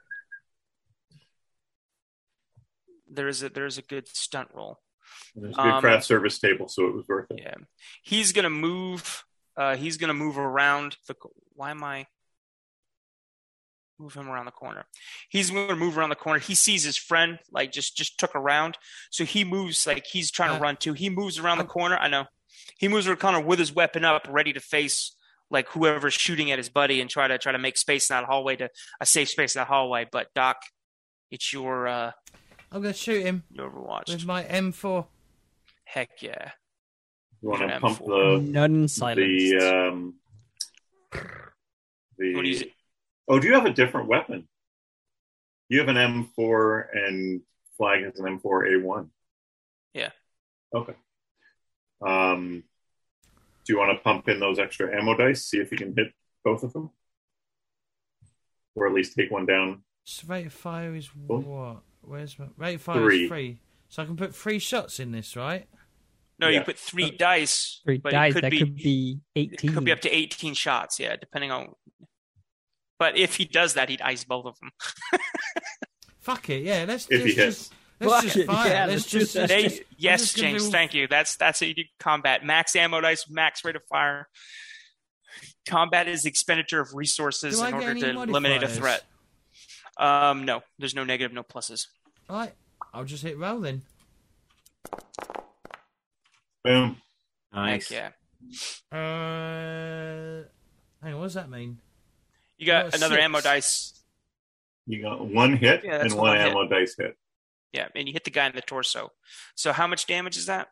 there 3.10 3.28
is 3.28 3.42
a 3.42 3.50
there 3.50 3.66
is 3.66 3.76
a 3.76 3.82
good 3.82 4.08
stunt 4.08 4.48
roll. 4.54 4.78
There's 5.34 5.52
a 5.58 5.62
good 5.62 5.72
Um, 5.74 5.80
craft 5.82 6.06
service 6.06 6.38
table, 6.38 6.68
so 6.68 6.86
it 6.86 6.94
was 6.94 7.06
worth 7.06 7.26
it. 7.32 7.40
Yeah, 7.42 7.52
he's 8.02 8.32
gonna 8.32 8.48
move. 8.48 9.24
Uh, 9.58 9.76
he's 9.76 9.98
gonna 9.98 10.14
move 10.14 10.38
around 10.38 10.96
the. 11.06 11.14
Why 11.52 11.70
am 11.70 11.84
I? 11.84 12.06
Move 13.98 14.14
him 14.14 14.30
around 14.30 14.46
the 14.46 14.52
corner. 14.52 14.86
He's 15.28 15.50
gonna 15.50 15.76
move 15.76 15.98
around 15.98 16.08
the 16.08 16.16
corner. 16.16 16.38
He 16.38 16.54
sees 16.54 16.82
his 16.82 16.96
friend 16.96 17.38
like 17.52 17.72
just 17.72 17.94
just 17.94 18.18
took 18.18 18.34
around, 18.34 18.78
so 19.10 19.24
he 19.26 19.44
moves 19.44 19.86
like 19.86 20.06
he's 20.06 20.30
trying 20.30 20.52
Uh, 20.52 20.56
to 20.56 20.62
run 20.62 20.76
too. 20.78 20.94
He 20.94 21.10
moves 21.10 21.38
around 21.38 21.58
the 21.58 21.64
um, 21.64 21.68
corner. 21.68 21.98
I 21.98 22.08
know. 22.08 22.24
He 22.76 22.88
moves 22.88 23.06
around 23.06 23.16
the 23.18 23.20
corner 23.22 23.40
with 23.40 23.58
his 23.58 23.72
weapon 23.74 24.04
up, 24.04 24.26
ready 24.28 24.52
to 24.52 24.60
face 24.60 25.14
like 25.50 25.68
whoever's 25.70 26.14
shooting 26.14 26.50
at 26.50 26.58
his 26.58 26.68
buddy 26.68 27.00
and 27.00 27.08
try 27.08 27.26
to 27.26 27.38
try 27.38 27.52
to 27.52 27.58
make 27.58 27.76
space 27.78 28.10
in 28.10 28.14
that 28.16 28.24
hallway 28.24 28.56
to 28.56 28.68
a 29.00 29.06
safe 29.06 29.30
space 29.30 29.54
in 29.54 29.60
that 29.60 29.68
hallway. 29.68 30.06
But 30.10 30.28
Doc, 30.34 30.56
it's 31.30 31.52
your 31.52 31.88
uh 31.88 32.12
I'm 32.70 32.82
going 32.82 32.92
to 32.92 32.98
shoot 32.98 33.22
him 33.22 33.44
your 33.50 33.70
Overwatch. 33.70 34.10
with 34.10 34.26
my 34.26 34.44
M4. 34.44 35.06
Heck 35.84 36.20
yeah. 36.20 36.50
You 37.40 37.48
want 37.48 37.62
to 37.62 37.80
pump 37.80 38.00
M4. 38.00 38.06
the 38.44 38.50
None 38.50 38.88
silenced. 38.88 39.18
the 39.18 39.88
um 39.88 40.14
You 42.18 42.36
wanna 42.36 42.48
use 42.48 42.60
the 42.60 42.72
oh, 43.28 43.38
do 43.38 43.48
you 43.48 43.54
have 43.54 43.64
a 43.66 43.72
different 43.72 44.08
weapon? 44.08 44.48
You 45.70 45.78
have 45.80 45.88
an 45.88 45.96
M4 45.96 46.84
and 46.94 47.40
Flag 47.76 48.04
has 48.04 48.18
an 48.18 48.38
M4A1. 48.38 49.08
Yeah. 49.94 50.10
Okay. 50.74 50.94
Um, 52.04 52.62
do 53.64 53.72
you 53.72 53.78
want 53.78 53.96
to 53.96 54.02
pump 54.02 54.28
in 54.28 54.40
those 54.40 54.58
extra 54.58 54.96
ammo 54.96 55.16
dice? 55.16 55.44
See 55.46 55.58
if 55.58 55.70
you 55.72 55.78
can 55.78 55.94
hit 55.96 56.08
both 56.44 56.62
of 56.62 56.72
them, 56.72 56.90
or 58.74 58.86
at 58.86 58.94
least 58.94 59.14
take 59.16 59.30
one 59.30 59.46
down. 59.46 59.82
So 60.04 60.26
rate 60.28 60.46
of 60.46 60.52
fire 60.52 60.94
is 60.94 61.10
Cool. 61.26 61.40
what? 61.42 61.76
Where's 62.02 62.38
my 62.38 62.46
rate 62.56 62.74
of 62.76 62.82
fire 62.82 63.00
Three. 63.00 63.24
is 63.24 63.28
three. 63.28 63.58
So 63.88 64.02
I 64.02 64.06
can 64.06 64.16
put 64.16 64.34
three 64.34 64.58
shots 64.58 65.00
in 65.00 65.12
this, 65.12 65.36
right? 65.36 65.66
No, 66.38 66.48
Yeah. 66.48 66.60
you 66.60 66.64
put 66.64 66.78
three 66.78 67.10
dice. 67.10 67.80
Three 67.84 67.98
but 67.98 68.12
dice. 68.12 68.30
It 68.30 68.34
could 68.34 68.44
that 68.44 68.50
be, 68.52 68.58
could 68.58 68.76
be 68.76 69.20
it 69.34 69.58
could 69.58 69.84
be 69.84 69.92
up 69.92 70.00
to 70.02 70.10
18 70.14 70.54
shots, 70.54 71.00
yeah, 71.00 71.16
depending 71.16 71.50
on. 71.50 71.72
But 72.98 73.16
if 73.18 73.36
he 73.36 73.44
does 73.44 73.74
that, 73.74 73.88
he'd 73.88 74.00
ice 74.00 74.24
both 74.24 74.46
of 74.46 74.58
them. 74.60 74.70
Fuck 76.20 76.50
it, 76.50 76.62
yeah. 76.64 76.84
Let's 76.86 77.06
If 77.10 77.22
he 77.24 77.26
just, 77.34 77.36
hits. 77.38 77.56
just 77.68 77.72
let's 78.00 78.12
Fuck 78.24 78.32
just 78.32 78.46
fire. 78.46 78.68
yeah, 78.68 78.86
let's, 78.86 78.90
let's 78.90 79.06
just, 79.10 79.34
let's 79.34 79.48
They, 79.52 79.62
just- 79.64 79.82
yes, 79.96 80.20
just 80.20 80.36
James. 80.36 80.64
do- 80.66 80.70
Thank 80.70 80.94
you. 80.94 81.06
That's 81.08 81.36
that's 81.36 81.60
how 81.60 81.66
you 81.66 81.74
do 81.74 81.82
combat. 81.98 82.44
Max 82.44 82.74
ammo 82.76 83.00
dice, 83.00 83.28
max 83.28 83.64
rate 83.64 83.76
of 83.76 83.82
fire. 83.84 84.28
Combat 85.68 86.08
is 86.08 86.22
the 86.22 86.28
expenditure 86.30 86.80
of 86.80 86.94
resources 86.94 87.58
Do 87.60 87.66
in 87.66 87.74
order 87.74 87.90
any 87.90 88.00
to 88.00 88.10
eliminate 88.10 88.62
a 88.62 88.68
threat. 88.68 89.04
Um, 89.98 90.44
no, 90.44 90.62
there's 90.78 90.94
no 90.94 91.04
negative, 91.04 91.32
no 91.34 91.42
pluses. 91.42 91.86
Right, 92.30 92.52
I'll 92.94 93.04
just 93.04 93.22
hit 93.22 93.36
roll 93.38 93.60
then. 93.60 93.82
Boom. 96.64 96.96
Nice. 97.52 97.88
Heck 97.88 98.12
yeah. 98.92 98.96
Uh, 98.98 100.44
hang 101.02 101.14
on, 101.14 101.18
what 101.18 101.24
does 101.26 101.34
that 101.34 101.50
mean? 101.50 101.78
You 102.56 102.66
got 102.66 102.86
Oh, 102.86 102.88
another 102.94 103.14
six. 103.16 103.24
ammo 103.24 103.40
dice. 103.40 103.94
You 104.86 105.02
got 105.02 105.26
one 105.26 105.56
hit 105.56 105.82
Yeah, 105.84 106.00
and 106.00 106.12
one 106.12 106.28
one 106.30 106.36
hit. 106.38 106.48
ammo 106.48 106.68
dice 106.68 106.94
hit. 106.98 107.16
Yeah, 107.72 107.88
and 107.94 108.06
you 108.08 108.12
hit 108.14 108.24
the 108.24 108.30
guy 108.30 108.46
in 108.46 108.54
the 108.54 108.62
torso. 108.62 109.10
So 109.54 109.72
how 109.72 109.86
much 109.86 110.06
damage 110.06 110.36
is 110.36 110.46
that? 110.46 110.68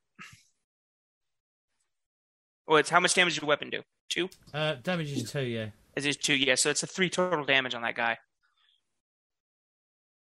Well, 2.66 2.78
it's 2.78 2.90
how 2.90 3.00
much 3.00 3.14
damage 3.14 3.34
does 3.34 3.42
your 3.42 3.48
weapon 3.48 3.70
do? 3.70 3.82
Two? 4.08 4.28
Uh, 4.52 4.74
damage 4.82 5.12
is 5.12 5.30
two, 5.30 5.42
yeah. 5.42 5.68
Is 5.94 6.04
it 6.06 6.20
two? 6.22 6.34
Yeah, 6.36 6.54
so 6.56 6.70
it's 6.70 6.82
a 6.82 6.86
three 6.86 7.10
total 7.10 7.44
damage 7.44 7.74
on 7.74 7.82
that 7.82 7.94
guy. 7.96 8.18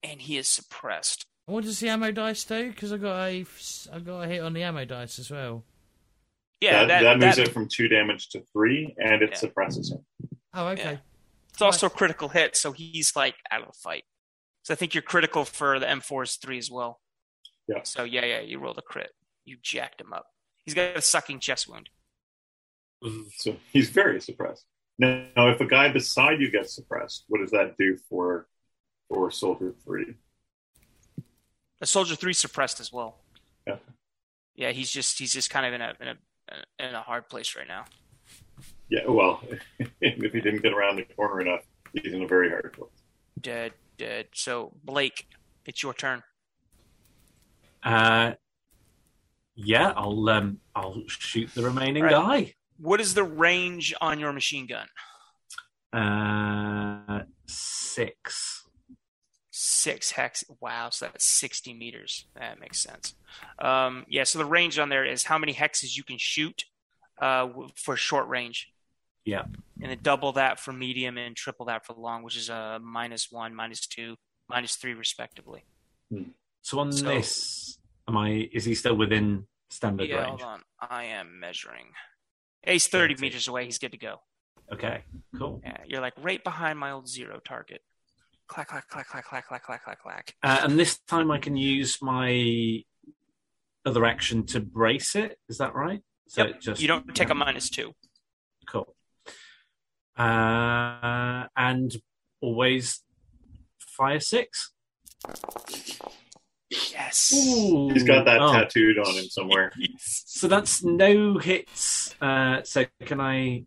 And 0.04 0.22
he 0.22 0.38
is 0.38 0.48
suppressed. 0.48 1.26
What 1.46 1.64
does 1.64 1.80
the 1.80 1.90
ammo 1.90 2.12
dice 2.12 2.44
do? 2.44 2.70
Because 2.70 2.94
I 2.94 2.98
got 2.98 3.16
a, 3.28 3.46
I 3.94 4.00
got 4.00 4.22
a 4.22 4.28
hit 4.28 4.42
on 4.42 4.54
the 4.54 4.64
ammo 4.64 4.86
dice 4.86 5.18
as 5.20 5.32
well. 5.32 5.64
Yeah, 6.62 6.86
that, 6.86 6.88
that, 6.88 7.04
that 7.04 7.20
moves 7.26 7.38
that- 7.38 7.48
it 7.48 7.54
from 7.54 7.68
two 7.68 7.88
damage 7.88 8.30
to 8.30 8.42
three, 8.54 8.94
and 8.98 9.22
it 9.22 9.32
Yeah. 9.32 9.38
suppresses 9.38 9.92
him. 9.92 10.06
Oh, 10.54 10.68
okay. 10.70 10.84
Yeah. 10.84 10.98
it's 11.52 11.62
also 11.62 11.88
a 11.88 11.90
critical 11.90 12.30
hit, 12.30 12.56
so 12.56 12.72
he's 12.72 13.16
like 13.16 13.36
out 13.52 13.62
of 13.62 13.68
the 13.68 13.74
fight. 13.82 14.04
So 14.64 14.74
I 14.74 14.76
think 14.76 14.94
you're 14.94 15.02
critical 15.02 15.46
for 15.46 15.80
the 15.80 15.86
M4 15.86 16.24
is 16.24 16.36
three 16.36 16.58
as 16.58 16.70
well. 16.70 17.00
Yeah. 17.68 17.84
So 17.84 18.04
yeah, 18.04 18.26
yeah, 18.26 18.40
you 18.42 18.60
rolled 18.60 18.78
a 18.78 18.82
crit. 18.82 19.12
You 19.46 19.58
jacked 19.62 20.02
him 20.02 20.14
up. 20.14 20.26
He's 20.66 20.74
got 20.74 20.96
a 20.96 21.02
sucking 21.02 21.40
chest 21.40 21.68
wound. 21.68 21.90
Mm-hmm. 23.04 23.30
So 23.38 23.56
he's 23.72 23.90
very 23.90 24.20
suppressed. 24.22 24.66
Now, 24.98 25.48
if 25.50 25.62
a 25.62 25.66
guy 25.66 25.90
beside 25.90 26.42
you 26.42 26.52
gets 26.52 26.76
suppressed, 26.76 27.24
what 27.30 27.40
does 27.40 27.52
that 27.52 27.78
do 27.78 27.98
for 28.10 28.48
for 29.08 29.32
Soldier 29.32 29.74
Three? 29.86 30.16
A 31.82 31.86
soldier 31.86 32.16
three 32.16 32.34
suppressed 32.34 32.82
as 32.82 32.92
well. 32.92 33.20
Yeah. 33.66 33.78
Yeah, 34.56 34.72
he's 34.72 34.92
just 34.92 35.18
he's 35.18 35.32
just 35.32 35.50
kind 35.50 35.66
of 35.66 35.74
in 35.74 35.82
a 35.82 35.94
in 36.02 36.08
a 36.08 36.88
in 36.90 36.96
a 36.96 37.02
hard 37.02 37.30
place 37.30 37.56
right 37.56 37.68
now. 37.68 37.86
Yeah, 38.90 39.08
well, 39.08 39.42
if 40.02 40.34
he 40.34 40.42
didn't 40.42 40.62
get 40.62 40.74
around 40.74 40.98
the 40.98 41.06
corner 41.16 41.40
enough, 41.40 41.62
he's 41.94 42.12
in 42.12 42.22
a 42.24 42.28
very 42.28 42.50
hard 42.50 42.74
place. 42.74 42.90
Dead, 43.40 43.72
dead. 44.00 44.30
So 44.34 44.74
Blake, 44.84 45.28
it's 45.66 45.84
your 45.84 45.94
turn. 45.94 46.24
Uh, 47.84 48.34
yeah, 49.56 49.94
I'll 49.96 50.28
um, 50.30 50.60
I'll 50.74 51.04
shoot 51.08 51.54
the 51.54 51.62
remaining 51.62 52.04
Right. 52.04 52.56
What 52.78 53.02
is 53.02 53.14
the 53.14 53.24
range 53.24 53.94
on 54.02 54.20
your 54.20 54.34
machine 54.34 54.66
gun? 54.66 54.88
Uh, 55.92 57.24
six. 57.46 58.66
Six 59.52 60.12
hex. 60.12 60.44
Wow, 60.62 60.90
so 60.92 61.06
that's 61.06 61.26
sixty 61.26 61.74
meters. 61.74 62.26
That 62.36 62.60
makes 62.60 62.80
sense. 62.80 63.14
Um, 63.60 64.06
yeah, 64.08 64.24
so 64.24 64.40
the 64.40 64.46
range 64.46 64.80
on 64.80 64.90
there 64.90 65.06
is 65.06 65.24
how 65.26 65.38
many 65.38 65.54
hexes 65.54 65.98
you 65.98 66.04
can 66.04 66.18
shoot 66.18 66.64
uh, 67.22 67.50
for 67.76 67.98
short 67.98 68.28
range. 68.30 68.72
Yeah. 69.30 69.44
and 69.82 69.92
then 69.92 70.00
double 70.02 70.32
that 70.34 70.60
for 70.60 70.74
medium 70.74 71.18
and 71.18 71.36
triple 71.36 71.66
that 71.68 71.86
for 71.86 71.94
long, 71.94 72.24
which 72.24 72.36
is 72.38 72.50
a 72.50 72.80
minus 72.82 73.32
one, 73.32 73.54
minus 73.56 73.86
two, 73.88 74.16
minus 74.50 74.76
three, 74.76 74.94
respectively. 74.94 75.64
So 76.62 76.80
on 76.80 76.92
So- 76.92 77.06
this, 77.06 77.78
am 78.08 78.18
I? 78.18 78.50
Is 78.52 78.66
he 78.66 78.76
still 78.76 78.96
within 78.96 79.48
standard 79.70 80.10
yeah, 80.10 80.24
range? 80.26 80.42
hold 80.42 80.42
on. 80.42 80.62
I 80.80 81.06
am 81.06 81.40
measuring. 81.40 81.94
He's 82.66 82.88
30 82.88 83.14
30. 83.16 83.22
meters 83.22 83.48
away. 83.48 83.66
He's 83.66 83.78
good 83.78 83.92
to 83.92 83.98
go. 83.98 84.22
Okay, 84.72 85.04
cool. 85.38 85.62
Yeah, 85.64 85.78
you're 85.88 86.02
like 86.02 86.14
right 86.22 86.44
behind 86.44 86.78
my 86.78 86.92
old 86.92 87.08
zero 87.08 87.40
target. 87.44 87.82
Clack, 88.48 88.68
clack, 88.68 88.88
clack, 88.90 89.08
clack, 89.08 89.26
clack, 89.26 89.48
clack, 89.48 89.64
clack, 89.64 89.84
clack, 89.84 90.02
clack. 90.02 90.36
Uh, 90.44 90.60
and 90.64 90.78
this 90.80 91.00
time 91.08 91.32
I 91.32 91.38
can 91.40 91.56
use 91.56 92.02
my 92.02 92.84
other 93.86 94.06
action 94.06 94.46
to 94.48 94.60
brace 94.60 95.16
it. 95.16 95.40
Is 95.48 95.58
that 95.60 95.74
right? 95.76 96.02
So 96.28 96.44
Yep. 96.46 96.56
it 96.56 96.62
just 96.62 96.82
You 96.82 96.88
don't 96.88 97.16
take 97.16 97.28
yeah, 97.30 97.32
a 97.32 97.36
minus 97.36 97.70
two. 97.70 97.94
cool. 98.68 98.96
Uh, 100.20 101.48
and 101.56 101.96
always 102.42 103.02
fire 103.80 104.20
six. 104.20 104.72
Yes. 106.70 107.30
He's 107.30 108.04
got 108.04 108.26
that 108.26 108.40
Oh. 108.42 108.52
tattooed 108.54 109.00
on 109.00 109.14
him 109.16 109.26
somewhere. 109.26 109.72
So 109.98 110.48
that's 110.48 110.84
no 110.84 111.38
hits. 111.38 112.16
Uh, 112.22 112.62
so 112.64 112.86
can 113.06 113.20
I 113.20 113.66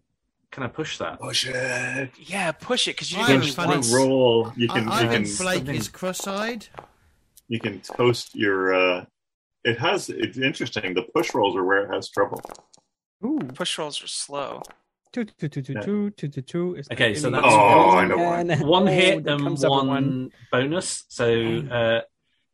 can 0.50 0.62
I 0.62 0.68
push 0.68 0.96
that? 0.98 1.18
Push 1.20 1.48
it. 1.48 2.10
Yeah, 2.18 2.52
push 2.52 2.88
it 2.88 2.92
because 2.96 3.12
you 3.12 3.18
I 3.20 3.26
didn't 3.26 3.40
was 3.44 3.54
give 3.54 3.66
me 3.68 3.72
funny. 3.82 3.94
roll. 3.94 4.52
You 4.56 4.68
can 4.68 4.88
I, 4.88 4.92
I 5.00 5.02
you 5.02 5.08
can 5.10 5.24
think 5.26 5.38
Blake 5.38 5.68
is 5.76 5.88
cross-eyed. 5.88 6.66
you 7.48 7.60
can 7.60 7.80
toast 7.80 8.34
your. 8.34 8.74
uh 8.74 9.04
It 9.64 9.78
has. 9.78 10.08
It's 10.08 10.38
interesting. 10.38 10.94
The 10.94 11.02
push 11.14 11.34
rolls 11.34 11.54
are 11.56 11.64
where 11.64 11.82
it 11.84 11.92
has 11.94 12.08
trouble. 12.08 12.40
Ooh, 13.24 13.38
Push 13.54 13.76
rolls 13.78 14.02
are 14.02 14.06
slow. 14.08 14.62
Two, 15.12 15.24
two, 15.24 15.48
two, 15.48 15.62
two, 15.62 15.72
Yeah. 15.74 15.80
two, 15.82 16.10
two, 16.10 16.28
two, 16.28 16.42
two. 16.42 16.74
Is 16.76 16.88
Okay, 16.90 17.14
so 17.14 17.28
any- 17.28 17.36
that's- 17.36 17.52
Oh, 17.54 17.90
I 17.90 18.06
know 18.06 18.16
one. 18.16 18.50
And- 18.50 18.62
One 18.66 18.82
oh, 18.88 18.92
hit 18.92 19.24
there 19.24 19.34
and 19.34 19.42
comes 19.42 19.64
up 19.64 19.70
a 19.70 19.84
one, 19.86 20.30
bonus. 20.50 21.04
So 21.08 21.58
uh, 21.58 22.00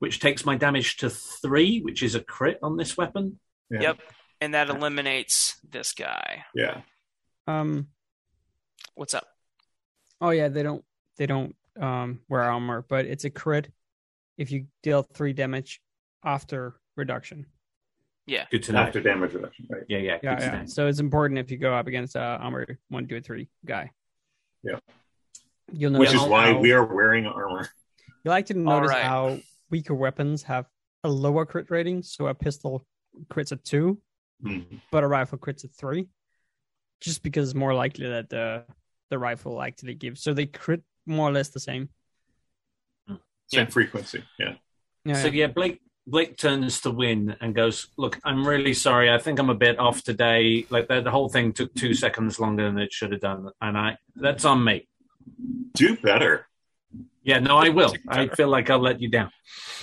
which 0.01 0.21
takes 0.21 0.45
my 0.45 0.57
damage 0.57 0.97
to 0.99 1.11
three, 1.11 1.81
which 1.81 2.03
is 2.03 2.15
a 2.15 2.21
crit 2.21 2.59
on 2.63 2.77
this 2.77 2.97
weapon. 2.97 3.39
Yeah. 3.71 3.81
Yep. 3.83 4.01
And 4.41 4.55
that 4.55 4.69
eliminates 4.71 5.59
this 5.69 5.93
guy. 5.93 6.45
Yeah. 6.55 6.83
Um. 7.47 7.89
What's 8.95 9.15
up? 9.15 9.27
Oh 10.21 10.31
yeah, 10.31 10.49
they 10.49 10.63
don't 10.63 10.85
they 11.17 11.27
don't 11.27 11.55
um 11.81 12.21
wear 12.29 12.43
armor, 12.43 12.85
but 12.89 13.05
it's 13.07 13.25
a 13.25 13.31
crit 13.31 13.71
if 14.37 14.51
you 14.51 14.67
deal 14.83 15.03
three 15.03 15.33
damage 15.33 15.81
after 16.25 16.77
reduction. 16.97 17.47
Good 18.29 18.63
to 18.65 18.73
know. 18.73 18.79
After 18.81 19.01
damage 19.01 19.33
reduction, 19.35 19.67
right? 19.71 19.83
Yeah, 19.89 19.99
yeah. 19.99 20.19
Yeah, 20.23 20.41
yeah. 20.41 20.65
So 20.67 20.87
it's 20.87 21.01
important 21.01 21.39
if 21.39 21.51
you 21.51 21.57
go 21.57 21.73
up 21.75 21.87
against 21.87 22.15
a 22.17 22.21
armor 22.21 22.67
one, 22.89 23.07
two, 23.07 23.21
three 23.21 23.49
guy. 23.65 23.91
Yeah. 24.63 24.79
You'll 25.73 25.93
notice 25.93 26.13
Which 26.13 26.21
is 26.23 26.27
why 26.29 26.53
how, 26.53 26.59
we 26.59 26.73
are 26.73 26.85
wearing 26.85 27.27
armor. 27.27 27.69
You 28.25 28.31
like 28.31 28.47
to 28.47 28.55
notice 28.55 28.91
right. 28.91 29.03
how 29.05 29.39
weaker 29.71 29.95
weapons 29.95 30.43
have 30.45 30.67
a 31.05 31.09
lower 31.09 31.47
crit 31.47 31.71
rating. 31.71 32.03
So 32.03 32.27
a 32.27 32.35
pistol 32.35 32.87
crits 33.31 33.53
at 33.53 33.65
two, 33.65 34.01
Mhm. 34.45 34.81
but 34.91 35.05
a 35.05 35.07
rifle 35.07 35.39
crits 35.39 35.65
at 35.65 35.73
three, 35.73 36.09
just 37.01 37.23
because 37.23 37.51
it's 37.51 37.55
more 37.55 37.75
likely 37.75 38.09
that 38.09 38.29
the 38.29 38.65
the 39.11 39.19
rifle 39.19 39.63
actually 39.63 39.95
gives. 39.95 40.21
So 40.23 40.35
they 40.35 40.47
crit 40.47 40.83
more 41.07 41.29
or 41.31 41.33
less 41.33 41.49
the 41.49 41.61
same. 41.61 41.89
Same 43.09 43.19
Yeah. 43.53 43.65
frequency. 43.67 44.23
Yeah. 44.39 44.57
Yeah, 45.05 45.15
So 45.15 45.29
yeah. 45.29 45.33
yeah, 45.33 45.47
Blake 45.47 45.81
Blake 46.09 46.37
turns 46.37 46.81
to 46.81 46.91
Win 46.91 47.37
and 47.41 47.55
goes, 47.55 47.89
"Look, 47.97 48.19
I'm 48.25 48.47
really 48.47 48.75
sorry. 48.75 49.13
I 49.13 49.19
think 49.19 49.39
I'm 49.39 49.51
a 49.51 49.55
bit 49.55 49.79
off 49.79 50.03
today. 50.03 50.67
Like 50.71 50.89
the, 50.89 51.03
the 51.03 51.11
whole 51.11 51.29
thing 51.29 51.53
took 51.53 51.75
two 51.75 51.95
seconds 51.95 52.41
longer 52.41 52.65
than 52.65 52.79
it 52.79 52.93
should 52.93 53.13
have 53.13 53.21
done, 53.21 53.51
and 53.61 53.77
I 53.77 53.99
that's 54.17 54.45
on 54.45 54.65
me. 54.65 54.89
Do 55.75 55.97
better. 55.97 56.47
Yeah, 57.23 57.41
no, 57.41 57.59
I 57.59 57.69
will. 57.69 57.93
I 58.09 58.29
feel 58.29 58.49
like 58.49 58.71
I'll 58.71 58.79
let 58.79 59.03
you 59.03 59.11
down. 59.11 59.31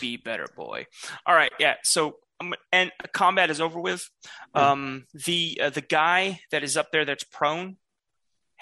Be 0.02 0.18
better, 0.18 0.47
boy. 0.56 0.88
All 1.27 1.35
right, 1.35 1.52
yeah. 1.60 1.76
So 1.84 2.18
um, 2.39 2.56
and 2.72 2.91
combat 3.14 3.49
is 3.49 3.61
over 3.61 3.80
with. 3.80 4.10
Um, 4.53 5.06
the 5.14 5.60
uh, 5.64 5.69
the 5.69 5.81
guy 5.81 6.39
that 6.52 6.64
is 6.64 6.76
up 6.76 6.91
there 6.91 7.06
that's 7.06 7.23
prone 7.23 7.77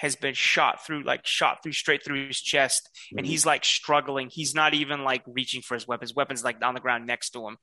has 0.03 0.17
been 0.17 0.33
shot 0.33 0.85
through, 0.85 1.01
like 1.03 1.25
shot 1.25 1.63
through 1.63 1.71
straight 1.71 2.03
through 2.03 2.27
his 2.27 2.41
chest, 2.41 2.89
and 3.15 3.25
he's 3.25 3.45
like 3.45 3.63
struggling. 3.63 4.29
He's 4.29 4.53
not 4.53 4.73
even 4.73 5.05
like 5.05 5.23
reaching 5.25 5.61
for 5.61 5.75
his 5.75 5.87
weapon. 5.87 6.03
His 6.03 6.13
weapon's 6.13 6.43
like 6.43 6.57
on 6.61 6.73
the 6.73 6.81
ground 6.81 7.07
next 7.07 7.29
to 7.31 7.47
him, 7.47 7.57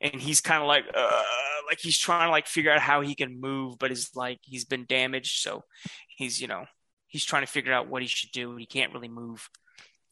and 0.00 0.14
he's 0.14 0.40
kind 0.40 0.62
of 0.62 0.68
like, 0.68 0.84
uh, 0.94 1.22
like 1.68 1.78
he's 1.78 1.98
trying 1.98 2.28
to 2.28 2.30
like 2.30 2.46
figure 2.46 2.72
out 2.72 2.80
how 2.80 3.02
he 3.02 3.14
can 3.14 3.38
move, 3.38 3.78
but 3.78 3.90
he's 3.90 4.16
like 4.16 4.38
he's 4.42 4.64
been 4.64 4.86
damaged, 4.88 5.42
so 5.42 5.64
he's 6.08 6.40
you 6.40 6.48
know 6.48 6.64
he's 7.08 7.26
trying 7.26 7.42
to 7.42 7.52
figure 7.52 7.74
out 7.74 7.88
what 7.88 8.00
he 8.00 8.08
should 8.08 8.30
do. 8.32 8.56
He 8.56 8.64
can't 8.64 8.94
really 8.94 9.08
move, 9.08 9.50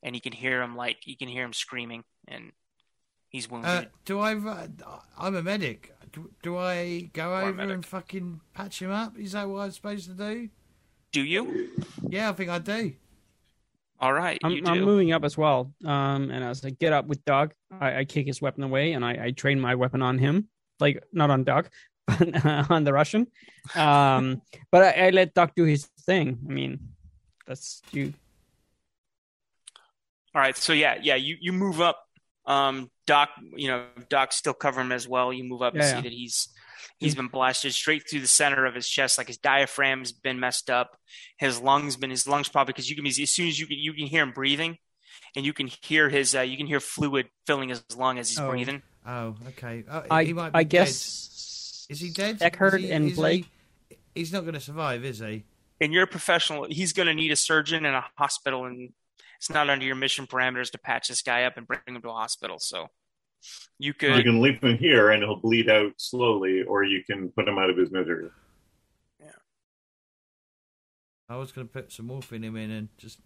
and 0.03 0.15
he 0.15 0.21
can 0.21 0.35
hear 0.35 0.61
him 0.61 0.77
like 0.77 0.99
he 1.01 1.17
can 1.17 1.29
hear 1.29 1.47
him 1.47 1.55
screaming, 1.55 2.05
and 2.29 2.53
he's 3.31 3.51
wounded. 3.51 3.71
Uh, 3.71 3.85
do 4.05 4.21
I? 4.21 4.35
uh, 4.35 4.67
I'm 5.17 5.35
a 5.35 5.43
medic. 5.43 5.95
Do, 6.13 6.31
do 6.43 6.59
I 6.59 7.09
go 7.15 7.35
over 7.35 7.63
and 7.63 7.87
fucking 7.87 8.43
patch 8.53 8.83
him 8.83 8.91
up? 8.91 9.19
Is 9.19 9.33
that 9.33 9.49
what 9.49 9.63
I'm 9.63 9.71
supposed 9.71 10.09
to 10.09 10.15
do? 10.15 10.51
Do 11.15 11.23
you? 11.23 11.71
Yeah, 12.09 12.29
I 12.29 12.33
think 12.33 12.51
I 12.51 12.59
do. 12.59 12.93
All 14.01 14.13
right, 14.13 14.39
I'm, 14.43 14.51
you 14.51 14.61
do. 14.61 14.71
I'm 14.71 14.81
moving 14.83 15.13
up 15.13 15.25
as 15.25 15.39
well. 15.39 15.73
Um, 15.85 16.31
and 16.31 16.45
as 16.45 16.65
I 16.65 16.71
get 16.71 16.93
up 16.93 17.07
with 17.07 17.25
Doug, 17.25 17.55
I, 17.71 18.01
I 18.01 18.05
kick 18.05 18.27
his 18.27 18.43
weapon 18.43 18.65
away 18.65 18.93
and 18.93 19.05
I, 19.05 19.27
I 19.27 19.31
train 19.31 19.61
my 19.61 19.77
weapon 19.77 20.03
on 20.03 20.19
him, 20.19 20.49
like 20.81 21.03
not 21.13 21.31
on 21.31 21.45
Doug, 21.45 21.69
but 22.07 22.45
uh, 22.45 22.65
on 22.69 22.83
the 22.83 22.93
Russian. 22.93 23.29
Um, 23.77 24.43
but 24.73 24.83
I, 24.83 25.07
I 25.07 25.11
let 25.11 25.33
Doug 25.33 25.53
do 25.55 25.65
his 25.65 25.87
thing. 26.05 26.39
I 26.47 26.53
mean, 26.53 26.81
that's 27.47 27.81
you. 27.93 28.13
All 30.35 30.43
right, 30.43 30.57
so 30.57 30.73
yeah, 30.73 30.99
yeah, 31.01 31.15
you, 31.15 31.37
you 31.41 31.53
move 31.53 31.81
up 31.81 32.05
Um, 32.45 32.91
Doc, 33.07 33.31
you 33.55 33.69
know, 33.69 33.87
Doc's 34.09 34.35
still 34.35 34.53
covering 34.53 34.87
him 34.87 34.93
as 34.93 35.07
well. 35.07 35.33
You 35.33 35.45
move 35.45 35.63
up 35.63 35.75
and 35.75 35.85
see 35.85 35.91
yeah. 35.91 36.01
that 36.01 36.13
he's 36.13 36.49
he's 36.99 37.15
been 37.15 37.29
blasted 37.29 37.73
straight 37.75 38.09
through 38.09 38.21
the 38.21 38.29
center 38.29 38.67
of 38.67 38.75
his 38.75 38.89
chest, 38.89 39.19
like 39.19 39.27
his 39.29 39.39
diaphragm's 39.39 40.13
been 40.13 40.41
messed 40.41 40.71
up. 40.71 40.99
His 41.39 41.61
lungs 41.61 41.97
been 41.97 42.11
his 42.11 42.27
lungs 42.29 42.49
probably 42.49 42.73
because 42.73 42.89
you 42.89 42.97
can 42.97 43.05
be 43.05 43.11
as 43.23 43.31
soon 43.31 43.49
as 43.49 43.59
you 43.59 43.67
can 43.67 43.79
you 43.79 43.93
can 43.93 44.07
hear 44.07 44.23
him 44.23 44.33
breathing, 44.33 44.79
and 45.37 45.45
you 45.47 45.53
can 45.53 45.69
hear 45.83 46.09
his 46.09 46.35
uh, 46.35 46.41
you 46.41 46.57
can 46.57 46.67
hear 46.67 46.81
fluid 46.81 47.29
filling 47.47 47.69
his 47.69 47.83
lung 47.97 48.19
as 48.19 48.29
he's 48.31 48.39
Oh. 48.39 48.49
breathing. 48.51 48.83
Oh, 49.07 49.35
okay. 49.49 49.85
Oh, 49.91 50.03
I 50.11 50.25
he 50.25 50.33
might 50.33 50.51
be 50.53 50.59
I 50.59 50.63
dead. 50.63 50.69
guess 50.87 51.87
Is 51.91 52.01
he 52.01 52.11
dead? 52.11 52.39
Eckhart 52.41 52.81
he- 52.81 52.91
and 52.91 53.15
Blake. 53.15 53.47
He, 53.91 53.97
he's 54.15 54.33
not 54.33 54.43
going 54.43 54.55
to 54.55 54.61
survive, 54.61 55.05
is 55.05 55.19
he? 55.19 55.45
And 55.81 55.93
you're 55.93 56.05
a 56.05 56.07
professional. 56.07 56.67
He's 56.71 56.93
going 56.93 57.09
to 57.09 57.15
need 57.15 57.31
a 57.33 57.37
surgeon 57.37 57.85
and 57.85 57.95
a 57.97 58.05
hospital, 58.17 58.65
and 58.65 58.93
it's 59.37 59.51
not 59.51 59.69
under 59.69 59.85
your 59.85 59.97
mission 59.97 60.27
parameters 60.27 60.71
to 60.71 60.79
patch 60.79 61.09
this 61.09 61.21
guy 61.21 61.43
up 61.45 61.57
and 61.59 61.67
bring 61.67 61.81
him 61.87 62.01
to 62.01 62.09
a 62.09 62.13
hospital. 62.13 62.59
So 62.59 62.89
you 63.79 63.93
could 63.95 64.17
You 64.17 64.23
can 64.23 64.41
leave 64.41 64.61
him 64.61 64.77
here 64.79 65.11
and 65.11 65.23
he'll 65.23 65.37
bleed 65.37 65.69
out 65.69 65.93
slowly, 65.99 66.63
or 66.63 66.85
you 66.85 67.03
can 67.05 67.31
put 67.31 67.49
him 67.49 67.59
out 67.59 67.71
of 67.71 67.77
his 67.77 67.91
misery. 67.91 68.29
Yeah. 69.21 69.31
I 71.29 71.37
was 71.37 71.53
going 71.53 71.67
to 71.67 71.73
put 71.73 71.93
some 71.93 72.07
morphine 72.07 72.45
in 72.45 72.57
him 72.57 72.71
and 72.71 72.89
just 72.99 73.19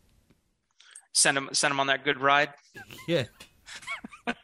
send 1.15 1.37
him 1.37 1.49
send 1.53 1.73
him 1.73 1.81
on 1.81 1.89
that 1.89 2.05
good 2.05 2.21
ride. 2.21 2.51
yeah. 3.09 3.25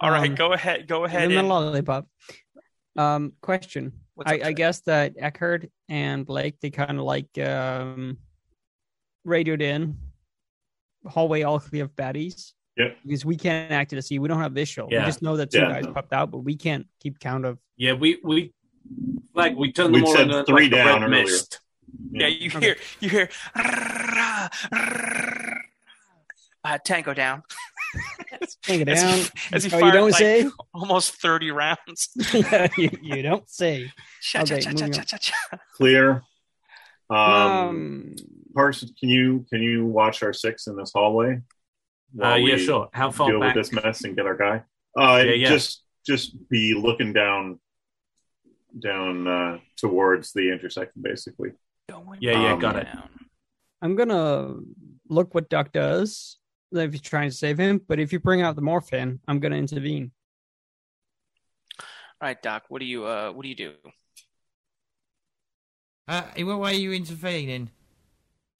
All 0.00 0.10
right, 0.10 0.30
Um, 0.30 0.34
go 0.36 0.52
ahead. 0.52 0.86
Go 0.86 1.04
ahead. 1.04 1.28
Give 1.28 1.30
him 1.32 1.36
a 1.36 1.40
And, 1.40 1.48
lollipop. 1.48 2.06
Um, 2.96 3.32
question. 3.40 3.92
I, 4.24 4.40
I 4.44 4.52
guess 4.52 4.80
that 4.82 5.14
Eckhart 5.18 5.68
and 5.88 6.24
Blake 6.24 6.60
they 6.60 6.70
kind 6.70 6.98
of 6.98 7.04
like 7.04 7.36
um, 7.38 8.18
radioed 9.24 9.60
in 9.62 9.96
hallway 11.06 11.42
all 11.42 11.58
clear 11.60 11.84
of 11.84 11.96
baddies. 11.96 12.52
Yep. 12.76 12.96
Because 13.06 13.24
we 13.24 13.36
can't 13.36 13.70
act 13.70 13.92
actually 13.92 14.02
see. 14.02 14.18
We 14.18 14.26
don't 14.28 14.40
have 14.40 14.52
visual. 14.52 14.88
Yeah. 14.90 15.00
We 15.00 15.06
just 15.06 15.22
know 15.22 15.36
that 15.36 15.50
two 15.50 15.60
Yeah, 15.60 15.80
guys 15.80 15.86
popped 15.92 16.12
out, 16.12 16.30
but 16.30 16.38
we 16.38 16.56
can't 16.56 16.86
keep 17.00 17.18
count 17.20 17.44
of. 17.44 17.58
Yeah, 17.76 17.92
we 17.92 18.18
we 18.24 18.52
like 19.34 19.56
we 19.56 19.72
turned 19.72 19.94
We'd 19.94 20.00
them 20.06 20.08
all 20.08 20.20
into 20.20 20.44
three 20.44 20.64
like 20.64 20.72
down 20.72 21.02
red 21.02 21.10
earlier. 21.10 21.22
mist. 21.24 21.60
yeah, 22.10 22.26
you 22.26 22.48
Okay. 22.50 22.60
hear 22.60 22.76
you 23.00 23.08
hear 23.10 23.28
uh, 26.64 26.78
tango 26.84 27.14
down 27.14 27.42
Take 28.62 28.80
it 28.80 28.88
As 28.88 29.00
down. 29.02 29.18
he- 29.18 29.28
as 29.54 29.64
he 29.64 29.72
oh, 29.74 29.78
you 29.86 29.92
don't 29.92 30.10
like, 30.10 30.18
say. 30.18 30.50
almost 30.74 31.14
thirty 31.14 31.50
rounds. 31.52 32.08
you, 32.76 32.90
you 33.02 33.22
don't 33.22 33.48
say. 33.48 33.92
Cha, 34.20 34.40
Okay, 34.42 34.60
cha, 34.60 34.72
cha, 34.72 34.88
cha, 34.88 35.02
cha, 35.02 35.16
cha. 35.18 35.34
Clear. 35.76 36.22
Um, 37.10 37.18
Um, 37.20 38.14
Parsons, 38.54 38.92
can 38.98 39.08
you 39.10 39.46
can 39.50 39.62
you 39.62 39.86
watch 39.86 40.22
our 40.24 40.32
six 40.32 40.66
in 40.66 40.76
this 40.76 40.90
hallway? 40.92 41.40
Uh, 42.20 42.34
yeah, 42.34 42.54
we 42.56 42.58
sure. 42.64 42.88
How 42.92 43.10
far 43.10 43.30
Deal 43.30 43.40
back? 43.40 43.54
with 43.56 43.70
this 43.70 43.72
mess 43.84 44.04
and 44.04 44.16
get 44.16 44.26
our 44.26 44.36
guy. 44.36 44.62
Uh, 44.98 45.22
Yeah, 45.24 45.32
yeah. 45.32 45.48
Just 45.48 45.82
just 46.06 46.48
be 46.48 46.74
looking 46.74 47.12
down 47.12 47.58
down 48.78 49.26
uh, 49.26 49.58
towards 49.76 50.32
the 50.32 50.50
intersection, 50.52 51.02
basically. 51.02 51.50
Going 51.88 52.18
Yeah, 52.20 52.32
yeah, 52.42 52.52
Um, 52.54 52.60
got 52.60 52.76
it. 52.76 52.84
down. 52.84 53.08
I'm 53.82 53.96
gonna 53.96 54.56
look 55.08 55.34
what 55.34 55.48
Doc 55.48 55.72
does 55.72 56.38
if 56.72 56.92
he's 56.92 57.00
trying 57.00 57.30
to 57.30 57.36
save 57.36 57.58
him. 57.58 57.80
But 57.86 57.98
if 58.00 58.12
you 58.12 58.18
bring 58.20 58.42
out 58.42 58.56
the 58.56 58.62
morphine, 58.62 59.20
I'm 59.28 59.40
gonna 59.40 59.56
intervene. 59.56 60.12
All 62.20 62.28
right, 62.28 62.40
Doc. 62.40 62.64
What 62.68 62.78
do 62.80 62.86
you 62.86 63.04
uh 63.06 63.32
what 63.32 63.42
do 63.42 63.48
you 63.48 63.56
do? 63.56 63.72
Uh, 66.06 66.22
in 66.36 66.46
what 66.46 66.72
are 66.72 66.76
you 66.76 66.92
intervening? 66.92 67.70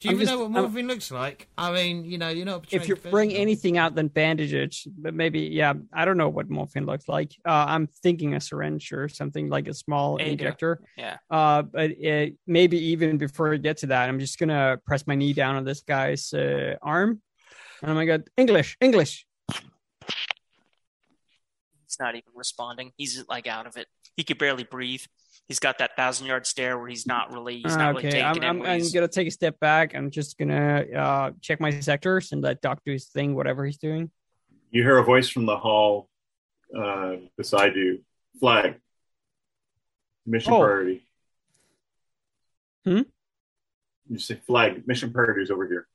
Do 0.01 0.09
you 0.09 0.11
I'm 0.11 0.17
even 0.17 0.27
just- 0.27 0.33
know 0.39 0.39
what 0.47 0.55
I'm- 0.57 0.63
morphine 0.65 0.87
looks 0.89 1.11
like? 1.11 1.49
I 1.57 1.73
mean, 1.73 2.05
you 2.05 2.19
know, 2.19 2.29
you're 2.29 2.45
not. 2.45 2.71
a 2.73 2.77
if 2.77 2.89
you 2.89 2.97
bring 2.97 3.11
professional. 3.29 3.41
anything 3.43 3.79
out, 3.79 3.95
then 3.95 4.09
bandage 4.09 4.53
it. 4.53 4.77
But 4.99 5.15
maybe, 5.15 5.41
yeah, 5.41 5.75
I 5.93 6.05
don't 6.05 6.19
know 6.19 6.29
what 6.29 6.51
morphine 6.51 6.85
looks 6.85 7.09
like. 7.09 7.33
Uh, 7.47 7.65
I'm 7.69 7.87
thinking 7.87 8.35
a 8.35 8.41
syringe 8.41 8.93
or 8.93 9.09
something 9.09 9.49
like 9.49 9.67
a 9.69 9.73
small 9.75 10.19
There 10.19 10.27
injector. 10.27 10.81
Yeah. 10.99 11.17
Uh, 11.31 11.63
but 11.63 11.93
it, 11.93 12.35
maybe 12.47 12.77
even 12.93 13.17
before 13.17 13.51
we 13.51 13.59
get 13.59 13.79
to 13.79 13.87
that, 13.87 14.09
I'm 14.09 14.19
just 14.19 14.39
gonna 14.39 14.79
press 14.85 15.07
my 15.07 15.15
knee 15.15 15.33
down 15.33 15.57
on 15.57 15.65
this 15.65 15.81
guy's 15.81 16.35
uh, 16.35 16.77
arm, 16.83 17.23
and 17.81 17.91
I'm 17.91 17.97
gonna 17.97 18.19
go 18.19 18.25
English, 18.37 18.77
English. 18.81 19.27
He's 21.87 21.97
not 22.01 22.15
even 22.17 22.33
responding. 22.35 22.93
He's 22.97 23.25
like 23.29 23.47
out 23.47 23.67
of 23.67 23.77
it. 23.77 23.87
He 24.17 24.25
could 24.25 24.39
barely 24.39 24.65
breathe. 24.65 25.03
He's 25.49 25.59
got 25.59 25.79
that 25.79 25.95
thousand 25.95 26.27
yard 26.27 26.47
stare 26.47 26.79
where 26.79 26.89
he's 26.89 27.07
not 27.07 27.33
really 27.33 27.61
he's 27.61 27.77
not 27.77 27.95
really 27.95 28.09
okay, 28.09 28.23
taking 28.23 28.25
I'm, 28.25 28.37
in 28.37 28.45
I'm, 28.45 28.81
I'm 28.81 28.93
gonna 28.93 29.09
take 29.09 29.29
a 29.29 29.31
step 29.31 29.61
back. 29.61 29.95
I'm 29.95 30.11
just 30.11 30.39
gonna 30.39 30.85
uh, 30.97 31.31
check 31.43 31.61
my 31.61 31.81
sectors 31.81 32.33
and 32.33 32.41
let 32.43 32.63
Doc 32.63 32.81
do 32.87 32.93
his 32.93 33.07
thing, 33.07 33.35
whatever 33.35 33.65
he's 33.67 33.77
doing. 33.77 34.11
You 34.71 34.83
hear 34.83 34.97
a 34.97 35.05
voice 35.05 35.29
from 35.29 35.45
the 35.45 35.57
hall 35.57 36.09
uh, 36.77 37.17
beside 37.37 37.77
you. 37.77 38.01
Flag. 38.41 38.77
Mission 40.27 40.53
Oh. 40.55 40.61
priority. 40.61 41.07
Hmm? 42.85 43.03
You 44.09 44.19
say 44.19 44.41
flag. 44.47 44.87
Mission 44.87 45.13
priority 45.13 45.43
is 45.43 45.51
over 45.51 45.67
here. 45.69 45.87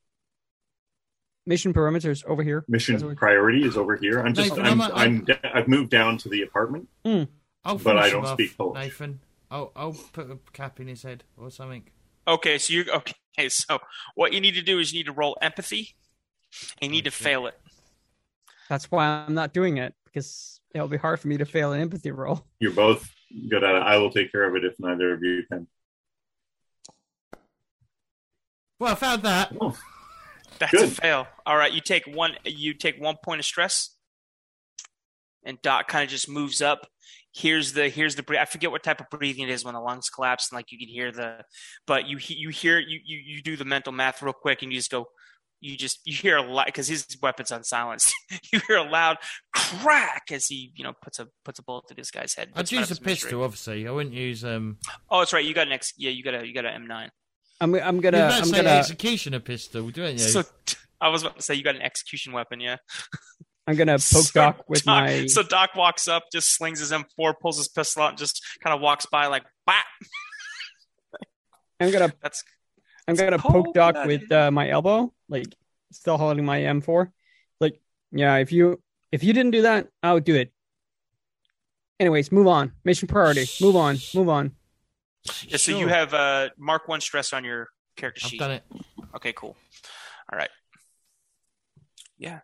Mission 1.46 1.74
perimeters 1.74 2.24
over 2.24 2.42
here. 2.44 2.64
Mission 2.68 3.16
priority 3.16 3.64
is 3.64 3.76
over 3.76 3.96
here. 3.96 4.20
I'm 4.20 4.34
just. 4.34 4.50
Nathan, 4.50 4.66
I'm. 4.66 4.80
I'm- 4.80 4.92
I'm, 4.94 5.24
da- 5.24 5.38
I've 5.52 5.68
moved 5.68 5.90
down 5.90 6.18
to 6.18 6.28
the 6.28 6.42
apartment. 6.42 6.88
I'll 7.04 7.76
but 7.78 7.98
I 7.98 8.10
don't 8.10 8.24
off, 8.24 8.34
speak 8.34 8.56
Polish. 8.56 8.78
Nathan, 8.80 9.20
I'll 9.50 9.72
I'll 9.74 9.96
put 10.12 10.30
a 10.30 10.38
cap 10.52 10.80
in 10.80 10.88
his 10.88 11.02
head 11.02 11.24
or 11.36 11.50
something. 11.50 11.84
Okay, 12.28 12.58
so 12.58 12.72
you 12.72 12.84
okay? 12.92 13.14
So 13.48 13.78
what 14.14 14.32
you 14.32 14.40
need 14.40 14.54
to 14.54 14.62
do 14.62 14.78
is 14.78 14.92
you 14.92 14.98
need 14.98 15.06
to 15.06 15.12
roll 15.12 15.36
empathy. 15.40 15.94
You 16.80 16.88
need 16.88 17.04
to 17.04 17.10
fail 17.10 17.46
it. 17.46 17.58
That's 18.68 18.90
why 18.90 19.06
I'm 19.06 19.34
not 19.34 19.52
doing 19.52 19.78
it 19.78 19.94
because 20.04 20.60
it'll 20.74 20.88
be 20.88 20.96
hard 20.96 21.20
for 21.20 21.28
me 21.28 21.38
to 21.38 21.44
fail 21.44 21.72
an 21.72 21.80
empathy 21.80 22.10
roll. 22.10 22.44
You're 22.58 22.72
both 22.72 23.10
good 23.48 23.64
at 23.64 23.74
it. 23.74 23.82
I 23.82 23.96
will 23.96 24.10
take 24.10 24.30
care 24.30 24.48
of 24.48 24.54
it 24.56 24.64
if 24.64 24.74
neither 24.78 25.14
of 25.14 25.22
you 25.22 25.42
can. 25.50 25.66
Well, 28.78 28.92
I 28.92 28.94
found 28.94 29.22
that. 29.22 29.52
Oh, 29.60 29.76
That's 30.58 30.74
a 30.74 30.88
fail. 30.88 31.26
All 31.44 31.56
right, 31.56 31.72
you 31.72 31.80
take 31.80 32.06
one. 32.06 32.32
You 32.44 32.74
take 32.74 33.00
one 33.00 33.16
point 33.22 33.40
of 33.40 33.44
stress, 33.44 33.90
and 35.44 35.60
Doc 35.62 35.88
kind 35.88 36.04
of 36.04 36.10
just 36.10 36.28
moves 36.28 36.60
up. 36.62 36.86
Here's 37.32 37.72
the 37.74 37.88
here's 37.88 38.16
the 38.16 38.22
bre- 38.24 38.38
I 38.38 38.44
forget 38.44 38.70
what 38.70 38.82
type 38.82 39.00
of 39.00 39.06
breathing 39.10 39.48
it 39.48 39.50
is 39.50 39.64
when 39.64 39.74
the 39.74 39.80
lungs 39.80 40.10
collapse 40.10 40.50
and 40.50 40.56
like 40.56 40.72
you 40.72 40.78
can 40.78 40.88
hear 40.88 41.12
the, 41.12 41.44
but 41.86 42.08
you 42.08 42.18
you 42.20 42.48
hear 42.48 42.78
you 42.78 42.98
you 43.04 43.18
you 43.24 43.42
do 43.42 43.56
the 43.56 43.64
mental 43.64 43.92
math 43.92 44.20
real 44.20 44.32
quick 44.32 44.62
and 44.62 44.72
you 44.72 44.78
just 44.78 44.90
go, 44.90 45.06
you 45.60 45.76
just 45.76 46.00
you 46.04 46.12
hear 46.14 46.36
a 46.36 46.42
lot 46.42 46.66
because 46.66 46.88
his 46.88 47.06
weapon's 47.22 47.52
unsilenced. 47.52 48.12
you 48.52 48.60
hear 48.66 48.78
a 48.78 48.82
loud 48.90 49.18
crack 49.54 50.24
as 50.32 50.46
he 50.48 50.72
you 50.74 50.82
know 50.82 50.92
puts 51.02 51.20
a 51.20 51.28
puts 51.44 51.58
a 51.60 51.62
bullet 51.62 51.86
to 51.88 51.94
this 51.94 52.10
guy's 52.10 52.34
head. 52.34 52.48
I'd 52.48 52.56
Puts 52.56 52.72
use 52.72 52.86
a 52.86 52.88
his 52.88 53.00
misery. 53.00 53.14
pistol, 53.14 53.44
obviously. 53.44 53.86
I 53.86 53.90
wouldn't 53.92 54.14
use 54.14 54.44
um. 54.44 54.78
Oh, 55.08 55.20
that's 55.20 55.32
right. 55.32 55.44
You 55.44 55.54
got 55.54 55.66
an 55.68 55.72
X. 55.72 55.92
Yeah, 55.96 56.10
you 56.10 56.24
got 56.24 56.34
a 56.34 56.44
you 56.46 56.52
got 56.52 56.64
an 56.64 56.86
M9. 56.88 57.08
I'm 57.60 57.74
I'm 57.74 58.00
gonna 58.00 58.18
about 58.26 58.42
I'm 58.42 58.50
gonna 58.50 58.70
executioner 58.70 59.38
pistol, 59.40 59.88
don't 59.90 60.12
you? 60.14 60.18
So 60.18 60.42
I 61.00 61.08
was 61.10 61.22
about 61.22 61.36
to 61.36 61.42
say 61.42 61.54
you 61.54 61.62
got 61.62 61.76
an 61.76 61.82
execution 61.82 62.32
weapon. 62.32 62.58
Yeah. 62.60 62.76
I'm 63.66 63.76
gonna 63.76 63.92
poke 63.98 64.00
So 64.00 64.32
Doc 64.40 64.64
with 64.68 64.84
Doc- 64.84 64.86
my 65.04 65.26
So 65.28 65.42
Doc 65.42 65.70
walks 65.76 66.08
up, 66.08 66.24
just 66.32 66.50
slings 66.50 66.80
his 66.80 66.90
M4, 66.92 67.34
pulls 67.40 67.58
his 67.58 67.68
pistol 67.68 68.02
out, 68.02 68.10
and 68.10 68.18
just 68.18 68.42
kind 68.62 68.74
of 68.74 68.80
walks 68.80 69.06
by 69.06 69.26
like, 69.26 69.44
bap. 69.66 69.84
I'm 71.80 71.90
gonna 71.90 72.12
That's 72.22 72.44
I'm 73.08 73.14
gonna 73.14 73.38
poke 73.38 73.72
Doc 73.74 73.94
cold-blooded. 73.94 74.20
with 74.22 74.32
uh, 74.32 74.50
my 74.50 74.68
elbow, 74.70 75.12
like 75.28 75.46
still 75.92 76.16
holding 76.18 76.44
my 76.44 76.60
M4. 76.60 77.10
Like, 77.60 77.80
yeah, 78.12 78.36
if 78.36 78.52
you 78.52 78.80
if 79.12 79.24
you 79.24 79.32
didn't 79.32 79.52
do 79.52 79.62
that, 79.62 79.88
I 80.02 80.12
would 80.12 80.24
do 80.24 80.34
it. 80.36 80.52
Anyways, 81.98 82.30
move 82.32 82.46
on. 82.46 82.72
Mission 82.84 83.08
priority. 83.08 83.46
Move 83.60 83.76
on. 83.76 83.98
Move 84.14 84.28
on. 84.28 84.52
yeah, 85.46 85.56
so 85.58 85.76
you 85.76 85.86
have 85.88 86.14
uh, 86.14 86.48
mark 86.56 86.88
one 86.88 87.00
stress 87.00 87.32
on 87.32 87.44
your 87.44 87.68
character 87.96 88.22
I've 88.24 88.30
sheet. 88.30 88.38
done 88.40 88.50
it. 88.52 88.62
Okay, 89.16 89.32
cool. 89.34 89.56
All 90.32 90.38
right. 90.38 90.48
Yeah. 92.18 92.40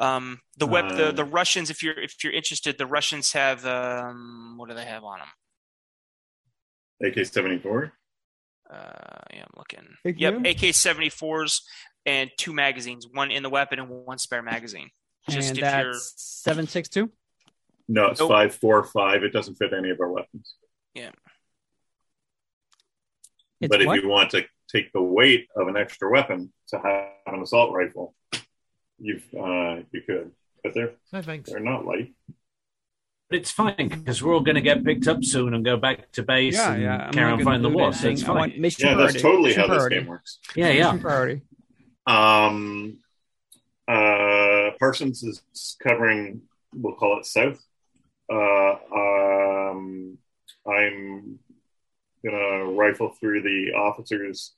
Um, 0.00 0.40
the 0.56 0.66
web, 0.66 0.96
the 0.96 1.08
Uh, 1.08 1.12
the 1.12 1.24
Russians. 1.24 1.70
If 1.70 1.82
you're 1.82 1.98
if 1.98 2.24
you're 2.24 2.32
interested, 2.32 2.78
the 2.78 2.86
Russians 2.86 3.32
have 3.32 3.64
um, 3.66 4.54
what 4.56 4.68
do 4.68 4.74
they 4.74 4.86
have 4.86 5.04
on 5.04 5.20
them? 5.20 5.28
AK 7.12 7.26
seventy 7.26 7.58
four. 7.58 7.92
Uh, 8.68 9.20
yeah, 9.32 9.42
I'm 9.42 9.54
looking. 9.56 9.86
Big 10.04 10.20
yep, 10.20 10.34
room? 10.34 10.46
AK 10.46 10.58
74s 10.58 11.62
and 12.06 12.30
two 12.38 12.52
magazines, 12.52 13.04
one 13.12 13.32
in 13.32 13.42
the 13.42 13.50
weapon 13.50 13.80
and 13.80 13.88
one 13.88 14.16
spare 14.16 14.42
magazine. 14.42 14.90
Just 15.28 15.48
and 15.50 15.58
if 15.58 15.62
you're 15.62 15.92
that's 15.92 16.14
seven 16.16 16.66
six 16.66 16.88
two. 16.88 17.10
No, 17.88 18.06
it's 18.06 18.20
Nope. 18.20 18.30
five 18.30 18.54
four 18.54 18.84
five. 18.84 19.24
It 19.24 19.32
doesn't 19.32 19.56
fit 19.56 19.72
any 19.72 19.90
of 19.90 20.00
our 20.00 20.10
weapons. 20.10 20.54
It's 23.60 23.70
but 23.70 23.82
if 23.82 23.86
what? 23.86 24.02
you 24.02 24.08
want 24.08 24.30
to 24.30 24.46
take 24.70 24.92
the 24.92 25.02
weight 25.02 25.48
of 25.54 25.68
an 25.68 25.76
extra 25.76 26.10
weapon 26.10 26.52
to 26.68 26.78
have 26.78 27.34
an 27.34 27.42
assault 27.42 27.74
rifle, 27.74 28.14
you've 29.00 29.24
uh, 29.34 29.82
you 29.92 30.02
could. 30.06 30.30
But 30.62 30.74
they're 30.74 30.92
No 31.12 31.22
thanks. 31.22 31.50
they're 31.50 31.60
not 31.60 31.84
light. 31.86 32.12
But 33.28 33.38
it's 33.38 33.50
fine 33.50 33.88
because 33.88 34.22
we're 34.22 34.34
all 34.34 34.40
going 34.40 34.56
to 34.56 34.60
get 34.60 34.84
picked 34.84 35.06
up 35.06 35.22
soon 35.24 35.54
and 35.54 35.64
go 35.64 35.76
back 35.76 36.10
to 36.12 36.22
base 36.24 36.56
Yeah, 36.56 36.72
and 36.72 36.82
yeah. 36.82 36.96
I'm 37.06 37.12
carry 37.12 37.30
on 37.32 37.38
gonna 37.38 37.44
fighting 37.44 37.62
the 37.62 37.68
do 37.70 37.76
war. 37.76 37.92
So 37.92 38.08
it's 38.08 38.22
thing. 38.22 38.30
I 38.30 38.34
want 38.34 38.52
fine. 38.52 38.62
Yeah, 38.62 38.94
priority. 38.94 39.12
that's 39.12 39.22
totally 39.22 39.42
mission 39.50 39.60
how 39.60 39.66
priority. 39.68 39.94
this 39.96 40.00
game 40.02 40.08
works. 40.08 40.38
Yeah, 40.56 40.68
yeah. 40.70 40.84
Mission 40.86 41.00
priority. 41.00 41.42
Um, 42.06 42.98
uh, 43.86 44.70
Parsons 44.80 45.22
is 45.22 45.42
covering, 45.82 46.42
we'll 46.74 46.94
call 46.96 47.18
it 47.20 47.26
south. 47.26 47.60
Uh, 48.32 48.74
um, 48.94 50.18
I'm 50.66 51.38
gonna 52.24 52.64
rifle 52.72 53.14
through 53.20 53.42
the 53.42 53.72
officers 53.76 54.54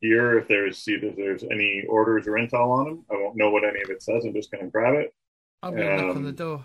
here 0.00 0.38
if 0.38 0.48
there's 0.48 0.78
see 0.78 0.94
if 0.94 1.16
there's 1.16 1.42
any 1.44 1.84
orders 1.88 2.26
or 2.26 2.32
intel 2.32 2.68
on 2.70 2.84
them. 2.86 3.04
I 3.10 3.14
won't 3.14 3.36
know 3.36 3.50
what 3.50 3.64
any 3.64 3.82
of 3.82 3.90
it 3.90 4.02
says. 4.02 4.24
I'm 4.24 4.34
just 4.34 4.50
gonna 4.50 4.66
grab 4.68 4.94
it. 4.94 5.14
I'm 5.62 5.74
gonna 5.74 5.96
knock 5.96 6.16
Um, 6.16 6.24
the 6.24 6.32
door. 6.32 6.64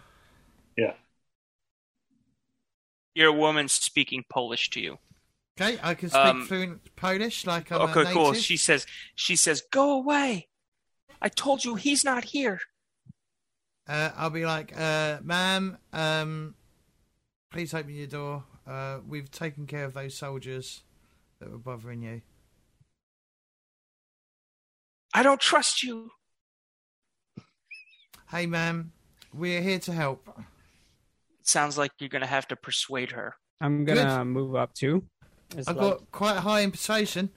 You're 3.14 3.30
a 3.30 3.34
woman 3.34 3.68
speaking 3.68 4.24
Polish 4.30 4.70
to 4.70 4.80
you. 4.80 4.98
Okay, 5.60 5.78
I 5.84 5.96
can 5.96 6.10
speak 6.10 6.22
um, 6.22 6.46
fluent 6.46 6.96
Polish 6.96 7.46
like 7.46 7.70
I'm 7.72 7.82
Okay, 7.82 8.04
native. 8.04 8.14
cool. 8.14 8.34
She 8.34 8.56
says, 8.56 8.86
she 9.16 9.36
says, 9.36 9.62
go 9.70 9.92
away. 9.92 10.48
I 11.22 11.28
told 11.28 11.66
you 11.66 11.76
he's 11.76 12.06
not 12.06 12.24
here. 12.24 12.60
Uh, 13.88 14.12
I'll 14.16 14.30
be 14.30 14.46
like, 14.46 14.72
uh, 14.78 15.20
ma'am, 15.24 15.78
um, 15.92 16.56
please 17.52 17.74
open 17.74 17.94
your 17.94 18.08
door. 18.08 18.46
Uh, 18.66 19.00
we've 19.06 19.30
taken 19.30 19.68
care 19.68 19.84
of 19.84 19.94
those 19.94 20.16
soldiers 20.16 20.84
that 21.40 21.52
were 21.52 21.58
bothering 21.58 22.04
you. 22.04 22.22
I 25.14 25.24
don't 25.24 25.40
trust 25.42 25.84
you. 25.84 26.12
Hey, 28.30 28.46
ma'am, 28.46 28.94
we're 29.34 29.62
here 29.62 29.80
to 29.80 29.92
help. 29.92 30.28
It 30.38 31.48
sounds 31.48 31.78
like 31.78 31.92
you're 32.00 32.10
gonna 32.10 32.26
have 32.28 32.48
to 32.50 32.56
persuade 32.56 33.12
her. 33.12 33.36
I'm 33.60 33.84
gonna 33.84 34.24
move 34.24 34.56
up 34.56 34.74
too. 34.74 35.04
It's 35.56 35.68
I've 35.68 35.76
like- 35.76 35.98
got 36.00 36.12
quite 36.12 36.38
high 36.38 36.62
in 36.62 36.72
persuasion. 36.72 37.30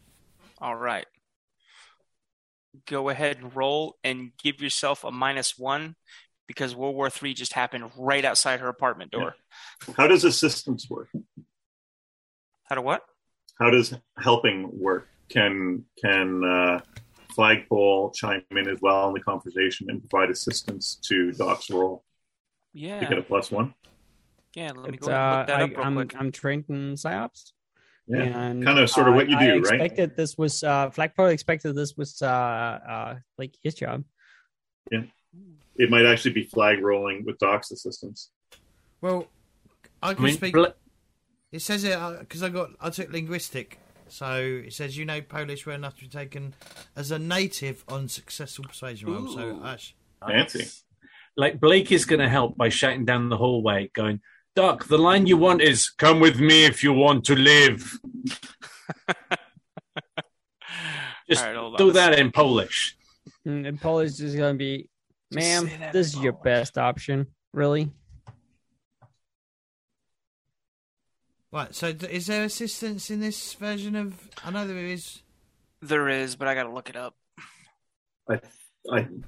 All 0.59 0.77
right. 0.77 1.07
Go 2.87 3.09
ahead 3.09 3.39
and 3.39 3.55
roll 3.55 3.97
and 4.05 4.33
give 4.43 4.61
yourself 4.61 5.05
a 5.05 5.11
minus 5.11 5.59
one 5.59 5.97
because 6.47 6.75
World 6.77 6.95
War 6.95 7.11
Three 7.11 7.35
just 7.35 7.53
happened 7.53 7.91
right 7.97 8.25
outside 8.25 8.61
her 8.61 8.69
apartment 8.69 9.11
door. 9.11 9.35
How 9.97 10.07
does 10.07 10.25
assistance 10.25 10.89
work? 10.89 11.09
How 12.65 12.77
to 12.77 12.83
what? 12.83 13.03
How 13.59 13.71
does 13.71 13.95
helping 14.19 14.71
work? 14.81 15.09
Can 15.29 15.85
can 16.01 16.45
uh, 16.45 16.81
flagpole 17.35 18.11
chime 18.13 18.43
in 18.53 18.69
as 18.69 18.79
well 18.81 19.09
in 19.09 19.15
the 19.15 19.21
conversation 19.21 19.91
and 19.91 20.09
provide 20.09 20.31
assistance 20.31 20.97
to 21.09 21.33
Doc's 21.33 21.71
role 21.71 22.05
Yeah. 22.73 23.01
to 23.01 23.07
get 23.07 23.19
a 23.19 23.23
plus 23.23 23.51
one? 23.51 23.75
yeah. 24.55 24.71
Let 24.73 24.91
me 24.91 24.97
It's, 24.99 25.07
go 25.07 25.13
ahead 25.13 25.39
look 25.39 25.43
uh, 25.43 25.47
that 25.47 25.61
I, 25.61 25.63
up 25.65 25.71
real 25.71 25.81
I'm 25.87 25.95
quick. 25.97 26.15
I'm 26.19 26.33
trained 26.33 26.65
in 26.69 26.95
psyops. 26.95 27.53
Yeah, 28.07 28.19
and 28.23 28.63
kind 28.63 28.79
of 28.79 28.91
sort 28.91 29.09
of 29.09 29.15
what 29.15 29.29
you 29.31 29.37
I- 29.37 29.47
do, 29.47 29.53
I 29.53 29.55
right? 29.57 29.61
expected 29.81 30.15
this 30.17 30.37
was 30.37 30.63
uh, 30.63 30.91
Flagpole 30.91 31.29
expected 31.33 31.75
this 31.75 31.97
was 31.97 32.21
uh, 32.23 32.27
uh, 32.27 33.15
like 33.39 33.55
his 33.63 33.75
job. 33.75 34.05
Yeah, 34.93 35.05
it 35.77 35.89
might 35.91 36.05
actually 36.05 36.33
be 36.35 36.45
flag 36.45 36.83
rolling 36.83 37.25
with 37.25 37.39
Doc's 37.39 37.71
assistance. 37.73 38.31
Well, 39.01 39.27
I 40.03 40.11
I 40.11 40.15
can 40.15 40.25
mean, 40.25 40.35
speak. 40.35 40.53
bl- 40.53 40.67
It 41.51 41.63
says 41.63 41.83
it 41.85 41.99
because 42.21 42.43
I 42.43 42.51
got 42.51 42.71
I 42.79 42.91
took 42.91 43.11
linguistic, 43.11 43.79
so 44.15 44.63
it 44.65 44.73
says 44.73 44.97
you 44.97 45.05
know 45.05 45.21
Polish 45.21 45.67
well 45.67 45.75
enough 45.75 45.97
to 45.97 46.03
be 46.03 46.09
taken 46.09 46.55
as 46.95 47.11
a 47.11 47.19
native 47.19 47.85
on 47.89 48.09
successful 48.09 48.65
persuasion 48.65 49.13
roll. 49.13 49.27
So 49.27 49.41
Ooh. 49.41 49.65
Ash, 49.65 49.93
Fancy. 50.25 50.67
like 51.37 51.59
Blake 51.59 51.91
is 51.91 52.05
going 52.05 52.21
to 52.21 52.29
help 52.29 52.57
by 52.57 52.69
shouting 52.69 53.05
down 53.05 53.29
the 53.29 53.37
hallway, 53.37 53.91
going, 53.93 54.21
"Doc, 54.55 54.85
the 54.85 54.99
line 54.99 55.27
you 55.27 55.37
want 55.37 55.63
is 55.63 55.91
come 55.91 56.21
with 56.21 56.39
me 56.39 56.65
if 56.65 56.85
you 56.85 56.93
want 56.93 57.25
to 57.25 57.35
live." 57.35 57.99
Just 61.29 61.43
All 61.43 61.49
right, 61.49 61.57
hold 61.57 61.73
on. 61.75 61.79
do 61.79 61.91
that 61.93 62.17
in 62.17 62.31
Polish. 62.31 62.97
Hmm, 63.45 63.65
in 63.65 63.79
Polish 63.79 64.21
is 64.21 64.37
gonna 64.37 64.55
be, 64.55 64.89
ma'am, 65.33 65.69
this 65.93 66.15
in 66.15 66.19
is 66.19 66.23
your 66.23 66.35
best 66.35 66.79
option, 66.79 67.27
really. 67.53 67.91
Right? 71.55 71.75
So 71.75 71.89
is 72.11 72.27
there 72.27 72.45
assistance 72.45 73.11
in 73.11 73.21
this 73.21 73.55
version 73.55 73.95
of? 73.97 74.29
I 74.45 74.51
know 74.51 74.67
there 74.67 74.77
is. 74.77 75.23
There 75.81 76.09
is, 76.09 76.37
but 76.37 76.49
I 76.49 76.55
gotta 76.55 76.73
look 76.73 76.89
it 76.91 76.97
up. 76.97 77.15
I, 78.29 78.41
I 78.91 79.03
Boom, 79.03 79.21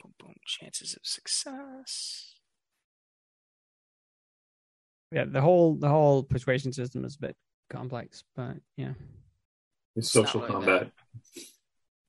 boom, 0.00 0.14
boom. 0.18 0.34
Chances 0.46 0.94
of 0.94 1.02
success. 1.04 2.34
Yeah, 5.12 5.24
the 5.26 5.40
whole 5.40 5.76
the 5.76 5.88
whole 5.88 6.24
persuasion 6.24 6.72
system 6.72 7.04
is 7.04 7.16
a 7.16 7.26
bit 7.26 7.36
complex, 7.70 8.24
but 8.34 8.56
yeah, 8.76 8.94
it's 9.94 10.06
It's 10.06 10.10
social 10.10 10.40
really 10.40 10.52
combat. 10.52 10.90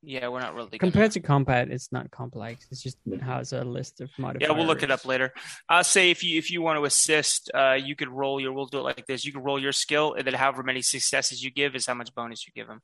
Yeah, 0.07 0.27
we're 0.27 0.39
not 0.39 0.53
really. 0.53 0.69
Gonna... 0.69 0.91
compared 0.91 1.11
to 1.13 1.19
combat, 1.19 1.71
it's 1.71 1.91
not 1.91 2.11
complex. 2.11 2.67
It's 2.69 2.83
just 2.83 2.97
Yeah. 3.05 3.23
has 3.25 3.53
a 3.53 3.63
list 3.63 4.01
of 4.01 4.11
modifiers. 4.19 4.47
Yeah, 4.47 4.55
we'll 4.55 4.67
look 4.67 4.83
it 4.83 4.91
up 4.91 5.03
later. 5.03 5.33
I'll 5.67 5.83
say 5.83 6.11
if 6.11 6.23
you 6.23 6.37
if 6.37 6.51
you 6.51 6.61
want 6.61 6.77
to 6.77 6.85
assist, 6.85 7.49
uh, 7.55 7.73
you 7.73 7.95
could 7.95 8.09
roll 8.09 8.39
your. 8.39 8.53
We'll 8.53 8.67
do 8.67 8.77
it 8.77 8.83
like 8.83 9.07
this. 9.07 9.25
You 9.25 9.31
can 9.31 9.41
roll 9.41 9.59
your 9.59 9.71
skill, 9.71 10.13
and 10.13 10.25
then 10.25 10.35
however 10.35 10.61
many 10.61 10.83
successes 10.83 11.43
you 11.43 11.49
give 11.49 11.75
is 11.75 11.87
how 11.87 11.95
much 11.95 12.13
bonus 12.13 12.45
you 12.45 12.53
give 12.53 12.67
him. 12.67 12.81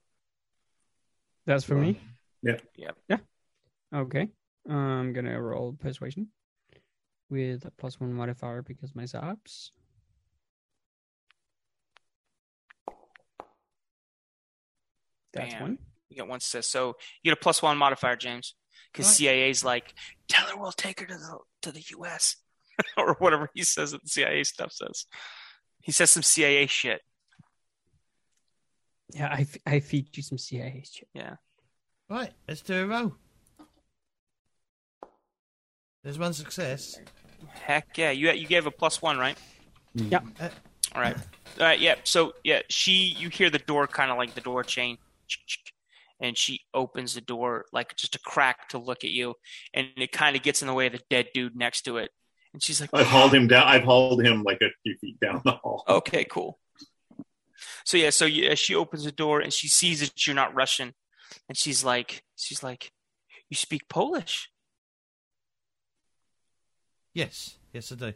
That's 1.45 1.63
for 1.63 1.75
me. 1.75 1.99
Yeah. 2.41 2.57
Yep. 2.75 2.97
Yeah. 3.07 3.17
Okay. 3.93 4.29
I'm 4.67 5.13
gonna 5.13 5.39
roll 5.39 5.73
persuasion 5.73 6.29
with 7.29 7.65
a 7.65 7.71
plus 7.71 7.99
one 7.99 8.13
modifier 8.13 8.63
because 8.63 8.95
my 8.95 9.03
zaps. 9.03 9.69
That's 15.33 15.53
Bam. 15.53 15.61
one. 15.61 15.77
You 16.11 16.17
get 16.17 16.27
one 16.27 16.39
success, 16.41 16.67
so 16.67 16.95
you 17.23 17.31
get 17.31 17.37
a 17.39 17.41
plus 17.41 17.61
one 17.63 17.77
modifier, 17.77 18.15
James, 18.17 18.53
because 18.91 19.07
Right. 19.07 19.15
CIA's 19.15 19.63
like, 19.63 19.93
tell 20.27 20.45
her 20.47 20.57
we'll 20.57 20.71
take 20.73 20.99
her 20.99 21.05
to 21.05 21.13
the 21.13 21.39
to 21.63 21.71
the 21.71 21.83
U.S. 21.91 22.35
or 22.97 23.15
whatever 23.19 23.49
he 23.53 23.63
says 23.63 23.91
that 23.91 24.03
the 24.03 24.09
CIA 24.09 24.43
stuff 24.43 24.71
says. 24.73 25.05
He 25.81 25.91
says 25.91 26.11
some 26.11 26.23
CIA 26.23 26.67
shit. 26.67 27.01
Yeah, 29.13 29.27
I, 29.31 29.41
f- 29.41 29.57
I 29.65 29.79
feed 29.79 30.15
you 30.15 30.23
some 30.23 30.37
CIA 30.37 30.83
shit. 30.89 31.07
Yeah. 31.13 31.35
Right, 32.09 32.31
let's 32.47 32.61
do 32.61 32.83
a 32.83 32.85
roll. 32.87 33.13
There's 36.03 36.17
one 36.19 36.33
success. 36.33 36.99
Heck 37.53 37.97
yeah, 37.97 38.11
you 38.11 38.29
you 38.31 38.47
gave 38.47 38.65
a 38.67 38.71
plus 38.71 39.01
one, 39.01 39.17
right? 39.17 39.37
Mm-hmm. 39.97 40.11
Yeah. 40.11 40.19
Uh, 40.39 40.49
all 40.95 41.01
right. 41.01 41.15
All 41.59 41.65
right. 41.65 41.79
Yeah. 41.79 41.95
So 42.03 42.33
yeah, 42.43 42.61
she 42.69 42.91
you 43.17 43.29
hear 43.29 43.49
the 43.49 43.59
door 43.59 43.87
kind 43.87 44.11
of 44.11 44.17
like 44.17 44.33
the 44.33 44.41
door 44.41 44.63
chain, 44.63 44.97
and 46.21 46.37
she 46.37 46.61
opens 46.73 47.15
the 47.15 47.21
door 47.21 47.65
like 47.73 47.95
just 47.97 48.15
a 48.15 48.19
crack 48.19 48.69
to 48.69 48.77
look 48.77 49.03
at 49.03 49.09
you, 49.09 49.35
and 49.73 49.87
it 49.97 50.11
kind 50.11 50.35
of 50.35 50.43
gets 50.43 50.61
in 50.61 50.67
the 50.67 50.73
way 50.73 50.87
of 50.87 50.93
the 50.93 51.01
dead 51.09 51.27
dude 51.33 51.55
next 51.55 51.81
to 51.83 51.97
it, 51.97 52.11
and 52.53 52.63
she's 52.63 52.79
like, 52.79 52.89
I've 52.93 53.07
hauled 53.07 53.33
him 53.33 53.47
down. 53.47 53.67
I've 53.67 53.83
hauled 53.83 54.23
him 54.23 54.43
like 54.43 54.61
a 54.61 54.69
few 54.83 54.95
feet 54.97 55.19
down 55.19 55.41
the 55.43 55.51
hall. 55.51 55.83
Okay, 55.87 56.23
cool. 56.25 56.59
So 57.85 57.97
yeah, 57.97 58.09
so 58.09 58.25
yeah, 58.25 58.55
she 58.55 58.75
opens 58.75 59.03
the 59.03 59.11
door 59.11 59.39
and 59.39 59.51
she 59.51 59.67
sees 59.67 59.99
that 59.99 60.25
you're 60.25 60.35
not 60.35 60.55
Russian, 60.55 60.93
and 61.49 61.57
she's 61.57 61.83
like, 61.83 62.23
she's 62.35 62.63
like, 62.63 62.91
you 63.49 63.55
speak 63.55 63.87
Polish. 63.89 64.49
Yes, 67.13 67.57
yes, 67.73 67.91
I 67.91 67.95
do. 67.95 68.13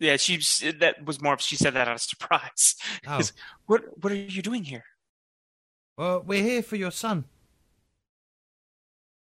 Yeah, 0.00 0.16
she 0.16 0.38
that 0.78 1.04
was 1.04 1.20
more 1.20 1.34
of 1.34 1.40
she 1.40 1.56
said 1.56 1.74
that 1.74 1.88
out 1.88 1.94
of 1.94 2.00
surprise. 2.00 2.76
Oh, 3.06 3.20
What 3.66 3.82
what 4.02 4.12
are 4.12 4.16
you 4.16 4.42
doing 4.42 4.64
here? 4.64 4.84
Well, 5.98 6.22
we're 6.26 6.42
here 6.42 6.62
for 6.62 6.76
your 6.76 6.90
son. 6.90 7.24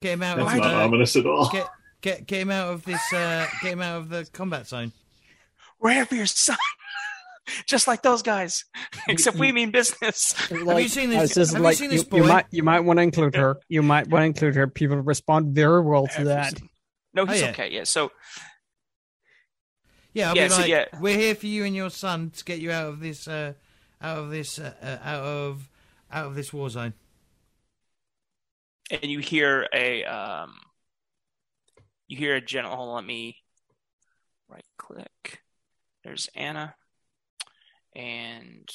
Get 0.01 0.13
him 0.13 0.23
out 0.23 0.37
That's 0.37 0.53
of 0.53 0.59
not 0.59 0.75
uh, 0.75 0.85
ominous 0.85 1.17
at 1.17 1.27
all. 1.27 1.51
get 1.51 1.69
get 2.01 2.27
get 2.27 2.43
him 2.43 2.51
out 2.51 2.69
of 2.73 2.85
this. 2.85 3.01
Uh, 3.13 3.47
get 3.63 3.73
him 3.73 3.83
out 3.83 3.97
of 3.99 4.09
the 4.11 4.29
combat 4.33 4.69
zone. 4.69 4.93
We're 5.81 5.95
here 5.95 6.07
for 6.07 6.15
your 6.15 6.27
son, 6.27 6.57
just 7.67 7.89
like 7.89 8.03
those 8.03 8.23
guys. 8.23 8.65
Except 9.09 9.37
we 9.37 9.51
mean 9.51 9.71
business. 9.73 10.35
Like, 10.53 10.83
you 10.85 10.89
seen 10.89 11.11
I 11.11 11.23
this- 11.23 11.37
was 11.37 11.51
just 11.51 11.55
have 11.57 11.65
you 11.65 11.73
seen 11.73 11.91
you, 11.91 11.97
this 11.99 12.07
you 12.13 12.23
boy? 12.23 12.29
might 12.29 12.47
you 12.53 12.63
might 12.63 12.81
want 12.81 12.99
to 12.99 13.03
include 13.03 13.35
her. 13.35 13.59
You 13.69 13.83
might 13.83 14.07
want 14.09 14.23
to 14.23 14.27
include 14.27 14.55
her. 14.55 14.69
People 14.69 14.99
respond 14.99 15.55
very 15.55 15.81
well 15.83 16.07
to 16.17 16.25
that. 16.25 16.55
No, 17.15 17.27
he's 17.27 17.43
Oh, 17.43 17.47
yeah. 17.47 17.51
okay. 17.53 17.71
Yeah. 17.73 17.85
So 17.85 18.13
Yeah, 20.13 20.31
I'll 20.31 20.37
Yeah, 20.37 20.45
be 20.45 20.51
so 20.51 20.61
like, 20.61 20.69
yeah. 20.71 20.85
we're 21.01 21.17
here 21.19 21.35
for 21.35 21.47
you 21.47 21.65
and 21.65 21.75
your 21.75 21.91
son 21.91 22.31
to 22.37 22.45
get 22.45 22.61
you 22.61 22.71
out 22.71 22.87
of 22.89 23.01
this, 23.01 23.27
uh, 23.27 23.55
out 24.01 24.19
of 24.19 24.31
this, 24.31 24.59
uh, 24.59 24.73
uh, 24.83 24.99
out 25.09 25.25
of, 25.25 25.69
out 26.11 26.27
of 26.27 26.35
this 26.35 26.53
war 26.53 26.71
zone. 26.71 26.95
and 28.91 29.05
you 29.05 29.19
hear 29.19 29.67
a 29.75 30.05
um, 30.05 30.55
you 32.07 32.17
hear 32.17 32.37
a. 32.37 32.63
Hold 32.63 32.89
on, 32.89 32.95
let 32.95 33.05
me 33.05 33.37
right 34.49 34.65
click. 34.79 35.41
There's 36.05 36.29
Anna, 36.35 36.75
and 37.95 38.69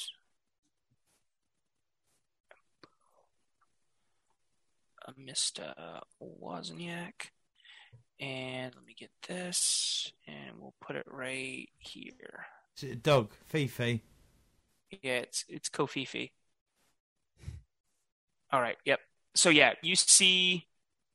a 5.06 5.12
Mr. 5.12 5.72
Wozniak. 6.22 7.30
And 8.20 8.72
let 8.76 8.84
me 8.84 8.94
get 8.96 9.10
this, 9.26 10.12
and 10.28 10.56
we'll 10.58 10.74
put 10.80 10.94
it 10.94 11.04
right 11.10 11.68
here. 11.78 12.46
Is 12.76 12.84
it 12.84 12.92
a 12.92 12.96
dog, 12.96 13.32
Fifi? 13.46 14.02
Yeah, 15.02 15.18
it's 15.18 15.44
it's 15.48 15.68
Kofifi. 15.68 16.30
All 18.54 18.62
right. 18.62 18.76
Yep. 18.84 19.00
So 19.34 19.50
yeah, 19.50 19.74
you 19.82 19.96
see 19.96 20.66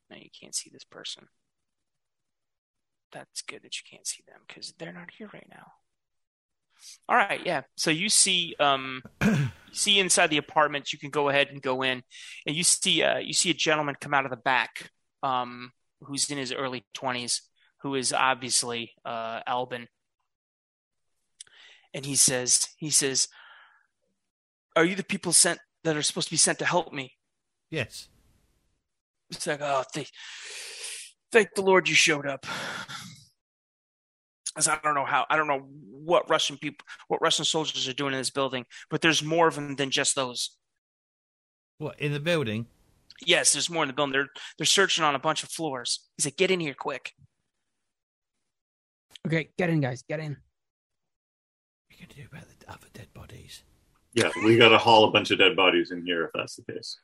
No, 0.10 0.18
you 0.18 0.30
can't 0.40 0.56
see 0.56 0.70
this 0.72 0.84
person. 0.84 1.28
That's 3.12 3.42
good 3.44 3.64
that 3.64 3.78
you 3.78 3.84
can't 3.90 4.06
see 4.08 4.24
them 4.28 4.42
because 4.48 4.74
they're 4.78 4.94
not 4.94 5.12
here 5.18 5.30
right 5.34 5.48
now. 5.50 5.72
All 7.10 7.16
right, 7.18 7.42
yeah. 7.46 7.64
So 7.76 7.92
you 7.92 8.10
see, 8.10 8.56
um, 8.60 9.04
see 9.72 10.00
inside 10.00 10.30
the 10.30 10.38
apartment. 10.38 10.94
You 10.94 11.00
can 11.00 11.10
go 11.10 11.30
ahead 11.30 11.50
and 11.50 11.62
go 11.62 11.82
in, 11.82 12.04
and 12.46 12.56
you 12.56 12.64
see, 12.64 13.04
uh, 13.04 13.18
you 13.18 13.34
see 13.34 13.50
a 13.50 13.54
gentleman 13.54 13.96
come 14.00 14.14
out 14.14 14.26
of 14.26 14.32
the 14.32 14.38
back, 14.38 14.90
um, 15.24 15.72
who's 16.02 16.30
in 16.30 16.38
his 16.38 16.54
early 16.54 16.86
twenties, 16.94 17.42
who 17.82 17.96
is 17.96 18.14
obviously 18.14 18.94
uh, 19.06 19.42
Albin, 19.46 19.88
and 21.94 22.06
he 22.06 22.16
says, 22.16 22.70
he 22.78 22.90
says, 22.90 23.28
"Are 24.76 24.86
you 24.86 24.96
the 24.96 25.04
people 25.04 25.34
sent 25.34 25.60
that 25.84 25.98
are 25.98 26.02
supposed 26.02 26.30
to 26.30 26.34
be 26.34 26.38
sent 26.38 26.60
to 26.60 26.66
help 26.66 26.94
me?" 26.94 27.14
Yes. 27.70 28.10
It's 29.30 29.46
like, 29.46 29.62
oh, 29.62 29.84
thank, 29.94 30.10
thank 31.32 31.54
the 31.56 31.62
Lord 31.62 31.88
you 31.88 31.96
showed 31.96 32.26
up. 32.26 32.46
As 34.58 34.68
I 34.68 34.80
don't 34.84 34.96
know 34.96 35.06
how, 35.06 35.26
I 35.30 35.38
don't 35.38 35.48
know 35.48 35.68
what 35.70 36.30
Russian 36.30 36.58
people, 36.58 36.86
what 37.08 37.22
Russian 37.22 37.46
soldiers 37.46 37.88
are 37.88 37.94
doing 37.94 38.14
in 38.14 38.20
this 38.20 38.32
building, 38.32 38.66
but 38.90 39.02
there's 39.02 39.24
more 39.24 39.48
of 39.48 39.56
them 39.56 39.76
than 39.76 39.92
just 39.92 40.16
those. 40.16 40.58
What 41.78 42.00
in 42.00 42.12
the 42.12 42.20
building? 42.20 42.66
Yes, 43.26 43.54
there's 43.54 43.70
more 43.70 43.84
in 43.84 43.88
the 43.88 43.94
building. 43.94 44.14
They're 44.14 44.30
they're 44.58 44.66
searching 44.66 45.04
on 45.04 45.16
a 45.16 45.20
bunch 45.20 45.44
of 45.44 45.50
floors. 45.50 46.10
He's 46.18 46.26
like, 46.26 46.38
get 46.38 46.52
in 46.52 46.60
here 46.60 46.74
quick. 46.74 47.14
Okay, 49.28 49.50
get 49.58 49.70
in, 49.70 49.82
guys. 49.82 50.04
Get 50.10 50.20
in. 50.20 50.32
What 50.32 50.38
are 51.92 51.94
you 51.94 51.98
going 52.00 52.10
to 52.10 52.16
do 52.16 52.28
about 52.32 52.60
the 52.60 52.72
other 52.72 52.88
dead 52.94 53.14
bodies? 53.14 53.64
Yeah, 54.14 54.32
we 54.44 54.58
got 54.58 54.70
to 54.70 54.78
haul 54.78 55.06
a 55.06 55.12
bunch 55.12 55.32
of 55.32 55.38
dead 55.38 55.56
bodies 55.56 55.92
in 55.92 56.06
here 56.06 56.26
if 56.26 56.32
that's 56.34 56.56
the 56.56 56.64
case. 56.74 57.00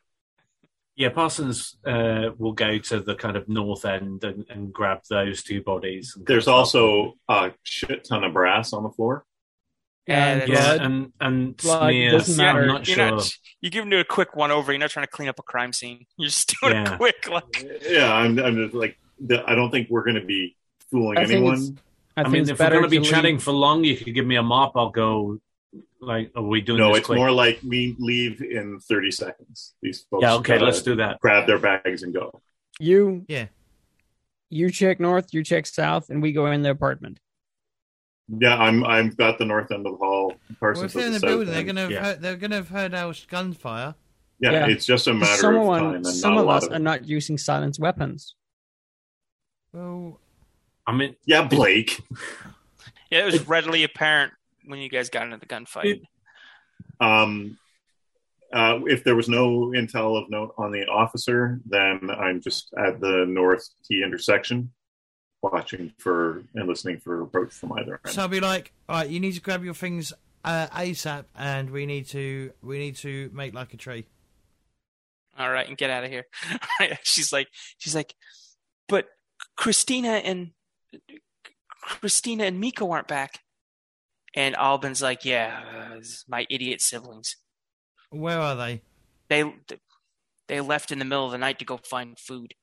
Yeah, 0.98 1.10
Parsons 1.10 1.76
uh, 1.86 2.30
will 2.38 2.54
go 2.54 2.78
to 2.78 3.00
the 3.02 3.16
kind 3.16 3.36
of 3.36 3.50
north 3.50 3.84
end 3.84 4.24
and, 4.24 4.46
and 4.50 4.72
grab 4.72 5.00
those 5.10 5.44
two 5.44 5.62
bodies. 5.62 6.18
There's 6.26 6.48
also 6.48 7.14
a 7.28 7.52
shit 7.64 8.06
ton 8.06 8.24
of 8.24 8.32
brass 8.34 8.72
on 8.72 8.84
the 8.84 8.90
floor. 8.90 9.26
And 10.08 10.42
And 10.44 10.52
yeah, 10.52 10.62
blood. 10.78 10.82
and 10.82 11.14
and 11.20 11.58
Blood, 11.58 11.90
smear. 11.90 12.12
doesn't 12.12 12.38
matter. 12.38 12.62
I'm 12.62 12.68
not 12.68 12.88
You're 12.88 12.96
sure. 12.96 13.12
not, 13.12 13.32
you 13.60 13.70
give 13.72 13.86
him 13.86 13.94
a 13.94 14.04
quick 14.06 14.36
one 14.36 14.52
over. 14.52 14.72
You're 14.72 14.80
not 14.80 14.92
trying 14.92 15.06
to 15.06 15.12
clean 15.12 15.28
up 15.28 15.40
a 15.40 15.44
crime 15.44 15.74
scene. 15.74 16.06
You're 16.18 16.30
just 16.30 16.54
doing 16.62 16.76
Yeah. 16.76 16.94
a 16.94 16.98
quick 16.98 17.28
like. 17.30 17.66
Yeah, 17.82 18.14
I'm, 18.14 18.38
I'm 18.40 18.56
just 18.56 18.74
like, 18.76 18.98
the, 19.20 19.44
I 19.50 19.56
don't 19.56 19.72
think 19.72 19.90
we're 19.90 20.04
going 20.04 20.16
to 20.20 20.26
be 20.26 20.56
fooling 20.92 21.18
I 21.18 21.26
think 21.26 21.44
it's- 21.46 21.60
anyone. 21.60 21.80
I, 22.18 22.22
I, 22.22 22.24
think 22.24 22.32
mean, 22.34 22.42
it's 22.44 22.52
if 22.52 22.60
we're 22.60 22.70
going 22.70 22.84
to 22.84 22.88
be 22.88 23.00
leave- 23.00 23.10
chatting 23.10 23.40
for 23.40 23.52
long, 23.52 23.84
you 23.84 23.98
could 23.98 24.14
give 24.14 24.26
me 24.26 24.38
a 24.38 24.44
mop. 24.44 24.74
I'll 24.78 24.90
go. 24.92 25.40
Like, 26.00 26.32
are 26.36 26.44
we 26.44 26.62
doing 26.62 26.80
No, 26.80 26.90
this 26.90 27.00
it's 27.00 27.08
quick? 27.08 27.18
more 27.18 27.32
like 27.32 27.60
we 27.68 27.96
leave 28.00 28.42
in 28.42 28.80
30 28.80 29.12
seconds. 29.12 29.74
These 29.82 30.06
folks 30.10 30.22
yeah, 30.22 30.34
okay, 30.36 30.60
let's 30.60 30.82
do 30.82 30.96
that. 30.98 31.20
grab 31.20 31.48
their 31.48 31.60
bags 31.60 32.04
and 32.04 32.14
go. 32.14 32.42
You 32.80 33.26
Yeah. 33.28 33.48
you 34.50 34.70
check 34.70 35.00
north, 35.00 35.34
you 35.34 35.44
check 35.44 35.66
south, 35.66 36.10
and 36.10 36.22
we 36.22 36.32
go 36.32 36.46
in 36.48 36.62
the 36.62 36.70
apartment. 36.70 37.20
Yeah, 38.28 38.56
I'm. 38.58 38.84
I've 38.84 39.16
got 39.18 39.38
the 39.38 39.46
north 39.46 39.72
end 39.72 39.86
of 39.86 39.94
the 39.94 39.98
hall. 39.98 40.34
Well, 40.60 40.82
if 40.84 40.94
they're 40.94 41.06
in 41.08 41.14
the 41.14 41.20
south 41.20 41.30
building, 41.30 41.54
they're 41.54 41.64
going 41.64 41.76
to 41.76 41.82
have 41.84 41.92
yeah. 41.92 42.04
heard, 42.04 42.22
they're 42.22 42.36
going 42.38 42.50
to 42.52 42.58
have 42.58 42.70
heard 42.70 42.94
our 42.96 43.14
gunfire. 43.30 43.94
Yeah, 44.40 44.52
Yeah. 44.52 44.68
it's 44.68 44.86
just 44.86 45.08
a 45.08 45.14
matter 45.14 45.42
Someone, 45.42 45.80
of 45.80 45.86
time. 45.86 45.96
And 45.98 46.08
some 46.08 46.38
of 46.38 46.48
us 46.50 46.66
of 46.66 46.72
are 46.74 46.80
not 46.80 47.06
using 47.08 47.38
silenced 47.38 47.80
weapons. 47.80 48.36
Well, 49.74 50.20
I 50.88 50.94
mean, 50.94 51.16
Yeah, 51.26 51.48
Blake. 51.48 52.02
Yeah, 53.12 53.22
it 53.22 53.26
was 53.26 53.48
readily 53.48 53.84
apparent 53.84 54.34
when 54.66 54.80
you 54.80 54.90
guys 54.90 55.10
got 55.10 55.24
into 55.24 55.38
the 55.38 55.46
gunfight. 55.46 56.02
Um, 57.00 57.58
uh, 58.54 58.80
if 58.86 59.04
there 59.04 59.16
was 59.16 59.28
no 59.28 59.72
intel 59.76 60.22
of 60.22 60.30
note 60.30 60.54
on 60.58 60.72
the 60.72 60.86
officer, 60.86 61.60
then 61.66 62.10
I'm 62.10 62.42
just 62.42 62.74
at 62.78 63.00
the 63.00 63.26
north 63.28 63.68
T 63.86 64.02
intersection, 64.04 64.72
watching 65.42 65.92
for 65.98 66.44
and 66.54 66.68
listening 66.68 67.00
for 67.00 67.22
approach 67.22 67.52
from 67.52 67.74
either 67.74 68.00
end. 68.06 68.14
so 68.14 68.22
I'll 68.22 68.28
be 68.28 68.40
like, 68.40 68.72
all 68.88 68.98
right, 68.98 69.10
you 69.10 69.20
need 69.20 69.34
to 69.34 69.42
grab 69.42 69.64
your 69.64 69.74
things 69.74 70.14
uh, 70.46 70.68
ASAP, 70.68 71.26
and 71.36 71.70
we 71.70 71.86
need 71.86 72.08
to 72.08 72.52
we 72.62 72.78
need 72.78 72.96
to 72.98 73.30
make 73.34 73.54
like 73.54 73.74
a 73.74 73.78
tree. 73.78 74.06
All 75.38 75.52
right, 75.52 75.68
and 75.68 75.78
get 75.78 75.90
out 75.90 76.06
of 76.06 76.12
here. 76.12 76.26
she's 77.04 77.34
like, 77.34 77.48
she's 77.78 77.96
like, 77.96 78.14
but 78.88 79.08
Christina 79.58 80.10
and 80.10 80.52
Christina 81.82 82.46
and 82.46 82.60
Miko 82.60 82.90
aren't 82.92 83.08
back. 83.08 83.40
And 84.36 84.56
Albin's 84.56 85.02
like, 85.02 85.24
yeah, 85.24 85.62
uh, 85.94 86.02
my 86.28 86.46
idiot 86.50 86.82
siblings. 86.82 87.38
Where 88.10 88.40
are 88.40 88.56
they? 88.56 88.82
They 89.30 89.54
they 90.48 90.62
left 90.62 90.92
in 90.92 91.00
the 91.00 91.06
middle 91.06 91.26
of 91.26 91.32
the 91.32 91.38
night 91.38 91.60
to 91.60 91.66
go 91.66 91.78
find 91.78 92.20
food. 92.20 92.54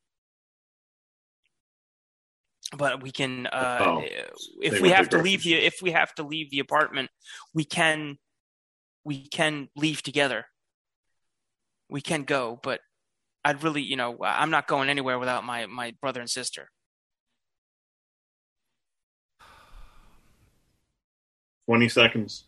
But 2.76 3.02
we 3.02 3.10
can, 3.10 3.46
uh, 3.48 3.78
Oh, 3.80 4.04
if 4.62 4.80
we 4.80 4.90
have 4.90 5.08
to 5.10 5.18
leave 5.18 5.42
the 5.42 5.54
if 5.54 5.82
we 5.82 5.90
have 5.90 6.14
to 6.14 6.22
leave 6.22 6.50
the 6.50 6.60
apartment, 6.60 7.10
we 7.52 7.64
can 7.64 8.18
we 9.04 9.26
can 9.28 9.68
leave 9.76 10.02
together. 10.02 10.46
We 11.90 12.00
can 12.00 12.22
go, 12.24 12.58
but 12.62 12.80
I'd 13.44 13.62
really, 13.62 13.82
you 13.82 13.96
know, 13.96 14.16
I'm 14.22 14.50
not 14.50 14.68
going 14.68 14.88
anywhere 14.88 15.18
without 15.18 15.44
my 15.44 15.66
my 15.66 15.94
brother 16.00 16.20
and 16.20 16.30
sister. 16.30 16.70
Twenty 21.72 21.88
seconds. 21.88 22.44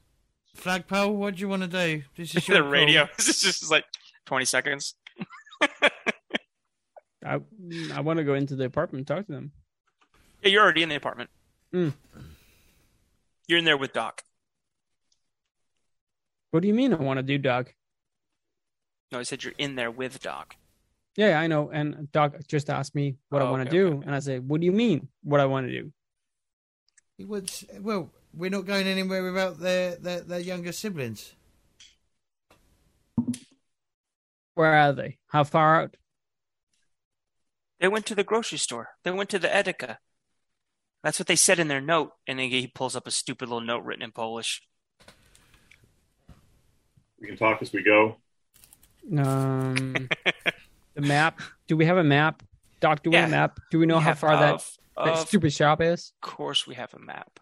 Flagpole, 0.54 1.16
what 1.16 1.36
do 1.36 1.40
you 1.40 1.48
want 1.48 1.62
to 1.62 1.66
do? 1.68 2.02
This 2.14 2.34
is 2.34 2.46
your 2.46 2.58
the 2.58 2.62
call. 2.64 2.70
radio. 2.70 3.08
It's 3.18 3.40
just 3.40 3.70
like 3.70 3.86
20 4.26 4.44
seconds. 4.44 4.96
I 7.24 7.40
I 7.94 8.00
want 8.02 8.18
to 8.18 8.24
go 8.24 8.34
into 8.34 8.54
the 8.54 8.66
apartment 8.66 9.00
and 9.00 9.16
talk 9.16 9.24
to 9.24 9.32
them. 9.32 9.52
Yeah, 10.42 10.50
you're 10.50 10.62
already 10.62 10.82
in 10.82 10.90
the 10.90 10.96
apartment. 10.96 11.30
Mm. 11.72 11.94
You're 13.48 13.58
in 13.60 13.64
there 13.64 13.78
with 13.78 13.94
Doc. 13.94 14.22
What 16.50 16.60
do 16.60 16.68
you 16.68 16.74
mean 16.74 16.92
I 16.92 16.96
want 16.96 17.16
to 17.16 17.22
do, 17.22 17.38
Doc? 17.38 17.72
No, 19.10 19.20
I 19.20 19.22
said 19.22 19.42
you're 19.42 19.54
in 19.56 19.74
there 19.74 19.90
with 19.90 20.20
Doc. 20.22 20.54
Yeah, 21.16 21.40
I 21.40 21.46
know. 21.46 21.70
And 21.70 22.12
Doc 22.12 22.34
just 22.46 22.68
asked 22.68 22.94
me 22.94 23.16
what 23.30 23.40
I 23.40 23.46
Oh, 23.46 23.52
want 23.52 23.62
to 23.62 23.68
okay, 23.70 23.76
do, 23.78 23.86
okay, 23.86 23.96
okay. 23.96 24.06
and 24.06 24.14
I 24.14 24.18
said, 24.18 24.46
"What 24.46 24.60
do 24.60 24.66
you 24.66 24.72
mean? 24.72 25.08
What 25.22 25.40
I 25.40 25.46
want 25.46 25.66
to 25.66 25.72
do?" 25.72 25.92
He 27.16 27.24
would, 27.24 27.50
well, 27.80 28.10
we're 28.36 28.50
not 28.50 28.66
going 28.66 28.86
anywhere 28.86 29.22
without 29.22 29.58
their, 29.58 29.96
their, 29.96 30.20
their 30.20 30.40
younger 30.40 30.72
siblings. 30.72 31.34
Where 34.54 34.72
are 34.72 34.92
they? 34.92 35.18
How 35.28 35.44
far 35.44 35.82
out? 35.82 35.96
They 37.80 37.88
went 37.88 38.06
to 38.06 38.14
the 38.14 38.24
grocery 38.24 38.58
store. 38.58 38.90
They 39.02 39.10
went 39.10 39.30
to 39.30 39.38
the 39.38 39.48
Edeka. 39.48 39.98
That's 41.02 41.18
what 41.18 41.26
they 41.26 41.36
said 41.36 41.58
in 41.58 41.68
their 41.68 41.80
note. 41.80 42.12
And 42.26 42.38
then 42.38 42.48
he 42.50 42.66
pulls 42.66 42.96
up 42.96 43.06
a 43.06 43.10
stupid 43.10 43.48
little 43.48 43.60
note 43.60 43.84
written 43.84 44.02
in 44.02 44.12
Polish. 44.12 44.62
We 47.20 47.26
can 47.28 47.36
talk 47.36 47.60
as 47.60 47.72
we 47.72 47.82
go. 47.82 48.16
Um, 49.18 50.08
the 50.94 51.00
map. 51.00 51.40
Do 51.66 51.76
we 51.76 51.84
have 51.86 51.98
a 51.98 52.04
map? 52.04 52.42
Doc, 52.80 53.02
do 53.02 53.10
we 53.10 53.16
have 53.16 53.28
a 53.28 53.32
map? 53.32 53.60
Do 53.70 53.78
we 53.78 53.86
know 53.86 53.96
We 53.96 54.02
how 54.02 54.10
have 54.10 54.18
far 54.18 54.36
that, 54.38 54.64
that 54.96 55.14
of 55.14 55.28
stupid 55.28 55.52
shop 55.52 55.80
is? 55.80 56.12
Of 56.22 56.30
course, 56.30 56.66
we 56.66 56.74
have 56.76 56.94
a 56.94 56.98
map. 56.98 57.40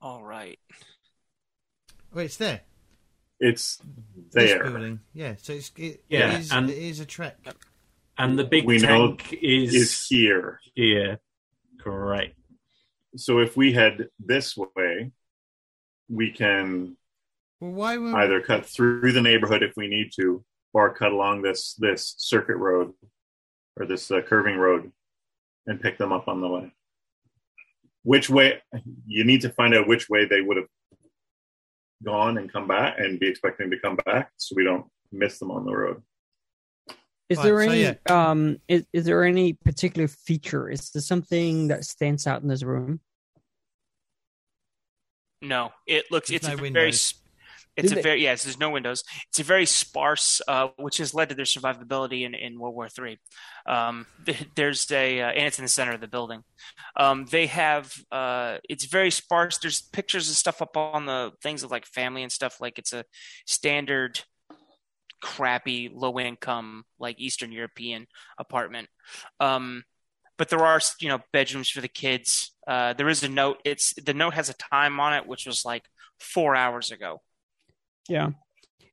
All 0.00 0.22
right. 0.22 0.58
Oh, 2.14 2.20
it's 2.20 2.36
there. 2.36 2.62
It's 3.38 3.78
This 4.32 4.50
there. 4.50 4.64
building. 4.64 5.00
Yeah, 5.14 5.34
so 5.40 5.52
it's, 5.54 5.70
it, 5.76 6.02
Yeah, 6.08 6.34
it, 6.34 6.40
is, 6.40 6.52
and- 6.52 6.70
it 6.70 6.76
is 6.78 7.00
a 7.00 7.06
trek. 7.06 7.36
and 8.18 8.38
the 8.38 8.44
big 8.44 8.64
We 8.66 8.78
know 8.78 9.14
tank 9.16 9.38
is, 9.42 9.74
Is 9.74 10.06
here. 10.06 10.60
here. 10.74 11.18
Great. 11.78 12.34
So 13.16 13.38
if 13.40 13.56
we 13.56 13.72
head 13.72 14.08
this 14.18 14.56
way, 14.56 15.10
we 16.08 16.30
can 16.32 16.96
Well, 17.60 17.72
why 17.72 17.96
were 17.98 18.14
either 18.16 18.40
cut 18.42 18.66
through 18.66 19.12
the 19.12 19.22
neighborhood 19.22 19.62
if 19.62 19.72
we 19.76 19.88
need 19.88 20.12
to, 20.16 20.44
or 20.72 20.94
cut 20.94 21.12
along 21.12 21.42
this 21.42 21.74
this 21.74 22.14
circuit 22.18 22.56
road 22.56 22.92
or 23.76 23.86
this 23.86 24.10
uh, 24.10 24.20
curving 24.20 24.56
road 24.56 24.92
and 25.66 25.80
pick 25.80 25.98
them 25.98 26.12
up 26.12 26.28
on 26.28 26.40
the 26.40 26.48
way. 26.48 26.72
Which 28.02 28.30
way? 28.30 28.62
You 29.06 29.24
need 29.24 29.42
to 29.42 29.50
find 29.50 29.74
out 29.74 29.86
which 29.88 30.08
way 30.08 30.24
they 30.24 30.40
would 30.40 30.56
have 30.56 30.66
gone 32.04 32.38
and 32.38 32.50
come 32.50 32.66
back, 32.66 32.98
and 32.98 33.20
be 33.20 33.28
expecting 33.28 33.70
to 33.70 33.78
come 33.78 33.96
back, 34.06 34.30
so 34.38 34.54
we 34.56 34.64
don't 34.64 34.86
miss 35.12 35.38
them 35.38 35.50
on 35.50 35.64
the 35.66 35.76
road. 35.76 36.02
Is 37.28 37.36
Right, 37.38 37.44
there 37.44 37.62
so 37.62 37.70
any 37.70 37.82
yeah. 37.82 37.94
um 38.08 38.56
is, 38.66 38.86
is 38.92 39.04
there 39.04 39.22
any 39.24 39.52
particular 39.52 40.08
feature? 40.08 40.68
Is 40.68 40.90
there 40.90 41.02
something 41.02 41.68
that 41.68 41.84
stands 41.84 42.26
out 42.26 42.42
in 42.42 42.48
this 42.48 42.62
room? 42.62 43.00
No, 45.42 45.72
it 45.86 46.06
looks 46.10 46.28
There's 46.28 46.40
it's 46.40 46.48
no 46.48 46.54
a 46.54 46.56
very 46.56 46.66
windows. 46.72 47.00
sp- 47.04 47.20
it's 47.80 47.88
Did 47.88 47.92
a 47.92 47.94
they- 47.96 48.02
very 48.02 48.22
yes. 48.22 48.44
There's 48.44 48.58
no 48.58 48.70
windows. 48.70 49.02
It's 49.28 49.40
a 49.40 49.44
very 49.44 49.66
sparse, 49.66 50.40
uh, 50.46 50.68
which 50.76 50.98
has 50.98 51.14
led 51.14 51.30
to 51.30 51.34
their 51.34 51.44
survivability 51.44 52.24
in, 52.24 52.34
in 52.34 52.58
World 52.58 52.74
War 52.74 52.88
Three. 52.88 53.18
Um, 53.66 54.06
there's 54.54 54.90
a 54.90 55.20
uh, 55.20 55.28
and 55.30 55.46
it's 55.46 55.58
in 55.58 55.64
the 55.64 55.68
center 55.68 55.92
of 55.92 56.00
the 56.00 56.08
building. 56.08 56.42
Um, 56.96 57.26
they 57.26 57.46
have 57.46 57.92
uh, 58.12 58.58
it's 58.68 58.84
very 58.84 59.10
sparse. 59.10 59.58
There's 59.58 59.80
pictures 59.80 60.28
and 60.28 60.36
stuff 60.36 60.62
up 60.62 60.76
on 60.76 61.06
the 61.06 61.32
things 61.42 61.62
of 61.62 61.70
like 61.70 61.86
family 61.86 62.22
and 62.22 62.30
stuff. 62.32 62.60
Like 62.60 62.78
it's 62.78 62.92
a 62.92 63.04
standard 63.46 64.20
crappy, 65.20 65.90
low 65.92 66.18
income, 66.18 66.84
like 66.98 67.20
Eastern 67.20 67.52
European 67.52 68.06
apartment. 68.38 68.88
Um, 69.38 69.84
but 70.38 70.48
there 70.48 70.64
are 70.64 70.80
you 71.00 71.08
know 71.08 71.20
bedrooms 71.32 71.68
for 71.68 71.80
the 71.80 71.88
kids. 71.88 72.52
Uh, 72.66 72.94
there 72.94 73.08
is 73.08 73.22
a 73.22 73.28
note. 73.28 73.60
It's 73.64 73.92
the 73.94 74.14
note 74.14 74.34
has 74.34 74.48
a 74.48 74.54
time 74.54 74.98
on 74.98 75.14
it, 75.14 75.26
which 75.26 75.46
was 75.46 75.64
like 75.64 75.84
four 76.18 76.56
hours 76.56 76.90
ago. 76.90 77.20
Yeah. 78.10 78.30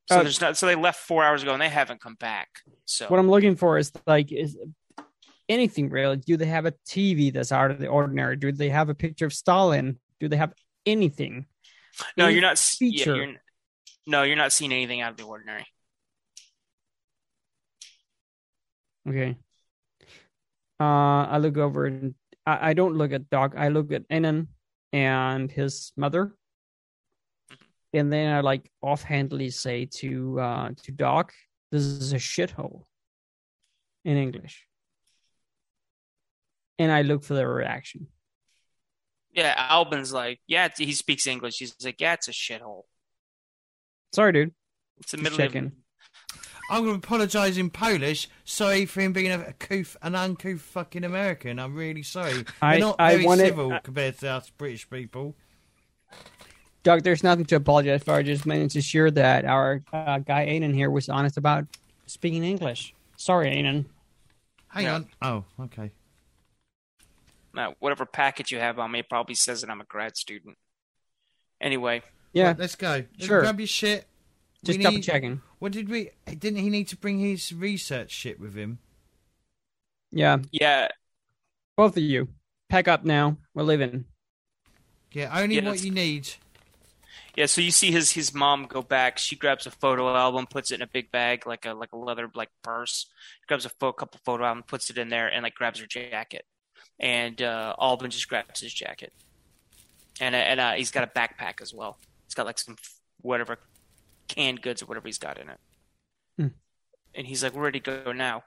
So 0.10 0.20
Uh, 0.20 0.24
there's 0.24 0.40
not. 0.40 0.56
So 0.58 0.68
they 0.68 0.76
left 0.76 1.00
four 1.00 1.24
hours 1.24 1.42
ago, 1.44 1.52
and 1.54 1.62
they 1.62 1.68
haven't 1.70 2.00
come 2.02 2.16
back. 2.16 2.48
So 2.86 3.08
What 3.08 3.20
I'm 3.20 3.30
looking 3.30 3.56
for 3.58 3.78
is 3.78 3.92
like 4.06 4.32
is 4.32 4.56
anything 5.50 5.90
really. 5.90 6.18
Do 6.18 6.38
they 6.38 6.46
have 6.46 6.66
a 6.66 6.72
TV 6.88 7.34
that's 7.34 7.52
out 7.52 7.72
of 7.72 7.80
the 7.80 7.88
ordinary? 7.88 8.38
Do 8.38 8.52
they 8.52 8.70
have 8.70 8.90
a 8.90 8.96
picture 8.96 9.26
of 9.26 9.34
Stalin? 9.34 10.00
Do 10.20 10.30
they 10.30 10.38
have 10.38 10.54
anything? 10.86 11.46
no, 12.16 12.26
any 12.26 12.34
you're 12.36 12.42
not. 12.44 12.52
s- 12.54 12.78
Yeah, 12.80 12.90
feature. 12.92 13.16
you're, 13.16 13.34
no, 14.06 14.24
you're 14.24 14.38
not 14.38 14.54
seeing 14.54 14.72
anything 14.72 15.02
out 15.02 15.12
of 15.12 15.18
the 15.18 15.24
ordinary. 15.24 15.66
Okay. 19.10 19.38
Uh, 20.80 21.26
I 21.34 21.38
look 21.40 21.58
over 21.58 21.86
and 21.86 22.14
I, 22.46 22.70
I 22.70 22.74
don't 22.74 22.96
look 22.96 23.12
at 23.12 23.30
Doc. 23.30 23.56
I 23.58 23.70
look 23.70 23.92
at 23.92 24.08
Enan 24.10 24.48
and 24.94 25.52
his 25.52 25.92
mother, 25.98 26.36
and 27.94 28.12
then 28.12 28.34
I 28.34 28.42
like 28.42 28.70
offhandedly 28.82 29.50
say 29.52 29.86
to 30.00 30.40
uh 30.40 30.70
to 30.84 30.92
Doc, 30.92 31.34
"This 31.72 31.84
is 31.84 32.14
a 32.14 32.18
shithole," 32.18 32.84
in 34.06 34.18
English, 34.18 34.66
and 36.80 36.92
I 36.92 37.02
look 37.02 37.24
for 37.24 37.34
their 37.34 37.50
reaction. 37.52 38.08
Yeah, 39.32 39.54
Albin's 39.58 40.12
like, 40.12 40.40
yeah, 40.48 40.68
he 40.76 40.94
speaks 40.94 41.28
English. 41.28 41.60
He's 41.60 41.76
like, 41.84 42.02
yeah, 42.02 42.14
it's 42.14 42.28
a 42.28 42.32
shithole. 42.32 42.84
Sorry, 44.12 44.32
dude. 44.32 44.54
It's 45.00 45.12
the 45.12 45.18
Just 45.18 45.24
middle 45.24 45.46
of 45.46 45.54
checking. 45.54 45.72
I'm 46.72 46.84
going 46.86 47.00
to 47.00 47.06
apologise 47.08 47.58
in 47.58 47.70
Polish. 47.70 48.28
Sorry 48.46 48.86
for 48.88 49.02
him 49.02 49.14
being 49.14 49.32
a 49.32 49.54
couth, 49.54 49.96
an 50.02 50.16
uncouth 50.16 50.62
fucking 50.62 51.04
American. 51.04 51.60
I'm 51.60 51.76
really 51.76 52.02
sorry. 52.04 52.46
I- 52.62 52.76
We're 52.76 52.80
not 52.80 52.96
I 53.00 53.12
very 53.14 53.26
wanted- 53.26 53.46
civil 53.46 53.74
I- 53.74 53.80
compared 53.80 54.18
to 54.20 54.30
us 54.32 54.50
British 54.50 54.90
people. 54.90 55.36
Doc, 56.88 57.04
there's 57.04 57.22
nothing 57.22 57.44
to 57.48 57.58
apologize 57.58 58.02
for. 58.02 58.14
I 58.14 58.24
just 58.24 58.46
managed 58.46 58.72
to 58.76 58.82
share 58.82 59.12
that 59.12 59.44
our 59.44 59.84
uh, 59.92 60.20
guy 60.20 60.46
Aiden 60.48 60.74
here 60.74 60.90
was 60.90 61.10
honest 61.10 61.36
about 61.36 61.66
speaking 62.06 62.46
English. 62.46 62.94
Sorry, 63.18 63.50
Aiden. 63.52 63.84
Hang 64.70 64.86
Yeah. 64.86 64.96
on. 64.96 65.08
Oh, 65.22 65.44
okay. 65.66 65.92
Now, 67.54 67.76
whatever 67.80 68.06
packet 68.06 68.52
you 68.52 68.60
have 68.60 68.80
on 68.80 68.90
me 68.90 69.04
probably 69.04 69.36
says 69.36 69.60
that 69.60 69.70
I'm 69.70 69.82
a 69.82 69.84
grad 69.84 70.16
student. 70.16 70.58
Anyway, 71.60 72.04
Yeah, 72.32 72.48
Right, 72.48 72.60
let's 72.60 72.76
go. 72.76 73.04
Let's 73.18 73.26
Sure. 73.26 73.42
grab 73.42 73.60
your 73.60 73.68
shit. 73.68 74.06
just 74.64 74.78
we 74.78 74.84
double 74.84 74.96
need- 74.98 75.04
checking. 75.04 75.42
What 75.60 75.74
did 75.74 75.90
we? 75.90 76.12
Didn't 76.26 76.60
he 76.60 76.70
need 76.70 76.88
to 76.88 76.96
bring 76.96 77.20
his 77.20 77.52
research 77.52 78.12
shit 78.12 78.40
with 78.40 78.56
him? 78.56 78.80
Yeah, 80.12 80.38
yeah, 80.52 80.88
both 81.76 81.98
of 81.98 82.04
you, 82.04 82.30
pack 82.70 82.88
up 82.88 83.04
now. 83.04 83.36
We're 83.54 83.64
leaving. 83.64 84.06
Yeah, 85.12 85.38
only 85.38 85.56
Yeah, 85.56 85.66
what 85.70 85.84
you 85.84 85.92
need. 85.92 86.30
Yeah. 87.38 87.46
So 87.46 87.62
you 87.62 87.72
see 87.72 87.92
his 87.92 88.12
his 88.12 88.34
mom 88.34 88.66
go 88.66 88.82
back. 88.82 89.20
She 89.20 89.36
grabs 89.36 89.68
a 89.68 89.72
photo 89.72 90.14
album, 90.14 90.48
puts 90.48 90.72
it 90.72 90.76
in 90.76 90.82
a 90.82 90.88
big 90.88 91.12
bag, 91.12 91.46
like 91.48 91.66
a 91.66 91.74
like 91.74 91.94
a 91.94 91.98
leather 91.98 92.30
like 92.34 92.50
purse. 92.64 93.06
grabs 93.48 93.66
a 93.66 93.70
pho- 93.70 93.94
couple 93.94 94.20
photo 94.26 94.44
album, 94.44 94.64
puts 94.64 94.90
it 94.90 94.98
in 94.98 95.08
there, 95.08 95.28
and 95.28 95.44
like 95.44 95.54
grabs 95.54 95.80
her 95.80 95.86
jacket. 95.86 96.46
And 97.00 97.40
uh, 97.42 97.76
Albin 97.80 98.10
just 98.10 98.28
grabs 98.28 98.60
his 98.60 98.74
jacket, 98.74 99.14
and 100.20 100.34
uh, 100.34 100.40
and 100.40 100.60
uh, 100.60 100.72
he's 100.74 100.90
got 100.92 101.04
a 101.04 101.08
backpack 101.08 101.62
as 101.62 101.74
well. 101.74 102.00
It's 102.26 102.34
got 102.34 102.48
like 102.48 102.58
some 102.58 102.76
whatever 103.22 103.60
canned 104.28 104.62
goods 104.64 104.82
or 104.82 104.88
whatever 104.88 105.08
he's 105.08 105.20
got 105.20 105.38
in 105.38 105.50
it. 105.50 105.60
Hmm. 106.38 106.48
And 107.14 107.28
he's 107.28 107.44
like, 107.44 107.54
"We're 107.54 107.64
ready 107.64 107.80
to 107.80 108.04
go 108.04 108.12
now, 108.14 108.44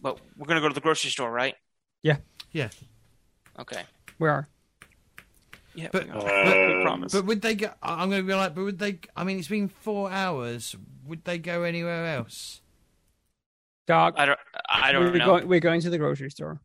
but 0.00 0.20
we're 0.36 0.46
gonna 0.46 0.60
go 0.60 0.68
to 0.68 0.74
the 0.74 0.80
grocery 0.80 1.10
store, 1.10 1.30
right?" 1.30 1.56
Yeah. 2.02 2.18
Yeah. 2.52 2.68
Okay. 3.58 3.82
We 4.18 4.28
are. 4.28 4.48
Yeah. 5.78 5.88
But- 5.92 6.06
we, 6.06 6.10
Uh, 6.12 6.76
we 6.78 6.82
promise. 6.82 7.12
But 7.12 7.24
would 7.26 7.42
they 7.42 7.54
go? 7.54 7.70
I- 7.82 8.02
I'm 8.02 8.10
going 8.10 8.22
to 8.22 8.26
be 8.26 8.34
like, 8.34 8.54
but 8.54 8.64
would 8.64 8.78
they? 8.78 8.98
I 9.16 9.24
mean, 9.24 9.38
it's 9.38 9.48
been 9.48 9.68
four 9.68 10.10
hours. 10.10 10.74
Would 11.06 11.24
they 11.24 11.38
go 11.38 11.62
anywhere 11.62 12.06
else? 12.16 12.60
Doc, 13.86 14.14
I 14.18 14.26
don't. 14.26 14.38
I 14.68 14.92
don't 14.92 15.04
we're 15.12 15.18
know. 15.18 15.26
going. 15.26 15.48
We're 15.48 15.60
going 15.60 15.80
to 15.82 15.90
the 15.90 15.98
grocery 15.98 16.30
store. 16.30 16.60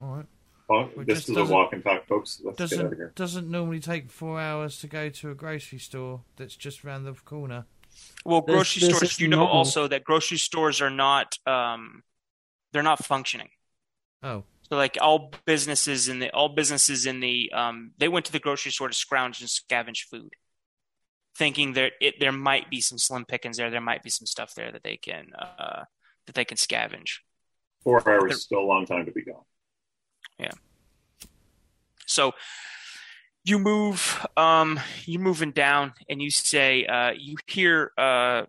All 0.00 0.16
right. 0.16 0.26
Oh, 0.68 0.90
It 1.00 1.06
this 1.06 1.28
is 1.28 1.36
a 1.36 1.44
walk 1.44 1.72
and 1.74 1.84
talk, 1.84 2.08
folks. 2.08 2.40
Let's 2.42 2.58
get 2.58 2.80
out 2.80 2.86
of 2.86 2.92
here. 2.96 3.12
Doesn't 3.14 3.42
doesn't 3.44 3.50
normally 3.50 3.78
take 3.78 4.10
four 4.10 4.40
hours 4.40 4.80
to 4.80 4.88
go 4.88 5.08
to 5.08 5.30
a 5.30 5.34
grocery 5.34 5.78
store 5.78 6.22
that's 6.36 6.56
just 6.56 6.84
around 6.84 7.04
the 7.04 7.12
corner. 7.12 7.66
Well, 8.24 8.40
This- 8.40 8.54
grocery 8.54 8.80
this 8.80 8.96
stores. 8.96 9.12
is 9.12 9.20
You 9.20 9.28
know 9.28 9.36
normal. 9.38 9.54
also 9.54 9.86
that 9.88 10.02
grocery 10.04 10.38
stores 10.38 10.80
are 10.80 10.90
not. 10.90 11.38
Um, 11.46 12.02
they're 12.72 12.82
not 12.82 13.04
functioning. 13.04 13.50
Oh, 14.22 14.42
So 14.68 14.76
like 14.76 14.98
all 15.00 15.32
businesses 15.44 16.08
in 16.08 16.18
the 16.18 16.30
all 16.32 16.48
businesses 16.48 17.06
in 17.06 17.20
the 17.20 17.52
um, 17.52 17.92
they 17.98 18.08
went 18.08 18.26
to 18.26 18.32
the 18.32 18.40
grocery 18.40 18.72
store 18.72 18.88
to 18.88 18.94
scrounge 18.94 19.40
and 19.40 19.48
scavenge 19.48 20.08
food, 20.10 20.34
thinking 21.36 21.74
that 21.74 21.92
it 22.00 22.14
there 22.18 22.32
might 22.32 22.68
be 22.68 22.80
some 22.80 22.98
slim 22.98 23.24
pickings 23.24 23.58
there. 23.58 23.70
There 23.70 23.80
might 23.80 24.02
be 24.02 24.10
some 24.10 24.26
stuff 24.26 24.54
there 24.54 24.72
that 24.72 24.82
they 24.82 24.96
can 24.96 25.28
uh, 25.38 25.84
that 26.26 26.34
they 26.34 26.44
can 26.44 26.56
scavenge. 26.56 27.18
Four 27.82 28.08
hours 28.08 28.34
is 28.34 28.42
still 28.42 28.58
a 28.58 28.66
long 28.66 28.86
time 28.86 29.06
to 29.06 29.12
be 29.12 29.22
gone. 29.22 29.44
Yeah. 30.38 30.50
So 32.06 32.32
you 33.44 33.60
move, 33.60 34.26
um, 34.36 34.80
you're 35.04 35.20
moving 35.20 35.52
down, 35.52 35.94
and 36.08 36.20
you 36.20 36.30
say, 36.30 36.84
uh, 36.84 37.12
you 37.16 37.36
hear, 37.46 37.92
uh, 37.96 38.42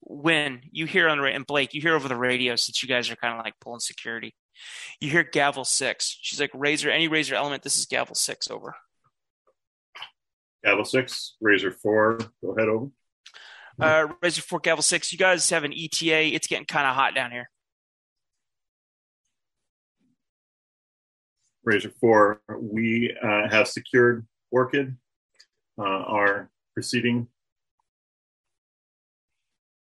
when 0.00 0.62
you 0.72 0.86
hear 0.86 1.08
on 1.08 1.18
the 1.18 1.24
and 1.24 1.46
Blake, 1.46 1.74
you 1.74 1.82
hear 1.82 1.94
over 1.94 2.08
the 2.08 2.16
radio 2.16 2.56
since 2.56 2.82
you 2.82 2.88
guys 2.88 3.10
are 3.10 3.16
kind 3.16 3.38
of 3.38 3.44
like 3.44 3.60
pulling 3.60 3.80
security. 3.80 4.34
You 5.00 5.10
hear 5.10 5.24
gavel 5.24 5.64
six. 5.64 6.16
She's 6.20 6.40
like, 6.40 6.50
Razor, 6.54 6.90
any 6.90 7.08
Razor 7.08 7.34
element. 7.34 7.62
This 7.62 7.78
is 7.78 7.86
gavel 7.86 8.14
six 8.14 8.50
over. 8.50 8.74
Gavel 10.64 10.84
six, 10.84 11.36
Razor 11.40 11.72
four. 11.72 12.18
Go 12.42 12.52
ahead 12.52 12.68
over. 12.68 12.88
Uh, 13.80 14.08
Razor 14.22 14.42
four, 14.42 14.58
gavel 14.58 14.82
six. 14.82 15.12
You 15.12 15.18
guys 15.18 15.48
have 15.50 15.64
an 15.64 15.72
ETA. 15.72 16.34
It's 16.34 16.48
getting 16.48 16.66
kind 16.66 16.86
of 16.86 16.94
hot 16.94 17.14
down 17.14 17.30
here. 17.30 17.48
Razor 21.64 21.92
four. 22.00 22.40
We 22.58 23.16
uh, 23.22 23.48
have 23.48 23.68
secured 23.68 24.26
Orchid. 24.50 24.96
Uh, 25.78 25.84
are 25.84 26.50
proceeding. 26.74 27.28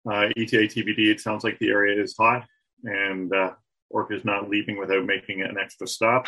Uh, 0.08 0.30
ETA 0.38 0.68
TBD. 0.68 1.10
It 1.10 1.20
sounds 1.20 1.44
like 1.44 1.58
the 1.58 1.70
area 1.70 2.00
is 2.02 2.16
hot, 2.16 2.46
and 2.84 3.34
uh, 3.34 3.54
Orchid 3.90 4.18
is 4.20 4.26
not 4.26 4.50
leaving 4.50 4.78
without 4.78 5.06
making 5.06 5.42
an 5.42 5.58
extra 5.58 5.88
stop. 5.88 6.28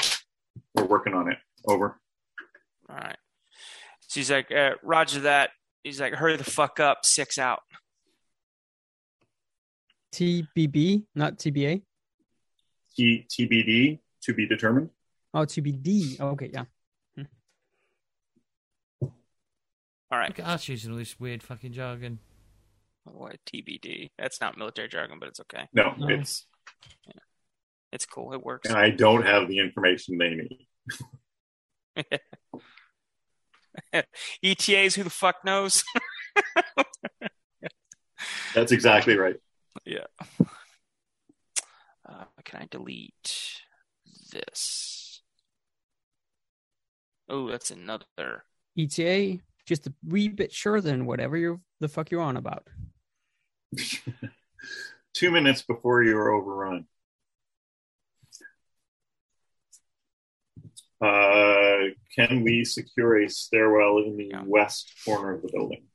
We're 0.76 0.86
working 0.86 1.14
on 1.14 1.32
it. 1.32 1.38
Over. 1.66 2.00
All 2.90 2.96
right. 2.96 3.18
So 4.02 4.20
he's 4.20 4.32
like, 4.32 4.52
uh, 4.52 4.72
Roger 4.84 5.22
that. 5.22 5.52
He's 5.84 6.00
like, 6.02 6.14
hurry 6.14 6.36
the 6.38 6.44
fuck 6.44 6.80
up. 6.80 7.06
Six 7.06 7.38
out. 7.38 7.60
TBB, 10.14 11.04
not 11.16 11.38
TBA. 11.38 11.84
T- 12.96 13.26
TBD 13.30 14.00
to 14.24 14.34
be 14.34 14.48
determined. 14.48 14.90
Oh, 15.34 15.42
TBD. 15.42 16.20
Okay, 16.20 16.50
yeah. 16.54 16.64
All 20.12 20.18
right. 20.18 20.30
look 20.30 20.40
at 20.40 20.46
us 20.48 20.68
using 20.68 20.92
all 20.92 20.98
this 20.98 21.20
weird 21.20 21.44
fucking 21.44 21.72
jargon. 21.74 22.18
What 23.04 23.38
TBD? 23.46 24.10
That's 24.18 24.42
not 24.42 24.58
military 24.58 24.88
jargon, 24.88 25.20
but 25.20 25.30
it's 25.30 25.40
okay. 25.42 25.68
No, 25.72 25.94
No. 25.98 26.08
it's 26.10 26.48
It's 27.92 28.06
cool. 28.06 28.34
It 28.34 28.44
works. 28.44 28.70
and 28.70 28.78
I 28.78 28.92
don't 28.92 29.26
have 29.26 29.48
the 29.48 29.60
information 29.60 30.18
they 30.18 30.36
need. 30.36 30.68
ETAs, 34.44 34.96
who 34.96 35.04
the 35.04 35.10
fuck 35.10 35.44
knows? 35.44 35.84
That's 38.54 38.72
exactly 38.72 39.18
right. 39.18 39.38
yeah. 39.86 40.06
Uh, 42.08 42.26
can 42.44 42.62
I 42.62 42.68
delete 42.70 43.62
this? 44.32 45.22
Oh, 47.30 47.48
that's 47.48 47.70
another. 47.70 48.44
ETA, 48.78 49.40
just 49.68 49.88
a 49.88 49.94
wee 50.06 50.30
bit 50.30 50.52
shorter 50.52 50.82
than 50.82 51.06
whatever 51.06 51.38
you 51.38 51.62
the 51.80 51.88
fuck 51.88 52.10
you're 52.10 52.22
on 52.22 52.38
about. 52.38 52.68
Two 55.14 55.32
minutes 55.32 55.62
before 55.62 56.04
you're 56.04 56.32
overrun. 56.32 56.86
Uh, 61.02 61.94
can 62.14 62.44
we 62.44 62.66
secure 62.66 63.22
a 63.24 63.30
stairwell 63.30 64.00
in 64.00 64.18
the 64.18 64.26
Yeah. 64.26 64.44
west 64.46 64.94
corner 65.06 65.34
of 65.36 65.42
the 65.42 65.50
building? 65.52 65.88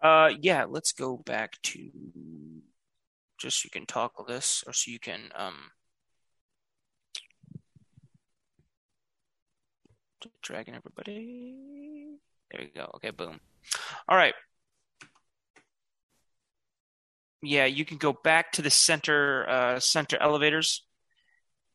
Uh, 0.00 0.32
yeah. 0.40 0.64
Let's 0.64 0.92
go 0.92 1.16
back 1.16 1.60
to 1.62 1.90
just 3.36 3.60
so 3.62 3.66
you 3.66 3.70
can 3.70 3.86
toggle 3.86 4.24
this, 4.24 4.62
or 4.66 4.72
so 4.72 4.90
you 4.90 4.98
can 5.00 5.32
um. 5.34 5.72
Dragging 10.42 10.74
everybody. 10.74 12.18
There 12.50 12.60
we 12.62 12.66
go. 12.68 12.90
Okay, 12.96 13.10
boom. 13.10 13.40
All 14.08 14.16
right. 14.16 14.34
yeah, 17.40 17.66
you 17.66 17.84
can 17.84 17.98
go 17.98 18.12
back 18.12 18.50
to 18.52 18.62
the 18.62 18.70
center 18.70 19.48
uh, 19.48 19.78
center 19.78 20.16
elevators, 20.20 20.84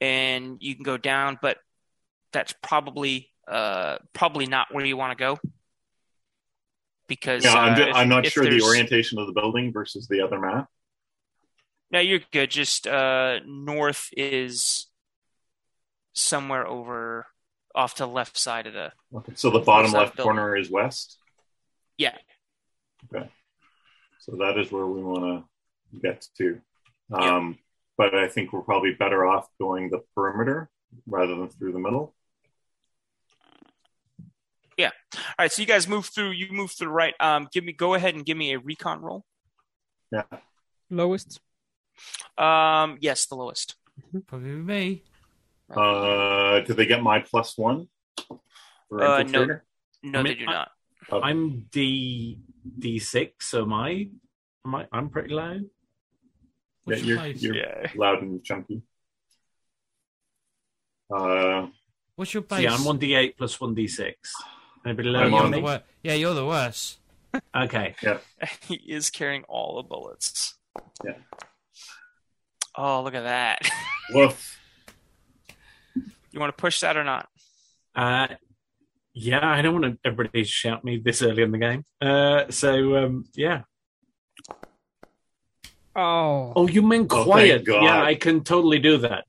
and 0.02 0.58
you 0.60 0.76
can 0.76 0.84
go 0.84 0.98
down, 0.98 1.38
but 1.42 1.58
that's 2.32 2.54
probably 2.62 3.30
uh, 3.48 3.98
probably 4.14 4.46
not 4.48 4.74
where 4.74 4.86
you 4.86 4.96
want 4.98 5.18
to 5.18 5.22
go 5.22 5.40
because 7.08 7.44
Yeah, 7.44 7.54
I'm, 7.54 7.82
uh, 7.82 7.86
if- 7.88 7.96
I'm 7.96 8.10
not 8.10 8.26
sure 8.26 8.50
the 8.50 8.62
orientation 8.62 9.20
of 9.20 9.28
the 9.28 9.34
building 9.34 9.72
versus 9.72 10.08
the 10.08 10.22
other 10.22 10.40
map. 10.40 10.68
No, 11.92 12.00
you're 12.00 12.22
good. 12.32 12.50
Just 12.50 12.88
uh, 12.88 13.40
north 13.46 14.10
is 14.18 14.88
somewhere 16.14 16.66
over 16.66 17.28
off 17.76 17.96
to 17.96 18.04
the 18.04 18.08
left 18.08 18.38
side 18.38 18.66
of 18.68 18.74
the. 18.74 18.92
Okay. 19.14 19.34
So 19.36 19.50
the 19.52 19.60
bottom 19.60 19.92
that 19.92 19.98
left 19.98 20.18
corner 20.18 20.56
is 20.56 20.72
west. 20.72 21.18
Yeah, 21.98 22.18
Okay. 23.14 23.30
So 24.20 24.38
that 24.38 24.58
is 24.58 24.72
where 24.72 24.88
we 24.88 25.04
want 25.04 25.46
to 25.94 26.00
get 26.00 26.26
to. 26.38 26.60
Um, 27.12 27.60
But 27.98 28.16
I 28.16 28.28
think 28.28 28.54
we're 28.54 28.62
probably 28.62 28.94
better 28.94 29.26
off 29.26 29.48
going 29.60 29.90
the 29.90 30.02
perimeter 30.16 30.70
rather 31.06 31.36
than 31.36 31.50
through 31.50 31.74
the 31.74 31.80
middle. 31.80 32.16
Yeah. 34.78 34.92
All 35.16 35.22
right, 35.38 35.52
so 35.52 35.62
you 35.62 35.68
guys 35.68 35.88
move 35.88 36.08
through. 36.08 36.32
You 36.32 36.52
move 36.52 36.72
through 36.72 36.88
the 36.88 36.94
right. 36.94 37.14
Um, 37.20 37.48
give 37.52 37.64
me. 37.64 37.74
Go 37.74 37.94
ahead 37.94 38.16
and 38.16 38.26
give 38.26 38.38
me 38.38 38.54
a 38.54 38.60
recon 38.60 39.02
roll. 39.02 39.24
Yeah. 40.12 40.24
Lowest. 40.90 41.40
Um, 42.38 42.98
yes, 43.00 43.28
the 43.28 43.36
lowest. 43.36 43.76
Probably 44.28 44.50
me. 44.50 45.04
Uh, 45.70 46.62
did 46.62 46.76
they 46.76 46.86
get 46.88 47.04
my 47.04 47.20
plus 47.20 47.58
one? 47.58 47.88
For 48.90 49.04
Uh, 49.04 49.24
no. 49.24 49.60
No, 50.04 50.20
I 50.20 50.24
mean, 50.24 50.34
they 50.38 50.44
do 50.44 50.50
I, 50.50 50.52
not. 50.52 50.72
I'm 51.12 51.68
D 51.72 52.40
D 52.80 53.00
six, 53.00 53.50
so 53.50 53.66
my 53.66 54.10
my 54.66 54.88
I'm 54.92 55.10
pretty 55.10 55.34
low. 55.34 55.60
Yeah, 56.86 56.96
you're, 56.98 57.18
base? 57.18 57.42
you're 57.42 57.56
Yeah. 57.56 57.92
loud 57.96 58.22
and 58.22 58.44
chunky. 58.44 58.82
Uh, 61.14 61.68
What's 62.16 62.34
your 62.34 62.44
So 62.44 62.56
base? 62.56 62.64
yeah, 62.64 62.74
I'm 62.74 62.84
one 62.86 62.98
D 62.98 63.16
eight 63.16 63.38
plus 63.38 63.60
one 63.60 63.74
D 63.74 63.88
six. 63.88 64.34
Anybody 64.86 65.10
Oh, 65.10 65.12
lower 65.14 65.30
you're 65.30 65.42
than 65.44 65.52
the 65.52 65.58
me? 65.58 65.64
wor- 65.64 65.84
yeah, 66.04 66.14
you're 66.14 66.34
the 66.34 66.46
worst. 66.46 67.00
Okay. 67.56 67.96
Yeah. 68.04 68.18
he 68.68 68.76
is 68.76 69.10
carrying 69.10 69.44
all 69.46 69.78
the 69.78 69.84
bullets. 69.84 70.56
Yeah. 71.04 71.14
Oh, 72.76 73.02
look 73.04 73.16
at 73.16 73.24
that. 73.24 73.62
woof. 74.12 74.60
you 76.32 76.40
want 76.40 76.56
to 76.56 76.62
push 76.62 76.82
that 76.82 76.98
or 76.98 77.04
not? 77.04 77.30
Uh, 77.96 78.28
yeah, 79.14 79.48
I 79.48 79.62
don't 79.62 79.80
want 79.80 80.00
everybody 80.04 80.44
to 80.44 80.48
shout 80.50 80.84
me 80.84 80.98
this 80.98 81.22
early 81.22 81.44
in 81.44 81.52
the 81.52 81.58
game. 81.60 81.86
Uh, 82.02 82.50
so 82.50 82.98
um, 82.98 83.26
yeah. 83.36 83.62
Oh. 85.96 86.54
Oh, 86.56 86.68
you 86.68 86.82
mean 86.82 87.08
Oh, 87.10 87.24
quiet? 87.26 87.66
God. 87.66 87.84
yeah, 87.84 88.04
I 88.04 88.16
can 88.16 88.44
totally 88.44 88.80
do 88.80 88.98
that. 89.00 89.26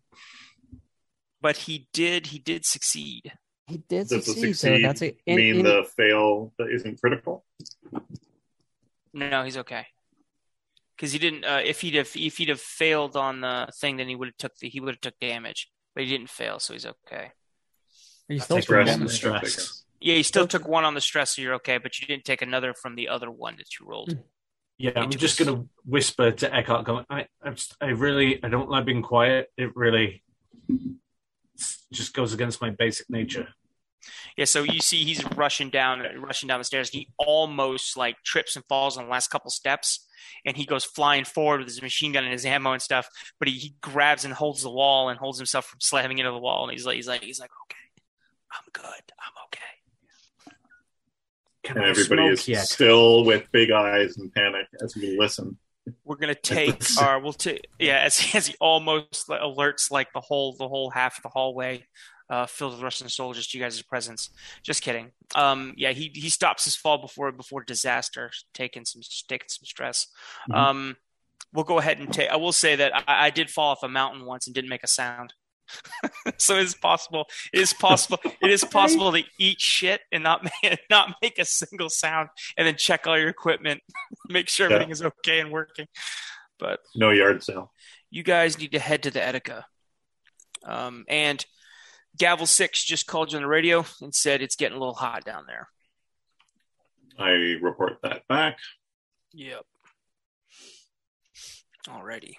But 1.41 1.57
he 1.59 1.89
did. 1.93 2.28
He 2.28 2.39
did 2.39 2.65
succeed. 2.65 3.33
He 3.67 3.78
did 3.78 4.09
Does 4.09 4.25
the 4.26 4.33
succeed, 4.33 4.52
so 4.57 4.78
that's 4.81 5.02
it. 5.02 5.18
In- 5.26 5.36
mean 5.36 5.57
in- 5.59 5.65
the 5.65 5.84
fail 5.97 6.52
that 6.59 6.70
isn't 6.70 7.01
critical? 7.01 7.44
No, 9.12 9.44
he's 9.44 9.57
okay. 9.59 9.86
Because 10.97 11.12
he 11.12 11.18
didn't. 11.18 11.44
Uh, 11.44 11.60
if 11.65 11.81
he'd 11.81 11.94
have 11.94 12.10
if 12.15 12.36
he'd 12.39 12.49
have 12.49 12.60
failed 12.60 13.17
on 13.17 13.41
the 13.41 13.68
thing, 13.81 13.97
then 13.97 14.09
he 14.09 14.15
would 14.17 14.28
have 14.28 14.36
took 14.36 14.57
the 14.59 14.68
he 14.68 14.81
would 14.81 14.94
have 14.94 15.01
took 15.01 15.18
damage. 15.20 15.70
But 15.94 16.05
he 16.05 16.10
didn't 16.10 16.31
fail, 16.31 16.59
so 16.59 16.73
he's 16.73 16.86
okay. 16.86 17.31
he 18.28 18.39
still 18.39 18.60
took 18.60 18.70
rest 18.70 18.93
Stress 18.93 18.94
on 18.94 19.01
one. 19.01 19.07
the 19.07 19.12
stress. 19.12 19.84
Yeah, 20.01 20.15
you 20.17 20.23
still 20.23 20.47
took 20.47 20.67
one 20.68 20.84
on 20.84 20.94
the 20.94 21.01
stress, 21.01 21.34
so 21.36 21.43
you're 21.43 21.55
okay. 21.55 21.78
But 21.78 21.99
you 22.01 22.07
didn't 22.07 22.25
take 22.25 22.43
another 22.43 22.75
from 22.75 22.94
the 22.97 23.09
other 23.09 23.31
one 23.31 23.57
that 23.57 23.67
you 23.78 23.86
rolled. 23.86 24.18
Yeah, 24.77 24.93
I'm 24.97 25.11
just 25.11 25.39
going 25.39 25.55
to 25.55 25.69
whisper 25.85 26.33
to 26.33 26.55
Eckhart. 26.55 26.85
Going, 26.85 27.05
I, 27.09 27.27
I'm 27.43 27.57
I 27.81 27.91
really, 27.91 28.43
I 28.43 28.49
don't 28.49 28.69
like 28.69 28.85
being 28.85 29.03
quiet. 29.03 29.51
It 29.57 29.75
really 29.77 30.25
just 31.93 32.12
goes 32.12 32.35
against 32.35 32.61
my 32.61 32.70
basic 32.70 33.09
nature. 33.09 33.49
Yeah, 34.36 34.47
so 34.47 34.65
you 34.65 34.81
see 34.81 35.05
he's 35.05 35.25
rushing 35.36 35.70
down, 35.70 36.03
rushing 36.20 36.49
down 36.49 36.59
the 36.59 36.65
stairs. 36.65 36.91
He 36.91 37.09
almost 37.19 37.97
like 37.97 38.17
trips 38.25 38.57
and 38.57 38.65
falls 38.67 38.99
on 38.99 39.05
the 39.05 39.11
last 39.11 39.28
couple 39.28 39.51
steps, 39.51 40.07
and 40.44 40.57
he 40.57 40.67
goes 40.67 40.85
flying 40.85 41.25
forward 41.25 41.61
with 41.61 41.69
his 41.69 41.81
machine 41.81 42.12
gun 42.12 42.25
and 42.25 42.33
his 42.33 42.44
ammo 42.44 42.73
and 42.73 42.83
stuff. 42.83 43.09
But 43.39 43.49
he, 43.49 43.55
he 43.55 43.77
grabs 43.81 44.25
and 44.25 44.35
holds 44.35 44.62
the 44.62 44.70
wall 44.70 45.09
and 45.09 45.19
holds 45.19 45.39
himself 45.39 45.67
from 45.67 45.81
slamming 45.81 46.19
into 46.19 46.33
the 46.33 46.39
wall. 46.39 46.65
And 46.65 46.73
he's 46.73 46.85
like, 46.85 46.97
he's 46.97 47.09
like, 47.09 47.23
he's 47.23 47.41
like, 47.41 47.51
okay, 47.67 48.03
I'm 48.53 48.69
good, 48.73 49.12
I'm 49.20 49.44
okay. 49.47 49.61
Can 51.65 51.78
And 51.78 51.86
I 51.86 51.89
everybody 51.89 52.26
is 52.26 52.47
yet? 52.47 52.67
still 52.68 53.25
with 53.25 53.51
big 53.51 53.70
eyes 53.70 54.17
and 54.18 54.33
panic 54.33 54.67
as 54.83 54.94
we 54.94 55.18
listen. 55.18 55.59
We're 56.05 56.17
gonna 56.17 56.34
take 56.34 56.83
our, 57.01 57.18
we'll 57.20 57.33
take, 57.33 57.67
yeah, 57.78 57.99
as 57.99 58.31
as 58.34 58.47
he 58.47 58.55
almost 58.60 59.28
alerts 59.28 59.91
like 59.91 60.12
the 60.12 60.20
whole 60.20 60.55
the 60.57 60.68
whole 60.68 60.91
half 60.91 61.17
of 61.18 61.23
the 61.23 61.28
hallway. 61.31 61.84
Uh, 62.31 62.47
filled 62.47 62.73
with 62.73 62.81
Russian 62.83 63.07
soldiers 63.10 63.47
to 63.49 63.59
you 63.59 63.62
guys' 63.62 63.83
presence. 63.83 64.31
Just 64.62 64.83
kidding. 64.83 65.10
Um, 65.34 65.75
yeah, 65.76 65.93
he 65.93 66.10
he 66.15 66.31
stops 66.31 66.65
his 66.65 66.75
fall 66.75 66.97
before 66.97 67.31
before 67.33 67.62
disaster, 67.62 68.31
taking 68.55 68.86
some 68.86 69.02
taking 69.28 69.49
some 69.49 69.65
stress. 69.67 70.07
Mhm. 70.51 70.57
Um, 70.57 70.97
we'll 71.52 71.65
go 71.67 71.78
ahead 71.78 71.99
and 71.99 72.10
take. 72.10 72.31
I 72.31 72.36
will 72.36 72.52
say 72.52 72.76
that 72.76 72.93
I, 73.07 73.26
I 73.26 73.31
did 73.31 73.51
fall 73.51 73.73
off 73.73 73.83
a 73.83 73.89
mountain 73.89 74.25
once 74.25 74.47
and 74.47 74.55
didn't 74.55 74.70
make 74.70 74.83
a 74.83 74.86
sound. 74.89 75.34
so 76.39 76.57
it 76.57 76.62
is 76.65 76.75
possible. 76.75 77.26
It 77.52 77.60
is 77.60 77.73
possible. 77.73 78.18
it 78.43 78.51
is 78.51 78.65
possible 78.65 79.12
to 79.12 79.23
eat 79.39 79.60
shit 79.60 80.01
and 80.12 80.23
not 80.23 80.44
make, 80.62 80.78
not 80.91 81.15
make 81.23 81.39
a 81.39 81.44
single 81.44 81.89
sound, 81.91 82.28
and 82.57 82.67
then 82.67 82.76
check 82.76 83.07
all 83.07 83.18
your 83.18 83.28
equipment, 83.28 83.81
make 84.28 84.49
sure 84.49 84.68
Yeah. 84.68 84.75
everything 84.76 84.93
is 84.93 85.02
okay 85.02 85.41
and 85.41 85.51
working. 85.51 85.86
But 86.59 86.81
No 86.94 87.10
yard 87.10 87.43
sale. 87.43 87.73
you 88.10 88.23
guys 88.23 88.59
need 88.59 88.73
to 88.73 88.78
head 88.78 89.02
to 89.05 89.10
the 89.10 89.20
Edeka. 89.20 89.65
Um, 90.65 91.05
and 91.09 91.44
Gavel 92.17 92.47
Six 92.47 92.84
just 92.84 93.07
called 93.07 93.33
you 93.33 93.36
on 93.39 93.43
the 93.43 93.49
radio 93.49 93.84
and 94.01 94.15
said 94.15 94.41
it's 94.41 94.57
getting 94.57 94.76
a 94.76 94.81
little 94.81 94.94
hot 94.94 95.25
down 95.25 95.44
there. 95.47 95.68
I 97.18 97.31
report 97.60 97.99
that 98.02 98.26
back. 98.28 98.59
Yep. 99.33 99.62
Alrighty. 101.89 102.36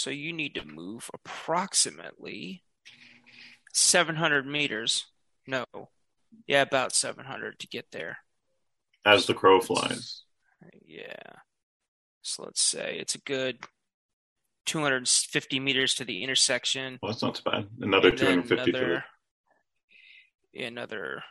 So 0.00 0.08
you 0.08 0.32
need 0.32 0.54
to 0.54 0.64
move 0.64 1.10
approximately 1.12 2.62
700 3.74 4.46
meters. 4.46 5.04
No. 5.46 5.66
Yeah, 6.46 6.62
about 6.62 6.94
700 6.94 7.58
to 7.58 7.66
get 7.66 7.84
there. 7.92 8.16
As 9.04 9.26
the 9.26 9.34
crow 9.34 9.60
flies. 9.60 10.22
Yeah. 10.86 11.34
So 12.22 12.44
let's 12.44 12.62
say 12.62 12.96
it's 12.98 13.14
a 13.14 13.20
good 13.20 13.58
250 14.64 15.60
meters 15.60 15.94
to 15.96 16.06
the 16.06 16.22
intersection. 16.22 16.98
Well, 17.02 17.12
that's 17.12 17.22
not 17.22 17.34
too 17.34 17.50
bad. 17.50 17.66
Another 17.82 18.08
and 18.08 18.18
then 18.18 18.42
250 18.42 18.72
to 18.72 18.72
the 18.72 18.78
another, 18.78 19.04
yeah, 20.54 20.66
another, 20.68 21.22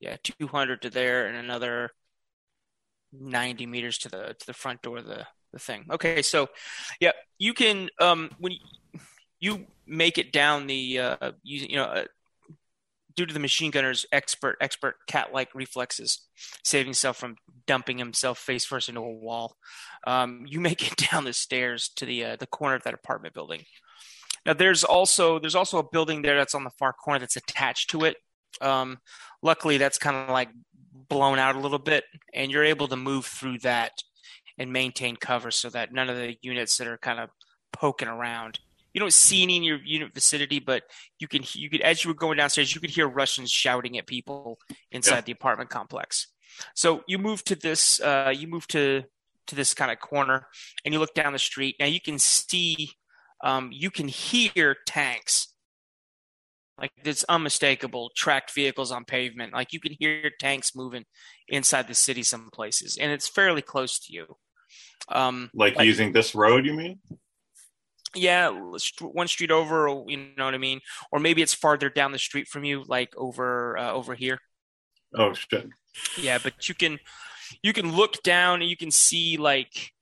yeah, 0.00 0.16
200 0.40 0.82
to 0.82 0.90
there, 0.90 1.28
and 1.28 1.36
another 1.36 1.90
90 3.12 3.66
meters 3.66 3.98
to 3.98 4.08
the 4.08 4.34
to 4.36 4.46
the 4.46 4.52
front 4.52 4.82
door 4.82 4.98
of 4.98 5.06
the 5.06 5.28
the 5.52 5.58
thing. 5.58 5.86
Okay, 5.90 6.22
so 6.22 6.48
yeah, 7.00 7.12
you 7.38 7.54
can 7.54 7.88
um 8.00 8.30
when 8.38 8.52
you, 9.40 9.66
make 9.88 10.18
it 10.18 10.32
down 10.32 10.66
the 10.66 10.98
uh 10.98 11.30
you, 11.44 11.66
you 11.68 11.76
know 11.76 11.84
uh, 11.84 12.04
due 13.16 13.26
to 13.26 13.32
the 13.32 13.40
machine 13.40 13.70
gunner's 13.70 14.04
expert 14.12 14.56
expert 14.60 14.96
cat 15.06 15.32
like 15.32 15.54
reflexes, 15.54 16.20
saving 16.62 16.88
himself 16.88 17.16
from 17.16 17.36
dumping 17.66 17.98
himself 17.98 18.38
face 18.38 18.64
first 18.64 18.88
into 18.88 19.00
a 19.00 19.12
wall. 19.12 19.56
Um, 20.06 20.44
you 20.46 20.60
make 20.60 20.86
it 20.86 20.96
down 21.10 21.24
the 21.24 21.32
stairs 21.32 21.88
to 21.96 22.06
the 22.06 22.24
uh, 22.24 22.36
the 22.36 22.46
corner 22.46 22.76
of 22.76 22.82
that 22.84 22.94
apartment 22.94 23.34
building. 23.34 23.62
Now 24.44 24.52
there's 24.52 24.84
also 24.84 25.38
there's 25.38 25.56
also 25.56 25.78
a 25.78 25.88
building 25.90 26.22
there 26.22 26.36
that's 26.36 26.54
on 26.54 26.64
the 26.64 26.70
far 26.78 26.92
corner 26.92 27.18
that's 27.18 27.36
attached 27.36 27.90
to 27.90 28.04
it. 28.04 28.16
Um, 28.60 28.98
luckily, 29.42 29.78
that's 29.78 29.98
kind 29.98 30.16
of 30.16 30.28
like 30.30 30.50
blown 31.08 31.38
out 31.38 31.56
a 31.56 31.60
little 31.60 31.78
bit, 31.78 32.04
and 32.32 32.50
you're 32.50 32.64
able 32.64 32.88
to 32.88 32.96
move 32.96 33.26
through 33.26 33.58
that 33.60 33.92
and 34.58 34.72
maintain 34.72 35.16
cover 35.16 35.50
so 35.50 35.68
that 35.70 35.92
none 35.92 36.08
of 36.08 36.16
the 36.16 36.36
units 36.42 36.76
that 36.78 36.86
are 36.86 36.98
kind 36.98 37.20
of 37.20 37.30
poking 37.72 38.08
around. 38.08 38.58
You 38.94 39.00
don't 39.00 39.12
see 39.12 39.42
any 39.42 39.56
in 39.56 39.62
your 39.62 39.78
unit 39.84 40.14
vicinity, 40.14 40.58
but 40.58 40.84
you 41.18 41.28
can 41.28 41.42
you 41.52 41.68
could 41.68 41.82
as 41.82 42.02
you 42.02 42.08
were 42.10 42.14
going 42.14 42.38
downstairs, 42.38 42.74
you 42.74 42.80
could 42.80 42.90
hear 42.90 43.06
Russians 43.06 43.50
shouting 43.50 43.98
at 43.98 44.06
people 44.06 44.58
inside 44.90 45.16
Yeah. 45.16 45.20
the 45.22 45.32
apartment 45.32 45.68
complex. 45.68 46.28
So 46.74 47.04
you 47.06 47.18
move 47.18 47.44
to 47.44 47.54
this 47.56 48.00
uh, 48.00 48.32
you 48.34 48.46
move 48.48 48.66
to 48.68 49.04
to 49.48 49.54
this 49.54 49.74
kind 49.74 49.90
of 49.92 50.00
corner, 50.00 50.48
and 50.84 50.94
you 50.94 50.98
look 51.00 51.14
down 51.14 51.34
the 51.34 51.38
street. 51.38 51.76
Now 51.78 51.86
you 51.86 52.00
can 52.00 52.18
see 52.18 52.92
um, 53.44 53.68
you 53.72 53.90
can 53.90 54.08
hear 54.08 54.74
tanks. 54.86 55.48
Like 56.78 56.92
it's 57.04 57.24
unmistakable. 57.24 58.10
Tracked 58.16 58.52
vehicles 58.54 58.92
on 58.92 59.04
pavement. 59.04 59.52
Like 59.52 59.72
you 59.72 59.80
can 59.80 59.92
hear 59.98 60.30
tanks 60.40 60.74
moving 60.74 61.04
inside 61.48 61.88
the 61.88 61.94
city 61.94 62.22
some 62.22 62.48
places, 62.50 62.96
and 62.96 63.12
it's 63.12 63.28
fairly 63.28 63.62
close 63.62 63.98
to 64.00 64.12
you. 64.12 64.36
Um, 65.08 65.50
Like 65.54 65.76
Like- 65.76 65.86
using 65.86 66.12
this 66.12 66.34
road, 66.34 66.66
you 66.66 66.74
mean? 66.74 67.00
yeah, 68.14 68.48
one 69.00 69.28
street 69.28 69.50
over, 69.50 69.88
you 70.08 70.16
know 70.36 70.44
what 70.46 70.54
I 70.54 70.58
mean, 70.58 70.80
or 71.12 71.20
maybe 71.20 71.42
it's 71.42 71.54
farther 71.54 71.90
down 71.90 72.12
the 72.12 72.18
street 72.18 72.48
from 72.48 72.64
you, 72.64 72.82
like 72.84 73.14
over 73.16 73.76
uh, 73.76 73.92
over 73.92 74.14
here. 74.14 74.40
Oh 75.14 75.34
shit! 75.34 75.68
Yeah, 76.18 76.38
but 76.42 76.68
you 76.68 76.74
can 76.74 76.98
you 77.62 77.72
can 77.72 77.94
look 77.94 78.22
down 78.22 78.60
and 78.62 78.70
you 78.70 78.76
can 78.76 78.90
see 78.90 79.36
like 79.36 79.92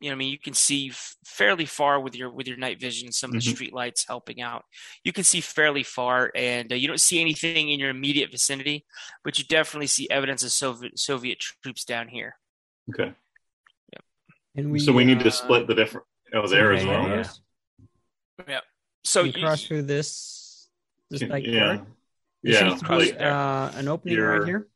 you 0.00 0.08
know, 0.08 0.14
what 0.14 0.16
I 0.16 0.18
mean, 0.18 0.32
you 0.32 0.38
can 0.38 0.54
see 0.54 0.90
fairly 1.26 1.66
far 1.66 2.00
with 2.00 2.16
your 2.16 2.30
with 2.30 2.48
your 2.48 2.56
night 2.56 2.80
vision. 2.80 3.12
Some 3.12 3.30
of 3.30 3.34
the 3.42 3.50
Mhm. 3.50 3.54
street 3.54 3.72
lights 3.74 4.06
helping 4.06 4.40
out. 4.40 4.64
You 5.04 5.12
can 5.12 5.24
see 5.24 5.40
fairly 5.42 5.82
far, 5.82 6.32
and 6.34 6.72
uh, 6.72 6.74
you 6.74 6.88
don't 6.88 7.00
see 7.00 7.20
anything 7.20 7.68
in 7.68 7.78
your 7.78 7.90
immediate 7.90 8.30
vicinity, 8.30 8.86
but 9.22 9.38
you 9.38 9.44
definitely 9.44 9.88
see 9.88 10.08
evidence 10.10 10.42
of 10.42 10.52
Soviet 10.52 10.98
Soviet 10.98 11.38
troops 11.38 11.84
down 11.84 12.08
here. 12.08 12.38
Okay. 12.88 13.12
And 14.56 14.72
we, 14.72 14.78
so 14.80 14.92
we 14.92 15.04
need 15.04 15.18
uh, 15.20 15.24
to 15.24 15.30
split 15.30 15.66
the 15.66 15.74
different. 15.74 16.06
Oh, 16.34 16.46
there 16.46 16.72
as 16.72 16.84
well. 16.84 17.08
yeah, 17.08 17.24
yeah. 18.48 18.60
So 19.04 19.22
we 19.24 19.30
you, 19.32 19.40
cross 19.42 19.64
through 19.64 19.82
this 19.82 20.68
this 21.10 21.20
Can- 21.20 21.28
backyard. 21.30 21.80
yeah. 21.80 21.84
There 22.42 22.52
Yeah. 22.52 22.76
seems 22.78 22.82
Like, 22.88 23.20
uh, 23.20 23.70
an 23.74 23.88
opening 23.88 24.16
you're- 24.16 24.38
right 24.38 24.46
here. 24.46 24.68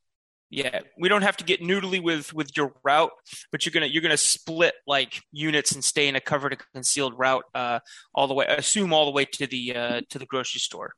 yeah, 0.50 0.80
we 0.98 1.08
don't 1.08 1.22
have 1.22 1.36
to 1.38 1.44
get 1.44 1.60
noodly 1.60 2.02
with 2.02 2.32
with 2.34 2.56
your 2.56 2.72
route, 2.84 3.12
but 3.52 3.64
you're 3.64 3.72
gonna 3.72 3.86
you're 3.86 4.02
gonna 4.02 4.16
split 4.16 4.74
like 4.86 5.22
units 5.32 5.72
and 5.72 5.82
stay 5.84 6.08
in 6.08 6.16
a 6.16 6.20
covered 6.20 6.52
and 6.52 6.62
concealed 6.72 7.18
route 7.18 7.44
uh, 7.54 7.78
all 8.14 8.26
the 8.28 8.34
way. 8.34 8.46
Assume 8.46 8.92
all 8.92 9.04
the 9.06 9.12
way 9.12 9.24
to 9.24 9.46
the 9.46 9.74
uh, 9.74 10.00
to 10.10 10.18
the 10.18 10.26
grocery 10.26 10.60
store. 10.60 10.94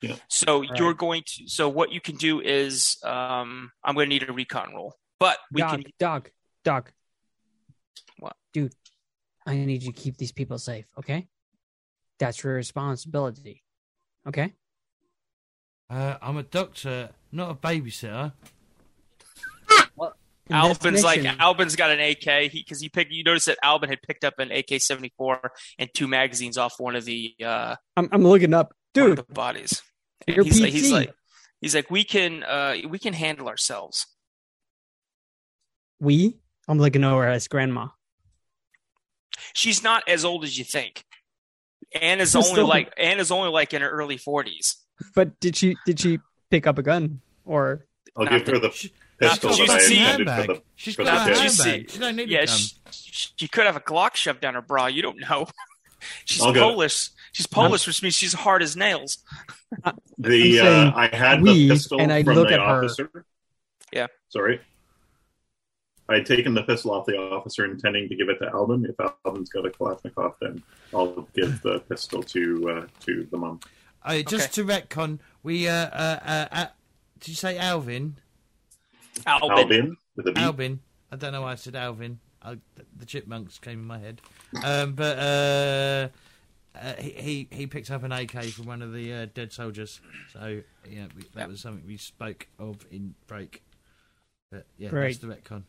Yeah. 0.00 0.16
So 0.28 0.60
Right. 0.60 0.70
you're 0.78 0.94
going 0.94 1.22
to. 1.26 1.48
So 1.48 1.68
what 1.68 1.90
you 1.92 2.00
can 2.00 2.16
do 2.16 2.40
is, 2.40 2.98
um, 3.04 3.72
I'm 3.82 3.94
going 3.96 4.06
to 4.08 4.10
need 4.10 4.28
a 4.28 4.32
recon 4.32 4.72
roll, 4.74 4.94
but 5.18 5.38
we 5.52 5.60
Doc, 5.60 5.70
can. 5.72 5.84
Doc, 5.98 6.30
Doc. 6.64 6.92
What? 8.18 8.36
Dude, 8.52 8.74
I 9.46 9.56
need 9.56 9.82
you 9.82 9.92
to 9.92 9.98
keep 9.98 10.16
these 10.16 10.32
people 10.32 10.58
safe, 10.58 10.86
okay? 10.98 11.28
That's 12.18 12.42
your 12.42 12.54
responsibility. 12.54 13.62
Okay? 14.26 14.52
Uh, 15.88 16.16
I'm 16.20 16.36
a 16.36 16.42
doctor, 16.42 17.10
not 17.32 17.50
a 17.50 17.54
babysitter. 17.54 18.32
In 19.70 19.76
this 19.78 20.10
Albin's 20.50 21.04
like 21.04 21.22
mission- 21.22 21.40
Albin's 21.40 21.76
got 21.76 21.90
an 21.90 22.00
AK 22.00 22.52
because 22.52 22.80
he, 22.80 22.88
picked. 22.88 23.10
You 23.12 23.24
notice 23.24 23.46
that 23.46 23.58
Albin 23.62 23.88
had 23.88 24.02
picked 24.02 24.24
up 24.24 24.34
an 24.38 24.50
AK-74 24.50 25.48
and 25.78 25.88
two 25.94 26.08
magazines 26.08 26.58
off 26.58 26.74
one 26.78 26.96
of 26.96 27.04
the 27.04 27.34
uh, 27.42 27.76
I'm, 27.96 28.08
I'm 28.12 28.22
looking 28.22 28.52
up. 28.52 28.74
Dude, 28.92 29.18
the 29.18 29.22
bodies. 29.22 29.82
And 30.26 30.36
You're 30.36 30.44
he's 30.44 30.60
like, 30.60 30.72
he's 30.72 30.92
like, 30.92 31.12
he's 31.60 31.74
like, 31.74 31.90
we 31.90 32.04
can, 32.04 32.42
uh, 32.42 32.76
we 32.88 32.98
can 32.98 33.14
handle 33.14 33.48
ourselves. 33.48 34.06
we? 36.00 36.38
I'm 36.66 36.78
looking 36.78 37.04
over 37.04 37.26
at 37.26 37.34
his 37.34 37.48
grandma. 37.48 37.88
She's 39.54 39.82
not 39.82 40.02
as 40.08 40.24
old 40.24 40.44
as 40.44 40.58
you 40.58 40.64
think. 40.64 41.04
Anne 41.94 42.20
is 42.20 42.28
She's 42.30 42.36
only 42.36 42.48
still- 42.50 42.66
like 42.66 42.92
Anne 42.96 43.18
is 43.18 43.30
only 43.30 43.50
like 43.50 43.72
in 43.72 43.82
her 43.82 43.90
early 43.90 44.16
forties. 44.18 44.76
But 45.14 45.38
did 45.40 45.56
she 45.56 45.76
did 45.86 46.00
she 46.00 46.18
pick 46.50 46.66
up 46.66 46.78
a 46.78 46.82
gun? 46.82 47.20
Or 47.44 47.86
I'll 48.16 48.24
Not 48.24 48.44
give 48.44 48.54
her 48.54 48.58
the 48.58 48.70
She, 48.72 48.92
pistol 49.18 49.52
she's 49.52 49.66
that 49.68 49.74
I 49.74 49.78
got 49.78 49.82
a 49.90 49.92
intended 49.94 50.26
for 50.26 50.32
handbag. 50.32 50.56
the. 50.56 50.62
She's 50.76 50.94
for 50.96 51.04
got 51.04 51.26
the 51.26 51.32
a 51.32 51.34
tip. 51.34 51.42
handbag. 51.44 51.82
You 51.82 51.88
She 51.88 51.98
don't 51.98 52.16
need 52.16 52.28
Yeah, 52.28 52.38
a 52.40 52.46
gun. 52.46 52.56
she, 52.90 53.32
she 53.36 53.48
could 53.48 53.66
have 53.66 53.76
a 53.76 53.80
Glock 53.80 54.16
shoved 54.16 54.40
down 54.40 54.54
her 54.54 54.62
bra. 54.62 54.86
You 54.86 55.02
don't 55.02 55.18
know. 55.20 55.46
She's 56.24 56.42
I'll. 56.42 56.52
Polish. 56.54 57.10
She's 57.32 57.46
Polish, 57.46 57.86
which 57.86 58.02
means 58.02 58.14
she's 58.14 58.32
hard 58.32 58.62
as 58.62 58.76
nails. 58.76 59.18
The 60.18 60.60
I'm 60.60 60.88
uh, 60.88 60.92
I 60.96 61.08
had 61.14 61.42
we, 61.42 61.68
the 61.68 61.74
pistol 61.74 62.00
and 62.00 62.12
I 62.12 62.22
from 62.22 62.34
look 62.34 62.48
the 62.48 62.54
at 62.54 62.60
her. 62.60 62.66
officer. 62.84 63.10
Yeah. 63.92 64.06
Sorry. 64.28 64.60
I 66.08 66.16
had 66.16 66.26
taken 66.26 66.54
the 66.54 66.62
pistol 66.62 66.92
off 66.92 67.06
the 67.06 67.18
officer, 67.18 67.64
intending 67.64 68.08
to 68.08 68.16
give 68.16 68.28
it 68.28 68.38
to 68.38 68.48
Alvin. 68.48 68.86
If 68.86 68.94
Albin's 69.24 69.50
got 69.50 69.66
a 69.66 69.70
Kalashnikov, 69.70 70.34
then 70.40 70.62
I'll 70.94 71.28
give 71.34 71.60
the 71.62 71.80
pistol 71.80 72.22
to 72.22 72.70
uh, 72.70 72.86
to 73.04 73.28
the 73.30 73.36
mom. 73.36 73.60
Uh, 74.02 74.22
just 74.22 74.54
to 74.54 74.64
retcon, 74.64 75.18
we 75.42 75.68
uh, 75.68 75.72
uh, 75.72 76.18
uh, 76.24 76.46
uh, 76.50 76.66
did 77.20 77.28
you 77.28 77.34
say 77.34 77.58
Alvin? 77.58 78.16
Albin. 79.26 79.50
Albin 79.50 79.96
with 80.16 80.28
a 80.28 80.32
B. 80.32 80.40
Albin. 80.40 80.80
I 81.12 81.16
don't 81.16 81.32
know 81.32 81.42
why 81.42 81.52
I 81.52 81.56
said 81.56 81.76
Alvin. 81.76 82.20
I, 82.42 82.56
the 82.96 83.04
chipmunks 83.04 83.58
came 83.58 83.80
in 83.80 83.84
my 83.84 83.98
head. 83.98 84.20
Um, 84.62 84.94
but 84.94 85.18
uh, 85.18 86.08
uh, 86.74 86.94
he, 86.98 87.10
he 87.10 87.48
he 87.50 87.66
picked 87.66 87.90
up 87.90 88.02
an 88.02 88.12
AK 88.12 88.44
from 88.44 88.66
one 88.66 88.82
of 88.82 88.92
the 88.92 89.12
uh, 89.12 89.26
dead 89.34 89.52
soldiers. 89.52 90.00
So 90.32 90.62
yeah, 90.88 91.06
we, 91.16 91.24
that 91.34 91.48
was 91.48 91.60
something 91.60 91.86
we 91.86 91.96
spoke 91.96 92.46
of 92.58 92.86
in 92.90 93.14
break. 93.26 93.62
But 94.50 94.66
yeah, 94.78 94.88
Great. 94.88 95.08
that's 95.08 95.18
the 95.18 95.26
retcon. 95.26 95.64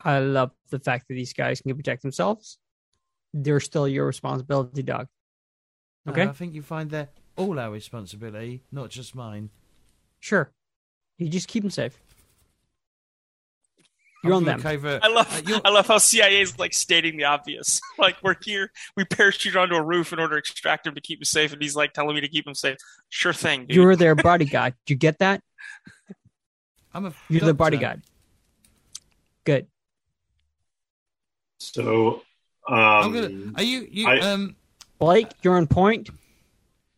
I 0.00 0.18
love 0.20 0.50
the 0.70 0.78
fact 0.78 1.08
that 1.08 1.14
these 1.14 1.32
guys 1.32 1.60
can 1.60 1.74
protect 1.76 2.02
themselves. 2.02 2.58
They're 3.32 3.60
still 3.60 3.88
your 3.88 4.06
responsibility, 4.06 4.82
Doc. 4.82 5.08
No, 6.04 6.12
Okay. 6.12 6.22
I 6.22 6.32
think 6.32 6.54
you 6.54 6.62
find 6.62 6.90
they're 6.90 7.08
all 7.36 7.58
our 7.58 7.70
responsibility, 7.70 8.62
not 8.70 8.90
just 8.90 9.14
mine. 9.14 9.50
Sure. 10.20 10.50
You 11.18 11.28
just 11.28 11.48
keep 11.48 11.62
them 11.62 11.70
safe. 11.70 11.98
You're 14.24 14.34
on 14.34 14.44
look 14.44 14.60
them. 14.62 14.66
Over, 14.74 14.98
I 15.02 15.08
love 15.08 15.48
uh, 15.48 15.60
I 15.64 15.70
love 15.70 15.86
how 15.86 15.98
CIA 15.98 16.40
is 16.40 16.58
like 16.58 16.74
stating 16.74 17.16
the 17.16 17.24
obvious. 17.24 17.80
Like 17.98 18.16
we're 18.22 18.34
here, 18.42 18.70
we 18.96 19.04
parachute 19.04 19.56
onto 19.56 19.74
a 19.74 19.82
roof 19.82 20.12
in 20.12 20.18
order 20.18 20.34
to 20.34 20.38
extract 20.38 20.86
him 20.86 20.94
to 20.94 21.00
keep 21.00 21.20
him 21.20 21.24
safe, 21.24 21.52
and 21.52 21.62
he's 21.62 21.74
like 21.76 21.92
telling 21.92 22.14
me 22.14 22.20
to 22.20 22.28
keep 22.28 22.46
him 22.46 22.54
safe. 22.54 22.76
Sure 23.08 23.32
thing, 23.32 23.66
dude. 23.66 23.76
You're 23.76 23.96
their 23.96 24.14
bodyguard. 24.14 24.74
Do 24.84 24.92
you 24.94 24.98
get 24.98 25.18
that? 25.20 25.42
I'm 26.92 27.06
a 27.06 27.12
You're 27.28 27.40
the 27.40 27.46
doctor. 27.46 27.54
bodyguard. 27.54 28.02
Good. 29.44 29.66
So, 31.58 32.22
um, 32.68 32.74
I'm 32.78 33.12
gonna. 33.12 33.52
Are 33.56 33.62
you 33.62 33.88
you 33.90 34.08
I- 34.08 34.18
um 34.20 34.56
Blake, 34.98 35.28
you're 35.42 35.56
on 35.56 35.66
point. 35.66 36.08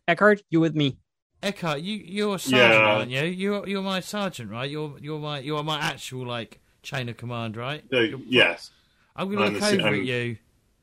Eckhart, 0.07 0.41
you 0.49 0.59
with 0.59 0.75
me. 0.75 0.97
Eckhart? 1.43 1.81
You 1.81 1.95
you're 1.97 2.35
a 2.35 2.39
sergeant, 2.39 2.73
Yeah. 2.73 2.85
aren't 2.95 3.11
you? 3.11 3.23
You're 3.23 3.67
you're 3.67 3.81
my 3.81 3.99
sergeant, 3.99 4.49
right? 4.51 4.69
You're 4.69 4.95
you're 4.99 5.19
my 5.19 5.39
you're 5.39 5.63
my 5.63 5.79
actual 5.79 6.25
like 6.25 6.59
chain 6.81 7.09
of 7.09 7.17
command, 7.17 7.55
right? 7.57 7.83
uh, 7.93 7.99
yes, 8.27 8.71
I'm 9.15 9.29
gonna 9.33 9.45
I'm 9.47 9.53
look 9.53 9.63
over 9.63 9.81
I'm- 9.87 9.93
at 9.95 10.05
you. 10.05 10.37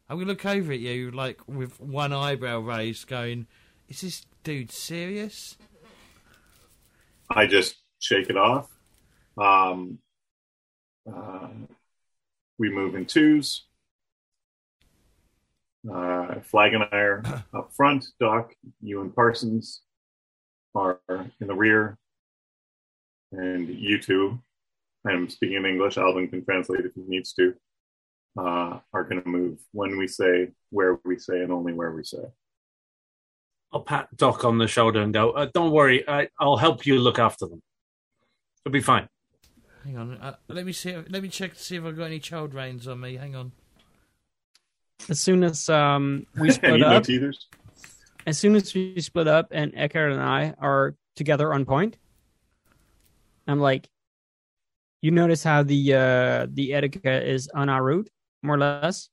I'm 0.09 0.19
gonna 0.19 0.29
look 0.31 0.47
over 0.47 0.73
at 0.73 0.79
you 0.79 1.11
like 1.11 1.41
with 1.49 1.81
one 1.81 2.13
eyebrow 2.13 2.61
raised, 2.61 3.09
going, 3.09 3.47
"Is 3.89 4.03
this 4.03 4.25
dude 4.45 4.71
serious?" 4.71 5.57
I 7.29 7.47
just 7.47 7.77
shake 7.99 8.31
it 8.31 8.37
off. 8.37 8.71
Um, 9.37 9.99
uh, 11.13 11.49
we 12.59 12.71
move 12.71 12.95
in 12.95 13.05
twos. 13.07 13.66
Uh, 15.93 16.41
Flag 16.41 16.75
and 16.75 16.85
I 16.85 16.97
are 16.97 17.45
up 17.55 17.71
front. 17.77 18.07
Doc, 18.19 18.53
you 18.81 19.01
and 19.01 19.15
Parsons 19.15 19.83
are 20.75 21.01
in 21.09 21.47
the 21.47 21.55
rear. 21.55 21.99
And 23.33 23.69
you 23.69 24.01
two, 24.01 24.41
I'm 25.07 25.29
speaking 25.29 25.57
in 25.57 25.67
English, 25.67 25.99
Alvin 25.99 26.29
can 26.29 26.45
translate 26.45 26.85
if 26.85 26.93
he 26.95 27.03
needs 27.07 27.33
to, 27.35 27.55
uh, 28.39 28.79
are 28.93 29.05
going 29.05 29.23
to 29.23 29.29
move 29.29 29.59
when 29.73 29.99
we 29.99 30.07
say, 30.07 30.49
where 30.71 30.99
we 31.05 31.19
say, 31.19 31.43
and 31.43 31.53
only 31.53 31.73
where 31.73 31.93
we 31.93 32.05
say. 32.05 32.25
I'll 33.73 33.81
pat 33.81 34.09
Doc 34.17 34.45
on 34.45 34.59
the 34.59 34.69
shoulder 34.69 35.03
and 35.03 35.13
go, 35.13 35.33
uh, 35.33 35.49
"Don't 35.53 35.73
worry, 35.73 36.09
I, 36.09 36.29
I'll 36.39 36.57
help 36.57 36.87
you 36.87 36.99
look 36.99 37.19
after 37.19 37.47
them. 37.47 37.63
It'll 38.65 38.73
be 38.73 38.81
fine." 38.81 39.09
Hang 39.85 39.99
on, 39.99 40.17
uh, 40.19 40.37
let 40.49 40.65
me 40.65 40.73
see. 40.73 40.95
Let 40.95 41.23
me 41.23 41.29
check 41.29 41.55
to 41.55 41.63
see 41.63 41.77
if 41.77 41.85
I've 41.85 41.97
got 41.97 42.05
any 42.05 42.21
child 42.21 42.55
reins 42.55 42.89
on 42.89 43.01
me. 43.01 43.17
Hang 43.17 43.35
on. 43.35 43.53
As 45.09 45.21
soon 45.21 45.45
as 45.45 45.69
um 45.69 46.27
we 46.39 46.51
split 46.59 46.83
up, 46.83 47.05
teethers? 47.05 47.37
as 48.27 48.39
soon 48.39 48.57
as 48.57 48.75
we 48.75 49.01
split 49.01 49.29
up 49.29 49.49
and 49.53 49.73
Eckhart 49.77 50.13
and 50.13 50.21
I 50.21 50.55
are 50.59 50.95
together 51.15 51.53
on 51.55 51.65
point, 51.65 51.97
I'm 53.47 53.61
like, 53.61 53.89
you 55.03 55.11
notice 55.11 55.43
how 55.45 55.63
the 55.63 55.95
uh 55.95 56.47
the 56.53 56.71
Edeka 56.71 57.23
is 57.25 57.49
on 57.55 57.69
our 57.69 57.83
route, 57.83 58.11
more 58.43 58.57
or 58.57 58.59
less. 58.59 59.09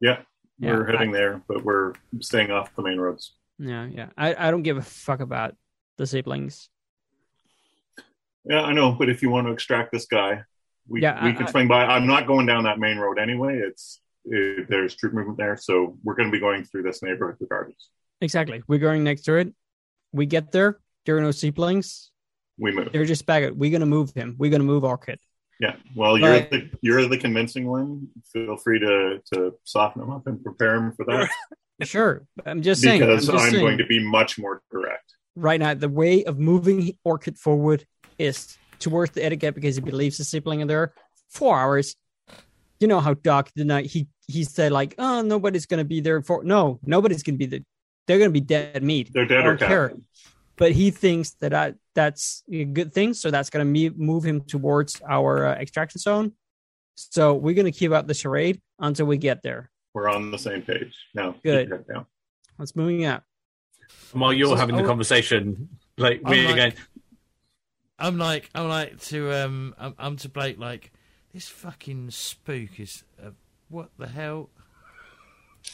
Yeah, 0.00 0.22
Yeah, 0.58 0.72
we're 0.76 0.86
heading 0.86 1.10
I- 1.10 1.18
there, 1.18 1.42
but 1.46 1.64
we're 1.64 1.92
staying 2.20 2.50
off 2.50 2.74
the 2.74 2.82
main 2.82 2.98
roads. 2.98 3.34
Yeah, 3.58 3.86
yeah. 3.86 4.08
I, 4.16 4.34
I 4.48 4.50
don't 4.50 4.62
give 4.62 4.76
a 4.76 4.82
fuck 4.82 5.20
about 5.20 5.54
the 5.98 6.06
siblings. 6.06 6.68
Yeah, 8.44 8.62
I 8.62 8.72
know, 8.72 8.90
but 8.92 9.08
if 9.08 9.22
you 9.22 9.30
want 9.30 9.46
to 9.46 9.52
extract 9.52 9.92
this 9.92 10.06
guy, 10.06 10.42
we 10.88 11.02
Yeah, 11.02 11.22
we 11.22 11.30
I- 11.30 11.34
can 11.34 11.46
swing 11.46 11.68
by. 11.68 11.84
I'm 11.84 12.06
not 12.08 12.26
going 12.26 12.46
down 12.46 12.64
that 12.64 12.80
main 12.80 12.98
road 12.98 13.18
anyway. 13.20 13.58
It's 13.64 14.00
it, 14.24 14.68
there's 14.68 14.94
troop 14.94 15.12
movement 15.14 15.38
there, 15.38 15.56
so 15.56 15.98
we're 16.04 16.14
going 16.14 16.28
to 16.28 16.32
be 16.32 16.40
going 16.40 16.64
through 16.64 16.82
this 16.84 17.02
neighborhood 17.02 17.36
regardless. 17.40 17.88
Exactly. 18.20 18.62
We're 18.68 18.78
going 18.78 19.02
next 19.04 19.22
to 19.22 19.34
it. 19.36 19.52
We 20.12 20.26
get 20.26 20.52
there. 20.52 20.78
There 21.06 21.16
are 21.16 21.20
no 21.20 21.30
siblings. 21.32 22.10
We 22.58 22.70
move. 22.70 22.90
They're 22.92 23.04
just 23.06 23.26
back. 23.26 23.50
We're 23.54 23.72
gonna 23.72 23.86
move 23.86 24.12
him. 24.14 24.36
We're 24.38 24.50
gonna 24.50 24.62
move 24.62 24.84
our 24.84 24.98
kid. 24.98 25.18
Yeah. 25.58 25.74
Well, 25.96 26.18
you're 26.18 26.30
Right. 26.30 26.50
the 26.50 26.70
you're 26.82 27.08
the 27.08 27.18
convincing 27.18 27.66
one. 27.66 28.08
Feel 28.32 28.56
free 28.56 28.78
to 28.78 29.20
to 29.32 29.54
soften 29.64 30.02
him 30.02 30.10
up 30.10 30.26
and 30.26 30.42
prepare 30.44 30.76
him 30.76 30.92
for 30.92 31.04
that 31.06 31.28
Sure. 31.88 32.22
I'm 32.46 32.62
just 32.62 32.82
saying. 32.82 33.02
I'm 33.02 33.08
because 33.08 33.26
just 33.26 33.38
I'm 33.38 33.50
saying. 33.50 33.64
going 33.64 33.78
to 33.78 33.86
be 33.86 33.98
much 34.06 34.38
more 34.38 34.62
direct. 34.70 35.14
right 35.34 35.58
now 35.58 35.74
the 35.74 35.88
way 35.88 36.22
of 36.24 36.38
moving 36.38 36.96
Orchid 37.04 37.38
forward 37.38 37.84
is 38.18 38.56
towards 38.78 39.12
the 39.12 39.22
Edeka 39.22 39.52
because 39.54 39.74
he 39.76 39.80
believes 39.80 40.18
his 40.18 40.28
sibling 40.28 40.60
in 40.60 40.68
there. 40.68 40.92
Four 41.30 41.58
hours. 41.58 41.96
You 42.82 42.88
know 42.88 43.00
how 43.00 43.14
Doc 43.14 43.50
the 43.54 43.64
night 43.64 43.86
he 43.86 44.08
he 44.26 44.44
said 44.44 44.72
like, 44.72 44.94
oh 44.98 45.22
nobody's 45.22 45.66
gonna 45.66 45.84
be 45.84 46.00
there 46.00 46.20
for 46.22 46.42
no, 46.44 46.80
nobody's 46.84 47.22
gonna 47.22 47.38
be 47.38 47.46
there. 47.46 47.60
They're 48.06 48.18
gonna 48.18 48.30
be 48.30 48.40
dead 48.40 48.82
meat. 48.82 49.10
They're 49.14 49.24
dead 49.24 49.46
or 49.46 49.54
don't 49.56 49.68
care. 49.68 49.92
but 50.56 50.72
he 50.72 50.90
thinks 50.90 51.30
that 51.40 51.54
I, 51.54 51.74
that's 51.94 52.42
a 52.50 52.64
good 52.64 52.92
thing. 52.92 53.14
So 53.14 53.30
that's 53.30 53.50
going 53.50 53.72
to 53.72 53.90
move 53.96 54.24
him 54.24 54.40
towards 54.42 55.00
our 55.08 55.46
uh, 55.46 55.54
extraction 55.54 55.98
zone. 56.00 56.32
So 56.94 57.34
we're 57.34 57.54
going 57.54 57.70
to 57.72 57.78
keep 57.78 57.90
up 57.92 58.06
the 58.06 58.14
charade 58.14 58.60
until 58.78 59.06
we 59.06 59.16
get 59.16 59.42
there. 59.42 59.70
We're 59.94 60.08
on 60.08 60.30
the 60.30 60.38
same 60.38 60.62
page. 60.62 60.94
No, 61.14 61.34
Good. 61.44 61.64
keep 61.64 61.68
your 61.68 61.78
head 61.78 61.86
down. 61.86 62.06
Let's 62.58 62.76
moving 62.76 63.04
out. 63.04 63.22
And 64.12 64.20
while 64.20 64.32
you're 64.32 64.48
So- 64.48 64.56
having 64.56 64.76
the 64.76 64.82
oh. 64.82 64.86
conversation, 64.86 65.68
like 65.98 66.20
I'm 66.24 66.30
me 66.32 66.44
like- 66.46 66.52
again, 66.54 66.72
I'm 67.98 68.18
like, 68.18 68.48
I'm 68.54 68.68
like 68.68 69.00
to 69.08 69.32
um, 69.32 69.74
I'm, 69.78 69.94
I'm 69.98 70.16
to 70.18 70.28
Blake 70.28 70.58
like 70.58 70.92
this 71.32 71.48
fucking 71.48 72.10
spook 72.10 72.78
is 72.78 73.04
uh, 73.22 73.30
what 73.68 73.90
the 73.98 74.06
hell? 74.08 74.50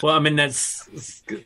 well, 0.03 0.15
I 0.15 0.19
mean 0.21 0.37
that's 0.37 0.89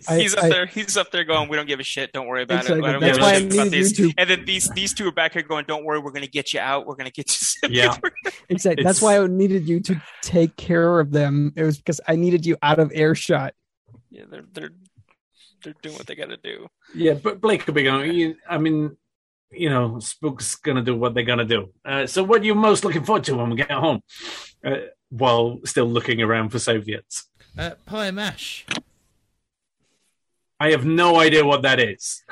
I- 0.09 0.19
he's 0.19 0.35
up 0.35 0.45
I- 0.45 0.49
there. 0.49 0.67
He's 0.67 0.97
up 0.97 1.11
there 1.13 1.25
going, 1.25 1.49
"We 1.49 1.57
don't 1.57 1.67
give 1.69 1.79
a 1.81 1.85
shit. 1.85 2.13
Don't 2.13 2.27
worry 2.27 2.43
about 2.43 2.63
Exactly. 2.63 2.81
it. 2.81 2.89
I 2.89 2.93
don't 2.93 3.01
That's 3.01 3.17
give 3.19 3.23
why 3.23 3.33
a 3.33 3.37
I 3.37 3.39
shit 3.41 3.53
about 3.55 3.65
needed 3.71 3.99
you 3.99 4.13
And 4.19 4.29
then 4.31 4.45
these 4.45 4.69
these 4.71 4.93
two 4.95 5.07
are 5.09 5.13
back 5.13 5.33
here 5.35 5.43
going, 5.43 5.65
"Don't 5.67 5.85
worry, 5.85 5.99
we're 6.01 6.11
going 6.11 6.25
to 6.25 6.31
get 6.31 6.53
you 6.53 6.61
out. 6.61 6.87
We're 6.87 6.97
going 6.97 7.11
to 7.11 7.13
get 7.13 7.31
you." 7.31 7.69
Yeah. 7.71 7.97
Exactly. 8.49 8.83
That's 8.85 9.01
why 9.01 9.19
I 9.19 9.27
needed 9.29 9.69
you 9.69 9.81
to 9.81 10.03
take 10.21 10.57
care 10.57 10.99
of 11.01 11.11
them. 11.13 11.53
It 11.57 11.63
was 11.63 11.79
because 11.79 12.01
I 12.07 12.17
needed 12.17 12.45
you 12.45 12.57
out 12.63 12.79
of 12.81 12.93
earshot. 12.93 13.55
yeah, 14.11 14.25
they're 14.29 14.45
they're 14.53 14.71
they're 15.63 15.75
doing 15.81 15.95
what 15.97 16.07
they 16.09 16.17
got 16.17 16.29
to 16.31 16.37
do. 16.37 16.67
yeah. 16.95 17.15
But 17.15 17.41
Blake 17.41 17.65
could 17.65 17.75
be 17.75 17.85
going. 17.85 18.13
you- 18.13 18.37
I 18.51 18.59
mean, 18.59 18.97
you 19.53 19.69
know, 19.71 19.99
Spook's 19.99 20.55
gonna 20.57 20.83
do 20.83 20.97
what 20.97 21.15
they're 21.15 21.23
gonna 21.25 21.45
do. 21.45 21.71
Uh, 21.85 22.07
so, 22.07 22.23
what 22.23 22.43
are 22.43 22.45
you 22.45 22.55
most 22.55 22.85
looking 22.85 23.05
forward 23.05 23.25
to 23.25 23.37
when 23.37 23.51
we 23.51 23.57
get 23.57 23.71
home? 23.71 24.03
Uh, 24.65 24.77
while 25.11 25.61
still 25.65 25.87
looking 25.87 26.23
around 26.23 26.51
for 26.51 26.59
Soviets, 26.59 27.29
Uh, 27.59 27.73
pie 27.85 28.07
and 28.07 28.17
mash. 28.17 28.65
I 30.59 30.71
have 30.71 30.85
no 30.87 31.19
idea 31.19 31.45
what 31.45 31.63
that 31.63 31.81
is. 31.81 32.23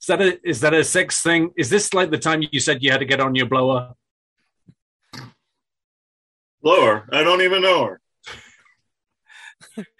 Is 0.00 0.06
that 0.08 0.20
a 0.20 0.48
is 0.48 0.60
that 0.60 0.74
a 0.74 0.84
sex 0.84 1.22
thing? 1.22 1.50
Is 1.56 1.70
this 1.70 1.94
like 1.94 2.10
the 2.10 2.18
time 2.18 2.42
you 2.50 2.60
said 2.60 2.82
you 2.82 2.90
had 2.90 2.98
to 2.98 3.06
get 3.06 3.20
on 3.20 3.34
your 3.34 3.46
blower? 3.46 3.94
Blower. 6.62 7.08
I 7.12 7.22
don't 7.22 7.42
even 7.42 7.62
know 7.62 7.84
her. 7.86 8.00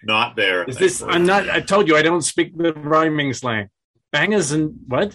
Not 0.03 0.37
there. 0.37 0.65
Is 0.65 0.77
this? 0.77 1.03
I'm 1.03 1.27
not. 1.27 1.49
I 1.49 1.61
told 1.61 1.89
you 1.89 1.97
I 1.97 2.03
don't 2.03 2.23
speak 2.23 2.57
the 2.57 2.73
rhyming 2.73 3.33
slang. 3.33 3.69
Bangers 4.13 4.53
and 4.53 4.75
what? 4.87 5.15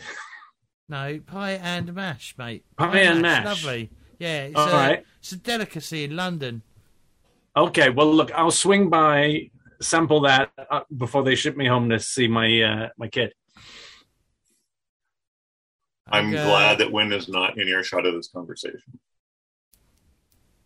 No, 0.91 1.21
pie 1.25 1.53
and 1.53 1.93
mash, 1.95 2.35
mate. 2.37 2.65
Pie 2.75 2.99
and 2.99 3.21
mash. 3.21 3.45
Lovely. 3.45 3.89
Yeah, 4.19 4.43
it's, 4.43 4.59
All 4.59 4.67
a, 4.67 4.73
right. 4.73 5.05
it's 5.19 5.31
a 5.31 5.37
delicacy 5.37 6.03
in 6.03 6.17
London. 6.17 6.63
Okay. 7.55 7.89
Well, 7.89 8.13
look, 8.13 8.29
I'll 8.33 8.51
swing 8.51 8.89
by, 8.89 9.51
sample 9.81 10.19
that 10.21 10.51
uh, 10.69 10.81
before 10.97 11.23
they 11.23 11.35
ship 11.35 11.55
me 11.55 11.65
home 11.65 11.89
to 11.91 11.97
see 11.97 12.27
my 12.27 12.61
uh, 12.61 12.89
my 12.97 13.07
kid. 13.07 13.33
I'm 16.11 16.27
And, 16.27 16.37
uh, 16.37 16.45
glad 16.45 16.77
that 16.79 16.91
Wynn 16.91 17.13
is 17.13 17.29
not 17.29 17.57
in 17.57 17.69
earshot 17.69 18.05
of 18.05 18.13
this 18.13 18.27
conversation. 18.27 18.99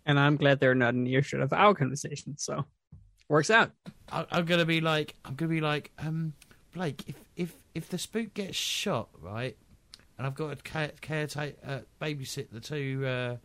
And 0.08 0.20
I'm 0.20 0.38
glad 0.38 0.60
they're 0.60 0.74
not 0.74 0.96
in 0.96 1.06
earshot 1.06 1.42
of 1.42 1.54
our 1.54 1.76
conversation. 1.76 2.36
So 2.36 2.66
works 3.30 3.52
out. 3.52 3.74
I, 4.12 4.26
I'm 4.32 4.46
gonna 4.46 4.66
be 4.66 4.82
like, 4.82 5.14
I'm 5.24 5.36
gonna 5.36 5.50
be 5.50 5.62
like, 5.62 5.92
um, 6.00 6.34
Blake, 6.74 7.04
if 7.06 7.16
if 7.36 7.54
if 7.76 7.90
the 7.90 8.00
spook 8.00 8.34
gets 8.34 8.58
shot, 8.58 9.10
right, 9.22 9.56
and 10.18 10.26
I've 10.28 10.36
got 10.36 10.58
to 10.58 10.64
care, 10.64 10.92
caretake, 11.02 11.56
uh, 11.66 11.80
babysit 12.02 12.50
the 12.52 12.60
two 12.60 13.06
uh, 13.06 13.36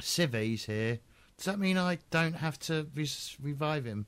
civvies 0.00 0.66
here, 0.66 0.98
does 1.36 1.46
that 1.46 1.58
mean 1.58 1.78
I 1.78 1.98
don't 2.10 2.34
have 2.34 2.58
to 2.60 2.86
res- 2.94 3.36
revive 3.42 3.84
him? 3.84 4.06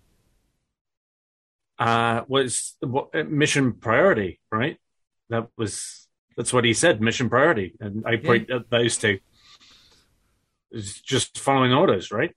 Uh, 1.78 2.22
was 2.28 2.74
what, 2.80 3.08
uh, 3.14 3.24
mission 3.24 3.72
priority, 3.72 4.40
right? 4.52 4.78
That 5.30 5.48
was 5.56 6.06
that's 6.36 6.52
what 6.52 6.64
he 6.64 6.72
said. 6.74 7.00
Mission 7.00 7.28
priority, 7.28 7.74
and 7.80 8.04
I 8.06 8.16
point 8.16 8.50
at 8.50 8.70
those 8.70 8.96
two. 8.96 9.18
It's 10.70 11.00
just 11.00 11.38
following 11.38 11.72
orders, 11.72 12.10
right? 12.12 12.32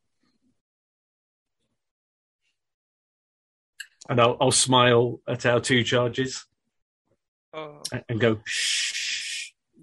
And 4.10 4.22
I'll, 4.22 4.38
I'll 4.40 4.52
smile 4.52 5.20
at 5.28 5.46
our 5.46 5.60
two 5.60 5.84
charges 5.84 6.46
Oh. 7.54 7.82
and- 7.92 8.04
and 8.10 8.20
go 8.20 8.40
shh. 8.46 8.97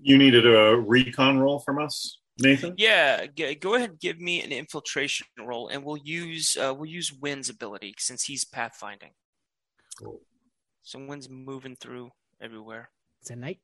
You 0.07 0.18
needed 0.18 0.47
a 0.47 0.76
recon 0.76 1.39
roll 1.39 1.60
from 1.60 1.78
us, 1.78 2.18
Nathan? 2.39 2.74
Yeah, 2.76 3.24
g- 3.34 3.55
go 3.55 3.74
ahead 3.74 3.89
and 3.89 3.99
give 3.99 4.20
me 4.20 4.42
an 4.42 4.52
infiltration 4.52 5.26
roll, 5.41 5.68
and 5.68 5.83
we'll 5.83 5.97
use 5.97 6.58
uh, 6.58 6.74
we'll 6.76 6.91
use 6.91 7.10
Wynn's 7.10 7.49
ability 7.49 7.94
since 7.97 8.23
he's 8.24 8.44
pathfinding. 8.44 9.12
So 10.83 10.99
Wynn's 11.07 11.31
moving 11.31 11.74
through 11.74 12.10
everywhere. 12.39 12.91
It's 13.23 13.31
a 13.31 13.36
night. 13.36 13.60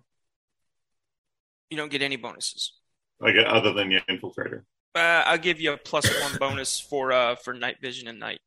You 1.71 1.77
don't 1.77 1.91
get 1.91 2.03
any 2.03 2.15
bonuses. 2.15 2.73
I 3.23 3.31
get 3.31 3.47
other 3.47 3.73
than 3.73 3.89
your 3.89 4.01
infiltrator. 4.01 4.61
Uh, 4.93 5.23
I'll 5.25 5.39
give 5.39 5.59
you 5.59 5.73
a 5.73 5.77
plus 5.77 6.05
one 6.21 6.37
bonus 6.37 6.79
for 6.79 7.11
uh 7.11 7.35
for 7.35 7.55
night 7.55 7.77
vision 7.81 8.07
and 8.07 8.19
night. 8.19 8.39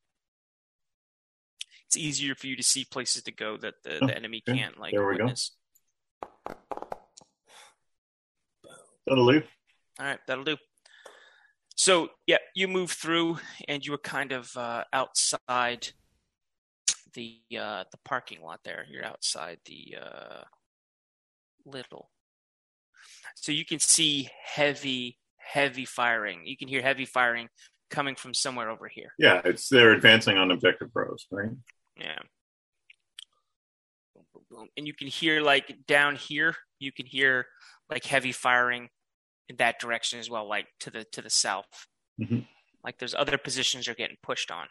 It's 1.89 1.97
easier 1.97 2.35
for 2.35 2.47
you 2.47 2.57
to 2.57 2.63
see 2.63 2.85
places 2.85 3.23
to 3.23 3.33
go 3.33 3.57
that 3.57 3.75
the, 3.83 3.99
Oh, 4.03 4.07
the 4.07 4.15
enemy 4.15 4.43
okay. 4.47 4.59
can't 4.59 4.79
like 4.79 4.93
There 4.93 5.07
we 5.07 5.17
go. 5.17 5.25
witness. 5.25 5.53
That'll 9.07 9.31
do. 9.33 9.43
All 9.99 10.07
right, 10.07 10.19
that'll 10.27 10.45
do. 10.45 10.57
So 11.77 12.11
yeah, 12.27 12.39
you 12.55 12.69
move 12.69 12.91
through, 12.91 13.39
and 13.69 13.85
you 13.85 13.93
were 13.93 13.99
kind 13.99 14.33
of 14.33 14.55
uh, 14.57 14.85
outside 14.93 15.89
the 17.15 17.41
uh, 17.59 17.85
the 17.91 17.99
parking 18.05 18.43
lot. 18.43 18.61
There, 18.65 18.85
you're 18.91 19.05
outside 19.05 19.59
the 19.65 19.95
uh, 19.99 20.43
little. 21.65 22.11
So 23.37 23.51
you 23.53 23.65
can 23.65 23.79
see 23.79 24.29
heavy, 24.45 25.17
heavy 25.39 25.87
firing. 25.87 26.43
You 26.45 26.57
can 26.59 26.69
hear 26.69 26.83
heavy 26.83 27.07
firing 27.07 27.49
coming 27.91 28.15
from 28.17 28.35
somewhere 28.35 28.69
over 28.69 28.89
here. 28.89 29.15
Yeah, 29.19 29.41
it's 29.45 29.71
they're 29.71 29.93
advancing 29.93 30.37
on 30.37 30.51
objective 30.51 30.93
pros, 30.93 31.27
right? 31.31 31.49
Yeah. 31.99 32.19
Boom, 34.15 34.25
boom, 34.33 34.43
boom. 34.51 34.69
And 34.77 34.87
you 34.87 34.95
can 34.95 35.09
hear 35.09 35.41
like 35.41 35.87
down 35.87 36.17
here, 36.17 36.55
you 36.79 36.93
can 36.93 37.07
hear 37.07 37.47
like 37.91 38.05
heavy 38.05 38.33
firing 38.33 38.89
in 39.49 39.57
that 39.57 39.81
direction 39.81 40.19
as 40.21 40.31
well, 40.31 40.49
like 40.49 40.67
to 40.81 40.91
the 40.91 41.05
to 41.13 41.23
the 41.23 41.31
south. 41.31 41.87
Mhm. 42.21 42.47
Like 42.85 42.99
there's 42.99 43.15
other 43.15 43.39
positions 43.39 43.87
you're 43.87 43.95
getting 43.97 44.17
pushed 44.23 44.51
on. 44.51 44.67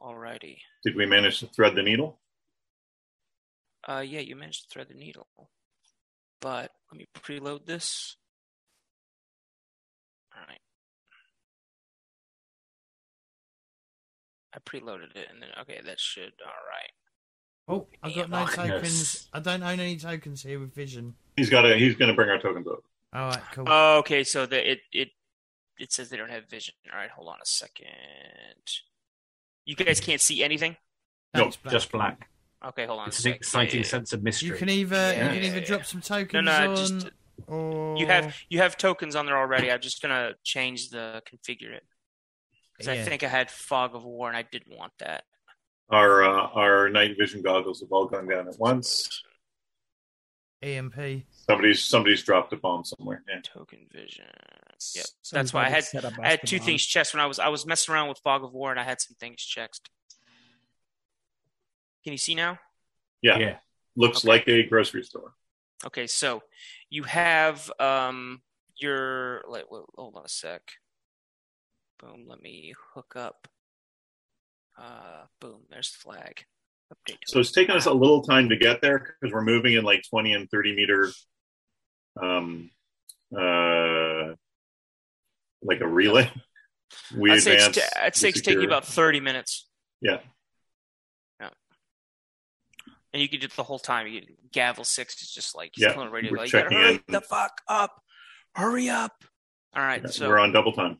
Alrighty. 0.00 0.58
Did 0.84 0.96
we 0.96 1.06
manage 1.06 1.40
to 1.40 1.46
thread 1.46 1.74
the 1.74 1.82
needle? 1.82 2.20
Uh 3.88 4.00
yeah, 4.06 4.20
you 4.20 4.36
managed 4.36 4.68
to 4.68 4.68
thread 4.72 4.88
the 4.88 4.94
needle. 4.94 5.28
But 6.40 6.72
let 6.92 6.98
me 6.98 7.06
preload 7.16 7.64
this. 7.64 8.16
Alright. 10.36 10.60
I 14.54 14.58
preloaded 14.60 15.16
it 15.16 15.28
and 15.32 15.42
then 15.42 15.50
okay, 15.62 15.80
that 15.84 15.98
should 16.00 16.32
alright. 16.42 16.92
Oh, 17.66 17.86
I've 18.02 18.14
got 18.14 18.28
no 18.30 18.44
Darkness. 18.46 18.68
tokens. 18.68 19.28
I 19.32 19.40
don't 19.40 19.62
own 19.62 19.80
any 19.80 19.96
tokens 19.96 20.42
here 20.42 20.60
with 20.60 20.74
vision. 20.74 21.14
He's 21.36 21.48
got 21.50 21.62
to. 21.62 21.76
He's 21.76 21.94
going 21.94 22.08
to 22.10 22.14
bring 22.14 22.28
our 22.28 22.38
tokens 22.38 22.66
over. 22.66 22.80
All 23.14 23.28
right, 23.30 23.42
cool. 23.52 23.64
Oh, 23.66 23.98
okay. 23.98 24.22
So 24.22 24.44
the 24.44 24.70
it 24.72 24.80
it 24.92 25.08
it 25.78 25.92
says 25.92 26.10
they 26.10 26.16
don't 26.18 26.30
have 26.30 26.48
vision. 26.48 26.74
All 26.92 26.98
right, 26.98 27.10
hold 27.10 27.28
on 27.28 27.36
a 27.42 27.46
second. 27.46 27.86
You 29.64 29.76
guys 29.76 29.98
can't 30.00 30.20
see 30.20 30.44
anything. 30.44 30.76
no, 31.34 31.42
Thanks, 31.44 31.56
Black. 31.56 31.72
Just 31.72 31.90
black. 31.92 32.28
Okay, 32.66 32.86
hold 32.86 33.00
on. 33.00 33.08
It's 33.08 33.24
a 33.24 33.28
an 33.28 33.32
sec. 33.32 33.36
exciting 33.36 33.80
Yeah, 33.80 33.86
sense 33.86 34.12
of 34.12 34.22
mystery. 34.22 34.48
You 34.48 34.54
can 34.54 34.68
either 34.68 34.96
Yeah, 34.96 35.32
you 35.32 35.34
can 35.40 35.44
either 35.44 35.58
yeah, 35.60 35.64
drop 35.64 35.80
yeah. 35.80 35.84
some 35.84 36.00
No, 36.00 36.16
tokens 36.18 36.44
no, 36.44 36.70
on, 36.70 36.76
just 36.76 37.10
or 37.46 37.96
you 37.98 38.06
have 38.06 38.36
you 38.50 38.58
have 38.58 38.76
tokens 38.76 39.16
on 39.16 39.26
there 39.26 39.38
already. 39.38 39.70
I'm 39.70 39.80
just 39.80 40.02
gonna 40.02 40.32
change 40.44 40.90
the 40.90 41.22
configure 41.26 41.72
it 41.72 41.84
because 42.76 42.88
I 42.88 43.02
think 43.02 43.22
I 43.22 43.28
had 43.28 43.50
fog 43.50 43.94
of 43.94 44.04
war 44.04 44.28
and 44.28 44.36
I 44.36 44.42
didn't 44.42 44.76
want 44.76 44.92
that. 44.98 45.24
Our 45.90 46.24
uh, 46.24 46.48
our 46.54 46.88
night 46.88 47.16
vision 47.18 47.42
goggles 47.42 47.80
have 47.80 47.92
all 47.92 48.06
gone 48.06 48.26
down 48.28 48.48
at 48.48 48.58
once. 48.58 49.22
EMP. 50.62 51.24
Somebody's 51.46 51.84
somebody's 51.84 52.22
dropped 52.22 52.52
a 52.54 52.56
bomb 52.56 52.84
somewhere. 52.84 53.22
Yeah. 53.28 53.40
Token 53.42 53.86
vision. 53.92 54.24
Yep. 54.94 55.04
That's 55.30 55.52
why 55.52 55.66
I 55.66 55.70
had 55.70 55.84
I 56.22 56.28
had 56.28 56.40
two 56.46 56.58
things 56.58 56.84
checked 56.84 57.12
when 57.12 57.20
I 57.20 57.26
was 57.26 57.38
I 57.38 57.48
was 57.48 57.66
messing 57.66 57.94
around 57.94 58.08
with 58.08 58.18
fog 58.18 58.42
of 58.44 58.52
war 58.52 58.70
and 58.70 58.80
I 58.80 58.82
had 58.84 59.00
some 59.00 59.14
things 59.20 59.42
checked. 59.42 59.90
Can 62.02 62.12
you 62.12 62.18
see 62.18 62.34
now? 62.34 62.58
Yeah, 63.22 63.38
yeah. 63.38 63.56
looks 63.96 64.18
Okay. 64.24 64.28
like 64.28 64.48
a 64.48 64.62
grocery 64.64 65.02
store. 65.02 65.34
Okay, 65.86 66.06
so 66.06 66.42
you 66.90 67.02
have 67.04 67.70
um 67.78 68.40
your 68.76 69.42
like 69.48 69.70
wait, 69.70 69.82
hold 69.96 70.16
on 70.16 70.24
a 70.24 70.28
sec. 70.28 70.62
Boom, 72.04 72.24
let 72.28 72.42
me 72.42 72.74
hook 72.94 73.14
up. 73.16 73.48
Uh 74.78 75.24
boom, 75.40 75.62
there's 75.70 75.92
the 75.92 75.98
flag. 75.98 76.44
Update. 76.92 77.18
So 77.26 77.40
it's 77.40 77.52
taken 77.52 77.74
us 77.76 77.86
a 77.86 77.92
little 77.92 78.22
time 78.22 78.50
to 78.50 78.56
get 78.56 78.82
there 78.82 78.98
because 78.98 79.32
we're 79.32 79.42
moving 79.44 79.72
in 79.74 79.84
like 79.84 80.02
20 80.10 80.34
and 80.34 80.50
30 80.50 80.76
meter, 80.76 81.10
um, 82.20 82.70
uh, 83.34 84.34
like 85.62 85.80
a 85.80 85.88
relay. 85.88 86.30
We 87.16 87.32
I'd 87.32 87.42
say, 87.42 87.56
it's, 87.56 87.68
t- 87.68 87.82
I'd 88.00 88.14
say 88.14 88.28
it's 88.28 88.40
taking 88.42 88.64
about 88.64 88.84
30 88.86 89.18
minutes. 89.18 89.66
Yeah. 90.00 90.18
Yeah. 91.40 91.48
And 93.12 93.20
you 93.20 93.28
can 93.28 93.40
do 93.40 93.46
it 93.46 93.56
the 93.56 93.64
whole 93.64 93.80
time. 93.80 94.06
You 94.06 94.20
gavel 94.52 94.84
six 94.84 95.20
is 95.20 95.32
just 95.32 95.56
like 95.56 95.72
Yeah, 95.76 95.88
radio, 96.08 96.30
we're 96.30 96.38
like, 96.38 96.52
you 96.52 96.62
gotta 96.62 96.72
hurry 96.74 96.94
in. 96.94 97.00
the 97.08 97.20
fuck 97.20 97.60
up. 97.66 98.00
Hurry 98.54 98.88
up. 98.90 99.12
All 99.74 99.82
right. 99.82 100.02
Yeah, 100.04 100.10
so 100.10 100.28
we're 100.28 100.38
on 100.38 100.52
double 100.52 100.72
time. 100.72 100.98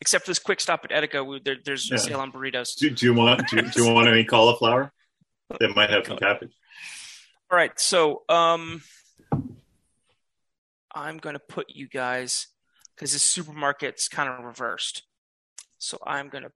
Except 0.00 0.24
for 0.24 0.30
this 0.30 0.38
quick 0.38 0.60
stop 0.60 0.84
at 0.84 0.90
Edeka, 0.90 1.44
there, 1.44 1.56
there's 1.64 1.88
Yeah. 1.90 1.96
a 1.96 1.98
sale 1.98 2.20
on 2.20 2.30
burritos. 2.32 2.76
Do, 2.76 2.90
do 2.90 3.06
you 3.06 3.14
want 3.14 3.48
do, 3.48 3.60
do 3.62 3.84
you 3.84 3.92
want 3.92 4.08
any 4.08 4.24
cauliflower? 4.24 4.92
That 5.60 5.74
might 5.74 5.90
have 5.90 6.06
some 6.06 6.16
cabbage. 6.18 6.52
All 7.50 7.56
right, 7.58 7.78
so 7.78 8.22
um, 8.28 8.82
I'm 10.94 11.18
going 11.18 11.34
to 11.34 11.40
put 11.40 11.66
you 11.68 11.88
guys 11.88 12.48
because 12.94 13.12
this 13.12 13.36
supermarket's 13.36 14.08
kind 14.08 14.28
of 14.28 14.44
reversed. 14.44 15.02
So 15.78 15.98
I'm 16.06 16.28
going 16.28 16.44
to 16.44 16.50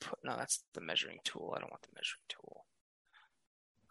put 0.00 0.18
no, 0.24 0.36
that's 0.36 0.62
the 0.74 0.80
measuring 0.80 1.18
tool. 1.24 1.52
I 1.56 1.60
don't 1.60 1.70
want 1.70 1.82
the 1.82 1.88
measuring 1.94 2.24
tool. 2.28 2.64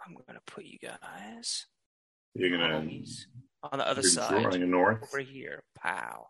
I'm 0.05 0.13
going 0.13 0.39
to 0.39 0.51
put 0.53 0.65
you 0.65 0.79
guys 0.79 1.67
You're 2.33 2.49
gonna 2.49 2.89
on 3.71 3.77
the 3.77 3.87
other 3.87 4.01
side 4.01 4.59
north. 4.61 5.03
over 5.03 5.19
here. 5.19 5.63
Pow. 5.77 6.27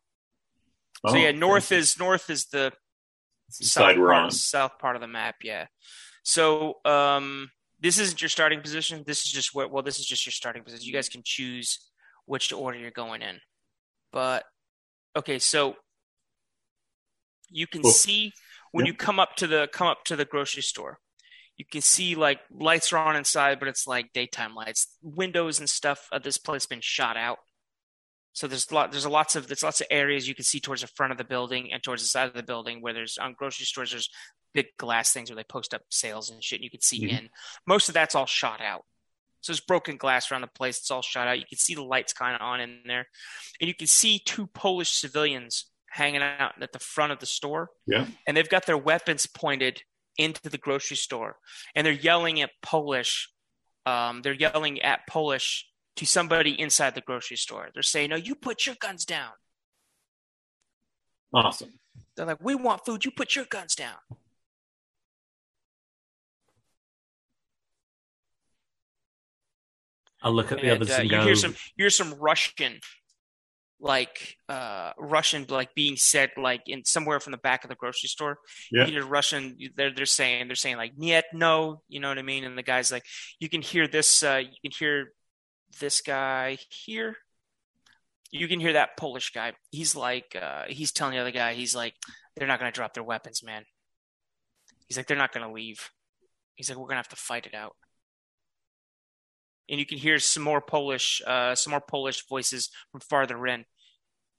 Oh, 1.04 1.12
so 1.12 1.18
yeah, 1.18 1.32
north 1.32 1.72
is 1.72 1.98
north 2.00 2.30
is 2.30 2.46
the 2.48 2.72
it's 3.48 3.58
the 3.60 3.66
south 3.66 3.84
side 3.84 4.00
we're 4.00 4.14
on. 4.14 4.32
south 4.32 4.78
part 4.80 4.96
of 4.96 5.02
the 5.02 5.08
map. 5.08 5.36
Yeah. 5.44 5.66
So 6.24 6.76
um, 6.86 7.50
this 7.80 7.98
isn't 8.00 8.22
your 8.22 8.30
starting 8.30 8.62
position. 8.62 9.04
This 9.06 9.26
is 9.26 9.32
just 9.32 9.54
what. 9.56 9.72
Well, 9.72 9.84
this 9.84 10.00
is 10.00 10.06
just 10.06 10.26
your 10.26 10.32
starting 10.32 10.64
position. 10.64 10.86
You 10.86 10.94
guys 10.94 11.10
can 11.10 11.22
choose 11.26 11.80
which 12.26 12.50
to 12.50 12.56
order 12.58 12.78
you're 12.78 12.92
going 12.92 13.22
in. 13.24 13.40
But 14.12 14.44
okay, 15.18 15.40
so 15.40 15.76
you 17.50 17.68
can 17.68 17.82
Cool. 17.82 17.92
see 17.92 18.34
when 18.72 18.86
Yeah. 18.86 18.92
you 18.92 18.98
come 18.98 19.20
up 19.20 19.36
to 19.38 19.48
the 19.48 19.68
come 19.74 19.88
up 19.88 20.04
to 20.06 20.16
the 20.16 20.26
grocery 20.26 20.62
store. 20.64 21.00
You 21.58 21.66
can 21.66 21.82
see 21.82 22.16
like 22.16 22.40
lights 22.52 22.94
are 22.94 22.98
on 22.98 23.16
inside, 23.16 23.60
but 23.60 23.68
it's 23.68 23.86
like 23.88 24.14
daytime 24.14 24.56
lights. 24.56 24.96
Windows 25.02 25.60
and 25.60 25.70
stuff 25.70 26.08
of 26.12 26.24
this 26.24 26.38
place 26.38 26.66
been 26.66 26.82
shot 26.82 27.18
out. 27.18 27.40
So 28.34 28.48
there's 28.48 28.72
a 28.72 28.74
lot 28.74 28.92
there's 28.92 29.06
a 29.06 29.10
lots 29.10 29.36
of 29.36 29.48
there's 29.48 29.64
lots 29.64 29.82
of 29.82 29.88
areas 29.92 30.28
you 30.28 30.36
can 30.36 30.46
see 30.46 30.60
towards 30.60 30.82
the 30.82 30.88
front 30.88 31.12
of 31.12 31.18
the 31.18 31.24
building 31.24 31.72
and 31.74 31.84
towards 31.84 32.02
the 32.02 32.08
side 32.08 32.28
of 32.28 32.34
the 32.34 32.44
building 32.44 32.82
where 32.82 32.94
there's 32.94 33.18
on 33.18 33.34
grocery 33.34 33.66
stores 33.66 33.92
there's 33.92 34.10
big 34.54 34.68
glass 34.78 35.12
things 35.12 35.30
where 35.30 35.36
they 35.36 35.44
post 35.44 35.74
up 35.74 35.82
sales 35.90 36.30
and 36.30 36.44
shit 36.44 36.60
and 36.60 36.64
you 36.64 36.70
can 36.70 36.82
see 36.82 37.02
Mhm. 37.02 37.10
in. 37.10 37.30
Most 37.66 37.90
of 37.90 37.94
that's 37.94 38.16
all 38.16 38.26
shot 38.26 38.62
out. 38.62 38.86
So 39.42 39.52
there's 39.52 39.60
broken 39.60 39.98
glass 39.98 40.32
around 40.32 40.42
the 40.42 40.48
place. 40.48 40.78
It's 40.80 40.92
all 40.92 41.02
shot 41.02 41.28
out. 41.28 41.40
You 41.40 41.46
can 41.50 41.58
see 41.58 41.74
the 41.74 41.84
lights 41.84 42.14
kind 42.14 42.36
of 42.36 42.42
on 42.42 42.60
in 42.62 42.84
there. 42.86 43.08
And 43.60 43.68
you 43.68 43.74
can 43.74 43.88
see 43.88 44.20
two 44.20 44.48
Polish 44.48 44.92
civilians 44.92 45.66
hanging 45.90 46.22
out 46.22 46.62
at 46.62 46.72
the 46.74 46.80
front 46.80 47.12
of 47.12 47.20
the 47.20 47.26
store. 47.26 47.70
Yeah. 47.88 48.06
And 48.28 48.38
they've 48.38 48.48
got 48.48 48.66
their 48.66 48.78
weapons 48.78 49.26
pointed 49.26 49.82
into 50.18 50.48
the 50.50 50.58
grocery 50.60 50.98
store. 50.98 51.40
And 51.76 51.86
they're 51.86 51.94
yelling 51.94 52.40
at 52.42 52.52
Polish. 52.62 53.30
Um, 53.86 54.22
they're 54.22 54.34
yelling 54.34 54.82
at 54.82 55.08
Polish 55.08 55.68
to 55.98 56.06
somebody 56.06 56.60
inside 56.60 56.96
the 56.96 57.02
grocery 57.02 57.38
store. 57.38 57.70
They're 57.74 57.84
saying, 57.84 58.10
No, 58.10 58.16
you 58.16 58.36
put 58.36 58.66
your 58.66 58.76
guns 58.80 59.06
down. 59.06 59.32
Awesome. 61.34 61.80
They're 62.16 62.26
like, 62.26 62.42
We 62.42 62.56
want 62.56 62.86
food. 62.86 63.06
You 63.06 63.12
put 63.12 63.36
your 63.36 63.46
guns 63.46 63.76
down. 63.76 63.96
I'll 70.22 70.34
look 70.34 70.52
at 70.52 70.60
the 70.62 70.70
and 70.70 70.82
others 70.84 70.92
uh, 70.92 71.02
and 71.02 71.10
you 71.10 71.18
go. 71.18 71.24
hear 71.24 71.36
some 71.36 71.56
you 71.76 71.84
hear 71.84 71.90
some 71.90 72.14
Russian 72.20 72.80
like 73.80 74.38
uh 74.48 74.92
Russian 75.00 75.46
like 75.50 75.74
being 75.74 75.96
said 75.96 76.30
like 76.38 76.62
in 76.68 76.86
somewhere 76.86 77.20
from 77.20 77.32
the 77.32 77.38
back 77.38 77.64
of 77.64 77.70
the 77.70 77.76
grocery 77.76 78.08
store. 78.08 78.38
Yeah. 78.72 78.86
You 78.86 78.92
hear 78.92 79.06
Russian 79.06 79.58
they're 79.76 79.92
they're 79.92 80.06
saying 80.06 80.48
they're 80.48 80.56
saying 80.56 80.78
like 80.78 80.96
niet 80.98 81.24
no, 81.34 81.82
you 81.90 82.00
know 82.00 82.10
what 82.10 82.20
I 82.20 82.22
mean? 82.22 82.44
And 82.44 82.56
the 82.56 82.64
guy's 82.64 82.92
like 82.92 83.04
you 83.40 83.50
can 83.50 83.64
hear 83.64 83.88
this 83.88 84.22
uh 84.22 84.42
you 84.44 84.58
can 84.64 84.72
hear 84.78 85.12
this 85.80 86.02
guy 86.02 86.58
here. 86.70 87.18
You 88.32 88.48
can 88.48 88.60
hear 88.60 88.74
that 88.74 88.98
Polish 88.98 89.32
guy. 89.32 89.54
He's 89.72 89.96
like 89.96 90.38
uh 90.40 90.64
he's 90.68 90.92
telling 90.92 91.16
the 91.16 91.22
other 91.22 91.32
guy, 91.32 91.54
he's 91.54 91.76
like, 91.76 91.96
they're 92.36 92.48
not 92.48 92.60
gonna 92.60 92.72
drop 92.72 92.94
their 92.94 93.04
weapons, 93.04 93.44
man. 93.44 93.66
He's 94.88 94.98
like, 94.98 95.08
they're 95.08 95.18
not 95.18 95.34
gonna 95.34 95.52
leave. 95.52 95.90
He's 96.56 96.70
like, 96.70 96.78
we're 96.78 96.88
gonna 96.88 96.98
have 96.98 97.10
to 97.10 97.16
fight 97.16 97.46
it 97.46 97.54
out 97.54 97.76
and 99.72 99.80
you 99.80 99.86
can 99.86 99.98
hear 99.98 100.20
some 100.20 100.44
more 100.44 100.60
Polish, 100.60 101.22
uh, 101.26 101.56
some 101.56 101.72
more 101.72 101.82
Polish 101.82 102.28
voices 102.28 102.70
from 102.92 103.00
farther 103.00 103.48
in. 103.48 103.64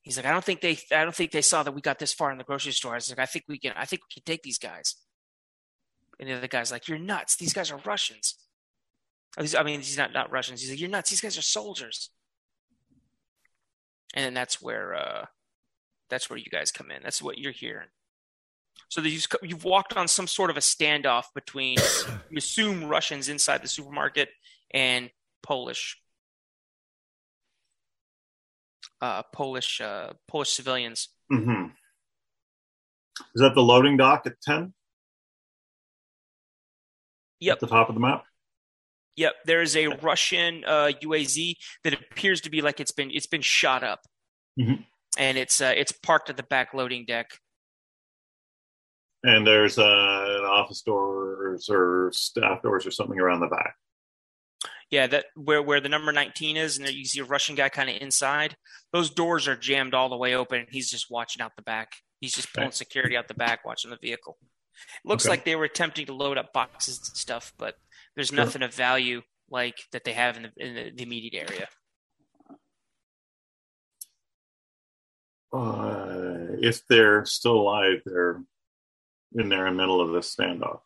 He's 0.02 0.19
like, 0.19 0.27
I 0.27 0.31
don't 0.31 0.44
think 0.44 0.61
they, 0.61 0.78
I 0.93 1.05
don't 1.05 1.15
think 1.15 1.31
they 1.31 1.43
saw 1.43 1.62
that 1.62 1.73
we 1.73 1.81
got 1.81 1.99
this 1.99 2.12
far 2.12 2.31
in 2.31 2.39
the 2.39 2.44
grocery 2.44 2.73
store. 2.73 2.93
I 2.93 2.97
was 2.97 3.09
like, 3.09 3.19
I 3.19 3.27
think 3.27 3.47
we 3.49 3.59
can, 3.59 3.73
I 3.75 3.86
think 3.86 4.02
we 4.02 4.12
can 4.12 4.25
take 4.25 4.43
these 4.43 4.59
guys. 4.59 4.97
And 6.20 6.28
the 6.28 6.35
other 6.35 6.49
guy's 6.49 6.70
like, 6.70 6.86
You're 6.86 6.99
nuts. 6.99 7.36
These 7.36 7.55
guys 7.55 7.70
are 7.70 7.81
Russians. 7.85 8.35
I 9.39 9.62
mean, 9.62 9.81
he's 9.81 9.97
not 9.97 10.12
not 10.12 10.31
Russians. 10.31 10.61
He's 10.61 10.70
like, 10.70 10.81
You're 10.81 10.91
nuts. 10.91 11.11
These 11.11 11.20
guys 11.20 11.39
are 11.39 11.43
soldiers. 11.43 12.11
And 14.15 14.25
then 14.25 14.35
that's 14.35 14.61
where, 14.61 14.94
uh, 14.94 15.25
that's 16.11 16.28
where 16.28 16.39
you 16.39 16.51
guys 16.51 16.70
come 16.70 16.91
in. 16.91 17.02
That's 17.02 17.23
what 17.23 17.39
you're 17.39 17.52
hearing. 17.52 17.89
So 18.91 19.01
you've 19.01 19.27
you've 19.43 19.65
walked 19.65 19.97
on 19.97 20.07
some 20.07 20.27
sort 20.27 20.51
of 20.51 20.59
a 20.59 20.61
standoff 20.61 21.25
between, 21.35 21.78
you 22.31 22.36
assume 22.36 22.85
Russians 22.85 23.28
inside 23.28 23.62
the 23.62 23.69
supermarket 23.69 24.28
and 24.73 25.11
Polish 25.43 25.97
uh, 29.02 29.23
Polish 29.33 29.81
uh, 29.81 30.12
Polish 30.28 30.51
civilians. 30.51 31.09
Mm-hmm. 31.31 31.67
Is 33.35 33.43
that 33.43 33.55
the 33.55 33.62
loading 33.62 33.97
dock 33.97 34.23
at 34.27 34.41
ten? 34.41 34.73
Yep. 37.41 37.55
At 37.55 37.61
the 37.61 37.67
top 37.67 37.89
of 37.89 37.94
the 37.94 38.01
map. 38.01 38.25
Yep, 39.17 39.35
there 39.45 39.61
is 39.63 39.77
a 39.77 39.89
Russian 39.89 40.65
uh, 40.65 40.91
UAZ 41.03 41.55
that 41.85 41.93
appears 41.93 42.41
to 42.43 42.51
be 42.51 42.63
like 42.63 42.81
it's 42.81 42.93
been 42.93 43.11
it's 43.11 43.27
been 43.27 43.43
shot 43.43 43.85
up, 43.85 44.01
Mhm. 44.59 44.87
and 45.19 45.37
it's 45.37 45.61
uh, 45.61 45.73
it's 45.77 45.93
parked 45.93 46.31
at 46.31 46.37
the 46.37 46.43
back 46.43 46.73
loading 46.73 47.05
deck. 47.05 47.27
And 49.25 49.47
there's 49.47 49.79
uh, 49.79 49.83
an 49.85 50.45
office 50.45 50.83
doors 50.83 51.69
or 51.71 52.11
staff 52.13 52.63
doors 52.63 52.87
or 52.87 52.91
something 52.91 53.19
around 53.21 53.41
the 53.41 53.47
back. 53.47 53.77
Yeah, 54.91 55.07
that 55.09 55.27
where 55.37 55.63
where 55.63 55.81
the 55.81 55.89
number 55.89 56.11
nineteen 56.13 56.57
is, 56.57 56.79
and 56.79 56.89
you 56.89 57.05
see 57.05 57.21
a 57.21 57.25
Russian 57.25 57.55
guy 57.55 57.69
kind 57.69 57.89
of 57.91 57.97
inside. 58.01 58.57
Those 58.93 59.11
doors 59.11 59.47
are 59.47 59.57
jammed 59.57 59.95
all 59.95 60.09
the 60.09 60.17
way 60.17 60.35
open, 60.35 60.61
and 60.61 60.69
he's 60.71 60.91
just 60.91 61.11
watching 61.11 61.43
out 61.43 61.53
the 61.57 61.63
back. 61.63 61.93
He's 62.21 62.33
just 62.35 62.53
pulling 62.53 62.69
Okay. 62.69 62.77
security 62.77 63.17
out 63.17 63.29
the 63.29 63.35
back, 63.35 63.65
watching 63.65 63.91
the 63.91 63.97
vehicle. 63.97 64.39
It 64.43 65.09
looks 65.09 65.25
Okay. 65.25 65.31
like 65.31 65.45
they 65.45 65.57
were 65.57 65.65
attempting 65.65 66.07
to 66.07 66.15
load 66.15 66.39
up 66.39 66.53
boxes 66.53 66.99
and 66.99 67.17
stuff, 67.17 67.53
but 67.59 67.77
there's 68.15 68.29
Sure. 68.29 68.37
nothing 68.37 68.63
of 68.63 68.75
value 68.75 69.23
like 69.51 69.77
that 69.93 70.05
they 70.05 70.13
have 70.13 70.37
in 70.37 70.43
the 70.45 70.53
in 70.57 70.75
the, 70.75 70.91
the 70.95 71.03
immediate 71.03 71.35
area. 71.51 71.69
Uh, 75.53 76.57
if 76.63 76.87
they're 76.89 77.25
still 77.27 77.61
alive, 77.61 78.01
they're 78.07 78.43
in 79.35 79.49
there 79.49 79.67
in 79.67 79.77
the 79.77 79.83
middle 79.83 80.01
of 80.01 80.13
this 80.13 80.35
standoff. 80.35 80.81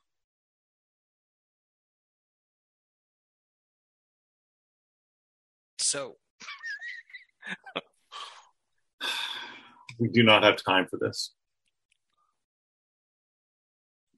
So 5.78 6.16
We 9.98 10.08
do 10.08 10.22
not 10.22 10.42
have 10.42 10.56
time 10.62 10.86
for 10.90 10.98
this. 10.98 11.32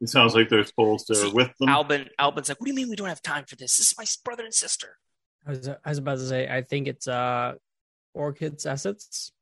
It 0.01 0.09
sounds 0.09 0.35
like 0.35 0.49
they're 0.49 0.65
supposed 0.65 1.09
to 1.09 1.15
See, 1.15 1.33
with 1.33 1.51
them. 1.59 1.69
Albin 1.69 2.09
Albin's 2.19 2.49
like, 2.49 2.61
"What 2.61 2.67
do 2.67 2.71
you 2.71 2.77
mean 2.77 2.89
we 2.89 2.97
don't 2.97 3.09
have 3.09 3.23
time 3.23 3.45
for 3.45 3.57
this? 3.57 3.77
This 3.77 3.93
is 3.93 3.99
my 3.99 4.05
brother 4.25 4.45
and 4.45 4.55
sister." 4.55 4.99
I 5.47 5.51
was, 5.51 5.69
I 5.69 5.89
was 5.89 5.99
about 5.99 6.19
to 6.19 6.29
say, 6.29 6.47
I 6.49 6.63
think 6.63 6.89
it's 6.89 7.09
uh, 7.09 7.55
Orchid's 8.15 8.67
assets. 8.67 9.33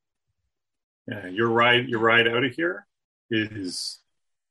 Yeah, 1.08 1.26
your 1.26 1.48
ride, 1.48 1.88
your 1.88 2.00
ride 2.00 2.28
out 2.28 2.44
of 2.44 2.52
here 2.52 2.86
is 3.30 4.00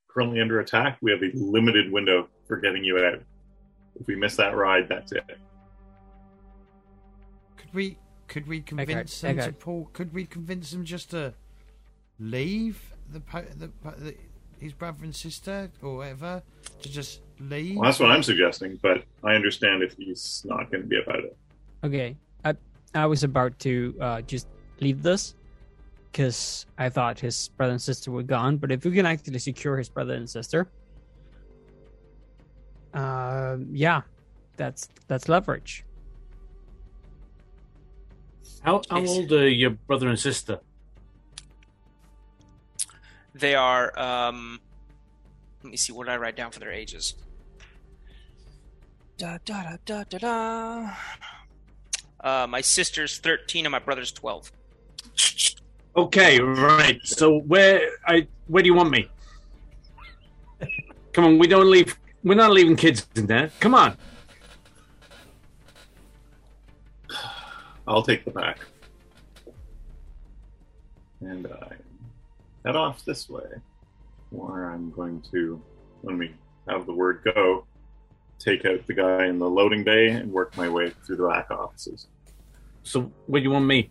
currently 0.10 0.42
under 0.42 0.60
attack. 0.60 0.98
We 1.02 1.12
have 1.12 1.22
a 1.22 1.32
limited 1.34 1.92
window 1.92 2.28
for 2.48 2.58
getting 2.58 2.84
you 2.84 2.98
out. 2.98 3.22
If 4.00 4.08
we 4.08 4.16
miss 4.16 4.36
that 4.36 4.56
ride, 4.56 4.90
that's 4.90 5.12
it. 5.14 5.24
Could 7.58 7.74
we 7.74 7.98
could 8.28 8.48
we 8.48 8.62
convince 8.62 9.24
okay. 9.24 9.34
them 9.34 9.46
to 9.46 9.54
pull? 9.54 9.90
Could 9.94 10.14
we 10.14 10.26
convince 10.26 10.72
them 10.72 10.84
just 10.84 11.12
to 11.12 11.34
leave 12.20 12.94
the 13.10 13.22
the, 13.58 13.72
the 13.98 14.16
his 14.60 14.74
brother 14.74 15.04
and 15.04 15.16
sister 15.16 15.70
or 15.82 15.98
whatever 15.98 16.42
to 16.82 16.90
just 16.92 17.22
leave? 17.40 17.78
Well, 17.78 17.86
that's 17.86 18.00
what 18.00 18.12
I'm 18.12 18.24
suggesting, 18.24 18.80
but 18.82 19.04
I 19.24 19.36
understand 19.36 19.84
if 19.84 19.96
he's 19.98 20.44
not 20.46 20.72
going 20.72 20.84
to 20.84 20.88
be 20.88 21.00
about 21.02 21.20
it. 21.20 21.38
Okay, 21.84 22.16
I 22.44 22.56
I 22.94 23.06
was 23.06 23.24
about 23.24 23.58
to 23.60 23.96
uh, 24.00 24.22
just 24.22 24.48
leave 24.80 25.04
this 25.04 25.36
because 26.12 26.66
I 26.78 26.90
thought 26.90 27.20
his 27.20 27.50
brother 27.58 27.74
and 27.74 27.82
sister 27.82 28.12
were 28.12 28.24
gone. 28.24 28.58
But 28.58 28.72
if 28.72 28.86
we 28.86 28.92
can 28.92 29.06
actually 29.06 29.40
secure 29.40 29.78
his 29.78 29.90
brother 29.90 30.14
and 30.14 30.30
sister, 30.30 30.68
um, 32.94 33.68
yeah, 33.72 34.02
that's 34.56 34.90
that's 35.08 35.28
leverage. 35.28 35.84
How, 38.62 38.82
how 38.90 39.06
old 39.06 39.32
are 39.32 39.48
your 39.48 39.72
brother 39.72 40.08
and 40.08 40.18
sister? 40.18 40.60
They 43.36 43.54
are. 43.54 43.92
Um, 44.00 44.62
let 45.62 45.70
me 45.70 45.78
see. 45.78 45.92
What 45.92 46.06
did 46.08 46.14
I 46.14 46.18
write 46.18 46.38
down 46.38 46.52
for 46.52 46.60
their 46.60 46.72
ages? 46.72 47.16
Da 49.18 49.38
da 49.44 49.64
da 49.64 49.78
da 49.86 50.04
da 50.06 50.18
da. 50.18 50.94
Uh, 52.22 52.48
my 52.48 52.62
sister's 52.62 53.18
thirteen 53.20 53.66
and 53.66 53.72
my 53.74 53.80
brother's 53.80 54.14
twelve. 54.14 54.52
Okay, 55.98 56.40
right. 56.40 57.00
So 57.04 57.40
where 57.40 57.82
I 58.08 58.28
where 58.48 58.64
do 58.64 58.68
you 58.68 58.74
want 58.74 58.90
me? 58.90 59.10
Come 61.12 61.26
on, 61.26 61.38
we 61.38 61.48
don't 61.48 61.70
leave. 61.70 61.98
We're 62.24 62.36
not 62.36 62.52
leaving 62.52 62.78
kids 62.78 63.06
in 63.16 63.28
there. 63.28 63.52
Come 63.60 63.76
on. 63.76 63.98
I'll 67.88 68.02
take 68.02 68.26
the 68.26 68.32
back. 68.32 68.60
And 71.22 71.48
I 71.48 71.76
head 72.66 72.76
off 72.76 73.04
this 73.06 73.30
way. 73.30 73.44
Or 74.32 74.72
I'm 74.72 74.92
going 74.92 75.22
to, 75.32 75.62
when 76.02 76.18
we 76.18 76.34
have 76.68 76.86
the 76.86 76.94
word 76.94 77.22
go, 77.36 77.66
take 78.40 78.66
out 78.66 78.86
the 78.88 78.94
guy 78.94 79.28
in 79.28 79.40
the 79.40 79.50
loading 79.50 79.84
bay 79.84 80.10
and 80.10 80.32
work 80.32 80.56
my 80.58 80.68
way 80.68 80.92
through 81.06 81.18
the 81.18 81.28
back 81.28 81.52
offices. 81.52 82.08
So 82.84 83.12
what 83.28 83.40
do 83.40 83.44
you 83.44 83.52
want 83.52 83.66
me? 83.66 83.90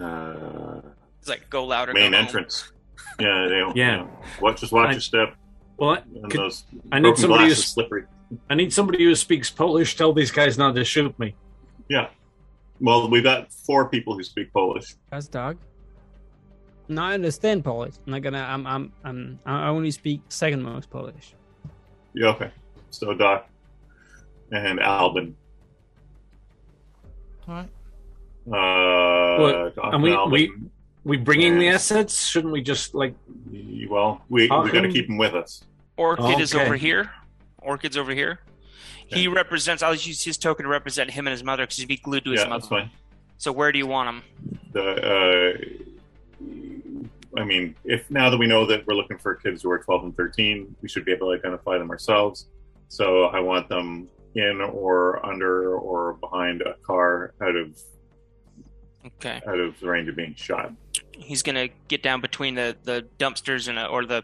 Uh, 0.00 0.80
It's 1.20 1.28
like 1.28 1.48
go 1.50 1.64
louder. 1.66 1.92
main 1.92 2.10
go 2.12 2.16
home. 2.16 2.26
entrance. 2.26 2.72
Yeah, 3.20 3.46
they 3.48 3.58
don't, 3.58 3.76
Yeah. 3.76 3.90
you 3.92 3.96
know, 4.04 4.10
watch, 4.40 4.60
just 4.60 4.72
watch 4.72 4.88
I- 4.88 4.92
your 4.92 5.00
step. 5.00 5.34
Well, 5.76 5.90
I, 5.90 5.96
And 5.98 6.30
could- 6.30 6.40
those 6.40 6.64
I 6.92 7.00
need 7.00 7.16
somebody 7.16 7.44
who's- 7.46 7.64
slippery. 7.66 8.04
I 8.48 8.54
need 8.54 8.72
somebody 8.72 9.04
who 9.04 9.14
speaks 9.14 9.50
Polish. 9.50 9.96
Tell 9.96 10.12
these 10.12 10.30
guys 10.30 10.56
not 10.56 10.74
to 10.76 10.84
shoot 10.84 11.16
me. 11.18 11.34
Yeah. 11.88 12.08
Well, 12.80 13.08
we've 13.08 13.22
got 13.22 13.52
four 13.52 13.88
people 13.88 14.14
who 14.14 14.22
speak 14.22 14.52
Polish. 14.52 14.94
That's 15.10 15.28
dog. 15.28 15.56
No, 16.88 17.02
I 17.02 17.14
understand 17.14 17.64
Polish. 17.64 17.94
I'm 18.06 18.12
not 18.12 18.22
gonna. 18.22 18.40
I'm. 18.42 18.66
I'm. 18.66 18.92
I'm. 19.04 19.38
I 19.46 19.68
only 19.68 19.90
speak 19.90 20.20
second 20.28 20.62
most 20.62 20.90
Polish. 20.90 21.34
Yeah, 22.12 22.28
okay. 22.28 22.50
So 22.90 23.14
Doc 23.14 23.48
and 24.52 24.80
Albin. 24.80 25.34
All 27.48 27.54
right. 27.54 27.68
Uh, 28.46 29.40
Well, 29.42 29.70
Doc 29.74 29.94
and 29.94 30.02
we- 30.02 30.12
Albin. 30.12 30.32
we- 30.32 30.52
We 31.04 31.16
bringing 31.18 31.58
the 31.58 31.68
assets? 31.68 32.24
Shouldn't 32.26 32.52
we 32.52 32.62
just 32.62 32.94
like? 32.94 33.14
well, 33.90 34.22
we 34.30 34.42
we 34.42 34.48
got 34.48 34.80
to 34.82 34.88
keep 34.90 35.06
them 35.06 35.18
with 35.18 35.34
us. 35.34 35.62
Orchid 35.98 36.40
is 36.40 36.54
over 36.54 36.76
here. 36.76 37.10
Orchid's 37.60 37.96
over 37.98 38.12
here. 38.12 38.40
He 39.06 39.28
represents. 39.28 39.82
I'll 39.82 39.94
use 39.94 40.22
his 40.24 40.36
token 40.38 40.64
to 40.64 40.70
represent 40.70 41.10
him 41.10 41.26
and 41.26 41.32
his 41.32 41.44
mother 41.44 41.62
because 41.64 41.76
he'd 41.78 41.88
be 41.88 41.96
glued 41.96 42.24
to 42.24 42.30
his 42.32 42.40
Yeah, 42.42 42.48
mother. 42.48 42.60
that's 42.60 42.68
fine. 42.68 42.90
So 43.38 43.52
where 43.52 43.70
do 43.72 43.78
you 43.78 43.86
want 43.86 44.08
him? 44.08 44.22
The 44.72 45.58
uh, 46.44 47.40
I 47.40 47.44
mean, 47.44 47.74
if 47.84 48.10
now 48.10 48.30
that 48.30 48.36
we 48.38 48.46
know 48.46 48.64
that 48.66 48.86
we're 48.86 48.94
looking 48.94 49.18
for 49.18 49.34
kids 49.34 49.62
who 49.62 49.70
are 49.70 49.78
12 49.78 50.04
and 50.04 50.16
13, 50.16 50.76
we 50.82 50.88
should 50.88 51.04
be 51.04 51.12
able 51.12 51.28
to 51.32 51.38
identify 51.38 51.78
them 51.78 51.90
ourselves. 51.90 52.46
So 52.88 53.24
I 53.24 53.40
want 53.40 53.68
them 53.68 54.08
in 54.36 54.60
or 54.60 55.24
under 55.24 55.74
or 55.76 56.14
behind 56.14 56.62
a 56.62 56.74
car 56.86 57.34
out 57.42 57.56
of 57.56 57.76
Okay. 59.06 59.40
out 59.46 59.58
of 59.60 59.78
the 59.80 59.86
range 59.88 60.08
of 60.08 60.16
being 60.16 60.34
shot. 60.34 60.72
He's 61.12 61.42
gonna 61.42 61.68
get 61.88 62.02
down 62.02 62.20
between 62.22 62.54
the, 62.54 62.74
the 62.84 63.06
dumpsters 63.18 63.68
and 63.68 63.78
a, 63.78 63.86
or 63.86 64.06
the 64.06 64.22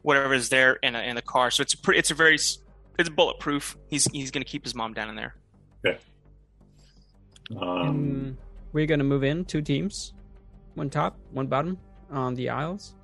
whatever 0.00 0.32
is 0.32 0.48
there 0.48 0.74
in 0.76 0.94
a, 0.96 1.00
in 1.02 1.16
the 1.16 1.22
car. 1.22 1.50
So 1.50 1.60
it's 1.62 1.74
a 1.74 1.78
pretty, 1.78 1.98
it's 1.98 2.10
a 2.10 2.14
very 2.14 2.38
it's 2.98 3.08
bulletproof. 3.08 3.76
He's 3.88 4.04
he's 4.06 4.30
gonna 4.30 4.44
keep 4.44 4.64
his 4.64 4.74
mom 4.74 4.92
down 4.94 5.08
in 5.08 5.16
there. 5.16 5.34
Um, 7.60 8.36
we're 8.72 8.86
gonna 8.86 9.04
move 9.04 9.24
in 9.24 9.44
two 9.44 9.62
teams, 9.62 10.14
one 10.74 10.90
top, 10.90 11.18
one 11.32 11.46
bottom 11.46 11.78
on 12.10 12.34
the 12.34 12.48
aisles, 12.48 12.94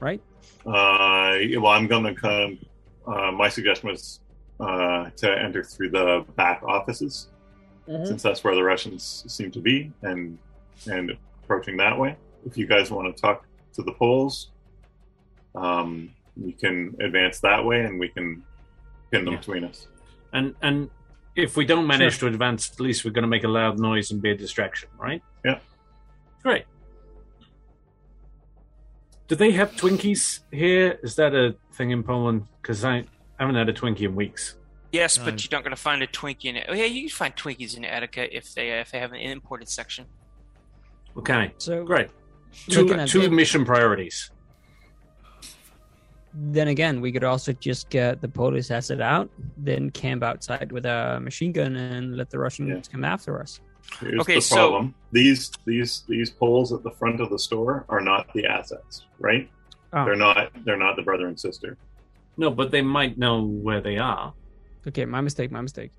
right? 0.00 0.20
Uh, 0.66 1.36
well, 1.60 1.68
I'm 1.68 1.86
going 1.86 2.04
to 2.04 2.14
come. 2.14 2.58
Uh, 3.06 3.32
my 3.32 3.48
suggestion 3.48 3.90
was 3.90 4.20
uh, 4.60 5.10
to 5.16 5.38
enter 5.38 5.64
through 5.64 5.90
the 5.90 6.24
back 6.36 6.62
offices, 6.62 7.28
since 8.06 8.22
that's 8.22 8.44
where 8.44 8.54
the 8.54 8.62
Russians 8.62 9.24
seem 9.28 9.50
to 9.52 9.60
be, 9.60 9.92
and 10.02 10.38
and 10.90 11.16
approaching 11.42 11.76
that 11.78 11.98
way. 11.98 12.16
If 12.46 12.56
you 12.56 12.66
guys 12.66 12.90
want 12.90 13.14
to 13.14 13.20
talk 13.20 13.44
to 13.74 13.82
the 13.82 13.92
Poles, 13.92 14.50
um, 15.54 16.10
we 16.36 16.52
can 16.52 16.96
advance 17.00 17.40
that 17.40 17.64
way, 17.64 17.84
and 17.84 17.98
we 17.98 18.08
can 18.08 18.42
pin 19.10 19.24
them 19.24 19.34
Yeah. 19.34 19.40
between 19.40 19.64
us. 19.64 19.88
And 20.32 20.54
and 20.62 20.90
if 21.36 21.56
we 21.56 21.64
don't 21.64 21.86
manage 21.86 22.18
to 22.18 22.26
advance, 22.26 22.70
at 22.72 22.80
least 22.80 23.04
we're 23.04 23.12
going 23.12 23.22
to 23.22 23.28
make 23.28 23.44
a 23.44 23.48
loud 23.48 23.78
noise 23.78 24.10
and 24.10 24.20
be 24.20 24.30
a 24.30 24.36
distraction, 24.36 24.88
right? 24.98 25.22
Yeah. 25.44 25.60
Great. 26.42 26.64
Do 29.28 29.36
they 29.36 29.52
have 29.52 29.72
Twinkies 29.72 30.40
here? 30.50 30.98
Is 31.02 31.14
that 31.16 31.34
a 31.34 31.54
thing 31.74 31.90
in 31.90 32.02
Poland? 32.02 32.46
Because 32.60 32.84
I 32.84 33.04
haven't 33.38 33.54
had 33.56 33.68
a 33.68 33.72
Twinkie 33.72 34.02
in 34.02 34.14
weeks. 34.16 34.56
Yes, 34.90 35.18
but 35.18 35.42
you're 35.44 35.56
not 35.56 35.64
gonna 35.64 35.76
find 35.76 36.02
a 36.02 36.06
Twinkie 36.06 36.46
in 36.46 36.56
it. 36.56 36.66
Oh 36.68 36.72
yeah, 36.74 36.86
you 36.86 37.02
can 37.02 37.10
find 37.10 37.36
Twinkies 37.36 37.76
in 37.76 37.82
Edeka 37.84 38.26
if 38.32 38.54
they 38.54 38.70
if 38.80 38.90
they 38.90 38.98
have 38.98 39.12
an 39.12 39.20
imported 39.20 39.68
section. 39.68 40.06
Okay, 41.16 41.52
So 41.58 41.84
great. 41.84 42.08
Two 42.70 43.04
two 43.06 43.30
mission 43.30 43.64
priorities. 43.64 44.30
Then 46.34 46.68
again, 46.68 47.00
we 47.00 47.10
could 47.12 47.24
also 47.24 47.52
just 47.52 47.88
get 47.90 48.20
the 48.20 48.28
Polish 48.28 48.70
asset 48.70 49.00
out, 49.00 49.28
then 49.56 49.90
camp 49.90 50.22
outside 50.22 50.70
with 50.72 50.84
a 50.86 51.18
machine 51.20 51.52
gun 51.52 51.76
and 51.76 52.16
let 52.16 52.30
the 52.30 52.38
Russians 52.38 52.68
Yeah. 52.86 52.92
come 52.92 53.04
after 53.04 53.40
us. 53.40 53.60
Here's 54.00 54.20
Okay, 54.20 54.34
the 54.36 54.40
so- 54.42 54.56
problem: 54.56 54.94
these 55.12 55.50
these 55.64 56.02
these 56.08 56.30
poles 56.30 56.72
at 56.72 56.82
the 56.82 56.90
front 56.90 57.20
of 57.20 57.30
the 57.30 57.38
store 57.38 57.84
are 57.88 58.00
not 58.02 58.32
the 58.34 58.44
assets, 58.46 59.06
right? 59.18 59.48
Oh. 59.92 60.04
They're 60.04 60.16
not. 60.16 60.50
They're 60.64 60.76
not 60.76 60.96
the 60.96 61.02
brother 61.02 61.26
and 61.28 61.38
sister. 61.40 61.78
No, 62.36 62.50
but 62.50 62.70
they 62.70 62.82
might 62.82 63.16
know 63.18 63.42
where 63.42 63.80
they 63.80 63.96
are. 63.96 64.34
Okay, 64.86 65.04
my 65.06 65.20
mistake. 65.22 65.50
My 65.50 65.62
mistake. 65.62 65.92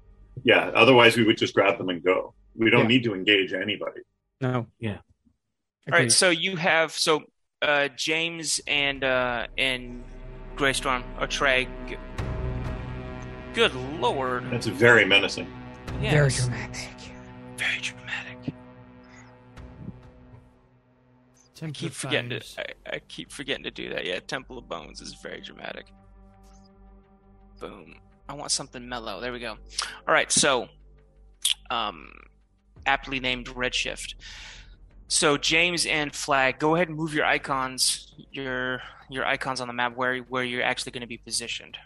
Yeah. 0.43 0.67
Otherwise, 0.75 1.17
we 1.17 1.23
would 1.23 1.37
just 1.37 1.53
grab 1.55 1.77
them 1.79 1.89
and 1.89 2.01
go. 2.03 2.33
We 2.55 2.69
don't 2.69 2.81
Yeah. 2.81 2.87
need 2.87 3.03
to 3.05 3.13
engage 3.15 3.51
anybody. 3.53 4.01
No. 4.39 4.67
Yeah. 4.79 4.99
All 5.91 5.97
right, 5.97 6.11
so 6.11 6.29
you 6.29 6.55
have 6.55 6.91
so 6.91 7.23
uh, 7.63 7.87
James 7.95 8.61
and 8.67 9.03
uh, 9.03 9.47
and 9.57 10.03
Greystorm 10.59 11.03
or 11.21 11.25
Trey. 11.25 11.69
g- 11.87 11.95
Good 13.53 13.73
lord! 13.99 14.43
That's 14.51 14.67
very 14.67 15.05
menacing. 15.05 15.47
Yes. 16.01 16.11
Very 16.13 16.29
dramatic. 16.29 16.97
Very 17.57 17.79
dramatic. 17.81 18.53
I 21.61 21.71
keep 21.71 21.93
forgetting 21.93 22.29
to. 22.31 22.39
Foes. 22.41 22.55
I, 22.59 22.95
I 22.95 22.99
keep 23.07 23.31
forgetting 23.31 23.63
to 23.63 23.71
do 23.71 23.89
that. 23.93 24.05
Yeah, 24.05 24.19
Temple 24.19 24.57
of 24.57 24.67
Bones 24.67 24.99
is 25.01 25.13
very 25.15 25.39
dramatic. 25.41 25.85
Boom. 27.59 27.95
I 28.27 28.33
want 28.33 28.51
something 28.51 28.87
mellow. 28.87 29.19
There 29.21 29.31
we 29.31 29.39
go. 29.39 29.51
All 30.07 30.13
right, 30.13 30.31
so, 30.31 30.67
um, 31.71 32.11
aptly 32.85 33.19
named 33.19 33.47
Redshift. 33.47 34.13
So 35.07 35.37
James 35.37 35.85
and 35.85 36.13
Flag, 36.15 36.59
go 36.59 36.75
ahead 36.75 36.89
and 36.89 36.95
move 36.97 37.13
your 37.13 37.25
icons, 37.25 38.13
your 38.31 38.81
your 39.09 39.25
icons 39.25 39.59
on 39.59 39.67
the 39.67 39.73
map 39.73 39.95
where 39.95 40.17
where 40.19 40.43
you're 40.43 40.63
actually 40.63 40.91
going 40.91 41.01
to 41.01 41.07
be 41.07 41.17
positioned. 41.17 41.77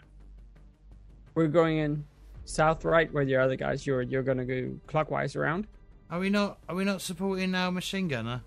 We're 1.34 1.48
going 1.48 1.78
in 1.78 2.04
south 2.44 2.84
right 2.84 3.12
where 3.12 3.24
the 3.24 3.36
other 3.36 3.56
guys. 3.56 3.86
You're 3.86 4.02
you're 4.02 4.22
gonna 4.22 4.44
go 4.44 4.74
clockwise 4.86 5.36
around. 5.36 5.66
Are 6.10 6.18
we 6.18 6.30
not? 6.30 6.58
Are 6.68 6.74
we 6.74 6.84
not 6.84 7.00
supporting 7.00 7.54
our 7.54 7.72
machine 7.72 8.08
gunner? 8.08 8.42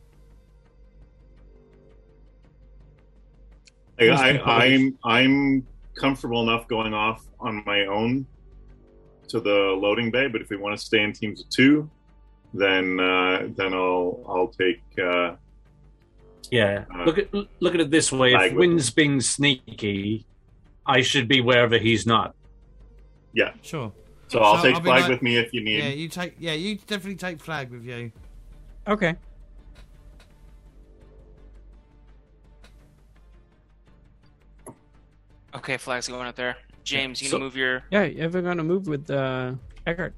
I, 4.00 4.10
I, 4.10 4.64
I'm 4.66 4.98
I'm 5.04 5.68
comfortable 5.96 6.44
enough 6.44 6.68
going 6.68 6.94
off 6.94 7.26
on 7.40 7.64
my 7.66 7.86
own 7.86 8.28
to 9.30 9.40
the 9.40 9.76
loading 9.78 10.12
bay, 10.12 10.28
but 10.28 10.42
if 10.42 10.50
we 10.50 10.58
want 10.58 10.78
to 10.78 10.86
stay 10.86 11.02
in 11.02 11.12
teams 11.12 11.42
of 11.42 11.50
two, 11.50 11.90
then 12.54 13.00
uh, 13.00 13.48
then 13.56 13.74
I'll 13.74 14.24
I'll 14.28 14.48
take. 14.48 14.82
Uh, 15.04 15.36
Yeah. 16.52 16.86
Uh, 16.94 17.04
look 17.06 17.18
at 17.18 17.34
look 17.34 17.74
at 17.76 17.82
it 17.82 17.92
this 17.92 18.12
way. 18.12 18.34
If 18.34 18.42
with 18.42 18.54
Wynn's 18.54 18.90
being 18.90 19.20
sneaky, 19.22 20.26
I 20.86 21.02
should 21.02 21.28
be 21.28 21.42
wherever 21.42 21.78
he's 21.78 22.06
not. 22.06 22.36
Yeah. 23.34 23.54
Sure. 23.62 23.92
so 24.28 24.40
I'll 24.40 24.58
So 24.58 24.64
take 24.64 24.76
I'll 24.76 24.82
flag 24.82 25.02
like- 25.02 25.10
with 25.10 25.22
me 25.22 25.38
if 25.38 25.54
you 25.54 25.62
need. 25.64 25.80
Yeah, 25.84 25.90
you 25.90 26.08
take. 26.10 26.36
Yeah, 26.40 26.54
you 26.54 26.76
definitely 26.76 27.16
take 27.16 27.40
flag 27.40 27.70
with 27.72 27.84
you. 27.86 28.12
Okay. 28.88 29.16
Okay, 35.56 35.78
Flag's 35.78 36.08
going 36.08 36.28
up 36.28 36.36
there. 36.36 36.58
James, 36.84 37.22
you 37.22 37.28
So- 37.30 37.38
gonna 37.38 37.46
move 37.46 37.56
your 37.56 37.84
Yeah, 37.92 38.04
if 38.04 38.34
we're 38.34 38.42
gonna 38.42 38.64
move 38.64 38.88
with 38.88 39.10
uh, 39.10 39.54
Eckhart. 39.86 40.14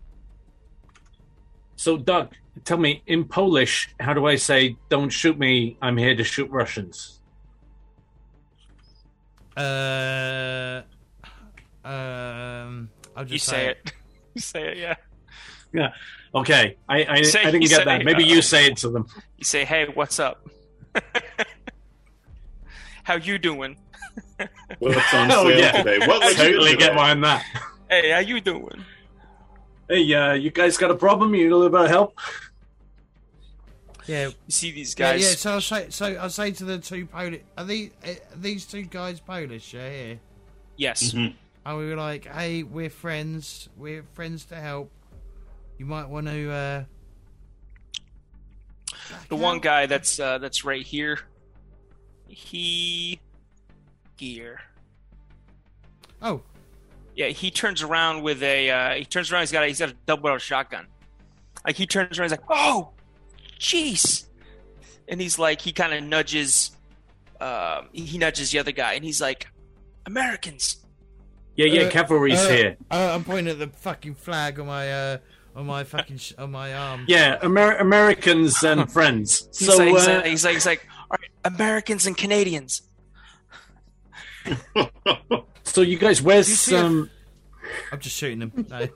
So, 1.75 1.97
Doug, 1.97 2.33
tell 2.65 2.77
me 2.77 3.01
in 3.07 3.25
Polish, 3.25 3.89
how 3.99 4.13
do 4.13 4.25
I 4.25 4.35
say, 4.35 4.77
"Don't 4.89 5.09
shoot 5.09 5.37
me. 5.37 5.77
I'm 5.81 5.97
here 5.97 6.15
to 6.15 6.23
shoot 6.23 6.49
Russians"? 6.49 7.19
Uh, 9.57 10.81
um, 11.83 12.89
I'll 13.15 13.23
just 13.25 13.31
You 13.31 13.39
say 13.39 13.67
it. 13.69 13.93
you 14.33 14.41
say 14.41 14.67
it, 14.71 14.77
yeah. 14.77 14.95
Yeah. 15.73 15.91
Okay, 16.33 16.77
I 16.87 17.05
I, 17.05 17.21
Say- 17.23 17.41
I 17.41 17.45
didn't 17.45 17.63
you 17.63 17.69
get 17.69 17.77
say, 17.79 17.85
that. 17.85 18.05
Maybe 18.05 18.23
uh, 18.23 18.27
you 18.27 18.41
say 18.41 18.65
it 18.67 18.77
to 18.77 18.89
them. 18.89 19.07
You 19.37 19.43
say, 19.43 19.65
"Hey, 19.65 19.85
what's 19.93 20.19
up? 20.19 20.47
How 23.03 23.15
you 23.15 23.37
doing? 23.39 23.77
What's 24.79 25.13
on 25.13 25.31
Oh, 25.31 25.49
sale 25.49 25.59
yeah. 25.59 25.71
today? 25.83 25.99
What 26.07 26.23
would 26.23 26.37
Totally 26.37 26.75
get 26.75 26.93
behind 26.93 27.23
that. 27.23 27.43
Hey, 27.89 28.11
how 28.11 28.19
you 28.19 28.39
doing?" 28.39 28.85
Hey, 29.89 30.13
uh, 30.13 30.33
you 30.33 30.51
guys 30.51 30.77
got 30.77 30.91
a 30.91 30.95
problem? 30.95 31.33
You 31.33 31.45
need 31.45 31.51
a 31.51 31.55
little 31.55 31.71
bit 31.71 31.81
of 31.85 31.89
help? 31.89 32.19
Yeah, 34.09 34.25
You 34.27 34.33
see 34.47 34.71
these 34.71 34.95
guys? 34.95 35.21
yeah. 35.21 35.35
So 35.35 35.55
I 35.57 35.59
say, 35.59 35.89
so 35.91 36.19
I 36.19 36.27
say 36.29 36.51
to 36.51 36.65
the 36.65 36.79
two 36.79 37.05
Polish, 37.05 37.41
are 37.57 37.63
these 37.63 37.91
are 38.03 38.15
these 38.35 38.65
two 38.65 38.81
guys 38.83 39.19
Polish? 39.19 39.73
Yeah, 39.73 39.89
yeah. 39.91 40.13
Yes. 40.77 41.11
Mhm. 41.13 41.35
And 41.65 41.77
we 41.77 41.87
were 41.89 41.95
like, 41.95 42.25
hey, 42.25 42.63
we're 42.63 42.89
friends. 42.89 43.69
We're 43.77 44.03
friends 44.13 44.45
to 44.45 44.55
help. 44.55 44.89
You 45.77 45.85
might 45.85 46.09
want 46.09 46.25
to. 46.27 46.51
uh 46.51 46.83
The 49.29 49.35
one 49.35 49.59
guy 49.59 49.85
that's 49.85 50.19
uh, 50.19 50.39
that's 50.39 50.65
right 50.65 50.85
here. 50.85 51.19
He 52.27 53.19
here. 54.17 54.61
Oh, 56.21 56.41
Yeah, 57.15 57.27
he 57.27 57.51
turns 57.51 57.81
around 57.81 58.23
with 58.23 58.41
a. 58.43 58.69
Uh, 58.69 58.93
he 58.95 59.05
turns 59.05 59.31
around. 59.31 59.41
He's 59.43 59.51
got. 59.51 59.63
A, 59.63 59.67
he's 59.67 59.79
got 59.79 59.89
a 59.89 59.95
double 60.05 60.23
barrel 60.23 60.37
shotgun. 60.39 60.87
Like 61.65 61.75
he 61.75 61.85
turns 61.85 62.17
around. 62.17 62.29
He's 62.31 62.39
like, 62.39 62.47
"Oh, 62.49 62.89
jeez," 63.59 64.25
and 65.07 65.19
he's 65.21 65.37
like, 65.37 65.61
he 65.61 65.71
kind 65.71 65.93
of 65.93 66.03
nudges. 66.03 66.71
Uh, 67.39 67.83
he 67.93 68.17
nudges 68.17 68.51
the 68.51 68.59
other 68.59 68.71
guy, 68.71 68.93
and 68.93 69.03
he's 69.05 69.21
like, 69.21 69.47
"Americans." 70.05 70.77
Yeah, 71.55 71.65
yeah, 71.65 71.81
Uh, 71.83 71.89
cavalry's 71.91 72.39
uh, 72.39 72.49
here. 72.49 72.77
uh, 72.89 73.11
I'm 73.13 73.23
pointing 73.23 73.51
at 73.51 73.59
the 73.59 73.67
fucking 73.67 74.15
flag 74.15 74.59
on 74.59 74.67
my 74.67 74.91
uh 74.91 75.17
on 75.55 75.65
my 75.65 75.83
fucking 75.83 76.17
sh- 76.17 76.33
on 76.37 76.51
my 76.51 76.73
arm. 76.73 77.03
Yeah, 77.07 77.37
Amer- 77.43 77.75
Americans 77.77 78.63
and 78.63 78.89
friends. 78.97 79.47
He's, 79.57 79.67
So, 79.67 79.77
like, 79.77 79.89
he's, 79.89 80.07
uh, 80.07 80.13
like, 80.15 80.25
he's 80.25 80.45
like, 80.45 80.53
he's 80.53 80.65
like, 80.65 80.87
"All 81.11 81.17
right, 81.19 81.29
Americans 81.53 82.05
and 82.07 82.15
Canadians." 82.15 82.83
so 85.63 85.81
you 85.81 85.97
guys, 85.97 86.21
where's 86.21 86.45
Do 86.47 86.51
you 86.51 86.55
see 86.57 86.75
a- 86.75 86.83
um? 86.85 87.09
I'm 87.91 87.99
just 87.99 88.15
shooting 88.15 88.39
them. 88.39 88.51
No. 88.69 88.87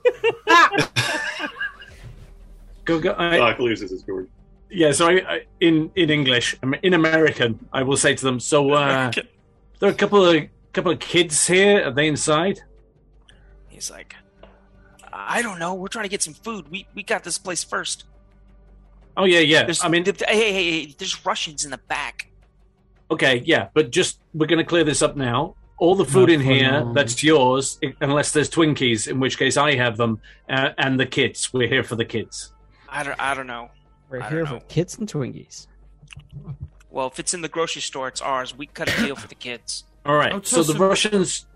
Go, 2.84 3.00
go, 3.00 3.14
I, 3.16 3.38
Doc 3.38 3.58
loses 3.60 3.90
his 3.90 4.02
sword. 4.04 4.28
Yeah, 4.74 4.92
so 4.92 5.08
I, 5.08 5.12
I, 5.12 5.46
in 5.60 5.90
in 5.94 6.10
English, 6.10 6.56
um, 6.62 6.74
in 6.82 6.94
American, 6.94 7.66
I 7.72 7.82
will 7.82 7.96
say 7.96 8.14
to 8.14 8.24
them. 8.24 8.40
So 8.40 8.72
uh, 8.72 9.10
there 9.78 9.88
are 9.88 9.92
a 9.92 9.94
couple 9.94 10.24
of 10.24 10.44
couple 10.72 10.92
of 10.92 10.98
kids 10.98 11.46
here. 11.46 11.86
Are 11.86 11.90
they 11.92 12.08
inside? 12.08 12.60
He's 13.68 13.90
like, 13.90 14.14
"I 15.12 15.42
don't 15.42 15.58
know. 15.58 15.74
We're 15.74 15.88
trying 15.88 16.04
to 16.04 16.08
get 16.08 16.22
some 16.22 16.34
food. 16.34 16.70
We 16.70 16.86
we 16.94 17.02
got 17.02 17.24
this 17.24 17.38
place 17.38 17.62
first. 17.64 18.04
Oh 19.16 19.24
yeah, 19.24 19.40
yeah. 19.40 19.62
There's, 19.62 19.84
I 19.84 19.88
mean, 19.88 20.04
th- 20.04 20.22
hey, 20.26 20.52
hey, 20.52 20.70
hey, 20.70 20.94
there's 20.98 21.24
Russians 21.24 21.64
in 21.64 21.70
the 21.70 21.78
back. 21.78 22.28
okay, 23.10 23.42
yeah, 23.44 23.68
but 23.72 23.90
just 23.90 24.18
we're 24.32 24.46
going 24.46 24.58
to 24.58 24.64
clear 24.64 24.82
this 24.84 25.02
up 25.02 25.16
now. 25.16 25.54
All 25.78 25.94
the 25.94 26.04
food 26.04 26.30
in 26.30 26.40
here 26.40 26.70
problem. 26.70 26.94
that's 26.94 27.22
yours, 27.22 27.78
unless 28.00 28.32
there's 28.32 28.48
Twinkies, 28.48 29.08
in 29.08 29.20
which 29.20 29.38
case 29.38 29.56
I 29.56 29.74
have 29.74 29.96
them, 29.96 30.20
uh, 30.48 30.70
and 30.78 30.98
the 30.98 31.06
kids. 31.06 31.52
We're 31.52 31.68
here 31.68 31.82
for 31.84 31.96
the 31.96 32.04
kids. 32.04 32.52
I 32.88 33.02
don't, 33.02 33.20
I 33.20 33.34
don't 33.34 33.48
know. 33.48 33.70
We're 34.18 34.22
I 34.22 34.28
here 34.28 34.38
don't 34.40 34.46
for 34.48 34.54
know. 34.54 34.60
kids 34.68 34.96
and 34.98 35.08
Twinkies. 35.08 35.66
Well, 36.90 37.08
if 37.08 37.18
it's 37.18 37.34
in 37.34 37.40
the 37.42 37.48
grocery 37.48 37.82
store, 37.82 38.06
it's 38.08 38.20
ours. 38.20 38.56
We 38.56 38.66
cut 38.66 38.88
a 38.88 39.02
deal 39.04 39.16
for 39.16 39.26
the 39.26 39.34
kids. 39.34 39.84
All 40.06 40.14
right. 40.16 40.46
So 40.46 40.62
the 40.62 40.72
them- 40.74 40.82
Russians. 40.82 41.46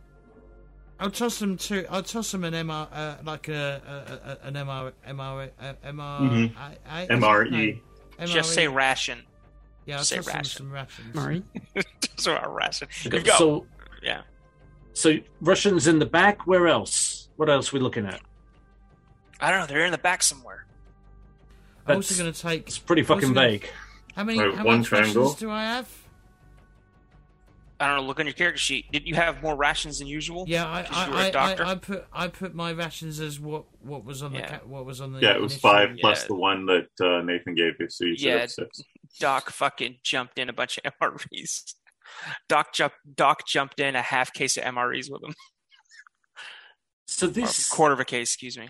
I'll 1.01 1.13
toss 1.13 1.39
them 1.39 1.57
to. 1.59 1.87
I'll 1.93 2.03
toss 2.03 2.33
them 2.33 2.43
an 2.43 2.55
MR, 2.55 2.89
uh, 2.93 3.17
like 3.25 3.47
a, 3.49 3.81
a, 4.43 4.45
a 4.45 4.49
an 4.49 4.55
MR, 4.55 4.93
MR, 5.07 5.51
uh, 5.61 5.73
MR, 5.85 6.21
Mhm. 6.21 6.57
I- 6.57 7.03
I- 7.03 7.07
MRE. 7.07 7.81
no, 8.19 8.27
Just 8.27 8.53
say 8.53 8.67
ration. 8.67 9.23
Yeah, 9.87 9.99
I'll 9.99 10.05
say 10.05 10.17
toss 10.17 10.27
them 10.27 10.37
ration. 10.37 10.45
some 10.57 10.73
rations. 10.73 11.15
Murray. 11.15 11.43
so 12.17 12.37
a 12.37 12.49
ration. 12.49 12.89
You 13.05 13.11
go. 13.21 13.33
So 13.39 13.67
yeah. 14.03 14.23
so 14.93 15.19
Russians 15.41 15.87
in 15.87 16.01
the 16.01 16.07
back. 16.07 16.49
Where 16.49 16.67
else? 16.67 17.29
What 17.37 17.49
else 17.49 17.73
are 17.73 17.77
we 17.77 17.81
looking 17.81 18.05
at? 18.05 18.21
I 19.41 19.53
don't 19.53 19.61
know. 19.61 19.67
They're 19.67 19.85
in 19.85 19.93
the 19.93 19.99
back 19.99 20.25
somewhere. 20.25 20.67
I'm 21.91 21.97
also 21.97 22.21
going 22.21 22.33
to 22.33 22.41
take. 22.41 22.67
It's 22.69 22.79
pretty 22.79 23.03
fucking 23.03 23.25
Also 23.25 23.35
gonna- 23.35 23.49
vague. 23.51 23.71
How 24.15 24.25
many? 24.25 24.39
Right, 24.41 24.55
how 24.55 24.65
one 24.65 24.79
much 24.79 24.89
triangle. 24.89 25.23
rations 25.23 25.39
do 25.41 25.51
I 25.51 25.63
have? 25.65 25.89
I 27.81 27.87
don't 27.87 27.97
know. 27.99 28.03
Look 28.03 28.19
on 28.19 28.27
your 28.27 28.33
character 28.35 28.59
sheet. 28.59 28.91
Did 28.91 29.07
you 29.07 29.15
have 29.15 29.41
more 29.41 29.55
rations 29.55 30.01
than 30.01 30.09
usual? 30.09 30.45
Yeah, 30.49 30.69
I, 30.69 30.83
'Cause 30.83 31.07
you 31.07 31.13
were 31.13 31.19
a 31.19 31.21
I, 31.21 31.27
I, 31.27 31.31
doctor? 31.31 31.65
I, 31.65 31.71
I 31.71 31.75
put 31.77 32.07
I 32.13 32.27
put 32.27 32.55
my 32.55 32.73
rations 32.73 33.21
as 33.21 33.39
what 33.39 33.67
what 33.81 34.05
was 34.05 34.21
on 34.23 34.33
the 34.33 34.41
Yeah. 34.41 34.59
ca- 34.59 34.67
what 34.67 34.85
was 34.85 35.01
on 35.01 35.13
the 35.13 35.21
Yeah, 35.21 35.35
it 35.37 35.41
was 35.41 35.53
initial- 35.53 35.71
five 35.71 35.91
plus 36.01 36.23
Yeah. 36.23 36.27
the 36.27 36.35
one 36.35 36.67
that 36.67 36.89
uh, 37.01 37.23
Nathan 37.23 37.55
gave 37.55 37.75
you, 37.79 37.89
so 37.89 38.05
you 38.05 38.17
should 38.17 38.27
Yeah. 38.27 38.39
have 38.39 38.51
six. 38.51 38.81
Doc 39.21 39.51
fucking 39.51 39.99
jumped 40.03 40.41
in 40.41 40.49
a 40.49 40.53
bunch 40.53 40.79
of 40.85 40.93
MREs. 41.01 41.75
Doc 42.49 42.75
jumped. 42.75 42.97
Doc 43.15 43.47
jumped 43.47 43.79
in 43.79 43.95
a 43.95 44.03
half 44.03 44.33
case 44.33 44.57
of 44.57 44.65
MREs 44.65 45.09
with 45.09 45.23
him. 45.23 45.35
So 47.07 47.29
this. 47.29 47.67
a 47.69 47.71
quarter 47.71 47.95
of 47.95 48.01
a 48.01 48.05
case, 48.05 48.31
excuse 48.31 48.59
me. 48.59 48.69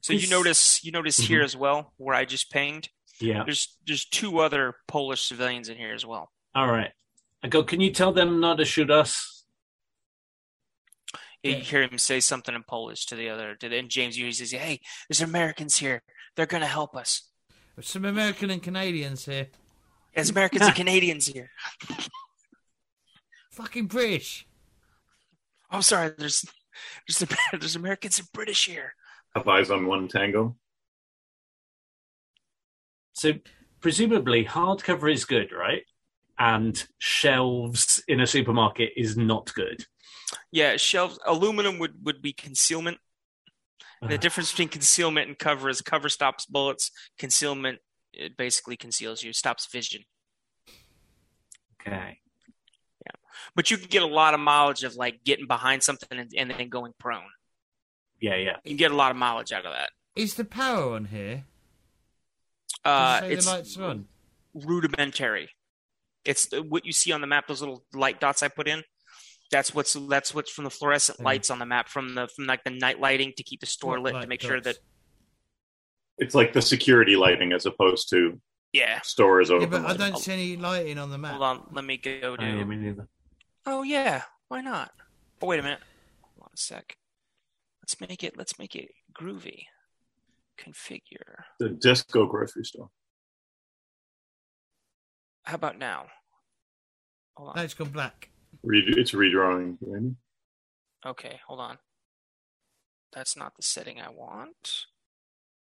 So 0.00 0.12
you 0.12 0.28
notice 0.28 0.84
you 0.84 0.92
notice 0.92 1.16
here 1.16 1.38
mm-hmm. 1.38 1.44
as 1.44 1.56
well 1.56 1.92
where 1.96 2.14
I 2.14 2.24
just 2.24 2.50
pinged. 2.50 2.88
Yeah. 3.20 3.44
There's 3.44 3.76
there's 3.86 4.04
two 4.04 4.40
other 4.40 4.74
Polish 4.88 5.22
civilians 5.22 5.68
in 5.68 5.76
here 5.76 5.94
as 5.94 6.04
well. 6.04 6.30
All 6.54 6.68
right. 6.70 6.90
I 7.42 7.48
go. 7.48 7.62
Can 7.62 7.80
you 7.80 7.92
tell 7.92 8.12
them 8.12 8.40
not 8.40 8.58
to 8.58 8.64
shoot 8.64 8.90
us? 8.90 9.44
You 11.42 11.52
Yeah. 11.52 11.58
hear 11.58 11.82
him 11.82 11.98
say 11.98 12.20
something 12.20 12.54
in 12.54 12.62
Polish 12.62 13.06
to 13.06 13.16
the 13.16 13.28
other. 13.28 13.54
To 13.56 13.68
the, 13.68 13.78
and 13.78 13.88
James 13.88 14.16
usually 14.16 14.46
says, 14.46 14.58
"Hey, 14.58 14.80
there's 15.08 15.20
Americans 15.20 15.78
here. 15.78 16.02
They're 16.36 16.46
gonna 16.46 16.66
help 16.66 16.94
us. 16.96 17.28
Some 17.80 18.04
American 18.04 18.50
and 18.50 18.62
Canadians 18.62 19.24
here. 19.24 19.48
There's 20.14 20.30
Americans 20.30 20.62
and 20.62 20.74
Canadians 20.74 21.26
here." 21.26 21.50
Fucking 23.52 23.86
British. 23.86 24.46
I'm 25.70 25.82
sorry. 25.82 26.12
There's 26.16 26.44
there's 27.08 27.30
there's 27.52 27.76
Americans 27.76 28.18
and 28.18 28.32
British 28.32 28.66
here. 28.66 28.94
Have 29.34 29.48
eyes 29.48 29.70
on 29.70 29.86
one 29.86 30.08
tango. 30.08 30.56
So 33.14 33.34
presumably 33.80 34.44
hardcover 34.44 35.12
is 35.12 35.24
good, 35.24 35.52
right? 35.52 35.84
And 36.38 36.82
shelves 36.98 38.02
in 38.08 38.20
a 38.20 38.26
supermarket 38.26 38.92
is 38.96 39.16
not 39.16 39.52
good. 39.54 39.86
Yeah, 40.50 40.76
shelves. 40.76 41.18
Aluminum 41.26 41.78
would 41.78 42.04
would 42.04 42.20
be 42.22 42.32
concealment. 42.32 42.98
The 44.00 44.14
Uh, 44.14 44.16
difference 44.16 44.50
between 44.50 44.68
concealment 44.68 45.28
and 45.28 45.38
cover 45.38 45.68
is 45.68 45.80
cover 45.80 46.08
stops 46.08 46.46
bullets. 46.46 46.90
Concealment 47.18 47.78
it 48.12 48.36
basically 48.36 48.76
conceals 48.76 49.22
you, 49.22 49.32
stops 49.32 49.66
vision. 49.72 50.04
okay. 51.80 52.20
Yeah, 53.06 53.16
but 53.54 53.70
you 53.70 53.78
can 53.78 53.88
get 53.88 54.02
a 54.02 54.06
lot 54.06 54.34
of 54.34 54.40
mileage 54.40 54.84
of 54.84 54.94
like 54.96 55.24
getting 55.24 55.46
behind 55.46 55.82
something 55.82 56.18
and, 56.18 56.30
and 56.36 56.50
then 56.50 56.68
going 56.68 56.92
prone. 56.98 57.30
Yeah, 58.22 58.36
yeah. 58.36 58.56
You 58.64 58.70
can 58.70 58.76
get 58.78 58.92
a 58.92 58.96
lot 58.96 59.10
of 59.10 59.16
mileage 59.18 59.52
out 59.52 59.66
of 59.66 59.72
that. 59.72 59.90
Is 60.16 60.34
the 60.34 60.44
power 60.44 60.94
on 60.94 61.06
here? 61.06 61.44
Uh, 62.84 63.20
it's 63.24 63.44
the 63.46 63.50
lights 63.52 63.76
are 63.76 63.84
on? 63.84 64.06
rudimentary. 64.54 65.50
It's 66.24 66.48
what 66.68 66.86
you 66.86 66.92
see 66.92 67.10
on 67.12 67.20
the 67.20 67.26
map. 67.26 67.48
Those 67.48 67.60
little 67.60 67.84
light 67.92 68.20
dots 68.20 68.42
I 68.42 68.48
put 68.48 68.68
in. 68.68 68.84
That's 69.50 69.74
what's 69.74 69.94
that's 70.08 70.32
what's 70.34 70.50
from 70.52 70.64
the 70.64 70.70
fluorescent 70.70 71.18
Yeah. 71.18 71.24
lights 71.24 71.50
on 71.50 71.58
the 71.58 71.66
map 71.66 71.88
from 71.88 72.14
the 72.14 72.28
from 72.28 72.46
like 72.46 72.62
the 72.64 72.70
night 72.70 73.00
lighting 73.00 73.32
to 73.36 73.42
keep 73.42 73.60
the 73.60 73.66
store 73.66 73.94
What 73.94 74.02
lit 74.04 74.12
to 74.12 74.18
light 74.20 74.28
make 74.28 74.40
sure 74.40 74.60
that 74.60 74.76
It's 76.18 76.34
like 76.34 76.52
the 76.52 76.62
security 76.62 77.16
lighting 77.16 77.52
as 77.52 77.66
opposed 77.66 78.08
to 78.10 78.40
yeah. 78.72 79.00
stores 79.02 79.50
Yeah, 79.50 79.56
open. 79.56 79.70
but 79.70 79.84
I 79.86 79.96
don't 79.96 80.16
see 80.16 80.32
any 80.32 80.56
lighting 80.56 80.96
on 80.98 81.10
the 81.10 81.18
map. 81.18 81.32
Hold 81.32 81.42
on, 81.42 81.66
let 81.72 81.84
me 81.84 81.96
go 81.98 82.36
to. 82.36 82.42
I 82.42 82.64
mean. 82.64 83.06
Oh 83.66 83.82
yeah, 83.82 84.22
why 84.48 84.60
not? 84.60 84.92
Oh 85.42 85.46
wait 85.48 85.58
a 85.60 85.62
minute. 85.62 85.80
Hold 86.22 86.44
on 86.44 86.50
a 86.54 86.56
sec. 86.56 86.96
Let's 87.82 88.00
make 88.00 88.22
it. 88.22 88.36
Let's 88.36 88.58
make 88.58 88.76
it 88.76 88.90
groovy. 89.18 89.64
Configure. 90.58 91.44
the 91.58 91.70
disco 91.70 92.26
grocery 92.26 92.64
store. 92.64 92.90
How 95.44 95.54
about 95.56 95.78
now? 95.78 96.06
Hold 97.34 97.50
on. 97.50 97.56
No, 97.56 97.62
it's 97.62 97.74
gone 97.74 97.88
black. 97.88 98.28
Re- 98.62 98.84
it's 98.86 99.12
redrawing. 99.12 99.78
Randy. 99.80 100.14
Okay, 101.04 101.40
hold 101.48 101.58
on. 101.60 101.78
That's 103.12 103.36
not 103.36 103.56
the 103.56 103.62
setting 103.62 104.00
I 104.00 104.10
want. 104.10 104.86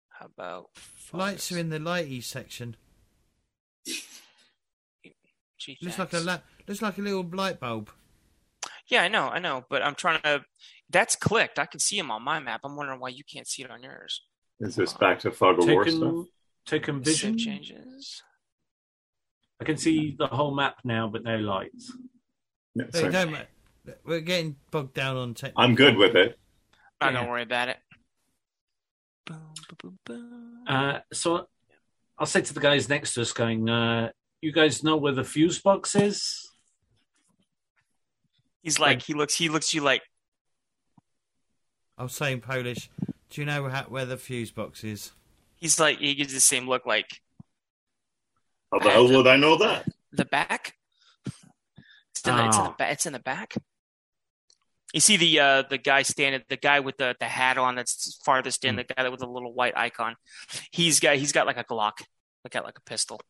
How 0.10 0.28
about 0.28 0.68
Lights 1.14 1.52
are 1.52 1.58
in 1.58 1.70
the 1.70 1.80
lighty 1.80 2.24
section. 2.24 2.76
Gee, 5.58 5.78
Looks 5.82 5.98
like 5.98 6.14
a 6.14 6.20
la- 6.20 6.40
looks 6.68 6.82
like 6.82 6.98
a 6.98 7.02
little 7.02 7.24
light 7.34 7.60
bulb. 7.60 7.90
Yeah, 8.88 9.04
I 9.04 9.08
know, 9.08 9.30
I 9.30 9.40
know, 9.40 9.66
but 9.70 9.84
I'm 9.84 9.96
trying 9.96 10.22
to. 10.22 10.44
That's 10.92 11.16
clicked. 11.16 11.58
I 11.58 11.66
can 11.66 11.80
see 11.80 11.98
him 11.98 12.12
on 12.12 12.22
my 12.24 12.40
map. 12.40 12.62
I'm 12.64 12.76
wondering 12.76 13.00
why 13.00 13.10
you 13.10 13.24
can't 13.24 13.48
see 13.48 13.64
it 13.64 13.72
on 13.72 13.82
yours. 13.84 14.22
Is 14.60 14.76
this 14.76 14.94
back 14.94 15.20
to 15.20 15.32
fog 15.32 15.60
of 15.60 15.68
war 15.68 15.88
stuff? 15.88 16.00
Token, 16.00 16.28
token 16.66 17.04
vision. 17.04 17.38
Changes. 17.38 18.22
I 19.60 19.64
can 19.64 19.78
see 19.78 20.16
the 20.18 20.28
whole 20.28 20.54
map 20.54 20.78
now, 20.84 21.08
but 21.08 21.24
no 21.24 21.38
lights. 21.38 21.94
Yeah, 22.76 22.86
Hey, 22.94 23.12
sorry. 23.12 23.48
we're 24.04 24.20
getting 24.22 24.56
bogged 24.70 24.94
down 24.94 25.18
on 25.18 25.34
tech. 25.34 25.54
I'm 25.56 25.76
good 25.76 25.96
with 25.98 26.16
it. 26.16 26.38
I 27.00 27.08
Yeah. 27.08 27.14
gonna 27.14 27.30
worry 27.30 27.44
about 27.44 27.70
it. 27.70 27.78
Boom, 29.26 29.54
boom, 29.70 29.78
boom, 29.82 30.00
boom. 30.06 30.64
Uh, 30.68 31.00
so 31.14 31.48
I'll 32.18 32.26
say 32.26 32.42
to 32.42 32.54
the 32.54 32.60
guys 32.60 32.90
next 32.90 33.14
to 33.14 33.22
us, 33.22 33.32
going, 33.34 33.70
uh, 33.70 34.12
"You 34.42 34.52
guys 34.52 34.84
know 34.84 34.98
where 34.98 35.14
the 35.14 35.24
fuse 35.24 35.60
box 35.60 35.96
is?" 35.96 36.48
He's 38.62 38.78
like, 38.78 39.02
he 39.02 39.14
looks, 39.16 39.36
he 39.36 39.50
looks 39.50 39.74
you 39.74 39.82
like, 39.82 40.04
I 41.98 42.04
was 42.04 42.14
saying 42.14 42.42
Polish. 42.42 42.90
Do 43.30 43.42
you 43.42 43.46
know 43.46 43.70
how, 43.70 43.84
where 43.84 44.06
the 44.06 44.18
fuse 44.18 44.52
box 44.52 44.84
is? 44.84 45.12
he's 45.56 45.80
like, 45.80 46.00
he 46.00 46.16
gives 46.16 46.34
the 46.34 46.40
same 46.40 46.68
look 46.68 46.86
like 46.88 47.22
How 48.72 48.80
the 48.80 48.90
hell 48.90 49.08
would 49.08 49.28
I 49.28 49.36
know 49.38 49.58
that? 49.58 49.88
the 50.12 50.26
back. 50.26 50.76
It's 51.26 52.28
in 52.28 52.36
the, 52.36 52.46
it's 52.48 52.58
in 52.58 52.64
the 52.64 52.70
Oh. 52.70 52.76
back. 52.78 52.92
It's 52.92 53.06
in 53.06 53.14
the 53.14 53.20
back. 53.20 53.54
You 54.94 55.00
see 55.00 55.16
the 55.18 55.40
uh, 55.40 55.64
the 55.70 55.78
guy 55.78 56.02
standing, 56.02 56.42
the 56.50 56.58
guy 56.58 56.82
with 56.82 56.98
the, 56.98 57.16
the 57.20 57.26
hat 57.26 57.58
on 57.58 57.76
that's 57.76 58.20
farthest 58.26 58.66
in, 58.66 58.76
the 58.76 58.84
guy 58.84 59.08
with 59.08 59.22
the 59.22 59.28
little 59.28 59.54
white 59.54 59.78
icon. 59.78 60.16
He's 60.72 61.00
got 61.00 61.16
he's 61.16 61.32
got 61.32 61.48
like 61.48 61.58
a 61.58 61.64
Glock, 61.64 62.02
like 62.44 62.52
got 62.52 62.66
like 62.66 62.78
a 62.78 62.82
pistol. 62.82 63.22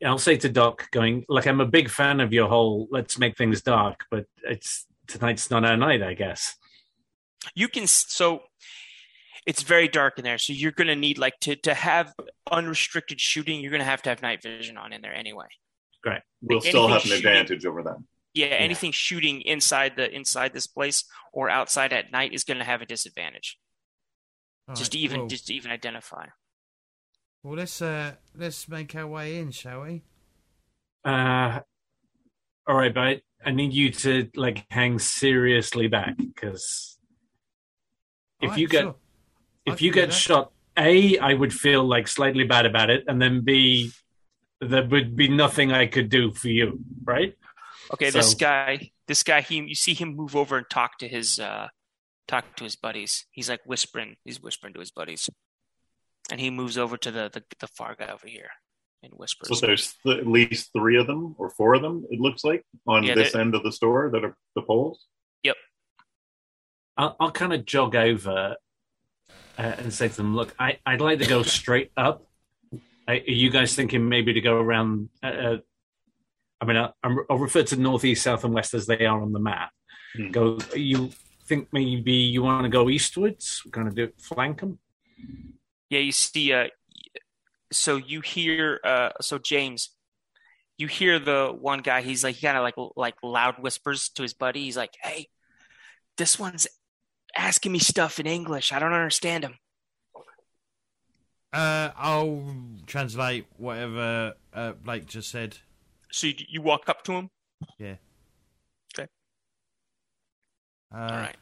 Yeah, 0.00 0.08
I'll 0.10 0.18
say 0.18 0.36
to 0.38 0.48
Doc, 0.48 0.90
going, 0.90 1.24
like 1.28 1.46
I'm 1.46 1.60
a 1.60 1.66
big 1.66 1.88
fan 1.88 2.18
of 2.20 2.32
your 2.32 2.48
whole 2.48 2.88
let's 2.90 3.16
make 3.18 3.36
things 3.36 3.62
dark, 3.62 4.06
but 4.10 4.26
it's 4.42 4.86
tonight's 5.06 5.50
not 5.50 5.64
our 5.64 5.76
night, 5.76 6.02
I 6.02 6.14
guess." 6.14 6.56
You 7.54 7.68
can 7.68 7.86
so 7.86 8.42
it's 9.46 9.62
very 9.62 9.88
dark 9.88 10.18
in 10.18 10.24
there, 10.24 10.38
so 10.38 10.52
you're 10.52 10.72
gonna 10.72 10.96
need 10.96 11.18
like 11.18 11.38
to 11.40 11.56
to 11.56 11.74
have 11.74 12.12
unrestricted 12.50 13.20
shooting. 13.20 13.60
You're 13.60 13.70
gonna 13.72 13.84
have 13.84 14.02
to 14.02 14.10
have 14.10 14.22
night 14.22 14.42
vision 14.42 14.76
on 14.76 14.92
in 14.92 15.00
there 15.02 15.14
anyway. 15.14 15.46
Great. 16.02 16.20
We'll 16.42 16.58
Anything 16.58 16.70
still 16.70 16.88
have 16.88 17.02
an 17.02 17.08
shooting- 17.08 17.26
advantage 17.26 17.66
over 17.66 17.82
them. 17.82 18.06
Yeah, 18.34 18.46
anything 18.46 18.92
shooting 18.92 19.40
inside 19.40 19.96
the 19.96 20.14
inside 20.14 20.52
this 20.52 20.66
place 20.66 21.04
or 21.32 21.48
outside 21.48 21.92
at 21.92 22.12
night 22.12 22.32
is 22.34 22.44
gonna 22.44 22.64
have 22.64 22.82
a 22.82 22.86
disadvantage. 22.86 23.58
All 24.68 24.74
just 24.74 24.88
right, 24.88 24.92
to 24.92 24.98
even 24.98 25.20
well, 25.20 25.28
just 25.28 25.46
to 25.46 25.54
even 25.54 25.70
identify. 25.70 26.26
well, 27.42 27.56
let's 27.56 27.80
uh, 27.80 28.12
let's 28.36 28.68
make 28.68 28.94
our 28.94 29.06
way 29.06 29.38
in, 29.38 29.50
shall 29.50 29.82
we? 29.82 30.02
Uh, 31.04 31.60
all 32.66 32.76
right, 32.76 32.92
but 32.92 33.22
I 33.44 33.50
need 33.52 33.72
you 33.72 33.90
to 33.92 34.28
like 34.34 34.66
hang 34.70 34.98
seriously 34.98 35.88
back 35.88 36.16
because 36.18 36.97
if 38.40 38.44
All 38.44 38.50
right, 38.50 38.58
you 38.58 38.68
get 38.68 38.82
sure. 38.82 38.96
I 39.66 39.72
if 39.72 39.82
you 39.82 39.92
get 39.92 40.12
shot, 40.12 40.52
a 40.76 41.18
I 41.18 41.34
would 41.34 41.52
feel 41.52 41.84
like 41.84 42.08
slightly 42.08 42.44
bad 42.44 42.66
about 42.66 42.90
it, 42.90 43.04
and 43.08 43.20
then 43.20 43.42
b 43.42 43.92
there 44.60 44.84
would 44.84 45.16
be 45.16 45.28
nothing 45.28 45.72
I 45.72 45.86
could 45.86 46.08
do 46.08 46.32
for 46.32 46.48
you, 46.48 46.80
right? 47.04 47.34
Okay, 47.92 48.10
this 48.10 48.34
guy, 48.34 48.90
this 49.06 49.22
guy, 49.22 49.40
he 49.40 49.56
you 49.56 49.74
see 49.74 49.94
him 49.94 50.14
move 50.14 50.36
over 50.36 50.56
and 50.56 50.68
talk 50.68 50.98
to 50.98 51.08
his 51.08 51.38
uh 51.38 51.68
talk 52.26 52.56
to 52.56 52.64
his 52.64 52.76
buddies. 52.76 53.26
He's 53.30 53.48
like 53.48 53.60
whispering, 53.64 54.16
he's 54.24 54.42
whispering 54.42 54.74
to 54.74 54.80
his 54.80 54.90
buddies. 54.90 55.28
And 56.30 56.40
he 56.40 56.50
moves 56.50 56.76
over 56.76 56.96
to 56.98 57.10
the 57.10 57.30
the, 57.32 57.42
the 57.58 57.68
far 57.68 57.94
guy 57.98 58.08
over 58.08 58.26
here 58.26 58.50
and 59.02 59.12
whispers. 59.14 59.58
So 59.58 59.66
there's 59.66 59.94
th- 60.04 60.18
at 60.18 60.26
least 60.26 60.70
three 60.76 60.98
of 60.98 61.06
them 61.06 61.34
or 61.38 61.50
four 61.50 61.74
of 61.74 61.82
them. 61.82 62.06
It 62.10 62.20
looks 62.20 62.44
like 62.44 62.64
on 62.86 63.04
Yeah, 63.04 63.14
this 63.14 63.34
end 63.34 63.54
of 63.54 63.62
the 63.62 63.72
store 63.72 64.10
that 64.12 64.24
are 64.24 64.36
the 64.54 64.62
poles. 64.62 65.06
I'll, 66.98 67.16
I'll 67.20 67.30
kind 67.30 67.52
of 67.52 67.64
jog 67.64 67.94
over 67.94 68.56
uh, 69.56 69.62
and 69.78 69.94
say 69.94 70.08
to 70.08 70.16
them, 70.16 70.34
"Look, 70.34 70.54
I, 70.58 70.78
I'd 70.84 71.00
like 71.00 71.20
to 71.20 71.26
go 71.26 71.42
straight 71.44 71.92
up. 71.96 72.26
I, 73.06 73.20
are 73.20 73.30
you 73.30 73.50
guys 73.50 73.74
thinking 73.74 74.08
maybe 74.08 74.34
to 74.34 74.40
go 74.40 74.56
around? 74.56 75.08
Uh, 75.22 75.26
uh, 75.26 75.56
I 76.60 76.64
mean, 76.64 76.76
I, 76.76 76.90
I'm, 77.04 77.18
I'll 77.30 77.38
refer 77.38 77.62
to 77.62 77.76
northeast, 77.76 78.24
south, 78.24 78.44
and 78.44 78.52
west 78.52 78.74
as 78.74 78.86
they 78.86 79.06
are 79.06 79.22
on 79.22 79.32
the 79.32 79.38
map. 79.38 79.70
Hmm. 80.16 80.30
Go. 80.32 80.58
You 80.74 81.10
think 81.46 81.68
maybe 81.72 82.12
you 82.12 82.42
want 82.42 82.64
to 82.64 82.68
go 82.68 82.90
eastwards? 82.90 83.62
We're 83.64 83.70
going 83.70 83.88
to 83.88 83.94
do 83.94 84.12
flank 84.18 84.60
them. 84.60 84.78
Yeah, 85.90 86.00
you 86.00 86.12
see 86.12 86.52
uh 86.52 86.68
so 87.72 87.96
you 87.96 88.20
hear 88.20 88.80
uh 88.84 89.10
so 89.20 89.38
James 89.38 89.90
you 90.76 90.86
hear 90.86 91.18
the 91.18 91.54
one 91.58 91.80
guy 91.80 92.02
he's 92.02 92.22
like 92.22 92.36
he 92.36 92.46
kind 92.46 92.56
of 92.56 92.62
like 92.62 92.74
like 92.96 93.14
loud 93.22 93.56
whispers 93.58 94.10
to 94.10 94.22
his 94.22 94.34
buddy. 94.34 94.64
He's 94.64 94.76
like, 94.76 94.94
"Hey, 95.02 95.28
this 96.18 96.38
one's 96.38 96.66
asking 97.34 97.72
me 97.72 97.78
stuff 97.78 98.18
in 98.18 98.26
English. 98.26 98.72
I 98.72 98.78
don't 98.78 98.92
understand 98.92 99.44
him." 99.44 99.58
Uh, 101.52 101.90
I'll 101.96 102.44
translate 102.86 103.46
whatever 103.56 104.34
uh, 104.52 104.72
Blake 104.72 105.06
just 105.06 105.30
said. 105.30 105.58
So 106.10 106.26
you, 106.26 106.34
you 106.48 106.62
walk 106.62 106.88
up 106.88 107.04
to 107.04 107.12
him. 107.12 107.30
Yeah. 107.78 107.96
Okay. 108.94 109.08
Uh, 110.94 110.98
All 110.98 111.08
right. 111.08 111.36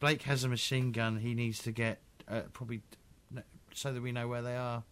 Blake 0.00 0.22
has 0.22 0.44
a 0.44 0.48
machine 0.48 0.92
gun. 0.92 1.18
He 1.18 1.34
needs 1.34 1.58
to 1.62 1.72
get 1.72 2.00
uh, 2.28 2.42
probably 2.52 2.82
so 3.74 3.92
that 3.92 4.02
we 4.02 4.12
know 4.12 4.28
where 4.28 4.42
they 4.42 4.56
are. 4.56 4.84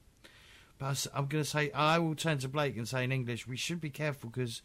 But 0.78 1.06
I'm 1.14 1.26
going 1.26 1.44
to 1.44 1.48
say 1.48 1.70
I 1.72 1.98
will 1.98 2.14
turn 2.14 2.38
to 2.38 2.48
Blake 2.48 2.76
and 2.76 2.88
say 2.88 3.04
in 3.04 3.12
English, 3.12 3.46
we 3.46 3.56
should 3.56 3.80
be 3.80 3.90
careful 3.90 4.30
because 4.30 4.62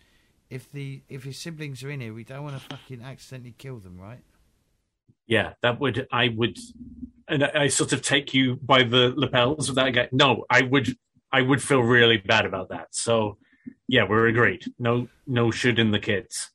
if 0.50 0.72
the 0.72 1.02
if 1.10 1.24
his 1.24 1.38
siblings 1.38 1.84
are 1.84 1.90
in 1.90 2.02
here, 2.02 2.14
we 2.14 2.24
don't 2.24 2.44
want 2.44 2.60
to 2.60 2.68
fucking 2.70 3.02
accidentally 3.02 3.56
kill 3.58 3.78
them, 3.78 4.00
right? 4.00 4.20
Yeah, 5.28 5.54
that 5.62 5.80
would. 5.80 6.08
I 6.12 6.30
would. 6.30 6.58
And 7.28 7.44
I, 7.44 7.52
I 7.56 7.68
sort 7.68 7.94
of 7.94 8.02
take 8.02 8.34
you 8.34 8.58
by 8.58 8.84
the 8.84 9.14
lapels 9.16 9.70
of 9.70 9.76
that 9.76 9.92
guy. 9.92 10.10
No, 10.12 10.46
I 10.50 10.62
would. 10.64 10.96
I 11.32 11.42
would 11.42 11.62
feel 11.62 11.82
really 11.82 12.18
bad 12.18 12.46
about 12.46 12.70
that. 12.70 12.88
So, 12.92 13.38
yeah, 13.88 14.04
we're 14.04 14.28
agreed. 14.28 14.66
No, 14.78 15.08
no 15.26 15.50
shooting 15.50 15.92
the 15.92 16.00
kids. 16.00 16.50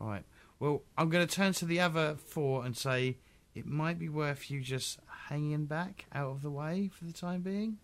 All 0.00 0.08
right. 0.08 0.24
Well, 0.58 0.82
I'm 0.98 1.10
going 1.10 1.26
to 1.26 1.32
turn 1.32 1.52
to 1.54 1.64
the 1.64 1.80
other 1.80 2.16
four 2.16 2.64
and 2.64 2.76
say 2.76 3.18
it 3.54 3.66
might 3.66 3.98
be 3.98 4.08
worth 4.08 4.50
you 4.50 4.60
just 4.60 4.98
hanging 5.28 5.66
back 5.66 6.06
out 6.12 6.30
of 6.30 6.42
the 6.42 6.50
way 6.50 6.90
for 6.92 7.04
the 7.04 7.12
time 7.12 7.42
being. 7.42 7.78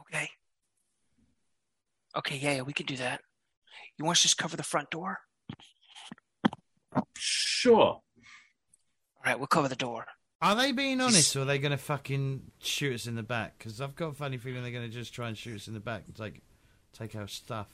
Okay. 0.00 0.28
Okay, 2.16 2.36
yeah, 2.36 2.56
yeah, 2.56 2.62
we 2.62 2.72
can 2.72 2.86
do 2.86 2.96
that. 2.96 3.20
You 3.98 4.04
want 4.04 4.16
us 4.16 4.22
to 4.22 4.28
just 4.28 4.38
cover 4.38 4.56
the 4.56 4.62
front 4.62 4.90
door? 4.90 5.20
Sure. 7.16 8.00
All 8.00 8.02
right, 9.24 9.38
we'll 9.38 9.46
cover 9.46 9.68
the 9.68 9.76
door. 9.76 10.06
Are 10.42 10.54
they 10.54 10.70
being 10.72 11.00
honest, 11.00 11.34
or 11.34 11.40
are 11.40 11.44
they 11.46 11.58
going 11.58 11.72
to 11.72 11.78
fucking 11.78 12.42
shoot 12.60 12.94
us 12.94 13.06
in 13.06 13.14
the 13.14 13.22
back? 13.22 13.58
Because 13.58 13.80
I've 13.80 13.96
got 13.96 14.08
a 14.08 14.12
funny 14.12 14.36
feeling 14.36 14.62
they're 14.62 14.70
going 14.72 14.88
to 14.88 14.92
just 14.94 15.14
try 15.14 15.28
and 15.28 15.36
shoot 15.36 15.56
us 15.56 15.68
in 15.68 15.74
the 15.74 15.80
back 15.80 16.02
and 16.06 16.14
take 16.14 16.42
take 16.92 17.16
our 17.16 17.26
stuff. 17.26 17.68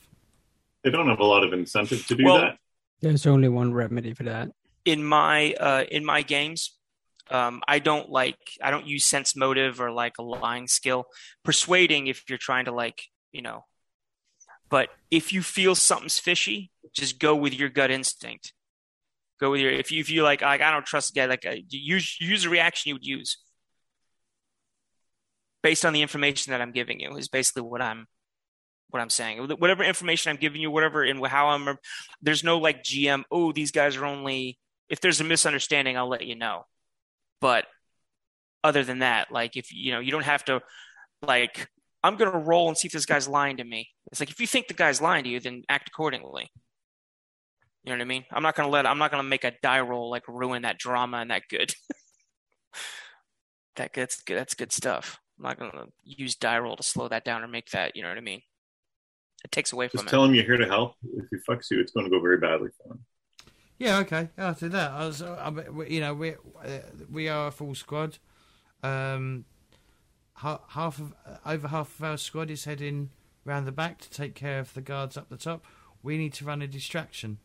They 0.85 0.91
don't 0.91 1.09
have 1.09 1.19
a 1.21 1.25
lot 1.25 1.45
of 1.45 1.53
incentive 1.53 2.07
to 2.07 2.15
do 2.15 2.25
Well- 2.25 2.39
that. 2.41 2.59
There's 3.01 3.27
only 3.27 3.49
one 3.49 3.73
remedy 3.73 4.15
for 4.15 4.23
that. 4.25 4.51
in 4.85 5.03
my 5.03 5.55
uh, 5.55 5.85
in 5.91 6.05
my 6.05 6.23
games, 6.23 6.77
um, 7.31 7.61
I 7.67 7.81
don't 7.81 8.09
like 8.11 8.39
I 8.63 8.71
don't 8.71 8.87
use 8.87 9.05
sense 9.05 9.35
motive 9.35 9.81
or 9.81 9.91
like 9.91 10.19
a 10.19 10.23
lying 10.23 10.69
skill. 10.69 11.07
Persuading 11.45 12.07
if 12.07 12.23
you're 12.29 12.39
trying 12.39 12.67
to 12.67 12.73
like 12.73 13.03
you 13.33 13.43
know, 13.43 13.65
but 14.69 14.89
if 15.11 15.33
you 15.33 15.43
feel 15.43 15.75
something's 15.75 16.21
fishy, 16.21 16.71
just 16.93 17.19
go 17.19 17.35
with 17.35 17.55
your 17.55 17.69
gut 17.69 17.91
instinct. 17.91 18.53
Go 19.41 19.51
with 19.51 19.61
your 19.61 19.73
if 19.73 19.91
you 19.91 20.01
if 20.01 20.11
you 20.11 20.23
like 20.23 20.43
like 20.43 20.61
I 20.61 20.71
don't 20.71 20.87
trust 20.87 21.13
the 21.15 21.21
guy 21.21 21.27
like 21.27 21.45
uh, 21.45 21.57
use 21.69 22.21
use 22.21 22.45
a 22.45 22.51
reaction 22.51 22.91
you 22.91 22.95
would 22.95 23.07
use 23.07 23.39
based 25.63 25.85
on 25.85 25.93
the 25.93 26.03
information 26.03 26.51
that 26.53 26.61
I'm 26.61 26.73
giving 26.73 27.01
you 27.01 27.17
is 27.17 27.29
basically 27.29 27.63
what 27.63 27.81
I'm 27.81 28.07
what 28.91 29.01
I'm 29.01 29.11
saying. 29.11 29.49
Whatever 29.59 29.85
information 29.85 30.31
I'm 30.31 30.37
giving 30.37 30.61
you, 30.61 30.71
whatever 30.71 31.03
and 31.03 31.25
how 31.27 31.49
I'm 31.49 31.77
there's 32.21 32.45
no 32.45 32.59
like 32.59 32.83
GM, 32.83 33.25
oh, 33.31 33.53
these 33.53 33.71
guys 33.71 33.97
are 33.97 34.05
only 34.05 34.59
if 34.89 35.01
there's 35.01 35.21
a 35.21 35.25
misunderstanding, 35.25 35.97
I'll 35.97 36.09
let 36.09 36.27
you 36.27 36.37
know. 36.37 36.67
But 37.41 37.65
other 38.63 38.85
than 38.85 39.01
that, 39.01 39.33
like 39.33 39.57
if 39.57 39.73
you 39.73 39.93
know, 39.93 40.01
you 40.01 40.11
don't 40.11 40.25
have 40.25 40.45
to 40.47 40.61
like 41.27 41.69
I'm 42.03 42.17
gonna 42.17 42.39
roll 42.39 42.69
and 42.69 42.77
see 42.77 42.87
if 42.87 42.93
this 42.93 43.07
guy's 43.07 43.29
lying 43.29 43.57
to 43.57 43.65
me. 43.65 43.89
It's 44.11 44.21
like 44.21 44.31
if 44.31 44.41
you 44.41 44.47
think 44.47 44.69
the 44.69 44.75
guy's 44.75 45.01
lying 45.01 45.25
to 45.25 45.31
you, 45.31 45.41
then 45.41 45.63
act 45.69 45.89
accordingly. 45.89 46.51
You 47.85 47.91
know 47.93 47.97
what 47.99 48.03
I 48.03 48.07
mean? 48.07 48.25
I'm 48.31 48.43
not 48.43 48.55
gonna 48.55 48.69
let 48.69 48.87
I'm 48.87 48.99
not 48.99 49.11
gonna 49.11 49.23
make 49.25 49.45
a 49.45 49.53
die 49.63 49.81
roll 49.81 50.11
like 50.11 50.27
ruin 50.29 50.63
that 50.63 50.79
drama 50.79 51.19
and 51.19 51.31
that 51.31 51.43
good. 51.49 51.75
that 53.77 53.93
that's 53.95 54.23
good 54.23 54.37
that's 54.39 54.55
good 54.55 54.73
stuff. 54.73 55.19
I'm 55.39 55.45
not 55.45 55.59
gonna 55.59 55.87
use 56.05 56.35
die 56.37 56.59
roll 56.59 56.77
to 56.77 56.83
slow 56.83 57.09
that 57.09 57.25
down 57.25 57.43
or 57.43 57.49
make 57.49 57.71
that, 57.71 57.97
you 57.97 58.03
know 58.03 58.09
what 58.09 58.19
I 58.19 58.23
mean? 58.23 58.43
It 59.45 59.51
takes 59.51 59.73
away 59.73 59.89
from 59.89 59.99
Just 59.99 60.07
it. 60.09 60.11
tell 60.11 60.25
him 60.25 60.35
you're 60.35 60.45
here 60.45 60.57
to 60.59 60.67
help. 60.69 60.95
If 61.03 61.25
he 61.31 61.37
fucks 61.39 61.69
you, 61.73 61.81
it's 61.81 61.91
going 61.91 62.05
to 62.07 62.11
go 62.11 62.21
very 62.21 62.39
badly 62.39 62.69
for 62.81 62.93
him. 62.93 63.01
Yeah, 63.77 63.99
okay, 63.99 64.29
I'll 64.39 64.55
do 64.55 64.69
that. 64.69 64.93
I 64.93 65.05
was, 65.07 65.21
I, 65.21 65.49
we- 65.51 65.91
you 65.91 66.01
know, 66.01 66.15
we 66.15 66.35
uh, 66.35 66.79
we 67.11 67.29
are 67.29 67.49
a 67.49 67.51
full 67.51 67.75
squad. 67.75 68.19
Um, 68.85 69.45
half 70.37 71.01
of 71.01 71.13
over 71.45 71.67
half 71.69 71.99
of 71.99 72.05
our 72.05 72.17
squad 72.19 72.51
is 72.53 72.67
heading 72.67 73.11
round 73.45 73.67
the 73.67 73.73
back 73.73 73.99
to 74.03 74.11
take 74.11 74.37
care 74.37 74.61
of 74.61 74.75
the 74.75 74.81
guards 74.81 75.17
up 75.17 75.29
the 75.29 75.37
top. 75.37 75.65
We 76.05 76.17
need 76.19 76.35
to 76.35 76.45
run 76.45 76.63
a 76.63 76.69
distraction, 76.69 77.39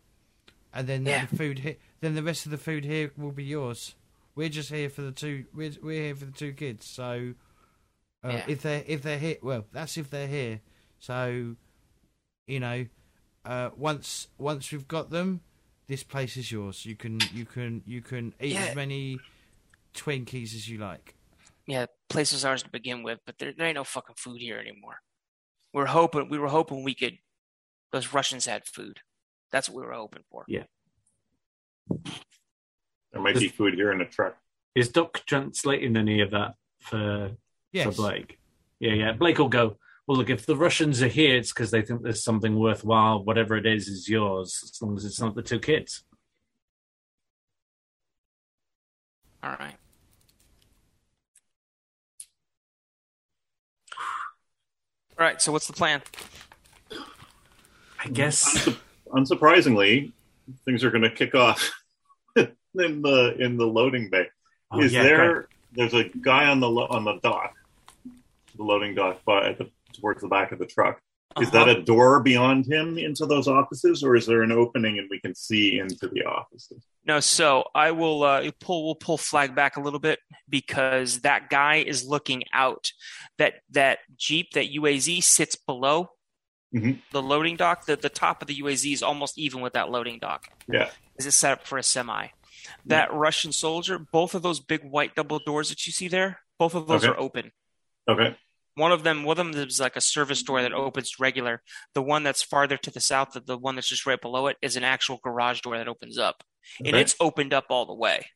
and 0.78 0.88
then 0.88 1.06
Yeah. 1.06 1.26
the 1.26 1.36
food 1.36 1.60
here. 1.60 1.76
Then 2.00 2.16
the 2.16 2.24
rest 2.24 2.46
of 2.46 2.52
the 2.52 2.58
food 2.58 2.86
here 2.86 3.12
will 3.18 3.32
be 3.32 3.44
yours. 3.44 3.96
We're 4.36 4.50
just 4.50 4.70
here 4.70 4.90
for 4.90 5.02
the 5.02 5.12
two. 5.12 5.46
We're 5.54 5.72
we're 5.82 6.04
here 6.04 6.16
for 6.16 6.26
the 6.26 6.32
two 6.32 6.54
kids. 6.54 6.86
So 6.86 7.34
uh, 8.24 8.30
Yeah. 8.30 8.46
if 8.48 8.62
they're 8.62 8.84
if 8.88 9.02
they're 9.02 9.18
here, 9.20 9.38
well, 9.42 9.66
that's 9.72 9.98
if 9.98 10.10
they're 10.10 10.28
here. 10.28 10.62
So 11.00 11.56
you 12.46 12.60
know, 12.60 12.86
uh, 13.44 13.72
once 13.76 14.28
once 14.38 14.72
we've 14.72 14.88
got 14.88 15.10
them, 15.10 15.42
this 15.88 16.04
place 16.04 16.38
is 16.38 16.52
yours. 16.52 16.86
You 16.86 16.96
can 16.96 17.20
you 17.34 17.46
can 17.46 17.82
you 17.86 18.02
can 18.02 18.34
eat 18.40 18.54
Yeah. 18.54 18.66
as 18.68 18.76
many 18.76 19.20
Twinkies 19.96 20.54
as 20.56 20.70
you 20.70 20.78
like. 20.78 21.16
Yeah, 21.66 21.88
place 22.08 22.32
was 22.32 22.46
ours 22.46 22.64
to 22.64 22.70
begin 22.70 23.04
with, 23.04 23.20
but 23.26 23.40
there, 23.40 23.52
there 23.52 23.66
ain't 23.68 23.76
no 23.76 23.84
fucking 23.84 24.16
food 24.18 24.40
here 24.40 24.58
anymore. 24.58 25.02
We're 25.74 25.88
hoping 25.88 26.30
we 26.30 26.38
were 26.38 26.48
hoping 26.48 26.84
we 26.84 26.94
could. 26.96 27.18
Those 27.92 28.14
Russians 28.14 28.46
had 28.46 28.66
food. 28.66 29.00
That's 29.52 29.70
what 29.70 29.82
we 29.82 29.88
were 29.88 29.94
hoping 29.94 30.24
for. 30.30 30.44
Yeah. 30.48 30.64
There 33.12 33.22
might 33.22 33.36
be 33.36 33.48
food 33.48 33.76
here 33.76 33.92
in 33.92 34.00
the 34.00 34.06
truck. 34.06 34.38
Is 34.76 34.90
Doc 34.90 35.24
translating 35.26 35.96
any 35.98 36.22
of 36.22 36.32
that 36.32 36.56
for 36.80 37.32
Yes. 37.72 37.86
for 37.86 37.92
Blake? 37.94 38.40
Yeah, 38.80 38.94
yeah. 38.94 39.12
Blake 39.14 39.38
will 39.40 39.50
go. 39.50 39.78
Well, 40.06 40.18
look, 40.18 40.30
if 40.30 40.46
the 40.46 40.56
Russians 40.56 41.02
are 41.02 41.08
here, 41.08 41.36
it's 41.36 41.52
because 41.52 41.72
they 41.72 41.82
think 41.82 42.02
there's 42.04 42.24
something 42.24 42.58
worthwhile. 42.58 43.24
Whatever 43.24 43.58
it 43.58 43.66
is, 43.66 43.88
is 43.88 44.08
yours, 44.08 44.62
as 44.64 44.82
long 44.82 44.96
as 44.96 45.04
it's 45.04 45.20
not 45.20 45.36
the 45.36 45.42
two 45.42 45.60
kids. 45.60 46.04
All 49.44 49.56
right. 49.60 49.76
All 55.20 55.26
right. 55.26 55.42
So 55.42 55.52
what's 55.52 55.68
the 55.68 55.74
plan? 55.74 56.02
I 58.00 58.10
guess. 58.10 58.70
Unsu- 59.12 59.38
Unsurprisingly, 59.40 60.12
things 60.66 60.84
are 60.84 60.92
going 60.92 61.04
to 61.04 61.10
kick 61.12 61.36
off 61.36 61.72
in 62.36 62.52
the 62.74 63.36
in 63.40 63.58
the 63.58 63.66
loading 63.66 64.10
bay. 64.10 64.28
Oh, 64.72 64.82
is 64.82 64.94
yeah, 64.94 65.04
there? 65.04 65.48
There's 65.74 65.94
a 65.94 66.06
guy 66.06 66.46
on 66.46 66.60
the 66.60 66.70
lo- 66.70 66.88
on 66.90 67.04
the 67.04 67.20
dock, 67.22 67.54
the 68.56 68.64
loading 68.64 68.96
dock, 68.96 69.22
but 69.26 69.46
at 69.46 69.58
the 69.58 69.70
towards 69.94 70.22
the 70.22 70.28
back 70.28 70.52
of 70.52 70.60
the 70.60 70.66
truck. 70.66 71.00
Is 71.42 71.50
Uh-huh. 71.50 71.66
that 71.66 71.78
a 71.78 71.84
door 71.84 72.22
beyond 72.22 72.66
him 72.66 72.98
into 72.98 73.26
those 73.28 73.48
offices, 73.48 74.02
or 74.04 74.16
is 74.16 74.26
there 74.26 74.42
an 74.42 74.52
opening 74.52 74.98
and 74.98 75.08
we 75.12 75.20
can 75.20 75.36
see 75.36 75.78
into 75.78 76.08
the 76.08 76.24
offices? 76.24 76.84
No, 77.06 77.20
so 77.20 77.66
I 77.76 77.92
will 77.92 78.24
uh, 78.24 78.50
pull. 78.60 78.86
We'll 78.86 78.96
pull 78.96 79.18
flag 79.18 79.54
back 79.54 79.78
a 79.78 79.82
little 79.82 80.00
bit 80.00 80.20
because 80.50 81.20
that 81.22 81.50
guy 81.50 81.76
is 81.78 82.06
looking 82.06 82.44
out. 82.54 82.92
That 83.38 83.56
that 83.72 84.00
jeep, 84.18 84.52
that 84.54 84.72
UAZ 84.74 85.22
sits 85.24 85.56
below 85.56 86.10
Mhm. 86.76 87.02
the 87.12 87.22
loading 87.22 87.56
dock. 87.56 87.86
The 87.86 87.96
the 87.96 88.10
top 88.10 88.42
of 88.42 88.48
the 88.48 88.56
UAZ 88.62 88.92
is 88.94 89.02
almost 89.04 89.38
even 89.38 89.62
with 89.62 89.74
that 89.74 89.90
loading 89.90 90.20
dock. 90.20 90.50
Yeah. 90.72 90.90
Is 91.18 91.26
it 91.26 91.32
set 91.32 91.54
up 91.54 91.66
for 91.66 91.78
a 91.78 91.84
semi? 91.84 92.28
That 92.86 93.14
Russian 93.14 93.52
soldier, 93.54 93.98
both 93.98 94.36
of 94.36 94.42
those 94.42 94.60
big 94.60 94.84
white 94.84 95.16
double 95.16 95.40
doors 95.40 95.70
that 95.70 95.88
you 95.88 95.94
see 95.94 96.08
there, 96.10 96.42
both 96.60 96.76
of 96.76 96.88
those 96.88 97.04
Okay. 97.06 97.14
are 97.14 97.20
open. 97.20 97.52
Okay. 98.10 98.38
One 98.76 98.92
of 98.92 99.04
them, 99.04 99.24
one 99.24 99.40
of 99.40 99.52
them 99.54 99.68
is 99.68 99.80
like 99.80 99.96
a 99.96 100.02
service 100.02 100.44
door 100.44 100.62
that 100.62 100.74
opens 100.74 101.20
regular. 101.20 101.64
The 101.94 102.02
one 102.02 102.24
that's 102.24 102.44
farther 102.44 102.78
to 102.78 102.92
the 102.92 103.00
south, 103.00 103.32
the, 103.32 103.40
the 103.40 103.58
one 103.58 103.76
that's 103.76 103.88
just 103.88 104.06
right 104.06 104.20
below 104.22 104.48
it, 104.48 104.58
is 104.62 104.76
an 104.76 104.84
actual 104.84 105.18
garage 105.24 105.62
door 105.62 105.78
that 105.78 105.88
opens 105.88 106.18
up, 106.18 106.44
and 106.86 106.96
it's 106.96 107.16
opened 107.20 107.54
up 107.54 107.66
all 107.70 107.86
the 107.86 107.94
way. 107.96 108.28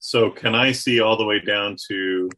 So 0.00 0.30
can 0.30 0.54
I 0.54 0.72
see 0.72 1.00
all 1.00 1.16
the 1.16 1.24
way 1.24 1.38
down 1.38 1.76
to 1.88 2.28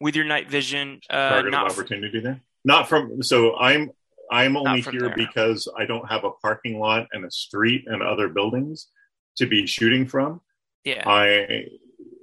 with 0.00 0.16
your 0.16 0.24
night 0.24 0.48
vision. 0.48 1.00
Uh, 1.10 1.30
target 1.30 1.52
not 1.52 1.66
of 1.66 1.72
opportunity 1.72 2.20
there? 2.20 2.40
Not 2.64 2.88
from. 2.88 3.22
So 3.22 3.56
I'm 3.56 3.90
I'm 4.30 4.56
only 4.56 4.80
here 4.82 5.00
there. 5.00 5.14
because 5.16 5.68
I 5.76 5.84
don't 5.84 6.08
have 6.10 6.24
a 6.24 6.30
parking 6.30 6.78
lot 6.78 7.06
and 7.12 7.24
a 7.24 7.30
street 7.30 7.84
and 7.86 8.02
other 8.02 8.28
buildings 8.28 8.88
to 9.36 9.46
be 9.46 9.66
shooting 9.66 10.06
from. 10.06 10.40
yeah. 10.84 11.02
I 11.06 11.66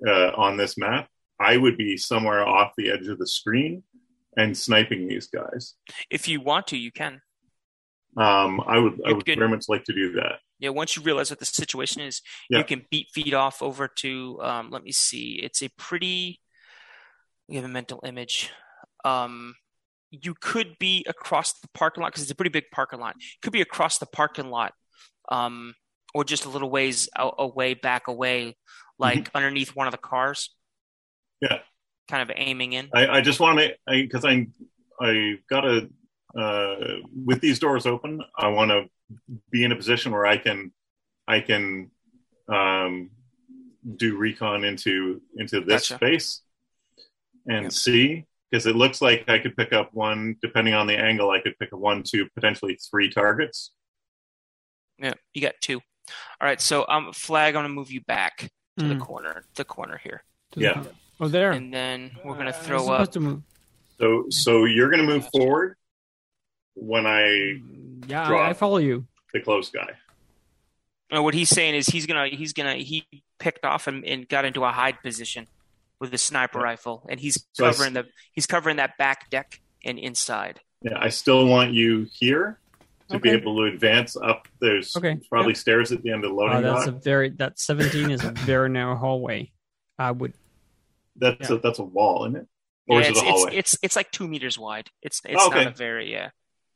uh, 0.07 0.31
on 0.35 0.55
this 0.57 0.77
map, 0.77 1.09
I 1.39 1.57
would 1.57 1.77
be 1.77 1.97
somewhere 1.97 2.47
off 2.47 2.71
the 2.77 2.89
edge 2.91 3.07
of 3.07 3.19
the 3.19 3.27
screen 3.27 3.83
and 4.37 4.57
sniping 4.57 5.07
these 5.07 5.27
guys. 5.27 5.75
if 6.09 6.27
you 6.27 6.39
want 6.39 6.67
to, 6.67 6.77
you 6.77 6.91
can. 6.91 7.21
Um, 8.17 8.61
I 8.65 8.79
would 8.79 9.01
I 9.05 9.11
would 9.11 9.25
can- 9.25 9.37
very 9.39 9.49
much 9.49 9.65
like 9.67 9.83
to 9.85 9.93
do 9.93 10.13
that. 10.13 10.39
Yeah. 10.59 10.69
Once 10.69 10.95
you 10.95 11.03
realize 11.03 11.29
what 11.29 11.39
the 11.39 11.45
situation 11.45 12.01
is, 12.01 12.21
Yeah. 12.49 12.59
you 12.59 12.63
can 12.65 12.85
beat 12.89 13.07
feet 13.13 13.33
off 13.33 13.61
over 13.61 13.87
to. 13.87 14.39
Um, 14.41 14.71
let 14.71 14.83
me 14.83 14.91
see. 14.91 15.39
It's 15.43 15.61
a 15.61 15.69
pretty. 15.77 16.39
We 17.47 17.55
have 17.55 17.65
a 17.65 17.69
mental 17.69 17.99
image. 18.05 18.51
Um, 19.05 19.55
you 20.11 20.33
could 20.33 20.77
be 20.79 21.05
across 21.07 21.59
the 21.59 21.67
parking 21.73 22.01
lot 22.01 22.09
because 22.11 22.23
it's 22.23 22.31
a 22.31 22.35
pretty 22.35 22.49
big 22.49 22.65
parking 22.71 22.99
lot. 22.99 23.15
You 23.19 23.37
could 23.41 23.53
be 23.53 23.61
across 23.61 23.97
the 23.99 24.05
parking 24.05 24.49
lot, 24.49 24.73
um, 25.29 25.73
or 26.13 26.23
just 26.23 26.45
a 26.45 26.49
little 26.49 26.69
ways 26.69 27.09
out, 27.15 27.35
away, 27.37 27.73
back 27.75 28.07
away, 28.07 28.55
like 28.97 29.29
underneath 29.35 29.75
one 29.75 29.87
of 29.87 29.91
the 29.91 29.97
cars. 29.97 30.55
Yeah. 31.41 31.59
Kind 32.07 32.29
of 32.29 32.35
aiming 32.35 32.73
in. 32.73 32.89
I, 32.93 33.07
I 33.07 33.21
just 33.21 33.39
want 33.39 33.59
to 33.59 33.75
because 33.87 34.25
I 34.25 34.47
I 34.99 35.35
got 35.49 35.61
to 35.61 35.89
uh, 36.37 36.75
with 37.25 37.41
these 37.41 37.59
doors 37.59 37.85
open. 37.85 38.21
I 38.37 38.47
want 38.47 38.71
to 38.71 38.85
be 39.51 39.63
in 39.63 39.71
a 39.71 39.75
position 39.75 40.11
where 40.11 40.25
I 40.25 40.37
can 40.37 40.71
I 41.27 41.39
can 41.41 41.91
um, 42.47 43.11
do 43.95 44.17
recon 44.17 44.63
into 44.63 45.21
into 45.37 45.61
this 45.61 45.89
Gotcha. 45.89 45.95
space 45.95 46.41
and 47.47 47.63
Yep. 47.65 47.71
see 47.71 48.25
because 48.49 48.65
it 48.65 48.75
looks 48.75 49.01
like 49.01 49.25
I 49.27 49.39
could 49.39 49.55
pick 49.55 49.73
up 49.73 49.93
one 49.93 50.35
depending 50.41 50.73
on 50.73 50.87
the 50.87 50.97
angle. 50.97 51.29
I 51.31 51.39
could 51.39 51.57
pick 51.59 51.71
up 51.73 51.79
one, 51.79 52.03
two, 52.03 52.27
potentially 52.35 52.77
three 52.89 53.09
targets. 53.09 53.71
Yeah, 54.97 55.13
you 55.33 55.41
got 55.41 55.55
two. 55.61 55.77
All 56.41 56.47
right, 56.47 56.59
so 56.59 56.85
um, 56.89 57.13
flag. 57.13 57.55
I'm 57.55 57.63
gonna 57.63 57.73
move 57.73 57.91
you 57.91 58.01
back 58.01 58.49
to 58.77 58.87
the 58.87 58.95
Mm. 58.95 58.99
corner, 59.01 59.43
the 59.55 59.65
corner 59.65 59.97
here, 59.97 60.23
To 60.53 60.59
the 60.59 60.65
Yeah. 60.65 60.83
Oh, 61.19 61.27
there. 61.27 61.51
and 61.51 61.73
then 61.73 62.11
we're 62.23 62.35
gonna 62.35 62.49
Uh, 62.51 62.53
throw 62.53 62.79
supposed 62.83 63.01
up. 63.09 63.11
To 63.13 63.19
move. 63.19 63.43
So 63.99 64.25
so 64.29 64.65
you're 64.65 64.89
going 64.89 65.01
to 65.01 65.07
move 65.07 65.27
forward 65.29 65.75
when 66.73 67.05
I 67.05 67.59
Yeah, 68.07 68.29
I, 68.29 68.49
I 68.51 68.53
follow 68.53 68.77
you. 68.77 69.05
the 69.33 69.41
close 69.41 69.69
guy. 69.69 69.89
No, 71.11 71.21
what 71.21 71.33
he's 71.33 71.49
saying 71.49 71.75
is 71.75 71.87
he's 71.87 72.05
gonna 72.05 72.27
he's 72.29 72.53
gonna 72.53 72.75
he 72.75 73.05
picked 73.39 73.65
off 73.65 73.87
and, 73.87 74.05
and 74.05 74.27
got 74.29 74.45
into 74.45 74.63
a 74.63 74.71
hide 74.71 75.01
position 75.03 75.47
with 75.99 76.13
a 76.13 76.17
sniper 76.17 76.59
rifle, 76.59 77.05
and 77.09 77.19
he's 77.19 77.45
So 77.53 77.65
I 77.65 77.69
s- 77.69 77.77
covering 77.77 77.93
the 77.93 78.05
he's 78.33 78.45
covering 78.47 78.77
that 78.77 78.97
back 78.97 79.29
deck 79.29 79.59
and 79.83 79.99
inside. 79.99 80.61
Yeah, 80.81 80.97
I 80.97 81.09
still 81.09 81.45
want 81.47 81.73
you 81.73 82.07
here 82.13 82.59
to 83.09 83.19
be 83.19 83.29
able 83.31 83.57
to 83.57 83.63
advance 83.63 84.15
up. 84.15 84.47
There's 84.61 84.95
Okay, 84.95 85.17
probably 85.29 85.55
stairs 85.55 85.91
at 85.91 86.03
the 86.03 86.11
end 86.11 86.23
of 86.23 86.29
the 86.31 86.35
Uh, 86.35 86.39
loading 86.39 86.61
that's 86.61 86.85
dock. 86.85 86.95
a 86.95 86.99
very 86.99 87.29
that 87.31 87.59
17 87.59 88.11
is 88.11 88.23
a 88.23 88.31
very 88.31 88.69
narrow 88.69 88.95
hallway. 88.95 89.51
I 89.97 90.11
would 90.11 90.33
That's 91.15 91.49
yeah. 91.49 91.57
a, 91.57 91.59
that's 91.59 91.79
a 91.79 91.83
wall, 91.83 92.25
isn't 92.25 92.37
it? 92.41 92.47
Or 92.87 93.01
yeah, 93.01 93.07
is 93.07 93.09
it's, 93.11 93.19
it 93.19 93.21
a 93.27 93.29
hallway? 93.31 93.55
it's 93.57 93.73
it's 93.73 93.79
it's 93.83 93.95
like 93.95 94.11
two 94.11 94.27
meters 94.27 94.57
wide. 94.57 94.89
It's 95.01 95.21
it's 95.25 95.43
Okay. 95.47 95.65
not 95.65 95.73
a 95.73 95.75
very 95.75 96.11
yeah. 96.11 96.29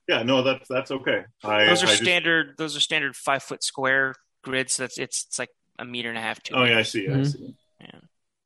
yeah, 0.10 0.24
no, 0.24 0.42
that's 0.44 0.68
that's 0.68 0.92
okay. 0.92 1.24
I, 1.44 1.66
Those 1.66 1.84
are 1.84 1.86
I 1.88 1.90
just- 1.92 2.04
standard. 2.04 2.56
Those 2.58 2.76
are 2.76 2.82
standard 2.82 3.16
five 3.16 3.42
foot 3.44 3.64
square 3.64 4.16
grids. 4.44 4.76
That's 4.78 4.98
it's 4.98 5.26
it's 5.28 5.40
like 5.40 5.50
a 5.80 5.86
meter 5.86 6.10
and 6.10 6.18
a 6.18 6.22
half. 6.22 6.44
Two. 6.44 6.56
oh 6.56 6.64
yeah, 6.66 6.80
I 6.80 6.84
see. 6.84 7.08
I 7.08 7.12
Mhm. 7.12 7.32
see. 7.32 7.56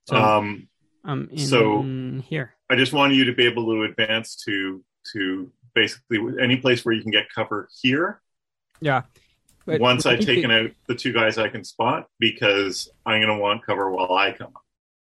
So 0.08 0.16
Um, 0.16 0.68
um 1.03 1.30
in 1.32 1.38
so- 1.38 2.22
here. 2.27 2.53
I 2.69 2.76
just 2.76 2.92
want 2.94 3.14
you 3.14 3.26
to 3.26 3.34
be 3.34 3.45
able 3.45 3.66
to 3.66 3.84
advance 3.84 4.36
to 4.45 4.84
to 5.14 5.52
basically 5.74 6.19
any 6.42 6.58
place 6.58 6.84
where 6.84 6.94
you 6.94 7.02
can 7.02 7.11
get 7.11 7.30
cover 7.34 7.69
here. 7.82 8.22
Yeah. 8.82 9.03
But 9.66 9.80
Once 9.82 10.06
I've 10.06 10.19
need 10.19 10.26
to- 10.26 10.36
taken 10.36 10.52
out 10.52 10.72
the 10.88 10.95
two 10.95 11.14
guys 11.14 11.38
I 11.38 11.50
can 11.50 11.64
spot, 11.64 12.08
because 12.19 12.90
I'm 13.06 13.22
going 13.22 13.34
to 13.36 13.42
want 13.42 13.66
cover 13.66 13.90
while 13.92 14.11
I 14.14 14.32
come. 14.34 14.48
up. 14.56 14.64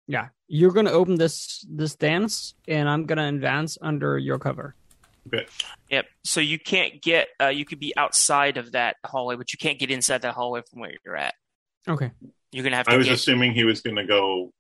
Yeah, 0.07 0.27
you're 0.47 0.71
gonna 0.73 0.91
open 0.91 1.15
this 1.15 1.65
this 1.69 1.95
dance, 1.95 2.55
and 2.67 2.89
I'm 2.89 3.05
gonna 3.05 3.29
advance 3.29 3.77
under 3.81 4.17
your 4.17 4.37
cover. 4.37 4.75
Yep. 5.89 6.07
So 6.25 6.41
you 6.41 6.59
can't 6.59 7.01
get. 7.01 7.29
Uh, 7.41 7.47
you 7.47 7.63
could 7.63 7.79
be 7.79 7.95
outside 7.95 8.57
of 8.57 8.73
that 8.73 8.97
hallway, 9.05 9.37
but 9.37 9.53
you 9.53 9.57
can't 9.57 9.79
get 9.79 9.89
inside 9.91 10.21
that 10.23 10.33
hallway 10.33 10.61
from 10.69 10.81
where 10.81 10.93
you're 11.05 11.15
at. 11.15 11.35
Okay. 11.87 12.11
You're 12.51 12.63
gonna 12.65 12.75
have 12.75 12.87
to 12.87 12.93
I 12.93 12.97
was 12.97 13.07
get. 13.07 13.13
assuming 13.15 13.53
he 13.53 13.63
was 13.63 13.79
going 13.81 13.95
to 13.95 14.05
go, 14.05 14.53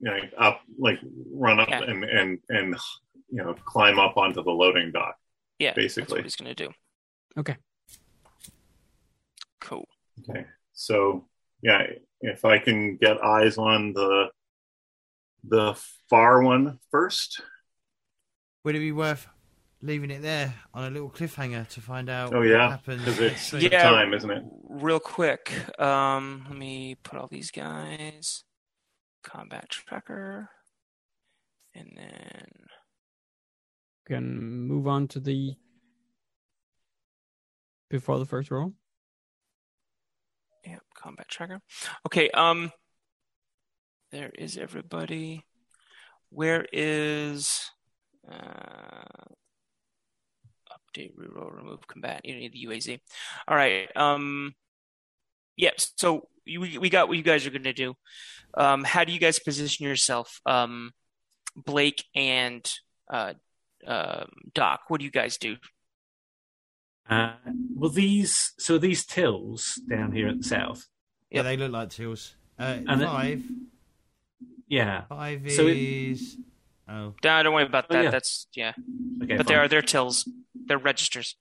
you 0.00 0.10
know, 0.10 0.18
up, 0.38 0.60
like 0.78 0.98
run 1.32 1.60
up 1.60 1.68
Yeah. 1.68 1.82
and 1.82 2.04
and 2.04 2.38
and 2.48 2.76
you 3.30 3.42
know 3.42 3.54
climb 3.64 3.98
up 3.98 4.16
onto 4.16 4.42
the 4.42 4.50
loading 4.50 4.92
dock. 4.92 5.16
yeah, 5.58 5.68
that's 5.70 5.76
basically. 5.76 6.16
what 6.18 6.24
he's 6.24 6.36
gonna 6.36 6.54
do. 6.54 6.68
Okay. 7.38 7.56
Cool. 9.60 9.86
Okay. 10.28 10.46
So 10.72 11.26
yeah, 11.62 11.82
if 12.20 12.44
I 12.44 12.58
can 12.58 12.96
get 12.96 13.22
eyes 13.22 13.58
on 13.58 13.92
the 13.92 14.28
the 15.44 15.74
far 16.08 16.42
one 16.42 16.78
first. 16.90 17.40
Would 18.64 18.74
it 18.76 18.80
be 18.80 18.92
worth 18.92 19.26
leaving 19.82 20.10
it 20.10 20.20
there 20.20 20.52
on 20.74 20.84
a 20.84 20.90
little 20.90 21.08
cliffhanger 21.10 21.66
to 21.68 21.80
find 21.80 22.10
out 22.10 22.34
Oh, 22.34 22.42
yeah, 22.42 22.64
what 22.64 22.70
happens? 22.72 23.04
'cause 23.04 23.18
it's- 23.20 23.52
next 23.52 23.52
week? 23.54 23.72
Yeah. 23.72 23.82
time, 23.84 24.12
isn't 24.12 24.30
it? 24.30 24.44
Real 24.68 25.00
quick. 25.00 25.50
Um, 25.80 26.44
let 26.48 26.58
me 26.58 26.96
put 27.02 27.18
all 27.18 27.26
these 27.28 27.50
guys. 27.50 28.44
Combat 29.22 29.68
tracker, 29.68 30.48
and 31.74 31.90
then 31.96 32.46
Can 34.06 34.66
move 34.66 34.86
on 34.86 35.08
to 35.08 35.20
the 35.20 35.54
before 37.90 38.18
the 38.18 38.24
first 38.26 38.50
roll. 38.50 38.72
yeah, 40.64 40.78
combat 40.94 41.28
tracker. 41.28 41.60
Okay. 42.06 42.30
Um, 42.30 42.72
there 44.10 44.30
is 44.38 44.56
everybody. 44.56 45.44
Where 46.30 46.66
is 46.72 47.70
uh 48.30 49.24
update 50.70 51.14
reroll 51.16 51.54
remove 51.54 51.86
combat? 51.86 52.22
You 52.24 52.34
need 52.36 52.52
the 52.52 52.66
UAZ. 52.66 52.98
All 53.48 53.56
right. 53.56 53.88
Um, 53.96 54.54
Yep. 55.60 55.74
So 55.96 56.28
we 56.46 56.78
we 56.78 56.88
got 56.90 57.08
what 57.08 57.16
you 57.18 57.22
guys 57.22 57.46
are 57.46 57.50
going 57.50 57.64
to 57.64 57.72
do. 57.72 57.94
Um, 58.54 58.82
how 58.82 59.04
do 59.04 59.12
you 59.12 59.20
guys 59.20 59.38
position 59.38 59.86
yourself, 59.86 60.40
um, 60.46 60.92
Blake 61.54 62.02
and 62.14 62.68
uh, 63.12 63.34
uh, 63.86 64.24
Doc? 64.54 64.80
What 64.88 65.00
do 65.00 65.04
you 65.04 65.10
guys 65.10 65.36
do? 65.36 65.56
Uh, 67.08 67.34
well, 67.76 67.90
these 67.90 68.52
so 68.58 68.78
these 68.78 69.04
tills 69.04 69.80
down 69.88 70.12
here 70.12 70.28
at 70.28 70.38
the 70.38 70.44
south. 70.44 70.86
Yeah, 71.30 71.42
they 71.42 71.56
look 71.56 71.72
like 71.72 71.90
tills. 71.90 72.34
Uh, 72.58 72.78
And 72.88 73.02
it- 73.02 73.06
five. 73.06 73.42
Yeah. 74.68 75.02
Five 75.08 75.50
So 75.52 75.66
it- 75.66 75.76
is. 75.76 76.36
Oh. 76.88 77.14
Nah, 77.24 77.42
don't 77.42 77.54
worry 77.54 77.64
about 77.66 77.86
Oh, 77.90 77.94
that. 77.94 78.04
yeah. 78.04 78.10
That's 78.10 78.46
yeah. 78.54 78.72
Okay. 79.22 79.36
but 79.36 79.38
fine. 79.38 79.46
they 79.46 79.54
are 79.54 79.68
they're 79.68 79.82
tills. 79.82 80.28
They're 80.54 80.78
registers. 80.78 81.36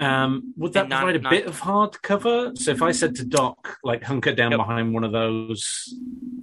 Um, 0.00 0.54
would 0.56 0.72
that 0.72 0.88
not- 0.88 1.02
provide 1.02 1.16
a 1.16 1.22
not- 1.22 1.30
bit 1.30 1.46
of 1.46 1.58
hard 1.60 2.00
cover? 2.02 2.52
So 2.56 2.70
if 2.70 2.80
I 2.82 2.90
said 2.90 3.14
to 3.16 3.24
Doc, 3.24 3.78
like 3.84 4.02
hunker 4.02 4.34
down 4.34 4.50
Yep. 4.52 4.58
behind 4.60 4.94
one 4.94 5.04
of 5.04 5.12
those, 5.12 5.94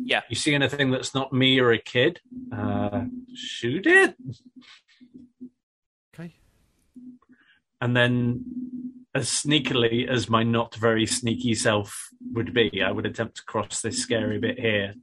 Yeah. 0.09 0.21
You 0.29 0.37
see 0.37 0.55
anything 0.55 0.89
that's 0.89 1.13
not 1.13 1.33
me 1.33 1.59
or 1.59 1.73
a 1.73 1.77
kid? 1.77 2.21
Uh, 2.49 3.07
shoot 3.33 3.85
it, 3.85 4.15
Okay. 6.13 6.35
and 7.81 7.93
then 7.93 8.45
as 9.13 9.27
sneakily 9.27 10.07
as 10.07 10.29
my 10.29 10.43
not 10.43 10.75
very 10.75 11.05
sneaky 11.05 11.53
self 11.55 12.09
would 12.31 12.53
be, 12.53 12.81
I 12.81 12.89
would 12.91 13.05
attempt 13.05 13.35
to 13.37 13.43
cross 13.43 13.81
this 13.81 13.97
scary 13.99 14.39
bit 14.39 14.57
here, 14.57 14.93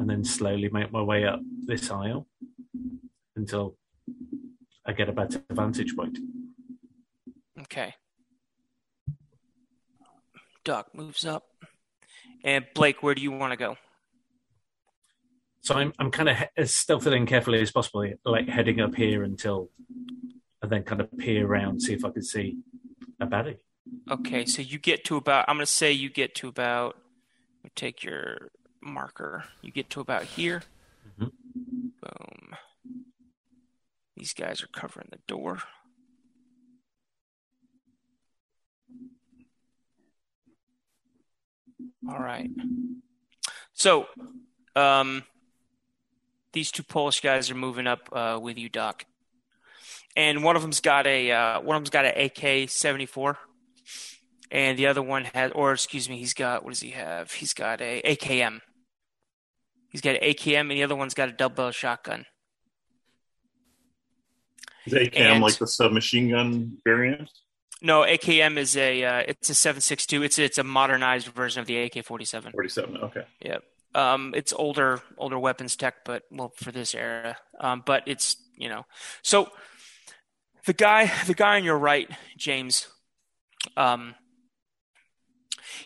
and 0.00 0.10
then 0.10 0.24
slowly 0.24 0.68
make 0.68 0.90
my 0.90 1.02
way 1.02 1.24
up 1.24 1.40
this 1.66 1.88
aisle 1.88 2.26
until 3.36 3.76
I 4.84 4.92
get 4.94 5.08
a 5.08 5.12
better 5.12 5.44
vantage 5.52 5.94
point. 5.94 6.18
Okay. 7.62 7.94
Doc 10.64 10.94
moves 10.94 11.24
up, 11.24 11.44
and 12.44 12.66
Blake, 12.74 13.02
where 13.02 13.14
do 13.14 13.22
you 13.22 13.30
want 13.32 13.52
to 13.52 13.56
go? 13.56 13.76
So 15.62 15.74
I'm 15.74 15.92
I'm 15.98 16.10
kind 16.10 16.28
of 16.28 16.36
he- 16.36 16.44
as 16.56 16.74
stealthily 16.74 17.16
and 17.16 17.26
carefully 17.26 17.60
as 17.60 17.70
possible, 17.70 18.06
like 18.24 18.48
heading 18.48 18.80
up 18.80 18.94
here 18.94 19.22
until, 19.22 19.70
and 20.62 20.70
then 20.70 20.82
kind 20.84 21.00
of 21.00 21.16
peer 21.18 21.46
around, 21.46 21.80
see 21.80 21.94
if 21.94 22.04
I 22.04 22.10
can 22.10 22.22
see 22.22 22.58
a 23.20 23.26
baddie. 23.26 23.58
Okay, 24.10 24.44
so 24.44 24.60
you 24.62 24.78
get 24.78 25.04
to 25.04 25.16
about. 25.16 25.46
I'm 25.48 25.56
going 25.56 25.66
to 25.66 25.72
say 25.72 25.92
you 25.92 26.10
get 26.10 26.34
to 26.36 26.48
about. 26.48 26.96
Take 27.74 28.04
your 28.04 28.50
marker. 28.82 29.44
You 29.62 29.70
get 29.72 29.90
to 29.90 30.00
about 30.00 30.24
here. 30.24 30.62
Mhm. 31.18 31.30
Boom. 32.00 32.56
These 34.16 34.32
guys 34.34 34.62
are 34.62 34.68
covering 34.68 35.08
the 35.10 35.18
door. 35.26 35.62
All 42.08 42.18
right. 42.18 42.50
So, 43.72 44.06
um, 44.76 45.24
these 46.52 46.70
two 46.70 46.82
Polish 46.82 47.20
guys 47.20 47.50
are 47.50 47.54
moving 47.54 47.86
up 47.86 48.08
uh, 48.12 48.38
with 48.40 48.58
you, 48.58 48.68
Doc. 48.68 49.04
And 50.16 50.42
one 50.42 50.56
of 50.56 50.62
them's 50.62 50.80
got 50.80 51.06
a 51.06 51.30
uh, 51.30 51.60
one 51.60 51.76
of 51.76 51.80
them's 51.82 51.90
got 51.90 52.04
an 52.04 52.14
AK 52.16 52.68
seventy 52.68 53.06
four, 53.06 53.38
and 54.50 54.76
the 54.76 54.88
other 54.88 55.02
one 55.02 55.24
has, 55.34 55.52
or 55.54 55.72
excuse 55.72 56.08
me, 56.08 56.18
he's 56.18 56.34
got 56.34 56.64
what 56.64 56.70
does 56.70 56.80
he 56.80 56.90
have? 56.90 57.30
He's 57.32 57.54
got 57.54 57.80
a 57.80 58.02
AKM. 58.02 58.60
He's 59.90 60.00
got 60.00 60.16
an 60.16 60.22
AKM, 60.22 60.60
and 60.62 60.70
the 60.72 60.82
other 60.82 60.96
one's 60.96 61.14
got 61.14 61.28
a 61.28 61.32
double 61.32 61.54
barrel 61.54 61.70
shotgun. 61.72 62.26
Is 64.86 64.94
AKM 64.94 65.16
And- 65.16 65.42
like 65.42 65.58
the 65.58 65.66
submachine 65.66 66.30
gun 66.30 66.78
variant? 66.84 67.30
No, 67.82 68.02
AKM 68.02 68.56
is 68.58 68.76
a 68.76 69.04
uh, 69.04 69.22
it's 69.26 69.48
a 69.48 69.54
seven 69.54 69.80
six 69.80 70.06
two. 70.06 70.22
It's 70.22 70.38
it's 70.38 70.58
a 70.58 70.64
modernized 70.64 71.28
version 71.28 71.60
of 71.60 71.66
the 71.66 71.78
AK 71.78 72.04
forty 72.04 72.24
seven. 72.24 72.52
47. 72.52 72.96
Okay. 72.98 73.24
Yep. 73.40 73.64
Um, 73.94 74.34
it's 74.36 74.52
older 74.52 75.02
older 75.16 75.38
weapons 75.38 75.76
tech, 75.76 76.04
but 76.04 76.24
well 76.30 76.52
for 76.56 76.72
this 76.72 76.94
era. 76.94 77.36
Um, 77.58 77.82
but 77.84 78.02
it's 78.06 78.36
you 78.56 78.68
know 78.68 78.84
so 79.22 79.50
the 80.66 80.72
guy 80.72 81.10
the 81.26 81.34
guy 81.34 81.56
on 81.56 81.64
your 81.64 81.78
right, 81.78 82.08
James. 82.36 82.86
Um, 83.76 84.14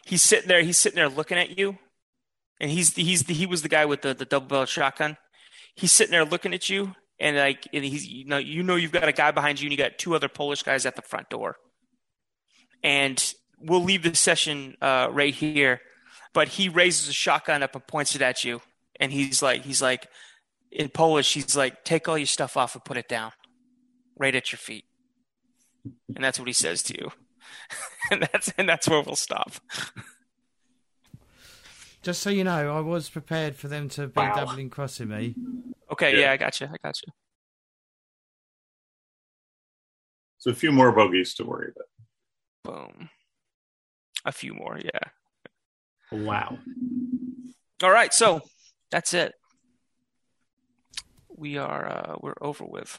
he's 0.04 0.22
sitting 0.22 0.48
there. 0.48 0.62
He's 0.62 0.78
sitting 0.78 0.96
there 0.96 1.08
looking 1.08 1.38
at 1.38 1.56
you, 1.58 1.78
and 2.60 2.70
he's 2.70 2.94
he's 2.94 3.24
the, 3.24 3.34
he 3.34 3.46
was 3.46 3.62
the 3.62 3.68
guy 3.68 3.84
with 3.84 4.02
the 4.02 4.14
the 4.14 4.24
double 4.24 4.48
barrel 4.48 4.66
shotgun. 4.66 5.16
He's 5.76 5.92
sitting 5.92 6.12
there 6.12 6.24
looking 6.24 6.54
at 6.54 6.68
you, 6.68 6.94
and 7.20 7.36
like 7.36 7.68
and 7.72 7.84
he's 7.84 8.06
you 8.06 8.24
know 8.24 8.38
you 8.38 8.62
know 8.62 8.76
you've 8.76 8.92
got 8.92 9.08
a 9.08 9.12
guy 9.12 9.30
behind 9.30 9.60
you, 9.60 9.66
and 9.66 9.72
you 9.72 9.78
got 9.78 9.98
two 9.98 10.14
other 10.14 10.28
Polish 10.28 10.62
guys 10.62 10.86
at 10.86 10.96
the 10.96 11.02
front 11.02 11.30
door. 11.30 11.56
And 12.84 13.34
we'll 13.58 13.82
leave 13.82 14.02
the 14.04 14.14
session 14.14 14.76
uh, 14.80 15.08
right 15.10 15.34
here 15.34 15.80
but 16.34 16.48
he 16.48 16.68
raises 16.68 17.08
a 17.08 17.12
shotgun 17.12 17.62
up 17.62 17.74
and 17.74 17.86
points 17.86 18.14
it 18.16 18.20
at 18.20 18.42
you 18.44 18.60
and 19.00 19.12
he's 19.12 19.40
like 19.40 19.64
he's 19.64 19.80
like 19.80 20.08
in 20.70 20.88
polish 20.88 21.32
he's 21.32 21.56
like 21.56 21.82
take 21.84 22.08
all 22.08 22.18
your 22.18 22.26
stuff 22.26 22.56
off 22.56 22.74
and 22.74 22.84
put 22.84 22.96
it 22.96 23.08
down 23.08 23.30
right 24.18 24.34
at 24.34 24.50
your 24.52 24.58
feet 24.58 24.84
and 26.14 26.22
that's 26.24 26.38
what 26.38 26.48
he 26.48 26.52
says 26.52 26.82
to 26.82 26.92
you 27.00 27.10
and 28.10 28.28
that's 28.32 28.52
and 28.58 28.68
that's 28.68 28.88
where 28.88 29.00
we'll 29.00 29.16
stop 29.16 29.52
Just 32.02 32.20
so 32.22 32.28
you 32.28 32.44
know, 32.44 32.76
I 32.76 32.80
was 32.80 33.08
prepared 33.08 33.56
for 33.56 33.68
them 33.68 33.88
to 33.90 34.08
be 34.08 34.20
Wow. 34.20 34.34
doubling 34.34 34.68
crossing 34.68 35.08
me. 35.08 35.36
okay 35.90 36.12
Yeah. 36.12 36.20
yeah, 36.22 36.32
i 36.32 36.36
got 36.36 36.60
you 36.60 36.66
i 36.66 36.76
got 36.82 36.96
you 37.06 37.12
So 40.38 40.50
a 40.50 40.54
few 40.54 40.72
more 40.72 40.92
bogeys 40.92 41.32
to 41.36 41.44
worry 41.44 41.70
about. 41.74 41.88
Boom 42.64 43.08
a 44.24 44.32
few 44.32 44.54
more 44.54 44.78
yeah 44.82 45.00
Wow. 46.10 46.58
all 47.82 47.90
right 47.90 48.12
so 48.12 48.40
that's 48.90 49.14
it 49.14 49.32
we 51.36 51.58
are 51.58 51.86
uh 51.86 52.16
we're 52.20 52.34
over 52.40 52.64
with 52.64 52.98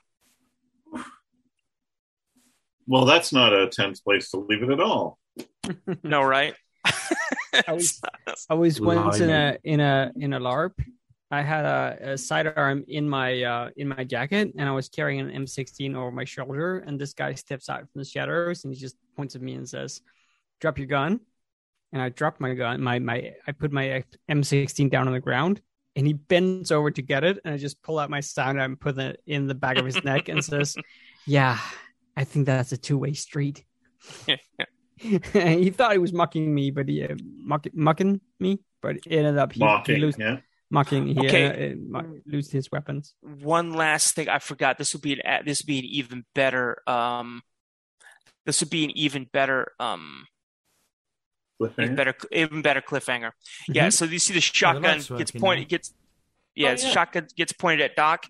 Well, 2.88 3.06
that's 3.06 3.34
not 3.34 3.52
a 3.52 3.68
tense 3.68 4.00
place 4.00 4.30
to 4.30 4.38
leave 4.38 4.61
it 4.61 4.69
at 4.69 4.80
all. 4.80 5.18
no 6.03 6.22
right 6.22 6.53
I 6.85 7.74
was- 7.74 8.00
I 8.50 8.53
was 8.53 8.80
once 8.80 9.19
in 9.19 9.30
a 9.32 9.58
in 9.64 9.80
a 9.80 10.11
in 10.16 10.34
a 10.34 10.40
LARP. 10.40 10.74
I 11.32 11.42
had 11.42 11.66
a, 11.66 12.11
a 12.14 12.18
sidearm 12.18 12.85
in 12.88 13.10
my 13.10 13.42
uh, 13.42 13.69
in 13.76 13.88
my 13.88 14.03
jacket, 14.03 14.53
and 14.58 14.69
I 14.69 14.72
was 14.72 14.88
carrying 14.90 15.19
an 15.22 15.32
M16 15.45 15.95
over 15.95 16.11
my 16.11 16.24
shoulder. 16.26 16.77
And 16.85 17.00
this 17.02 17.14
guy 17.14 17.34
steps 17.34 17.68
out 17.69 17.80
from 17.80 18.00
the 18.02 18.06
shadows, 18.06 18.64
and 18.64 18.74
he 18.74 18.80
just 18.80 18.95
points 19.16 19.35
at 19.35 19.42
me 19.42 19.53
and 19.53 19.68
says, 19.68 20.02
"Drop 20.60 20.77
your 20.77 20.88
gun." 20.88 21.19
And 21.92 22.02
I 22.02 22.10
drop 22.10 22.40
my 22.40 22.53
gun. 22.56 22.82
My 22.82 23.00
my 23.00 23.32
I 23.48 23.52
put 23.53 23.72
my 23.72 24.03
M16 24.30 24.90
down 24.90 25.08
on 25.08 25.14
the 25.14 25.19
ground, 25.22 25.61
and 25.95 26.06
he 26.06 26.14
bends 26.14 26.72
over 26.72 26.92
to 26.92 27.02
get 27.02 27.24
it, 27.24 27.40
and 27.45 27.53
I 27.53 27.58
just 27.58 27.82
pull 27.82 28.00
out 28.00 28.10
my 28.10 28.19
sidearm 28.19 28.72
and 28.74 28.80
put 28.80 28.98
it 28.98 29.22
in 29.26 29.48
the 29.48 29.56
back 29.56 29.77
of 29.77 29.85
his 29.85 30.03
neck, 30.03 30.27
and 30.30 30.44
says, 30.52 30.76
"Yeah, 31.26 31.58
I 32.18 32.24
think 32.26 32.45
that's 32.48 32.72
a 32.74 32.77
two 32.77 32.98
way 32.98 33.14
street." 33.14 33.64
he 34.98 35.69
thought 35.69 35.92
he 35.94 35.98
was 35.98 36.14
mocking 36.14 36.53
me, 36.53 36.72
but 36.72 36.88
he 36.88 37.03
uh, 37.03 37.16
mock, 37.38 37.66
mocking 37.74 38.22
me, 38.40 38.60
but 38.82 38.98
it 38.98 39.03
ended 39.08 39.38
up 39.38 39.52
he, 39.53 39.60
he 39.60 39.66
Mocking, 39.66 40.00
lose, 40.02 40.16
yeah. 40.18 40.38
mocking. 40.69 41.08
He 41.08 41.19
Okay. 41.19 41.76
uh, 41.94 41.98
uh, 41.98 42.03
lose 42.26 42.52
his 42.52 42.72
weapons. 42.72 43.14
one 43.22 43.74
last 43.74 44.16
thing 44.16 44.30
I 44.30 44.40
forgot. 44.40 44.77
This 44.77 44.94
would 44.94 45.02
be 45.02 45.19
an 45.22 45.45
this 45.45 45.61
would 45.61 45.68
be 45.68 45.80
an 45.80 45.85
even 45.85 46.26
better 46.34 46.77
um 46.90 47.42
this 48.46 48.62
would 48.62 48.70
be 48.70 48.84
an 48.86 48.92
even 48.98 49.28
better 49.32 49.72
um 49.80 50.26
even 51.62 51.74
Cliffhanger. 51.74 51.96
better 51.96 52.14
even 52.32 52.62
better 52.62 52.82
cliffhanger. 52.82 53.32
Yeah, 53.70 53.90
so 53.90 54.06
you 54.06 54.20
see 54.20 54.34
the 54.34 54.42
shotgun 54.42 54.84
light's 54.84 55.08
gets 55.10 55.32
working 55.34 55.42
pointed 55.42 55.62
now. 55.64 55.68
gets 55.70 55.94
yeah, 56.54 56.68
Oh, 56.70 56.72
yeah. 56.72 56.90
shotgun 56.92 57.28
gets 57.36 57.52
pointed 57.54 57.82
at 57.82 57.96
Doc 57.96 58.28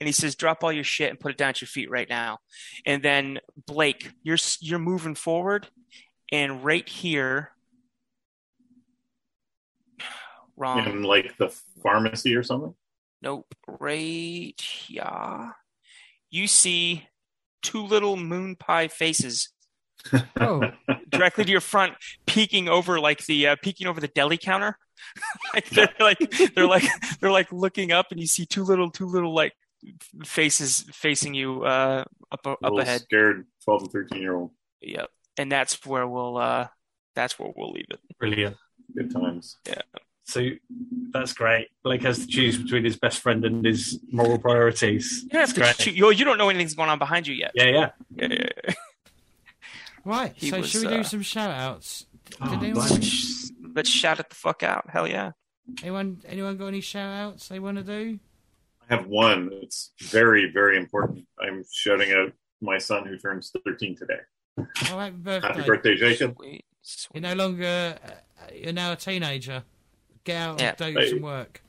and 0.00 0.06
he 0.08 0.12
says 0.12 0.34
drop 0.34 0.62
all 0.64 0.72
your 0.72 0.84
shit 0.84 1.10
and 1.10 1.18
put 1.20 1.30
it 1.32 1.38
down 1.38 1.50
at 1.50 1.60
your 1.60 1.68
feet 1.68 1.90
right 1.90 2.08
now. 2.08 2.38
And 2.86 3.02
then 3.02 3.38
Blake, 3.66 4.10
you're 4.22 4.38
you're 4.60 4.78
moving 4.78 5.14
forward 5.14 5.68
and 6.32 6.64
right 6.64 6.88
here 6.88 7.50
wrong. 10.56 10.86
In 10.86 11.02
like 11.02 11.36
the 11.38 11.48
pharmacy 11.82 12.34
or 12.36 12.42
something. 12.42 12.74
Nope. 13.22 13.52
Right 13.66 14.54
here. 14.60 15.54
You 16.30 16.46
see 16.46 17.06
two 17.62 17.82
little 17.82 18.16
moon 18.16 18.54
pie 18.56 18.88
faces 18.88 19.48
Oh, 20.40 20.62
directly 21.10 21.44
to 21.44 21.50
your 21.50 21.60
front, 21.60 21.94
peeking 22.26 22.68
over 22.68 23.00
like 23.00 23.24
the 23.26 23.48
uh, 23.48 23.56
peeking 23.62 23.86
over 23.86 24.00
the 24.00 24.08
deli 24.08 24.38
counter. 24.38 24.78
like 25.54 25.68
they're 25.70 25.88
like 26.00 26.18
they're 26.54 26.66
like 26.66 26.84
they're 27.20 27.30
like 27.30 27.52
looking 27.52 27.92
up, 27.92 28.06
and 28.10 28.20
you 28.20 28.26
see 28.26 28.46
two 28.46 28.64
little 28.64 28.90
two 28.90 29.06
little 29.06 29.34
like 29.34 29.54
faces 30.24 30.84
facing 30.92 31.34
you 31.34 31.64
uh, 31.64 32.04
up 32.32 32.46
up 32.46 32.58
Little 32.62 32.80
ahead. 32.80 33.02
Scared 33.02 33.46
12 33.64 33.82
and 33.82 33.92
13 33.92 34.20
year 34.20 34.34
old. 34.34 34.50
Yep. 34.80 35.08
And 35.36 35.52
that's 35.52 35.84
where 35.86 36.06
we'll 36.06 36.36
uh, 36.36 36.68
that's 37.14 37.38
where 37.38 37.52
we'll 37.54 37.72
leave 37.72 37.86
it. 37.90 38.00
Brilliant. 38.18 38.56
Good 38.96 39.12
times. 39.12 39.56
Yeah. 39.66 39.82
So 40.24 40.46
that's 41.10 41.32
great. 41.32 41.68
Blake 41.82 42.02
has 42.02 42.18
to 42.18 42.26
choose 42.26 42.58
between 42.58 42.84
his 42.84 42.96
best 42.96 43.20
friend 43.20 43.44
and 43.46 43.64
his 43.64 43.98
moral 44.12 44.38
priorities. 44.38 45.22
You 45.22 45.30
don't 45.30 45.40
have 45.40 45.54
to 45.54 45.60
That's 45.60 45.82
shoot. 45.82 45.94
You, 45.94 46.10
you 46.10 46.24
don't 46.24 46.36
know 46.36 46.50
anything's 46.50 46.74
going 46.74 46.90
on 46.90 46.98
behind 46.98 47.26
you 47.26 47.34
yet. 47.34 47.52
Yeah, 47.54 47.64
yeah. 47.64 47.90
Yeah, 48.14 48.28
yeah, 48.30 48.46
yeah. 48.66 48.74
Right, 50.04 50.32
He 50.34 50.50
so 50.50 50.58
was, 50.60 50.68
should 50.70 50.82
we 50.82 50.88
do 50.88 51.00
uh, 51.00 51.02
some 51.02 51.22
shout 51.22 51.50
outs 51.50 52.06
Oh, 52.40 52.50
Did 52.50 52.62
anyone, 52.62 52.88
blimey. 52.88 53.10
Let's 53.74 53.88
shout 53.90 54.20
it 54.20 54.28
the 54.28 54.34
fuck 54.34 54.62
out. 54.62 54.88
Hell 54.90 55.06
yeah. 55.08 55.32
anyone, 55.82 56.20
anyone 56.26 56.56
got 56.56 56.66
any 56.66 56.80
shout 56.80 57.14
outs 57.16 57.48
they 57.48 57.58
want 57.58 57.78
to 57.78 57.82
do? 57.82 58.18
I 58.88 58.94
have 58.96 59.06
one. 59.06 59.50
It's 59.62 59.92
very, 60.00 60.50
very 60.52 60.76
important. 60.76 61.26
I'm 61.40 61.64
shouting 61.72 62.12
out 62.12 62.32
my 62.60 62.78
son 62.78 63.06
who 63.06 63.16
turns 63.18 63.50
13 63.64 63.96
today. 63.96 64.20
Oh, 64.58 64.64
happy 64.98 65.16
birthday. 65.16 65.48
Happy 65.48 65.62
birthday, 65.62 65.94
Jacob. 65.96 66.36
Sweet, 66.36 66.64
sweet. 66.82 67.22
You're 67.22 67.34
no 67.34 67.42
longer, 67.44 67.98
uh, 68.04 68.10
you're 68.54 68.72
now 68.72 68.92
a 68.92 68.96
teenager. 68.96 69.62
Get 70.24 70.36
out 70.36 70.60
Yeah. 70.60 70.74
and 70.80 70.94
do 70.94 71.00
Hey. 71.00 71.10
some 71.10 71.20
work. 71.22 71.62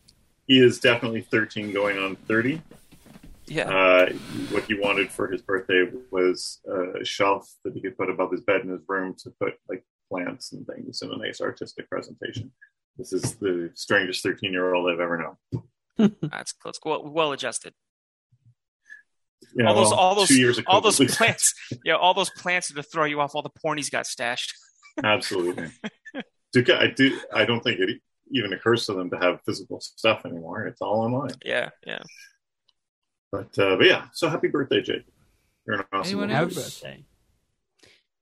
He 0.48 0.60
is 0.60 0.80
definitely 0.80 1.22
13 1.22 1.72
going 1.72 1.98
on 2.00 2.16
30. 2.16 2.62
Yeah. 3.50 3.70
Uh, 3.70 4.14
what 4.52 4.64
he 4.64 4.76
wanted 4.76 5.12
for 5.12 5.30
his 5.30 5.42
birthday 5.42 5.90
was 6.12 6.60
a 7.02 7.04
shelf 7.04 7.50
that 7.64 7.74
he 7.74 7.82
could 7.82 7.98
put 7.98 8.10
above 8.10 8.32
his 8.32 8.42
bed 8.42 8.62
in 8.62 8.70
his 8.70 8.82
room 8.88 9.16
to 9.24 9.32
put 9.42 9.56
like 9.68 9.84
plants 10.10 10.52
and 10.54 10.66
things 10.68 11.02
in 11.02 11.12
a 11.12 11.18
nice 11.18 11.42
artistic 11.42 11.90
presentation. 11.90 12.52
This 12.98 13.14
is 13.14 13.36
the 13.36 13.72
strangest 13.76 14.24
13 14.24 14.52
year 14.52 14.74
old 14.74 14.92
I've 14.92 15.00
ever 15.00 15.38
known. 16.02 16.16
That's 16.22 16.52
close. 16.52 16.80
Well, 16.84 17.10
well 17.10 17.32
adjusted. 17.32 17.74
You 19.56 19.66
all 19.66 19.74
those, 19.74 19.90
know, 19.90 19.98
all 19.98 20.16
those, 20.16 20.62
all 20.68 20.82
those 20.82 21.00
plants. 21.16 21.54
Yeah, 21.84 21.96
all 21.96 22.14
those 22.14 22.30
plants 22.30 22.70
are 22.72 22.76
to 22.76 22.84
throw 22.84 23.06
you 23.06 23.20
off 23.22 23.36
all 23.36 23.42
the 23.42 23.50
porn 23.50 23.78
he's 23.78 23.90
got 23.90 24.06
stashed. 24.06 24.54
Absolutely. 25.04 25.70
I 26.16 26.88
do. 26.96 27.20
I 27.34 27.46
don't 27.46 27.62
think 27.62 27.80
it 27.80 28.02
even 28.32 28.54
occurs 28.54 28.86
to 28.88 28.94
them 28.94 29.10
to 29.12 29.18
have 29.18 29.42
physical 29.46 29.80
stuff 29.80 30.26
anymore. 30.26 30.68
It's 30.68 30.82
all 30.82 31.02
online. 31.02 31.32
Yeah, 31.44 31.70
yeah. 31.86 32.02
But 33.32 33.58
uh, 33.60 33.76
but 33.78 33.86
yeah. 33.86 34.06
So 34.14 34.30
happy 34.30 34.48
birthday, 34.48 34.82
Jake. 34.82 35.06
You're 35.66 35.78
an 35.78 35.86
awesome. 35.92 36.10
Anyone 36.10 36.28
man. 36.30 36.38
Happy 36.38 36.56
else? 36.56 36.80
birthday. 36.82 37.04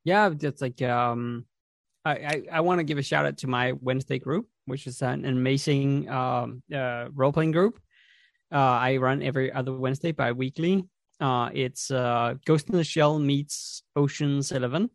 Yeah, 0.03 0.29
that's 0.29 0.61
like 0.61 0.81
um, 0.81 1.45
I 2.03 2.11
I, 2.11 2.43
I 2.53 2.61
want 2.61 2.79
to 2.79 2.83
give 2.83 2.97
a 2.97 3.03
shout 3.03 3.25
out 3.25 3.37
to 3.39 3.47
my 3.47 3.73
Wednesday 3.73 4.19
group, 4.19 4.47
which 4.65 4.87
is 4.87 5.01
an 5.01 5.25
amazing 5.25 6.09
um 6.09 6.61
uh, 6.73 7.07
role 7.13 7.31
playing 7.31 7.51
group. 7.51 7.79
Uh, 8.51 8.57
I 8.57 8.97
run 8.97 9.21
every 9.21 9.51
other 9.51 9.73
Wednesday 9.73 10.13
bi-weekly. 10.13 10.85
Uh, 11.19 11.49
it's 11.53 11.91
uh, 11.91 12.35
Ghost 12.45 12.69
in 12.69 12.77
the 12.77 12.83
Shell 12.83 13.19
meets 13.19 13.83
Ocean's 13.95 14.51
Eleven, 14.51 14.89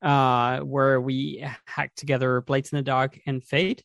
uh, 0.00 0.60
where 0.60 1.00
we 1.00 1.44
hack 1.66 1.94
together 1.94 2.40
Blades 2.40 2.72
in 2.72 2.76
the 2.76 2.82
Dark 2.82 3.18
and 3.26 3.44
Fate. 3.44 3.82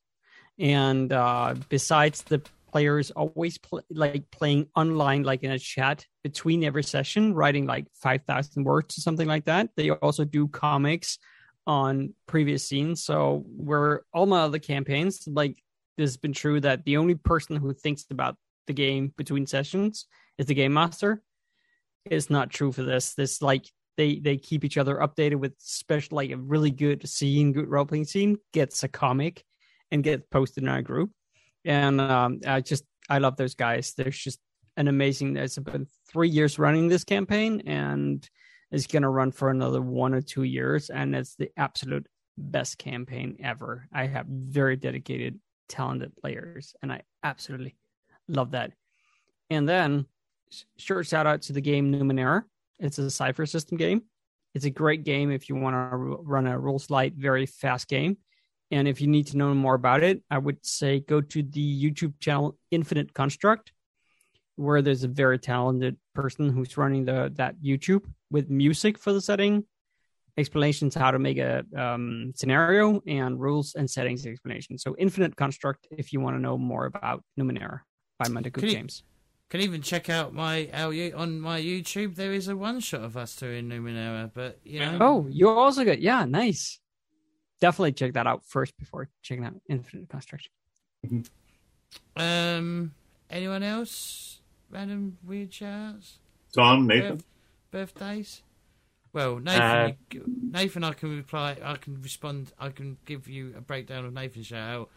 And 0.60 1.12
uh, 1.12 1.56
besides 1.70 2.24
the 2.24 2.42
players 2.74 3.12
always 3.12 3.60
pl- 3.60 3.84
like 3.92 4.30
playing 4.32 4.68
online, 4.76 5.22
like 5.22 5.44
in 5.44 5.52
a 5.52 5.60
chat 5.60 6.08
between 6.24 6.64
every 6.64 6.84
session, 6.84 7.36
writing 7.36 7.68
like 7.68 7.86
5,000 8.02 8.64
words 8.64 8.98
or 8.98 9.02
something 9.02 9.28
like 9.28 9.46
that. 9.46 9.70
They 9.78 9.92
also 9.92 10.26
do 10.26 10.48
comics 10.48 11.20
on 11.68 12.16
previous 12.26 12.68
scenes. 12.68 13.04
So, 13.04 13.46
where 13.56 14.02
all 14.12 14.26
my 14.26 14.42
other 14.42 14.58
campaigns, 14.58 15.28
like 15.28 15.62
this 15.98 16.10
has 16.10 16.18
been 16.18 16.34
true 16.34 16.60
that 16.62 16.84
the 16.84 16.98
only 16.98 17.14
person 17.14 17.58
who 17.58 17.76
thinks 17.76 18.06
about 18.10 18.38
the 18.66 18.74
game 18.74 19.14
between 19.18 19.46
sessions 19.46 20.08
is 20.40 20.48
the 20.48 20.56
game 20.56 20.74
master. 20.74 21.22
It's 22.06 22.32
not 22.32 22.50
true 22.50 22.72
for 22.72 22.82
this. 22.82 23.14
This 23.14 23.40
like 23.40 23.68
they 23.98 24.18
they 24.18 24.38
keep 24.38 24.66
each 24.66 24.80
other 24.80 24.96
updated 24.96 25.36
with 25.36 25.54
special 25.60 26.16
like 26.16 26.32
a 26.32 26.38
really 26.38 26.72
good 26.72 27.08
scene, 27.08 27.54
good 27.54 27.70
role 27.70 27.86
playing 27.86 28.06
scene 28.06 28.40
gets 28.52 28.82
a 28.82 28.88
comic 28.88 29.44
and 29.92 30.04
gets 30.04 30.26
posted 30.32 30.64
in 30.64 30.70
our 30.70 30.82
group. 30.82 31.12
And 31.66 32.02
um, 32.02 32.40
I 32.46 32.62
just 32.62 32.84
I 33.10 33.20
love 33.20 33.38
those 33.38 33.56
guys. 33.56 33.94
There's 33.96 34.18
just 34.18 34.40
an 34.78 34.88
amazing. 34.88 35.36
It's 35.38 35.58
been 35.58 35.88
three 36.12 36.30
years 36.30 36.60
running 36.60 36.88
this 36.88 37.04
campaign, 37.04 37.62
and 37.66 38.28
it's 38.72 38.88
gonna 38.88 39.10
run 39.10 39.32
for 39.32 39.50
another 39.50 39.82
one 39.82 40.14
or 40.14 40.22
two 40.22 40.44
years. 40.44 40.90
And 40.90 41.16
it's 41.16 41.36
the 41.36 41.52
absolute 41.58 42.08
best 42.38 42.78
campaign 42.78 43.38
ever. 43.44 43.88
I 43.94 44.08
have 44.08 44.26
very 44.28 44.76
dedicated, 44.76 45.40
talented 45.70 46.16
players, 46.16 46.76
and 46.82 46.92
I 46.92 47.02
absolutely 47.24 47.76
love 48.28 48.52
that. 48.52 48.72
And 49.50 49.68
then, 49.68 50.06
short 50.78 51.08
shout 51.08 51.28
out 51.28 51.44
to 51.44 51.54
the 51.54 51.62
game 51.62 51.92
Numenera. 51.92 52.44
It's 52.80 52.98
a 52.98 53.10
cipher 53.10 53.46
system 53.46 53.78
game. 53.78 54.04
It's 54.54 54.66
a 54.66 54.70
great 54.70 55.04
game 55.04 55.32
if 55.32 55.50
you 55.50 55.56
want 55.56 55.74
to 55.74 55.98
run 55.98 56.48
a 56.48 56.60
rules 56.60 56.90
light, 56.90 57.14
very 57.16 57.46
fast 57.46 57.88
game. 57.88 58.18
And 58.72 58.88
if 58.88 59.02
you 59.02 59.08
need 59.08 59.28
to 59.28 59.38
know 59.38 59.54
more 59.54 59.76
about 59.76 60.04
it, 60.04 60.22
I 60.32 60.38
would 60.38 60.66
say 60.66 61.00
go 61.02 61.22
to 61.22 61.44
the 61.44 61.84
YouTube 61.92 62.14
channel 62.20 62.58
Infinite 62.72 63.14
Construct, 63.14 63.72
where 64.56 64.82
there's 64.82 65.04
a 65.04 65.08
very 65.08 65.38
talented 65.38 65.98
person 66.16 66.50
who's 66.50 66.78
running 66.78 67.06
the 67.06 67.32
that 67.36 67.56
YouTube 67.64 68.04
with 68.32 68.50
music 68.50 68.98
for 68.98 69.14
the 69.14 69.22
setting, 69.22 69.64
explanations 70.38 70.96
how 70.96 71.12
to 71.12 71.20
make 71.20 71.38
a 71.38 71.64
um, 71.78 72.32
scenario, 72.36 73.02
and 73.06 73.40
rules 73.40 73.76
and 73.76 73.90
settings 73.90 74.26
explanation. 74.26 74.78
So 74.78 74.96
Infinite 74.98 75.36
Construct, 75.36 75.88
if 75.92 76.12
you 76.14 76.20
want 76.20 76.36
to 76.36 76.42
know 76.42 76.58
more 76.58 76.86
about 76.86 77.24
Numenera 77.40 77.82
by 78.18 78.28
Monte 78.30 78.50
Cook 78.52 78.62
Can 78.62 78.70
you- 78.70 78.76
James. 78.76 79.04
Can 79.50 79.62
even 79.62 79.84
check 79.84 80.10
out 80.10 80.34
my 80.34 80.68
our, 80.74 81.16
on 81.16 81.40
my 81.40 81.62
YouTube. 81.62 82.16
There 82.16 82.34
is 82.34 82.48
a 82.48 82.56
one 82.58 82.80
shot 82.80 83.02
of 83.02 83.16
us 83.16 83.36
doing 83.36 83.70
Numenera, 83.70 84.32
but 84.34 84.58
you 84.64 84.80
know, 84.80 84.98
Oh, 85.00 85.28
you're 85.30 85.56
also 85.56 85.84
good. 85.84 86.00
Yeah, 86.00 86.26
nice. 86.26 86.80
Definitely 87.64 87.94
check 87.94 88.12
that 88.16 88.28
out 88.28 88.44
first 88.46 88.76
before 88.78 89.08
checking 89.22 89.46
out 89.46 89.54
Infinite 89.70 90.10
Construct. 90.10 90.50
um, 92.18 92.94
anyone 93.30 93.64
else? 93.64 94.42
Random 94.70 95.18
weird 95.24 95.54
shouts, 95.54 96.18
Tom, 96.54 96.88
Nathan. 96.88 97.16
Birth- 97.16 97.26
birthdays. 97.72 98.42
Well, 99.14 99.38
Nathan, 99.40 99.62
Uh, 99.62 99.92
Nathan, 100.28 100.84
I 100.84 100.92
can 100.92 101.16
reply. 101.16 101.58
I 101.64 101.76
can 101.78 102.02
respond. 102.02 102.52
I 102.60 102.68
can 102.68 102.98
give 103.06 103.30
you 103.30 103.54
a 103.56 103.62
breakdown 103.62 104.04
of 104.04 104.12
Nathan's 104.12 104.48
shout 104.48 104.70
out. 104.76 104.90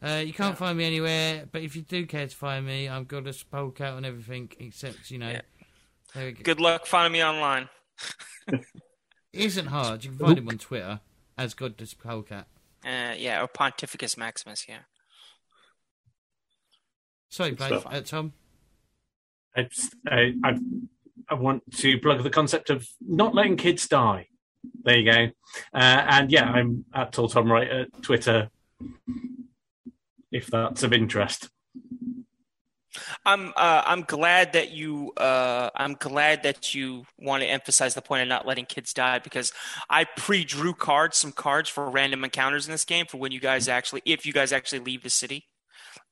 Uh, 0.00 0.18
you 0.24 0.32
can't 0.32 0.56
find 0.56 0.78
me 0.78 0.84
anywhere, 0.84 1.48
but 1.50 1.62
if 1.62 1.74
you 1.74 1.82
do 1.82 2.06
care 2.06 2.28
to 2.28 2.36
find 2.36 2.64
me, 2.64 2.88
I'm 2.88 3.02
got 3.04 3.26
a 3.26 3.34
poke 3.50 3.80
out 3.80 3.96
on 3.96 4.04
everything 4.04 4.48
except 4.60 5.10
you 5.10 5.18
know. 5.18 5.30
Yeah. 5.30 5.40
There 6.14 6.26
we 6.26 6.32
go. 6.32 6.42
Good 6.44 6.60
luck 6.60 6.86
finding 6.86 7.12
me 7.14 7.24
online. 7.24 7.68
It 9.32 9.40
isn't 9.46 9.66
hard. 9.66 10.04
You 10.04 10.10
can 10.10 10.18
find 10.20 10.38
him 10.38 10.48
on 10.48 10.58
Twitter 10.58 11.00
as 11.42 11.54
good 11.54 11.74
as 11.82 11.92
Polecat. 11.92 12.46
Uh, 12.84 13.14
yeah, 13.16 13.42
or 13.42 13.48
Pontificus 13.48 14.16
Maximus. 14.16 14.66
Yeah. 14.68 14.78
Sorry, 17.30 17.52
Blake, 17.52 17.82
uh, 17.84 18.00
Tom. 18.02 18.32
I, 19.56 19.62
just- 19.64 19.94
I, 20.06 20.34
I, 20.44 20.58
I 21.28 21.34
want 21.34 21.62
to 21.78 21.98
plug 21.98 22.22
the 22.22 22.30
concept 22.30 22.70
of 22.70 22.86
not 23.00 23.34
letting 23.34 23.56
kids 23.56 23.88
die. 23.88 24.28
There 24.84 24.96
you 24.98 25.04
go. 25.10 25.24
Uh, 25.74 25.78
and 26.08 26.30
yeah, 26.30 26.44
I'm 26.44 26.84
at 26.94 27.12
Tall 27.12 27.28
Tom 27.28 27.50
Wright 27.50 27.68
at 27.68 28.02
Twitter, 28.02 28.48
if 30.30 30.46
that's 30.46 30.82
of 30.84 30.92
interest. 30.92 31.48
I'm 33.24 33.52
uh, 33.56 33.82
I'm 33.86 34.02
glad 34.02 34.52
that 34.52 34.72
you 34.72 35.12
uh, 35.16 35.70
I'm 35.74 35.94
glad 35.94 36.42
that 36.42 36.74
you 36.74 37.04
want 37.18 37.42
to 37.42 37.48
emphasize 37.48 37.94
the 37.94 38.02
point 38.02 38.22
of 38.22 38.28
not 38.28 38.46
letting 38.46 38.66
kids 38.66 38.92
die 38.92 39.18
because 39.18 39.52
I 39.88 40.04
pre-drew 40.04 40.74
cards 40.74 41.16
some 41.16 41.32
cards 41.32 41.68
for 41.68 41.88
random 41.90 42.24
encounters 42.24 42.66
in 42.66 42.72
this 42.72 42.84
game 42.84 43.06
for 43.06 43.18
when 43.18 43.32
you 43.32 43.40
guys 43.40 43.68
actually 43.68 44.02
if 44.04 44.26
you 44.26 44.32
guys 44.32 44.52
actually 44.52 44.80
leave 44.80 45.02
the 45.02 45.10
city. 45.10 45.46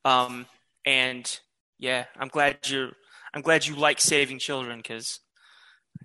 Um 0.05 0.47
and 0.87 1.41
yeah, 1.79 2.07
I'm 2.19 2.29
glad 2.29 2.59
you're 2.69 2.93
I'm 3.35 3.43
glad 3.43 3.67
you 3.67 3.77
like 3.77 4.01
saving 4.01 4.39
children 4.39 4.79
because 4.79 5.21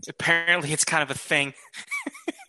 apparently 0.07 0.73
it's 0.73 0.85
kind 0.85 1.03
of 1.03 1.11
a 1.11 1.15
thing. 1.19 1.53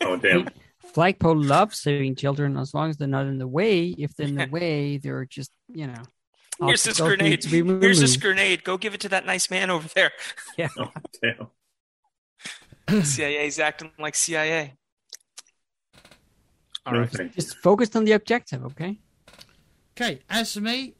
Oh 0.02 0.16
damn. 0.16 0.48
Flagpole 0.92 1.36
loves 1.36 1.80
saving 1.80 2.16
children 2.16 2.56
as 2.56 2.74
long 2.74 2.90
as 2.90 2.96
they're 2.96 3.08
not 3.08 3.26
in 3.26 3.38
the 3.38 3.48
way. 3.48 3.88
If 3.88 4.14
they're 4.14 4.28
in 4.28 4.34
the 4.34 4.46
way, 4.50 4.98
they're 4.98 5.24
just, 5.24 5.50
you 5.68 5.86
know. 5.86 6.02
Here's 6.60 6.84
this 6.84 7.00
grenade. 7.00 7.42
to 7.42 7.48
be 7.48 7.62
Here's 7.80 8.00
this 8.00 8.16
grenade. 8.16 8.64
Go 8.64 8.76
give 8.76 8.94
it 8.94 9.00
to 9.00 9.08
that 9.10 9.26
nice 9.26 9.50
man 9.50 9.70
over 9.70 9.88
there. 9.88 10.12
Yeah. 10.56 10.68
Oh 10.78 10.90
damn. 12.88 13.02
CIA's 13.02 13.58
acting 13.58 13.90
like 13.98 14.14
CIA. 14.14 14.74
All 16.86 16.92
right. 16.92 17.12
Okay. 17.12 17.28
Just 17.34 17.56
focused 17.58 17.96
on 17.96 18.04
the 18.04 18.12
objective, 18.12 18.64
okay? 18.64 18.98
Okay, 20.00 20.20
as 20.30 20.54
for 20.54 20.60
me, 20.60 20.94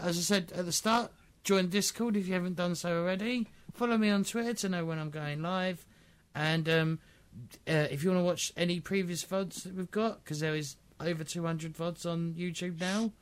as 0.00 0.16
I 0.16 0.20
said 0.20 0.52
at 0.54 0.64
the 0.64 0.72
start, 0.72 1.10
join 1.42 1.68
Discord 1.68 2.16
if 2.16 2.28
you 2.28 2.34
haven't 2.34 2.54
done 2.54 2.74
so 2.74 3.00
already. 3.00 3.48
Follow 3.74 3.98
me 3.98 4.10
on 4.10 4.22
Twitter 4.24 4.54
to 4.54 4.68
know 4.68 4.84
when 4.84 4.98
I'm 4.98 5.10
going 5.10 5.42
live. 5.42 5.84
And 6.34 6.68
um, 6.68 6.98
uh, 7.66 7.88
if 7.90 8.04
you 8.04 8.10
want 8.10 8.20
to 8.20 8.24
watch 8.24 8.52
any 8.56 8.80
previous 8.80 9.24
VODs 9.24 9.64
that 9.64 9.74
we've 9.74 9.90
got, 9.90 10.22
because 10.22 10.40
there 10.40 10.54
is 10.54 10.76
over 11.00 11.24
200 11.24 11.74
VODs 11.74 12.06
on 12.06 12.34
YouTube 12.34 12.80
now, 12.80 13.12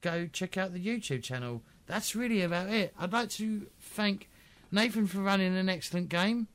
go 0.00 0.26
check 0.26 0.56
out 0.56 0.72
the 0.72 0.84
YouTube 0.84 1.22
channel. 1.22 1.62
That's 1.86 2.14
really 2.14 2.42
about 2.42 2.68
it. 2.68 2.94
I'd 2.98 3.12
like 3.12 3.30
to 3.30 3.66
thank 3.80 4.28
Nathan 4.70 5.06
for 5.06 5.18
running 5.18 5.56
an 5.56 5.68
excellent 5.68 6.08
game. 6.08 6.48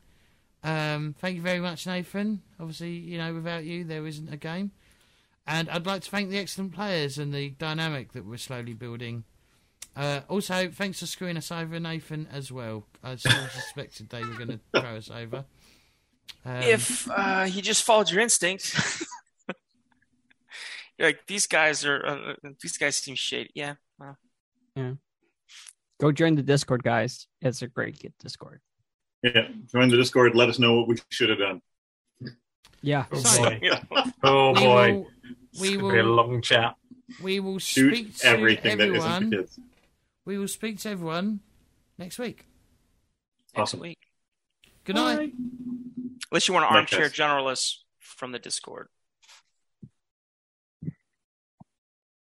Um, 0.64 1.15
thank 1.19 1.35
you 1.35 1.41
very 1.41 1.59
much, 1.59 1.85
Nathan. 1.85 2.41
Obviously, 2.59 2.91
you 2.91 3.17
know, 3.17 3.33
without 3.33 3.65
you, 3.65 3.83
there 3.83 4.06
isn't 4.07 4.33
a 4.33 4.38
game. 4.38 4.72
And 5.45 5.69
I'd 5.69 5.85
like 5.85 6.01
to 6.01 6.09
thank 6.09 6.30
the 6.30 6.40
excellent 6.40 6.74
players 6.74 7.17
and 7.19 7.33
the 7.33 7.51
dynamic 7.51 8.14
that 8.14 8.25
we're 8.25 8.38
slowly 8.38 8.74
building. 8.74 9.25
Uh, 9.95 10.22
also, 10.27 10.69
thanks 10.69 10.99
for 10.99 11.06
screwing 11.06 11.38
us 11.38 11.51
over, 11.51 11.80
Nathan, 11.80 12.27
as 12.32 12.51
well. 12.51 12.85
I 13.03 13.15
sort 13.15 13.35
of 13.35 13.51
suspected 13.51 14.09
they 14.09 14.24
were 14.24 14.33
going 14.33 14.48
to 14.48 14.59
throw 14.80 14.98
us 14.98 15.11
over. 15.11 15.45
Um, 16.43 16.61
if 16.64 17.09
uh, 17.09 17.48
you 17.48 17.61
just 17.61 17.83
followed 17.83 18.09
your 18.09 18.22
instinct. 18.22 18.75
You're 20.98 21.09
like 21.09 21.27
these 21.27 21.48
guys 21.48 21.85
are 21.85 22.06
uh, 22.06 22.33
uh, 22.43 22.49
these 22.61 22.77
guys 22.77 22.95
seem 22.98 23.15
shady. 23.15 23.51
Yeah. 23.53 23.75
Well, 23.99 24.17
Go 25.99 26.11
join 26.11 26.35
the 26.35 26.43
Discord, 26.43 26.83
guys. 26.83 27.27
It's 27.41 27.61
a 27.61 27.67
great 27.67 28.03
Discord. 28.19 28.59
Yeah, 29.24 29.48
join 29.72 29.90
the 29.90 29.95
Discord. 29.98 30.35
Let 30.35 30.49
us 30.49 30.59
know 30.59 30.74
what 30.74 30.88
we 30.90 30.98
should 31.09 31.30
have 31.30 31.40
done. 31.40 31.61
Yeah. 32.82 33.06
Oh 33.11 33.19
So- 33.19 33.43
boy. 33.43 33.59
yeah. 33.61 33.82
Oh 34.24 34.51
we 34.53 34.59
boy. 34.59 34.93
will, 34.93 35.07
we 35.59 35.67
It's 35.69 35.77
gonna 35.82 35.93
be 35.93 35.99
a 35.99 36.03
long 36.03 36.41
chat. 36.41 36.75
we 37.24 37.40
will 37.40 37.59
Shoot 37.59 37.93
speak 37.95 38.17
to 38.17 38.27
everything 38.27 38.77
that 38.77 38.90
isn't 38.90 39.32
kids. 39.32 39.59
We 40.25 40.38
will 40.38 40.48
speak 40.48 40.80
to 40.80 40.90
everyone 40.90 41.40
next 41.98 42.19
week. 42.19 42.45
Next 43.56 43.69
Awesome. 43.74 43.80
week. 43.82 43.99
Good 44.83 44.95
night. 44.98 45.32
Unless 46.32 46.48
you 46.48 46.53
want 46.53 46.65
to 46.67 46.74
Night, 46.74 46.80
armchair 46.80 47.09
guys. 47.09 47.14
generalists 47.14 47.77
from 47.99 48.32
the 48.33 48.40
Discord. 48.40 48.90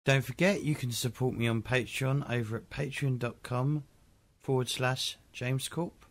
Don't 0.10 0.26
forget, 0.26 0.64
you 0.64 0.74
can 0.74 0.92
support 0.92 1.36
me 1.36 1.48
on 1.48 1.62
Patreon 1.62 2.28
over 2.32 2.58
at 2.58 2.72
patreon.com 2.72 3.84
forward 4.40 4.68
slash 4.68 5.18
James 5.32 5.70
Corp. 5.70 6.04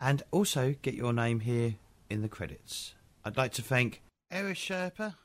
And 0.00 0.22
also 0.30 0.76
get 0.80 0.94
your 0.94 1.12
name 1.12 1.40
here 1.40 1.74
in 2.08 2.22
the 2.22 2.28
credits. 2.28 2.94
I'd 3.24 3.36
like 3.36 3.50
to 3.54 3.62
thank 3.62 4.00
Era 4.30 4.52
Sherpa, 4.52 5.16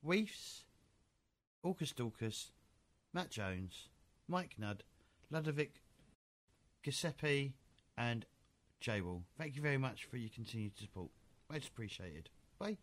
Weefs, 0.00 0.62
Orcus 1.64 1.90
Dorcas, 1.90 2.52
Matt 3.12 3.30
Jones, 3.30 3.88
Mike 4.28 4.54
Nudd, 4.56 4.84
Ludovic, 5.28 5.82
Giuseppe, 6.84 7.54
and 7.98 8.26
J 8.78 9.00
Wall. 9.00 9.24
Thank 9.36 9.56
you 9.56 9.62
very 9.62 9.76
much 9.76 10.04
for 10.04 10.18
your 10.18 10.30
continued 10.32 10.78
support. 10.78 11.10
Much 11.50 11.66
appreciated. 11.66 12.28
Bye. 12.60 12.76